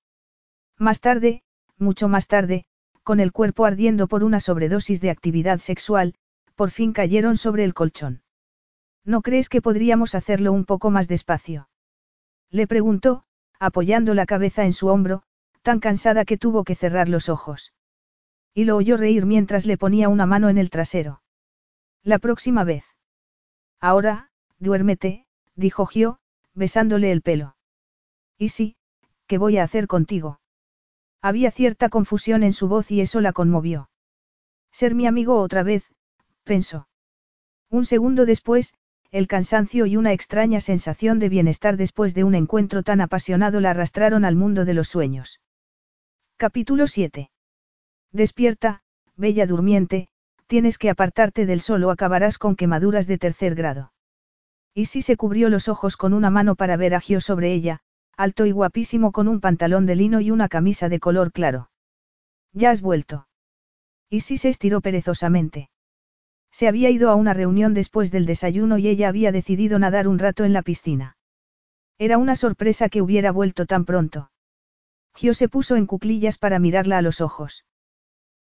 Más 0.78 1.02
tarde, 1.02 1.44
mucho 1.78 2.08
más 2.08 2.28
tarde, 2.28 2.66
con 3.04 3.20
el 3.20 3.32
cuerpo 3.32 3.66
ardiendo 3.66 4.08
por 4.08 4.24
una 4.24 4.40
sobredosis 4.40 5.02
de 5.02 5.10
actividad 5.10 5.60
sexual, 5.60 6.16
por 6.56 6.72
fin 6.72 6.94
cayeron 6.94 7.38
sobre 7.38 7.64
el 7.64 7.74
colchón. 7.74 8.24
¿No 9.04 9.22
crees 9.22 9.50
que 9.50 9.62
podríamos 9.62 10.16
hacerlo 10.16 10.52
un 10.52 10.66
poco 10.66 10.90
más 10.90 11.08
despacio? 11.08 11.70
Le 12.50 12.68
preguntó, 12.68 13.24
apoyando 13.60 14.14
la 14.14 14.26
cabeza 14.26 14.66
en 14.66 14.74
su 14.74 14.88
hombro, 14.88 15.24
tan 15.62 15.80
cansada 15.80 16.26
que 16.26 16.38
tuvo 16.38 16.64
que 16.64 16.76
cerrar 16.76 17.10
los 17.10 17.30
ojos. 17.30 17.74
Y 18.54 18.64
lo 18.66 18.78
oyó 18.78 18.98
reír 18.98 19.26
mientras 19.26 19.66
le 19.66 19.78
ponía 19.78 20.10
una 20.10 20.26
mano 20.26 20.50
en 20.50 20.58
el 20.58 20.70
trasero. 20.70 21.22
La 22.04 22.20
próxima 22.20 22.64
vez. 22.64 22.86
Ahora, 23.80 24.30
duérmete, 24.60 25.26
dijo 25.56 25.86
Gio, 25.86 26.20
besándole 26.56 27.12
el 27.12 27.22
pelo. 27.22 27.56
¿Y 28.38 28.50
sí, 28.50 28.76
qué 29.28 29.38
voy 29.38 29.58
a 29.58 29.64
hacer 29.64 29.88
contigo? 29.88 30.40
Había 31.22 31.52
cierta 31.52 31.90
confusión 31.90 32.44
en 32.44 32.54
su 32.54 32.68
voz 32.68 32.92
y 32.92 33.02
eso 33.02 33.22
la 33.22 33.34
conmovió. 33.34 33.90
Ser 34.72 34.96
mi 34.96 35.08
amigo 35.08 35.40
otra 35.40 35.64
vez, 35.64 35.84
pensó. 36.44 36.88
Un 37.70 37.86
segundo 37.86 38.26
después, 38.26 38.74
el 39.12 39.28
cansancio 39.28 39.86
y 39.86 39.98
una 39.98 40.14
extraña 40.14 40.62
sensación 40.62 41.20
de 41.20 41.30
bienestar 41.30 41.78
después 41.78 42.14
de 42.14 42.24
un 42.24 42.36
encuentro 42.36 42.84
tan 42.84 43.02
apasionado 43.02 43.62
la 43.62 43.72
arrastraron 43.72 44.26
al 44.26 44.36
mundo 44.36 44.66
de 44.66 44.74
los 44.74 44.90
sueños. 44.90 45.40
Capítulo 46.38 46.88
7. 46.88 47.30
Despierta, 48.12 48.82
bella 49.16 49.48
durmiente, 49.48 50.10
tienes 50.48 50.78
que 50.78 50.90
apartarte 50.90 51.46
del 51.46 51.62
sol 51.62 51.84
o 51.86 51.92
acabarás 51.92 52.38
con 52.38 52.56
quemaduras 52.56 53.08
de 53.08 53.18
tercer 53.18 53.56
grado. 53.56 53.94
Y 54.78 54.88
se 54.88 55.16
cubrió 55.16 55.48
los 55.48 55.70
ojos 55.70 55.96
con 55.96 56.14
una 56.14 56.30
mano 56.30 56.56
para 56.56 56.76
ver 56.76 56.96
a 56.96 57.00
Gio 57.00 57.22
sobre 57.22 57.54
ella, 57.54 57.80
alto 58.18 58.46
y 58.46 58.52
guapísimo 58.52 59.14
con 59.14 59.30
un 59.30 59.40
pantalón 59.40 59.86
de 59.86 59.96
lino 59.96 60.20
y 60.20 60.32
una 60.32 60.50
camisa 60.50 60.90
de 60.90 61.00
color 61.00 61.32
claro. 61.32 61.72
Ya 62.52 62.72
has 62.72 62.82
vuelto. 62.82 63.30
Y 64.10 64.20
si 64.20 64.38
se 64.38 64.50
estiró 64.50 64.82
perezosamente. 64.82 65.70
Se 66.52 66.68
había 66.68 66.90
ido 66.90 67.10
a 67.10 67.16
una 67.16 67.34
reunión 67.34 67.74
después 67.74 68.12
del 68.12 68.26
desayuno 68.26 68.78
y 68.78 68.90
ella 68.90 69.08
había 69.08 69.32
decidido 69.32 69.80
nadar 69.80 70.10
un 70.10 70.20
rato 70.20 70.44
en 70.44 70.52
la 70.52 70.62
piscina. 70.62 71.16
Era 71.98 72.18
una 72.18 72.36
sorpresa 72.36 72.90
que 72.90 73.02
hubiera 73.02 73.32
vuelto 73.32 73.66
tan 73.66 73.86
pronto. 73.86 74.30
Gio 75.16 75.34
se 75.34 75.48
puso 75.48 75.78
en 75.78 75.86
cuclillas 75.86 76.38
para 76.38 76.60
mirarla 76.60 76.98
a 76.98 77.02
los 77.02 77.22
ojos. 77.22 77.66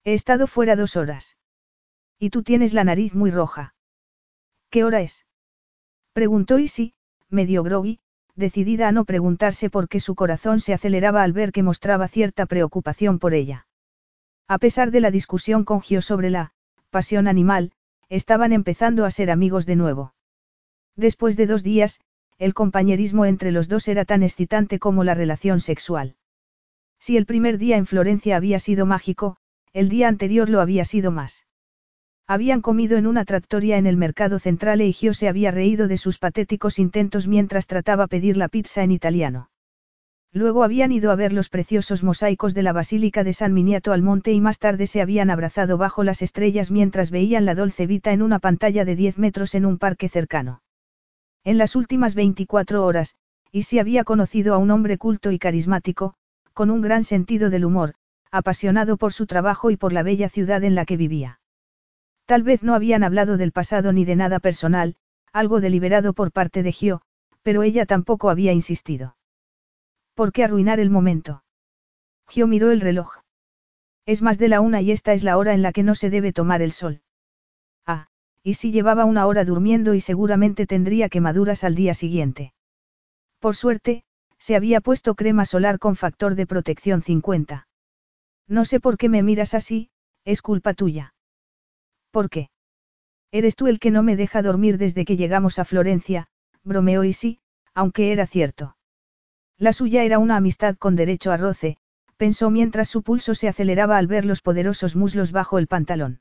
He 0.02 0.14
estado 0.14 0.46
fuera 0.46 0.76
dos 0.76 0.96
horas. 0.96 1.36
Y 2.18 2.30
tú 2.30 2.42
tienes 2.42 2.72
la 2.72 2.84
nariz 2.84 3.14
muy 3.14 3.30
roja. 3.30 3.74
¿Qué 4.70 4.82
hora 4.84 5.02
es? 5.02 5.26
Preguntó 6.12 6.58
Isi, 6.58 6.94
medio 7.31 7.62
groggy, 7.62 8.00
decidida 8.34 8.89
a 8.89 8.92
no 8.92 9.05
preguntarse 9.05 9.70
por 9.70 9.89
qué 9.89 10.00
su 10.00 10.15
corazón 10.15 10.60
se 10.60 10.74
aceleraba 10.74 11.23
al 11.23 11.32
ver 11.32 11.52
que 11.52 11.62
mostraba 11.62 12.08
cierta 12.08 12.47
preocupación 12.47 13.18
por 13.18 13.34
ella. 13.34 13.66
A 14.49 14.58
pesar 14.58 14.91
de 14.91 15.00
la 15.00 15.10
discusión 15.10 15.65
con 15.65 15.81
Gio 15.81 16.02
sobre 16.02 16.31
la 16.31 16.52
pasión 16.91 17.28
animal, 17.28 17.73
estaban 18.08 18.52
empezando 18.52 19.07
a 19.07 19.10
ser 19.10 19.31
amigos 19.31 19.65
de 19.65 19.76
nuevo. 19.76 20.15
Después 20.97 21.36
de 21.36 21.47
dos 21.47 21.62
días, 21.62 22.00
el 22.39 22.52
compañerismo 22.52 23.24
entre 23.24 23.52
los 23.52 23.68
dos 23.68 23.89
era 23.89 24.05
tan 24.05 24.23
excitante 24.23 24.78
como 24.78 25.05
la 25.05 25.15
relación 25.15 25.60
sexual. 25.60 26.16
Si 26.99 27.16
el 27.16 27.24
primer 27.24 27.57
día 27.57 27.78
en 27.78 27.86
Florencia 27.86 28.36
había 28.36 28.58
sido 28.58 28.84
mágico, 28.84 29.39
el 29.73 29.89
día 29.89 30.08
anterior 30.08 30.50
lo 30.50 30.60
había 30.60 30.84
sido 30.84 31.10
más. 31.10 31.47
Habían 32.32 32.62
comido 32.62 32.96
en 32.96 33.06
una 33.06 33.26
tractoria 33.26 33.76
en 33.76 33.86
el 33.86 33.98
mercado 33.98 34.38
central 34.38 34.80
e 34.80 34.90
Gio 34.90 35.12
se 35.12 35.28
había 35.28 35.50
reído 35.50 35.86
de 35.86 35.98
sus 35.98 36.16
patéticos 36.16 36.78
intentos 36.78 37.28
mientras 37.28 37.66
trataba 37.66 38.06
pedir 38.06 38.38
la 38.38 38.48
pizza 38.48 38.82
en 38.82 38.90
italiano. 38.90 39.50
Luego 40.32 40.64
habían 40.64 40.92
ido 40.92 41.10
a 41.10 41.14
ver 41.14 41.34
los 41.34 41.50
preciosos 41.50 42.02
mosaicos 42.02 42.54
de 42.54 42.62
la 42.62 42.72
Basílica 42.72 43.22
de 43.22 43.34
San 43.34 43.52
Miniato 43.52 43.92
al 43.92 44.00
monte 44.00 44.32
y 44.32 44.40
más 44.40 44.58
tarde 44.58 44.86
se 44.86 45.02
habían 45.02 45.28
abrazado 45.28 45.76
bajo 45.76 46.04
las 46.04 46.22
estrellas 46.22 46.70
mientras 46.70 47.10
veían 47.10 47.44
la 47.44 47.54
Dolce 47.54 47.86
Vita 47.86 48.12
en 48.12 48.22
una 48.22 48.38
pantalla 48.38 48.86
de 48.86 48.96
10 48.96 49.18
metros 49.18 49.54
en 49.54 49.66
un 49.66 49.76
parque 49.76 50.08
cercano. 50.08 50.62
En 51.44 51.58
las 51.58 51.76
últimas 51.76 52.14
24 52.14 52.82
horas, 52.82 53.14
Isi 53.50 53.78
había 53.78 54.04
conocido 54.04 54.54
a 54.54 54.56
un 54.56 54.70
hombre 54.70 54.96
culto 54.96 55.32
y 55.32 55.38
carismático, 55.38 56.14
con 56.54 56.70
un 56.70 56.80
gran 56.80 57.04
sentido 57.04 57.50
del 57.50 57.66
humor, 57.66 57.92
apasionado 58.30 58.96
por 58.96 59.12
su 59.12 59.26
trabajo 59.26 59.70
y 59.70 59.76
por 59.76 59.92
la 59.92 60.02
bella 60.02 60.30
ciudad 60.30 60.64
en 60.64 60.74
la 60.74 60.86
que 60.86 60.96
vivía. 60.96 61.40
Tal 62.26 62.42
vez 62.42 62.62
no 62.62 62.75
habían 62.75 63.05
hablado 63.05 63.36
del 63.36 63.52
pasado 63.52 63.92
ni 63.92 64.05
de 64.05 64.17
nada 64.17 64.39
personal, 64.39 64.97
algo 65.33 65.60
deliberado 65.60 66.12
por 66.12 66.33
parte 66.33 66.62
de 66.62 66.73
Gio, 66.73 67.02
pero 67.42 67.62
ella 67.62 67.86
tampoco 67.86 68.31
había 68.31 68.52
insistido. 68.52 69.17
¿Por 70.15 70.33
qué 70.33 70.44
arruinar 70.44 70.78
el 70.81 70.91
momento? 70.91 71.42
Gio 72.28 72.47
miró 72.47 72.70
el 72.70 72.81
reloj. 72.81 73.18
Es 74.07 74.23
más 74.23 74.39
de 74.39 74.49
la 74.49 74.60
una 74.60 74.81
y 74.81 74.91
esta 74.91 75.12
es 75.12 75.25
la 75.25 75.39
hora 75.39 75.55
en 75.55 75.62
la 75.62 75.73
que 75.73 75.83
no 75.83 75.94
se 75.94 76.10
debe 76.10 76.33
tomar 76.33 76.62
el 76.62 76.73
sol. 76.73 77.02
Ah, 77.86 78.09
y 78.42 78.55
si 78.55 78.73
llevaba 78.73 79.05
una 79.05 79.26
hora 79.26 79.44
durmiendo 79.44 79.94
y 79.94 80.01
seguramente 80.01 80.67
tendría 80.67 81.09
quemaduras 81.09 81.65
al 81.65 81.75
día 81.75 81.94
siguiente. 81.94 82.52
Por 83.39 83.57
suerte, 83.57 84.05
se 84.39 84.57
había 84.57 84.81
puesto 84.81 85.15
crema 85.15 85.44
solar 85.44 85.78
con 85.78 85.97
factor 85.97 86.34
de 86.34 86.47
protección 86.47 87.02
50. 87.02 87.68
No 88.49 88.65
sé 88.65 88.81
por 88.81 88.99
qué 88.99 89.09
me 89.09 89.23
miras 89.23 89.55
así, 89.55 89.91
es 90.25 90.42
culpa 90.42 90.75
tuya. 90.75 91.15
¿Por 92.12 92.28
qué? 92.31 92.50
Eres 93.32 93.57
tú 93.57 93.66
el 93.66 93.81
que 93.81 93.91
no 93.91 94.02
me 94.02 94.16
deja 94.16 94.42
dormir 94.42 94.76
desde 94.76 95.07
que 95.07 95.16
llegamos 95.16 95.58
a 95.58 95.65
Florencia, 95.65 96.28
bromeó 96.62 97.02
y 97.05 97.15
sí, 97.15 97.41
aunque 97.74 98.12
era 98.12 98.26
cierto. 98.26 98.76
La 99.58 99.73
suya 99.73 100.05
era 100.05 100.18
una 100.18 100.36
amistad 100.36 100.76
con 100.76 100.94
derecho 100.94 101.32
a 101.32 101.39
roce, 101.39 101.78
pensó 102.18 102.50
mientras 102.50 102.89
su 102.89 103.02
pulso 103.02 103.34
se 103.34 103.49
aceleraba 103.49 103.97
al 103.97 104.07
ver 104.07 104.26
los 104.26 104.42
poderosos 104.42 104.94
muslos 104.94 105.32
bajo 105.32 105.58
el 105.58 105.66
pantalón. 105.66 106.20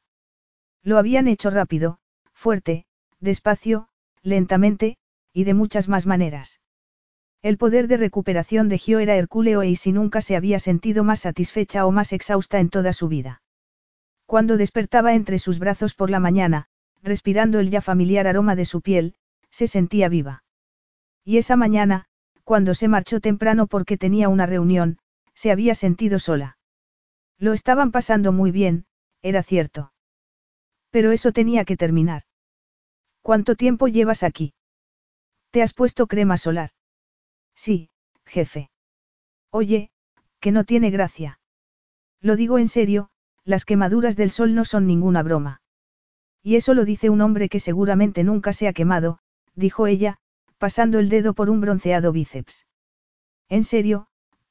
Lo 0.81 0.97
habían 0.97 1.27
hecho 1.27 1.49
rápido, 1.49 1.99
fuerte, 2.33 2.85
despacio, 3.19 3.89
lentamente, 4.23 4.97
y 5.33 5.43
de 5.43 5.53
muchas 5.53 5.89
más 5.89 6.05
maneras. 6.05 6.61
El 7.41 7.57
poder 7.57 7.87
de 7.87 7.97
recuperación 7.97 8.69
de 8.69 8.77
Gio 8.77 8.99
era 8.99 9.15
hercúleo 9.15 9.63
y 9.63 9.75
si 9.75 9.91
nunca 9.91 10.21
se 10.21 10.37
había 10.37 10.59
sentido 10.59 11.03
más 11.03 11.21
satisfecha 11.21 11.85
o 11.85 11.91
más 11.91 12.13
exhausta 12.13 12.59
en 12.59 12.69
toda 12.69 12.93
su 12.93 13.09
vida. 13.09 13.40
Cuando 14.31 14.55
despertaba 14.55 15.13
entre 15.13 15.39
sus 15.39 15.59
brazos 15.59 15.93
por 15.93 16.09
la 16.09 16.21
mañana, 16.21 16.67
respirando 17.03 17.59
el 17.59 17.69
ya 17.69 17.81
familiar 17.81 18.27
aroma 18.27 18.55
de 18.55 18.63
su 18.63 18.79
piel, 18.79 19.15
se 19.49 19.67
sentía 19.67 20.07
viva. 20.07 20.45
Y 21.25 21.35
esa 21.37 21.57
mañana, 21.57 22.05
cuando 22.45 22.73
se 22.73 22.87
marchó 22.87 23.19
temprano 23.19 23.67
porque 23.67 23.97
tenía 23.97 24.29
una 24.29 24.45
reunión, 24.45 24.99
se 25.33 25.51
había 25.51 25.75
sentido 25.75 26.17
sola. 26.17 26.57
Lo 27.39 27.51
estaban 27.51 27.91
pasando 27.91 28.31
muy 28.31 28.51
bien, 28.51 28.85
era 29.21 29.43
cierto. 29.43 29.91
Pero 30.91 31.11
eso 31.11 31.33
tenía 31.33 31.65
que 31.65 31.75
terminar. 31.75 32.23
¿Cuánto 33.21 33.57
tiempo 33.57 33.89
llevas 33.89 34.23
aquí? 34.23 34.53
¿Te 35.49 35.61
has 35.61 35.73
puesto 35.73 36.07
crema 36.07 36.37
solar? 36.37 36.69
Sí, 37.53 37.89
jefe. 38.25 38.71
Oye, 39.49 39.91
que 40.39 40.53
no 40.53 40.63
tiene 40.63 40.89
gracia. 40.89 41.41
Lo 42.21 42.37
digo 42.37 42.59
en 42.59 42.69
serio, 42.69 43.10
las 43.43 43.65
quemaduras 43.65 44.15
del 44.15 44.31
sol 44.31 44.55
no 44.55 44.65
son 44.65 44.87
ninguna 44.87 45.23
broma. 45.23 45.61
Y 46.43 46.55
eso 46.55 46.73
lo 46.73 46.85
dice 46.85 47.09
un 47.09 47.21
hombre 47.21 47.49
que 47.49 47.59
seguramente 47.59 48.23
nunca 48.23 48.53
se 48.53 48.67
ha 48.67 48.73
quemado, 48.73 49.19
dijo 49.55 49.87
ella, 49.87 50.17
pasando 50.57 50.99
el 50.99 51.09
dedo 51.09 51.33
por 51.33 51.49
un 51.49 51.61
bronceado 51.61 52.11
bíceps. 52.11 52.67
En 53.49 53.63
serio, 53.63 54.07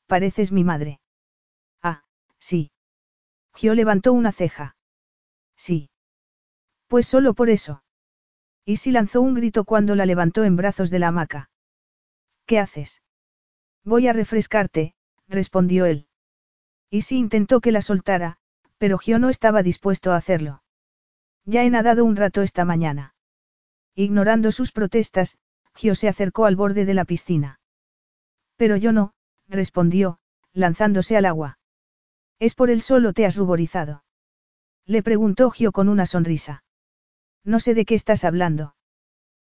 pareces 0.06 0.52
mi 0.52 0.64
madre. 0.64 1.00
Ah, 1.82 2.02
sí. 2.38 2.72
Gio 3.54 3.74
levantó 3.74 4.12
una 4.12 4.32
ceja. 4.32 4.76
Sí. 5.56 5.90
Pues 6.86 7.06
solo 7.06 7.34
por 7.34 7.50
eso. 7.50 7.82
Y 8.64 8.76
si 8.76 8.90
lanzó 8.90 9.20
un 9.20 9.34
grito 9.34 9.64
cuando 9.64 9.94
la 9.94 10.06
levantó 10.06 10.44
en 10.44 10.56
brazos 10.56 10.90
de 10.90 10.98
la 10.98 11.08
hamaca. 11.08 11.50
¿Qué 12.46 12.58
haces? 12.58 13.02
Voy 13.84 14.08
a 14.08 14.12
refrescarte, 14.12 14.94
respondió 15.28 15.86
él. 15.86 16.08
Y 16.90 17.02
si 17.02 17.16
intentó 17.16 17.60
que 17.60 17.72
la 17.72 17.82
soltara, 17.82 18.39
pero 18.80 18.96
Gio 18.96 19.18
no 19.18 19.28
estaba 19.28 19.62
dispuesto 19.62 20.10
a 20.10 20.16
hacerlo. 20.16 20.62
Ya 21.44 21.64
he 21.64 21.70
nadado 21.70 22.02
un 22.02 22.16
rato 22.16 22.40
esta 22.40 22.64
mañana. 22.64 23.14
Ignorando 23.94 24.52
sus 24.52 24.72
protestas, 24.72 25.36
Gio 25.74 25.94
se 25.94 26.08
acercó 26.08 26.46
al 26.46 26.56
borde 26.56 26.86
de 26.86 26.94
la 26.94 27.04
piscina. 27.04 27.60
Pero 28.56 28.78
yo 28.78 28.92
no, 28.92 29.12
respondió, 29.48 30.18
lanzándose 30.54 31.18
al 31.18 31.26
agua. 31.26 31.58
¿Es 32.38 32.54
por 32.54 32.70
el 32.70 32.80
sol 32.80 33.04
o 33.04 33.12
te 33.12 33.26
has 33.26 33.36
ruborizado? 33.36 34.02
Le 34.86 35.02
preguntó 35.02 35.50
Gio 35.50 35.72
con 35.72 35.90
una 35.90 36.06
sonrisa. 36.06 36.64
No 37.44 37.60
sé 37.60 37.74
de 37.74 37.84
qué 37.84 37.94
estás 37.94 38.24
hablando. 38.24 38.76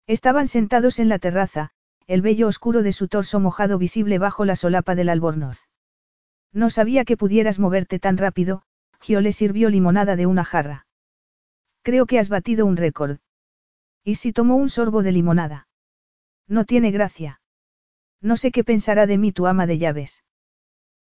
Estaban 0.08 0.48
sentados 0.48 0.98
en 0.98 1.08
la 1.08 1.20
terraza, 1.20 1.70
el 2.08 2.24
vello 2.24 2.48
oscuro 2.48 2.82
de 2.82 2.94
su 2.94 3.08
torso 3.08 3.40
mojado 3.40 3.78
visible 3.78 4.18
bajo 4.18 4.44
la 4.44 4.56
solapa 4.56 4.96
del 4.96 5.10
albornoz. 5.10 5.68
No 6.52 6.72
sabía 6.72 7.06
que 7.06 7.16
pudieras 7.16 7.60
moverte 7.60 8.00
tan 8.00 8.18
rápido, 8.18 8.64
Gio 9.02 9.22
le 9.22 9.32
sirvió 9.32 9.70
limonada 9.70 10.16
de 10.16 10.26
una 10.26 10.44
jarra. 10.44 10.86
Creo 11.84 12.06
que 12.06 12.20
has 12.20 12.30
batido 12.30 12.66
un 12.66 12.78
récord. 12.78 13.20
¿Y 14.04 14.16
si 14.16 14.34
tomó 14.34 14.56
un 14.56 14.70
sorbo 14.70 15.04
de 15.04 15.12
limonada? 15.12 15.68
No 16.48 16.66
tiene 16.66 16.92
gracia. 16.92 17.42
No 18.22 18.38
sé 18.38 18.52
qué 18.52 18.64
pensará 18.64 19.06
de 19.06 19.18
mí 19.18 19.32
tu 19.32 19.48
ama 19.48 19.66
de 19.68 19.78
llaves. 19.78 20.24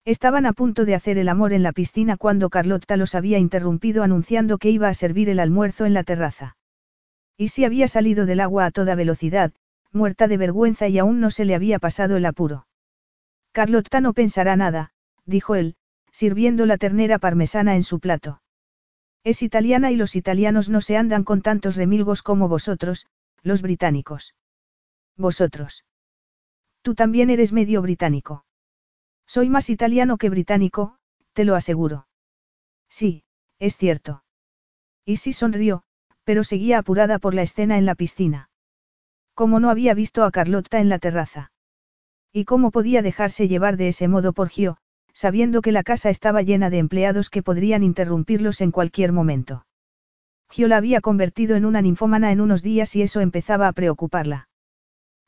Estaban 0.04 0.46
a 0.46 0.52
punto 0.52 0.84
de 0.84 0.94
hacer 0.94 1.18
el 1.18 1.28
amor 1.28 1.52
en 1.52 1.62
la 1.62 1.72
piscina 1.72 2.16
cuando 2.16 2.48
Carlotta 2.48 2.96
los 2.96 3.14
había 3.14 3.38
interrumpido 3.38 4.02
anunciando 4.02 4.58
que 4.58 4.70
iba 4.70 4.88
a 4.88 4.94
servir 4.94 5.28
el 5.28 5.40
almuerzo 5.40 5.84
en 5.84 5.94
la 5.94 6.04
terraza. 6.04 6.56
Y 7.36 7.48
si 7.48 7.64
había 7.64 7.88
salido 7.88 8.24
del 8.24 8.40
agua 8.40 8.66
a 8.66 8.70
toda 8.70 8.94
velocidad, 8.94 9.52
muerta 9.92 10.28
de 10.28 10.36
vergüenza 10.36 10.88
y 10.88 10.98
aún 10.98 11.20
no 11.20 11.30
se 11.30 11.44
le 11.44 11.54
había 11.54 11.78
pasado 11.78 12.16
el 12.16 12.26
apuro. 12.26 12.66
Carlotta 13.52 14.00
no 14.00 14.12
pensará 14.12 14.56
nada, 14.56 14.92
dijo 15.24 15.54
él, 15.54 15.76
sirviendo 16.12 16.66
la 16.66 16.78
ternera 16.78 17.18
parmesana 17.18 17.76
en 17.76 17.82
su 17.82 18.00
plato. 18.00 18.42
Es 19.24 19.42
italiana 19.42 19.90
y 19.90 19.96
los 19.96 20.16
italianos 20.16 20.68
no 20.68 20.80
se 20.80 20.96
andan 20.96 21.24
con 21.24 21.42
tantos 21.42 21.76
remilgos 21.76 22.22
como 22.22 22.48
vosotros, 22.48 23.06
los 23.42 23.62
británicos. 23.62 24.34
Vosotros. 25.16 25.84
Tú 26.82 26.94
también 26.94 27.30
eres 27.30 27.52
medio 27.52 27.82
británico. 27.82 28.44
Soy 29.26 29.50
más 29.50 29.68
italiano 29.68 30.16
que 30.16 30.30
británico, 30.30 30.96
te 31.32 31.44
lo 31.44 31.54
aseguro. 31.54 32.08
Sí, 32.88 33.24
es 33.58 33.76
cierto. 33.76 34.24
Y 35.04 35.16
sí 35.16 35.32
sonrió, 35.32 35.82
pero 36.24 36.44
seguía 36.44 36.78
apurada 36.78 37.18
por 37.18 37.34
la 37.34 37.42
escena 37.42 37.78
en 37.78 37.86
la 37.86 37.94
piscina. 37.94 38.50
Como 39.34 39.60
no 39.60 39.70
había 39.70 39.94
visto 39.94 40.24
a 40.24 40.30
Carlotta 40.30 40.80
en 40.80 40.88
la 40.88 40.98
terraza. 40.98 41.52
¿Y 42.32 42.44
cómo 42.44 42.70
podía 42.70 43.02
dejarse 43.02 43.48
llevar 43.48 43.76
de 43.76 43.88
ese 43.88 44.08
modo 44.08 44.32
por 44.32 44.48
Gio, 44.48 44.78
sabiendo 45.18 45.62
que 45.62 45.72
la 45.72 45.82
casa 45.82 46.10
estaba 46.10 46.42
llena 46.42 46.70
de 46.70 46.78
empleados 46.78 47.28
que 47.28 47.42
podrían 47.42 47.82
interrumpirlos 47.82 48.60
en 48.60 48.70
cualquier 48.70 49.10
momento. 49.10 49.66
Gio 50.48 50.68
la 50.68 50.76
había 50.76 51.00
convertido 51.00 51.56
en 51.56 51.64
una 51.64 51.82
ninfómana 51.82 52.30
en 52.30 52.40
unos 52.40 52.62
días 52.62 52.94
y 52.94 53.02
eso 53.02 53.20
empezaba 53.20 53.66
a 53.66 53.72
preocuparla. 53.72 54.48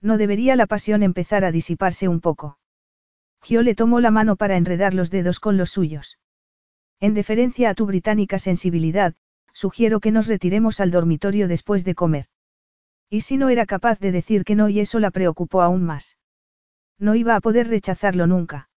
¿No 0.00 0.16
debería 0.16 0.54
la 0.54 0.68
pasión 0.68 1.02
empezar 1.02 1.44
a 1.44 1.50
disiparse 1.50 2.06
un 2.06 2.20
poco? 2.20 2.56
Gio 3.42 3.62
le 3.62 3.74
tomó 3.74 3.98
la 3.98 4.12
mano 4.12 4.36
para 4.36 4.56
enredar 4.56 4.94
los 4.94 5.10
dedos 5.10 5.40
con 5.40 5.56
los 5.56 5.70
suyos. 5.70 6.20
En 7.00 7.12
deferencia 7.12 7.70
a 7.70 7.74
tu 7.74 7.86
británica 7.86 8.38
sensibilidad, 8.38 9.16
sugiero 9.52 9.98
que 9.98 10.12
nos 10.12 10.28
retiremos 10.28 10.78
al 10.78 10.92
dormitorio 10.92 11.48
después 11.48 11.84
de 11.84 11.96
comer. 11.96 12.26
Y 13.08 13.22
si 13.22 13.38
no 13.38 13.48
era 13.48 13.66
capaz 13.66 13.98
de 13.98 14.12
decir 14.12 14.44
que 14.44 14.54
no 14.54 14.68
y 14.68 14.78
eso 14.78 15.00
la 15.00 15.10
preocupó 15.10 15.62
aún 15.62 15.82
más. 15.82 16.16
No 16.96 17.16
iba 17.16 17.34
a 17.34 17.40
poder 17.40 17.66
rechazarlo 17.66 18.28
nunca. 18.28 18.69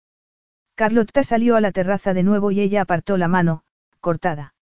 Carlotta 0.74 1.22
salió 1.22 1.56
a 1.56 1.60
la 1.60 1.72
terraza 1.72 2.14
de 2.14 2.22
nuevo 2.22 2.50
y 2.50 2.60
ella 2.60 2.82
apartó 2.82 3.16
la 3.16 3.28
mano, 3.28 3.62
cortada. 4.00 4.54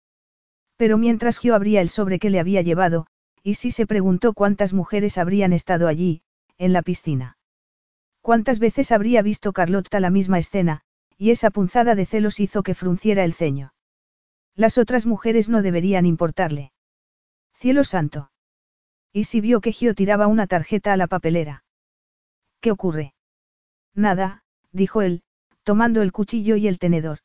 Pero 0.75 0.97
mientras 0.97 1.37
Gio 1.37 1.55
abría 1.55 1.81
el 1.81 1.89
sobre 1.89 2.19
que 2.19 2.29
le 2.29 2.39
había 2.39 2.61
llevado, 2.61 3.07
y 3.43 3.55
se 3.55 3.87
preguntó 3.87 4.33
cuántas 4.33 4.73
mujeres 4.73 5.17
habrían 5.17 5.53
estado 5.53 5.87
allí, 5.87 6.21
en 6.57 6.73
la 6.73 6.81
piscina. 6.81 7.37
Cuántas 8.21 8.59
veces 8.59 8.91
habría 8.91 9.21
visto 9.21 9.53
Carlotta 9.53 9.99
la 9.99 10.09
misma 10.09 10.39
escena, 10.39 10.81
y 11.17 11.31
esa 11.31 11.51
punzada 11.51 11.95
de 11.95 12.05
celos 12.05 12.39
hizo 12.39 12.63
que 12.63 12.75
frunciera 12.75 13.23
el 13.23 13.33
ceño. 13.33 13.73
Las 14.55 14.77
otras 14.77 15.05
mujeres 15.05 15.49
no 15.49 15.61
deberían 15.61 16.05
importarle. 16.05 16.71
Cielo 17.53 17.83
santo. 17.83 18.31
Y 19.13 19.25
si 19.25 19.41
vio 19.41 19.61
que 19.61 19.71
Gio 19.71 19.95
tiraba 19.95 20.27
una 20.27 20.47
tarjeta 20.47 20.93
a 20.93 20.97
la 20.97 21.07
papelera. 21.07 21.63
¿Qué 22.61 22.71
ocurre? 22.71 23.13
Nada, 23.95 24.43
dijo 24.71 25.01
él, 25.01 25.23
tomando 25.69 26.01
el 26.01 26.11
cuchillo 26.11 26.55
y 26.55 26.67
el 26.67 26.79
tenedor. 26.79 27.19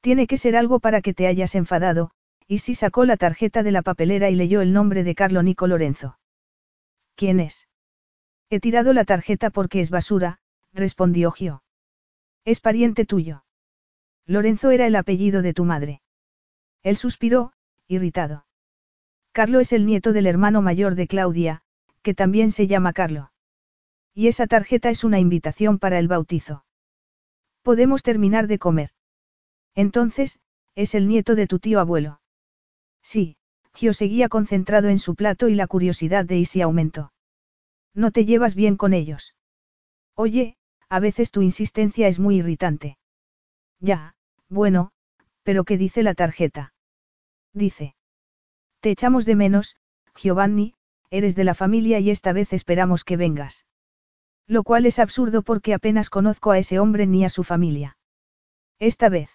Tiene 0.00 0.26
que 0.26 0.36
ser 0.36 0.56
algo 0.56 0.80
para 0.80 1.00
que 1.00 1.14
te 1.14 1.28
hayas 1.28 1.54
enfadado, 1.54 2.10
y 2.48 2.58
si 2.58 2.74
sacó 2.74 3.04
la 3.04 3.16
tarjeta 3.16 3.62
de 3.62 3.70
la 3.70 3.82
papelera 3.82 4.30
y 4.30 4.34
leyó 4.34 4.62
el 4.62 4.72
nombre 4.72 5.04
de 5.04 5.14
Carlo 5.14 5.44
Nico 5.44 5.68
Lorenzo. 5.68 6.18
¿Quién 7.14 7.38
es? 7.38 7.68
He 8.50 8.58
tirado 8.58 8.92
la 8.92 9.04
tarjeta 9.04 9.50
porque 9.50 9.78
es 9.78 9.90
basura, 9.90 10.40
respondió 10.72 11.30
Gio. 11.30 11.62
Es 12.44 12.58
pariente 12.58 13.04
tuyo. 13.04 13.44
Lorenzo 14.26 14.72
era 14.72 14.88
el 14.88 14.96
apellido 14.96 15.40
de 15.40 15.54
tu 15.54 15.64
madre. 15.64 16.02
Él 16.82 16.96
suspiró, 16.96 17.52
irritado. 17.86 18.44
Carlo 19.30 19.60
es 19.60 19.72
el 19.72 19.86
nieto 19.86 20.12
del 20.12 20.26
hermano 20.26 20.62
mayor 20.62 20.96
de 20.96 21.06
Claudia, 21.06 21.62
que 22.02 22.12
también 22.12 22.50
se 22.50 22.66
llama 22.66 22.92
Carlo. 22.92 23.30
Y 24.14 24.26
esa 24.26 24.48
tarjeta 24.48 24.90
es 24.90 25.04
una 25.04 25.20
invitación 25.20 25.78
para 25.78 26.00
el 26.00 26.08
bautizo. 26.08 26.64
Podemos 27.62 28.02
terminar 28.02 28.46
de 28.46 28.58
comer. 28.58 28.90
Entonces, 29.74 30.40
es 30.74 30.94
el 30.94 31.08
nieto 31.08 31.34
de 31.34 31.46
tu 31.46 31.58
tío 31.58 31.80
abuelo. 31.80 32.20
Sí, 33.02 33.36
Gio 33.74 33.92
seguía 33.92 34.28
concentrado 34.28 34.88
en 34.88 34.98
su 34.98 35.14
plato 35.14 35.48
y 35.48 35.54
la 35.54 35.66
curiosidad 35.66 36.24
de 36.24 36.38
Isi 36.38 36.60
aumentó. 36.60 37.12
¿No 37.94 38.10
te 38.10 38.24
llevas 38.24 38.54
bien 38.54 38.76
con 38.76 38.92
ellos? 38.92 39.34
Oye, 40.14 40.56
a 40.88 41.00
veces 41.00 41.30
tu 41.30 41.42
insistencia 41.42 42.08
es 42.08 42.18
muy 42.18 42.36
irritante. 42.36 42.98
Ya, 43.80 44.14
bueno, 44.48 44.92
pero 45.42 45.64
¿qué 45.64 45.78
dice 45.78 46.02
la 46.02 46.14
tarjeta? 46.14 46.74
Dice. 47.52 47.94
Te 48.80 48.90
echamos 48.90 49.24
de 49.24 49.36
menos, 49.36 49.76
Giovanni, 50.14 50.74
eres 51.10 51.36
de 51.36 51.44
la 51.44 51.54
familia 51.54 51.98
y 51.98 52.10
esta 52.10 52.32
vez 52.32 52.52
esperamos 52.52 53.04
que 53.04 53.16
vengas. 53.16 53.64
Lo 54.46 54.62
cual 54.64 54.86
es 54.86 54.98
absurdo 54.98 55.42
porque 55.42 55.74
apenas 55.74 56.10
conozco 56.10 56.50
a 56.50 56.58
ese 56.58 56.78
hombre 56.78 57.06
ni 57.06 57.24
a 57.24 57.28
su 57.28 57.44
familia. 57.44 57.96
Esta 58.78 59.08
vez. 59.08 59.30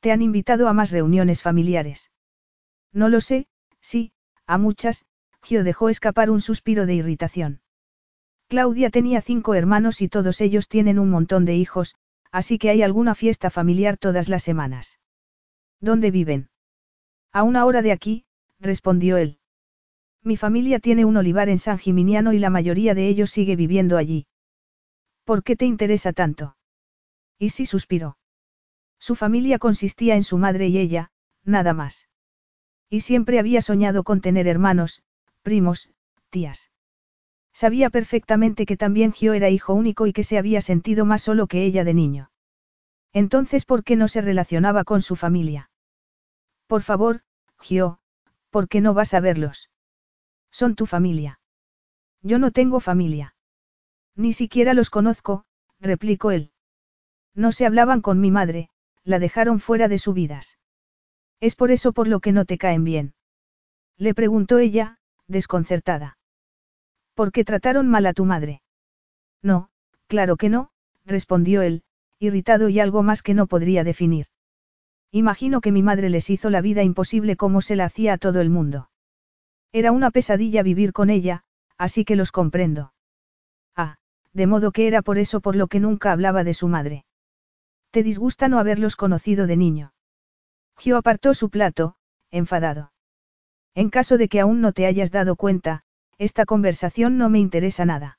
¿Te 0.00 0.12
han 0.12 0.22
invitado 0.22 0.68
a 0.68 0.72
más 0.72 0.90
reuniones 0.90 1.42
familiares? 1.42 2.10
No 2.92 3.08
lo 3.08 3.20
sé, 3.20 3.46
sí, 3.80 4.12
a 4.46 4.58
muchas, 4.58 5.06
Gio 5.42 5.64
dejó 5.64 5.88
escapar 5.88 6.30
un 6.30 6.40
suspiro 6.40 6.86
de 6.86 6.94
irritación. 6.94 7.60
Claudia 8.48 8.90
tenía 8.90 9.22
cinco 9.22 9.54
hermanos 9.54 10.02
y 10.02 10.08
todos 10.08 10.40
ellos 10.40 10.68
tienen 10.68 10.98
un 10.98 11.08
montón 11.08 11.44
de 11.44 11.56
hijos, 11.56 11.94
así 12.30 12.58
que 12.58 12.70
hay 12.70 12.82
alguna 12.82 13.14
fiesta 13.14 13.48
familiar 13.48 13.96
todas 13.96 14.28
las 14.28 14.42
semanas. 14.42 15.00
¿Dónde 15.80 16.10
viven? 16.10 16.50
A 17.32 17.44
una 17.44 17.64
hora 17.64 17.80
de 17.80 17.92
aquí, 17.92 18.24
respondió 18.60 19.16
él. 19.16 19.38
Mi 20.24 20.36
familia 20.36 20.78
tiene 20.78 21.04
un 21.04 21.16
olivar 21.16 21.48
en 21.48 21.58
San 21.58 21.78
Gimignano 21.78 22.32
y 22.32 22.38
la 22.38 22.50
mayoría 22.50 22.94
de 22.94 23.08
ellos 23.08 23.30
sigue 23.30 23.56
viviendo 23.56 23.96
allí. 23.96 24.26
¿Por 25.24 25.42
qué 25.42 25.56
te 25.56 25.66
interesa 25.66 26.12
tanto? 26.12 26.56
Y 27.38 27.50
sí 27.50 27.66
suspiró. 27.66 28.18
Su 29.00 29.16
familia 29.16 29.58
consistía 29.58 30.14
en 30.14 30.22
su 30.22 30.38
madre 30.38 30.68
y 30.68 30.78
ella, 30.78 31.10
nada 31.44 31.74
más. 31.74 32.08
Y 32.88 33.00
siempre 33.00 33.40
había 33.40 33.60
soñado 33.62 34.04
con 34.04 34.20
tener 34.20 34.46
hermanos, 34.46 35.02
primos, 35.42 35.90
tías. 36.30 36.70
Sabía 37.52 37.90
perfectamente 37.90 38.64
que 38.64 38.76
también 38.76 39.12
Gio 39.12 39.32
era 39.32 39.50
hijo 39.50 39.74
único 39.74 40.06
y 40.06 40.12
que 40.12 40.22
se 40.22 40.38
había 40.38 40.60
sentido 40.60 41.04
más 41.04 41.22
solo 41.22 41.48
que 41.48 41.64
ella 41.64 41.82
de 41.82 41.94
niño. 41.94 42.30
Entonces, 43.12 43.64
¿por 43.64 43.82
qué 43.82 43.96
no 43.96 44.06
se 44.06 44.20
relacionaba 44.20 44.84
con 44.84 45.02
su 45.02 45.16
familia? 45.16 45.70
Por 46.68 46.82
favor, 46.82 47.22
Gio, 47.60 47.98
¿por 48.50 48.68
qué 48.68 48.80
no 48.80 48.94
vas 48.94 49.14
a 49.14 49.20
verlos? 49.20 49.71
Son 50.52 50.76
tu 50.76 50.86
familia. 50.86 51.40
Yo 52.22 52.38
no 52.38 52.52
tengo 52.52 52.78
familia. 52.78 53.34
Ni 54.14 54.32
siquiera 54.32 54.74
los 54.74 54.90
conozco, 54.90 55.44
replicó 55.80 56.30
él. 56.30 56.52
No 57.34 57.50
se 57.50 57.66
hablaban 57.66 58.02
con 58.02 58.20
mi 58.20 58.30
madre, 58.30 58.68
la 59.02 59.18
dejaron 59.18 59.58
fuera 59.58 59.88
de 59.88 59.98
su 59.98 60.12
vidas. 60.12 60.58
Es 61.40 61.56
por 61.56 61.72
eso 61.72 61.92
por 61.92 62.06
lo 62.06 62.20
que 62.20 62.30
no 62.30 62.44
te 62.44 62.58
caen 62.58 62.84
bien. 62.84 63.14
Le 63.96 64.14
preguntó 64.14 64.58
ella, 64.58 64.98
desconcertada. 65.26 66.18
¿Por 67.14 67.32
qué 67.32 67.44
trataron 67.44 67.88
mal 67.88 68.06
a 68.06 68.12
tu 68.12 68.24
madre? 68.24 68.62
No, 69.42 69.70
claro 70.06 70.36
que 70.36 70.48
no, 70.48 70.70
respondió 71.04 71.62
él, 71.62 71.82
irritado 72.18 72.68
y 72.68 72.78
algo 72.78 73.02
más 73.02 73.22
que 73.22 73.34
no 73.34 73.46
podría 73.46 73.82
definir. 73.82 74.26
Imagino 75.10 75.60
que 75.60 75.72
mi 75.72 75.82
madre 75.82 76.10
les 76.10 76.30
hizo 76.30 76.48
la 76.48 76.60
vida 76.60 76.82
imposible 76.82 77.36
como 77.36 77.60
se 77.60 77.74
la 77.74 77.86
hacía 77.86 78.14
a 78.14 78.18
todo 78.18 78.40
el 78.40 78.50
mundo. 78.50 78.88
Era 79.72 79.90
una 79.92 80.10
pesadilla 80.10 80.62
vivir 80.62 80.92
con 80.92 81.08
ella, 81.08 81.44
así 81.78 82.04
que 82.04 82.16
los 82.16 82.30
comprendo. 82.30 82.92
Ah, 83.74 83.96
de 84.32 84.46
modo 84.46 84.70
que 84.70 84.86
era 84.86 85.02
por 85.02 85.18
eso 85.18 85.40
por 85.40 85.56
lo 85.56 85.66
que 85.66 85.80
nunca 85.80 86.12
hablaba 86.12 86.44
de 86.44 86.54
su 86.54 86.68
madre. 86.68 87.04
¿Te 87.90 88.02
disgusta 88.02 88.48
no 88.48 88.58
haberlos 88.58 88.96
conocido 88.96 89.46
de 89.46 89.56
niño? 89.56 89.94
Gio 90.78 90.96
apartó 90.96 91.34
su 91.34 91.50
plato, 91.50 91.96
enfadado. 92.30 92.92
En 93.74 93.88
caso 93.88 94.18
de 94.18 94.28
que 94.28 94.40
aún 94.40 94.60
no 94.60 94.72
te 94.72 94.86
hayas 94.86 95.10
dado 95.10 95.36
cuenta, 95.36 95.84
esta 96.18 96.44
conversación 96.44 97.18
no 97.18 97.30
me 97.30 97.38
interesa 97.38 97.84
nada. 97.84 98.18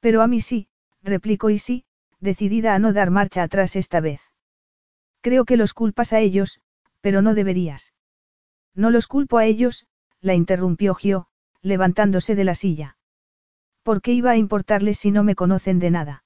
Pero 0.00 0.22
a 0.22 0.26
mí 0.26 0.40
sí, 0.40 0.68
replicó 1.02 1.48
sí, 1.58 1.84
decidida 2.20 2.74
a 2.74 2.78
no 2.78 2.92
dar 2.92 3.10
marcha 3.10 3.42
atrás 3.42 3.76
esta 3.76 4.00
vez. 4.00 4.20
Creo 5.20 5.44
que 5.44 5.56
los 5.56 5.74
culpas 5.74 6.12
a 6.12 6.20
ellos, 6.20 6.60
pero 7.00 7.22
no 7.22 7.34
deberías. 7.34 7.94
No 8.74 8.90
los 8.90 9.06
culpo 9.06 9.38
a 9.38 9.44
ellos, 9.44 9.86
la 10.20 10.34
interrumpió 10.34 10.94
Gio, 10.94 11.26
levantándose 11.62 12.34
de 12.34 12.44
la 12.44 12.54
silla. 12.54 12.96
¿Por 13.82 14.02
qué 14.02 14.12
iba 14.12 14.30
a 14.30 14.36
importarles 14.36 14.98
si 14.98 15.10
no 15.10 15.24
me 15.24 15.34
conocen 15.34 15.78
de 15.78 15.90
nada? 15.90 16.24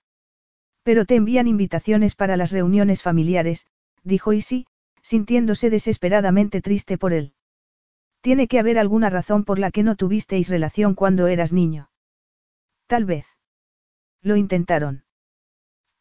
Pero 0.82 1.04
te 1.04 1.14
envían 1.14 1.46
invitaciones 1.46 2.14
para 2.14 2.36
las 2.36 2.50
reuniones 2.50 3.02
familiares, 3.02 3.66
dijo 4.02 4.32
Isi, 4.32 4.66
sintiéndose 5.02 5.70
desesperadamente 5.70 6.60
triste 6.60 6.98
por 6.98 7.12
él. 7.12 7.34
Tiene 8.20 8.48
que 8.48 8.58
haber 8.58 8.78
alguna 8.78 9.10
razón 9.10 9.44
por 9.44 9.58
la 9.58 9.70
que 9.70 9.82
no 9.82 9.96
tuvisteis 9.96 10.48
relación 10.48 10.94
cuando 10.94 11.26
eras 11.26 11.52
niño. 11.52 11.90
Tal 12.86 13.04
vez. 13.04 13.26
Lo 14.22 14.36
intentaron. 14.36 15.04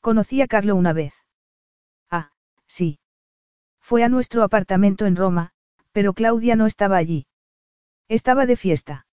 Conocí 0.02 0.42
a 0.42 0.48
Carlo 0.48 0.76
una 0.76 0.94
vez. 0.94 1.14
Ah, 2.10 2.32
sí. 2.68 3.00
Fue 3.80 4.04
a 4.04 4.10
nuestro 4.10 4.44
apartamento 4.44 5.06
en 5.06 5.16
Roma, 5.16 5.52
pero 5.92 6.14
Claudia 6.14 6.56
no 6.56 6.68
estaba 6.68 6.98
allí. 6.98 7.26
Estaba 8.12 8.46
de 8.46 8.58
fiesta. 8.58 9.06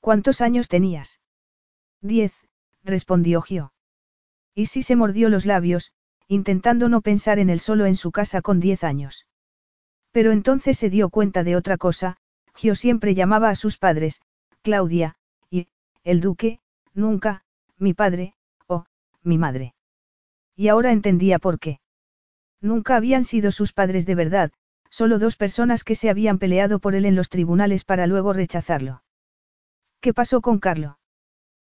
¿Cuántos 0.00 0.40
años 0.40 0.66
tenías? 0.66 1.20
Diez, 2.00 2.32
respondió 2.82 3.40
Gio. 3.40 3.72
Y 4.52 4.66
sí 4.66 4.82
se 4.82 4.96
mordió 4.96 5.28
los 5.28 5.46
labios, 5.46 5.92
intentando 6.26 6.88
no 6.88 7.02
pensar 7.02 7.38
en 7.38 7.50
él 7.50 7.60
solo 7.60 7.86
en 7.86 7.94
su 7.94 8.10
casa 8.10 8.42
con 8.42 8.58
diez 8.58 8.82
años. 8.82 9.28
Pero 10.10 10.32
entonces 10.32 10.76
se 10.76 10.90
dio 10.90 11.08
cuenta 11.08 11.44
de 11.44 11.54
otra 11.54 11.76
cosa, 11.76 12.16
Gio 12.56 12.74
siempre 12.74 13.14
llamaba 13.14 13.48
a 13.48 13.54
sus 13.54 13.78
padres, 13.78 14.22
Claudia, 14.62 15.14
y, 15.48 15.68
el 16.02 16.20
duque, 16.20 16.58
nunca, 16.92 17.44
mi 17.78 17.94
padre, 17.94 18.34
o, 18.66 18.86
mi 19.22 19.38
madre. 19.38 19.76
Y 20.56 20.66
ahora 20.66 20.90
entendía 20.90 21.38
por 21.38 21.60
qué. 21.60 21.78
Nunca 22.60 22.96
habían 22.96 23.22
sido 23.22 23.52
sus 23.52 23.72
padres 23.72 24.04
de 24.04 24.16
verdad, 24.16 24.50
solo 25.00 25.18
dos 25.18 25.36
personas 25.36 25.82
que 25.82 25.94
se 25.94 26.10
habían 26.10 26.38
peleado 26.38 26.78
por 26.78 26.94
él 26.94 27.06
en 27.06 27.14
los 27.14 27.30
tribunales 27.30 27.84
para 27.84 28.06
luego 28.06 28.34
rechazarlo. 28.34 29.02
¿Qué 30.02 30.12
pasó 30.12 30.42
con 30.42 30.58
Carlo? 30.58 30.98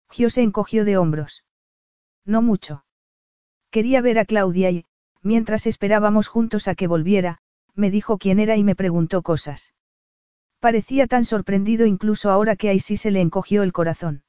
Gio 0.09 0.29
se 0.29 0.43
encogió 0.43 0.85
de 0.85 0.95
hombros. 0.95 1.43
No 2.23 2.41
mucho. 2.41 2.85
Quería 3.69 3.99
ver 3.99 4.17
a 4.17 4.23
Claudia 4.23 4.71
y, 4.71 4.85
mientras 5.23 5.67
esperábamos 5.67 6.29
juntos 6.29 6.69
a 6.69 6.75
que 6.75 6.87
volviera, 6.87 7.39
me 7.75 7.91
dijo 7.91 8.17
quién 8.17 8.39
era 8.39 8.55
y 8.55 8.63
me 8.63 8.77
preguntó 8.77 9.21
cosas. 9.23 9.73
Parecía 10.61 11.05
tan 11.05 11.25
sorprendido 11.25 11.85
incluso 11.85 12.31
ahora 12.31 12.55
que 12.55 12.69
ahí 12.69 12.79
sí 12.79 12.95
se 12.95 13.11
le 13.11 13.19
encogió 13.19 13.61
el 13.63 13.73
corazón. 13.73 14.23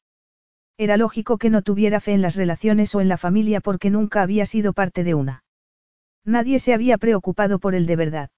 Era 0.77 0.97
lógico 0.97 1.39
que 1.39 1.51
no 1.51 1.63
tuviera 1.63 2.01
fe 2.01 2.15
en 2.15 2.23
las 2.23 2.35
relaciones 2.35 2.93
o 2.97 3.01
en 3.01 3.09
la 3.09 3.17
familia 3.17 3.61
porque 3.61 3.91
nunca 3.91 4.23
había 4.23 4.45
sido 4.45 4.73
parte 4.73 5.05
de 5.05 5.15
una. 5.15 5.45
Nadie 6.25 6.59
se 6.59 6.75
había 6.75 6.99
preocupado 6.99 7.61
por 7.61 7.77
él 7.77 7.87
de 7.87 7.95
verdad. 7.95 8.31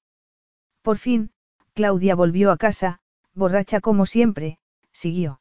Por 0.82 0.98
fin, 0.98 1.30
Claudia 1.74 2.14
volvió 2.14 2.50
a 2.50 2.56
casa, 2.56 3.00
borracha 3.34 3.80
como 3.80 4.06
siempre, 4.06 4.58
siguió. 4.92 5.40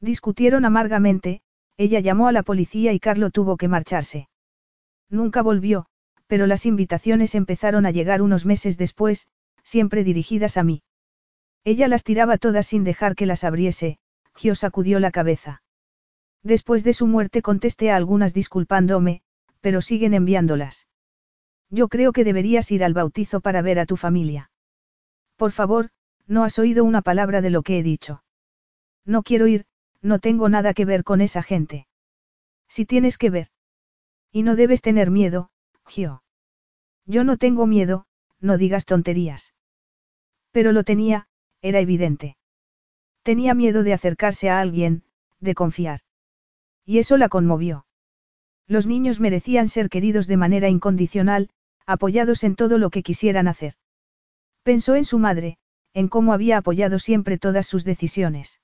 Discutieron 0.00 0.64
amargamente, 0.64 1.42
ella 1.76 2.00
llamó 2.00 2.28
a 2.28 2.32
la 2.32 2.42
policía 2.42 2.92
y 2.92 3.00
Carlo 3.00 3.30
tuvo 3.30 3.56
que 3.56 3.68
marcharse. 3.68 4.28
Nunca 5.08 5.42
volvió, 5.42 5.86
pero 6.26 6.46
las 6.46 6.66
invitaciones 6.66 7.34
empezaron 7.34 7.86
a 7.86 7.90
llegar 7.90 8.20
unos 8.20 8.44
meses 8.44 8.76
después, 8.76 9.28
siempre 9.62 10.04
dirigidas 10.04 10.56
a 10.56 10.64
mí. 10.64 10.82
Ella 11.64 11.88
las 11.88 12.04
tiraba 12.04 12.38
todas 12.38 12.66
sin 12.66 12.84
dejar 12.84 13.14
que 13.14 13.26
las 13.26 13.44
abriese, 13.44 13.98
Gio 14.34 14.54
sacudió 14.54 15.00
la 15.00 15.10
cabeza. 15.10 15.62
Después 16.42 16.84
de 16.84 16.92
su 16.92 17.06
muerte 17.06 17.42
contesté 17.42 17.90
a 17.90 17.96
algunas 17.96 18.34
disculpándome, 18.34 19.22
pero 19.60 19.80
siguen 19.80 20.14
enviándolas. 20.14 20.86
Yo 21.70 21.88
creo 21.88 22.12
que 22.12 22.24
deberías 22.24 22.70
ir 22.70 22.84
al 22.84 22.94
bautizo 22.94 23.40
para 23.40 23.60
ver 23.62 23.78
a 23.78 23.86
tu 23.86 23.96
familia. 23.96 24.47
Por 25.38 25.52
favor, 25.52 25.90
no 26.26 26.42
has 26.42 26.58
oído 26.58 26.84
una 26.84 27.00
palabra 27.00 27.40
de 27.40 27.50
lo 27.50 27.62
que 27.62 27.78
he 27.78 27.82
dicho. 27.82 28.24
No 29.06 29.22
quiero 29.22 29.46
ir, 29.46 29.66
no 30.02 30.18
tengo 30.18 30.48
nada 30.48 30.74
que 30.74 30.84
ver 30.84 31.04
con 31.04 31.20
esa 31.20 31.42
gente. 31.42 31.86
Si 32.68 32.84
tienes 32.84 33.16
que 33.16 33.30
ver. 33.30 33.48
Y 34.32 34.42
no 34.42 34.56
debes 34.56 34.82
tener 34.82 35.10
miedo, 35.12 35.50
Gio. 35.86 36.22
Yo 37.06 37.22
no 37.22 37.36
tengo 37.36 37.66
miedo, 37.66 38.04
no 38.40 38.58
digas 38.58 38.84
tonterías. 38.84 39.54
Pero 40.50 40.72
lo 40.72 40.82
tenía, 40.82 41.28
era 41.62 41.78
evidente. 41.78 42.36
Tenía 43.22 43.54
miedo 43.54 43.84
de 43.84 43.92
acercarse 43.94 44.50
a 44.50 44.58
alguien, 44.58 45.04
de 45.38 45.54
confiar. 45.54 46.00
Y 46.84 46.98
eso 46.98 47.16
la 47.16 47.28
conmovió. 47.28 47.86
Los 48.66 48.88
niños 48.88 49.20
merecían 49.20 49.68
ser 49.68 49.88
queridos 49.88 50.26
de 50.26 50.36
manera 50.36 50.68
incondicional, 50.68 51.48
apoyados 51.86 52.42
en 52.42 52.56
todo 52.56 52.76
lo 52.76 52.90
que 52.90 53.04
quisieran 53.04 53.46
hacer. 53.46 53.74
Pensó 54.68 54.96
en 54.96 55.06
su 55.06 55.18
madre, 55.18 55.56
en 55.94 56.08
cómo 56.08 56.34
había 56.34 56.58
apoyado 56.58 56.98
siempre 56.98 57.38
todas 57.38 57.66
sus 57.66 57.84
decisiones. 57.84 58.60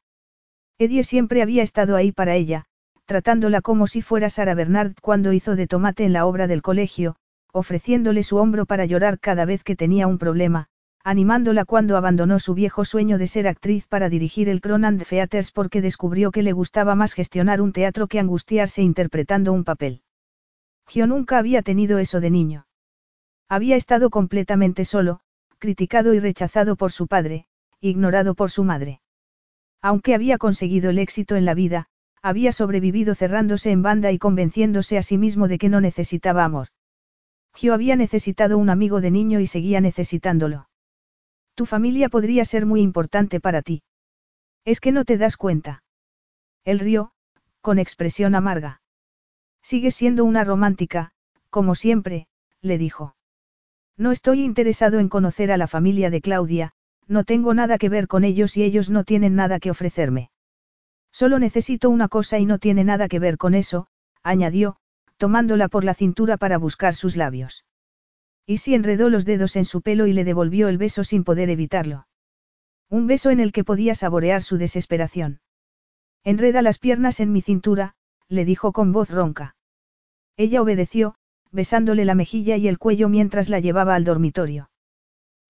Eddie 0.79 1.03
siempre 1.03 1.41
había 1.41 1.63
estado 1.63 1.97
ahí 1.97 2.13
para 2.13 2.35
ella, 2.35 2.67
tratándola 3.07 3.63
como 3.63 3.87
si 3.87 4.03
fuera 4.03 4.29
Sara 4.29 4.55
Bernard 4.55 4.93
cuando 5.01 5.33
hizo 5.33 5.57
de 5.57 5.67
tomate 5.67 6.05
en 6.05 6.13
la 6.13 6.27
obra 6.27 6.47
del 6.47 6.61
colegio, 6.61 7.17
ofreciéndole 7.55 8.23
su 8.23 8.37
hombro 8.37 8.67
para 8.67 8.85
llorar 8.85 9.19
cada 9.19 9.47
vez 9.47 9.65
que 9.65 9.77
tenía 9.77 10.07
un 10.07 10.19
problema, 10.19 10.67
animándola 11.03 11.65
cuando 11.65 11.97
abandonó 11.97 12.39
su 12.39 12.53
viejo 12.53 12.85
sueño 12.85 13.17
de 13.17 13.27
ser 13.27 13.49
actriz 13.49 13.87
para 13.87 14.11
dirigir 14.11 14.51
el 14.51 14.61
Cronan 14.61 14.99
Theaters 14.99 15.53
porque 15.53 15.81
descubrió 15.81 16.33
que 16.33 16.43
le 16.43 16.53
gustaba 16.53 16.95
más 16.95 17.15
gestionar 17.15 17.63
un 17.63 17.73
teatro 17.73 18.09
que 18.09 18.19
angustiarse 18.21 18.83
interpretando 18.83 19.55
un 19.55 19.65
papel. 19.65 20.03
Gio 20.87 21.07
nunca 21.07 21.39
había 21.39 21.63
tenido 21.63 21.99
eso 21.99 22.21
de 22.21 22.29
niño. 22.29 22.67
Había 23.49 23.77
estado 23.77 24.11
completamente 24.11 24.85
solo, 24.85 25.23
criticado 25.65 26.13
y 26.13 26.21
rechazado 26.21 26.77
por 26.77 26.93
su 26.93 27.07
padre, 27.07 27.47
ignorado 27.81 28.35
por 28.35 28.51
su 28.51 28.65
madre. 28.65 29.01
Aunque 29.81 30.15
había 30.15 30.37
conseguido 30.37 30.91
el 30.91 30.99
éxito 30.99 31.37
en 31.37 31.47
la 31.47 31.55
vida, 31.55 31.87
había 32.21 32.53
sobrevivido 32.53 33.15
cerrándose 33.15 33.71
en 33.71 33.81
banda 33.81 34.13
y 34.13 34.19
convenciéndose 34.19 34.99
a 34.99 35.03
sí 35.03 35.17
mismo 35.17 35.49
de 35.49 35.57
que 35.57 35.71
no 35.71 35.81
necesitaba 35.81 36.45
amor. 36.45 36.69
Gio 37.55 37.73
había 37.73 37.97
necesitado 37.97 38.59
un 38.59 38.69
amigo 38.69 39.01
de 39.01 39.11
niño 39.11 39.41
y 39.41 39.47
seguía 39.47 39.81
necesitándolo. 39.81 40.69
Tu 41.55 41.65
familia 41.65 42.11
podría 42.11 42.45
ser 42.45 42.67
muy 42.67 42.83
importante 42.83 43.41
para 43.41 43.63
ti. 43.63 43.83
Es 44.67 44.81
que 44.81 44.93
no 44.93 45.07
te 45.07 45.17
das 45.17 45.39
cuenta. 45.39 45.83
Él 46.67 46.79
rió, 46.79 47.13
con 47.63 47.79
expresión 47.79 48.35
amarga. 48.35 48.83
Sigues 49.63 49.95
siendo 49.95 50.27
una 50.27 50.45
romántica, 50.45 51.13
como 51.49 51.75
siempre, 51.75 52.27
le 52.61 52.77
dijo. 52.77 53.17
No 53.97 54.11
estoy 54.11 54.43
interesado 54.43 54.99
en 54.99 55.09
conocer 55.09 55.53
a 55.53 55.57
la 55.57 55.69
familia 55.69 56.11
de 56.11 56.21
Claudia, 56.21 56.73
no 57.07 57.25
tengo 57.25 57.55
nada 57.55 57.79
que 57.79 57.89
ver 57.89 58.09
con 58.09 58.25
ellos 58.25 58.57
y 58.57 58.63
ellos 58.63 58.91
no 58.91 59.05
tienen 59.05 59.35
nada 59.35 59.61
que 59.61 59.71
ofrecerme. 59.71 60.31
Solo 61.13 61.39
necesito 61.39 61.91
una 61.91 62.09
cosa 62.09 62.39
y 62.39 62.47
no 62.47 62.59
tiene 62.59 62.83
nada 62.83 63.09
que 63.09 63.21
ver 63.21 63.37
con 63.37 63.55
eso, 63.55 63.87
añadió, 64.23 64.77
tomándola 65.17 65.69
por 65.69 65.85
la 65.85 65.95
cintura 65.95 66.37
para 66.37 66.59
buscar 66.59 66.95
sus 66.95 67.17
labios. 67.17 67.65
Y 68.47 68.59
si 68.59 68.75
enredó 68.75 69.11
los 69.11 69.25
dedos 69.25 69.55
en 69.57 69.65
su 69.65 69.81
pelo 69.81 70.07
y 70.07 70.13
le 70.13 70.25
devolvió 70.25 70.69
el 70.69 70.77
beso 70.77 71.05
sin 71.05 71.23
poder 71.23 71.51
evitarlo. 71.51 72.09
Un 72.91 73.07
beso 73.07 73.31
en 73.31 73.41
el 73.41 73.53
que 73.53 73.65
podía 73.65 73.95
saborear 73.95 74.43
su 74.43 74.59
desesperación. 74.59 75.41
Enreda 76.25 76.63
las 76.63 76.79
piernas 76.79 77.21
en 77.21 77.33
mi 77.33 77.43
cintura, 77.43 77.95
le 78.29 78.45
dijo 78.45 78.73
con 78.73 78.93
voz 78.93 79.11
ronca. 79.11 79.57
Ella 80.37 80.63
obedeció, 80.63 81.15
besándole 81.55 82.05
la 82.05 82.17
mejilla 82.17 82.57
y 82.57 82.67
el 82.67 82.79
cuello 82.79 83.09
mientras 83.09 83.49
la 83.49 83.61
llevaba 83.61 83.95
al 83.95 84.05
dormitorio. 84.05 84.71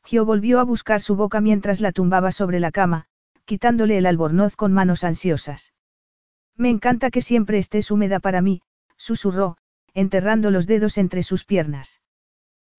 Gio 0.05 0.27
volvió 0.27 0.61
a 0.61 0.65
buscar 0.65 1.01
su 1.01 1.17
boca 1.17 1.41
mientras 1.41 1.81
la 1.81 1.91
tumbaba 1.91 2.31
sobre 2.31 2.61
la 2.61 2.71
cama, 2.71 3.07
quitándole 3.47 3.97
el 3.97 4.05
albornoz 4.05 4.55
con 4.55 4.73
manos 4.73 5.03
ansiosas. 5.03 5.73
Me 6.57 6.69
encanta 6.69 7.11
que 7.11 7.23
siempre 7.23 7.57
estés 7.57 7.91
húmeda 7.91 8.21
para 8.21 8.43
mí, 8.43 8.61
susurró, 8.99 9.57
enterrando 9.95 10.51
los 10.51 10.67
dedos 10.67 10.99
entre 10.99 11.23
sus 11.23 11.47
piernas. 11.47 12.03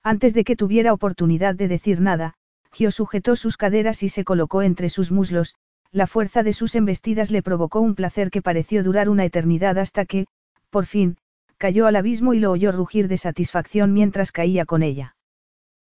Antes 0.03 0.35
de 0.35 0.43
que 0.43 0.55
tuviera 0.55 0.93
oportunidad 0.93 1.55
de 1.55 1.67
decir 1.67 2.01
nada, 2.01 2.35
Gio 2.71 2.91
sujetó 2.91 3.35
sus 3.35 3.57
caderas 3.57 4.03
y 4.03 4.09
se 4.09 4.23
colocó 4.23 4.61
entre 4.61 4.89
sus 4.89 5.11
muslos, 5.11 5.55
la 5.91 6.05
fuerza 6.05 6.43
de 6.43 6.53
sus 6.53 6.75
embestidas 6.75 7.31
le 7.31 7.41
provocó 7.41 7.79
un 7.79 7.95
placer 7.95 8.29
que 8.29 8.43
pareció 8.43 8.83
durar 8.83 9.09
una 9.09 9.25
eternidad 9.25 9.79
hasta 9.79 10.05
que, 10.05 10.27
por 10.69 10.85
fin, 10.85 11.17
cayó 11.57 11.87
al 11.87 11.95
abismo 11.95 12.33
y 12.33 12.39
lo 12.39 12.51
oyó 12.51 12.71
rugir 12.71 13.07
de 13.07 13.17
satisfacción 13.17 13.93
mientras 13.93 14.31
caía 14.31 14.65
con 14.65 14.83
ella. 14.83 15.15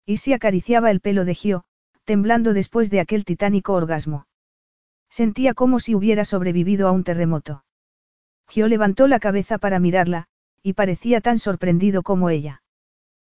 Y 0.06 0.18
si 0.18 0.32
acariciaba 0.32 0.90
el 0.90 1.00
pelo 1.00 1.24
de 1.24 1.34
Gio, 1.34 1.64
temblando 2.04 2.52
después 2.52 2.90
de 2.90 3.00
aquel 3.00 3.24
titánico 3.24 3.72
orgasmo. 3.72 4.26
Sentía 5.08 5.54
como 5.54 5.80
si 5.80 5.94
hubiera 5.94 6.24
sobrevivido 6.24 6.88
a 6.88 6.92
un 6.92 7.04
terremoto. 7.04 7.64
Gio 8.48 8.68
levantó 8.68 9.08
la 9.08 9.20
cabeza 9.20 9.58
para 9.58 9.78
mirarla, 9.78 10.26
y 10.62 10.74
parecía 10.74 11.20
tan 11.20 11.38
sorprendido 11.38 12.02
como 12.02 12.30
ella. 12.30 12.62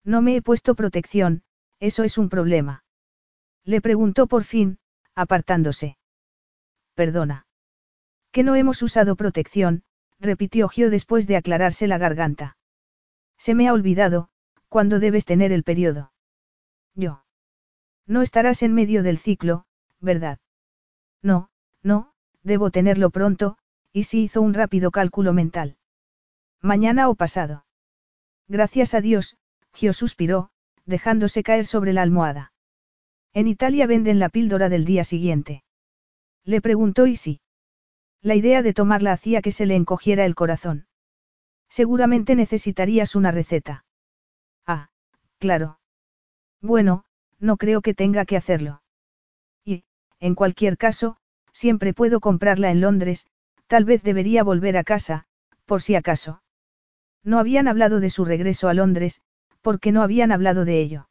No 0.04 0.22
me 0.22 0.36
he 0.36 0.42
puesto 0.42 0.76
protección, 0.76 1.44
eso 1.80 2.04
es 2.04 2.18
un 2.18 2.30
problema. 2.30 2.84
Le 3.64 3.82
preguntó 3.82 4.28
por 4.28 4.44
fin, 4.44 4.78
apartándose. 5.16 5.98
Perdona. 6.94 7.48
Que 8.32 8.44
no 8.44 8.56
hemos 8.56 8.82
usado 8.82 9.16
protección, 9.16 9.84
repitió 10.26 10.68
Gio 10.68 10.90
después 10.90 11.28
de 11.28 11.38
aclararse 11.38 11.88
la 11.88 11.98
garganta. 11.98 12.58
Se 13.38 13.56
me 13.56 13.68
ha 13.68 13.74
olvidado, 13.74 14.30
cuando 14.68 15.00
debes 15.00 15.26
tener 15.26 15.52
el 15.52 15.64
periodo. 15.64 16.12
Yo. 16.95 17.24
No 18.08 18.22
estarás 18.22 18.62
en 18.64 18.74
medio 18.74 19.04
del 19.04 19.18
ciclo, 19.18 19.66
¿verdad? 20.00 20.40
No, 21.22 21.50
no, 21.82 22.12
debo 22.44 22.72
tenerlo 22.72 23.10
pronto, 23.10 23.58
y 23.94 24.04
si 24.04 24.24
hizo 24.24 24.42
un 24.42 24.54
rápido 24.54 24.92
cálculo 24.92 25.34
mental. 25.34 25.78
Mañana 26.62 27.10
o 27.10 27.16
pasado. 27.16 27.66
Gracias 28.48 28.94
a 28.94 29.02
Dios, 29.02 29.38
Gio 29.74 29.94
suspiró, 29.94 30.50
dejándose 30.86 31.44
caer 31.44 31.66
sobre 31.66 31.94
la 31.94 32.02
almohada. 32.02 32.54
En 33.34 33.48
Italia 33.48 33.88
venden 33.88 34.20
la 34.20 34.30
píldora 34.30 34.70
del 34.70 34.86
día 34.86 35.04
siguiente. 35.04 35.64
Le 36.44 36.62
preguntó 36.62 37.08
y 37.08 37.16
sí. 37.16 37.42
La 38.26 38.34
idea 38.34 38.64
de 38.64 38.74
tomarla 38.74 39.12
hacía 39.12 39.44
que 39.44 39.52
se 39.52 39.68
le 39.68 39.76
encogiera 39.76 40.26
el 40.26 40.34
corazón. 40.34 40.88
Seguramente 41.70 42.34
necesitarías 42.34 43.16
una 43.16 43.30
receta. 43.30 43.86
Ah, 44.66 44.90
claro. 45.38 45.78
Bueno, 46.60 47.06
no 47.38 47.58
creo 47.58 47.84
que 47.84 47.94
tenga 47.94 48.26
que 48.26 48.36
hacerlo. 48.36 48.82
Y, 49.64 49.84
en 50.20 50.34
cualquier 50.34 50.76
caso, 50.76 51.18
siempre 51.54 51.94
puedo 51.94 52.20
comprarla 52.20 52.72
en 52.72 52.82
Londres, 52.82 53.28
tal 53.68 53.86
vez 53.86 54.02
debería 54.02 54.44
volver 54.44 54.76
a 54.76 54.84
casa, 54.84 55.28
por 55.66 55.84
si 55.84 55.94
acaso. 55.94 56.42
No 57.24 57.38
habían 57.38 57.68
hablado 57.68 58.00
de 58.00 58.10
su 58.10 58.26
regreso 58.26 58.70
a 58.70 58.74
Londres, 58.74 59.22
porque 59.62 59.92
no 59.92 60.02
habían 60.02 60.32
hablado 60.32 60.66
de 60.66 60.82
ello. 60.82 61.10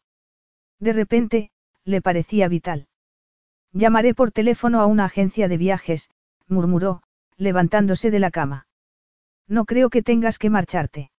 De 0.80 0.92
repente, 0.92 1.52
le 1.84 2.02
parecía 2.02 2.48
vital. 2.48 2.88
Llamaré 3.70 4.14
por 4.14 4.32
teléfono 4.32 4.80
a 4.80 4.86
una 4.86 5.04
agencia 5.04 5.46
de 5.46 5.58
viajes, 5.58 6.10
murmuró, 6.48 7.02
levantándose 7.36 8.10
de 8.10 8.18
la 8.18 8.30
cama. 8.30 8.66
No 9.48 9.64
creo 9.64 9.90
que 9.90 10.02
tengas 10.02 10.38
que 10.38 10.50
marcharte. 10.50 11.10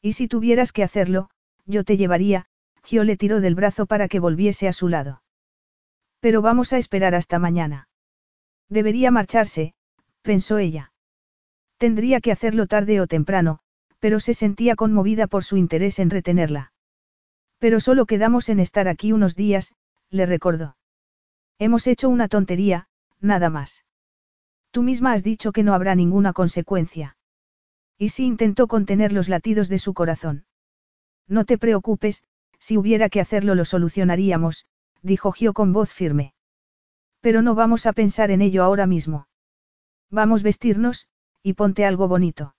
Y 0.00 0.14
si 0.14 0.28
tuvieras 0.28 0.72
que 0.72 0.82
hacerlo, 0.82 1.30
yo 1.66 1.84
te 1.84 1.96
llevaría, 1.96 2.46
Gio 2.82 3.04
le 3.04 3.16
tiró 3.16 3.40
del 3.40 3.54
brazo 3.54 3.86
para 3.86 4.08
que 4.08 4.20
volviese 4.20 4.68
a 4.68 4.72
su 4.72 4.88
lado. 4.88 5.22
Pero 6.20 6.42
vamos 6.42 6.72
a 6.72 6.78
esperar 6.78 7.14
hasta 7.14 7.38
mañana. 7.38 7.88
Debería 8.68 9.10
marcharse, 9.10 9.74
pensó 10.22 10.58
ella. 10.58 10.92
Tendría 11.78 12.20
que 12.20 12.32
hacerlo 12.32 12.66
tarde 12.66 13.00
o 13.00 13.06
temprano, 13.06 13.60
pero 13.98 14.20
se 14.20 14.34
sentía 14.34 14.76
conmovida 14.76 15.26
por 15.26 15.44
su 15.44 15.56
interés 15.56 15.98
en 15.98 16.10
retenerla. 16.10 16.72
Pero 17.58 17.80
solo 17.80 18.06
quedamos 18.06 18.48
en 18.48 18.60
estar 18.60 18.88
aquí 18.88 19.12
unos 19.12 19.36
días, 19.36 19.74
le 20.10 20.26
recordó. 20.26 20.76
Hemos 21.58 21.86
hecho 21.86 22.08
una 22.08 22.28
tontería, 22.28 22.88
nada 23.20 23.48
más. 23.48 23.84
Tú 24.74 24.82
misma 24.82 25.12
has 25.12 25.22
dicho 25.22 25.52
que 25.52 25.62
no 25.62 25.72
habrá 25.72 25.94
ninguna 25.94 26.32
consecuencia. 26.32 27.16
Y 27.96 28.08
sí 28.08 28.24
intentó 28.24 28.66
contener 28.66 29.12
los 29.12 29.28
latidos 29.28 29.68
de 29.68 29.78
su 29.78 29.94
corazón. 29.94 30.46
No 31.28 31.44
te 31.44 31.58
preocupes, 31.58 32.24
si 32.58 32.76
hubiera 32.76 33.08
que 33.08 33.20
hacerlo 33.20 33.54
lo 33.54 33.64
solucionaríamos, 33.66 34.66
dijo 35.00 35.30
Gio 35.30 35.52
con 35.52 35.72
voz 35.72 35.92
firme. 35.92 36.34
Pero 37.20 37.40
no 37.40 37.54
vamos 37.54 37.86
a 37.86 37.92
pensar 37.92 38.32
en 38.32 38.42
ello 38.42 38.64
ahora 38.64 38.88
mismo. 38.88 39.28
Vamos 40.10 40.42
vestirnos, 40.42 41.06
y 41.40 41.52
ponte 41.52 41.84
algo 41.84 42.08
bonito. 42.08 42.56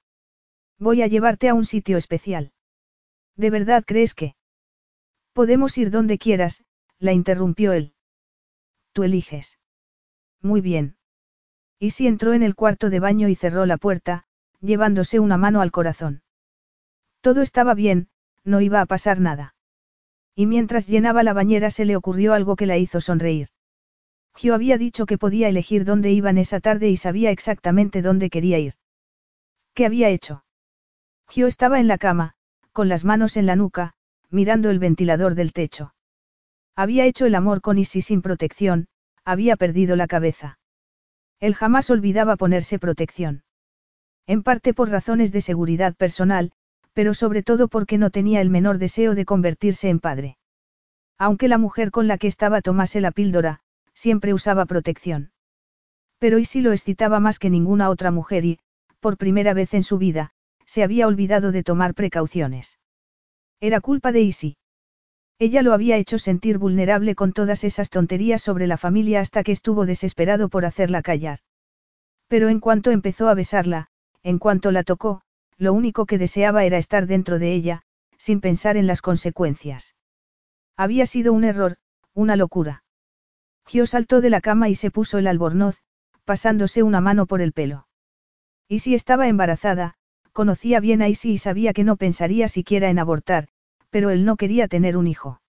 Voy 0.79 1.01
a 1.01 1.07
llevarte 1.07 1.49
a 1.49 1.53
un 1.53 1.65
sitio 1.65 1.97
especial. 1.97 2.53
¿De 3.35 3.49
verdad 3.49 3.83
crees 3.85 4.13
que? 4.13 4.37
Podemos 5.33 5.77
ir 5.77 5.91
donde 5.91 6.17
quieras, 6.17 6.63
la 6.97 7.11
interrumpió 7.11 7.73
él. 7.73 7.93
Tú 8.93 9.03
eliges. 9.03 9.59
Muy 10.41 10.61
bien. 10.61 10.95
Y 11.79 11.91
si 11.91 12.07
entró 12.07 12.33
en 12.33 12.43
el 12.43 12.55
cuarto 12.55 12.89
de 12.89 12.99
baño 12.99 13.27
y 13.27 13.35
cerró 13.35 13.65
la 13.65 13.77
puerta, 13.77 14.25
llevándose 14.61 15.19
una 15.19 15.37
mano 15.37 15.61
al 15.61 15.71
corazón. 15.71 16.23
Todo 17.21 17.41
estaba 17.41 17.73
bien, 17.73 18.07
no 18.43 18.61
iba 18.61 18.81
a 18.81 18.85
pasar 18.85 19.19
nada. 19.19 19.55
Y 20.35 20.45
mientras 20.45 20.87
llenaba 20.87 21.23
la 21.23 21.33
bañera 21.33 21.71
se 21.71 21.85
le 21.85 21.95
ocurrió 21.95 22.33
algo 22.33 22.55
que 22.55 22.65
la 22.65 22.77
hizo 22.77 23.01
sonreír. 23.01 23.49
Gio 24.35 24.53
había 24.53 24.77
dicho 24.77 25.05
que 25.05 25.17
podía 25.17 25.47
elegir 25.47 25.85
dónde 25.85 26.11
iban 26.11 26.37
esa 26.37 26.59
tarde 26.59 26.89
y 26.89 26.97
sabía 26.97 27.31
exactamente 27.31 28.01
dónde 28.01 28.29
quería 28.29 28.59
ir. 28.59 28.73
¿Qué 29.73 29.85
había 29.85 30.09
hecho? 30.09 30.43
Gio 31.29 31.47
estaba 31.47 31.79
en 31.79 31.87
la 31.87 31.97
cama, 31.97 32.35
con 32.73 32.89
las 32.89 33.05
manos 33.05 33.37
en 33.37 33.45
la 33.45 33.55
nuca, 33.55 33.93
mirando 34.29 34.69
el 34.69 34.79
ventilador 34.79 35.35
del 35.35 35.53
techo. 35.53 35.93
Había 36.75 37.05
hecho 37.05 37.25
el 37.25 37.35
amor 37.35 37.61
con 37.61 37.77
Isi 37.77 38.01
sin 38.01 38.21
protección, 38.21 38.87
había 39.23 39.55
perdido 39.55 39.95
la 39.95 40.07
cabeza. 40.07 40.59
Él 41.39 41.55
jamás 41.55 41.89
olvidaba 41.89 42.35
ponerse 42.35 42.79
protección. 42.79 43.43
En 44.27 44.43
parte 44.43 44.73
por 44.73 44.89
razones 44.89 45.31
de 45.31 45.41
seguridad 45.41 45.95
personal, 45.95 46.51
pero 46.93 47.13
sobre 47.13 47.43
todo 47.43 47.67
porque 47.67 47.97
no 47.97 48.09
tenía 48.09 48.41
el 48.41 48.49
menor 48.49 48.77
deseo 48.77 49.15
de 49.15 49.25
convertirse 49.25 49.89
en 49.89 49.99
padre. 49.99 50.37
Aunque 51.17 51.47
la 51.47 51.57
mujer 51.57 51.91
con 51.91 52.07
la 52.07 52.17
que 52.17 52.27
estaba 52.27 52.61
tomase 52.61 53.01
la 53.01 53.11
píldora, 53.11 53.59
siempre 53.93 54.33
usaba 54.33 54.65
protección. 54.65 55.31
Pero 56.19 56.39
Isi 56.39 56.61
lo 56.61 56.71
excitaba 56.71 57.19
más 57.19 57.39
que 57.39 57.49
ninguna 57.49 57.89
otra 57.89 58.11
mujer 58.11 58.45
y, 58.45 58.59
por 58.99 59.17
primera 59.17 59.53
vez 59.53 59.73
en 59.73 59.83
su 59.83 59.97
vida, 59.97 60.31
se 60.65 60.83
había 60.83 61.07
olvidado 61.07 61.51
de 61.51 61.63
tomar 61.63 61.93
precauciones. 61.93 62.79
Era 63.59 63.81
culpa 63.81 64.11
de 64.11 64.21
Isi. 64.21 64.57
Ella 65.37 65.61
lo 65.61 65.73
había 65.73 65.97
hecho 65.97 66.17
sentir 66.17 66.57
vulnerable 66.57 67.13
con 67.13 67.33
todas 67.33 67.63
esas 67.63 67.89
tonterías 67.89 68.41
sobre 68.41 68.67
la 68.67 68.77
familia 68.77 69.19
hasta 69.19 69.43
que 69.43 69.51
estuvo 69.51 69.85
desesperado 69.85 70.47
por 70.47 70.65
hacerla 70.65 71.01
callar. 71.01 71.39
Pero 72.27 72.47
en 72.47 72.59
cuanto 72.59 72.91
empezó 72.91 73.27
a 73.27 73.33
besarla, 73.33 73.87
en 74.23 74.39
cuanto 74.39 74.71
la 74.71 74.83
tocó, 74.83 75.21
lo 75.57 75.73
único 75.73 76.05
que 76.05 76.17
deseaba 76.17 76.63
era 76.63 76.77
estar 76.77 77.05
dentro 77.05 77.37
de 77.37 77.53
ella, 77.53 77.81
sin 78.17 78.39
pensar 78.39 78.77
en 78.77 78.87
las 78.87 79.01
consecuencias. 79.01 79.95
Había 80.77 81.05
sido 81.05 81.33
un 81.33 81.43
error, 81.43 81.77
una 82.13 82.35
locura. 82.37 82.83
Gio 83.65 83.85
saltó 83.85 84.21
de 84.21 84.29
la 84.29 84.41
cama 84.41 84.69
y 84.69 84.75
se 84.75 84.89
puso 84.89 85.17
el 85.17 85.27
albornoz, 85.27 85.81
pasándose 86.23 86.81
una 86.81 87.01
mano 87.01 87.25
por 87.25 87.41
el 87.41 87.51
pelo. 87.51 87.87
Y 88.67 88.79
si 88.79 88.95
estaba 88.95 89.27
embarazada, 89.27 89.95
conocía 90.31 90.79
bien 90.79 91.01
a 91.01 91.09
Isi 91.09 91.33
y 91.33 91.37
sabía 91.37 91.73
que 91.73 91.83
no 91.83 91.97
pensaría 91.97 92.47
siquiera 92.47 92.89
en 92.89 92.99
abortar, 92.99 93.47
pero 93.95 94.09
él 94.09 94.25
no 94.25 94.35
quería 94.35 94.67
tener 94.67 94.97
un 94.97 95.07
hijo. 95.07 95.39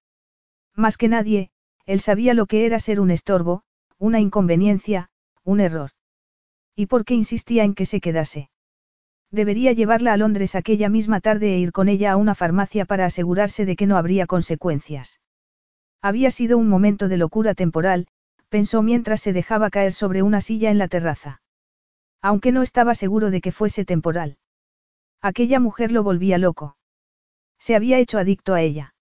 Más 0.77 0.97
que 0.97 1.09
nadie, 1.09 1.51
él 1.85 1.99
sabía 1.99 2.33
lo 2.33 2.47
que 2.47 2.65
era 2.65 2.79
ser 2.79 3.01
un 3.01 3.11
estorbo, 3.11 3.65
una 3.99 4.21
inconveniencia, 4.21 5.11
un 5.43 5.59
error. 5.59 5.91
¿Y 6.77 6.87
por 6.87 7.05
qué 7.05 7.15
insistía 7.15 7.65
en 7.65 7.75
que 7.75 7.87
se 7.87 8.01
quedase? 8.01 8.49
Debería 9.33 9.73
llevarla 9.73 10.13
a 10.13 10.17
Londres 10.17 10.55
aquella 10.55 10.89
misma 10.89 11.21
tarde 11.21 11.55
e 11.55 11.59
ir 11.59 11.73
con 11.73 11.89
ella 11.89 12.13
a 12.13 12.17
una 12.17 12.37
farmacia 12.37 12.85
para 12.85 13.07
asegurarse 13.07 13.67
de 13.67 13.75
que 13.75 13.89
no 13.89 13.97
habría 13.97 14.29
consecuencias. 14.29 15.21
Había 16.01 16.31
sido 16.31 16.57
un 16.57 16.69
momento 16.69 17.09
de 17.09 17.17
locura 17.17 17.53
temporal, 17.53 18.07
pensó 18.49 18.81
mientras 18.81 19.21
se 19.21 19.33
dejaba 19.33 19.71
caer 19.71 19.93
sobre 19.93 20.23
una 20.23 20.41
silla 20.41 20.71
en 20.71 20.79
la 20.79 20.87
terraza. 20.87 21.43
Aunque 22.23 22.53
no 22.53 22.63
estaba 22.63 22.95
seguro 22.95 23.33
de 23.33 23.41
que 23.41 23.51
fuese 23.51 23.85
temporal. 23.85 24.39
Aquella 25.21 25.59
mujer 25.59 25.91
lo 25.91 26.05
volvía 26.05 26.39
loco. 26.39 26.77
Se 27.59 27.75
había 27.75 27.99
hecho 27.99 28.19
adicto 28.19 28.55
a 28.55 28.63
ella. 28.63 28.95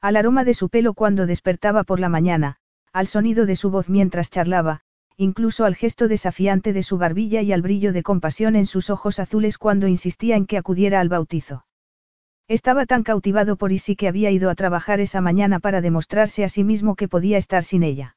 Al 0.00 0.16
aroma 0.16 0.44
de 0.44 0.54
su 0.54 0.68
pelo 0.68 0.94
cuando 0.94 1.26
despertaba 1.26 1.84
por 1.84 2.00
la 2.00 2.08
mañana, 2.08 2.56
al 2.92 3.06
sonido 3.06 3.46
de 3.46 3.56
su 3.56 3.70
voz 3.70 3.88
mientras 3.88 4.30
charlaba, 4.30 4.80
incluso 5.16 5.64
al 5.64 5.76
gesto 5.76 6.08
desafiante 6.08 6.72
de 6.72 6.82
su 6.82 6.98
barbilla 6.98 7.42
y 7.42 7.52
al 7.52 7.62
brillo 7.62 7.92
de 7.92 8.02
compasión 8.02 8.56
en 8.56 8.66
sus 8.66 8.90
ojos 8.90 9.18
azules 9.18 9.58
cuando 9.58 9.86
insistía 9.86 10.36
en 10.36 10.46
que 10.46 10.58
acudiera 10.58 11.00
al 11.00 11.08
bautizo. 11.08 11.64
Estaba 12.48 12.86
tan 12.86 13.02
cautivado 13.02 13.56
por 13.56 13.72
Isi 13.72 13.96
que 13.96 14.08
había 14.08 14.30
ido 14.30 14.50
a 14.50 14.54
trabajar 14.54 15.00
esa 15.00 15.20
mañana 15.20 15.60
para 15.60 15.80
demostrarse 15.80 16.44
a 16.44 16.48
sí 16.48 16.64
mismo 16.64 16.96
que 16.96 17.08
podía 17.08 17.38
estar 17.38 17.64
sin 17.64 17.82
ella. 17.82 18.16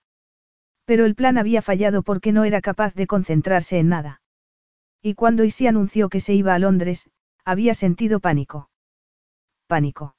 Pero 0.86 1.06
el 1.06 1.16
plan 1.16 1.38
había 1.38 1.62
fallado 1.62 2.04
porque 2.04 2.32
no 2.32 2.44
era 2.44 2.62
capaz 2.62 2.94
de 2.96 3.08
concentrarse 3.08 3.78
en 3.80 3.90
nada. 3.90 4.22
Y 5.02 5.14
cuando 5.14 5.44
Isi 5.44 5.68
anunció 5.68 6.10
que 6.10 6.20
se 6.20 6.34
iba 6.34 6.54
a 6.54 6.60
Londres, 6.60 7.10
había 7.44 7.74
sentido 7.76 8.20
pánico. 8.20 8.70
Pánico. 9.68 10.16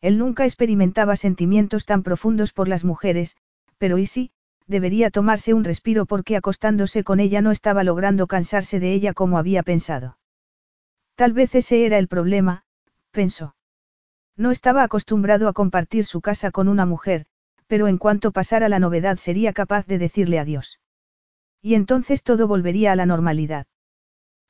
Él 0.00 0.18
nunca 0.18 0.44
experimentaba 0.44 1.16
sentimientos 1.16 1.86
tan 1.86 2.02
profundos 2.02 2.52
por 2.52 2.68
las 2.68 2.84
mujeres, 2.84 3.36
pero 3.78 3.98
Isi, 3.98 4.30
debería 4.66 5.10
tomarse 5.10 5.54
un 5.54 5.64
respiro 5.64 6.06
porque 6.06 6.36
acostándose 6.36 7.02
con 7.02 7.20
ella 7.20 7.40
no 7.40 7.50
estaba 7.50 7.82
logrando 7.82 8.26
cansarse 8.26 8.78
de 8.78 8.92
ella 8.92 9.14
como 9.14 9.38
había 9.38 9.62
pensado. 9.62 10.18
Tal 11.14 11.32
vez 11.32 11.54
ese 11.54 11.86
era 11.86 11.98
el 11.98 12.06
problema, 12.06 12.64
pensó. 13.10 13.56
No 14.36 14.50
estaba 14.52 14.84
acostumbrado 14.84 15.48
a 15.48 15.52
compartir 15.52 16.04
su 16.04 16.20
casa 16.20 16.50
con 16.52 16.68
una 16.68 16.86
mujer, 16.86 17.26
pero 17.66 17.88
en 17.88 17.98
cuanto 17.98 18.30
pasara 18.30 18.68
la 18.68 18.78
novedad 18.78 19.16
sería 19.16 19.52
capaz 19.52 19.86
de 19.86 19.98
decirle 19.98 20.38
adiós. 20.38 20.78
Y 21.60 21.74
entonces 21.74 22.22
todo 22.22 22.46
volvería 22.46 22.92
a 22.92 22.96
la 22.96 23.06
normalidad. 23.06 23.66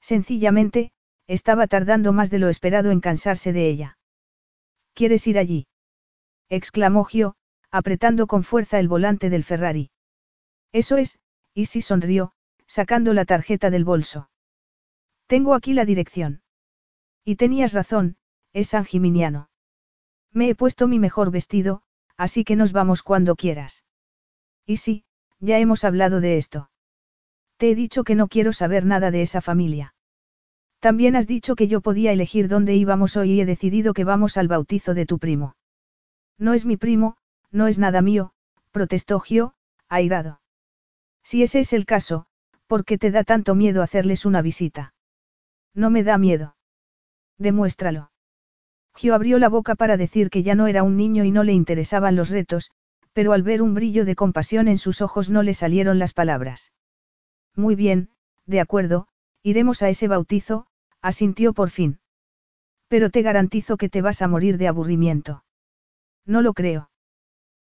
Sencillamente, 0.00 0.92
estaba 1.26 1.66
tardando 1.68 2.12
más 2.12 2.30
de 2.30 2.38
lo 2.38 2.48
esperado 2.48 2.90
en 2.90 3.00
cansarse 3.00 3.52
de 3.52 3.68
ella. 3.68 3.97
¿Quieres 4.98 5.28
ir 5.28 5.38
allí? 5.38 5.68
exclamó 6.48 7.04
Gio, 7.04 7.36
apretando 7.70 8.26
con 8.26 8.42
fuerza 8.42 8.80
el 8.80 8.88
volante 8.88 9.30
del 9.30 9.44
Ferrari. 9.44 9.92
Eso 10.72 10.96
es, 10.96 11.20
y 11.54 11.66
sí 11.66 11.82
sonrió, 11.82 12.32
sacando 12.66 13.14
la 13.14 13.24
tarjeta 13.24 13.70
del 13.70 13.84
bolso. 13.84 14.28
Tengo 15.28 15.54
aquí 15.54 15.72
la 15.72 15.84
dirección. 15.84 16.42
Y 17.24 17.36
tenías 17.36 17.74
razón, 17.74 18.16
es 18.52 18.70
San 18.70 18.84
Gimignano. 18.84 19.50
Me 20.32 20.48
he 20.48 20.56
puesto 20.56 20.88
mi 20.88 20.98
mejor 20.98 21.30
vestido, 21.30 21.82
así 22.16 22.42
que 22.42 22.56
nos 22.56 22.72
vamos 22.72 23.04
cuando 23.04 23.36
quieras. 23.36 23.84
Y 24.66 24.78
sí, 24.78 25.04
ya 25.38 25.60
hemos 25.60 25.84
hablado 25.84 26.20
de 26.20 26.38
esto. 26.38 26.72
Te 27.56 27.70
he 27.70 27.76
dicho 27.76 28.02
que 28.02 28.16
no 28.16 28.26
quiero 28.26 28.52
saber 28.52 28.84
nada 28.84 29.12
de 29.12 29.22
esa 29.22 29.42
familia. 29.42 29.94
También 30.80 31.16
has 31.16 31.26
dicho 31.26 31.56
que 31.56 31.66
yo 31.66 31.80
podía 31.80 32.12
elegir 32.12 32.48
dónde 32.48 32.74
íbamos 32.74 33.16
hoy 33.16 33.32
y 33.32 33.40
he 33.40 33.46
decidido 33.46 33.94
que 33.94 34.04
vamos 34.04 34.36
al 34.36 34.48
bautizo 34.48 34.94
de 34.94 35.06
tu 35.06 35.18
primo. 35.18 35.56
No 36.38 36.54
es 36.54 36.64
mi 36.64 36.76
primo, 36.76 37.16
no 37.50 37.66
es 37.66 37.78
nada 37.78 38.00
mío, 38.00 38.32
protestó 38.70 39.18
Gio, 39.18 39.54
airado. 39.88 40.40
Si 41.24 41.42
ese 41.42 41.60
es 41.60 41.72
el 41.72 41.84
caso, 41.84 42.26
¿por 42.68 42.84
qué 42.84 42.96
te 42.96 43.10
da 43.10 43.24
tanto 43.24 43.56
miedo 43.56 43.82
hacerles 43.82 44.24
una 44.24 44.40
visita? 44.40 44.94
No 45.74 45.90
me 45.90 46.04
da 46.04 46.16
miedo. 46.16 46.56
Demuéstralo. 47.38 48.12
Gio 48.94 49.14
abrió 49.14 49.38
la 49.38 49.48
boca 49.48 49.74
para 49.74 49.96
decir 49.96 50.30
que 50.30 50.44
ya 50.44 50.54
no 50.54 50.68
era 50.68 50.84
un 50.84 50.96
niño 50.96 51.24
y 51.24 51.32
no 51.32 51.42
le 51.42 51.52
interesaban 51.52 52.14
los 52.14 52.30
retos, 52.30 52.70
pero 53.12 53.32
al 53.32 53.42
ver 53.42 53.62
un 53.62 53.74
brillo 53.74 54.04
de 54.04 54.14
compasión 54.14 54.68
en 54.68 54.78
sus 54.78 55.02
ojos 55.02 55.28
no 55.28 55.42
le 55.42 55.54
salieron 55.54 55.98
las 55.98 56.12
palabras. 56.12 56.72
Muy 57.56 57.74
bien, 57.74 58.10
de 58.46 58.60
acuerdo, 58.60 59.08
iremos 59.42 59.82
a 59.82 59.88
ese 59.88 60.06
bautizo, 60.06 60.67
asintió 61.02 61.52
por 61.52 61.70
fin. 61.70 62.00
Pero 62.88 63.10
te 63.10 63.22
garantizo 63.22 63.76
que 63.76 63.88
te 63.88 64.02
vas 64.02 64.22
a 64.22 64.28
morir 64.28 64.58
de 64.58 64.68
aburrimiento. 64.68 65.44
No 66.24 66.42
lo 66.42 66.54
creo. 66.54 66.90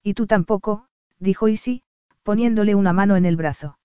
Y 0.04 0.14
tú 0.14 0.28
tampoco, 0.28 0.86
dijo 1.20 1.48
Isi, 1.48 1.84
poniéndole 2.24 2.76
una 2.76 2.94
mano 2.94 3.16
en 3.16 3.26
el 3.26 3.36
brazo. 3.36 3.78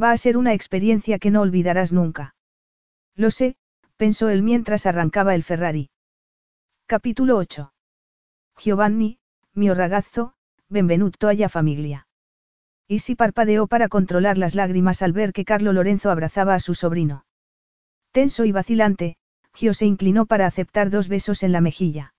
Va 0.00 0.10
a 0.10 0.16
ser 0.16 0.36
una 0.36 0.52
experiencia 0.52 1.18
que 1.18 1.30
no 1.30 1.40
olvidarás 1.40 1.92
nunca. 1.92 2.34
Lo 3.14 3.30
sé, 3.30 3.56
pensó 3.96 4.28
él 4.28 4.42
mientras 4.42 4.86
arrancaba 4.86 5.34
el 5.34 5.44
Ferrari. 5.44 5.90
Capítulo 6.86 7.36
8. 7.36 7.72
Giovanni, 8.58 9.18
mio 9.52 9.74
ragazzo, 9.74 10.34
benvenuto 10.68 11.28
alla 11.28 11.48
familia. 11.48 12.06
Isi 12.88 13.14
parpadeó 13.14 13.66
para 13.66 13.88
controlar 13.88 14.36
las 14.36 14.54
lágrimas 14.54 15.00
al 15.02 15.12
ver 15.12 15.32
que 15.32 15.44
Carlo 15.44 15.72
Lorenzo 15.72 16.10
abrazaba 16.10 16.54
a 16.54 16.60
su 16.60 16.74
sobrino. 16.74 17.24
Tenso 18.14 18.44
y 18.44 18.52
vacilante, 18.52 19.16
Gio 19.54 19.74
se 19.74 19.86
inclinó 19.86 20.24
para 20.24 20.46
aceptar 20.46 20.88
dos 20.88 21.08
besos 21.08 21.42
en 21.42 21.50
la 21.50 21.60
mejilla. 21.60 22.14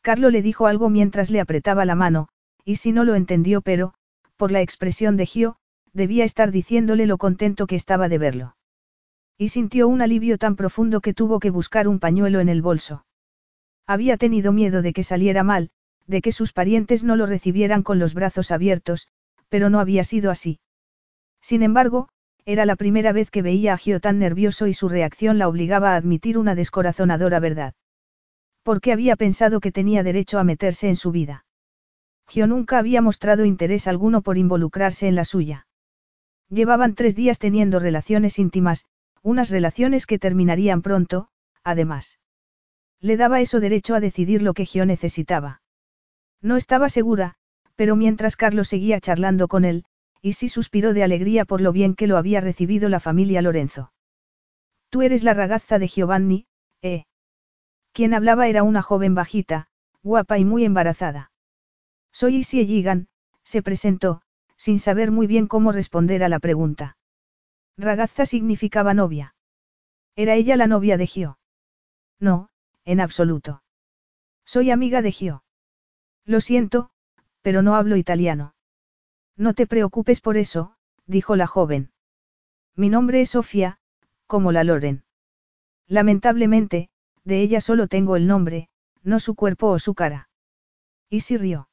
Carlo 0.00 0.30
le 0.30 0.42
dijo 0.42 0.68
algo 0.68 0.90
mientras 0.90 1.28
le 1.30 1.40
apretaba 1.40 1.84
la 1.84 1.96
mano, 1.96 2.28
y 2.64 2.76
si 2.76 2.92
no 2.92 3.02
lo 3.02 3.16
entendió 3.16 3.60
pero, 3.60 3.94
por 4.36 4.52
la 4.52 4.60
expresión 4.60 5.16
de 5.16 5.26
Gio, 5.26 5.56
debía 5.92 6.22
estar 6.22 6.52
diciéndole 6.52 7.06
lo 7.06 7.18
contento 7.18 7.66
que 7.66 7.74
estaba 7.74 8.08
de 8.08 8.18
verlo. 8.18 8.56
Y 9.36 9.48
sintió 9.48 9.88
un 9.88 10.02
alivio 10.02 10.38
tan 10.38 10.54
profundo 10.54 11.00
que 11.00 11.14
tuvo 11.14 11.40
que 11.40 11.50
buscar 11.50 11.88
un 11.88 11.98
pañuelo 11.98 12.38
en 12.38 12.48
el 12.48 12.62
bolso. 12.62 13.04
Había 13.88 14.18
tenido 14.18 14.52
miedo 14.52 14.82
de 14.82 14.92
que 14.92 15.02
saliera 15.02 15.42
mal, 15.42 15.70
de 16.06 16.22
que 16.22 16.30
sus 16.30 16.52
parientes 16.52 17.02
no 17.02 17.16
lo 17.16 17.26
recibieran 17.26 17.82
con 17.82 17.98
los 17.98 18.14
brazos 18.14 18.52
abiertos, 18.52 19.08
pero 19.48 19.68
no 19.68 19.80
había 19.80 20.04
sido 20.04 20.30
así. 20.30 20.60
Sin 21.40 21.64
embargo, 21.64 22.08
era 22.48 22.64
la 22.64 22.76
primera 22.76 23.12
vez 23.12 23.30
que 23.30 23.42
veía 23.42 23.74
a 23.74 23.76
Gio 23.76 24.00
tan 24.00 24.18
nervioso 24.18 24.66
y 24.66 24.72
su 24.72 24.88
reacción 24.88 25.36
la 25.36 25.48
obligaba 25.48 25.92
a 25.92 25.96
admitir 25.96 26.38
una 26.38 26.54
descorazonadora 26.54 27.40
verdad. 27.40 27.74
Porque 28.62 28.90
había 28.90 29.16
pensado 29.16 29.60
que 29.60 29.70
tenía 29.70 30.02
derecho 30.02 30.38
a 30.38 30.44
meterse 30.44 30.88
en 30.88 30.96
su 30.96 31.12
vida. 31.12 31.44
Gio 32.26 32.46
nunca 32.46 32.78
había 32.78 33.02
mostrado 33.02 33.44
interés 33.44 33.86
alguno 33.86 34.22
por 34.22 34.38
involucrarse 34.38 35.08
en 35.08 35.14
la 35.14 35.26
suya. 35.26 35.66
Llevaban 36.48 36.94
tres 36.94 37.14
días 37.14 37.38
teniendo 37.38 37.80
relaciones 37.80 38.38
íntimas, 38.38 38.86
unas 39.22 39.50
relaciones 39.50 40.06
que 40.06 40.18
terminarían 40.18 40.80
pronto, 40.80 41.28
además. 41.64 42.18
Le 42.98 43.18
daba 43.18 43.42
eso 43.42 43.60
derecho 43.60 43.94
a 43.94 44.00
decidir 44.00 44.40
lo 44.40 44.54
que 44.54 44.64
Gio 44.64 44.86
necesitaba. 44.86 45.60
No 46.40 46.56
estaba 46.56 46.88
segura, 46.88 47.34
pero 47.76 47.94
mientras 47.94 48.36
Carlos 48.36 48.68
seguía 48.68 49.00
charlando 49.00 49.48
con 49.48 49.66
él, 49.66 49.84
y 50.20 50.32
sí 50.34 50.48
suspiró 50.48 50.94
de 50.94 51.02
alegría 51.02 51.44
por 51.44 51.60
lo 51.60 51.72
bien 51.72 51.94
que 51.94 52.06
lo 52.06 52.16
había 52.16 52.40
recibido 52.40 52.88
la 52.88 53.00
familia 53.00 53.42
Lorenzo. 53.42 53.92
Tú 54.90 55.02
eres 55.02 55.22
la 55.22 55.34
ragazza 55.34 55.78
de 55.78 55.88
Giovanni, 55.88 56.46
¿eh? 56.82 57.04
Quien 57.92 58.14
hablaba 58.14 58.48
era 58.48 58.62
una 58.62 58.82
joven 58.82 59.14
bajita, 59.14 59.68
guapa 60.02 60.38
y 60.38 60.44
muy 60.44 60.64
embarazada. 60.64 61.30
Soy 62.12 62.36
Isi 62.36 62.60
Ejigan, 62.60 63.08
se 63.44 63.62
presentó, 63.62 64.22
sin 64.56 64.78
saber 64.78 65.10
muy 65.10 65.26
bien 65.26 65.46
cómo 65.46 65.72
responder 65.72 66.24
a 66.24 66.28
la 66.28 66.38
pregunta. 66.38 66.96
Ragazza 67.76 68.26
significaba 68.26 68.94
novia. 68.94 69.34
¿Era 70.16 70.34
ella 70.34 70.56
la 70.56 70.66
novia 70.66 70.96
de 70.96 71.06
Gio? 71.06 71.38
No, 72.18 72.48
en 72.84 73.00
absoluto. 73.00 73.62
Soy 74.44 74.70
amiga 74.70 75.02
de 75.02 75.12
Gio. 75.12 75.44
Lo 76.24 76.40
siento, 76.40 76.90
pero 77.42 77.62
no 77.62 77.76
hablo 77.76 77.96
italiano. 77.96 78.54
No 79.38 79.54
te 79.54 79.68
preocupes 79.68 80.20
por 80.20 80.36
eso, 80.36 80.74
dijo 81.06 81.36
la 81.36 81.46
joven. 81.46 81.92
Mi 82.74 82.88
nombre 82.90 83.20
es 83.20 83.30
Sofía, 83.30 83.78
como 84.26 84.50
la 84.50 84.64
Loren. 84.64 85.04
Lamentablemente, 85.86 86.90
de 87.22 87.40
ella 87.40 87.60
solo 87.60 87.86
tengo 87.86 88.16
el 88.16 88.26
nombre, 88.26 88.68
no 89.04 89.20
su 89.20 89.36
cuerpo 89.36 89.68
o 89.68 89.78
su 89.78 89.94
cara. 89.94 90.28
Y 91.08 91.20
si 91.20 91.36
rió. 91.36 91.68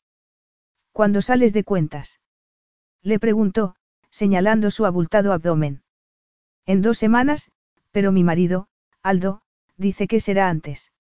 ¿Cuándo 0.92 1.24
sales 1.24 1.54
de 1.54 1.64
cuentas? 1.64 2.22
Le 3.02 3.20
preguntó, 3.20 3.76
señalando 4.12 4.70
su 4.70 4.86
abultado 4.86 5.34
abdomen. 5.34 5.82
En 6.68 6.84
dos 6.84 7.00
semanas, 7.00 7.52
pero 7.92 8.12
mi 8.12 8.24
marido, 8.24 8.68
Aldo, 9.02 9.42
dice 9.76 10.08
que 10.08 10.20
será 10.20 10.50
antes. 10.50 10.92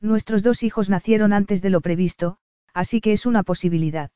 Nuestros 0.00 0.42
dos 0.42 0.62
hijos 0.62 0.88
nacieron 0.88 1.34
antes 1.34 1.60
de 1.60 1.70
lo 1.70 1.82
previsto, 1.82 2.38
así 2.72 3.02
que 3.02 3.12
es 3.12 3.26
una 3.26 3.42
posibilidad. 3.42 4.10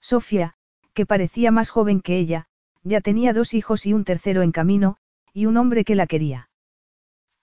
Sofía, 0.00 0.57
que 0.98 1.06
parecía 1.06 1.52
más 1.52 1.70
joven 1.70 2.00
que 2.00 2.18
ella, 2.18 2.48
ya 2.82 3.00
tenía 3.00 3.32
dos 3.32 3.54
hijos 3.54 3.86
y 3.86 3.92
un 3.92 4.02
tercero 4.02 4.42
en 4.42 4.50
camino, 4.50 4.96
y 5.32 5.46
un 5.46 5.56
hombre 5.56 5.84
que 5.84 5.94
la 5.94 6.08
quería. 6.08 6.50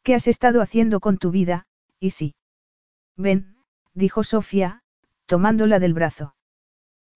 ¿Qué 0.04 0.14
has 0.14 0.28
estado 0.28 0.62
haciendo 0.62 1.00
con 1.00 1.18
tu 1.18 1.32
vida, 1.32 1.66
y 1.98 2.10
sí? 2.10 2.36
Ven, 3.16 3.56
dijo 3.94 4.26
Sofía, 4.26 4.84
tomándola 5.26 5.80
del 5.80 5.94
brazo. 5.94 6.36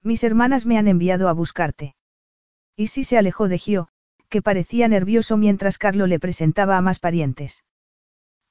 Mis 0.01 0.24
hermanas 0.24 0.66
me 0.66 0.77
han 0.77 0.88
enviado 0.88 1.27
a 1.27 1.34
buscarte. 1.34 1.98
Y 2.77 2.88
sí 2.88 3.03
se 3.03 3.18
alejó 3.18 3.50
de 3.50 3.58
Gio, 3.58 3.90
que 4.30 4.42
parecía 4.42 4.88
nervioso 4.88 5.35
mientras 5.35 5.77
Carlo 5.77 6.08
le 6.08 6.22
presentaba 6.22 6.77
a 6.77 6.82
más 6.82 7.00
parientes. 7.00 7.66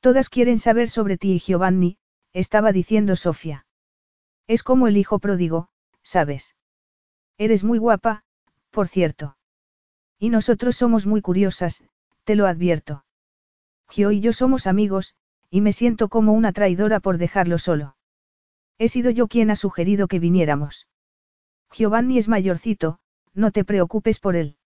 Todas 0.00 0.28
quieren 0.28 0.58
saber 0.58 0.90
sobre 0.90 1.16
ti 1.16 1.32
y 1.32 1.38
Giovanni, 1.38 1.96
estaba 2.34 2.70
diciendo 2.70 3.16
Sofía. 3.16 3.64
Es 4.46 4.62
como 4.62 4.88
el 4.88 4.98
hijo 4.98 5.20
pródigo, 5.20 5.70
¿sabes? 6.02 6.54
Eres 7.38 7.62
muy 7.62 7.78
guapa, 7.78 8.24
por 8.70 8.88
cierto. 8.88 9.36
Y 10.18 10.30
nosotros 10.30 10.74
somos 10.74 11.06
muy 11.06 11.22
curiosas, 11.22 11.84
te 12.24 12.34
lo 12.34 12.46
advierto. 12.46 13.04
Gio 13.88 14.10
y 14.10 14.20
yo 14.20 14.32
somos 14.32 14.66
amigos, 14.66 15.14
y 15.48 15.60
me 15.60 15.72
siento 15.72 16.08
como 16.08 16.32
una 16.32 16.52
traidora 16.52 16.98
por 16.98 17.16
dejarlo 17.16 17.58
solo. 17.58 17.96
He 18.76 18.88
sido 18.88 19.10
yo 19.10 19.28
quien 19.28 19.50
ha 19.50 19.56
sugerido 19.56 20.08
que 20.08 20.18
viniéramos. 20.18 20.88
Giovanni 21.70 22.18
es 22.18 22.28
mayorcito, 22.28 22.98
no 23.34 23.52
te 23.52 23.64
preocupes 23.64 24.18
por 24.18 24.34
él. 24.34 24.56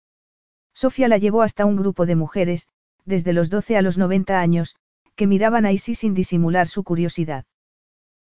Sofía 0.73 1.09
la 1.09 1.18
llevó 1.18 1.42
hasta 1.42 1.67
un 1.67 1.76
grupo 1.76 2.07
de 2.07 2.17
mujeres, 2.17 2.68
desde 3.05 3.34
los 3.34 3.51
12 3.51 3.76
a 3.76 3.83
los 3.83 3.99
90 3.99 4.41
años, 4.41 4.76
que 5.15 5.26
miraban 5.26 5.67
a 5.67 5.73
Isi 5.73 5.94
sin 5.94 6.15
disimular 6.15 6.68
su 6.68 6.84
curiosidad. 6.84 7.44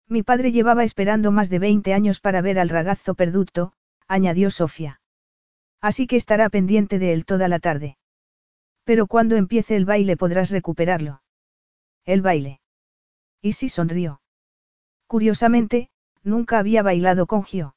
Mi 0.09 0.25
padre 0.25 0.51
llevaba 0.51 0.83
esperando 0.83 1.31
más 1.31 1.51
de 1.51 1.61
20 1.61 1.95
años 1.95 2.19
para 2.19 2.43
ver 2.43 2.59
al 2.59 2.69
ragazzo 2.69 3.15
perduto, 3.15 3.73
añadió 4.11 4.51
Sofía. 4.51 5.01
Así 5.81 6.09
que 6.09 6.17
estará 6.17 6.51
pendiente 6.51 6.99
de 6.99 7.13
él 7.13 7.25
toda 7.25 7.47
la 7.47 7.61
tarde. 7.61 7.97
Pero 8.83 9.07
cuando 9.07 9.37
empiece 9.37 9.77
el 9.77 9.85
baile 9.85 10.17
podrás 10.17 10.51
recuperarlo. 10.51 11.23
El 12.05 12.21
baile. 12.21 12.61
Isi 13.41 13.69
sonrió. 13.69 14.21
Curiosamente, 15.07 15.91
nunca 16.25 16.59
había 16.59 16.83
bailado 16.83 17.27
con 17.27 17.45
Gio. 17.45 17.77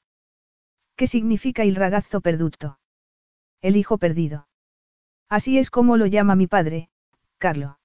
¿Qué 0.96 1.06
significa 1.06 1.62
el 1.62 1.76
ragazzo 1.76 2.20
perduto? 2.20 2.80
El 3.62 3.78
hijo 3.78 4.00
perdido. 4.00 4.48
Así 5.30 5.60
es 5.60 5.70
como 5.70 5.98
lo 5.98 6.08
llama 6.08 6.36
mi 6.36 6.48
padre, 6.48 6.90
Carlo. 7.38 7.78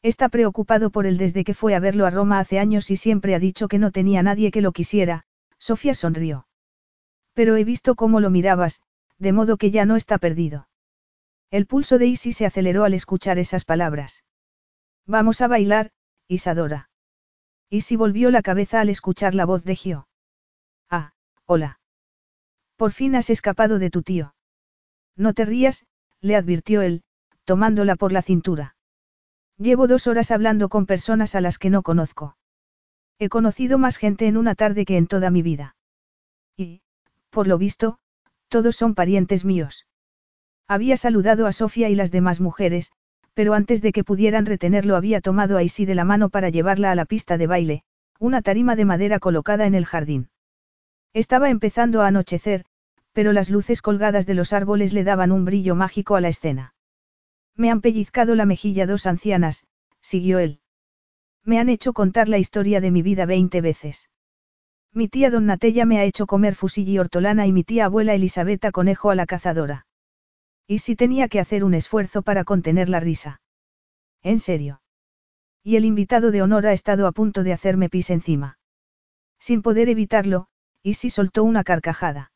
Está 0.00 0.28
preocupado 0.28 0.90
por 0.90 1.06
él 1.06 1.18
desde 1.18 1.42
que 1.42 1.54
fue 1.54 1.74
a 1.74 1.80
verlo 1.80 2.06
a 2.06 2.10
Roma 2.10 2.38
hace 2.38 2.60
años 2.60 2.88
y 2.92 2.96
siempre 2.96 3.34
ha 3.34 3.40
dicho 3.40 3.66
que 3.66 3.78
no 3.78 3.90
tenía 3.90 4.22
nadie 4.22 4.52
que 4.52 4.60
lo 4.60 4.70
quisiera, 4.70 5.24
Sofía 5.58 5.94
sonrió. 5.94 6.46
Pero 7.34 7.56
he 7.56 7.64
visto 7.64 7.94
cómo 7.94 8.20
lo 8.20 8.30
mirabas, 8.30 8.80
de 9.18 9.32
modo 9.32 9.56
que 9.56 9.70
ya 9.70 9.84
no 9.84 9.96
está 9.96 10.18
perdido. 10.18 10.68
El 11.50 11.66
pulso 11.66 11.98
de 11.98 12.06
Isi 12.06 12.32
se 12.32 12.46
aceleró 12.46 12.84
al 12.84 12.94
escuchar 12.94 13.38
esas 13.38 13.64
palabras. 13.64 14.24
Vamos 15.06 15.40
a 15.40 15.48
bailar, 15.48 15.92
Isadora. 16.26 16.90
Isi 17.70 17.96
volvió 17.96 18.30
la 18.30 18.42
cabeza 18.42 18.80
al 18.80 18.88
escuchar 18.88 19.34
la 19.34 19.44
voz 19.44 19.64
de 19.64 19.76
Gio. 19.76 20.08
Ah, 20.90 21.12
hola. 21.44 21.80
Por 22.76 22.92
fin 22.92 23.14
has 23.14 23.30
escapado 23.30 23.78
de 23.78 23.90
tu 23.90 24.02
tío. 24.02 24.34
No 25.16 25.32
te 25.34 25.44
rías, 25.44 25.84
le 26.20 26.36
advirtió 26.36 26.82
él, 26.82 27.02
tomándola 27.44 27.96
por 27.96 28.12
la 28.12 28.22
cintura. 28.22 28.76
Llevo 29.58 29.86
dos 29.86 30.06
horas 30.06 30.30
hablando 30.30 30.68
con 30.68 30.86
personas 30.86 31.34
a 31.34 31.40
las 31.40 31.58
que 31.58 31.70
no 31.70 31.82
conozco. 31.82 32.36
He 33.18 33.28
conocido 33.28 33.78
más 33.78 33.96
gente 33.96 34.26
en 34.26 34.36
una 34.36 34.54
tarde 34.54 34.84
que 34.84 34.96
en 34.96 35.06
toda 35.06 35.30
mi 35.30 35.42
vida. 35.42 35.76
Por 37.34 37.48
lo 37.48 37.58
visto, 37.58 37.98
todos 38.46 38.76
son 38.76 38.94
parientes 38.94 39.44
míos. 39.44 39.88
Había 40.68 40.96
saludado 40.96 41.48
a 41.48 41.52
Sofía 41.52 41.88
y 41.88 41.96
las 41.96 42.12
demás 42.12 42.40
mujeres, 42.40 42.92
pero 43.34 43.54
antes 43.54 43.82
de 43.82 43.90
que 43.90 44.04
pudieran 44.04 44.46
retenerlo 44.46 44.94
había 44.94 45.20
tomado 45.20 45.56
a 45.56 45.64
Isi 45.64 45.84
de 45.84 45.96
la 45.96 46.04
mano 46.04 46.28
para 46.28 46.50
llevarla 46.50 46.92
a 46.92 46.94
la 46.94 47.06
pista 47.06 47.36
de 47.36 47.48
baile, 47.48 47.82
una 48.20 48.40
tarima 48.40 48.76
de 48.76 48.84
madera 48.84 49.18
colocada 49.18 49.66
en 49.66 49.74
el 49.74 49.84
jardín. 49.84 50.28
Estaba 51.12 51.50
empezando 51.50 52.02
a 52.02 52.06
anochecer, 52.06 52.66
pero 53.12 53.32
las 53.32 53.50
luces 53.50 53.82
colgadas 53.82 54.26
de 54.26 54.34
los 54.34 54.52
árboles 54.52 54.92
le 54.92 55.02
daban 55.02 55.32
un 55.32 55.44
brillo 55.44 55.74
mágico 55.74 56.14
a 56.14 56.20
la 56.20 56.28
escena. 56.28 56.76
Me 57.56 57.68
han 57.68 57.80
pellizcado 57.80 58.36
la 58.36 58.46
mejilla 58.46 58.86
dos 58.86 59.06
ancianas, 59.06 59.66
siguió 60.00 60.38
él. 60.38 60.60
Me 61.42 61.58
han 61.58 61.68
hecho 61.68 61.94
contar 61.94 62.28
la 62.28 62.38
historia 62.38 62.80
de 62.80 62.92
mi 62.92 63.02
vida 63.02 63.26
veinte 63.26 63.60
veces. 63.60 64.08
Mi 64.94 65.08
tía 65.08 65.28
Don 65.28 65.44
Natella 65.44 65.84
me 65.84 65.98
ha 65.98 66.04
hecho 66.04 66.26
comer 66.26 66.54
fusilli 66.54 66.92
y 66.92 66.98
hortolana 66.98 67.46
y 67.46 67.52
mi 67.52 67.64
tía 67.64 67.86
abuela 67.86 68.14
Elisabetta 68.14 68.70
conejo 68.70 69.10
a 69.10 69.16
la 69.16 69.26
cazadora. 69.26 69.86
Y 70.66 70.78
si 70.78 70.96
tenía 70.96 71.28
que 71.28 71.40
hacer 71.40 71.64
un 71.64 71.74
esfuerzo 71.74 72.22
para 72.22 72.44
contener 72.44 72.88
la 72.88 73.00
risa. 73.00 73.40
En 74.22 74.38
serio. 74.38 74.80
Y 75.62 75.76
el 75.76 75.84
invitado 75.84 76.30
de 76.30 76.42
honor 76.42 76.66
ha 76.66 76.72
estado 76.72 77.06
a 77.06 77.12
punto 77.12 77.42
de 77.42 77.52
hacerme 77.52 77.88
pis 77.90 78.10
encima. 78.10 78.58
Sin 79.38 79.62
poder 79.62 79.88
evitarlo, 79.88 80.46
si 80.94 81.10
soltó 81.10 81.44
una 81.44 81.64
carcajada. 81.64 82.30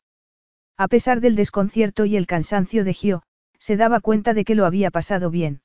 A 0.75 0.87
pesar 0.87 1.21
del 1.21 1.35
desconcierto 1.35 2.05
y 2.05 2.17
el 2.17 2.27
cansancio 2.27 2.83
de 2.83 2.93
Gio, 2.93 3.23
se 3.57 3.77
daba 3.77 3.99
cuenta 3.99 4.33
de 4.33 4.43
que 4.43 4.55
lo 4.55 4.65
había 4.65 4.91
pasado 4.91 5.29
bien. 5.29 5.61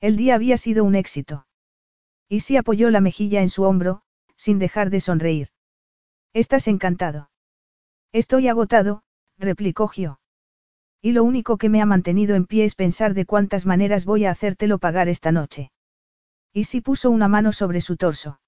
El 0.00 0.16
día 0.16 0.34
había 0.34 0.58
sido 0.58 0.84
un 0.84 0.94
éxito. 0.94 1.46
Y 2.28 2.40
si 2.40 2.56
apoyó 2.56 2.90
la 2.90 3.00
mejilla 3.00 3.42
en 3.42 3.48
su 3.48 3.62
hombro, 3.62 4.02
sin 4.36 4.58
dejar 4.58 4.90
de 4.90 5.00
sonreír. 5.00 5.53
Estás 6.34 6.66
encantado. 6.66 7.30
Estoy 8.12 8.48
agotado, 8.48 9.04
replicó 9.38 9.86
Gio. 9.86 10.18
Y 11.00 11.12
lo 11.12 11.22
único 11.22 11.58
que 11.58 11.68
me 11.68 11.80
ha 11.80 11.86
mantenido 11.86 12.34
en 12.34 12.46
pie 12.46 12.64
es 12.64 12.74
pensar 12.74 13.14
de 13.14 13.24
cuántas 13.24 13.66
maneras 13.66 14.04
voy 14.04 14.24
a 14.24 14.32
hacértelo 14.32 14.78
pagar 14.78 15.08
esta 15.08 15.30
noche. 15.30 15.70
Y 16.52 16.64
si 16.64 16.80
puso 16.80 17.10
una 17.10 17.28
mano 17.28 17.52
sobre 17.52 17.80
su 17.80 17.96
torso. 17.96 18.40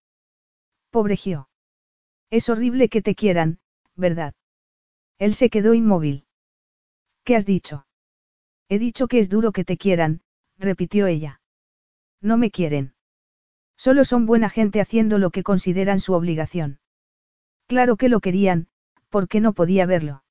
Pobre 0.90 1.16
Gio. 1.16 1.48
Es 2.28 2.48
horrible 2.48 2.89
que 2.89 3.02
te 3.02 3.15
quieran, 3.15 3.60
¿verdad? 3.94 4.34
Él 5.18 5.34
se 5.34 5.48
quedó 5.48 5.73
inmóvil. 5.73 6.26
¿Qué 7.23 7.36
has 7.36 7.47
dicho? 7.47 7.86
He 8.68 8.81
dicho 8.81 9.06
que 9.06 9.20
es 9.20 9.28
duro 9.28 9.52
que 9.52 9.65
te 9.65 9.76
quieran, 9.76 10.23
repitió 10.58 11.06
ella. 11.06 11.40
No 12.20 12.36
me 12.36 12.50
quieren. 12.50 12.94
Solo 13.76 14.05
son 14.05 14.26
buena 14.26 14.48
gente 14.48 14.81
haciendo 14.81 15.18
lo 15.18 15.31
que 15.31 15.44
consideran 15.44 16.00
su 16.00 16.15
obligación. 16.15 16.81
Claro 17.66 17.96
que 17.96 18.08
lo 18.08 18.20
querían, 18.20 18.68
porque 19.10 19.40
no 19.40 19.52
podía 19.52 19.86
verlo. 19.86 20.22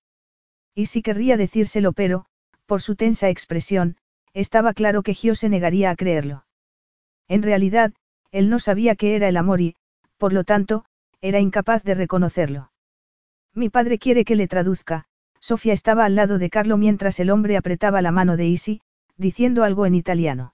Y 0.73 0.87
si 0.87 1.01
querría 1.01 1.37
decírselo, 1.37 1.93
pero, 1.93 2.25
por 2.65 2.81
su 2.81 2.95
tensa 2.95 3.29
expresión, 3.29 3.97
estaba 4.33 4.73
claro 4.73 5.03
que 5.03 5.13
Gio 5.13 5.35
se 5.35 5.49
negaría 5.49 5.89
a 5.89 5.95
creerlo. 5.95 6.45
En 7.27 7.43
realidad, 7.43 7.93
él 8.31 8.49
no 8.49 8.59
sabía 8.59 8.95
qué 8.95 9.15
era 9.15 9.29
el 9.29 9.37
amor 9.37 9.61
y, 9.61 9.75
por 10.17 10.33
lo 10.33 10.43
tanto, 10.43 10.85
era 11.21 11.39
incapaz 11.39 11.83
de 11.83 11.95
reconocerlo. 11.95 12.71
Mi 13.53 13.69
padre 13.69 13.97
quiere 13.97 14.25
que 14.25 14.35
le 14.35 14.47
traduzca, 14.47 15.05
Sofía 15.39 15.73
estaba 15.73 16.05
al 16.05 16.15
lado 16.15 16.37
de 16.37 16.49
Carlo 16.49 16.77
mientras 16.77 17.19
el 17.19 17.29
hombre 17.29 17.55
apretaba 17.55 18.01
la 18.01 18.11
mano 18.11 18.35
de 18.35 18.47
Isi, 18.47 18.81
diciendo 19.17 19.63
algo 19.63 19.85
en 19.85 19.95
italiano. 19.95 20.53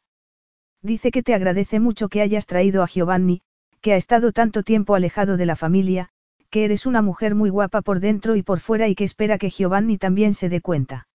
Dice 0.81 1.11
que 1.11 1.23
te 1.23 1.33
agradece 1.33 1.79
mucho 1.79 2.09
que 2.09 2.21
hayas 2.21 2.45
traído 2.45 2.83
a 2.83 2.87
Giovanni, 2.87 3.41
que 3.81 3.93
ha 3.93 3.95
estado 3.95 4.31
tanto 4.31 4.63
tiempo 4.63 4.95
alejado 4.95 5.37
de 5.37 5.45
la 5.45 5.55
familia, 5.55 6.09
que 6.51 6.65
eres 6.65 6.85
una 6.85 7.01
mujer 7.01 7.33
muy 7.33 7.49
guapa 7.49 7.81
por 7.81 8.01
dentro 8.01 8.35
y 8.35 8.43
por 8.43 8.59
fuera 8.59 8.89
y 8.89 8.95
que 8.95 9.05
espera 9.05 9.37
que 9.37 9.49
Giovanni 9.49 9.97
también 9.97 10.33
se 10.33 10.49
dé 10.49 10.59
cuenta. 10.61 11.07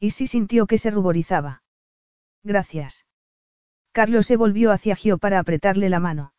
Isi 0.00 0.26
sintió 0.26 0.66
que 0.66 0.78
se 0.78 0.90
ruborizaba. 0.90 1.62
Gracias. 2.44 3.04
Carlos 3.92 4.26
se 4.26 4.36
volvió 4.36 4.70
hacia 4.70 4.96
Gio 4.96 5.18
para 5.18 5.40
apretarle 5.40 5.88
la 5.88 6.00
mano. 6.00 6.32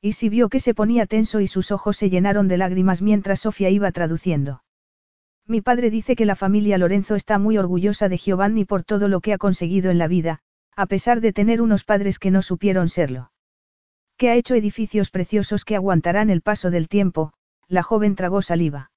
Isi 0.00 0.28
vio 0.28 0.48
que 0.48 0.60
se 0.60 0.74
ponía 0.74 1.06
tenso 1.06 1.40
y 1.40 1.46
sus 1.46 1.72
ojos 1.72 1.96
se 1.96 2.10
llenaron 2.10 2.48
de 2.48 2.58
lágrimas 2.58 3.02
mientras 3.02 3.40
Sofía 3.40 3.70
iba 3.70 3.90
traduciendo. 3.92 4.62
Mi 5.46 5.62
padre 5.62 5.90
dice 5.90 6.14
que 6.14 6.26
la 6.26 6.36
familia 6.36 6.78
Lorenzo 6.78 7.14
está 7.14 7.38
muy 7.38 7.56
orgullosa 7.56 8.08
de 8.10 8.18
Giovanni 8.18 8.66
por 8.66 8.84
todo 8.84 9.08
lo 9.08 9.20
que 9.20 9.32
ha 9.32 9.38
conseguido 9.38 9.90
en 9.90 9.98
la 9.98 10.06
vida, 10.06 10.40
a 10.76 10.86
pesar 10.86 11.20
de 11.22 11.32
tener 11.32 11.62
unos 11.62 11.84
padres 11.84 12.18
que 12.18 12.30
no 12.30 12.42
supieron 12.42 12.88
serlo. 12.88 13.32
Que 14.18 14.30
ha 14.30 14.36
hecho 14.36 14.54
edificios 14.54 15.10
preciosos 15.10 15.64
que 15.64 15.74
aguantarán 15.74 16.28
el 16.28 16.42
paso 16.42 16.70
del 16.70 16.88
tiempo, 16.88 17.32
la 17.68 17.82
joven 17.82 18.16
tragó 18.16 18.42
saliva. 18.42 18.90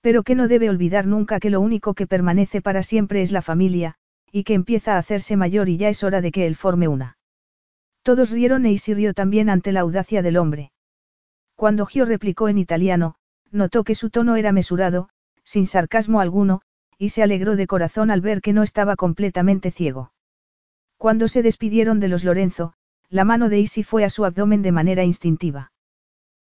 Pero 0.00 0.22
que 0.22 0.34
no 0.34 0.48
debe 0.48 0.68
olvidar 0.68 1.06
nunca 1.06 1.38
que 1.38 1.50
lo 1.50 1.60
único 1.60 1.94
que 1.94 2.06
permanece 2.06 2.60
para 2.60 2.82
siempre 2.82 3.22
es 3.22 3.30
la 3.30 3.42
familia, 3.42 3.96
y 4.32 4.44
que 4.44 4.54
empieza 4.54 4.94
a 4.94 4.98
hacerse 4.98 5.36
mayor 5.36 5.68
y 5.68 5.76
ya 5.76 5.88
es 5.88 6.02
hora 6.02 6.20
de 6.20 6.32
que 6.32 6.46
él 6.46 6.56
forme 6.56 6.88
una. 6.88 7.18
Todos 8.02 8.30
rieron 8.30 8.66
e 8.66 8.72
Isi 8.72 8.94
rió 8.94 9.14
también 9.14 9.48
ante 9.48 9.70
la 9.70 9.80
audacia 9.80 10.22
del 10.22 10.38
hombre. 10.38 10.72
Cuando 11.54 11.86
Gio 11.86 12.04
replicó 12.04 12.48
en 12.48 12.58
italiano, 12.58 13.14
notó 13.52 13.84
que 13.84 13.94
su 13.94 14.10
tono 14.10 14.36
era 14.36 14.50
mesurado, 14.50 15.10
sin 15.44 15.66
sarcasmo 15.66 16.20
alguno, 16.20 16.62
y 16.98 17.10
se 17.10 17.22
alegró 17.22 17.56
de 17.56 17.66
corazón 17.66 18.10
al 18.10 18.20
ver 18.20 18.40
que 18.40 18.52
no 18.52 18.62
estaba 18.62 18.96
completamente 18.96 19.70
ciego. 19.70 20.12
Cuando 20.96 21.28
se 21.28 21.42
despidieron 21.42 22.00
de 22.00 22.08
los 22.08 22.24
Lorenzo, 22.24 22.74
la 23.08 23.24
mano 23.24 23.48
de 23.48 23.60
Isi 23.60 23.82
fue 23.82 24.04
a 24.04 24.10
su 24.10 24.24
abdomen 24.24 24.62
de 24.62 24.72
manera 24.72 25.04
instintiva. 25.04 25.71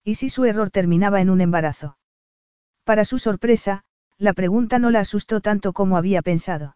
¿Y 0.04 0.16
si 0.16 0.30
su 0.30 0.46
error 0.46 0.70
terminaba 0.70 1.22
en 1.22 1.30
un 1.30 1.42
embarazo? 1.42 1.98
Para 2.84 3.06
su 3.06 3.20
sorpresa, 3.20 3.84
la 4.18 4.34
pregunta 4.34 4.80
no 4.80 4.92
la 4.92 5.00
asustó 5.02 5.42
tanto 5.42 5.74
como 5.74 5.98
había 5.98 6.22
pensado. 6.22 6.76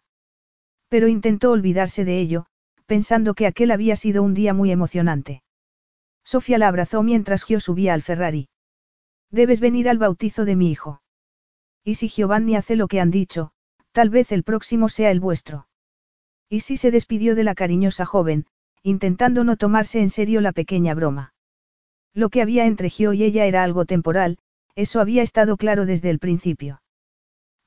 Pero 0.88 1.08
intentó 1.08 1.50
olvidarse 1.50 2.04
de 2.04 2.18
ello, 2.18 2.46
pensando 2.86 3.34
que 3.34 3.46
aquel 3.46 3.70
había 3.70 3.96
sido 3.96 4.22
un 4.22 4.32
día 4.32 4.54
muy 4.54 4.70
emocionante. 4.70 5.42
Sofía 6.24 6.58
la 6.58 6.68
abrazó 6.68 7.02
mientras 7.02 7.44
Gio 7.44 7.60
subía 7.60 7.94
al 7.94 8.02
Ferrari. 8.02 8.48
Debes 9.30 9.60
venir 9.60 9.88
al 9.88 9.98
bautizo 9.98 10.46
de 10.46 10.56
mi 10.56 10.70
hijo. 10.70 11.02
Y 11.84 11.96
si 11.96 12.08
Giovanni 12.08 12.56
hace 12.56 12.76
lo 12.76 12.88
que 12.88 13.00
han 13.00 13.10
dicho, 13.10 13.52
tal 13.92 14.08
vez 14.08 14.32
el 14.32 14.42
próximo 14.42 14.88
sea 14.88 15.10
el 15.10 15.20
vuestro. 15.20 15.68
Y 16.48 16.60
si 16.60 16.78
se 16.78 16.90
despidió 16.90 17.34
de 17.34 17.44
la 17.44 17.54
cariñosa 17.54 18.06
joven, 18.06 18.46
intentando 18.82 19.44
no 19.44 19.56
tomarse 19.56 20.00
en 20.00 20.08
serio 20.08 20.40
la 20.40 20.52
pequeña 20.52 20.94
broma. 20.94 21.34
Lo 22.18 22.30
que 22.30 22.42
había 22.42 22.66
entre 22.66 22.90
Gio 22.90 23.12
y 23.12 23.22
ella 23.22 23.44
era 23.44 23.62
algo 23.62 23.84
temporal, 23.84 24.38
eso 24.74 25.00
había 25.00 25.22
estado 25.22 25.56
claro 25.56 25.86
desde 25.86 26.10
el 26.10 26.18
principio. 26.18 26.82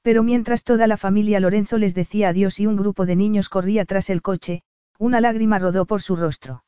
Pero 0.01 0.23
mientras 0.23 0.65
toda 0.65 0.87
la 0.87 0.97
familia 0.97 1.39
Lorenzo 1.39 1.77
les 1.77 1.95
decía 1.95 2.27
adiós 2.27 2.59
y 2.59 2.67
un 2.67 2.75
grupo 2.75 3.05
de 3.05 3.15
niños 3.15 3.47
corría 3.47 3.85
tras 3.85 4.09
el 4.09 4.21
coche, 4.21 4.63
una 4.99 5.21
lágrima 5.21 5.57
rodó 5.57 5.85
por 5.85 6.01
su 6.01 6.17
rostro. 6.17 6.65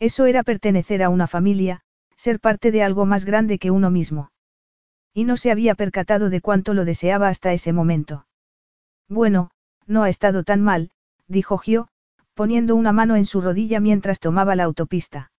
Eso 0.00 0.24
era 0.24 0.42
pertenecer 0.44 1.02
a 1.02 1.10
una 1.10 1.26
familia, 1.26 1.82
ser 2.16 2.40
parte 2.40 2.72
de 2.72 2.82
algo 2.82 3.04
más 3.04 3.26
grande 3.26 3.58
que 3.58 3.70
uno 3.70 3.90
mismo. 3.90 4.30
Y 5.12 5.24
no 5.24 5.36
se 5.36 5.50
había 5.50 5.74
percatado 5.74 6.30
de 6.30 6.40
cuánto 6.40 6.72
lo 6.72 6.86
deseaba 6.86 7.28
hasta 7.28 7.52
ese 7.52 7.74
momento. 7.74 8.26
Bueno, 9.10 9.50
no 9.86 10.04
ha 10.04 10.08
estado 10.08 10.42
tan 10.42 10.62
mal, 10.62 10.90
dijo 11.28 11.58
Gio, 11.58 11.88
poniendo 12.32 12.74
una 12.74 12.94
mano 12.94 13.14
en 13.14 13.26
su 13.26 13.42
rodilla 13.42 13.78
mientras 13.78 14.20
tomaba 14.20 14.56
la 14.56 14.64
autopista. 14.64 15.32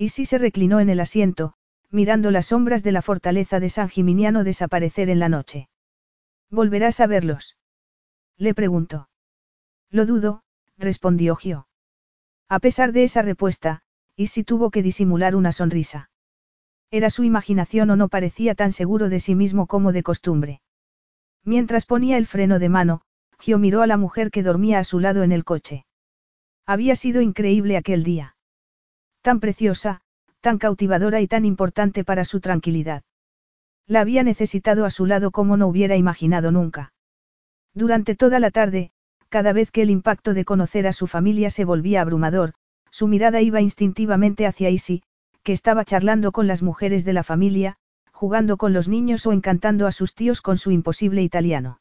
Y 0.00 0.08
si 0.08 0.24
se 0.24 0.38
reclinó 0.38 0.80
en 0.80 0.88
el 0.88 0.98
asiento, 0.98 1.52
mirando 1.90 2.30
las 2.30 2.46
sombras 2.46 2.82
de 2.82 2.90
la 2.90 3.02
fortaleza 3.02 3.60
de 3.60 3.68
San 3.68 3.90
Gimignano 3.90 4.44
desaparecer 4.44 5.10
en 5.10 5.18
la 5.18 5.28
noche. 5.28 5.68
¿Volverás 6.48 7.00
a 7.00 7.06
verlos? 7.06 7.58
Le 8.38 8.54
preguntó. 8.54 9.10
Lo 9.90 10.06
dudo, 10.06 10.42
respondió 10.78 11.36
Gio. 11.36 11.68
A 12.48 12.60
pesar 12.60 12.92
de 12.92 13.04
esa 13.04 13.20
respuesta, 13.20 13.82
y 14.16 14.28
si 14.28 14.42
tuvo 14.42 14.70
que 14.70 14.82
disimular 14.82 15.36
una 15.36 15.52
sonrisa. 15.52 16.08
Era 16.90 17.10
su 17.10 17.22
imaginación 17.22 17.90
o 17.90 17.96
no 17.96 18.08
parecía 18.08 18.54
tan 18.54 18.72
seguro 18.72 19.10
de 19.10 19.20
sí 19.20 19.34
mismo 19.34 19.66
como 19.66 19.92
de 19.92 20.02
costumbre. 20.02 20.62
Mientras 21.44 21.84
ponía 21.84 22.16
el 22.16 22.26
freno 22.26 22.58
de 22.58 22.70
mano, 22.70 23.02
Gio 23.38 23.58
miró 23.58 23.82
a 23.82 23.86
la 23.86 23.98
mujer 23.98 24.30
que 24.30 24.42
dormía 24.42 24.78
a 24.78 24.84
su 24.84 24.98
lado 24.98 25.24
en 25.24 25.32
el 25.32 25.44
coche. 25.44 25.84
Había 26.64 26.96
sido 26.96 27.20
increíble 27.20 27.76
aquel 27.76 28.02
día. 28.02 28.34
Tan 29.22 29.38
preciosa, 29.40 30.00
tan 30.40 30.58
cautivadora 30.58 31.20
y 31.20 31.26
tan 31.26 31.44
importante 31.44 32.04
para 32.04 32.24
su 32.24 32.40
tranquilidad. 32.40 33.02
La 33.86 34.00
había 34.00 34.22
necesitado 34.22 34.84
a 34.84 34.90
su 34.90 35.04
lado 35.04 35.30
como 35.30 35.56
no 35.56 35.66
hubiera 35.66 35.96
imaginado 35.96 36.50
nunca. 36.50 36.92
Durante 37.74 38.14
toda 38.14 38.40
la 38.40 38.50
tarde, 38.50 38.92
cada 39.28 39.52
vez 39.52 39.70
que 39.70 39.82
el 39.82 39.90
impacto 39.90 40.32
de 40.32 40.44
conocer 40.44 40.86
a 40.86 40.92
su 40.92 41.06
familia 41.06 41.50
se 41.50 41.64
volvía 41.64 42.00
abrumador, 42.00 42.54
su 42.90 43.08
mirada 43.08 43.40
iba 43.42 43.60
instintivamente 43.60 44.46
hacia 44.46 44.70
Isi, 44.70 45.02
que 45.42 45.52
estaba 45.52 45.84
charlando 45.84 46.32
con 46.32 46.46
las 46.46 46.62
mujeres 46.62 47.04
de 47.04 47.12
la 47.12 47.22
familia, 47.22 47.76
jugando 48.12 48.56
con 48.56 48.72
los 48.72 48.88
niños 48.88 49.26
o 49.26 49.32
encantando 49.32 49.86
a 49.86 49.92
sus 49.92 50.14
tíos 50.14 50.40
con 50.40 50.56
su 50.56 50.70
imposible 50.70 51.22
italiano. 51.22 51.80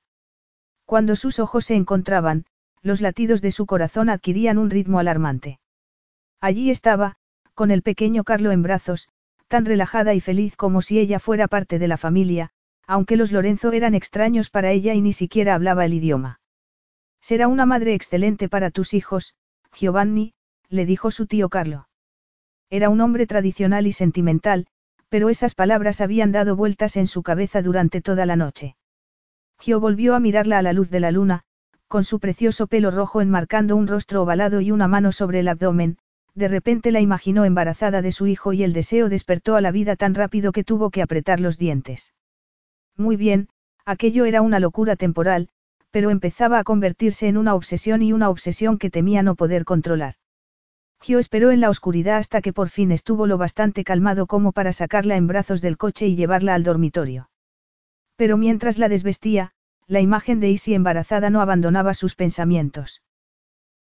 Cuando 0.86 1.16
sus 1.16 1.40
ojos 1.40 1.66
se 1.66 1.76
encontraban, 1.76 2.46
los 2.82 3.02
latidos 3.02 3.42
de 3.42 3.52
su 3.52 3.66
corazón 3.66 4.10
adquirían 4.10 4.58
un 4.58 4.70
ritmo 4.70 5.00
alarmante. 5.00 5.60
Allí 6.40 6.72
estaba, 6.72 7.18
con 7.60 7.72
el 7.72 7.82
pequeño 7.82 8.24
Carlo 8.24 8.54
en 8.54 8.64
brazos, 8.64 9.10
tan 9.50 9.66
relajada 9.66 10.14
y 10.14 10.22
feliz 10.22 10.56
como 10.56 10.82
si 10.82 10.98
ella 10.98 11.20
fuera 11.20 11.50
parte 11.50 11.78
de 11.78 11.90
la 11.90 11.98
familia, 11.98 12.52
aunque 12.88 13.18
los 13.18 13.34
Lorenzo 13.34 13.74
eran 13.74 13.96
extraños 13.96 14.50
para 14.50 14.72
ella 14.72 14.94
y 14.94 15.02
ni 15.02 15.12
siquiera 15.12 15.56
hablaba 15.56 15.84
el 15.84 15.94
idioma. 15.94 16.40
Será 17.20 17.50
una 17.50 17.66
madre 17.66 17.96
excelente 17.96 18.48
para 18.48 18.72
tus 18.72 18.94
hijos, 18.94 19.36
Giovanni, 19.74 20.36
le 20.70 20.86
dijo 20.86 21.12
su 21.12 21.28
tío 21.28 21.50
Carlo. 21.50 21.90
Era 22.70 22.88
un 22.88 23.02
hombre 23.02 23.28
tradicional 23.28 23.88
y 23.88 23.92
sentimental, 23.92 24.66
pero 25.10 25.28
esas 25.28 25.54
palabras 25.54 26.00
habían 26.00 26.32
dado 26.32 26.56
vueltas 26.56 26.96
en 26.96 27.08
su 27.08 27.24
cabeza 27.24 27.62
durante 27.62 28.00
toda 28.00 28.26
la 28.26 28.38
noche. 28.38 28.78
Gio 29.60 29.82
volvió 29.82 30.16
a 30.16 30.22
mirarla 30.22 30.60
a 30.60 30.62
la 30.62 30.72
luz 30.72 30.90
de 30.92 31.02
la 31.02 31.12
luna, 31.12 31.42
con 31.90 32.06
su 32.06 32.22
precioso 32.22 32.68
pelo 32.68 32.90
rojo 32.90 33.20
enmarcando 33.20 33.76
un 33.76 33.86
rostro 33.86 34.22
ovalado 34.24 34.62
y 34.62 34.72
una 34.72 34.88
mano 34.88 35.12
sobre 35.12 35.42
el 35.42 35.50
abdomen, 35.50 35.98
de 36.36 36.48
repente 36.48 36.92
la 36.92 37.02
imaginó 37.02 37.46
embarazada 37.46 38.02
de 38.02 38.12
su 38.12 38.28
hijo 38.28 38.54
y 38.54 38.64
el 38.64 38.74
deseo 38.74 39.10
despertó 39.10 39.56
a 39.56 39.62
la 39.62 39.72
vida 39.72 39.96
tan 39.96 40.16
rápido 40.16 40.52
que 40.52 40.64
tuvo 40.64 40.90
que 40.90 41.02
apretar 41.02 41.40
los 41.40 41.58
dientes. 41.58 42.14
Muy 42.96 43.16
bien, 43.16 43.50
aquello 43.86 44.26
era 44.26 44.42
una 44.42 44.60
locura 44.60 44.96
temporal, 44.96 45.50
pero 45.92 46.10
empezaba 46.10 46.60
a 46.60 46.64
convertirse 46.64 47.28
en 47.28 47.38
una 47.38 47.56
obsesión 47.56 48.02
y 48.02 48.14
una 48.14 48.30
obsesión 48.30 48.78
que 48.78 48.90
temía 48.90 49.24
no 49.24 49.36
poder 49.36 49.66
controlar. 49.66 50.16
Gio 51.02 51.20
esperó 51.20 51.52
en 51.52 51.62
la 51.62 51.70
oscuridad 51.70 52.18
hasta 52.18 52.42
que 52.42 52.54
por 52.54 52.70
fin 52.70 52.92
estuvo 52.92 53.26
lo 53.26 53.38
bastante 53.38 53.84
calmado 53.84 54.28
como 54.28 54.52
para 54.52 54.74
sacarla 54.74 55.16
en 55.16 55.28
brazos 55.28 55.62
del 55.62 55.78
coche 55.78 56.08
y 56.08 56.16
llevarla 56.16 56.54
al 56.54 56.64
dormitorio. 56.64 57.30
Pero 58.18 58.38
mientras 58.38 58.78
la 58.78 58.90
desvestía, 58.90 59.54
la 59.88 60.02
imagen 60.02 60.40
de 60.40 60.50
Isi 60.50 60.74
embarazada 60.74 61.30
no 61.30 61.42
abandonaba 61.42 61.94
sus 61.94 62.16
pensamientos. 62.16 63.02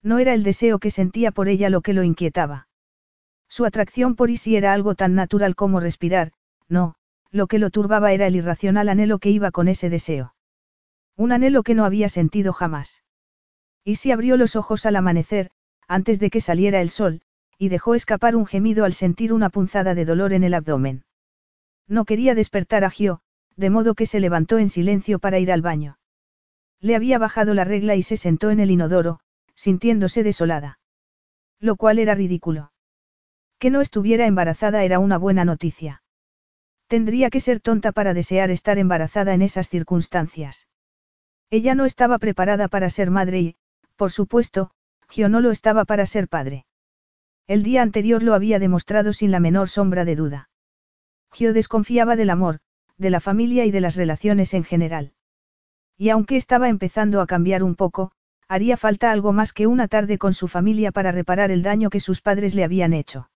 No 0.03 0.19
era 0.19 0.35
el 0.35 0.43
deseo 0.43 0.79
que 0.79 0.91
sentía 0.91 1.33
por 1.33 1.49
ella 1.49 1.71
lo 1.71 1.81
que 1.81 1.93
lo 1.93 2.03
inquietaba. 2.03 2.69
Su 3.49 3.65
atracción 3.65 4.15
por 4.15 4.31
Isi 4.31 4.57
era 4.57 4.73
algo 4.73 4.95
tan 4.95 5.15
natural 5.15 5.55
como 5.55 5.81
respirar, 5.81 6.33
no, 6.69 6.95
lo 7.31 7.47
que 7.47 7.59
lo 7.59 7.71
turbaba 7.71 8.13
era 8.13 8.27
el 8.27 8.37
irracional 8.37 8.89
anhelo 8.89 9.19
que 9.19 9.31
iba 9.31 9.51
con 9.51 9.69
ese 9.69 9.91
deseo. 9.91 10.35
Un 11.17 11.33
anhelo 11.33 11.63
que 11.63 11.75
no 11.75 11.85
había 11.85 12.09
sentido 12.09 12.53
jamás. 12.53 13.03
Isi 13.85 14.13
abrió 14.13 14.37
los 14.37 14.55
ojos 14.55 14.87
al 14.87 14.97
amanecer, 14.97 15.51
antes 15.89 16.21
de 16.21 16.31
que 16.31 16.41
saliera 16.41 16.81
el 16.81 16.91
sol, 16.91 17.23
y 17.59 17.71
dejó 17.71 17.95
escapar 17.95 18.37
un 18.37 18.47
gemido 18.47 18.85
al 18.85 18.93
sentir 18.93 19.33
una 19.33 19.51
punzada 19.51 19.95
de 19.95 20.05
dolor 20.05 20.33
en 20.33 20.45
el 20.45 20.55
abdomen. 20.55 21.05
No 21.89 22.05
quería 22.05 22.35
despertar 22.35 22.85
a 22.85 22.91
Gio, 22.91 23.21
de 23.57 23.71
modo 23.71 23.95
que 23.95 24.07
se 24.07 24.21
levantó 24.21 24.59
en 24.59 24.69
silencio 24.69 25.19
para 25.19 25.39
ir 25.39 25.51
al 25.51 25.63
baño. 25.63 25.99
Le 26.81 26.95
había 26.95 27.19
bajado 27.19 27.55
la 27.55 27.65
regla 27.65 27.97
y 27.97 28.03
se 28.03 28.17
sentó 28.17 28.51
en 28.51 28.61
el 28.61 28.71
inodoro, 28.71 29.21
sintiéndose 29.59 30.23
desolada. 30.23 30.79
Lo 31.59 31.75
cual 31.75 31.99
era 31.99 32.15
ridículo. 32.15 32.71
Que 33.59 33.71
no 33.71 33.81
estuviera 33.81 34.27
embarazada 34.27 34.85
era 34.85 35.01
una 35.01 35.19
buena 35.19 35.45
noticia. 35.45 36.05
Tendría 36.87 37.29
que 37.29 37.41
ser 37.41 37.59
tonta 37.59 37.91
para 37.91 38.15
desear 38.15 38.53
estar 38.53 38.79
embarazada 38.79 39.35
en 39.35 39.43
esas 39.43 39.69
circunstancias. 39.69 40.69
Ella 41.51 41.75
no 41.75 41.87
estaba 41.87 42.19
preparada 42.19 42.69
para 42.69 42.89
ser 42.89 43.11
madre 43.11 43.41
y, 43.41 43.57
por 43.97 44.13
supuesto, 44.13 44.71
Gio 45.09 45.29
no 45.29 45.41
lo 45.41 45.51
estaba 45.51 45.85
para 45.85 46.07
ser 46.07 46.29
padre. 46.29 46.65
El 47.49 47.65
día 47.65 47.83
anterior 47.83 48.23
lo 48.23 48.35
había 48.35 48.61
demostrado 48.61 49.13
sin 49.13 49.33
la 49.33 49.41
menor 49.41 49.69
sombra 49.69 50.05
de 50.05 50.15
duda. 50.15 50.51
Gio 51.33 51.53
desconfiaba 51.53 52.15
del 52.15 52.31
amor, 52.31 52.61
de 52.97 53.11
la 53.11 53.19
familia 53.19 53.65
y 53.65 53.73
de 53.73 53.81
las 53.81 53.97
relaciones 53.97 54.55
en 54.55 54.63
general. 54.63 55.15
Y 55.97 56.11
aunque 56.11 56.37
estaba 56.37 56.69
empezando 56.69 57.21
a 57.21 57.27
cambiar 57.27 57.65
un 57.65 57.75
poco, 57.75 58.13
haría 58.49 58.77
falta 58.77 59.13
algo 59.13 59.33
más 59.33 59.53
que 59.53 59.67
una 59.67 59.89
tarde 59.89 60.19
con 60.19 60.33
su 60.33 60.49
familia 60.49 60.91
para 60.91 61.13
reparar 61.13 61.51
el 61.51 61.63
daño 61.63 61.91
que 61.91 62.01
sus 62.01 62.21
padres 62.23 62.55
le 62.55 62.65
habían 62.65 62.95
hecho. 62.95 63.31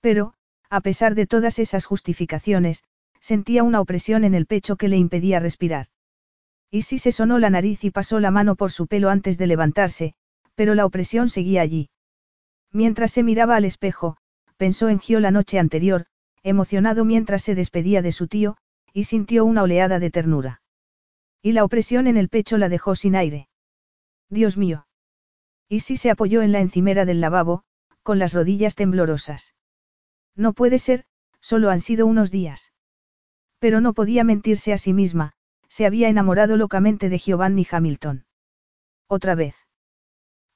Pero, 0.00 0.34
a 0.70 0.80
pesar 0.80 1.14
de 1.14 1.26
todas 1.26 1.58
esas 1.58 1.84
justificaciones, 1.84 2.82
sentía 3.20 3.62
una 3.62 3.80
opresión 3.80 4.24
en 4.24 4.34
el 4.34 4.46
pecho 4.46 4.76
que 4.76 4.88
le 4.88 4.96
impedía 4.96 5.38
respirar. 5.38 5.86
Y 6.70 6.82
si 6.82 6.98
se 6.98 7.12
sonó 7.12 7.38
la 7.38 7.50
nariz 7.50 7.84
y 7.84 7.90
pasó 7.90 8.18
la 8.18 8.30
mano 8.30 8.56
por 8.56 8.72
su 8.72 8.86
pelo 8.86 9.10
antes 9.10 9.36
de 9.36 9.46
levantarse, 9.46 10.14
pero 10.54 10.74
la 10.74 10.86
opresión 10.86 11.28
seguía 11.28 11.60
allí. 11.60 11.90
Mientras 12.72 13.12
se 13.12 13.22
miraba 13.22 13.56
al 13.56 13.66
espejo, 13.66 14.16
pensó 14.56 14.88
en 14.88 14.98
Gio 14.98 15.20
la 15.20 15.30
noche 15.30 15.58
anterior, 15.58 16.06
emocionado 16.42 17.04
mientras 17.04 17.42
se 17.42 17.54
despedía 17.54 18.00
de 18.00 18.12
su 18.12 18.26
tío, 18.26 18.56
y 18.94 19.04
sintió 19.04 19.44
una 19.44 19.62
oleada 19.62 19.98
de 19.98 20.10
ternura. 20.10 20.62
Y 21.42 21.52
la 21.52 21.64
opresión 21.64 22.06
en 22.06 22.16
el 22.16 22.30
pecho 22.30 22.56
la 22.56 22.70
dejó 22.70 22.94
sin 22.94 23.14
aire. 23.14 23.48
Dios 24.32 24.56
mío. 24.56 24.86
Y 25.68 25.80
si 25.80 25.98
se 25.98 26.10
apoyó 26.10 26.40
en 26.40 26.52
la 26.52 26.60
encimera 26.60 27.04
del 27.04 27.20
lavabo, 27.20 27.64
con 28.02 28.18
las 28.18 28.32
rodillas 28.32 28.74
temblorosas. 28.74 29.54
No 30.34 30.54
puede 30.54 30.78
ser, 30.78 31.04
solo 31.40 31.68
han 31.68 31.80
sido 31.80 32.06
unos 32.06 32.30
días. 32.30 32.72
Pero 33.58 33.82
no 33.82 33.92
podía 33.92 34.24
mentirse 34.24 34.72
a 34.72 34.78
sí 34.78 34.94
misma, 34.94 35.34
se 35.68 35.84
había 35.84 36.08
enamorado 36.08 36.56
locamente 36.56 37.10
de 37.10 37.18
Giovanni 37.18 37.66
Hamilton. 37.70 38.24
Otra 39.06 39.34
vez. 39.34 39.54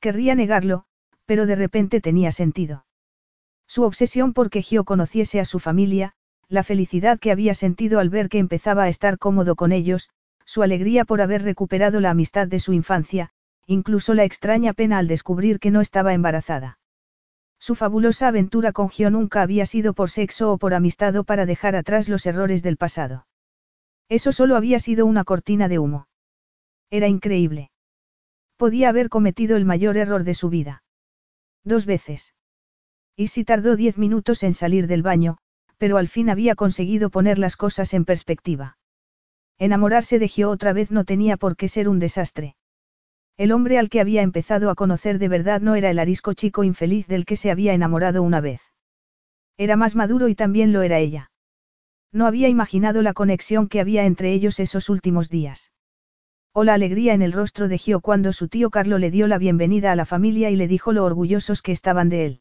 Querría 0.00 0.34
negarlo, 0.34 0.84
pero 1.26 1.44
de 1.44 1.56
repente 1.56 2.00
tenía 2.00 2.32
sentido. 2.32 2.86
Su 3.66 3.82
obsesión 3.82 4.32
por 4.32 4.48
que 4.48 4.62
Gio 4.62 4.84
conociese 4.84 5.38
a 5.38 5.44
su 5.44 5.58
familia, 5.58 6.14
la 6.48 6.62
felicidad 6.62 7.18
que 7.18 7.30
había 7.30 7.55
sentido 7.55 8.00
al 8.00 8.08
ver 8.08 8.30
que 8.30 8.38
empezaba 8.38 8.84
a 8.84 8.88
estar 8.88 9.18
cómodo 9.18 9.55
con 9.55 9.72
ellos, 9.72 10.08
su 10.46 10.62
alegría 10.62 11.05
por 11.05 11.20
haber 11.20 11.42
recuperado 11.42 12.00
la 12.00 12.10
amistad 12.10 12.46
de 12.46 12.60
su 12.60 12.72
infancia, 12.72 13.32
incluso 13.66 14.14
la 14.14 14.24
extraña 14.24 14.72
pena 14.72 14.98
al 14.98 15.08
descubrir 15.08 15.58
que 15.58 15.70
no 15.70 15.80
estaba 15.80 16.14
embarazada. 16.14 16.78
Su 17.58 17.74
fabulosa 17.74 18.28
aventura 18.28 18.72
con 18.72 18.90
Gio 18.90 19.10
nunca 19.10 19.42
había 19.42 19.66
sido 19.66 19.94
por 19.94 20.10
sexo 20.10 20.52
o 20.52 20.58
por 20.58 20.74
amistad 20.74 21.16
o 21.16 21.24
para 21.24 21.46
dejar 21.46 21.74
atrás 21.74 22.08
los 22.08 22.26
errores 22.26 22.62
del 22.62 22.76
pasado. 22.76 23.26
Eso 24.08 24.32
solo 24.32 24.56
había 24.56 24.78
sido 24.78 25.06
una 25.06 25.24
cortina 25.24 25.68
de 25.68 25.78
humo. 25.78 26.08
Era 26.90 27.08
increíble. 27.08 27.70
Podía 28.56 28.88
haber 28.88 29.08
cometido 29.08 29.56
el 29.56 29.64
mayor 29.64 29.96
error 29.96 30.22
de 30.22 30.34
su 30.34 30.48
vida. 30.48 30.84
Dos 31.64 31.86
veces. 31.86 32.34
Y 33.16 33.28
si 33.28 33.44
tardó 33.44 33.74
diez 33.76 33.98
minutos 33.98 34.42
en 34.42 34.54
salir 34.54 34.86
del 34.86 35.02
baño, 35.02 35.38
pero 35.78 35.96
al 35.96 36.08
fin 36.08 36.30
había 36.30 36.54
conseguido 36.54 37.10
poner 37.10 37.38
las 37.38 37.56
cosas 37.56 37.92
en 37.94 38.04
perspectiva. 38.04 38.78
Enamorarse 39.58 40.18
de 40.18 40.28
Gio 40.28 40.50
otra 40.50 40.72
vez 40.72 40.90
no 40.90 41.04
tenía 41.04 41.36
por 41.36 41.56
qué 41.56 41.66
ser 41.66 41.88
un 41.88 41.98
desastre. 41.98 42.56
El 43.36 43.52
hombre 43.52 43.78
al 43.78 43.90
que 43.90 44.00
había 44.00 44.23
empezado 44.23 44.70
a 44.70 44.74
conocer 44.74 45.18
de 45.18 45.28
verdad 45.28 45.60
no 45.60 45.74
era 45.74 45.90
el 45.90 45.98
arisco 45.98 46.32
chico 46.32 46.65
infeliz 46.65 47.06
del 47.06 47.26
que 47.26 47.36
se 47.36 47.50
había 47.50 47.74
enamorado 47.74 48.23
una 48.23 48.40
vez. 48.40 48.62
Era 49.58 49.76
más 49.76 49.94
maduro 49.94 50.28
y 50.28 50.34
también 50.34 50.73
lo 50.73 50.82
era 50.82 50.98
ella. 50.98 51.31
No 52.12 52.26
había 52.26 52.48
imaginado 52.48 53.02
la 53.02 53.12
conexión 53.12 53.68
que 53.68 53.81
había 53.81 54.06
entre 54.06 54.32
ellos 54.32 54.58
esos 54.58 54.89
últimos 54.89 55.28
días. 55.28 55.70
O 56.52 56.65
la 56.65 56.73
alegría 56.73 57.12
en 57.12 57.20
el 57.20 57.32
rostro 57.32 57.68
de 57.68 57.76
Gio 57.76 58.00
cuando 58.00 58.32
su 58.32 58.48
tío 58.48 58.70
Carlo 58.70 58.97
le 58.97 59.10
dio 59.10 59.26
la 59.26 59.36
bienvenida 59.36 59.92
a 59.92 59.97
la 59.97 60.06
familia 60.06 60.48
y 60.48 60.56
le 60.56 60.66
dijo 60.66 60.92
lo 60.92 61.05
orgullosos 61.05 61.60
que 61.60 61.73
estaban 61.73 62.08
de 62.08 62.24
él. 62.24 62.40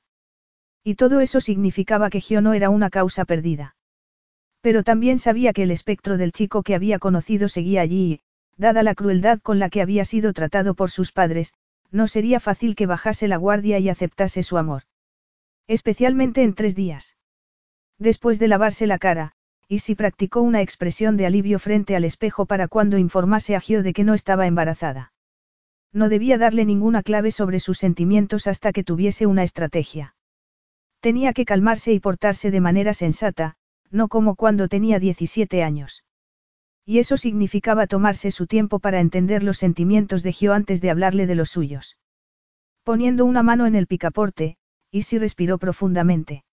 Y 0.81 0.95
todo 0.95 1.19
eso 1.19 1.41
significaba 1.41 2.09
que 2.09 2.21
Gio 2.21 2.39
no 2.39 2.53
era 2.53 2.69
una 2.69 2.89
causa 2.89 3.25
perdida. 3.25 3.75
Pero 4.61 4.83
también 4.83 5.17
sabía 5.17 5.51
que 5.51 5.63
el 5.63 5.71
espectro 5.71 6.17
del 6.17 6.31
chico 6.31 6.63
que 6.63 6.75
había 6.75 6.99
conocido 6.99 7.49
seguía 7.49 7.81
allí 7.81 8.13
y, 8.13 8.21
dada 8.57 8.83
la 8.83 8.95
crueldad 8.95 9.39
con 9.39 9.59
la 9.59 9.69
que 9.69 9.81
había 9.81 10.05
sido 10.05 10.33
tratado 10.33 10.73
por 10.73 10.91
sus 10.91 11.11
padres, 11.11 11.53
no 11.91 12.07
sería 12.07 12.39
fácil 12.39 12.75
que 12.75 12.85
bajase 12.85 13.27
la 13.27 13.37
guardia 13.37 13.79
y 13.79 13.89
aceptase 13.89 14.43
su 14.43 14.57
amor. 14.57 14.83
Especialmente 15.67 16.43
en 16.43 16.53
tres 16.53 16.75
días. 16.75 17.17
Después 17.97 18.39
de 18.39 18.47
lavarse 18.47 18.87
la 18.87 18.97
cara, 18.97 19.31
y 19.67 19.79
si 19.79 19.95
practicó 19.95 20.41
una 20.41 20.61
expresión 20.61 21.17
de 21.17 21.25
alivio 21.25 21.59
frente 21.59 21.95
al 21.95 22.05
espejo 22.05 22.45
para 22.45 22.67
cuando 22.67 22.97
informase 22.97 23.55
a 23.55 23.61
Gio 23.61 23.83
de 23.83 23.93
que 23.93 24.03
no 24.03 24.13
estaba 24.13 24.47
embarazada. 24.47 25.11
No 25.91 26.09
debía 26.09 26.37
darle 26.37 26.65
ninguna 26.65 27.03
clave 27.03 27.31
sobre 27.31 27.59
sus 27.59 27.77
sentimientos 27.77 28.47
hasta 28.47 28.73
que 28.73 28.83
tuviese 28.83 29.25
una 29.25 29.43
estrategia. 29.43 30.15
Tenía 30.99 31.33
que 31.33 31.45
calmarse 31.45 31.93
y 31.93 31.99
portarse 31.99 32.51
de 32.51 32.61
manera 32.61 32.93
sensata, 32.93 33.55
no 33.91 34.07
como 34.07 34.35
cuando 34.35 34.67
tenía 34.67 34.99
17 34.99 35.63
años. 35.63 36.04
Y 36.85 36.99
eso 36.99 37.17
significaba 37.17 37.87
tomarse 37.87 38.29
su 38.29 38.45
tiempo 38.45 38.79
para 38.79 38.99
entender 38.99 39.41
los 39.41 39.57
sentimientos 39.57 40.21
de 40.21 40.31
Gio 40.31 40.53
antes 40.53 40.81
de 40.81 40.91
hablarle 40.91 41.25
de 41.25 41.35
los 41.35 41.49
suyos. 41.49 41.97
Poniendo 42.83 43.25
una 43.25 43.41
mano 43.41 43.65
en 43.65 43.73
el 43.73 43.87
picaporte, 43.87 44.57
Isi 44.91 45.17
respiró 45.17 45.57
profundamente. 45.57 46.45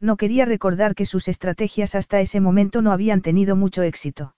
No 0.00 0.16
quería 0.16 0.46
recordar 0.46 0.94
que 0.94 1.04
sus 1.04 1.28
estrategias 1.28 1.94
hasta 1.94 2.20
ese 2.20 2.40
momento 2.40 2.80
no 2.80 2.90
habían 2.90 3.20
tenido 3.20 3.54
mucho 3.54 3.82
éxito. 3.82 4.34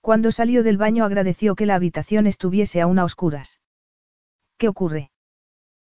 Cuando 0.00 0.32
salió 0.32 0.62
del 0.62 0.78
baño 0.78 1.04
agradeció 1.04 1.54
que 1.54 1.66
la 1.66 1.74
habitación 1.74 2.26
estuviese 2.26 2.80
aún 2.80 2.98
a 2.98 3.04
oscuras. 3.04 3.60
¿Qué 4.56 4.68
ocurre? 4.68 5.10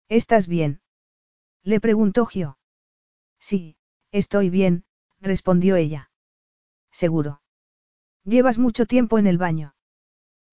¿Estás 0.08 0.48
bien? 0.48 0.80
Le 1.62 1.78
preguntó 1.80 2.24
Gio. 2.24 2.58
Sí, 3.38 3.76
estoy 4.12 4.48
bien, 4.48 4.84
respondió 5.20 5.76
ella. 5.76 6.10
Seguro. 6.90 7.42
Llevas 8.26 8.58
mucho 8.58 8.86
tiempo 8.86 9.18
en 9.18 9.28
el 9.28 9.38
baño. 9.38 9.76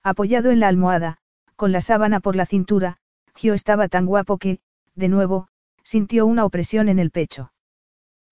Apoyado 0.03 0.51
en 0.51 0.59
la 0.59 0.67
almohada, 0.67 1.17
con 1.55 1.71
la 1.71 1.81
sábana 1.81 2.19
por 2.19 2.35
la 2.35 2.45
cintura, 2.45 2.97
Gio 3.33 3.55
estaba 3.55 3.87
tan 3.87 4.05
guapo 4.05 4.37
que, 4.37 4.59
de 4.93 5.09
nuevo, 5.09 5.47
sintió 5.83 6.27
una 6.27 6.45
opresión 6.45 6.87
en 6.87 6.99
el 6.99 7.09
pecho. 7.09 7.51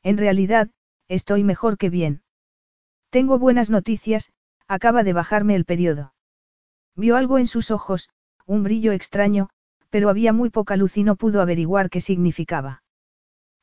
En 0.03 0.17
realidad, 0.17 0.69
estoy 1.07 1.43
mejor 1.43 1.79
que 1.79 1.89
bien. 1.89 2.21
Tengo 3.09 3.39
buenas 3.39 3.71
noticias, 3.71 4.31
acaba 4.67 5.03
de 5.03 5.13
bajarme 5.13 5.55
el 5.55 5.65
periodo. 5.65 6.13
Vio 6.95 7.17
algo 7.17 7.39
en 7.39 7.47
sus 7.47 7.71
ojos, 7.71 8.09
un 8.45 8.61
brillo 8.61 8.91
extraño, 8.91 9.49
pero 9.89 10.09
había 10.09 10.33
muy 10.33 10.51
poca 10.51 10.77
luz 10.77 10.97
y 10.97 11.03
no 11.03 11.15
pudo 11.15 11.41
averiguar 11.41 11.89
qué 11.89 11.99
significaba. 11.99 12.83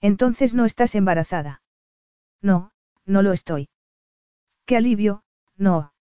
Entonces 0.00 0.54
no 0.54 0.64
estás 0.64 0.96
embarazada. 0.96 1.62
No, 2.42 2.72
no 3.06 3.22
lo 3.22 3.32
estoy. 3.32 3.68
Qué 4.66 4.76
alivio, 4.76 5.22
no. 5.58 5.92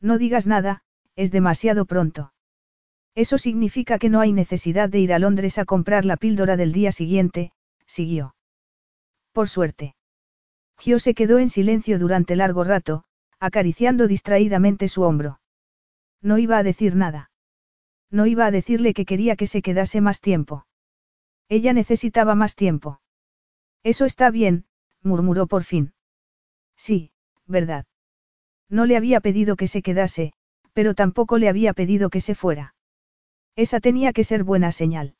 No 0.00 0.18
digas 0.18 0.46
nada, 0.46 0.82
es 1.16 1.32
demasiado 1.32 1.86
pronto. 1.86 2.32
Eso 3.14 3.38
significa 3.38 3.98
que 3.98 4.10
no 4.10 4.20
hay 4.20 4.32
necesidad 4.32 4.88
de 4.88 4.98
ir 5.00 5.12
a 5.12 5.18
Londres 5.18 5.58
a 5.58 5.64
comprar 5.64 6.04
la 6.04 6.16
píldora 6.16 6.56
del 6.56 6.72
día 6.72 6.92
siguiente, 6.92 7.52
siguió. 7.86 8.34
Por 9.32 9.48
suerte. 9.48 9.96
Gio 10.78 10.98
se 10.98 11.14
quedó 11.14 11.38
en 11.38 11.48
silencio 11.48 11.98
durante 11.98 12.36
largo 12.36 12.64
rato, 12.64 13.04
acariciando 13.38 14.08
distraídamente 14.08 14.88
su 14.88 15.02
hombro. 15.02 15.40
No 16.20 16.38
iba 16.38 16.58
a 16.58 16.62
decir 16.62 16.96
nada. 16.96 17.30
No 18.10 18.26
iba 18.26 18.46
a 18.46 18.50
decirle 18.50 18.94
que 18.94 19.04
quería 19.04 19.36
que 19.36 19.46
se 19.46 19.62
quedase 19.62 20.00
más 20.00 20.20
tiempo. 20.20 20.66
Ella 21.48 21.72
necesitaba 21.72 22.34
más 22.34 22.54
tiempo. 22.54 23.00
Eso 23.82 24.04
está 24.04 24.30
bien, 24.30 24.66
murmuró 25.02 25.46
por 25.46 25.62
fin. 25.62 25.94
Sí, 26.76 27.12
verdad. 27.46 27.86
No 28.68 28.86
le 28.86 28.96
había 28.96 29.20
pedido 29.20 29.56
que 29.56 29.66
se 29.66 29.82
quedase, 29.82 30.32
pero 30.72 30.94
tampoco 30.94 31.38
le 31.38 31.48
había 31.48 31.72
pedido 31.72 32.10
que 32.10 32.20
se 32.20 32.34
fuera. 32.34 32.74
Esa 33.56 33.80
tenía 33.80 34.12
que 34.12 34.24
ser 34.24 34.42
buena 34.42 34.72
señal. 34.72 35.14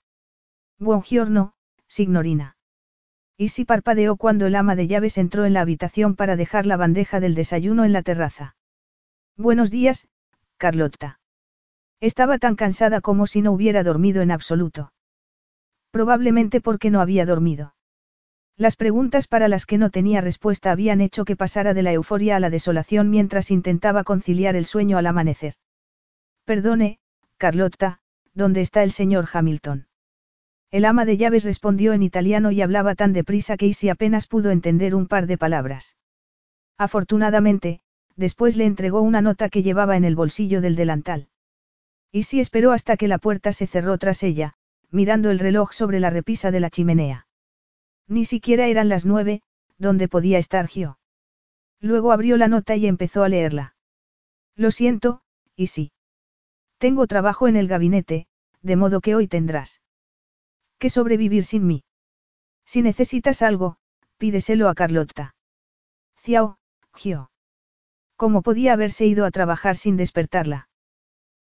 Buongiorno, 0.78 1.52
signorina. 1.86 2.56
Y 3.36 3.48
si 3.48 3.64
parpadeó 3.64 4.16
cuando 4.16 4.46
el 4.46 4.54
ama 4.54 4.76
de 4.76 4.86
llaves 4.86 5.18
entró 5.18 5.44
en 5.44 5.52
la 5.52 5.60
habitación 5.60 6.14
para 6.16 6.36
dejar 6.36 6.66
la 6.66 6.76
bandeja 6.76 7.20
del 7.20 7.34
desayuno 7.34 7.84
en 7.84 7.92
la 7.92 8.02
terraza. 8.02 8.56
Buenos 9.36 9.70
días, 9.70 10.08
Carlotta. 10.56 11.20
Estaba 12.00 12.38
tan 12.38 12.54
cansada 12.54 13.00
como 13.00 13.26
si 13.26 13.42
no 13.42 13.52
hubiera 13.52 13.82
dormido 13.82 14.22
en 14.22 14.30
absoluto. 14.30 14.92
Probablemente 15.90 16.60
porque 16.60 16.90
no 16.90 17.00
había 17.00 17.24
dormido. 17.26 17.74
Las 18.56 18.76
preguntas 18.76 19.26
para 19.26 19.48
las 19.48 19.66
que 19.66 19.78
no 19.78 19.90
tenía 19.90 20.20
respuesta 20.20 20.70
habían 20.70 21.00
hecho 21.00 21.24
que 21.24 21.34
pasara 21.34 21.74
de 21.74 21.82
la 21.82 21.92
euforia 21.92 22.36
a 22.36 22.40
la 22.40 22.50
desolación 22.50 23.10
mientras 23.10 23.50
intentaba 23.50 24.04
conciliar 24.04 24.54
el 24.54 24.64
sueño 24.64 24.96
al 24.96 25.06
amanecer. 25.06 25.54
Perdone, 26.44 26.98
Carlotta, 27.36 28.00
¿dónde 28.32 28.60
está 28.60 28.84
el 28.84 28.92
señor 28.92 29.26
Hamilton? 29.32 29.88
El 30.70 30.84
ama 30.84 31.04
de 31.04 31.16
llaves 31.16 31.44
respondió 31.44 31.92
en 31.94 32.04
italiano 32.04 32.52
y 32.52 32.62
hablaba 32.62 32.94
tan 32.94 33.12
deprisa 33.12 33.56
que 33.56 33.66
Isi 33.66 33.88
apenas 33.88 34.28
pudo 34.28 34.50
entender 34.50 34.94
un 34.94 35.08
par 35.08 35.26
de 35.26 35.38
palabras. 35.38 35.96
Afortunadamente, 36.78 37.80
después 38.16 38.56
le 38.56 38.66
entregó 38.66 39.00
una 39.00 39.20
nota 39.20 39.48
que 39.48 39.62
llevaba 39.62 39.96
en 39.96 40.04
el 40.04 40.14
bolsillo 40.14 40.60
del 40.60 40.76
delantal. 40.76 41.28
Isi 42.12 42.38
esperó 42.38 42.70
hasta 42.70 42.96
que 42.96 43.08
la 43.08 43.18
puerta 43.18 43.52
se 43.52 43.66
cerró 43.66 43.98
tras 43.98 44.22
ella, 44.22 44.54
mirando 44.90 45.30
el 45.30 45.40
reloj 45.40 45.72
sobre 45.72 45.98
la 45.98 46.10
repisa 46.10 46.52
de 46.52 46.60
la 46.60 46.70
chimenea. 46.70 47.26
Ni 48.08 48.24
siquiera 48.24 48.66
eran 48.66 48.88
las 48.88 49.06
nueve, 49.06 49.42
donde 49.78 50.08
podía 50.08 50.38
estar 50.38 50.66
Gio. 50.68 50.98
Luego 51.80 52.12
abrió 52.12 52.36
la 52.36 52.48
nota 52.48 52.76
y 52.76 52.86
empezó 52.86 53.22
a 53.22 53.28
leerla. 53.28 53.74
Lo 54.56 54.70
siento, 54.70 55.22
y 55.56 55.68
sí. 55.68 55.92
Tengo 56.78 57.06
trabajo 57.06 57.48
en 57.48 57.56
el 57.56 57.68
gabinete, 57.68 58.26
de 58.62 58.76
modo 58.76 59.00
que 59.00 59.14
hoy 59.14 59.28
tendrás 59.28 59.80
que 60.78 60.90
sobrevivir 60.90 61.44
sin 61.44 61.66
mí. 61.66 61.84
Si 62.66 62.82
necesitas 62.82 63.42
algo, 63.42 63.78
pídeselo 64.18 64.68
a 64.68 64.74
Carlotta. 64.74 65.34
Ciao, 66.20 66.58
Gio. 66.94 67.30
¿Cómo 68.16 68.42
podía 68.42 68.72
haberse 68.74 69.06
ido 69.06 69.24
a 69.24 69.30
trabajar 69.30 69.76
sin 69.76 69.96
despertarla? 69.96 70.68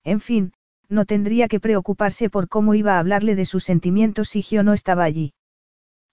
En 0.04 0.20
fin, 0.20 0.52
no 0.88 1.04
tendría 1.04 1.48
que 1.48 1.60
preocuparse 1.60 2.30
por 2.30 2.48
cómo 2.48 2.74
iba 2.74 2.94
a 2.94 2.98
hablarle 2.98 3.34
de 3.36 3.44
sus 3.44 3.64
sentimientos 3.64 4.28
si 4.30 4.42
Gio 4.42 4.62
no 4.62 4.72
estaba 4.72 5.04
allí. 5.04 5.34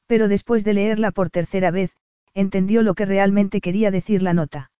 Pero 0.08 0.28
después 0.28 0.64
de 0.64 0.74
leerla 0.74 1.12
por 1.12 1.30
tercera 1.30 1.72
vez, 1.72 1.96
entendió 2.34 2.84
lo 2.84 2.94
que 2.94 3.06
realmente 3.06 3.62
quería 3.62 3.92
decir 3.92 4.22
la 4.22 4.34
nota. 4.34 4.72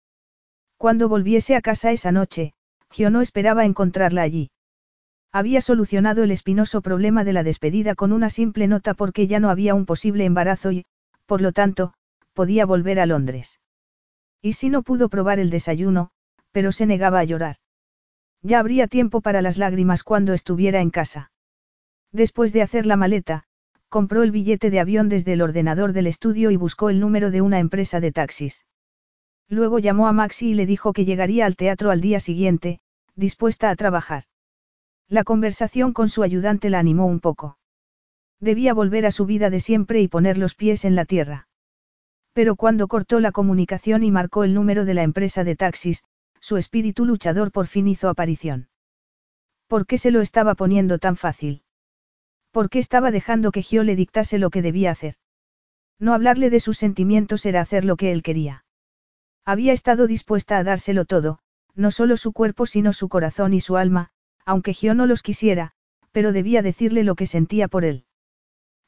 Cuando 0.76 1.08
volviese 1.08 1.56
a 1.56 1.62
casa 1.62 1.90
esa 1.90 2.12
noche, 2.12 2.52
Gio 2.90 3.10
no 3.10 3.20
esperaba 3.22 3.64
encontrarla 3.64 4.22
allí. 4.22 4.50
Había 5.32 5.60
solucionado 5.60 6.22
el 6.22 6.30
espinoso 6.30 6.80
problema 6.80 7.24
de 7.24 7.32
la 7.32 7.42
despedida 7.42 7.94
con 7.94 8.12
una 8.12 8.30
simple 8.30 8.68
nota 8.68 8.94
porque 8.94 9.26
ya 9.26 9.40
no 9.40 9.50
había 9.50 9.74
un 9.74 9.86
posible 9.86 10.24
embarazo 10.24 10.72
y, 10.72 10.84
por 11.26 11.40
lo 11.40 11.52
tanto, 11.52 11.92
podía 12.32 12.64
volver 12.66 13.00
a 13.00 13.06
Londres. 13.06 13.58
Y 14.40 14.52
si 14.52 14.68
no 14.68 14.82
pudo 14.82 15.08
probar 15.08 15.38
el 15.38 15.50
desayuno, 15.50 16.10
pero 16.52 16.72
se 16.72 16.86
negaba 16.86 17.18
a 17.18 17.24
llorar. 17.24 17.56
Ya 18.42 18.60
habría 18.60 18.86
tiempo 18.86 19.20
para 19.20 19.42
las 19.42 19.58
lágrimas 19.58 20.04
cuando 20.04 20.32
estuviera 20.32 20.80
en 20.80 20.90
casa. 20.90 21.30
Después 22.12 22.52
de 22.52 22.62
hacer 22.62 22.86
la 22.86 22.96
maleta, 22.96 23.44
compró 23.88 24.22
el 24.22 24.30
billete 24.30 24.70
de 24.70 24.80
avión 24.80 25.08
desde 25.08 25.32
el 25.32 25.42
ordenador 25.42 25.92
del 25.92 26.06
estudio 26.06 26.50
y 26.50 26.56
buscó 26.56 26.90
el 26.90 27.00
número 27.00 27.30
de 27.30 27.40
una 27.40 27.58
empresa 27.58 28.00
de 28.00 28.12
taxis. 28.12 28.66
Luego 29.48 29.78
llamó 29.78 30.08
a 30.08 30.12
Maxi 30.12 30.50
y 30.50 30.54
le 30.54 30.66
dijo 30.66 30.92
que 30.92 31.04
llegaría 31.04 31.46
al 31.46 31.56
teatro 31.56 31.90
al 31.90 32.00
día 32.00 32.20
siguiente, 32.20 32.80
dispuesta 33.14 33.70
a 33.70 33.76
trabajar. 33.76 34.24
La 35.08 35.22
conversación 35.22 35.92
con 35.92 36.08
su 36.08 36.22
ayudante 36.24 36.68
la 36.68 36.80
animó 36.80 37.06
un 37.06 37.20
poco. 37.20 37.58
Debía 38.40 38.74
volver 38.74 39.06
a 39.06 39.12
su 39.12 39.24
vida 39.24 39.50
de 39.50 39.60
siempre 39.60 40.02
y 40.02 40.08
poner 40.08 40.36
los 40.36 40.54
pies 40.54 40.84
en 40.84 40.96
la 40.96 41.04
tierra. 41.04 41.48
Pero 42.32 42.56
cuando 42.56 42.88
cortó 42.88 43.20
la 43.20 43.32
comunicación 43.32 44.02
y 44.02 44.10
marcó 44.10 44.44
el 44.44 44.52
número 44.52 44.84
de 44.84 44.94
la 44.94 45.04
empresa 45.04 45.44
de 45.44 45.56
taxis, 45.56 46.02
su 46.40 46.56
espíritu 46.56 47.04
luchador 47.06 47.50
por 47.52 47.66
fin 47.66 47.88
hizo 47.88 48.08
aparición. 48.08 48.68
¿Por 49.68 49.86
qué 49.86 49.96
se 49.96 50.10
lo 50.10 50.20
estaba 50.20 50.54
poniendo 50.54 50.98
tan 50.98 51.16
fácil? 51.16 51.62
¿Por 52.56 52.70
qué 52.70 52.78
estaba 52.78 53.10
dejando 53.10 53.52
que 53.52 53.60
Gio 53.60 53.82
le 53.82 53.96
dictase 53.96 54.38
lo 54.38 54.48
que 54.48 54.62
debía 54.62 54.90
hacer? 54.90 55.16
No 55.98 56.14
hablarle 56.14 56.48
de 56.48 56.58
sus 56.58 56.78
sentimientos 56.78 57.44
era 57.44 57.60
hacer 57.60 57.84
lo 57.84 57.96
que 57.96 58.12
él 58.12 58.22
quería. 58.22 58.64
Había 59.44 59.74
estado 59.74 60.06
dispuesta 60.06 60.56
a 60.56 60.64
dárselo 60.64 61.04
todo, 61.04 61.40
no 61.74 61.90
solo 61.90 62.16
su 62.16 62.32
cuerpo 62.32 62.64
sino 62.64 62.94
su 62.94 63.10
corazón 63.10 63.52
y 63.52 63.60
su 63.60 63.76
alma, 63.76 64.08
aunque 64.46 64.72
Gio 64.72 64.94
no 64.94 65.04
los 65.04 65.20
quisiera, 65.20 65.72
pero 66.12 66.32
debía 66.32 66.62
decirle 66.62 67.04
lo 67.04 67.14
que 67.14 67.26
sentía 67.26 67.68
por 67.68 67.84
él. 67.84 68.06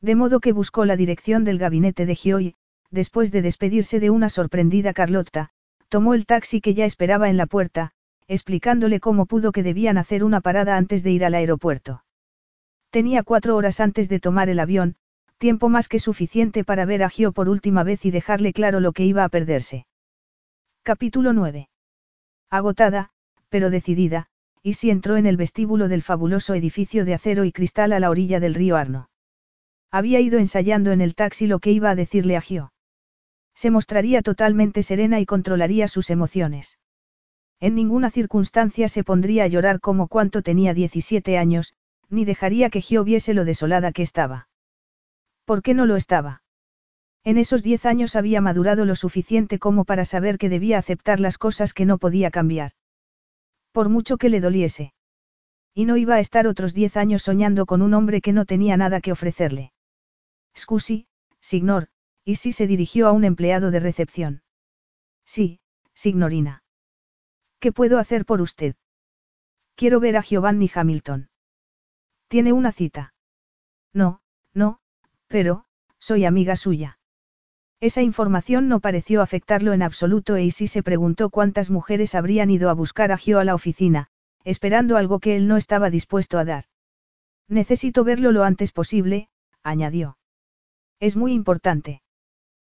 De 0.00 0.14
modo 0.14 0.40
que 0.40 0.54
buscó 0.54 0.86
la 0.86 0.96
dirección 0.96 1.44
del 1.44 1.58
gabinete 1.58 2.06
de 2.06 2.14
Gio 2.14 2.40
y, 2.40 2.54
después 2.90 3.32
de 3.32 3.42
despedirse 3.42 4.00
de 4.00 4.08
una 4.08 4.30
sorprendida 4.30 4.94
Carlotta, 4.94 5.50
tomó 5.90 6.14
el 6.14 6.24
taxi 6.24 6.62
que 6.62 6.72
ya 6.72 6.86
esperaba 6.86 7.28
en 7.28 7.36
la 7.36 7.44
puerta, 7.44 7.90
explicándole 8.28 8.98
cómo 8.98 9.26
pudo 9.26 9.52
que 9.52 9.62
debían 9.62 9.98
hacer 9.98 10.24
una 10.24 10.40
parada 10.40 10.78
antes 10.78 11.02
de 11.02 11.10
ir 11.10 11.22
al 11.22 11.34
aeropuerto. 11.34 12.02
Tenía 12.90 13.22
cuatro 13.22 13.56
horas 13.56 13.80
antes 13.80 14.08
de 14.08 14.18
tomar 14.18 14.48
el 14.48 14.60
avión, 14.60 14.96
tiempo 15.36 15.68
más 15.68 15.88
que 15.88 16.00
suficiente 16.00 16.64
para 16.64 16.86
ver 16.86 17.02
a 17.02 17.10
Gio 17.10 17.32
por 17.32 17.48
última 17.48 17.84
vez 17.84 18.04
y 18.06 18.10
dejarle 18.10 18.52
claro 18.52 18.80
lo 18.80 18.92
que 18.92 19.04
iba 19.04 19.24
a 19.24 19.28
perderse. 19.28 19.86
Capítulo 20.82 21.32
9. 21.32 21.68
Agotada, 22.50 23.10
pero 23.50 23.68
decidida, 23.70 24.28
Isi 24.62 24.90
entró 24.90 25.16
en 25.16 25.26
el 25.26 25.36
vestíbulo 25.36 25.88
del 25.88 26.02
fabuloso 26.02 26.54
edificio 26.54 27.04
de 27.04 27.14
acero 27.14 27.44
y 27.44 27.52
cristal 27.52 27.92
a 27.92 28.00
la 28.00 28.10
orilla 28.10 28.40
del 28.40 28.54
río 28.54 28.76
Arno. 28.76 29.10
Había 29.90 30.20
ido 30.20 30.38
ensayando 30.38 30.90
en 30.90 31.00
el 31.00 31.14
taxi 31.14 31.46
lo 31.46 31.58
que 31.58 31.72
iba 31.72 31.90
a 31.90 31.94
decirle 31.94 32.36
a 32.36 32.40
Gio. 32.40 32.72
Se 33.54 33.70
mostraría 33.70 34.22
totalmente 34.22 34.82
serena 34.82 35.20
y 35.20 35.26
controlaría 35.26 35.88
sus 35.88 36.10
emociones. 36.10 36.78
En 37.60 37.74
ninguna 37.74 38.10
circunstancia 38.10 38.88
se 38.88 39.04
pondría 39.04 39.44
a 39.44 39.48
llorar 39.48 39.80
como 39.80 40.08
cuanto 40.08 40.42
tenía 40.42 40.74
17 40.74 41.36
años, 41.36 41.74
ni 42.10 42.24
dejaría 42.24 42.70
que 42.70 42.80
Gio 42.80 43.04
viese 43.04 43.34
lo 43.34 43.44
desolada 43.44 43.92
que 43.92 44.02
estaba. 44.02 44.48
¿Por 45.44 45.62
qué 45.62 45.74
no 45.74 45.86
lo 45.86 45.96
estaba? 45.96 46.42
En 47.24 47.36
esos 47.36 47.62
diez 47.62 47.84
años 47.86 48.16
había 48.16 48.40
madurado 48.40 48.84
lo 48.84 48.94
suficiente 48.94 49.58
como 49.58 49.84
para 49.84 50.04
saber 50.04 50.38
que 50.38 50.48
debía 50.48 50.78
aceptar 50.78 51.20
las 51.20 51.38
cosas 51.38 51.74
que 51.74 51.84
no 51.84 51.98
podía 51.98 52.30
cambiar. 52.30 52.72
Por 53.72 53.88
mucho 53.88 54.16
que 54.16 54.28
le 54.28 54.40
doliese. 54.40 54.92
Y 55.74 55.84
no 55.84 55.96
iba 55.96 56.14
a 56.14 56.20
estar 56.20 56.46
otros 56.46 56.74
diez 56.74 56.96
años 56.96 57.22
soñando 57.22 57.66
con 57.66 57.82
un 57.82 57.94
hombre 57.94 58.20
que 58.20 58.32
no 58.32 58.44
tenía 58.44 58.76
nada 58.76 59.00
que 59.00 59.12
ofrecerle. 59.12 59.72
Scusi, 60.56 61.06
signor, 61.40 61.88
y 62.24 62.36
si 62.36 62.52
se 62.52 62.66
dirigió 62.66 63.06
a 63.08 63.12
un 63.12 63.24
empleado 63.24 63.70
de 63.70 63.80
recepción. 63.80 64.42
Sí, 65.24 65.60
signorina. 65.94 66.62
¿Qué 67.60 67.72
puedo 67.72 67.98
hacer 67.98 68.24
por 68.24 68.40
usted? 68.40 68.76
Quiero 69.74 70.00
ver 70.00 70.16
a 70.16 70.22
Giovanni 70.22 70.70
Hamilton. 70.72 71.28
¿Tiene 72.28 72.52
una 72.52 72.72
cita? 72.72 73.14
No, 73.94 74.20
no, 74.52 74.80
pero, 75.28 75.64
soy 75.98 76.26
amiga 76.26 76.56
suya. 76.56 76.98
Esa 77.80 78.02
información 78.02 78.68
no 78.68 78.80
pareció 78.80 79.22
afectarlo 79.22 79.72
en 79.72 79.82
absoluto 79.82 80.36
e 80.36 80.44
Isi 80.44 80.66
se 80.66 80.82
preguntó 80.82 81.30
cuántas 81.30 81.70
mujeres 81.70 82.14
habrían 82.14 82.50
ido 82.50 82.70
a 82.70 82.74
buscar 82.74 83.12
a 83.12 83.18
Gio 83.18 83.38
a 83.38 83.44
la 83.44 83.54
oficina, 83.54 84.08
esperando 84.44 84.96
algo 84.96 85.20
que 85.20 85.36
él 85.36 85.48
no 85.48 85.56
estaba 85.56 85.88
dispuesto 85.88 86.38
a 86.38 86.44
dar. 86.44 86.64
Necesito 87.48 88.04
verlo 88.04 88.30
lo 88.30 88.44
antes 88.44 88.72
posible, 88.72 89.28
añadió. 89.62 90.18
Es 91.00 91.16
muy 91.16 91.32
importante. 91.32 92.02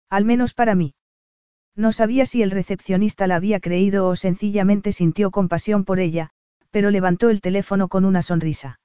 Al 0.09 0.25
menos 0.25 0.53
para 0.53 0.75
mí. 0.75 0.95
No 1.75 1.91
sabía 1.91 2.25
si 2.25 2.41
el 2.41 2.51
recepcionista 2.51 3.27
la 3.27 3.35
había 3.35 3.59
creído 3.59 4.07
o 4.07 4.15
sencillamente 4.15 4.91
sintió 4.91 5.31
compasión 5.31 5.85
por 5.85 5.99
ella, 5.99 6.31
pero 6.71 6.89
levantó 6.89 7.29
el 7.29 7.41
teléfono 7.41 7.87
con 7.87 8.05
una 8.05 8.21
sonrisa. 8.21 8.79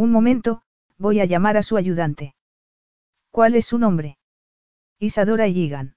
Un 0.00 0.12
momento, 0.12 0.62
voy 0.96 1.20
a 1.20 1.26
llamar 1.26 1.58
a 1.58 1.62
su 1.62 1.76
ayudante. 1.76 2.34
¿Cuál 3.30 3.54
es 3.54 3.66
su 3.66 3.76
nombre? 3.76 4.16
Isadora 4.98 5.46
Yigan. 5.46 5.94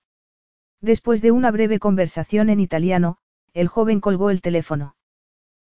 Después 0.82 1.22
de 1.22 1.32
una 1.32 1.52
breve 1.52 1.80
conversación 1.80 2.50
en 2.50 2.60
italiano, 2.60 3.16
el 3.54 3.70
joven 3.70 4.02
colgó 4.02 4.30
el 4.30 4.42
teléfono. 4.42 4.98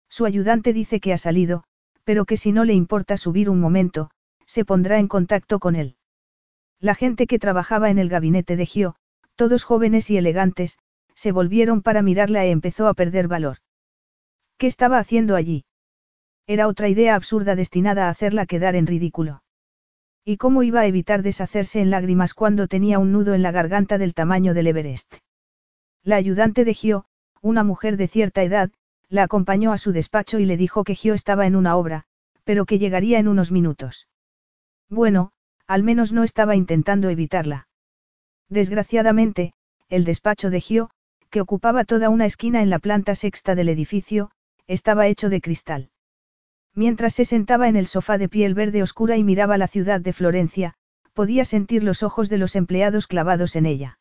Su 0.08 0.24
ayudante 0.26 0.72
dice 0.72 0.98
que 0.98 1.12
ha 1.12 1.16
salido, 1.16 1.62
pero 2.02 2.24
que 2.24 2.36
si 2.36 2.50
no 2.50 2.64
le 2.64 2.74
importa 2.74 3.16
subir 3.16 3.48
un 3.48 3.60
momento, 3.60 4.10
se 4.46 4.64
pondrá 4.64 4.98
en 4.98 5.06
contacto 5.06 5.60
con 5.60 5.76
él. 5.76 5.96
La 6.80 6.96
gente 6.96 7.28
que 7.28 7.38
trabajaba 7.38 7.88
en 7.88 8.00
el 8.00 8.08
gabinete 8.08 8.56
de 8.56 8.66
Gio, 8.66 8.96
todos 9.36 9.62
jóvenes 9.62 10.10
y 10.10 10.16
elegantes, 10.16 10.78
se 11.14 11.30
volvieron 11.30 11.82
para 11.82 12.02
mirarla 12.02 12.44
e 12.44 12.50
empezó 12.50 12.88
a 12.88 12.94
perder 12.94 13.28
valor. 13.28 13.58
¿Qué 14.58 14.66
estaba 14.66 14.98
haciendo 14.98 15.36
allí? 15.36 15.66
Era 16.46 16.68
otra 16.68 16.88
idea 16.88 17.14
absurda 17.14 17.56
destinada 17.56 18.06
a 18.06 18.10
hacerla 18.10 18.44
quedar 18.44 18.76
en 18.76 18.86
ridículo. 18.86 19.42
¿Y 20.24 20.36
cómo 20.36 20.62
iba 20.62 20.80
a 20.80 20.86
evitar 20.86 21.22
deshacerse 21.22 21.80
en 21.80 21.90
lágrimas 21.90 22.34
cuando 22.34 22.68
tenía 22.68 22.98
un 22.98 23.12
nudo 23.12 23.34
en 23.34 23.42
la 23.42 23.50
garganta 23.50 23.98
del 23.98 24.14
tamaño 24.14 24.54
del 24.54 24.66
Everest? 24.66 25.14
La 26.02 26.16
ayudante 26.16 26.64
de 26.64 26.74
Gio, 26.74 27.06
una 27.40 27.64
mujer 27.64 27.96
de 27.96 28.08
cierta 28.08 28.42
edad, 28.42 28.70
la 29.08 29.22
acompañó 29.22 29.72
a 29.72 29.78
su 29.78 29.92
despacho 29.92 30.38
y 30.38 30.44
le 30.44 30.56
dijo 30.56 30.84
que 30.84 30.94
Gio 30.94 31.14
estaba 31.14 31.46
en 31.46 31.56
una 31.56 31.76
obra, 31.76 32.04
pero 32.44 32.66
que 32.66 32.78
llegaría 32.78 33.18
en 33.18 33.28
unos 33.28 33.50
minutos. 33.50 34.08
Bueno, 34.90 35.32
al 35.66 35.82
menos 35.82 36.12
no 36.12 36.24
estaba 36.24 36.56
intentando 36.56 37.08
evitarla. 37.08 37.68
Desgraciadamente, 38.48 39.54
el 39.88 40.04
despacho 40.04 40.50
de 40.50 40.60
Gio, 40.60 40.90
que 41.30 41.40
ocupaba 41.40 41.84
toda 41.84 42.10
una 42.10 42.26
esquina 42.26 42.62
en 42.62 42.70
la 42.70 42.78
planta 42.78 43.14
sexta 43.14 43.54
del 43.54 43.70
edificio, 43.70 44.30
estaba 44.66 45.06
hecho 45.06 45.30
de 45.30 45.40
cristal. 45.40 45.90
Mientras 46.74 47.14
se 47.14 47.24
sentaba 47.24 47.68
en 47.68 47.76
el 47.76 47.86
sofá 47.86 48.18
de 48.18 48.28
piel 48.28 48.54
verde 48.54 48.82
oscura 48.82 49.16
y 49.16 49.24
miraba 49.24 49.58
la 49.58 49.68
ciudad 49.68 50.00
de 50.00 50.12
Florencia, 50.12 50.74
podía 51.12 51.44
sentir 51.44 51.84
los 51.84 52.02
ojos 52.02 52.28
de 52.28 52.38
los 52.38 52.56
empleados 52.56 53.06
clavados 53.06 53.54
en 53.54 53.66
ella. 53.66 53.98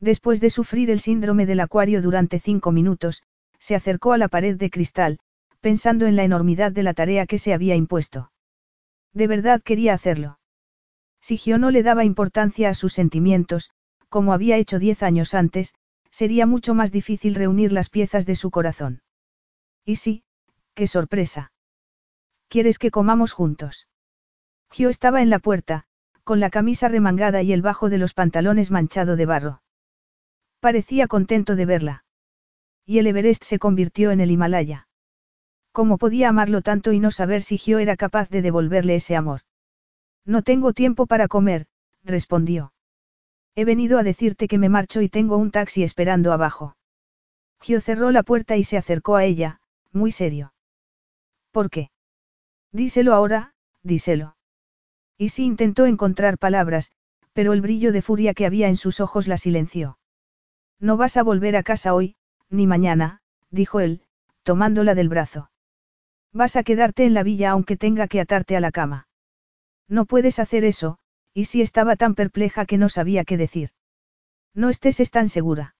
Después 0.00 0.40
de 0.40 0.50
sufrir 0.50 0.90
el 0.90 1.00
síndrome 1.00 1.46
del 1.46 1.60
acuario 1.60 2.02
durante 2.02 2.40
cinco 2.40 2.72
minutos, 2.72 3.22
se 3.58 3.76
acercó 3.76 4.12
a 4.12 4.18
la 4.18 4.28
pared 4.28 4.56
de 4.56 4.70
cristal, 4.70 5.18
pensando 5.60 6.06
en 6.06 6.16
la 6.16 6.24
enormidad 6.24 6.72
de 6.72 6.82
la 6.82 6.94
tarea 6.94 7.26
que 7.26 7.38
se 7.38 7.54
había 7.54 7.76
impuesto. 7.76 8.32
De 9.12 9.28
verdad 9.28 9.62
quería 9.62 9.94
hacerlo. 9.94 10.38
Si 11.20 11.38
Gio 11.38 11.56
no 11.58 11.70
le 11.70 11.82
daba 11.82 12.04
importancia 12.04 12.68
a 12.68 12.74
sus 12.74 12.92
sentimientos, 12.92 13.70
como 14.10 14.34
había 14.34 14.58
hecho 14.58 14.78
diez 14.78 15.02
años 15.02 15.32
antes, 15.32 15.72
sería 16.10 16.44
mucho 16.44 16.74
más 16.74 16.92
difícil 16.92 17.34
reunir 17.34 17.72
las 17.72 17.88
piezas 17.88 18.26
de 18.26 18.34
su 18.34 18.50
corazón. 18.50 19.02
Y 19.84 19.96
sí, 19.96 20.24
qué 20.74 20.86
sorpresa. 20.86 21.53
¿Quieres 22.54 22.78
que 22.78 22.92
comamos 22.92 23.32
juntos? 23.32 23.88
Gio 24.70 24.88
estaba 24.88 25.22
en 25.22 25.28
la 25.28 25.40
puerta, 25.40 25.86
con 26.22 26.38
la 26.38 26.50
camisa 26.50 26.86
remangada 26.86 27.42
y 27.42 27.52
el 27.52 27.62
bajo 27.62 27.90
de 27.90 27.98
los 27.98 28.14
pantalones 28.14 28.70
manchado 28.70 29.16
de 29.16 29.26
barro. 29.26 29.62
Parecía 30.60 31.08
contento 31.08 31.56
de 31.56 31.66
verla. 31.66 32.04
Y 32.86 32.98
el 32.98 33.08
Everest 33.08 33.42
se 33.42 33.58
convirtió 33.58 34.12
en 34.12 34.20
el 34.20 34.30
Himalaya. 34.30 34.86
¿Cómo 35.72 35.98
podía 35.98 36.28
amarlo 36.28 36.62
tanto 36.62 36.92
y 36.92 37.00
no 37.00 37.10
saber 37.10 37.42
si 37.42 37.58
Gio 37.58 37.80
era 37.80 37.96
capaz 37.96 38.30
de 38.30 38.40
devolverle 38.40 38.94
ese 38.94 39.16
amor? 39.16 39.40
No 40.24 40.42
tengo 40.42 40.72
tiempo 40.72 41.06
para 41.06 41.26
comer, 41.26 41.66
respondió. 42.04 42.72
He 43.56 43.64
venido 43.64 43.98
a 43.98 44.04
decirte 44.04 44.46
que 44.46 44.58
me 44.58 44.68
marcho 44.68 45.02
y 45.02 45.08
tengo 45.08 45.38
un 45.38 45.50
taxi 45.50 45.82
esperando 45.82 46.32
abajo. 46.32 46.76
Gio 47.60 47.80
cerró 47.80 48.12
la 48.12 48.22
puerta 48.22 48.56
y 48.56 48.62
se 48.62 48.76
acercó 48.76 49.16
a 49.16 49.24
ella, 49.24 49.60
muy 49.90 50.12
serio. 50.12 50.54
¿Por 51.50 51.68
qué? 51.68 51.90
Díselo 52.74 53.14
ahora, 53.14 53.52
díselo. 53.84 54.36
Y 55.16 55.28
sí 55.28 55.44
intentó 55.44 55.86
encontrar 55.86 56.38
palabras, 56.38 56.90
pero 57.32 57.52
el 57.52 57.60
brillo 57.60 57.92
de 57.92 58.02
furia 58.02 58.34
que 58.34 58.46
había 58.46 58.68
en 58.68 58.76
sus 58.76 58.98
ojos 58.98 59.28
la 59.28 59.36
silenció. 59.36 59.96
No 60.80 60.96
vas 60.96 61.16
a 61.16 61.22
volver 61.22 61.54
a 61.54 61.62
casa 61.62 61.94
hoy, 61.94 62.16
ni 62.50 62.66
mañana, 62.66 63.20
dijo 63.52 63.78
él, 63.78 64.02
tomándola 64.42 64.96
del 64.96 65.08
brazo. 65.08 65.52
Vas 66.32 66.56
a 66.56 66.64
quedarte 66.64 67.04
en 67.04 67.14
la 67.14 67.22
villa 67.22 67.52
aunque 67.52 67.76
tenga 67.76 68.08
que 68.08 68.20
atarte 68.20 68.56
a 68.56 68.60
la 68.60 68.72
cama. 68.72 69.06
No 69.88 70.04
puedes 70.04 70.40
hacer 70.40 70.64
eso, 70.64 70.98
y 71.32 71.44
si 71.44 71.62
estaba 71.62 71.94
tan 71.94 72.16
perpleja 72.16 72.66
que 72.66 72.76
no 72.76 72.88
sabía 72.88 73.24
qué 73.24 73.36
decir. 73.36 73.70
No 74.52 74.68
estés 74.68 74.98
es 74.98 75.12
tan 75.12 75.28
segura. 75.28 75.76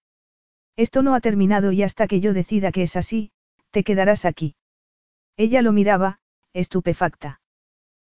Esto 0.77 1.03
no 1.03 1.17
ha 1.17 1.21
terminado 1.21 1.73
y 1.73 1.83
hasta 1.83 2.07
que 2.07 2.21
yo 2.21 2.35
decida 2.35 2.71
que 2.71 2.85
es 2.85 2.95
así, 2.95 3.33
te 3.73 3.83
quedarás 3.83 4.25
aquí. 4.25 4.55
Ella 5.37 5.61
lo 5.61 5.73
miraba, 5.73 6.21
estupefacta. 6.55 7.41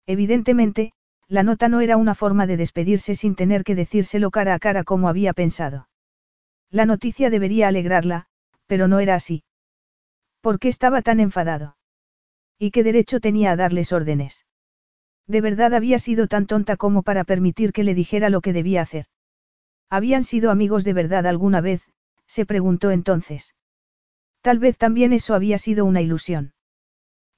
Evidentemente, 0.07 0.93
la 1.27 1.43
nota 1.43 1.67
no 1.69 1.81
era 1.81 1.97
una 1.97 2.15
forma 2.15 2.47
de 2.47 2.57
despedirse 2.57 3.15
sin 3.15 3.35
tener 3.35 3.63
que 3.63 3.75
decírselo 3.75 4.31
cara 4.31 4.55
a 4.55 4.59
cara 4.59 4.83
como 4.83 5.07
había 5.07 5.33
pensado. 5.33 5.87
La 6.71 6.85
noticia 6.87 7.29
debería 7.29 7.67
alegrarla, 7.67 8.25
pero 8.65 8.87
no 8.87 8.99
era 8.99 9.13
así. 9.15 9.43
¿Por 10.41 10.59
qué 10.59 10.69
estaba 10.69 11.01
tan 11.01 11.19
enfadado? 11.19 11.77
¿Y 12.57 12.71
qué 12.71 12.83
derecho 12.83 13.19
tenía 13.19 13.51
a 13.51 13.55
darles 13.55 13.91
órdenes? 13.91 14.45
De 15.27 15.41
verdad 15.41 15.73
había 15.75 15.99
sido 15.99 16.27
tan 16.27 16.47
tonta 16.47 16.77
como 16.77 17.03
para 17.03 17.23
permitir 17.23 17.71
que 17.71 17.83
le 17.83 17.93
dijera 17.93 18.29
lo 18.29 18.41
que 18.41 18.53
debía 18.53 18.81
hacer. 18.81 19.05
¿Habían 19.89 20.23
sido 20.23 20.49
amigos 20.49 20.83
de 20.83 20.93
verdad 20.93 21.27
alguna 21.27 21.61
vez? 21.61 21.83
se 22.25 22.45
preguntó 22.45 22.91
entonces. 22.91 23.55
Tal 24.41 24.59
vez 24.59 24.77
también 24.77 25.13
eso 25.13 25.35
había 25.35 25.57
sido 25.57 25.85
una 25.85 26.01
ilusión. 26.01 26.53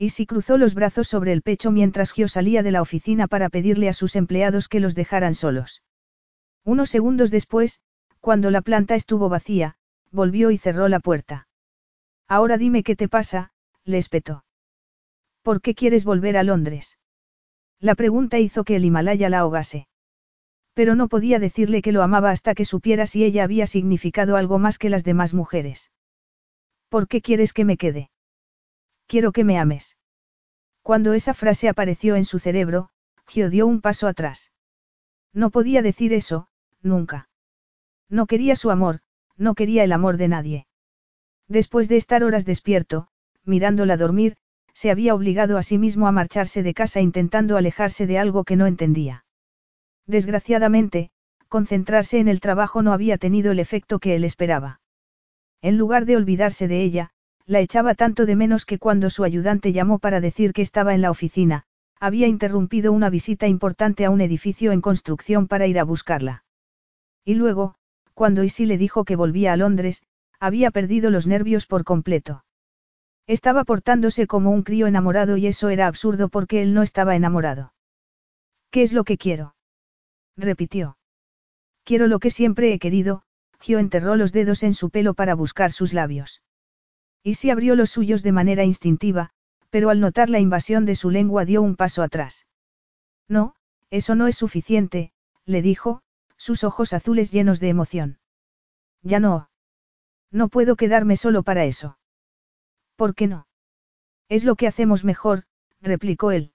Y 0.01 0.09
si 0.09 0.25
cruzó 0.25 0.57
los 0.57 0.73
brazos 0.73 1.07
sobre 1.07 1.31
el 1.31 1.43
pecho 1.43 1.69
mientras 1.69 2.11
Gio 2.11 2.27
salía 2.27 2.63
de 2.63 2.71
la 2.71 2.81
oficina 2.81 3.27
para 3.27 3.49
pedirle 3.49 3.87
a 3.87 3.93
sus 3.93 4.15
empleados 4.15 4.67
que 4.67 4.79
los 4.79 4.95
dejaran 4.95 5.35
solos. 5.35 5.83
Unos 6.65 6.89
segundos 6.89 7.29
después, 7.29 7.81
cuando 8.19 8.49
la 8.49 8.61
planta 8.61 8.95
estuvo 8.95 9.29
vacía, 9.29 9.75
volvió 10.09 10.49
y 10.49 10.57
cerró 10.57 10.87
la 10.87 11.01
puerta. 11.01 11.47
Ahora 12.27 12.57
dime 12.57 12.81
qué 12.81 12.95
te 12.95 13.07
pasa, 13.07 13.51
le 13.83 13.99
espetó. 13.99 14.43
¿Por 15.43 15.61
qué 15.61 15.75
quieres 15.75 16.03
volver 16.03 16.35
a 16.35 16.41
Londres? 16.41 16.97
La 17.79 17.93
pregunta 17.93 18.39
hizo 18.39 18.63
que 18.63 18.77
el 18.77 18.85
Himalaya 18.85 19.29
la 19.29 19.41
ahogase. 19.41 19.87
Pero 20.73 20.95
no 20.95 21.09
podía 21.09 21.37
decirle 21.37 21.83
que 21.83 21.91
lo 21.91 22.01
amaba 22.01 22.31
hasta 22.31 22.55
que 22.55 22.65
supiera 22.65 23.05
si 23.05 23.23
ella 23.23 23.43
había 23.43 23.67
significado 23.67 24.35
algo 24.35 24.57
más 24.57 24.79
que 24.79 24.89
las 24.89 25.03
demás 25.03 25.35
mujeres. 25.35 25.91
¿Por 26.89 27.07
qué 27.07 27.21
quieres 27.21 27.53
que 27.53 27.65
me 27.65 27.77
quede? 27.77 28.09
Quiero 29.11 29.33
que 29.33 29.43
me 29.43 29.59
ames. 29.59 29.97
Cuando 30.83 31.11
esa 31.11 31.33
frase 31.33 31.67
apareció 31.67 32.15
en 32.15 32.23
su 32.23 32.39
cerebro, 32.39 32.91
Gio 33.27 33.49
dio 33.49 33.67
un 33.67 33.81
paso 33.81 34.07
atrás. 34.07 34.53
No 35.33 35.49
podía 35.49 35.81
decir 35.81 36.13
eso, 36.13 36.47
nunca. 36.81 37.27
No 38.07 38.25
quería 38.25 38.55
su 38.55 38.71
amor, 38.71 39.01
no 39.35 39.53
quería 39.53 39.83
el 39.83 39.91
amor 39.91 40.15
de 40.15 40.29
nadie. 40.29 40.67
Después 41.49 41.89
de 41.89 41.97
estar 41.97 42.23
horas 42.23 42.45
despierto, 42.45 43.09
mirándola 43.43 43.97
dormir, 43.97 44.37
se 44.71 44.91
había 44.91 45.13
obligado 45.13 45.57
a 45.57 45.63
sí 45.63 45.77
mismo 45.77 46.07
a 46.07 46.13
marcharse 46.13 46.63
de 46.63 46.73
casa 46.73 47.01
intentando 47.01 47.57
alejarse 47.57 48.07
de 48.07 48.17
algo 48.17 48.45
que 48.45 48.55
no 48.55 48.65
entendía. 48.65 49.25
Desgraciadamente, 50.07 51.11
concentrarse 51.49 52.19
en 52.19 52.29
el 52.29 52.39
trabajo 52.39 52.81
no 52.81 52.93
había 52.93 53.17
tenido 53.17 53.51
el 53.51 53.59
efecto 53.59 53.99
que 53.99 54.15
él 54.15 54.23
esperaba. 54.23 54.79
En 55.61 55.77
lugar 55.77 56.05
de 56.05 56.15
olvidarse 56.15 56.69
de 56.69 56.81
ella, 56.81 57.11
la 57.45 57.59
echaba 57.59 57.95
tanto 57.95 58.25
de 58.25 58.35
menos 58.35 58.65
que 58.65 58.79
cuando 58.79 59.09
su 59.09 59.23
ayudante 59.23 59.73
llamó 59.73 59.99
para 59.99 60.21
decir 60.21 60.53
que 60.53 60.61
estaba 60.61 60.93
en 60.93 61.01
la 61.01 61.11
oficina, 61.11 61.65
había 61.99 62.27
interrumpido 62.27 62.91
una 62.91 63.09
visita 63.09 63.47
importante 63.47 64.05
a 64.05 64.09
un 64.09 64.21
edificio 64.21 64.71
en 64.71 64.81
construcción 64.81 65.47
para 65.47 65.67
ir 65.67 65.79
a 65.79 65.83
buscarla. 65.83 66.43
Y 67.23 67.35
luego, 67.35 67.75
cuando 68.13 68.43
Isi 68.43 68.65
le 68.65 68.77
dijo 68.77 69.05
que 69.05 69.15
volvía 69.15 69.53
a 69.53 69.57
Londres, 69.57 70.03
había 70.39 70.71
perdido 70.71 71.11
los 71.11 71.27
nervios 71.27 71.67
por 71.67 71.83
completo. 71.83 72.43
Estaba 73.27 73.63
portándose 73.63 74.25
como 74.25 74.51
un 74.51 74.63
crío 74.63 74.87
enamorado 74.87 75.37
y 75.37 75.47
eso 75.47 75.69
era 75.69 75.87
absurdo 75.87 76.29
porque 76.29 76.61
él 76.61 76.73
no 76.73 76.81
estaba 76.81 77.15
enamorado. 77.15 77.73
¿Qué 78.71 78.81
es 78.81 78.93
lo 78.93 79.03
que 79.03 79.17
quiero? 79.17 79.55
repitió. 80.35 80.97
Quiero 81.83 82.07
lo 82.07 82.19
que 82.19 82.31
siempre 82.31 82.73
he 82.73 82.79
querido, 82.79 83.23
Gio 83.59 83.79
enterró 83.79 84.15
los 84.15 84.31
dedos 84.31 84.63
en 84.63 84.73
su 84.73 84.89
pelo 84.89 85.13
para 85.13 85.35
buscar 85.35 85.71
sus 85.71 85.93
labios. 85.93 86.41
Y 87.23 87.35
si 87.35 87.49
abrió 87.49 87.75
los 87.75 87.91
suyos 87.91 88.23
de 88.23 88.31
manera 88.31 88.63
instintiva, 88.63 89.31
pero 89.69 89.89
al 89.89 89.99
notar 89.99 90.29
la 90.29 90.39
invasión 90.39 90.85
de 90.85 90.95
su 90.95 91.09
lengua 91.09 91.45
dio 91.45 91.61
un 91.61 91.75
paso 91.75 92.03
atrás. 92.03 92.45
No, 93.27 93.55
eso 93.89 94.15
no 94.15 94.27
es 94.27 94.35
suficiente, 94.35 95.13
le 95.45 95.61
dijo, 95.61 96.01
sus 96.37 96.63
ojos 96.63 96.93
azules 96.93 97.31
llenos 97.31 97.59
de 97.59 97.69
emoción. 97.69 98.19
Ya 99.03 99.19
no. 99.19 99.49
No 100.31 100.49
puedo 100.49 100.75
quedarme 100.75 101.15
solo 101.15 101.43
para 101.43 101.65
eso. 101.65 101.97
¿Por 102.95 103.15
qué 103.15 103.27
no? 103.27 103.47
Es 104.29 104.43
lo 104.43 104.55
que 104.55 104.67
hacemos 104.67 105.03
mejor, 105.03 105.43
replicó 105.81 106.31
él. 106.31 106.53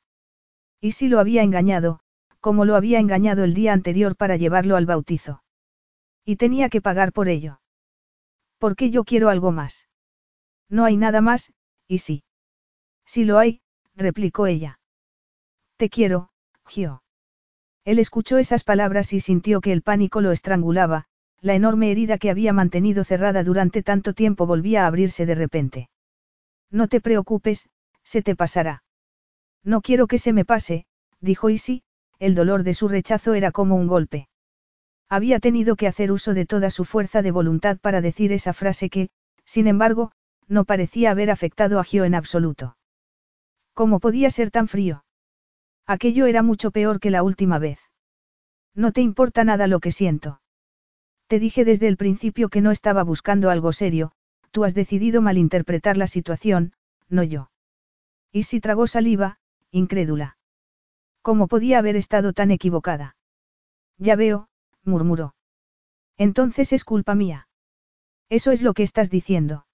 Y 0.80 0.92
si 0.92 1.08
lo 1.08 1.20
había 1.20 1.42
engañado, 1.42 2.00
como 2.40 2.64
lo 2.64 2.76
había 2.76 2.98
engañado 2.98 3.44
el 3.44 3.54
día 3.54 3.72
anterior 3.72 4.16
para 4.16 4.36
llevarlo 4.36 4.76
al 4.76 4.86
bautizo. 4.86 5.42
Y 6.24 6.36
tenía 6.36 6.68
que 6.68 6.80
pagar 6.80 7.12
por 7.12 7.28
ello. 7.28 7.60
Porque 8.58 8.90
yo 8.90 9.04
quiero 9.04 9.28
algo 9.28 9.52
más. 9.52 9.85
No 10.68 10.84
hay 10.84 10.96
nada 10.96 11.20
más, 11.20 11.52
y 11.86 11.98
sí. 11.98 12.24
Sí 13.04 13.24
lo 13.24 13.38
hay, 13.38 13.60
replicó 13.94 14.46
ella. 14.46 14.80
Te 15.76 15.88
quiero, 15.88 16.30
Gio. 16.66 17.02
Él 17.84 17.98
escuchó 17.98 18.38
esas 18.38 18.64
palabras 18.64 19.12
y 19.12 19.20
sintió 19.20 19.60
que 19.60 19.72
el 19.72 19.82
pánico 19.82 20.20
lo 20.20 20.32
estrangulaba, 20.32 21.04
la 21.40 21.54
enorme 21.54 21.90
herida 21.90 22.18
que 22.18 22.30
había 22.30 22.52
mantenido 22.52 23.04
cerrada 23.04 23.44
durante 23.44 23.82
tanto 23.82 24.12
tiempo 24.12 24.46
volvía 24.46 24.84
a 24.84 24.86
abrirse 24.88 25.26
de 25.26 25.34
repente. 25.34 25.88
No 26.70 26.88
te 26.88 27.00
preocupes, 27.00 27.68
se 28.02 28.22
te 28.22 28.34
pasará. 28.34 28.82
No 29.62 29.82
quiero 29.82 30.08
que 30.08 30.18
se 30.18 30.32
me 30.32 30.44
pase, 30.44 30.86
dijo 31.20 31.50
Isi, 31.50 31.82
el 32.18 32.34
dolor 32.34 32.62
de 32.62 32.74
su 32.74 32.88
rechazo 32.88 33.34
era 33.34 33.52
como 33.52 33.76
un 33.76 33.86
golpe. 33.86 34.28
Había 35.08 35.38
tenido 35.38 35.76
que 35.76 35.86
hacer 35.86 36.10
uso 36.10 36.34
de 36.34 36.46
toda 36.46 36.70
su 36.70 36.84
fuerza 36.84 37.22
de 37.22 37.30
voluntad 37.30 37.78
para 37.78 38.00
decir 38.00 38.32
esa 38.32 38.52
frase 38.52 38.90
que, 38.90 39.10
sin 39.44 39.68
embargo, 39.68 40.10
no 40.48 40.64
parecía 40.64 41.10
haber 41.10 41.30
afectado 41.30 41.80
a 41.80 41.84
Gio 41.84 42.04
en 42.04 42.14
absoluto. 42.14 42.76
¿Cómo 43.74 44.00
podía 44.00 44.30
ser 44.30 44.50
tan 44.50 44.68
frío? 44.68 45.04
Aquello 45.86 46.26
era 46.26 46.42
mucho 46.42 46.70
peor 46.70 47.00
que 47.00 47.10
la 47.10 47.22
última 47.22 47.58
vez. 47.58 47.78
No 48.74 48.92
te 48.92 49.00
importa 49.00 49.44
nada 49.44 49.66
lo 49.66 49.80
que 49.80 49.92
siento. 49.92 50.40
Te 51.26 51.38
dije 51.38 51.64
desde 51.64 51.88
el 51.88 51.96
principio 51.96 52.48
que 52.48 52.60
no 52.60 52.70
estaba 52.70 53.02
buscando 53.02 53.50
algo 53.50 53.72
serio, 53.72 54.12
tú 54.50 54.64
has 54.64 54.74
decidido 54.74 55.22
malinterpretar 55.22 55.96
la 55.96 56.06
situación, 56.06 56.72
no 57.08 57.22
yo. 57.22 57.50
Y 58.32 58.44
si 58.44 58.60
tragó 58.60 58.86
saliva, 58.86 59.38
incrédula. 59.70 60.38
¿Cómo 61.22 61.48
podía 61.48 61.78
haber 61.78 61.96
estado 61.96 62.32
tan 62.32 62.50
equivocada? 62.50 63.16
Ya 63.98 64.14
veo, 64.16 64.48
murmuró. 64.84 65.34
Entonces 66.16 66.72
es 66.72 66.84
culpa 66.84 67.14
mía. 67.14 67.48
Eso 68.28 68.52
es 68.52 68.62
lo 68.62 68.74
que 68.74 68.82
estás 68.82 69.10
diciendo. 69.10 69.65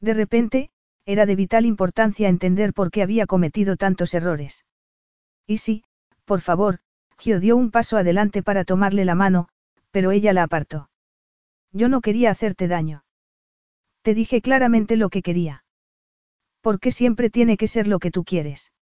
De 0.00 0.14
repente, 0.14 0.70
era 1.04 1.26
de 1.26 1.36
vital 1.36 1.64
importancia 1.64 2.28
entender 2.28 2.72
por 2.72 2.90
qué 2.90 3.02
había 3.02 3.26
cometido 3.26 3.76
tantos 3.76 4.14
errores. 4.14 4.64
Y 5.46 5.58
sí, 5.58 5.84
por 6.24 6.40
favor, 6.40 6.80
Gio 7.18 7.40
dio 7.40 7.56
un 7.56 7.70
paso 7.70 7.96
adelante 7.96 8.42
para 8.42 8.64
tomarle 8.64 9.04
la 9.04 9.14
mano, 9.14 9.48
pero 9.90 10.12
ella 10.12 10.32
la 10.32 10.44
apartó. 10.44 10.90
Yo 11.72 11.88
no 11.88 12.00
quería 12.00 12.30
hacerte 12.30 12.68
daño. 12.68 13.04
Te 14.02 14.14
dije 14.14 14.40
claramente 14.40 14.96
lo 14.96 15.08
que 15.08 15.22
quería. 15.22 15.64
¿Por 16.60 16.80
qué 16.80 16.92
siempre 16.92 17.30
tiene 17.30 17.56
que 17.56 17.68
ser 17.68 17.88
lo 17.88 17.98
que 17.98 18.10
tú 18.10 18.24
quieres? 18.24 18.72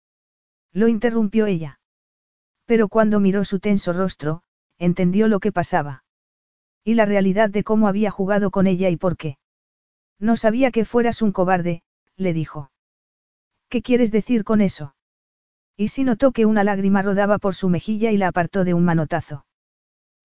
Lo 0.72 0.88
interrumpió 0.88 1.46
ella. 1.46 1.80
Pero 2.64 2.88
cuando 2.88 3.20
miró 3.20 3.44
su 3.44 3.60
tenso 3.60 3.92
rostro, 3.92 4.42
entendió 4.78 5.28
lo 5.28 5.40
que 5.40 5.52
pasaba. 5.52 6.04
Y 6.84 6.94
la 6.94 7.06
realidad 7.06 7.48
de 7.48 7.64
cómo 7.64 7.88
había 7.88 8.10
jugado 8.10 8.50
con 8.50 8.66
ella 8.66 8.90
y 8.90 8.96
por 8.96 9.16
qué. 9.16 9.38
No 10.18 10.36
sabía 10.36 10.70
que 10.70 10.84
fueras 10.84 11.22
un 11.22 11.32
cobarde, 11.32 11.82
le 12.16 12.32
dijo. 12.32 12.70
¿Qué 13.68 13.82
quieres 13.82 14.12
decir 14.12 14.44
con 14.44 14.60
eso? 14.60 14.94
Y 15.76 15.88
si 15.88 16.04
notó 16.04 16.32
que 16.32 16.46
una 16.46 16.64
lágrima 16.64 17.02
rodaba 17.02 17.38
por 17.38 17.54
su 17.54 17.68
mejilla 17.68 18.10
y 18.10 18.16
la 18.16 18.28
apartó 18.28 18.64
de 18.64 18.74
un 18.74 18.84
manotazo. 18.84 19.44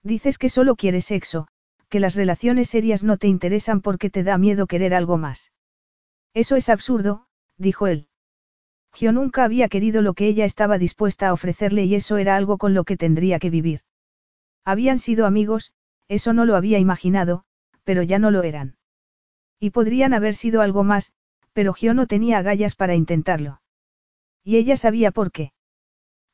Dices 0.03 0.37
que 0.37 0.49
solo 0.49 0.75
quieres 0.75 1.05
sexo, 1.05 1.47
que 1.89 1.99
las 1.99 2.15
relaciones 2.15 2.69
serias 2.69 3.03
no 3.03 3.17
te 3.17 3.27
interesan 3.27 3.81
porque 3.81 4.09
te 4.09 4.23
da 4.23 4.37
miedo 4.37 4.65
querer 4.65 4.93
algo 4.93 5.17
más. 5.17 5.51
Eso 6.33 6.55
es 6.55 6.69
absurdo, 6.69 7.27
dijo 7.57 7.87
él. 7.87 8.07
Gio 8.93 9.11
nunca 9.11 9.43
había 9.43 9.67
querido 9.67 10.01
lo 10.01 10.13
que 10.13 10.27
ella 10.27 10.45
estaba 10.45 10.77
dispuesta 10.77 11.27
a 11.27 11.33
ofrecerle 11.33 11.83
y 11.83 11.95
eso 11.95 12.17
era 12.17 12.35
algo 12.35 12.57
con 12.57 12.73
lo 12.73 12.85
que 12.85 12.97
tendría 12.97 13.39
que 13.39 13.49
vivir. 13.49 13.81
Habían 14.63 14.99
sido 14.99 15.25
amigos, 15.25 15.73
eso 16.07 16.33
no 16.33 16.45
lo 16.45 16.55
había 16.55 16.79
imaginado, 16.79 17.43
pero 17.83 18.03
ya 18.03 18.19
no 18.19 18.31
lo 18.31 18.43
eran. 18.43 18.77
Y 19.61 19.69
podrían 19.69 20.15
haber 20.15 20.33
sido 20.33 20.61
algo 20.61 20.83
más, 20.83 21.13
pero 21.53 21.73
Gio 21.73 21.93
no 21.93 22.07
tenía 22.07 22.39
agallas 22.39 22.75
para 22.75 22.95
intentarlo. 22.95 23.61
Y 24.43 24.57
ella 24.57 24.75
sabía 24.75 25.11
por 25.11 25.31
qué. 25.31 25.53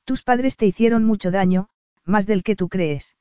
Tus 0.05 0.23
padres 0.23 0.55
te 0.55 0.65
hicieron 0.65 1.03
mucho 1.03 1.29
daño, 1.29 1.67
más 2.05 2.25
del 2.25 2.41
que 2.41 2.55
tú 2.55 2.69
crees. 2.69 3.17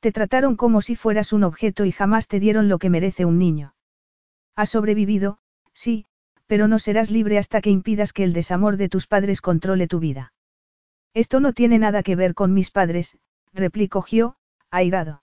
Te 0.00 0.12
trataron 0.12 0.56
como 0.56 0.82
si 0.82 0.94
fueras 0.94 1.32
un 1.32 1.42
objeto 1.42 1.86
y 1.86 1.92
jamás 1.92 2.28
te 2.28 2.38
dieron 2.38 2.68
lo 2.68 2.78
que 2.78 2.90
merece 2.90 3.24
un 3.24 3.38
niño. 3.38 3.74
Has 4.54 4.68
sobrevivido, 4.68 5.38
sí, 5.72 6.04
pero 6.46 6.68
no 6.68 6.78
serás 6.78 7.10
libre 7.10 7.38
hasta 7.38 7.62
que 7.62 7.70
impidas 7.70 8.12
que 8.12 8.24
el 8.24 8.34
desamor 8.34 8.76
de 8.76 8.90
tus 8.90 9.06
padres 9.06 9.40
controle 9.40 9.88
tu 9.88 10.00
vida. 10.00 10.34
Esto 11.14 11.40
no 11.40 11.54
tiene 11.54 11.78
nada 11.78 12.02
que 12.02 12.14
ver 12.14 12.34
con 12.34 12.52
mis 12.52 12.70
padres, 12.70 13.16
replicó 13.54 14.02
Gio, 14.02 14.36
airado. 14.70 15.22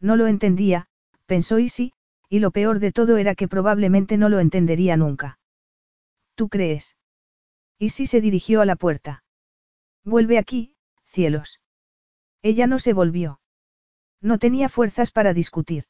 No 0.00 0.16
lo 0.16 0.26
entendía, 0.26 0.88
pensó 1.26 1.58
Isi, 1.58 1.92
y 2.30 2.38
lo 2.38 2.52
peor 2.52 2.78
de 2.78 2.92
todo 2.92 3.18
era 3.18 3.34
que 3.34 3.48
probablemente 3.48 4.16
no 4.16 4.28
lo 4.28 4.38
entendería 4.38 4.96
nunca. 4.96 5.40
¿Tú 6.36 6.48
crees? 6.48 6.96
Isi 7.78 8.06
se 8.06 8.20
dirigió 8.20 8.60
a 8.60 8.66
la 8.66 8.76
puerta. 8.76 9.24
Vuelve 10.04 10.38
aquí, 10.38 10.76
cielos. 11.06 11.60
Ella 12.40 12.68
no 12.68 12.78
se 12.78 12.92
volvió. 12.92 13.40
No 14.22 14.38
tenía 14.38 14.68
fuerzas 14.68 15.10
para 15.10 15.34
discutir. 15.34 15.84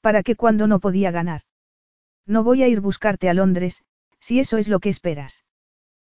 ¿Para 0.00 0.24
qué 0.24 0.34
cuando 0.34 0.66
no 0.66 0.80
podía 0.80 1.12
ganar? 1.12 1.42
No 2.26 2.42
voy 2.42 2.64
a 2.64 2.68
ir 2.68 2.80
buscarte 2.80 3.28
a 3.28 3.34
Londres, 3.34 3.84
si 4.18 4.40
eso 4.40 4.58
es 4.58 4.66
lo 4.66 4.80
que 4.80 4.88
esperas. 4.88 5.44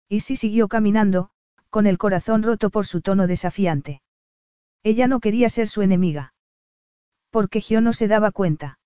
Y 0.08 0.22
si 0.22 0.38
siguió 0.38 0.67
caminando, 0.67 1.30
con 1.69 1.85
el 1.85 1.99
corazón 1.99 2.41
roto 2.41 2.72
por 2.72 2.88
su 2.88 3.01
tono 3.01 3.27
desafiante. 3.27 4.01
Ella 4.82 5.08
no 5.08 5.19
quería 5.19 5.49
ser 5.49 5.67
su 5.67 5.83
enemiga. 5.83 6.33
Porque 7.30 7.61
Gio 7.61 7.80
no 7.80 7.93
se 7.93 8.08
daba 8.08 8.32
cuenta. 8.32 8.78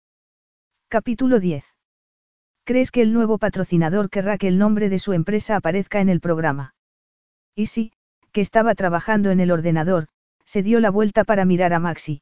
Capítulo 0.93 1.39
10. 1.39 1.65
¿Crees 2.65 2.91
que 2.91 3.01
el 3.01 3.13
nuevo 3.13 3.39
patrocinador 3.39 4.11
querrá 4.11 4.37
que 4.37 4.47
el 4.47 4.59
nombre 4.59 4.89
de 4.89 4.99
su 4.99 5.13
empresa 5.13 5.55
aparezca 5.55 6.01
en 6.01 6.07
el 6.07 6.19
programa? 6.19 6.75
Y 7.55 7.65
sí, 7.65 7.93
que 8.31 8.41
estaba 8.41 8.75
trabajando 8.75 9.31
en 9.31 9.39
el 9.39 9.49
ordenador, 9.49 10.09
se 10.45 10.61
dio 10.61 10.79
la 10.79 10.91
vuelta 10.91 11.23
para 11.23 11.45
mirar 11.45 11.73
a 11.73 11.79
Maxi. 11.79 12.21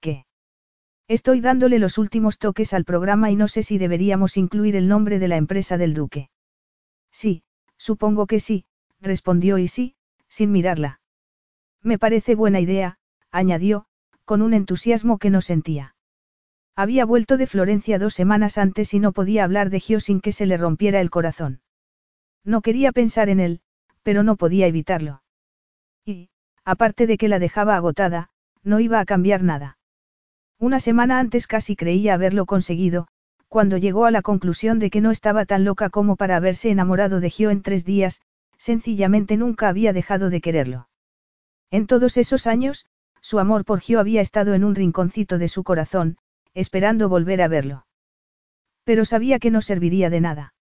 ¿Qué? 0.00 0.26
Estoy 1.06 1.40
dándole 1.40 1.78
los 1.78 1.96
últimos 1.96 2.38
toques 2.38 2.72
al 2.72 2.84
programa 2.84 3.30
y 3.30 3.36
no 3.36 3.46
sé 3.46 3.62
si 3.62 3.78
deberíamos 3.78 4.36
incluir 4.36 4.74
el 4.74 4.88
nombre 4.88 5.20
de 5.20 5.28
la 5.28 5.36
empresa 5.36 5.78
del 5.78 5.94
duque. 5.94 6.28
Sí, 7.12 7.44
supongo 7.76 8.26
que 8.26 8.40
sí, 8.40 8.64
respondió 9.00 9.58
Isi, 9.58 9.94
sin 10.28 10.50
mirarla. 10.50 10.98
Me 11.82 12.00
parece 12.00 12.34
buena 12.34 12.58
idea, 12.58 12.98
añadió, 13.30 13.86
con 14.24 14.42
un 14.42 14.54
entusiasmo 14.54 15.18
que 15.18 15.30
no 15.30 15.40
sentía. 15.40 15.94
Había 16.78 17.06
vuelto 17.06 17.38
de 17.38 17.46
Florencia 17.46 17.98
dos 17.98 18.12
semanas 18.12 18.58
antes 18.58 18.92
y 18.92 19.00
no 19.00 19.12
podía 19.12 19.44
hablar 19.44 19.70
de 19.70 19.80
Gio 19.80 19.98
sin 19.98 20.20
que 20.20 20.30
se 20.30 20.44
le 20.44 20.58
rompiera 20.58 21.00
el 21.00 21.08
corazón. 21.08 21.62
No 22.44 22.60
quería 22.60 22.92
pensar 22.92 23.30
en 23.30 23.40
él, 23.40 23.60
pero 24.02 24.22
no 24.22 24.36
podía 24.36 24.66
evitarlo. 24.66 25.22
Y, 26.04 26.28
aparte 26.66 27.06
de 27.06 27.16
que 27.16 27.28
la 27.28 27.38
dejaba 27.38 27.76
agotada, 27.76 28.28
no 28.62 28.78
iba 28.78 29.00
a 29.00 29.06
cambiar 29.06 29.42
nada. 29.42 29.78
Una 30.58 30.78
semana 30.78 31.18
antes 31.18 31.46
casi 31.46 31.76
creía 31.76 32.12
haberlo 32.12 32.44
conseguido, 32.44 33.08
cuando 33.48 33.78
llegó 33.78 34.04
a 34.04 34.10
la 34.10 34.20
conclusión 34.20 34.78
de 34.78 34.90
que 34.90 35.00
no 35.00 35.10
estaba 35.10 35.46
tan 35.46 35.64
loca 35.64 35.88
como 35.88 36.16
para 36.16 36.36
haberse 36.36 36.70
enamorado 36.70 37.20
de 37.20 37.30
Gio 37.30 37.48
en 37.48 37.62
tres 37.62 37.86
días, 37.86 38.20
sencillamente 38.58 39.38
nunca 39.38 39.68
había 39.68 39.94
dejado 39.94 40.28
de 40.28 40.42
quererlo. 40.42 40.88
En 41.70 41.86
todos 41.86 42.18
esos 42.18 42.46
años, 42.46 42.84
su 43.22 43.38
amor 43.38 43.64
por 43.64 43.80
Gio 43.80 43.98
había 43.98 44.20
estado 44.20 44.52
en 44.52 44.62
un 44.62 44.74
rinconcito 44.74 45.38
de 45.38 45.48
su 45.48 45.64
corazón, 45.64 46.18
esperando 46.56 47.10
volver 47.10 47.42
a 47.42 47.48
verlo. 47.48 47.86
Pero 48.82 49.04
sabía 49.04 49.38
que 49.38 49.50
no 49.50 49.60
serviría 49.60 50.08
de 50.08 50.22
nada. 50.22 50.54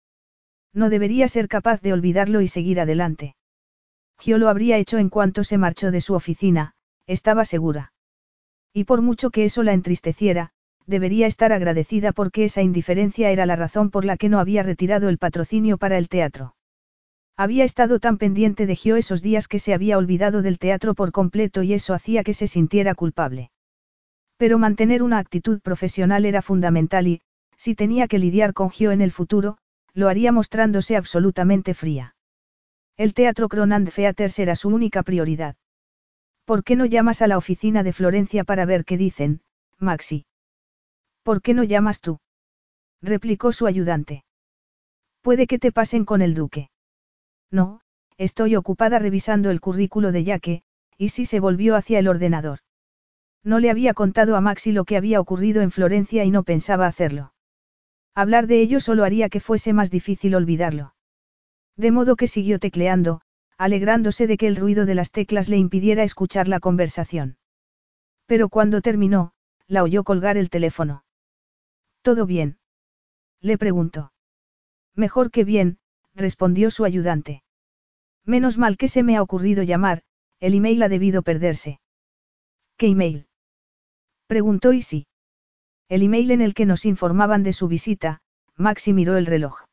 No 0.73 0.89
debería 0.89 1.29
ser 1.29 1.47
capaz 1.47 1.81
de 1.81 1.93
olvidarlo 1.93 2.41
y 2.41 2.49
seguir 2.49 2.81
adelante. 2.81 3.37
Gio 4.19 4.37
lo 4.37 4.49
habría 4.49 4.77
hecho 4.77 4.97
en 4.97 5.09
cuanto 5.09 5.45
se 5.45 5.57
marchó 5.57 5.91
de 5.91 6.01
su 6.01 6.13
oficina, 6.13 6.73
estaba 7.07 7.45
segura. 7.45 7.93
Y 8.73 8.83
por 8.83 9.01
mucho 9.01 9.29
que 9.29 9.45
eso 9.45 9.63
la 9.63 9.71
entristeciera, 9.71 10.49
debería 10.85 11.27
estar 11.27 11.53
agradecida 11.53 12.11
porque 12.11 12.43
esa 12.43 12.61
indiferencia 12.61 13.31
era 13.31 13.45
la 13.45 13.55
razón 13.55 13.89
por 13.89 14.03
la 14.03 14.17
que 14.17 14.27
no 14.27 14.39
había 14.39 14.63
retirado 14.63 15.07
el 15.07 15.17
patrocinio 15.17 15.77
para 15.77 15.97
el 15.97 16.09
teatro. 16.09 16.55
Había 17.37 17.63
estado 17.63 17.99
tan 17.99 18.17
pendiente 18.17 18.65
de 18.65 18.75
Gio 18.75 18.97
esos 18.97 19.21
días 19.21 19.47
que 19.47 19.59
se 19.59 19.73
había 19.73 19.97
olvidado 19.97 20.41
del 20.41 20.59
teatro 20.59 20.93
por 20.93 21.13
completo 21.13 21.63
y 21.63 21.73
eso 21.73 21.93
hacía 21.93 22.25
que 22.25 22.33
se 22.33 22.47
sintiera 22.47 22.95
culpable. 22.95 23.51
Pero 24.37 24.57
mantener 24.57 25.01
una 25.01 25.17
actitud 25.17 25.61
profesional 25.61 26.25
era 26.25 26.41
fundamental 26.41 27.07
y, 27.07 27.21
si 27.55 27.75
tenía 27.75 28.07
que 28.07 28.19
lidiar 28.19 28.53
con 28.53 28.69
Gio 28.69 28.91
en 28.91 29.01
el 29.01 29.11
futuro, 29.11 29.57
lo 29.93 30.09
haría 30.09 30.31
mostrándose 30.31 30.97
absolutamente 30.97 31.73
fría. 31.73 32.15
El 32.97 33.13
teatro 33.13 33.47
Cronand 33.47 33.91
Theater 33.93 34.31
será 34.31 34.55
su 34.55 34.69
única 34.69 35.03
prioridad. 35.03 35.55
¿Por 36.45 36.63
qué 36.63 36.75
no 36.75 36.85
llamas 36.85 37.21
a 37.21 37.27
la 37.27 37.37
oficina 37.37 37.81
de 37.83 37.93
Florencia 37.93 38.43
para 38.43 38.65
ver 38.65 38.85
qué 38.85 38.97
dicen, 38.97 39.41
Maxi? 39.79 40.25
¿Por 41.23 41.41
qué 41.41 41.53
no 41.53 41.63
llamas 41.63 42.01
tú? 42.01 42.19
replicó 43.01 43.51
su 43.51 43.67
ayudante. 43.67 44.23
Puede 45.21 45.47
que 45.47 45.59
te 45.59 45.71
pasen 45.71 46.05
con 46.05 46.21
el 46.21 46.35
duque. 46.35 46.69
No, 47.51 47.81
estoy 48.17 48.55
ocupada 48.55 48.99
revisando 48.99 49.49
el 49.49 49.59
currículo 49.59 50.11
de 50.11 50.23
Yaque, 50.23 50.63
y 50.97 51.09
si 51.09 51.25
se 51.25 51.39
volvió 51.39 51.75
hacia 51.75 51.99
el 51.99 52.07
ordenador. 52.07 52.59
No 53.45 53.59
le 53.59 53.69
había 53.69 53.93
contado 53.93 54.35
a 54.35 54.41
Maxi 54.41 54.71
lo 54.71 54.85
que 54.85 54.97
había 54.97 55.21
ocurrido 55.21 55.61
en 55.61 55.69
Florencia 55.69 56.25
y 56.25 56.31
no 56.31 56.41
pensaba 56.41 56.87
hacerlo. 56.87 57.31
Hablar 58.15 58.47
de 58.47 58.59
ello 58.59 58.79
solo 58.79 59.03
haría 59.03 59.29
que 59.29 59.39
fuese 59.39 59.71
más 59.71 59.91
difícil 59.91 60.33
olvidarlo. 60.33 60.95
De 61.77 61.91
modo 61.91 62.15
que 62.15 62.27
siguió 62.27 62.57
tecleando, 62.57 63.21
alegrándose 63.55 64.25
de 64.25 64.37
que 64.37 64.47
el 64.47 64.55
ruido 64.55 64.87
de 64.87 64.95
las 64.95 65.11
teclas 65.11 65.47
le 65.47 65.57
impidiera 65.57 66.01
escuchar 66.01 66.47
la 66.47 66.59
conversación. 66.59 67.37
Pero 68.25 68.49
cuando 68.49 68.81
terminó, 68.81 69.33
la 69.67 69.83
oyó 69.83 70.03
colgar 70.03 70.37
el 70.37 70.49
teléfono. 70.49 71.03
¿Todo 72.01 72.25
bien? 72.25 72.57
Le 73.41 73.59
preguntó. 73.59 74.11
Mejor 74.95 75.29
que 75.29 75.43
bien, 75.43 75.77
respondió 76.15 76.71
su 76.71 76.83
ayudante. 76.83 77.43
Menos 78.25 78.57
mal 78.57 78.75
que 78.75 78.87
se 78.87 79.03
me 79.03 79.17
ha 79.17 79.21
ocurrido 79.21 79.61
llamar, 79.61 80.01
el 80.39 80.55
email 80.55 80.81
ha 80.81 80.89
debido 80.89 81.21
perderse. 81.21 81.79
¿Qué 82.77 82.87
email? 82.87 83.27
Preguntó 84.27 84.73
Isi. 84.73 85.05
El 85.87 86.01
email 86.01 86.31
en 86.31 86.41
el 86.41 86.55
que 86.55 86.65
nos 86.65 86.85
informaban 86.85 87.43
de 87.43 87.53
su 87.53 87.67
visita, 87.67 88.21
Maxi 88.57 88.91
miró 88.91 89.17
el 89.17 89.27
reloj. 89.27 89.65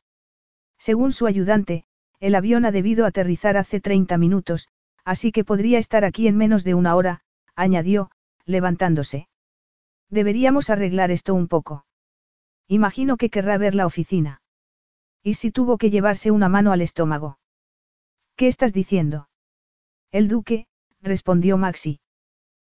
Según 0.77 1.11
su 1.11 1.25
ayudante, 1.25 1.85
el 2.19 2.35
avión 2.35 2.65
ha 2.65 2.71
debido 2.71 3.05
aterrizar 3.05 3.57
hace 3.57 3.79
30 3.79 4.17
minutos, 4.17 4.69
así 5.03 5.31
que 5.31 5.43
podría 5.43 5.79
estar 5.79 6.05
aquí 6.05 6.27
en 6.27 6.37
menos 6.37 6.63
de 6.63 6.75
una 6.75 6.95
hora, 6.95 7.21
añadió, 7.55 8.11
levantándose. 8.45 9.27
Deberíamos 10.09 10.69
arreglar 10.69 11.09
esto 11.09 11.33
un 11.33 11.47
poco. 11.47 11.85
Imagino 12.67 13.17
que 13.17 13.29
querrá 13.29 13.57
ver 13.57 13.73
la 13.73 13.87
oficina. 13.87 14.41
¿Y 15.23 15.33
si 15.33 15.51
tuvo 15.51 15.77
que 15.77 15.89
llevarse 15.89 16.29
una 16.29 16.49
mano 16.49 16.71
al 16.71 16.81
estómago? 16.81 17.39
¿Qué 18.35 18.47
estás 18.47 18.71
diciendo? 18.71 19.29
El 20.11 20.27
duque, 20.27 20.67
respondió 21.01 21.57
Maxi. 21.57 21.99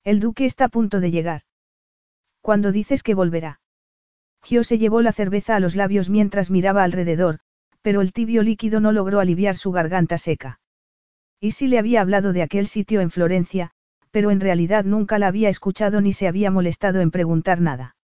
El 0.03 0.21
duque 0.21 0.45
está 0.45 0.65
a 0.65 0.69
punto 0.69 0.99
de 1.01 1.11
llegar. 1.11 1.41
Cuando 2.45 2.71
dices 2.71 3.01
que 3.01 3.15
volverá. 3.15 3.59
Gio 4.43 4.63
se 4.63 4.77
llevó 4.77 5.01
la 5.01 5.13
cerveza 5.13 5.55
a 5.55 5.59
los 5.59 5.75
labios 5.75 6.11
mientras 6.11 6.51
miraba 6.51 6.83
alrededor, 6.83 7.39
pero 7.81 8.01
el 8.01 8.13
tibio 8.13 8.43
líquido 8.43 8.79
no 8.79 8.91
logró 8.91 9.19
aliviar 9.19 9.55
su 9.55 9.71
garganta 9.71 10.19
seca. 10.19 10.59
Y 11.39 11.53
le 11.65 11.79
había 11.79 12.01
hablado 12.01 12.33
de 12.33 12.43
aquel 12.43 12.67
sitio 12.67 13.01
en 13.01 13.09
Florencia, 13.09 13.71
pero 14.11 14.29
en 14.29 14.39
realidad 14.39 14.85
nunca 14.85 15.17
la 15.17 15.25
había 15.25 15.49
escuchado 15.49 16.01
ni 16.01 16.13
se 16.13 16.27
había 16.27 16.51
molestado 16.51 17.01
en 17.01 17.09
preguntar 17.09 17.61
nada. 17.61 17.95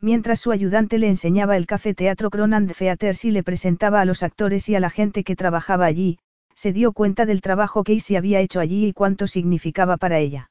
Mientras 0.00 0.40
su 0.40 0.50
ayudante 0.50 0.96
le 0.96 1.08
enseñaba 1.08 1.58
el 1.58 1.66
café 1.66 1.92
Teatro 1.92 2.30
Cronand 2.30 2.74
Theater 2.74 3.16
y 3.22 3.32
le 3.32 3.42
presentaba 3.42 4.00
a 4.00 4.06
los 4.06 4.22
actores 4.22 4.66
y 4.70 4.76
a 4.76 4.80
la 4.80 4.88
gente 4.88 5.24
que 5.24 5.36
trabajaba 5.36 5.84
allí, 5.84 6.20
se 6.54 6.72
dio 6.72 6.92
cuenta 6.92 7.26
del 7.26 7.42
trabajo 7.42 7.84
que 7.84 7.92
Isi 7.92 8.16
había 8.16 8.40
hecho 8.40 8.60
allí 8.60 8.86
y 8.86 8.94
cuánto 8.94 9.26
significaba 9.26 9.98
para 9.98 10.20
ella. 10.20 10.48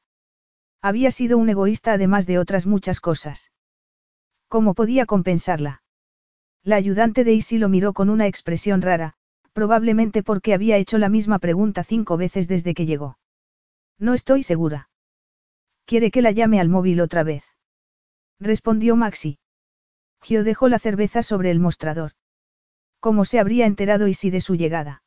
Había 0.80 1.10
sido 1.10 1.38
un 1.38 1.48
egoísta 1.48 1.92
además 1.92 2.26
de 2.26 2.38
otras 2.38 2.66
muchas 2.66 3.00
cosas. 3.00 3.50
¿Cómo 4.48 4.74
podía 4.74 5.06
compensarla? 5.06 5.82
La 6.62 6.76
ayudante 6.76 7.24
de 7.24 7.32
Isi 7.34 7.58
lo 7.58 7.68
miró 7.68 7.92
con 7.92 8.10
una 8.10 8.26
expresión 8.26 8.82
rara, 8.82 9.14
probablemente 9.52 10.22
porque 10.22 10.54
había 10.54 10.76
hecho 10.76 10.98
la 10.98 11.08
misma 11.08 11.38
pregunta 11.38 11.82
cinco 11.84 12.16
veces 12.16 12.48
desde 12.48 12.74
que 12.74 12.86
llegó. 12.86 13.18
No 13.98 14.14
estoy 14.14 14.42
segura. 14.42 14.88
¿Quiere 15.84 16.10
que 16.10 16.22
la 16.22 16.30
llame 16.30 16.60
al 16.60 16.68
móvil 16.68 17.00
otra 17.00 17.24
vez? 17.24 17.44
Respondió 18.38 18.94
Maxi. 18.94 19.38
Gio 20.22 20.44
dejó 20.44 20.68
la 20.68 20.78
cerveza 20.78 21.22
sobre 21.22 21.50
el 21.50 21.58
mostrador. 21.58 22.12
¿Cómo 23.00 23.24
se 23.24 23.38
habría 23.40 23.66
enterado 23.66 24.06
Isi 24.06 24.30
de 24.30 24.40
su 24.40 24.54
llegada? 24.54 25.02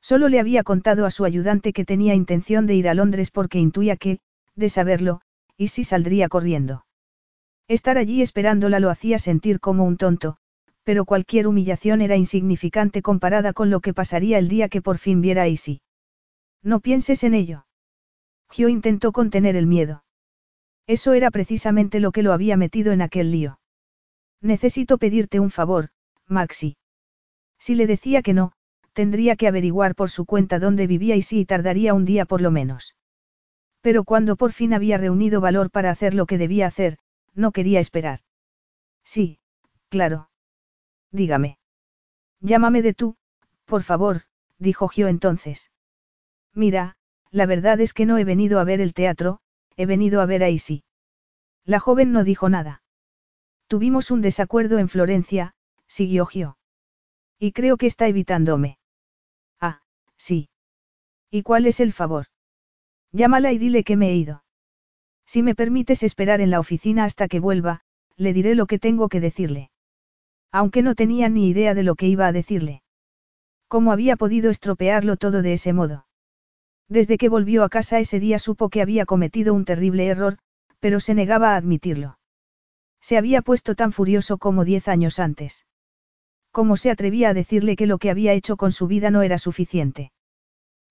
Solo 0.00 0.28
le 0.28 0.40
había 0.40 0.62
contado 0.62 1.04
a 1.04 1.10
su 1.10 1.24
ayudante 1.24 1.72
que 1.72 1.84
tenía 1.84 2.14
intención 2.14 2.66
de 2.66 2.74
ir 2.74 2.88
a 2.88 2.94
Londres 2.94 3.30
porque 3.30 3.58
intuía 3.58 3.96
que, 3.96 4.20
de 4.56 4.68
saberlo, 4.68 5.20
Isi 5.56 5.84
saldría 5.84 6.28
corriendo. 6.28 6.86
Estar 7.68 7.98
allí 7.98 8.22
esperándola 8.22 8.80
lo 8.80 8.90
hacía 8.90 9.18
sentir 9.18 9.60
como 9.60 9.84
un 9.84 9.96
tonto, 9.96 10.36
pero 10.84 11.04
cualquier 11.04 11.46
humillación 11.46 12.00
era 12.00 12.16
insignificante 12.16 13.02
comparada 13.02 13.52
con 13.52 13.70
lo 13.70 13.80
que 13.80 13.94
pasaría 13.94 14.38
el 14.38 14.48
día 14.48 14.68
que 14.68 14.82
por 14.82 14.98
fin 14.98 15.20
viera 15.20 15.42
a 15.42 15.48
Isi. 15.48 15.80
No 16.62 16.80
pienses 16.80 17.24
en 17.24 17.34
ello. 17.34 17.66
Gio 18.50 18.68
intentó 18.68 19.12
contener 19.12 19.56
el 19.56 19.66
miedo. 19.66 20.04
Eso 20.86 21.14
era 21.14 21.30
precisamente 21.32 21.98
lo 21.98 22.12
que 22.12 22.22
lo 22.22 22.32
había 22.32 22.56
metido 22.56 22.92
en 22.92 23.02
aquel 23.02 23.32
lío. 23.32 23.58
Necesito 24.40 24.98
pedirte 24.98 25.40
un 25.40 25.50
favor, 25.50 25.90
Maxi. 26.28 26.76
Si 27.58 27.74
le 27.74 27.86
decía 27.88 28.22
que 28.22 28.34
no, 28.34 28.52
tendría 28.92 29.34
que 29.34 29.48
averiguar 29.48 29.94
por 29.96 30.10
su 30.10 30.24
cuenta 30.24 30.58
dónde 30.60 30.86
vivía 30.86 31.16
y 31.16 31.44
tardaría 31.44 31.94
un 31.94 32.04
día 32.04 32.24
por 32.24 32.40
lo 32.40 32.50
menos. 32.50 32.94
Pero 33.80 34.04
cuando 34.04 34.36
por 34.36 34.52
fin 34.52 34.74
había 34.74 34.98
reunido 34.98 35.40
valor 35.40 35.70
para 35.70 35.90
hacer 35.90 36.14
lo 36.14 36.26
que 36.26 36.38
debía 36.38 36.66
hacer, 36.66 36.98
no 37.34 37.52
quería 37.52 37.80
esperar. 37.80 38.20
Sí, 39.04 39.38
claro. 39.88 40.30
Dígame. 41.12 41.58
Llámame 42.40 42.82
de 42.82 42.94
tú, 42.94 43.16
por 43.64 43.82
favor, 43.82 44.22
dijo 44.58 44.88
Gio 44.88 45.08
entonces. 45.08 45.70
Mira, 46.52 46.96
la 47.30 47.46
verdad 47.46 47.80
es 47.80 47.92
que 47.92 48.06
no 48.06 48.18
he 48.18 48.24
venido 48.24 48.58
a 48.60 48.64
ver 48.64 48.80
el 48.80 48.94
teatro, 48.94 49.40
he 49.76 49.86
venido 49.86 50.20
a 50.20 50.26
ver 50.26 50.42
a 50.42 50.48
Isi. 50.48 50.84
La 51.64 51.80
joven 51.80 52.12
no 52.12 52.24
dijo 52.24 52.48
nada. 52.48 52.82
Tuvimos 53.66 54.10
un 54.10 54.22
desacuerdo 54.22 54.78
en 54.78 54.88
Florencia, 54.88 55.54
siguió 55.86 56.26
Gio. 56.26 56.56
Y 57.38 57.52
creo 57.52 57.76
que 57.76 57.86
está 57.86 58.06
evitándome. 58.06 58.78
Ah, 59.60 59.82
sí. 60.16 60.48
¿Y 61.30 61.42
cuál 61.42 61.66
es 61.66 61.80
el 61.80 61.92
favor? 61.92 62.26
Llámala 63.16 63.50
y 63.50 63.56
dile 63.56 63.82
que 63.82 63.96
me 63.96 64.10
he 64.10 64.14
ido. 64.14 64.44
Si 65.24 65.42
me 65.42 65.54
permites 65.54 66.02
esperar 66.02 66.42
en 66.42 66.50
la 66.50 66.60
oficina 66.60 67.04
hasta 67.04 67.28
que 67.28 67.40
vuelva, 67.40 67.80
le 68.18 68.34
diré 68.34 68.54
lo 68.54 68.66
que 68.66 68.78
tengo 68.78 69.08
que 69.08 69.20
decirle. 69.20 69.70
Aunque 70.52 70.82
no 70.82 70.94
tenía 70.94 71.30
ni 71.30 71.48
idea 71.48 71.72
de 71.72 71.82
lo 71.82 71.94
que 71.94 72.08
iba 72.08 72.26
a 72.26 72.32
decirle. 72.32 72.82
¿Cómo 73.68 73.90
había 73.90 74.16
podido 74.16 74.50
estropearlo 74.50 75.16
todo 75.16 75.40
de 75.40 75.54
ese 75.54 75.72
modo? 75.72 76.06
Desde 76.90 77.16
que 77.16 77.30
volvió 77.30 77.64
a 77.64 77.70
casa 77.70 77.98
ese 78.00 78.20
día 78.20 78.38
supo 78.38 78.68
que 78.68 78.82
había 78.82 79.06
cometido 79.06 79.54
un 79.54 79.64
terrible 79.64 80.06
error, 80.08 80.36
pero 80.78 81.00
se 81.00 81.14
negaba 81.14 81.54
a 81.54 81.56
admitirlo. 81.56 82.18
Se 83.00 83.16
había 83.16 83.40
puesto 83.40 83.74
tan 83.74 83.92
furioso 83.92 84.36
como 84.36 84.66
diez 84.66 84.88
años 84.88 85.20
antes. 85.20 85.64
¿Cómo 86.52 86.76
se 86.76 86.90
atrevía 86.90 87.30
a 87.30 87.34
decirle 87.34 87.76
que 87.76 87.86
lo 87.86 87.96
que 87.96 88.10
había 88.10 88.34
hecho 88.34 88.58
con 88.58 88.72
su 88.72 88.86
vida 88.86 89.10
no 89.10 89.22
era 89.22 89.38
suficiente? 89.38 90.12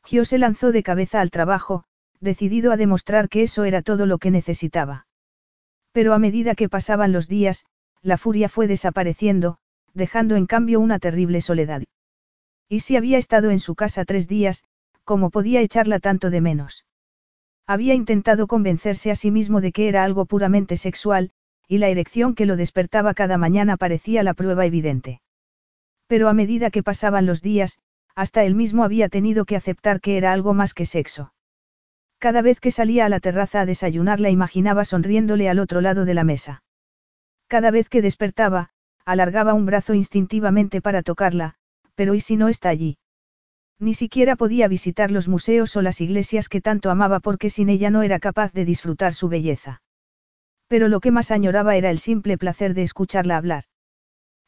Gio 0.03 0.25
se 0.25 0.39
lanzó 0.39 0.71
de 0.71 0.81
cabeza 0.81 1.21
al 1.21 1.29
trabajo, 1.29 1.85
decidido 2.19 2.71
a 2.71 2.77
demostrar 2.77 3.29
que 3.29 3.43
eso 3.43 3.63
era 3.63 3.81
todo 3.81 4.05
lo 4.05 4.17
que 4.17 4.31
necesitaba. 4.31 5.07
Pero 5.91 6.13
a 6.13 6.19
medida 6.19 6.55
que 6.55 6.69
pasaban 6.69 7.11
los 7.11 7.27
días, 7.27 7.65
la 8.01 8.17
furia 8.17 8.49
fue 8.49 8.67
desapareciendo, 8.67 9.57
dejando 9.93 10.35
en 10.35 10.45
cambio 10.45 10.79
una 10.79 10.99
terrible 10.99 11.41
soledad. 11.41 11.83
Y 12.67 12.81
si 12.81 12.97
había 12.97 13.17
estado 13.17 13.51
en 13.51 13.59
su 13.59 13.75
casa 13.75 14.05
tres 14.05 14.27
días, 14.27 14.63
¿cómo 15.03 15.29
podía 15.29 15.61
echarla 15.61 15.99
tanto 15.99 16.29
de 16.29 16.41
menos? 16.41 16.85
Había 17.67 17.93
intentado 17.93 18.47
convencerse 18.47 19.11
a 19.11 19.15
sí 19.15 19.31
mismo 19.31 19.61
de 19.61 19.71
que 19.71 19.87
era 19.87 20.03
algo 20.03 20.25
puramente 20.25 20.77
sexual, 20.77 21.31
y 21.67 21.79
la 21.79 21.89
erección 21.89 22.35
que 22.35 22.45
lo 22.45 22.55
despertaba 22.55 23.13
cada 23.13 23.37
mañana 23.37 23.77
parecía 23.77 24.23
la 24.23 24.33
prueba 24.33 24.65
evidente. 24.65 25.21
Pero 26.07 26.29
a 26.29 26.33
medida 26.33 26.69
que 26.69 26.83
pasaban 26.83 27.25
los 27.25 27.41
días, 27.41 27.79
hasta 28.15 28.43
él 28.43 28.55
mismo 28.55 28.83
había 28.83 29.09
tenido 29.09 29.45
que 29.45 29.55
aceptar 29.55 29.99
que 29.99 30.17
era 30.17 30.31
algo 30.31 30.53
más 30.53 30.73
que 30.73 30.85
sexo. 30.85 31.33
Cada 32.25 32.41
vez 32.41 32.59
que 32.59 32.71
salía 32.71 33.05
a 33.05 33.09
la 33.09 33.19
terraza 33.19 33.61
a 33.61 33.65
desayunar 33.67 34.19
la 34.19 34.31
imaginaba 34.31 34.83
sonriéndole 34.83 35.47
al 35.47 35.59
otro 35.59 35.79
lado 35.79 36.05
de 36.05 36.15
la 36.15 36.23
mesa. 36.23 36.63
Cada 37.45 37.69
vez 37.69 37.87
que 37.87 38.01
despertaba, 38.01 38.71
alargaba 39.05 39.53
un 39.53 39.67
brazo 39.67 39.93
instintivamente 39.93 40.81
para 40.81 41.03
tocarla, 41.03 41.53
pero 41.93 42.15
¿y 42.15 42.21
si 42.21 42.35
no 42.35 42.47
está 42.47 42.69
allí? 42.69 42.97
Ni 43.77 43.93
siquiera 43.93 44.35
podía 44.35 44.67
visitar 44.67 45.11
los 45.11 45.27
museos 45.27 45.75
o 45.75 45.83
las 45.83 46.01
iglesias 46.01 46.49
que 46.49 46.61
tanto 46.61 46.89
amaba 46.89 47.19
porque 47.19 47.51
sin 47.51 47.69
ella 47.69 47.91
no 47.91 48.01
era 48.01 48.17
capaz 48.17 48.51
de 48.53 48.65
disfrutar 48.65 49.13
su 49.13 49.29
belleza. 49.29 49.83
Pero 50.67 50.87
lo 50.87 51.01
que 51.01 51.11
más 51.11 51.29
añoraba 51.29 51.75
era 51.75 51.91
el 51.91 51.99
simple 51.99 52.39
placer 52.39 52.73
de 52.73 52.81
escucharla 52.81 53.37
hablar. 53.37 53.65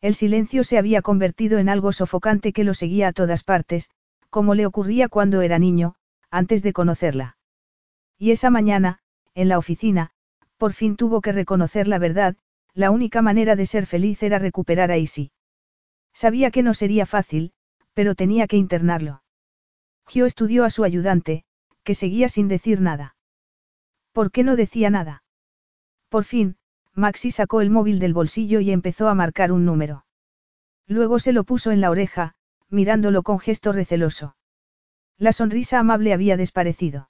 El 0.02 0.16
silencio 0.16 0.64
se 0.64 0.80
había 0.80 1.04
convertido 1.04 1.60
en 1.60 1.70
algo 1.70 1.92
sofocante 1.92 2.54
que 2.54 2.64
lo 2.64 2.74
seguía 2.74 3.10
a 3.10 3.14
todas 3.14 3.44
partes, 3.44 3.92
como 4.32 4.56
le 4.56 4.66
ocurría 4.66 5.10
cuando 5.10 5.44
era 5.44 5.60
niño, 5.60 5.94
antes 6.32 6.64
de 6.64 6.74
conocerla. 6.74 7.37
Y 8.18 8.32
esa 8.32 8.50
mañana, 8.50 9.00
en 9.36 9.50
la 9.50 9.58
oficina, 9.58 10.12
por 10.58 10.74
fin 10.74 10.96
tuvo 10.96 11.22
que 11.22 11.32
reconocer 11.32 11.88
la 11.88 12.00
verdad, 12.00 12.36
la 12.74 12.92
única 12.92 13.22
manera 13.22 13.56
de 13.56 13.66
ser 13.66 13.86
feliz 13.86 14.22
era 14.24 14.40
recuperar 14.40 14.92
a 14.92 14.98
Isi. 14.98 15.32
Sabía 16.14 16.52
que 16.52 16.64
no 16.64 16.74
sería 16.74 17.06
fácil, 17.06 17.54
pero 17.94 18.16
tenía 18.16 18.48
que 18.48 18.58
internarlo. 18.58 19.24
Gio 20.08 20.26
estudió 20.26 20.64
a 20.64 20.70
su 20.70 20.84
ayudante, 20.84 21.44
que 21.84 21.96
seguía 21.96 22.30
sin 22.30 22.48
decir 22.48 22.82
nada. 22.82 23.16
¿Por 24.14 24.32
qué 24.32 24.44
no 24.44 24.56
decía 24.56 24.90
nada? 24.90 25.24
Por 26.10 26.24
fin, 26.24 26.58
Maxi 26.94 27.32
sacó 27.32 27.62
el 27.62 27.70
móvil 27.70 28.00
del 28.00 28.14
bolsillo 28.14 28.60
y 28.60 28.72
empezó 28.72 29.10
a 29.10 29.16
marcar 29.16 29.52
un 29.52 29.66
número. 29.66 30.06
Luego 30.88 31.20
se 31.20 31.34
lo 31.34 31.44
puso 31.44 31.72
en 31.72 31.82
la 31.82 31.92
oreja, 31.92 32.34
mirándolo 32.70 33.22
con 33.22 33.40
gesto 33.40 33.72
receloso. 33.72 34.36
La 35.18 35.34
sonrisa 35.34 35.80
amable 35.80 36.14
había 36.14 36.38
desaparecido. 36.38 37.10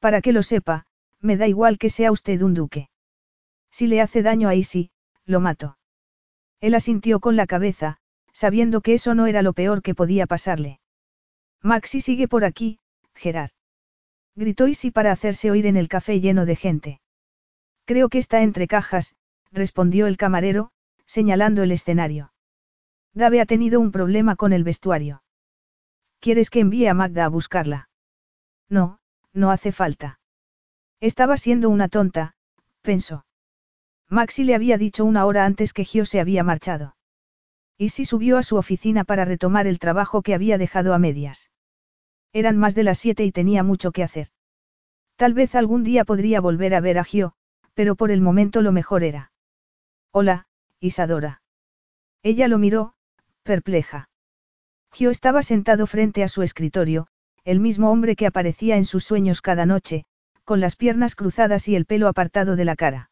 Para 0.00 0.20
que 0.22 0.32
lo 0.32 0.42
sepa, 0.42 0.86
me 1.20 1.36
da 1.36 1.46
igual 1.46 1.78
que 1.78 1.90
sea 1.90 2.10
usted 2.10 2.40
un 2.42 2.54
duque. 2.54 2.88
Si 3.70 3.86
le 3.86 4.00
hace 4.00 4.22
daño 4.22 4.48
a 4.48 4.54
Isi, 4.54 4.90
lo 5.24 5.40
mato. 5.40 5.78
Él 6.60 6.74
asintió 6.74 7.20
con 7.20 7.36
la 7.36 7.46
cabeza, 7.46 7.98
sabiendo 8.32 8.80
que 8.80 8.94
eso 8.94 9.14
no 9.14 9.26
era 9.26 9.42
lo 9.42 9.52
peor 9.52 9.82
que 9.82 9.94
podía 9.94 10.26
pasarle. 10.26 10.80
Maxi 11.62 12.00
sigue 12.00 12.26
por 12.26 12.44
aquí, 12.44 12.80
Gerard. 13.14 13.50
Gritó 14.34 14.66
Isi 14.66 14.90
para 14.90 15.12
hacerse 15.12 15.50
oír 15.50 15.66
en 15.66 15.76
el 15.76 15.88
café 15.88 16.20
lleno 16.20 16.46
de 16.46 16.56
gente. 16.56 17.00
Creo 17.84 18.08
que 18.08 18.18
está 18.18 18.42
entre 18.42 18.66
cajas, 18.66 19.14
respondió 19.52 20.06
el 20.06 20.16
camarero, 20.16 20.70
señalando 21.04 21.62
el 21.62 21.72
escenario. 21.72 22.32
Dave 23.12 23.40
ha 23.40 23.46
tenido 23.46 23.80
un 23.80 23.90
problema 23.90 24.36
con 24.36 24.52
el 24.52 24.64
vestuario. 24.64 25.22
¿Quieres 26.20 26.48
que 26.48 26.60
envíe 26.60 26.86
a 26.86 26.94
Magda 26.94 27.24
a 27.24 27.28
buscarla? 27.28 27.88
No, 28.68 28.99
no 29.32 29.50
hace 29.50 29.72
falta. 29.72 30.18
Estaba 31.00 31.36
siendo 31.36 31.70
una 31.70 31.88
tonta, 31.88 32.34
pensó. 32.82 33.24
Maxi 34.08 34.44
le 34.44 34.54
había 34.54 34.76
dicho 34.76 35.04
una 35.04 35.24
hora 35.24 35.44
antes 35.44 35.72
que 35.72 35.84
Gio 35.84 36.04
se 36.04 36.20
había 36.20 36.42
marchado. 36.42 36.96
Y 37.78 37.90
si 37.90 38.04
subió 38.04 38.36
a 38.36 38.42
su 38.42 38.56
oficina 38.56 39.04
para 39.04 39.24
retomar 39.24 39.66
el 39.66 39.78
trabajo 39.78 40.22
que 40.22 40.34
había 40.34 40.58
dejado 40.58 40.92
a 40.92 40.98
medias. 40.98 41.50
Eran 42.32 42.56
más 42.56 42.74
de 42.74 42.82
las 42.82 42.98
siete 42.98 43.24
y 43.24 43.32
tenía 43.32 43.62
mucho 43.62 43.92
que 43.92 44.02
hacer. 44.02 44.28
Tal 45.16 45.32
vez 45.34 45.54
algún 45.54 45.84
día 45.84 46.04
podría 46.04 46.40
volver 46.40 46.74
a 46.74 46.80
ver 46.80 46.98
a 46.98 47.04
Gio, 47.04 47.34
pero 47.74 47.94
por 47.94 48.10
el 48.10 48.20
momento 48.20 48.62
lo 48.62 48.72
mejor 48.72 49.04
era. 49.04 49.32
Hola, 50.12 50.46
Isadora. 50.80 51.42
Ella 52.22 52.48
lo 52.48 52.58
miró, 52.58 52.94
perpleja. 53.42 54.08
Gio 54.92 55.10
estaba 55.10 55.42
sentado 55.42 55.86
frente 55.86 56.22
a 56.22 56.28
su 56.28 56.42
escritorio, 56.42 57.06
el 57.44 57.60
mismo 57.60 57.90
hombre 57.90 58.16
que 58.16 58.26
aparecía 58.26 58.76
en 58.76 58.84
sus 58.84 59.04
sueños 59.04 59.42
cada 59.42 59.66
noche, 59.66 60.04
con 60.44 60.60
las 60.60 60.76
piernas 60.76 61.14
cruzadas 61.14 61.68
y 61.68 61.76
el 61.76 61.86
pelo 61.86 62.08
apartado 62.08 62.56
de 62.56 62.64
la 62.64 62.76
cara. 62.76 63.10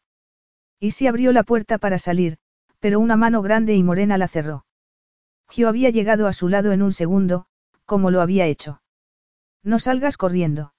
Y 0.79 0.91
si 0.91 1.07
abrió 1.07 1.31
la 1.31 1.43
puerta 1.43 1.77
para 1.77 1.99
salir, 1.99 2.37
pero 2.79 2.99
una 2.99 3.17
mano 3.17 3.41
grande 3.41 3.75
y 3.75 3.83
morena 3.83 4.17
la 4.17 4.27
cerró. 4.27 4.65
Gio 5.49 5.67
había 5.67 5.89
llegado 5.89 6.27
a 6.27 6.33
su 6.33 6.47
lado 6.47 6.71
en 6.71 6.81
un 6.81 6.93
segundo, 6.93 7.47
como 7.85 8.11
lo 8.11 8.21
había 8.21 8.45
hecho. 8.45 8.81
No 9.63 9.79
salgas 9.79 10.15
corriendo. 10.15 10.73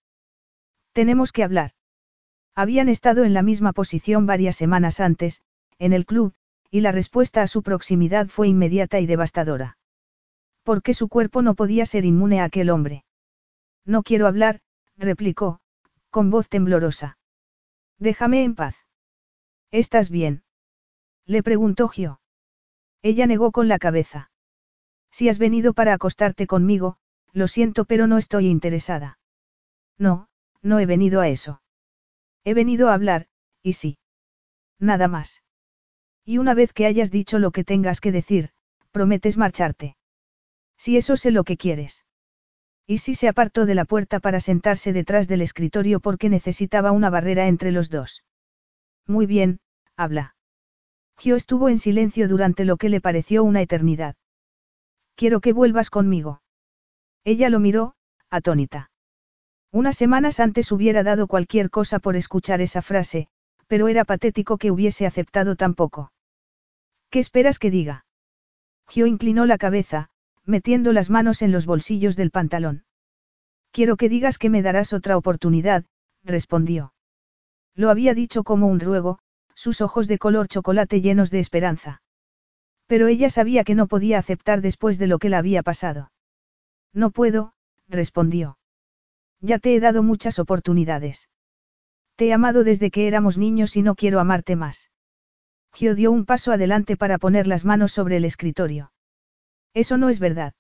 Tenemos 0.93 1.33
que 1.33 1.45
hablar. 1.45 1.73
Habían 2.55 2.89
estado 2.89 3.25
en 3.25 3.35
la 3.35 3.43
misma 3.43 3.73
posición 3.73 4.27
varias 4.27 4.57
semanas 4.57 5.01
antes, 5.01 5.43
en 5.79 5.93
el 5.93 6.07
club, 6.07 6.35
y 6.71 6.81
la 6.81 6.93
respuesta 6.93 7.43
a 7.43 7.47
su 7.47 7.63
proximidad 7.63 8.29
fue 8.29 8.49
inmediata 8.49 9.01
y 9.01 9.07
devastadora. 9.07 9.77
Porque 10.63 10.95
su 10.95 11.09
cuerpo 11.09 11.43
no 11.43 11.55
podía 11.55 11.85
ser 11.87 12.05
inmune 12.05 12.41
a 12.41 12.45
aquel 12.45 12.71
hombre. 12.71 13.05
No 13.85 14.03
quiero 14.03 14.27
hablar, 14.27 14.61
replicó, 14.97 15.61
con 16.11 16.31
voz 16.31 16.49
temblorosa. 16.49 17.19
Déjame 17.99 18.45
en 18.45 18.55
paz. 18.55 18.77
¿Estás 19.71 20.11
bien? 20.11 20.43
Le 21.27 21.43
preguntó 21.43 21.89
Gio. 21.89 22.21
Ella 23.03 23.27
negó 23.27 23.53
con 23.53 23.69
la 23.69 23.79
cabeza. 23.79 24.31
Si 25.11 25.29
has 25.29 25.39
venido 25.39 25.73
para 25.73 25.95
acostarte 25.95 26.47
conmigo, 26.47 26.97
lo 27.33 27.49
siento 27.49 27.85
pero 27.85 28.07
no 28.07 28.19
estoy 28.19 28.47
interesada. 28.49 29.19
No, 29.99 30.29
no 30.63 30.79
he 30.79 30.87
venido 30.87 31.21
a 31.21 31.29
eso. 31.29 31.63
He 32.45 32.55
venido 32.55 32.89
a 32.89 32.95
hablar, 32.95 33.29
y 33.63 33.75
sí. 33.75 33.99
Nada 34.79 35.09
más. 35.09 35.43
Y 36.25 36.39
una 36.39 36.55
vez 36.55 36.73
que 36.73 36.87
hayas 36.87 37.11
dicho 37.11 37.39
lo 37.39 37.51
que 37.51 37.65
tengas 37.65 38.01
que 38.01 38.13
decir, 38.13 38.51
prometes 38.91 39.37
marcharte. 39.37 39.97
Si 40.77 40.97
eso 40.97 41.17
sé 41.17 41.31
lo 41.31 41.45
que 41.45 41.57
quieres. 41.57 42.05
Y 42.91 42.99
sí 42.99 43.15
se 43.15 43.29
apartó 43.29 43.67
de 43.67 43.77
la 43.77 43.85
puerta 43.85 44.19
para 44.19 44.41
sentarse 44.41 44.93
detrás 44.93 45.29
del 45.29 45.43
escritorio 45.43 46.01
porque 46.01 46.29
necesitaba 46.29 46.91
una 46.91 47.09
barrera 47.09 47.47
entre 47.47 47.71
los 47.71 47.89
dos. 47.89 48.25
Muy 49.07 49.27
bien, 49.27 49.61
habla. 49.97 50.35
Gio 51.17 51.37
estuvo 51.37 51.69
en 51.69 51.79
silencio 51.79 52.27
durante 52.27 52.65
lo 52.65 52.79
que 52.79 52.89
le 52.89 53.01
pareció 53.01 53.45
una 53.45 53.63
eternidad. 53.63 54.17
Quiero 55.15 55.41
que 55.41 55.53
vuelvas 55.53 55.89
conmigo. 55.89 56.43
Ella 57.23 57.49
lo 57.49 57.61
miró, 57.61 57.95
atónita. 58.29 58.91
Unas 59.71 59.97
semanas 59.97 60.41
antes 60.41 60.73
hubiera 60.73 61.05
dado 61.05 61.29
cualquier 61.29 61.71
cosa 61.71 62.01
por 62.01 62.17
escuchar 62.17 62.61
esa 62.61 62.83
frase, 62.83 63.29
pero 63.69 63.87
era 63.87 64.05
patético 64.05 64.59
que 64.59 64.73
hubiese 64.73 65.07
aceptado 65.07 65.55
tan 65.55 65.75
poco. 65.75 66.11
¿Qué 67.09 67.21
esperas 67.21 67.61
que 67.61 67.71
diga? 67.71 68.05
Gio 68.89 69.07
inclinó 69.07 69.47
la 69.47 69.59
cabeza, 69.59 70.10
metiendo 70.45 70.93
las 70.93 71.11
manos 71.11 71.43
en 71.43 71.53
los 71.53 71.67
bolsillos 71.67 72.17
del 72.17 72.31
pantalón. 72.31 72.85
Quiero 73.73 73.97
que 73.97 74.09
digas 74.09 74.39
que 74.39 74.51
me 74.51 74.63
darás 74.63 74.93
otra 74.93 75.17
oportunidad, 75.17 75.85
respondió. 76.25 76.93
Lo 77.75 77.91
había 77.91 78.15
dicho 78.15 78.43
como 78.43 78.67
un 78.67 78.81
ruego, 78.81 79.19
sus 79.55 79.81
ojos 79.81 80.09
de 80.09 80.19
color 80.19 80.49
chocolate 80.49 81.01
llenos 81.01 81.31
de 81.31 81.39
esperanza. 81.39 82.03
Pero 82.87 83.07
ella 83.07 83.31
sabía 83.31 83.63
que 83.63 83.75
no 83.75 83.87
podía 83.87 84.19
aceptar 84.19 84.61
después 84.61 84.99
de 84.99 85.07
lo 85.07 85.19
que 85.19 85.29
le 85.29 85.37
había 85.37 85.63
pasado. 85.63 86.11
No 86.93 87.11
puedo, 87.11 87.53
respondió. 87.89 88.59
Ya 89.41 89.59
te 89.59 89.75
he 89.75 89.81
dado 89.81 90.03
muchas 90.03 90.39
oportunidades. 90.39 91.29
Te 92.17 92.27
he 92.27 92.33
amado 92.33 92.65
desde 92.65 92.91
que 92.91 93.07
éramos 93.07 93.39
niños 93.39 93.77
y 93.77 93.83
no 93.83 93.95
quiero 93.95 94.21
amarte 94.21 94.57
más. 94.57 94.91
Gio 95.73 95.95
dio 95.95 96.11
un 96.11 96.27
paso 96.27 96.53
adelante 96.53 96.97
para 96.97 97.19
poner 97.19 97.47
las 97.47 97.65
manos 97.65 97.93
sobre 97.93 98.17
el 98.17 98.25
escritorio. 98.25 98.93
Eso 99.75 99.97
no 99.97 100.09
es 100.09 100.19
verdad. 100.19 100.55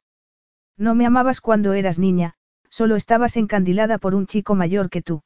No 0.76 0.94
me 0.94 1.06
amabas 1.06 1.40
cuando 1.40 1.72
eras 1.72 1.98
niña, 1.98 2.34
solo 2.68 2.96
estabas 2.96 3.36
encandilada 3.36 3.98
por 3.98 4.14
un 4.14 4.26
chico 4.26 4.54
mayor 4.54 4.90
que 4.90 5.02
tú. 5.02 5.22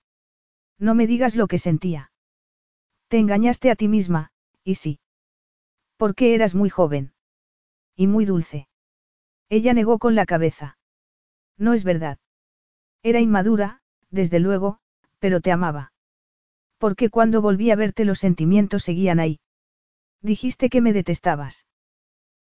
No 0.79 0.95
me 0.95 1.07
digas 1.07 1.37
lo 1.37 1.47
que 1.47 1.59
sentía. 1.59 2.11
Te 3.09 3.19
engañaste 3.19 3.71
a 3.71 3.77
ti 3.77 3.89
misma, 3.89 4.33
y 4.65 4.77
sí. 4.77 5.01
Porque 5.97 6.35
eras 6.35 6.55
muy 6.55 6.71
joven. 6.71 7.13
Y 7.95 8.07
muy 8.07 8.25
dulce. 8.25 8.69
Ella 9.49 9.73
negó 9.75 9.99
con 9.99 10.15
la 10.15 10.27
cabeza. 10.27 10.79
No 11.57 11.75
es 11.75 11.85
verdad. 11.85 12.19
Era 13.03 13.21
inmadura, 13.21 13.83
desde 14.11 14.41
luego, 14.41 14.79
pero 15.19 15.41
te 15.41 15.53
amaba. 15.53 15.93
Porque 16.79 17.11
cuando 17.11 17.41
volví 17.41 17.71
a 17.71 17.77
verte 17.77 18.05
los 18.05 18.19
sentimientos 18.19 18.83
seguían 18.83 19.21
ahí. 19.21 19.41
Dijiste 20.23 20.71
que 20.71 20.81
me 20.81 20.93
detestabas. 20.93 21.67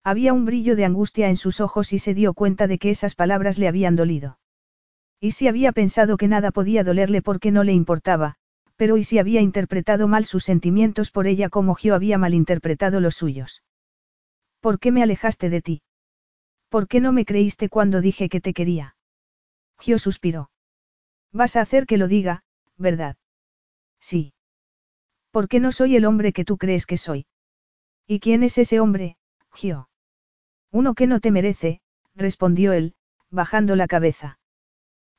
Había 0.02 0.32
un 0.32 0.46
brillo 0.46 0.76
de 0.76 0.86
angustia 0.86 1.28
en 1.28 1.36
sus 1.36 1.60
ojos 1.60 1.92
y 1.92 1.98
se 1.98 2.14
dio 2.14 2.32
cuenta 2.32 2.66
de 2.66 2.78
que 2.78 2.90
esas 2.90 3.14
palabras 3.14 3.58
le 3.58 3.68
habían 3.68 3.96
dolido. 3.96 4.38
Y 5.20 5.32
si 5.32 5.48
había 5.48 5.72
pensado 5.72 6.16
que 6.16 6.28
nada 6.28 6.50
podía 6.50 6.82
dolerle 6.82 7.20
porque 7.20 7.50
no 7.50 7.64
le 7.64 7.74
importaba, 7.74 8.36
pero 8.76 8.96
y 8.96 9.04
si 9.04 9.18
había 9.18 9.42
interpretado 9.42 10.08
mal 10.08 10.24
sus 10.24 10.44
sentimientos 10.44 11.10
por 11.10 11.26
ella 11.26 11.50
como 11.50 11.74
Gio 11.74 11.94
había 11.94 12.16
malinterpretado 12.16 12.98
los 13.00 13.14
suyos. 13.14 13.62
¿Por 14.60 14.78
qué 14.78 14.90
me 14.90 15.02
alejaste 15.02 15.50
de 15.50 15.60
ti? 15.60 15.82
¿Por 16.70 16.88
qué 16.88 17.00
no 17.00 17.12
me 17.12 17.26
creíste 17.26 17.68
cuando 17.68 18.00
dije 18.00 18.30
que 18.30 18.40
te 18.40 18.54
quería? 18.54 18.96
Gio 19.78 19.98
suspiró. 19.98 20.50
Vas 21.30 21.56
a 21.56 21.60
hacer 21.60 21.84
que 21.84 21.98
lo 21.98 22.08
diga, 22.08 22.42
¿verdad? 22.78 23.16
Sí. 24.00 24.32
¿Por 25.30 25.48
qué 25.48 25.60
no 25.60 25.72
soy 25.72 25.96
el 25.96 26.06
hombre 26.06 26.32
que 26.32 26.46
tú 26.46 26.56
crees 26.56 26.86
que 26.86 26.96
soy? 26.96 27.26
¿Y 28.06 28.20
quién 28.20 28.42
es 28.42 28.56
ese 28.56 28.80
hombre, 28.80 29.18
Gio? 29.52 29.89
Uno 30.72 30.94
que 30.94 31.06
no 31.06 31.20
te 31.20 31.30
merece, 31.30 31.80
respondió 32.14 32.72
él, 32.72 32.94
bajando 33.30 33.76
la 33.76 33.86
cabeza. 33.86 34.38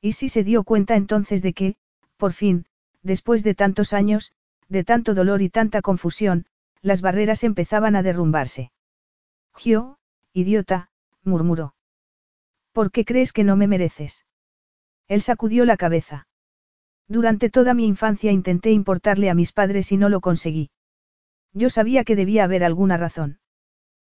Y 0.00 0.12
si 0.12 0.28
se 0.28 0.44
dio 0.44 0.64
cuenta 0.64 0.96
entonces 0.96 1.42
de 1.42 1.52
que, 1.52 1.76
por 2.16 2.32
fin, 2.32 2.66
después 3.02 3.44
de 3.44 3.54
tantos 3.54 3.92
años, 3.92 4.32
de 4.68 4.84
tanto 4.84 5.14
dolor 5.14 5.42
y 5.42 5.50
tanta 5.50 5.82
confusión, 5.82 6.46
las 6.80 7.00
barreras 7.00 7.44
empezaban 7.44 7.94
a 7.94 8.02
derrumbarse. 8.02 8.72
Gio, 9.54 9.98
idiota, 10.32 10.90
murmuró. 11.22 11.74
¿Por 12.72 12.90
qué 12.90 13.04
crees 13.04 13.32
que 13.32 13.44
no 13.44 13.56
me 13.56 13.68
mereces? 13.68 14.24
Él 15.06 15.20
sacudió 15.20 15.64
la 15.66 15.76
cabeza. 15.76 16.26
Durante 17.06 17.50
toda 17.50 17.74
mi 17.74 17.86
infancia 17.86 18.32
intenté 18.32 18.70
importarle 18.70 19.28
a 19.28 19.34
mis 19.34 19.52
padres 19.52 19.92
y 19.92 19.98
no 19.98 20.08
lo 20.08 20.20
conseguí. 20.20 20.70
Yo 21.52 21.68
sabía 21.68 22.04
que 22.04 22.16
debía 22.16 22.44
haber 22.44 22.64
alguna 22.64 22.96
razón. 22.96 23.41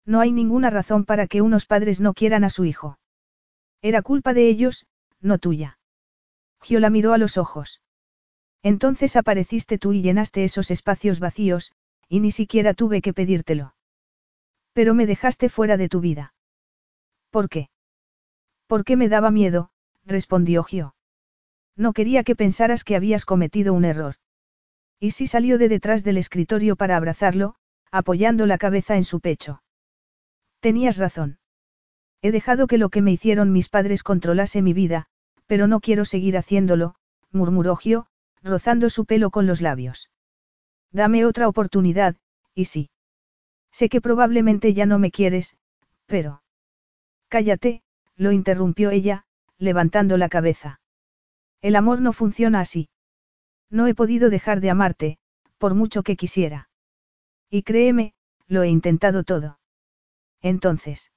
No 0.07 0.21
hay 0.21 0.31
ninguna 0.31 0.71
razón 0.71 1.05
para 1.05 1.27
que 1.27 1.43
unos 1.43 1.67
padres 1.67 2.01
no 2.01 2.15
quieran 2.15 2.45
a 2.45 2.51
su 2.51 2.65
hijo. 2.65 2.99
Era 3.83 4.03
culpa 4.03 4.33
de 4.33 4.49
ellos, 4.49 4.87
no 5.21 5.39
tuya. 5.39 5.79
Gio 6.63 6.81
la 6.81 6.91
miró 6.91 7.13
a 7.13 7.19
los 7.19 7.37
ojos. 7.37 7.83
Entonces 8.63 9.17
apareciste 9.17 9.79
tú 9.79 9.93
y 9.93 10.03
llenaste 10.03 10.45
esos 10.45 10.71
espacios 10.71 11.21
vacíos, 11.21 11.73
y 12.09 12.21
ni 12.21 12.31
siquiera 12.31 12.73
tuve 12.73 13.03
que 13.03 13.13
pedírtelo. 13.13 13.75
Pero 14.73 14.95
me 14.95 15.07
dejaste 15.07 15.49
fuera 15.49 15.77
de 15.77 15.89
tu 15.89 16.01
vida. 16.01 16.35
¿Por 17.31 17.49
qué? 17.49 17.69
Porque 18.67 18.97
me 18.97 19.09
daba 19.09 19.31
miedo, 19.31 19.71
respondió 20.05 20.63
Gio. 20.63 20.95
No 21.77 21.93
quería 21.93 22.25
que 22.25 22.37
pensaras 22.37 22.85
que 22.85 22.97
habías 22.97 23.25
cometido 23.25 23.75
un 23.75 23.85
error. 23.85 24.17
Y 24.99 25.11
si 25.11 25.27
salió 25.27 25.59
de 25.59 25.69
detrás 25.69 26.05
del 26.05 26.17
escritorio 26.17 26.77
para 26.77 26.97
abrazarlo, 26.97 27.57
apoyando 27.91 28.47
la 28.47 28.59
cabeza 28.59 28.97
en 28.97 29.05
su 29.05 29.21
pecho. 29.21 29.63
Tenías 30.61 30.97
razón. 30.99 31.39
He 32.23 32.33
dejado 32.33 32.67
que 32.67 32.79
lo 32.79 32.89
que 32.89 33.03
me 33.03 33.13
hicieron 33.13 33.53
mis 33.53 33.69
padres 33.69 34.03
controlase 34.03 34.63
mi 34.63 34.73
vida, 34.73 35.07
pero 35.47 35.67
no 35.67 35.81
quiero 35.81 36.05
seguir 36.05 36.37
haciéndolo, 36.37 36.97
murmuró 37.31 37.77
Gio, 37.77 38.07
rozando 38.43 38.91
su 38.91 39.05
pelo 39.05 39.31
con 39.31 39.47
los 39.47 39.61
labios. 39.61 40.11
Dame 40.91 41.25
otra 41.25 41.49
oportunidad, 41.49 42.17
y 42.55 42.67
sí. 42.67 42.91
Sé 43.71 43.89
que 43.89 44.01
probablemente 44.01 44.73
ya 44.73 44.87
no 44.87 44.99
me 44.99 45.11
quieres, 45.11 45.57
pero... 46.07 46.43
Cállate, 47.29 47.83
lo 48.17 48.33
interrumpió 48.33 48.91
ella, 48.91 49.27
levantando 49.59 50.17
la 50.17 50.29
cabeza. 50.29 50.81
El 51.61 51.77
amor 51.77 52.01
no 52.01 52.13
funciona 52.13 52.61
así. 52.61 52.89
No 53.71 53.87
he 53.87 53.95
podido 53.95 54.31
dejar 54.31 54.61
de 54.61 54.71
amarte, 54.71 55.19
por 55.59 55.75
mucho 55.75 56.03
que 56.03 56.17
quisiera. 56.17 56.69
Y 57.51 57.63
créeme, 57.63 58.15
lo 58.47 58.63
he 58.63 58.69
intentado 58.69 59.25
todo. 59.25 59.59
Entonces. 60.43 61.13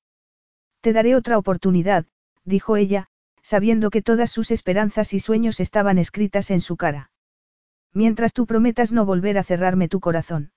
Te 0.82 0.94
daré 0.94 1.16
otra 1.16 1.38
oportunidad, 1.38 2.06
dijo 2.46 2.78
ella, 2.78 3.08
sabiendo 3.42 3.90
que 3.90 4.02
todas 4.02 4.32
sus 4.32 4.52
esperanzas 4.52 5.14
y 5.14 5.20
sueños 5.20 5.60
estaban 5.60 5.98
escritas 5.98 6.52
en 6.52 6.62
su 6.62 6.78
cara. 6.78 7.12
Mientras 7.94 8.34
tú 8.34 8.46
prometas 8.46 8.92
no 8.92 9.06
volver 9.06 9.38
a 9.38 9.44
cerrarme 9.44 9.88
tu 9.88 10.00
corazón. 10.00 10.52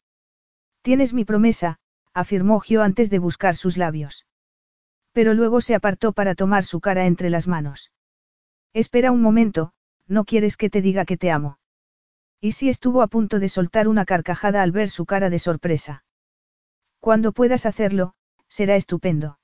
Tienes 0.83 1.15
mi 1.15 1.25
promesa, 1.25 1.79
afirmó 2.13 2.61
Gio 2.61 2.83
antes 2.83 3.09
de 3.11 3.19
buscar 3.19 3.57
sus 3.57 3.77
labios. 3.77 4.27
Pero 5.13 5.35
luego 5.35 5.61
se 5.61 5.75
apartó 5.75 6.13
para 6.13 6.35
tomar 6.35 6.65
su 6.65 6.81
cara 6.81 7.07
entre 7.07 7.31
las 7.31 7.47
manos. 7.49 7.93
Espera 8.73 9.13
un 9.13 9.23
momento, 9.23 9.73
no 10.07 10.25
quieres 10.25 10.57
que 10.57 10.71
te 10.71 10.83
diga 10.83 11.05
que 11.05 11.17
te 11.17 11.31
amo. 11.31 11.59
Y 12.41 12.53
si 12.53 12.69
estuvo 12.69 13.03
a 13.03 13.07
punto 13.07 13.39
de 13.39 13.49
soltar 13.49 13.87
una 13.89 14.05
carcajada 14.05 14.63
al 14.63 14.73
ver 14.73 14.91
su 14.91 15.07
cara 15.07 15.31
de 15.31 15.39
sorpresa. 15.39 16.05
Cuando 17.01 17.33
puedas 17.33 17.67
hacerlo, 17.67 18.15
será 18.53 18.77
estupendo. 18.77 19.39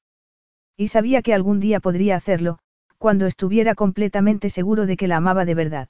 Y 0.76 0.88
sabía 0.88 1.22
que 1.22 1.32
algún 1.32 1.60
día 1.60 1.80
podría 1.80 2.14
hacerlo, 2.14 2.58
cuando 2.98 3.26
estuviera 3.26 3.74
completamente 3.74 4.50
seguro 4.50 4.84
de 4.84 4.98
que 4.98 5.08
la 5.08 5.16
amaba 5.16 5.46
de 5.46 5.54
verdad. 5.54 5.88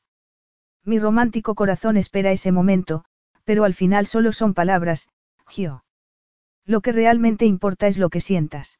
Mi 0.84 1.00
romántico 1.00 1.56
corazón 1.56 1.96
espera 1.96 2.30
ese 2.30 2.52
momento, 2.52 3.04
pero 3.44 3.64
al 3.64 3.74
final 3.74 4.06
solo 4.06 4.32
son 4.32 4.54
palabras, 4.54 5.08
Gio. 5.48 5.84
Lo 6.64 6.80
que 6.80 6.92
realmente 6.92 7.44
importa 7.44 7.88
es 7.88 7.98
lo 7.98 8.08
que 8.08 8.20
sientas. 8.20 8.78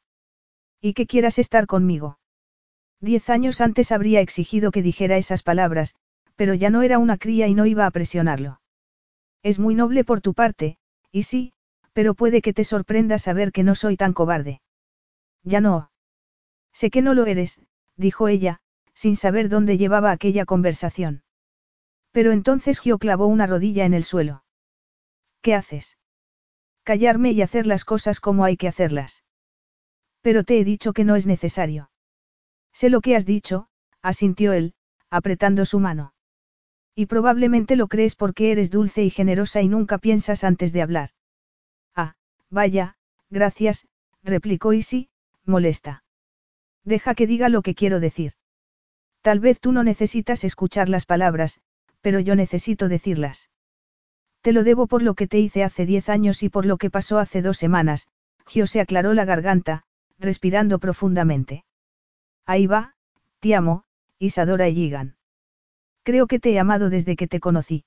Y 0.81 0.93
que 0.93 1.07
quieras 1.07 1.41
estar 1.41 1.67
conmigo. 1.67 2.21
Diez 3.01 3.31
años 3.31 3.61
antes 3.61 3.91
habría 3.91 4.21
exigido 4.21 4.71
que 4.71 4.83
dijera 4.83 5.17
esas 5.17 5.43
palabras, 5.43 5.97
pero 6.37 6.55
ya 6.55 6.71
no 6.71 6.83
era 6.83 6.99
una 6.99 7.19
cría 7.19 7.49
y 7.49 7.55
no 7.55 7.67
iba 7.67 7.87
a 7.87 7.91
presionarlo. 7.91 8.61
Es 9.43 9.59
muy 9.59 9.75
noble 9.75 10.05
por 10.05 10.21
tu 10.21 10.33
parte, 10.33 10.79
y 11.11 11.25
sí, 11.25 11.53
pero 11.93 12.15
puede 12.15 12.43
que 12.43 12.53
te 12.53 12.65
sorprenda 12.65 13.19
saber 13.19 13.53
que 13.53 13.63
no 13.63 13.75
soy 13.75 13.97
tan 13.97 14.13
cobarde. 14.13 14.61
Ya 15.43 15.61
no. 15.61 15.91
Sé 16.73 16.91
que 16.91 17.03
no 17.03 17.15
lo 17.15 17.27
eres, 17.27 17.61
dijo 17.97 18.29
ella, 18.29 18.61
sin 18.95 19.17
saber 19.17 19.49
dónde 19.49 19.79
llevaba 19.79 20.11
aquella 20.11 20.45
conversación. 20.45 21.23
Pero 22.13 22.33
entonces 22.33 22.81
Gio 22.81 22.99
clavó 22.99 23.27
una 23.27 23.47
rodilla 23.47 23.85
en 23.85 23.95
el 23.95 24.05
suelo. 24.05 24.45
¿Qué 25.43 25.55
haces? 25.55 25.99
Callarme 26.83 27.33
y 27.33 27.43
hacer 27.43 27.67
las 27.67 27.85
cosas 27.85 28.21
como 28.21 28.45
hay 28.45 28.57
que 28.57 28.69
hacerlas. 28.69 29.25
Pero 30.21 30.45
te 30.45 30.59
he 30.59 30.65
dicho 30.65 30.93
que 30.93 31.05
no 31.05 31.17
es 31.17 31.27
necesario. 31.27 31.91
Sé 32.73 32.91
lo 32.91 33.01
que 33.01 33.17
has 33.17 33.27
dicho, 33.27 33.69
asintió 34.03 34.53
él, 34.53 34.75
apretando 35.11 35.65
su 35.65 35.81
mano. 35.81 36.13
Y 36.95 37.07
probablemente 37.07 37.77
lo 37.77 37.87
crees 37.87 38.15
porque 38.15 38.51
eres 38.51 38.71
dulce 38.71 39.05
y 39.05 39.11
generosa 39.11 39.63
y 39.63 39.69
nunca 39.69 39.99
piensas 39.99 40.45
antes 40.45 40.73
de 40.73 40.83
hablar. 40.83 41.11
Vaya, 42.51 42.97
gracias, 43.31 43.87
replicó 44.23 44.73
Isi, 44.73 45.11
molesta. 45.45 46.03
Deja 46.85 47.15
que 47.15 47.27
diga 47.27 47.49
lo 47.49 47.63
que 47.63 47.75
quiero 47.75 48.01
decir. 48.01 48.33
Tal 49.21 49.41
vez 49.41 49.61
tú 49.61 49.73
no 49.73 49.85
necesitas 49.85 50.45
escuchar 50.45 50.89
las 50.89 51.05
palabras, 51.05 51.61
pero 52.01 52.21
yo 52.21 52.35
necesito 52.35 52.89
decirlas. 52.89 53.51
Te 54.41 54.53
lo 54.53 54.65
debo 54.65 54.87
por 54.87 55.03
lo 55.03 55.15
que 55.15 55.27
te 55.27 55.39
hice 55.39 55.65
hace 55.65 55.85
diez 55.85 56.09
años 56.09 56.43
y 56.43 56.49
por 56.49 56.65
lo 56.65 56.79
que 56.79 56.91
pasó 56.91 57.19
hace 57.19 57.43
dos 57.43 57.59
semanas, 57.59 58.09
Gio 58.47 58.67
se 58.67 58.81
aclaró 58.81 59.13
la 59.13 59.25
garganta, 59.25 59.83
respirando 60.19 60.79
profundamente. 60.79 61.65
Ahí 62.47 62.67
va, 62.67 62.95
te 63.41 63.55
amo, 63.55 63.85
Isadora 64.19 64.67
Ejigan. 64.67 65.17
Creo 66.03 66.27
que 66.27 66.39
te 66.39 66.53
he 66.53 66.59
amado 66.59 66.89
desde 66.89 67.17
que 67.17 67.27
te 67.29 67.41
conocí. 67.41 67.85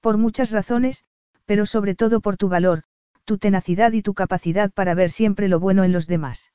Por 0.00 0.16
muchas 0.16 0.50
razones, 0.50 1.04
pero 1.44 1.66
sobre 1.66 1.94
todo 1.94 2.20
por 2.20 2.36
tu 2.36 2.48
valor, 2.48 2.82
tu 3.28 3.36
tenacidad 3.36 3.92
y 3.92 4.00
tu 4.00 4.14
capacidad 4.14 4.72
para 4.72 4.94
ver 4.94 5.10
siempre 5.10 5.48
lo 5.48 5.60
bueno 5.60 5.84
en 5.84 5.92
los 5.92 6.06
demás. 6.06 6.50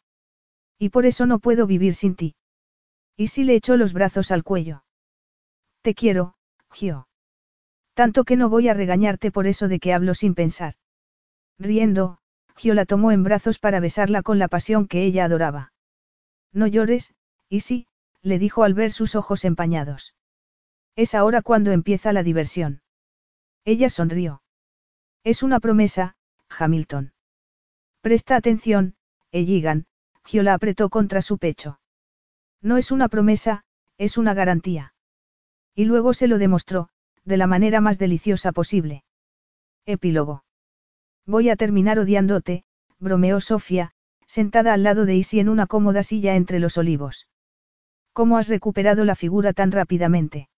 Y 0.79 0.89
por 0.89 1.05
eso 1.05 1.27
no 1.27 1.37
puedo 1.37 1.67
vivir 1.67 1.93
sin 1.93 2.15
ti. 2.15 2.35
Y 3.15 3.27
si 3.27 3.43
le 3.43 3.53
echó 3.53 3.77
los 3.77 3.93
brazos 3.93 4.31
al 4.31 4.43
cuello. 4.43 4.83
Te 5.83 5.93
quiero, 5.93 6.33
Gio. 6.71 7.07
Tanto 7.93 8.23
que 8.23 8.37
no 8.37 8.49
voy 8.49 8.69
a 8.69 8.73
regañarte 8.73 9.31
por 9.31 9.45
eso 9.45 9.67
de 9.67 9.79
que 9.79 9.93
hablo 9.93 10.15
sin 10.15 10.33
pensar. 10.33 10.73
Riendo, 11.59 12.17
Gio 12.55 12.73
la 12.73 12.85
tomó 12.85 13.11
en 13.11 13.23
brazos 13.23 13.59
para 13.59 13.79
besarla 13.79 14.23
con 14.23 14.39
la 14.39 14.47
pasión 14.47 14.87
que 14.87 15.03
ella 15.03 15.25
adoraba. 15.25 15.73
No 16.53 16.65
llores, 16.65 17.13
sí, 17.51 17.85
le 18.23 18.39
dijo 18.39 18.63
al 18.63 18.73
ver 18.73 18.91
sus 18.91 19.13
ojos 19.13 19.45
empañados. 19.45 20.15
Es 20.95 21.13
ahora 21.13 21.43
cuando 21.43 21.71
empieza 21.71 22.13
la 22.13 22.23
diversión. 22.23 22.81
Ella 23.63 23.91
sonrió. 23.91 24.41
Es 25.23 25.43
una 25.43 25.59
promesa, 25.59 26.15
Hamilton. 26.57 27.13
Presta 28.01 28.35
atención, 28.35 28.95
Elligan, 29.31 29.85
Gio 30.25 30.43
la 30.43 30.53
apretó 30.53 30.89
contra 30.89 31.21
su 31.21 31.37
pecho. 31.37 31.79
No 32.61 32.77
es 32.77 32.91
una 32.91 33.09
promesa, 33.09 33.63
es 33.97 34.17
una 34.17 34.33
garantía. 34.33 34.93
Y 35.75 35.85
luego 35.85 36.13
se 36.13 36.27
lo 36.27 36.37
demostró, 36.37 36.89
de 37.25 37.37
la 37.37 37.47
manera 37.47 37.81
más 37.81 37.97
deliciosa 37.97 38.51
posible. 38.51 39.03
Epílogo. 39.85 40.43
Voy 41.25 41.49
a 41.49 41.55
terminar 41.55 41.99
odiándote, 41.99 42.63
bromeó 42.99 43.41
Sofía, 43.41 43.91
sentada 44.27 44.73
al 44.73 44.83
lado 44.83 45.05
de 45.05 45.15
Isi 45.15 45.39
en 45.39 45.49
una 45.49 45.67
cómoda 45.67 46.03
silla 46.03 46.35
entre 46.35 46.59
los 46.59 46.77
olivos. 46.77 47.27
¿Cómo 48.13 48.37
has 48.37 48.47
recuperado 48.47 49.05
la 49.05 49.15
figura 49.15 49.53
tan 49.53 49.71
rápidamente? 49.71 50.49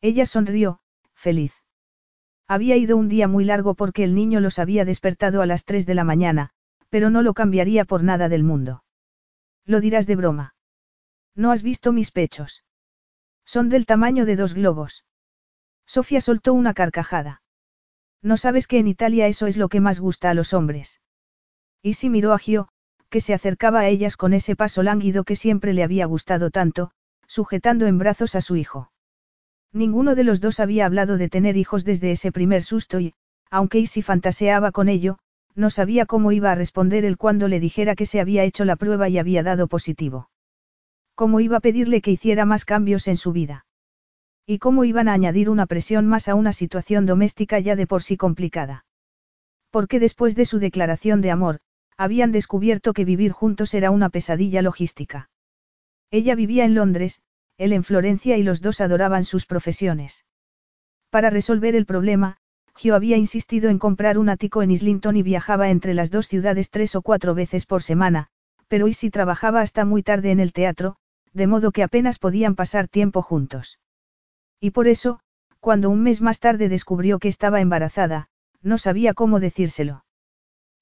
Ella 0.00 0.26
sonrió, 0.26 0.80
feliz. 1.14 1.63
Había 2.46 2.76
ido 2.76 2.96
un 2.96 3.08
día 3.08 3.26
muy 3.26 3.44
largo 3.44 3.74
porque 3.74 4.04
el 4.04 4.14
niño 4.14 4.40
los 4.40 4.58
había 4.58 4.84
despertado 4.84 5.40
a 5.40 5.46
las 5.46 5.64
tres 5.64 5.86
de 5.86 5.94
la 5.94 6.04
mañana, 6.04 6.50
pero 6.90 7.10
no 7.10 7.22
lo 7.22 7.34
cambiaría 7.34 7.84
por 7.84 8.02
nada 8.02 8.28
del 8.28 8.44
mundo. 8.44 8.84
Lo 9.64 9.80
dirás 9.80 10.06
de 10.06 10.16
broma. 10.16 10.54
No 11.34 11.50
has 11.50 11.62
visto 11.62 11.92
mis 11.92 12.10
pechos. 12.10 12.64
Son 13.44 13.68
del 13.68 13.86
tamaño 13.86 14.26
de 14.26 14.36
dos 14.36 14.54
globos. 14.54 15.04
Sofía 15.86 16.20
soltó 16.20 16.54
una 16.54 16.74
carcajada. 16.74 17.42
No 18.22 18.36
sabes 18.36 18.66
que 18.66 18.78
en 18.78 18.88
Italia 18.88 19.26
eso 19.26 19.46
es 19.46 19.56
lo 19.56 19.68
que 19.68 19.80
más 19.80 20.00
gusta 20.00 20.30
a 20.30 20.34
los 20.34 20.52
hombres. 20.52 21.00
Y 21.82 21.94
si 21.94 22.08
miró 22.08 22.32
a 22.32 22.38
Gio, 22.38 22.68
que 23.10 23.20
se 23.20 23.34
acercaba 23.34 23.80
a 23.80 23.88
ellas 23.88 24.16
con 24.16 24.32
ese 24.32 24.56
paso 24.56 24.82
lánguido 24.82 25.24
que 25.24 25.36
siempre 25.36 25.74
le 25.74 25.82
había 25.82 26.06
gustado 26.06 26.50
tanto, 26.50 26.90
sujetando 27.26 27.86
en 27.86 27.98
brazos 27.98 28.34
a 28.34 28.40
su 28.40 28.56
hijo. 28.56 28.90
Ninguno 29.74 30.14
de 30.14 30.22
los 30.22 30.40
dos 30.40 30.60
había 30.60 30.86
hablado 30.86 31.18
de 31.18 31.28
tener 31.28 31.56
hijos 31.56 31.84
desde 31.84 32.12
ese 32.12 32.30
primer 32.30 32.62
susto 32.62 33.00
y, 33.00 33.12
aunque 33.50 33.80
Isi 33.80 34.02
fantaseaba 34.02 34.70
con 34.70 34.88
ello, 34.88 35.18
no 35.56 35.68
sabía 35.68 36.06
cómo 36.06 36.30
iba 36.30 36.52
a 36.52 36.54
responder 36.54 37.04
él 37.04 37.16
cuando 37.16 37.48
le 37.48 37.58
dijera 37.58 37.96
que 37.96 38.06
se 38.06 38.20
había 38.20 38.44
hecho 38.44 38.64
la 38.64 38.76
prueba 38.76 39.08
y 39.08 39.18
había 39.18 39.42
dado 39.42 39.66
positivo. 39.66 40.30
Cómo 41.16 41.40
iba 41.40 41.56
a 41.56 41.60
pedirle 41.60 42.02
que 42.02 42.12
hiciera 42.12 42.44
más 42.44 42.64
cambios 42.64 43.08
en 43.08 43.16
su 43.16 43.32
vida. 43.32 43.66
Y 44.46 44.58
cómo 44.58 44.84
iban 44.84 45.08
a 45.08 45.12
añadir 45.12 45.50
una 45.50 45.66
presión 45.66 46.06
más 46.06 46.28
a 46.28 46.36
una 46.36 46.52
situación 46.52 47.04
doméstica 47.04 47.58
ya 47.58 47.74
de 47.74 47.88
por 47.88 48.04
sí 48.04 48.16
complicada. 48.16 48.84
Porque 49.70 49.98
después 49.98 50.36
de 50.36 50.44
su 50.44 50.60
declaración 50.60 51.20
de 51.20 51.32
amor, 51.32 51.58
habían 51.96 52.30
descubierto 52.30 52.92
que 52.92 53.04
vivir 53.04 53.32
juntos 53.32 53.74
era 53.74 53.90
una 53.90 54.08
pesadilla 54.08 54.62
logística. 54.62 55.30
Ella 56.12 56.36
vivía 56.36 56.64
en 56.64 56.74
Londres, 56.74 57.22
él 57.58 57.72
en 57.72 57.84
Florencia 57.84 58.36
y 58.36 58.42
los 58.42 58.60
dos 58.60 58.80
adoraban 58.80 59.24
sus 59.24 59.46
profesiones. 59.46 60.24
Para 61.10 61.30
resolver 61.30 61.76
el 61.76 61.86
problema, 61.86 62.38
Gio 62.76 62.94
había 62.96 63.16
insistido 63.16 63.70
en 63.70 63.78
comprar 63.78 64.18
un 64.18 64.28
ático 64.28 64.62
en 64.62 64.70
Islington 64.70 65.16
y 65.16 65.22
viajaba 65.22 65.70
entre 65.70 65.94
las 65.94 66.10
dos 66.10 66.26
ciudades 66.26 66.70
tres 66.70 66.96
o 66.96 67.02
cuatro 67.02 67.34
veces 67.34 67.66
por 67.66 67.82
semana, 67.82 68.28
pero 68.68 68.88
Isi 68.88 69.10
trabajaba 69.10 69.60
hasta 69.60 69.84
muy 69.84 70.02
tarde 70.02 70.32
en 70.32 70.40
el 70.40 70.52
teatro, 70.52 70.96
de 71.32 71.46
modo 71.46 71.70
que 71.70 71.82
apenas 71.82 72.18
podían 72.18 72.56
pasar 72.56 72.88
tiempo 72.88 73.22
juntos. 73.22 73.78
Y 74.60 74.70
por 74.70 74.88
eso, 74.88 75.20
cuando 75.60 75.90
un 75.90 76.02
mes 76.02 76.20
más 76.20 76.40
tarde 76.40 76.68
descubrió 76.68 77.18
que 77.18 77.28
estaba 77.28 77.60
embarazada, 77.60 78.28
no 78.60 78.78
sabía 78.78 79.14
cómo 79.14 79.40
decírselo. 79.40 80.04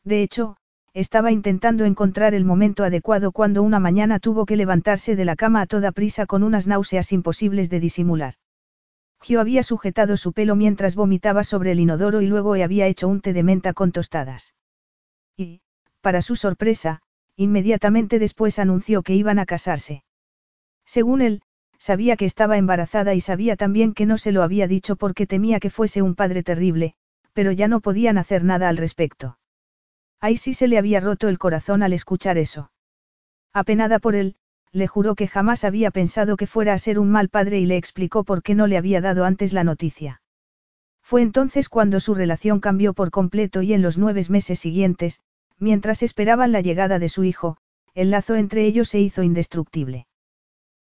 De 0.05 0.23
hecho, 0.23 0.57
estaba 0.95 1.33
intentando 1.33 1.85
encontrar 1.85 2.35
el 2.35 2.45
momento 2.45 2.85
adecuado 2.85 3.33
cuando 3.33 3.63
una 3.63 3.81
mañana 3.81 4.19
tuvo 4.19 4.45
que 4.45 4.57
levantarse 4.57 5.17
de 5.17 5.25
la 5.25 5.37
cama 5.37 5.63
a 5.63 5.67
toda 5.67 5.93
prisa 5.93 6.27
con 6.27 6.43
unas 6.43 6.67
náuseas 6.67 7.13
imposibles 7.13 7.71
de 7.71 7.81
disimular. 7.81 8.35
Gio 9.23 9.41
había 9.41 9.63
sujetado 9.63 10.17
su 10.17 10.33
pelo 10.33 10.57
mientras 10.57 10.95
vomitaba 10.95 11.45
sobre 11.45 11.73
el 11.73 11.81
inodoro 11.81 12.21
y 12.21 12.27
luego 12.27 12.55
había 12.55 12.89
hecho 12.89 13.09
un 13.09 13.21
té 13.21 13.33
de 13.33 13.43
menta 13.43 13.73
con 13.73 13.93
tostadas. 13.93 14.55
Y, 15.37 15.61
para 16.01 16.21
su 16.21 16.37
sorpresa, 16.37 17.01
inmediatamente 17.37 18.19
después 18.19 18.59
anunció 18.59 19.03
que 19.03 19.15
iban 19.15 19.39
a 19.39 19.47
casarse. 19.47 20.05
Según 20.85 21.23
él, 21.23 21.43
sabía 21.79 22.17
que 22.17 22.27
estaba 22.27 22.59
embarazada 22.59 23.15
y 23.15 23.21
sabía 23.21 23.57
también 23.57 23.95
que 23.95 24.07
no 24.07 24.19
se 24.19 24.33
lo 24.33 24.43
había 24.43 24.67
dicho 24.67 24.97
porque 24.97 25.27
temía 25.27 25.59
que 25.61 25.71
fuese 25.71 26.03
un 26.03 26.15
padre 26.15 26.43
terrible, 26.43 26.95
pero 27.33 27.53
ya 27.53 27.69
no 27.69 27.81
podían 27.81 28.19
hacer 28.19 28.45
nada 28.45 28.69
al 28.69 28.77
respecto. 28.77 29.39
Ahí 30.23 30.37
sí 30.37 30.55
se 30.55 30.69
le 30.69 30.79
había 30.79 31.01
roto 31.01 31.29
el 31.29 31.37
corazón 31.37 31.83
al 31.83 31.93
escuchar 31.93 32.39
eso. 32.39 32.71
Apenada 33.53 33.99
por 33.99 34.15
él, 34.15 34.37
le 34.71 34.87
juró 34.87 35.17
que 35.17 35.27
jamás 35.27 35.65
había 35.65 35.91
pensado 35.91 36.37
que 36.37 36.47
fuera 36.47 36.75
a 36.75 36.79
ser 36.79 37.01
un 37.01 37.11
mal 37.11 37.29
padre 37.29 37.59
y 37.59 37.67
le 37.67 37.77
explicó 37.77 38.23
por 38.23 38.45
qué 38.45 38.55
no 38.55 38.69
le 38.69 38.79
había 38.79 39.01
dado 39.01 39.25
antes 39.25 39.53
la 39.53 39.65
noticia. 39.65 40.23
Fue 41.03 41.23
entonces 41.23 41.69
cuando 41.69 41.99
su 41.99 42.15
relación 42.15 42.61
cambió 42.61 42.95
por 42.95 43.11
completo 43.11 43.63
y 43.63 43.73
en 43.73 43.83
los 43.83 43.99
nueve 43.99 44.23
meses 44.29 44.61
siguientes, 44.61 45.21
mientras 45.59 46.05
esperaban 46.05 46.53
la 46.53 46.61
llegada 46.61 47.01
de 47.01 47.09
su 47.09 47.25
hijo, 47.25 47.57
el 47.93 48.13
lazo 48.13 48.37
entre 48.37 48.65
ellos 48.65 48.89
se 48.89 49.01
hizo 49.01 49.25
indestructible. 49.25 50.07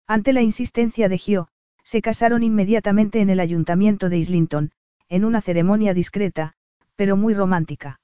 Ante 0.06 0.34
la 0.34 0.44
insistencia 0.44 1.10
de 1.10 1.18
Gio, 1.18 1.48
se 1.84 2.04
casaron 2.04 2.44
inmediatamente 2.44 3.22
en 3.22 3.32
el 3.32 3.40
ayuntamiento 3.40 4.08
de 4.08 4.20
Islington, 4.20 4.72
en 5.10 5.26
una 5.26 5.42
ceremonia 5.42 5.96
discreta, 5.96 6.54
pero 6.96 7.18
muy 7.18 7.34
romántica. 7.34 8.01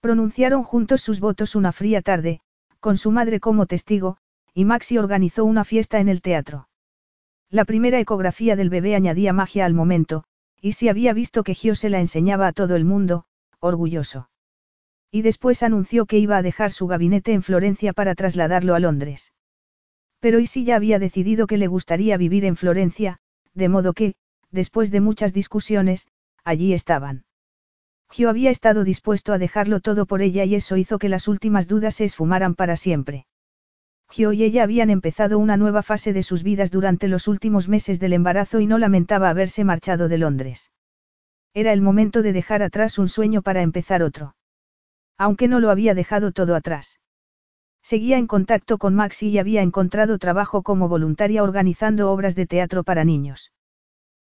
Pronunciaron 0.00 0.62
juntos 0.62 1.00
sus 1.00 1.20
votos 1.20 1.54
una 1.54 1.72
fría 1.72 2.02
tarde, 2.02 2.40
con 2.80 2.96
su 2.96 3.10
madre 3.10 3.40
como 3.40 3.66
testigo, 3.66 4.18
y 4.54 4.64
Maxi 4.64 4.98
organizó 4.98 5.44
una 5.44 5.64
fiesta 5.64 6.00
en 6.00 6.08
el 6.08 6.22
teatro. 6.22 6.68
La 7.50 7.64
primera 7.64 8.00
ecografía 8.00 8.56
del 8.56 8.70
bebé 8.70 8.94
añadía 8.94 9.32
magia 9.32 9.66
al 9.66 9.74
momento, 9.74 10.24
y 10.60 10.72
si 10.72 10.88
había 10.88 11.12
visto 11.12 11.44
que 11.44 11.54
Gio 11.54 11.74
se 11.74 11.90
la 11.90 12.00
enseñaba 12.00 12.48
a 12.48 12.52
todo 12.52 12.74
el 12.74 12.84
mundo, 12.84 13.24
orgulloso. 13.60 14.30
Y 15.10 15.22
después 15.22 15.62
anunció 15.62 16.06
que 16.06 16.18
iba 16.18 16.36
a 16.36 16.42
dejar 16.42 16.72
su 16.72 16.86
gabinete 16.86 17.32
en 17.32 17.42
Florencia 17.42 17.92
para 17.92 18.14
trasladarlo 18.14 18.74
a 18.74 18.80
Londres. 18.80 19.32
Pero 20.18 20.40
Isi 20.40 20.64
ya 20.64 20.76
había 20.76 20.98
decidido 20.98 21.46
que 21.46 21.58
le 21.58 21.68
gustaría 21.68 22.16
vivir 22.16 22.44
en 22.44 22.56
Florencia, 22.56 23.18
de 23.54 23.68
modo 23.68 23.92
que, 23.92 24.14
después 24.50 24.90
de 24.90 25.00
muchas 25.00 25.32
discusiones, 25.32 26.08
allí 26.42 26.72
estaban. 26.72 27.25
Gio 28.10 28.30
había 28.30 28.50
estado 28.50 28.84
dispuesto 28.84 29.32
a 29.32 29.38
dejarlo 29.38 29.80
todo 29.80 30.06
por 30.06 30.22
ella 30.22 30.44
y 30.44 30.54
eso 30.54 30.76
hizo 30.76 30.98
que 30.98 31.08
las 31.08 31.28
últimas 31.28 31.68
dudas 31.68 31.96
se 31.96 32.04
esfumaran 32.04 32.54
para 32.54 32.76
siempre. 32.76 33.26
Gio 34.08 34.32
y 34.32 34.44
ella 34.44 34.62
habían 34.62 34.90
empezado 34.90 35.38
una 35.38 35.56
nueva 35.56 35.82
fase 35.82 36.12
de 36.12 36.22
sus 36.22 36.42
vidas 36.42 36.70
durante 36.70 37.08
los 37.08 37.28
últimos 37.28 37.68
meses 37.68 37.98
del 37.98 38.12
embarazo 38.12 38.60
y 38.60 38.66
no 38.66 38.78
lamentaba 38.78 39.28
haberse 39.28 39.64
marchado 39.64 40.08
de 40.08 40.18
Londres. 40.18 40.70
Era 41.54 41.72
el 41.72 41.80
momento 41.80 42.22
de 42.22 42.32
dejar 42.32 42.62
atrás 42.62 42.98
un 42.98 43.08
sueño 43.08 43.42
para 43.42 43.62
empezar 43.62 44.02
otro. 44.02 44.36
Aunque 45.18 45.48
no 45.48 45.58
lo 45.58 45.70
había 45.70 45.94
dejado 45.94 46.30
todo 46.30 46.54
atrás. 46.54 47.00
Seguía 47.82 48.18
en 48.18 48.26
contacto 48.26 48.78
con 48.78 48.94
Maxi 48.94 49.28
y 49.28 49.38
había 49.38 49.62
encontrado 49.62 50.18
trabajo 50.18 50.62
como 50.62 50.88
voluntaria 50.88 51.42
organizando 51.42 52.10
obras 52.10 52.34
de 52.34 52.46
teatro 52.46 52.84
para 52.84 53.04
niños. 53.04 53.52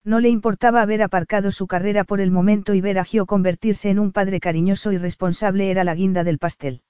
No 0.07 0.21
le 0.21 0.29
importaba 0.29 0.81
haber 0.81 1.01
aparcado 1.01 1.51
su 1.51 1.67
carrera 1.67 2.05
por 2.05 2.21
el 2.21 2.31
momento 2.31 2.73
y 2.73 2.79
ver 2.79 2.97
a 2.97 3.03
Gio 3.03 3.25
convertirse 3.25 3.89
en 3.89 3.99
un 3.99 4.13
padre 4.13 4.39
cariñoso 4.39 4.93
y 4.93 4.97
responsable 4.97 5.69
era 5.69 5.83
la 5.83 5.95
guinda 5.95 6.23
del 6.23 6.39
pastel. 6.39 6.81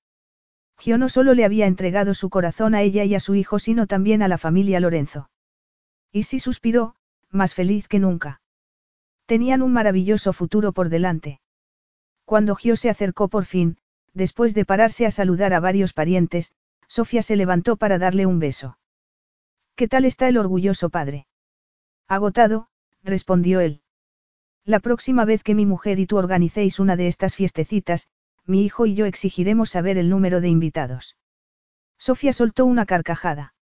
Gio 0.77 0.99
no 0.99 1.09
solo 1.09 1.33
le 1.33 1.43
había 1.43 1.65
entregado 1.65 2.13
su 2.13 2.29
corazón 2.29 2.75
a 2.75 2.83
ella 2.83 3.05
y 3.05 3.15
a 3.15 3.19
su 3.19 3.33
hijo, 3.33 3.57
sino 3.57 3.87
también 3.87 4.21
a 4.21 4.27
la 4.27 4.37
familia 4.37 4.79
Lorenzo. 4.79 5.31
Y 6.11 6.23
sí 6.23 6.37
suspiró, 6.37 6.93
más 7.31 7.55
feliz 7.55 7.87
que 7.87 7.97
nunca. 7.97 8.39
Tenían 9.25 9.63
un 9.63 9.73
maravilloso 9.73 10.31
futuro 10.31 10.71
por 10.71 10.89
delante. 10.89 11.41
Cuando 12.23 12.55
Gio 12.55 12.75
se 12.75 12.91
acercó 12.91 13.29
por 13.29 13.45
fin, 13.45 13.79
después 14.13 14.53
de 14.53 14.63
pararse 14.63 15.07
a 15.07 15.11
saludar 15.11 15.55
a 15.55 15.59
varios 15.59 15.91
parientes, 15.91 16.51
Sofía 16.87 17.23
se 17.23 17.35
levantó 17.35 17.77
para 17.77 17.97
darle 17.97 18.27
un 18.27 18.37
beso. 18.37 18.77
¿Qué 19.75 19.87
tal 19.87 20.05
está 20.05 20.27
el 20.27 20.37
orgulloso 20.37 20.91
padre? 20.91 21.25
Agotado, 22.07 22.69
respondió 23.07 23.59
él. 23.59 23.81
La 24.63 24.79
próxima 24.79 25.25
vez 25.25 25.43
que 25.43 25.55
mi 25.55 25.65
mujer 25.65 25.99
y 25.99 26.05
tú 26.05 26.17
organicéis 26.17 26.79
una 26.79 26.95
de 26.95 27.07
estas 27.07 27.35
fiestecitas, 27.35 28.09
mi 28.45 28.63
hijo 28.63 28.85
y 28.85 28.95
yo 28.95 29.05
exigiremos 29.05 29.69
saber 29.71 29.97
el 29.97 30.09
número 30.09 30.41
de 30.41 30.49
invitados. 30.49 31.17
Sofía 31.97 32.33
soltó 32.33 32.65
una 32.65 32.85
carcajada. 32.85 33.55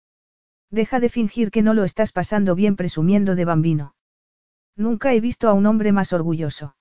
Deja 0.72 1.00
de 1.00 1.10
fingir 1.10 1.52
que 1.52 1.62
no 1.62 1.74
lo 1.74 1.84
estás 1.84 2.12
pasando 2.12 2.56
bien 2.56 2.76
presumiendo 2.76 3.36
de 3.36 3.46
bambino. 3.46 3.96
Nunca 4.76 5.14
he 5.14 5.20
visto 5.20 5.50
a 5.50 5.54
un 5.54 5.68
hombre 5.68 5.92
más 5.92 6.14
orgulloso. 6.14 6.76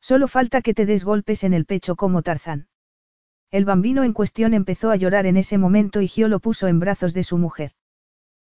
Solo 0.00 0.28
falta 0.28 0.60
que 0.60 0.74
te 0.74 0.84
des 0.84 1.04
golpes 1.04 1.42
en 1.42 1.54
el 1.54 1.64
pecho 1.64 1.96
como 1.96 2.22
Tarzán. 2.22 2.68
El 3.50 3.64
bambino 3.64 4.04
en 4.04 4.12
cuestión 4.12 4.54
empezó 4.54 4.90
a 4.90 4.96
llorar 4.96 5.26
en 5.26 5.36
ese 5.36 5.56
momento 5.56 6.02
y 6.02 6.08
Gio 6.08 6.28
lo 6.28 6.40
puso 6.40 6.66
en 6.66 6.78
brazos 6.78 7.14
de 7.14 7.22
su 7.22 7.38
mujer. 7.38 7.72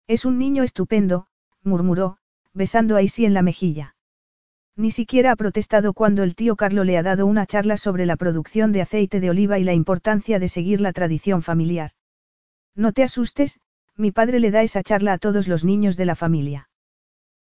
Es 0.07 0.25
un 0.25 0.38
niño 0.38 0.64
estupendo, 0.64 1.27
murmuró, 1.64 2.17
besando 2.58 2.95
a 2.95 3.03
Isi 3.03 3.24
en 3.24 3.36
la 3.36 3.44
mejilla. 3.44 3.95
Ni 4.76 4.90
siquiera 4.90 5.32
ha 5.32 5.36
protestado 5.36 5.94
cuando 5.94 6.24
el 6.24 6.36
tío 6.36 6.56
Carlo 6.56 6.84
le 6.84 6.98
ha 6.98 7.03
dado 7.03 7.27
una 7.27 7.45
charla 7.45 7.77
sobre 7.77 8.08
la 8.08 8.16
producción 8.16 8.72
de 8.72 8.82
aceite 8.82 9.19
de 9.19 9.30
oliva 9.30 9.60
y 9.60 9.64
la 9.64 9.74
importancia 9.74 10.40
de 10.40 10.50
seguir 10.50 10.82
la 10.82 10.92
tradición 10.92 11.44
familiar. 11.44 11.92
No 12.76 12.94
te 12.94 13.03
asustes, 13.03 13.60
mi 13.95 14.11
padre 14.11 14.40
le 14.40 14.50
da 14.50 14.64
esa 14.64 14.82
charla 14.82 15.14
a 15.14 15.18
todos 15.19 15.48
los 15.48 15.64
niños 15.64 15.98
de 15.98 16.06
la 16.06 16.16
familia. 16.16 16.69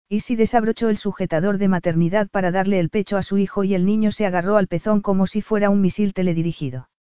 Y 0.08 0.20
si 0.20 0.36
desabrochó 0.36 0.90
el 0.90 0.98
sujetador 0.98 1.56
de 1.58 1.68
maternidad 1.68 2.28
para 2.28 2.50
darle 2.50 2.78
el 2.78 2.90
pecho 2.90 3.16
a 3.16 3.22
su 3.22 3.38
hijo 3.38 3.64
y 3.64 3.74
el 3.74 3.86
niño 3.86 4.12
se 4.12 4.26
agarró 4.26 4.56
al 4.58 4.68
pezón 4.68 5.00
como 5.00 5.26
si 5.26 5.40
fuera 5.40 5.70
un 5.70 5.80
misil 5.80 6.12
teledirigido. 6.12 6.90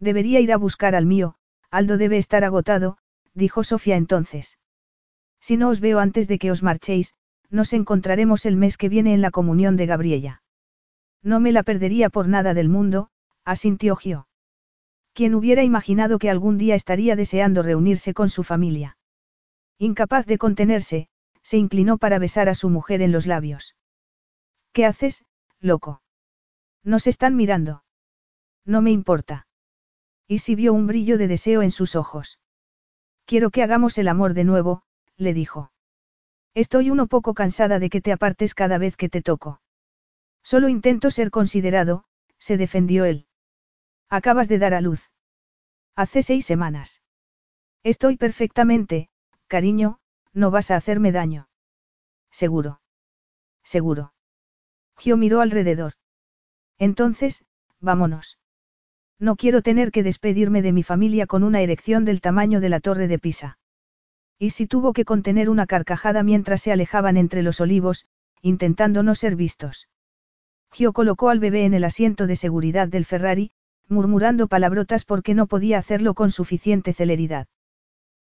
Debería 0.00 0.40
ir 0.40 0.52
a 0.52 0.56
buscar 0.56 0.94
al 0.94 1.06
mío, 1.06 1.36
Aldo 1.70 1.98
debe 1.98 2.16
estar 2.16 2.42
agotado, 2.42 2.96
dijo 3.34 3.64
Sofía 3.64 3.96
entonces. 3.96 4.58
Si 5.40 5.56
no 5.56 5.68
os 5.68 5.80
veo 5.80 5.98
antes 5.98 6.26
de 6.26 6.38
que 6.38 6.50
os 6.50 6.62
marchéis, 6.62 7.14
nos 7.50 7.72
encontraremos 7.72 8.46
el 8.46 8.56
mes 8.56 8.76
que 8.76 8.88
viene 8.88 9.14
en 9.14 9.20
la 9.20 9.30
comunión 9.30 9.76
de 9.76 9.86
Gabriella. 9.86 10.42
No 11.22 11.40
me 11.40 11.52
la 11.52 11.62
perdería 11.62 12.10
por 12.10 12.28
nada 12.28 12.54
del 12.54 12.68
mundo, 12.68 13.08
asintió 13.44 13.96
Gio. 13.96 14.28
Quien 15.12 15.34
hubiera 15.34 15.62
imaginado 15.62 16.18
que 16.18 16.30
algún 16.30 16.58
día 16.58 16.74
estaría 16.74 17.16
deseando 17.16 17.62
reunirse 17.62 18.14
con 18.14 18.28
su 18.28 18.42
familia. 18.42 18.98
Incapaz 19.78 20.26
de 20.26 20.38
contenerse, 20.38 21.08
se 21.42 21.56
inclinó 21.56 21.98
para 21.98 22.18
besar 22.18 22.48
a 22.48 22.54
su 22.54 22.70
mujer 22.70 23.02
en 23.02 23.12
los 23.12 23.26
labios. 23.26 23.76
¿Qué 24.72 24.86
haces, 24.86 25.24
loco? 25.60 26.02
Nos 26.82 27.06
están 27.06 27.36
mirando. 27.36 27.84
No 28.64 28.82
me 28.82 28.90
importa. 28.90 29.46
Y 30.26 30.38
si 30.38 30.54
vio 30.54 30.72
un 30.72 30.86
brillo 30.86 31.18
de 31.18 31.28
deseo 31.28 31.62
en 31.62 31.70
sus 31.70 31.96
ojos. 31.96 32.38
Quiero 33.26 33.50
que 33.50 33.62
hagamos 33.62 33.98
el 33.98 34.08
amor 34.08 34.34
de 34.34 34.44
nuevo, 34.44 34.82
le 35.16 35.34
dijo. 35.34 35.70
Estoy 36.54 36.90
uno 36.90 37.08
poco 37.08 37.34
cansada 37.34 37.78
de 37.78 37.90
que 37.90 38.00
te 38.00 38.12
apartes 38.12 38.54
cada 38.54 38.78
vez 38.78 38.96
que 38.96 39.08
te 39.08 39.22
toco. 39.22 39.60
Solo 40.42 40.68
intento 40.68 41.10
ser 41.10 41.30
considerado, 41.30 42.04
se 42.38 42.56
defendió 42.56 43.04
él. 43.04 43.26
Acabas 44.08 44.48
de 44.48 44.58
dar 44.58 44.74
a 44.74 44.80
luz. 44.80 45.10
Hace 45.96 46.22
seis 46.22 46.46
semanas. 46.46 47.02
Estoy 47.82 48.16
perfectamente, 48.16 49.08
cariño, 49.48 49.98
no 50.32 50.50
vas 50.50 50.70
a 50.70 50.76
hacerme 50.76 51.12
daño. 51.12 51.48
Seguro. 52.30 52.80
Seguro. 53.62 54.12
Gio 54.96 55.16
miró 55.16 55.40
alrededor. 55.40 55.94
Entonces, 56.78 57.44
vámonos. 57.80 58.38
No 59.18 59.36
quiero 59.36 59.62
tener 59.62 59.90
que 59.90 60.02
despedirme 60.02 60.62
de 60.62 60.72
mi 60.72 60.82
familia 60.82 61.26
con 61.26 61.44
una 61.44 61.60
erección 61.60 62.04
del 62.04 62.20
tamaño 62.20 62.60
de 62.60 62.68
la 62.68 62.80
torre 62.80 63.08
de 63.08 63.18
Pisa. 63.18 63.58
Y 64.38 64.50
si 64.50 64.66
tuvo 64.66 64.92
que 64.92 65.04
contener 65.04 65.48
una 65.48 65.66
carcajada 65.66 66.22
mientras 66.22 66.62
se 66.62 66.72
alejaban 66.72 67.16
entre 67.16 67.42
los 67.42 67.60
olivos, 67.60 68.06
intentando 68.42 69.02
no 69.02 69.14
ser 69.14 69.36
vistos. 69.36 69.88
Gio 70.72 70.92
colocó 70.92 71.30
al 71.30 71.38
bebé 71.38 71.64
en 71.64 71.74
el 71.74 71.84
asiento 71.84 72.26
de 72.26 72.36
seguridad 72.36 72.88
del 72.88 73.04
Ferrari, 73.04 73.52
murmurando 73.88 74.48
palabrotas 74.48 75.04
porque 75.04 75.34
no 75.34 75.46
podía 75.46 75.78
hacerlo 75.78 76.14
con 76.14 76.30
suficiente 76.30 76.92
celeridad. 76.92 77.46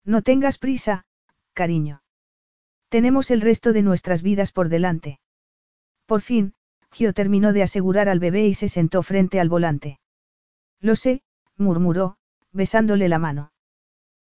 No 0.04 0.22
tengas 0.22 0.56
prisa, 0.56 1.04
cariño. 1.52 2.02
Tenemos 2.88 3.30
el 3.30 3.42
resto 3.42 3.72
de 3.72 3.82
nuestras 3.82 4.22
vidas 4.22 4.50
por 4.50 4.70
delante. 4.70 5.20
Por 6.06 6.22
fin, 6.22 6.54
Gio 6.90 7.12
terminó 7.12 7.52
de 7.52 7.62
asegurar 7.62 8.08
al 8.08 8.18
bebé 8.18 8.46
y 8.46 8.54
se 8.54 8.68
sentó 8.68 9.02
frente 9.02 9.40
al 9.40 9.50
volante. 9.50 10.00
Lo 10.80 10.96
sé, 10.96 11.22
murmuró, 11.56 12.16
besándole 12.52 13.08
la 13.08 13.18
mano. 13.18 13.52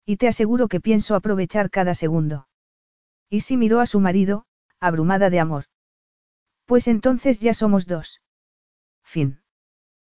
Y 0.09 0.17
te 0.17 0.27
aseguro 0.27 0.69
que 0.69 0.79
pienso 0.79 1.13
aprovechar 1.13 1.69
cada 1.69 1.93
segundo. 1.93 2.47
Y 3.29 3.41
si 3.41 3.57
miró 3.57 3.79
a 3.79 3.85
su 3.85 3.99
marido, 3.99 4.47
abrumada 4.79 5.29
de 5.29 5.39
amor. 5.39 5.65
Pues 6.65 6.87
entonces 6.87 7.39
ya 7.41 7.53
somos 7.53 7.85
dos. 7.85 8.19
Fin. 9.03 9.43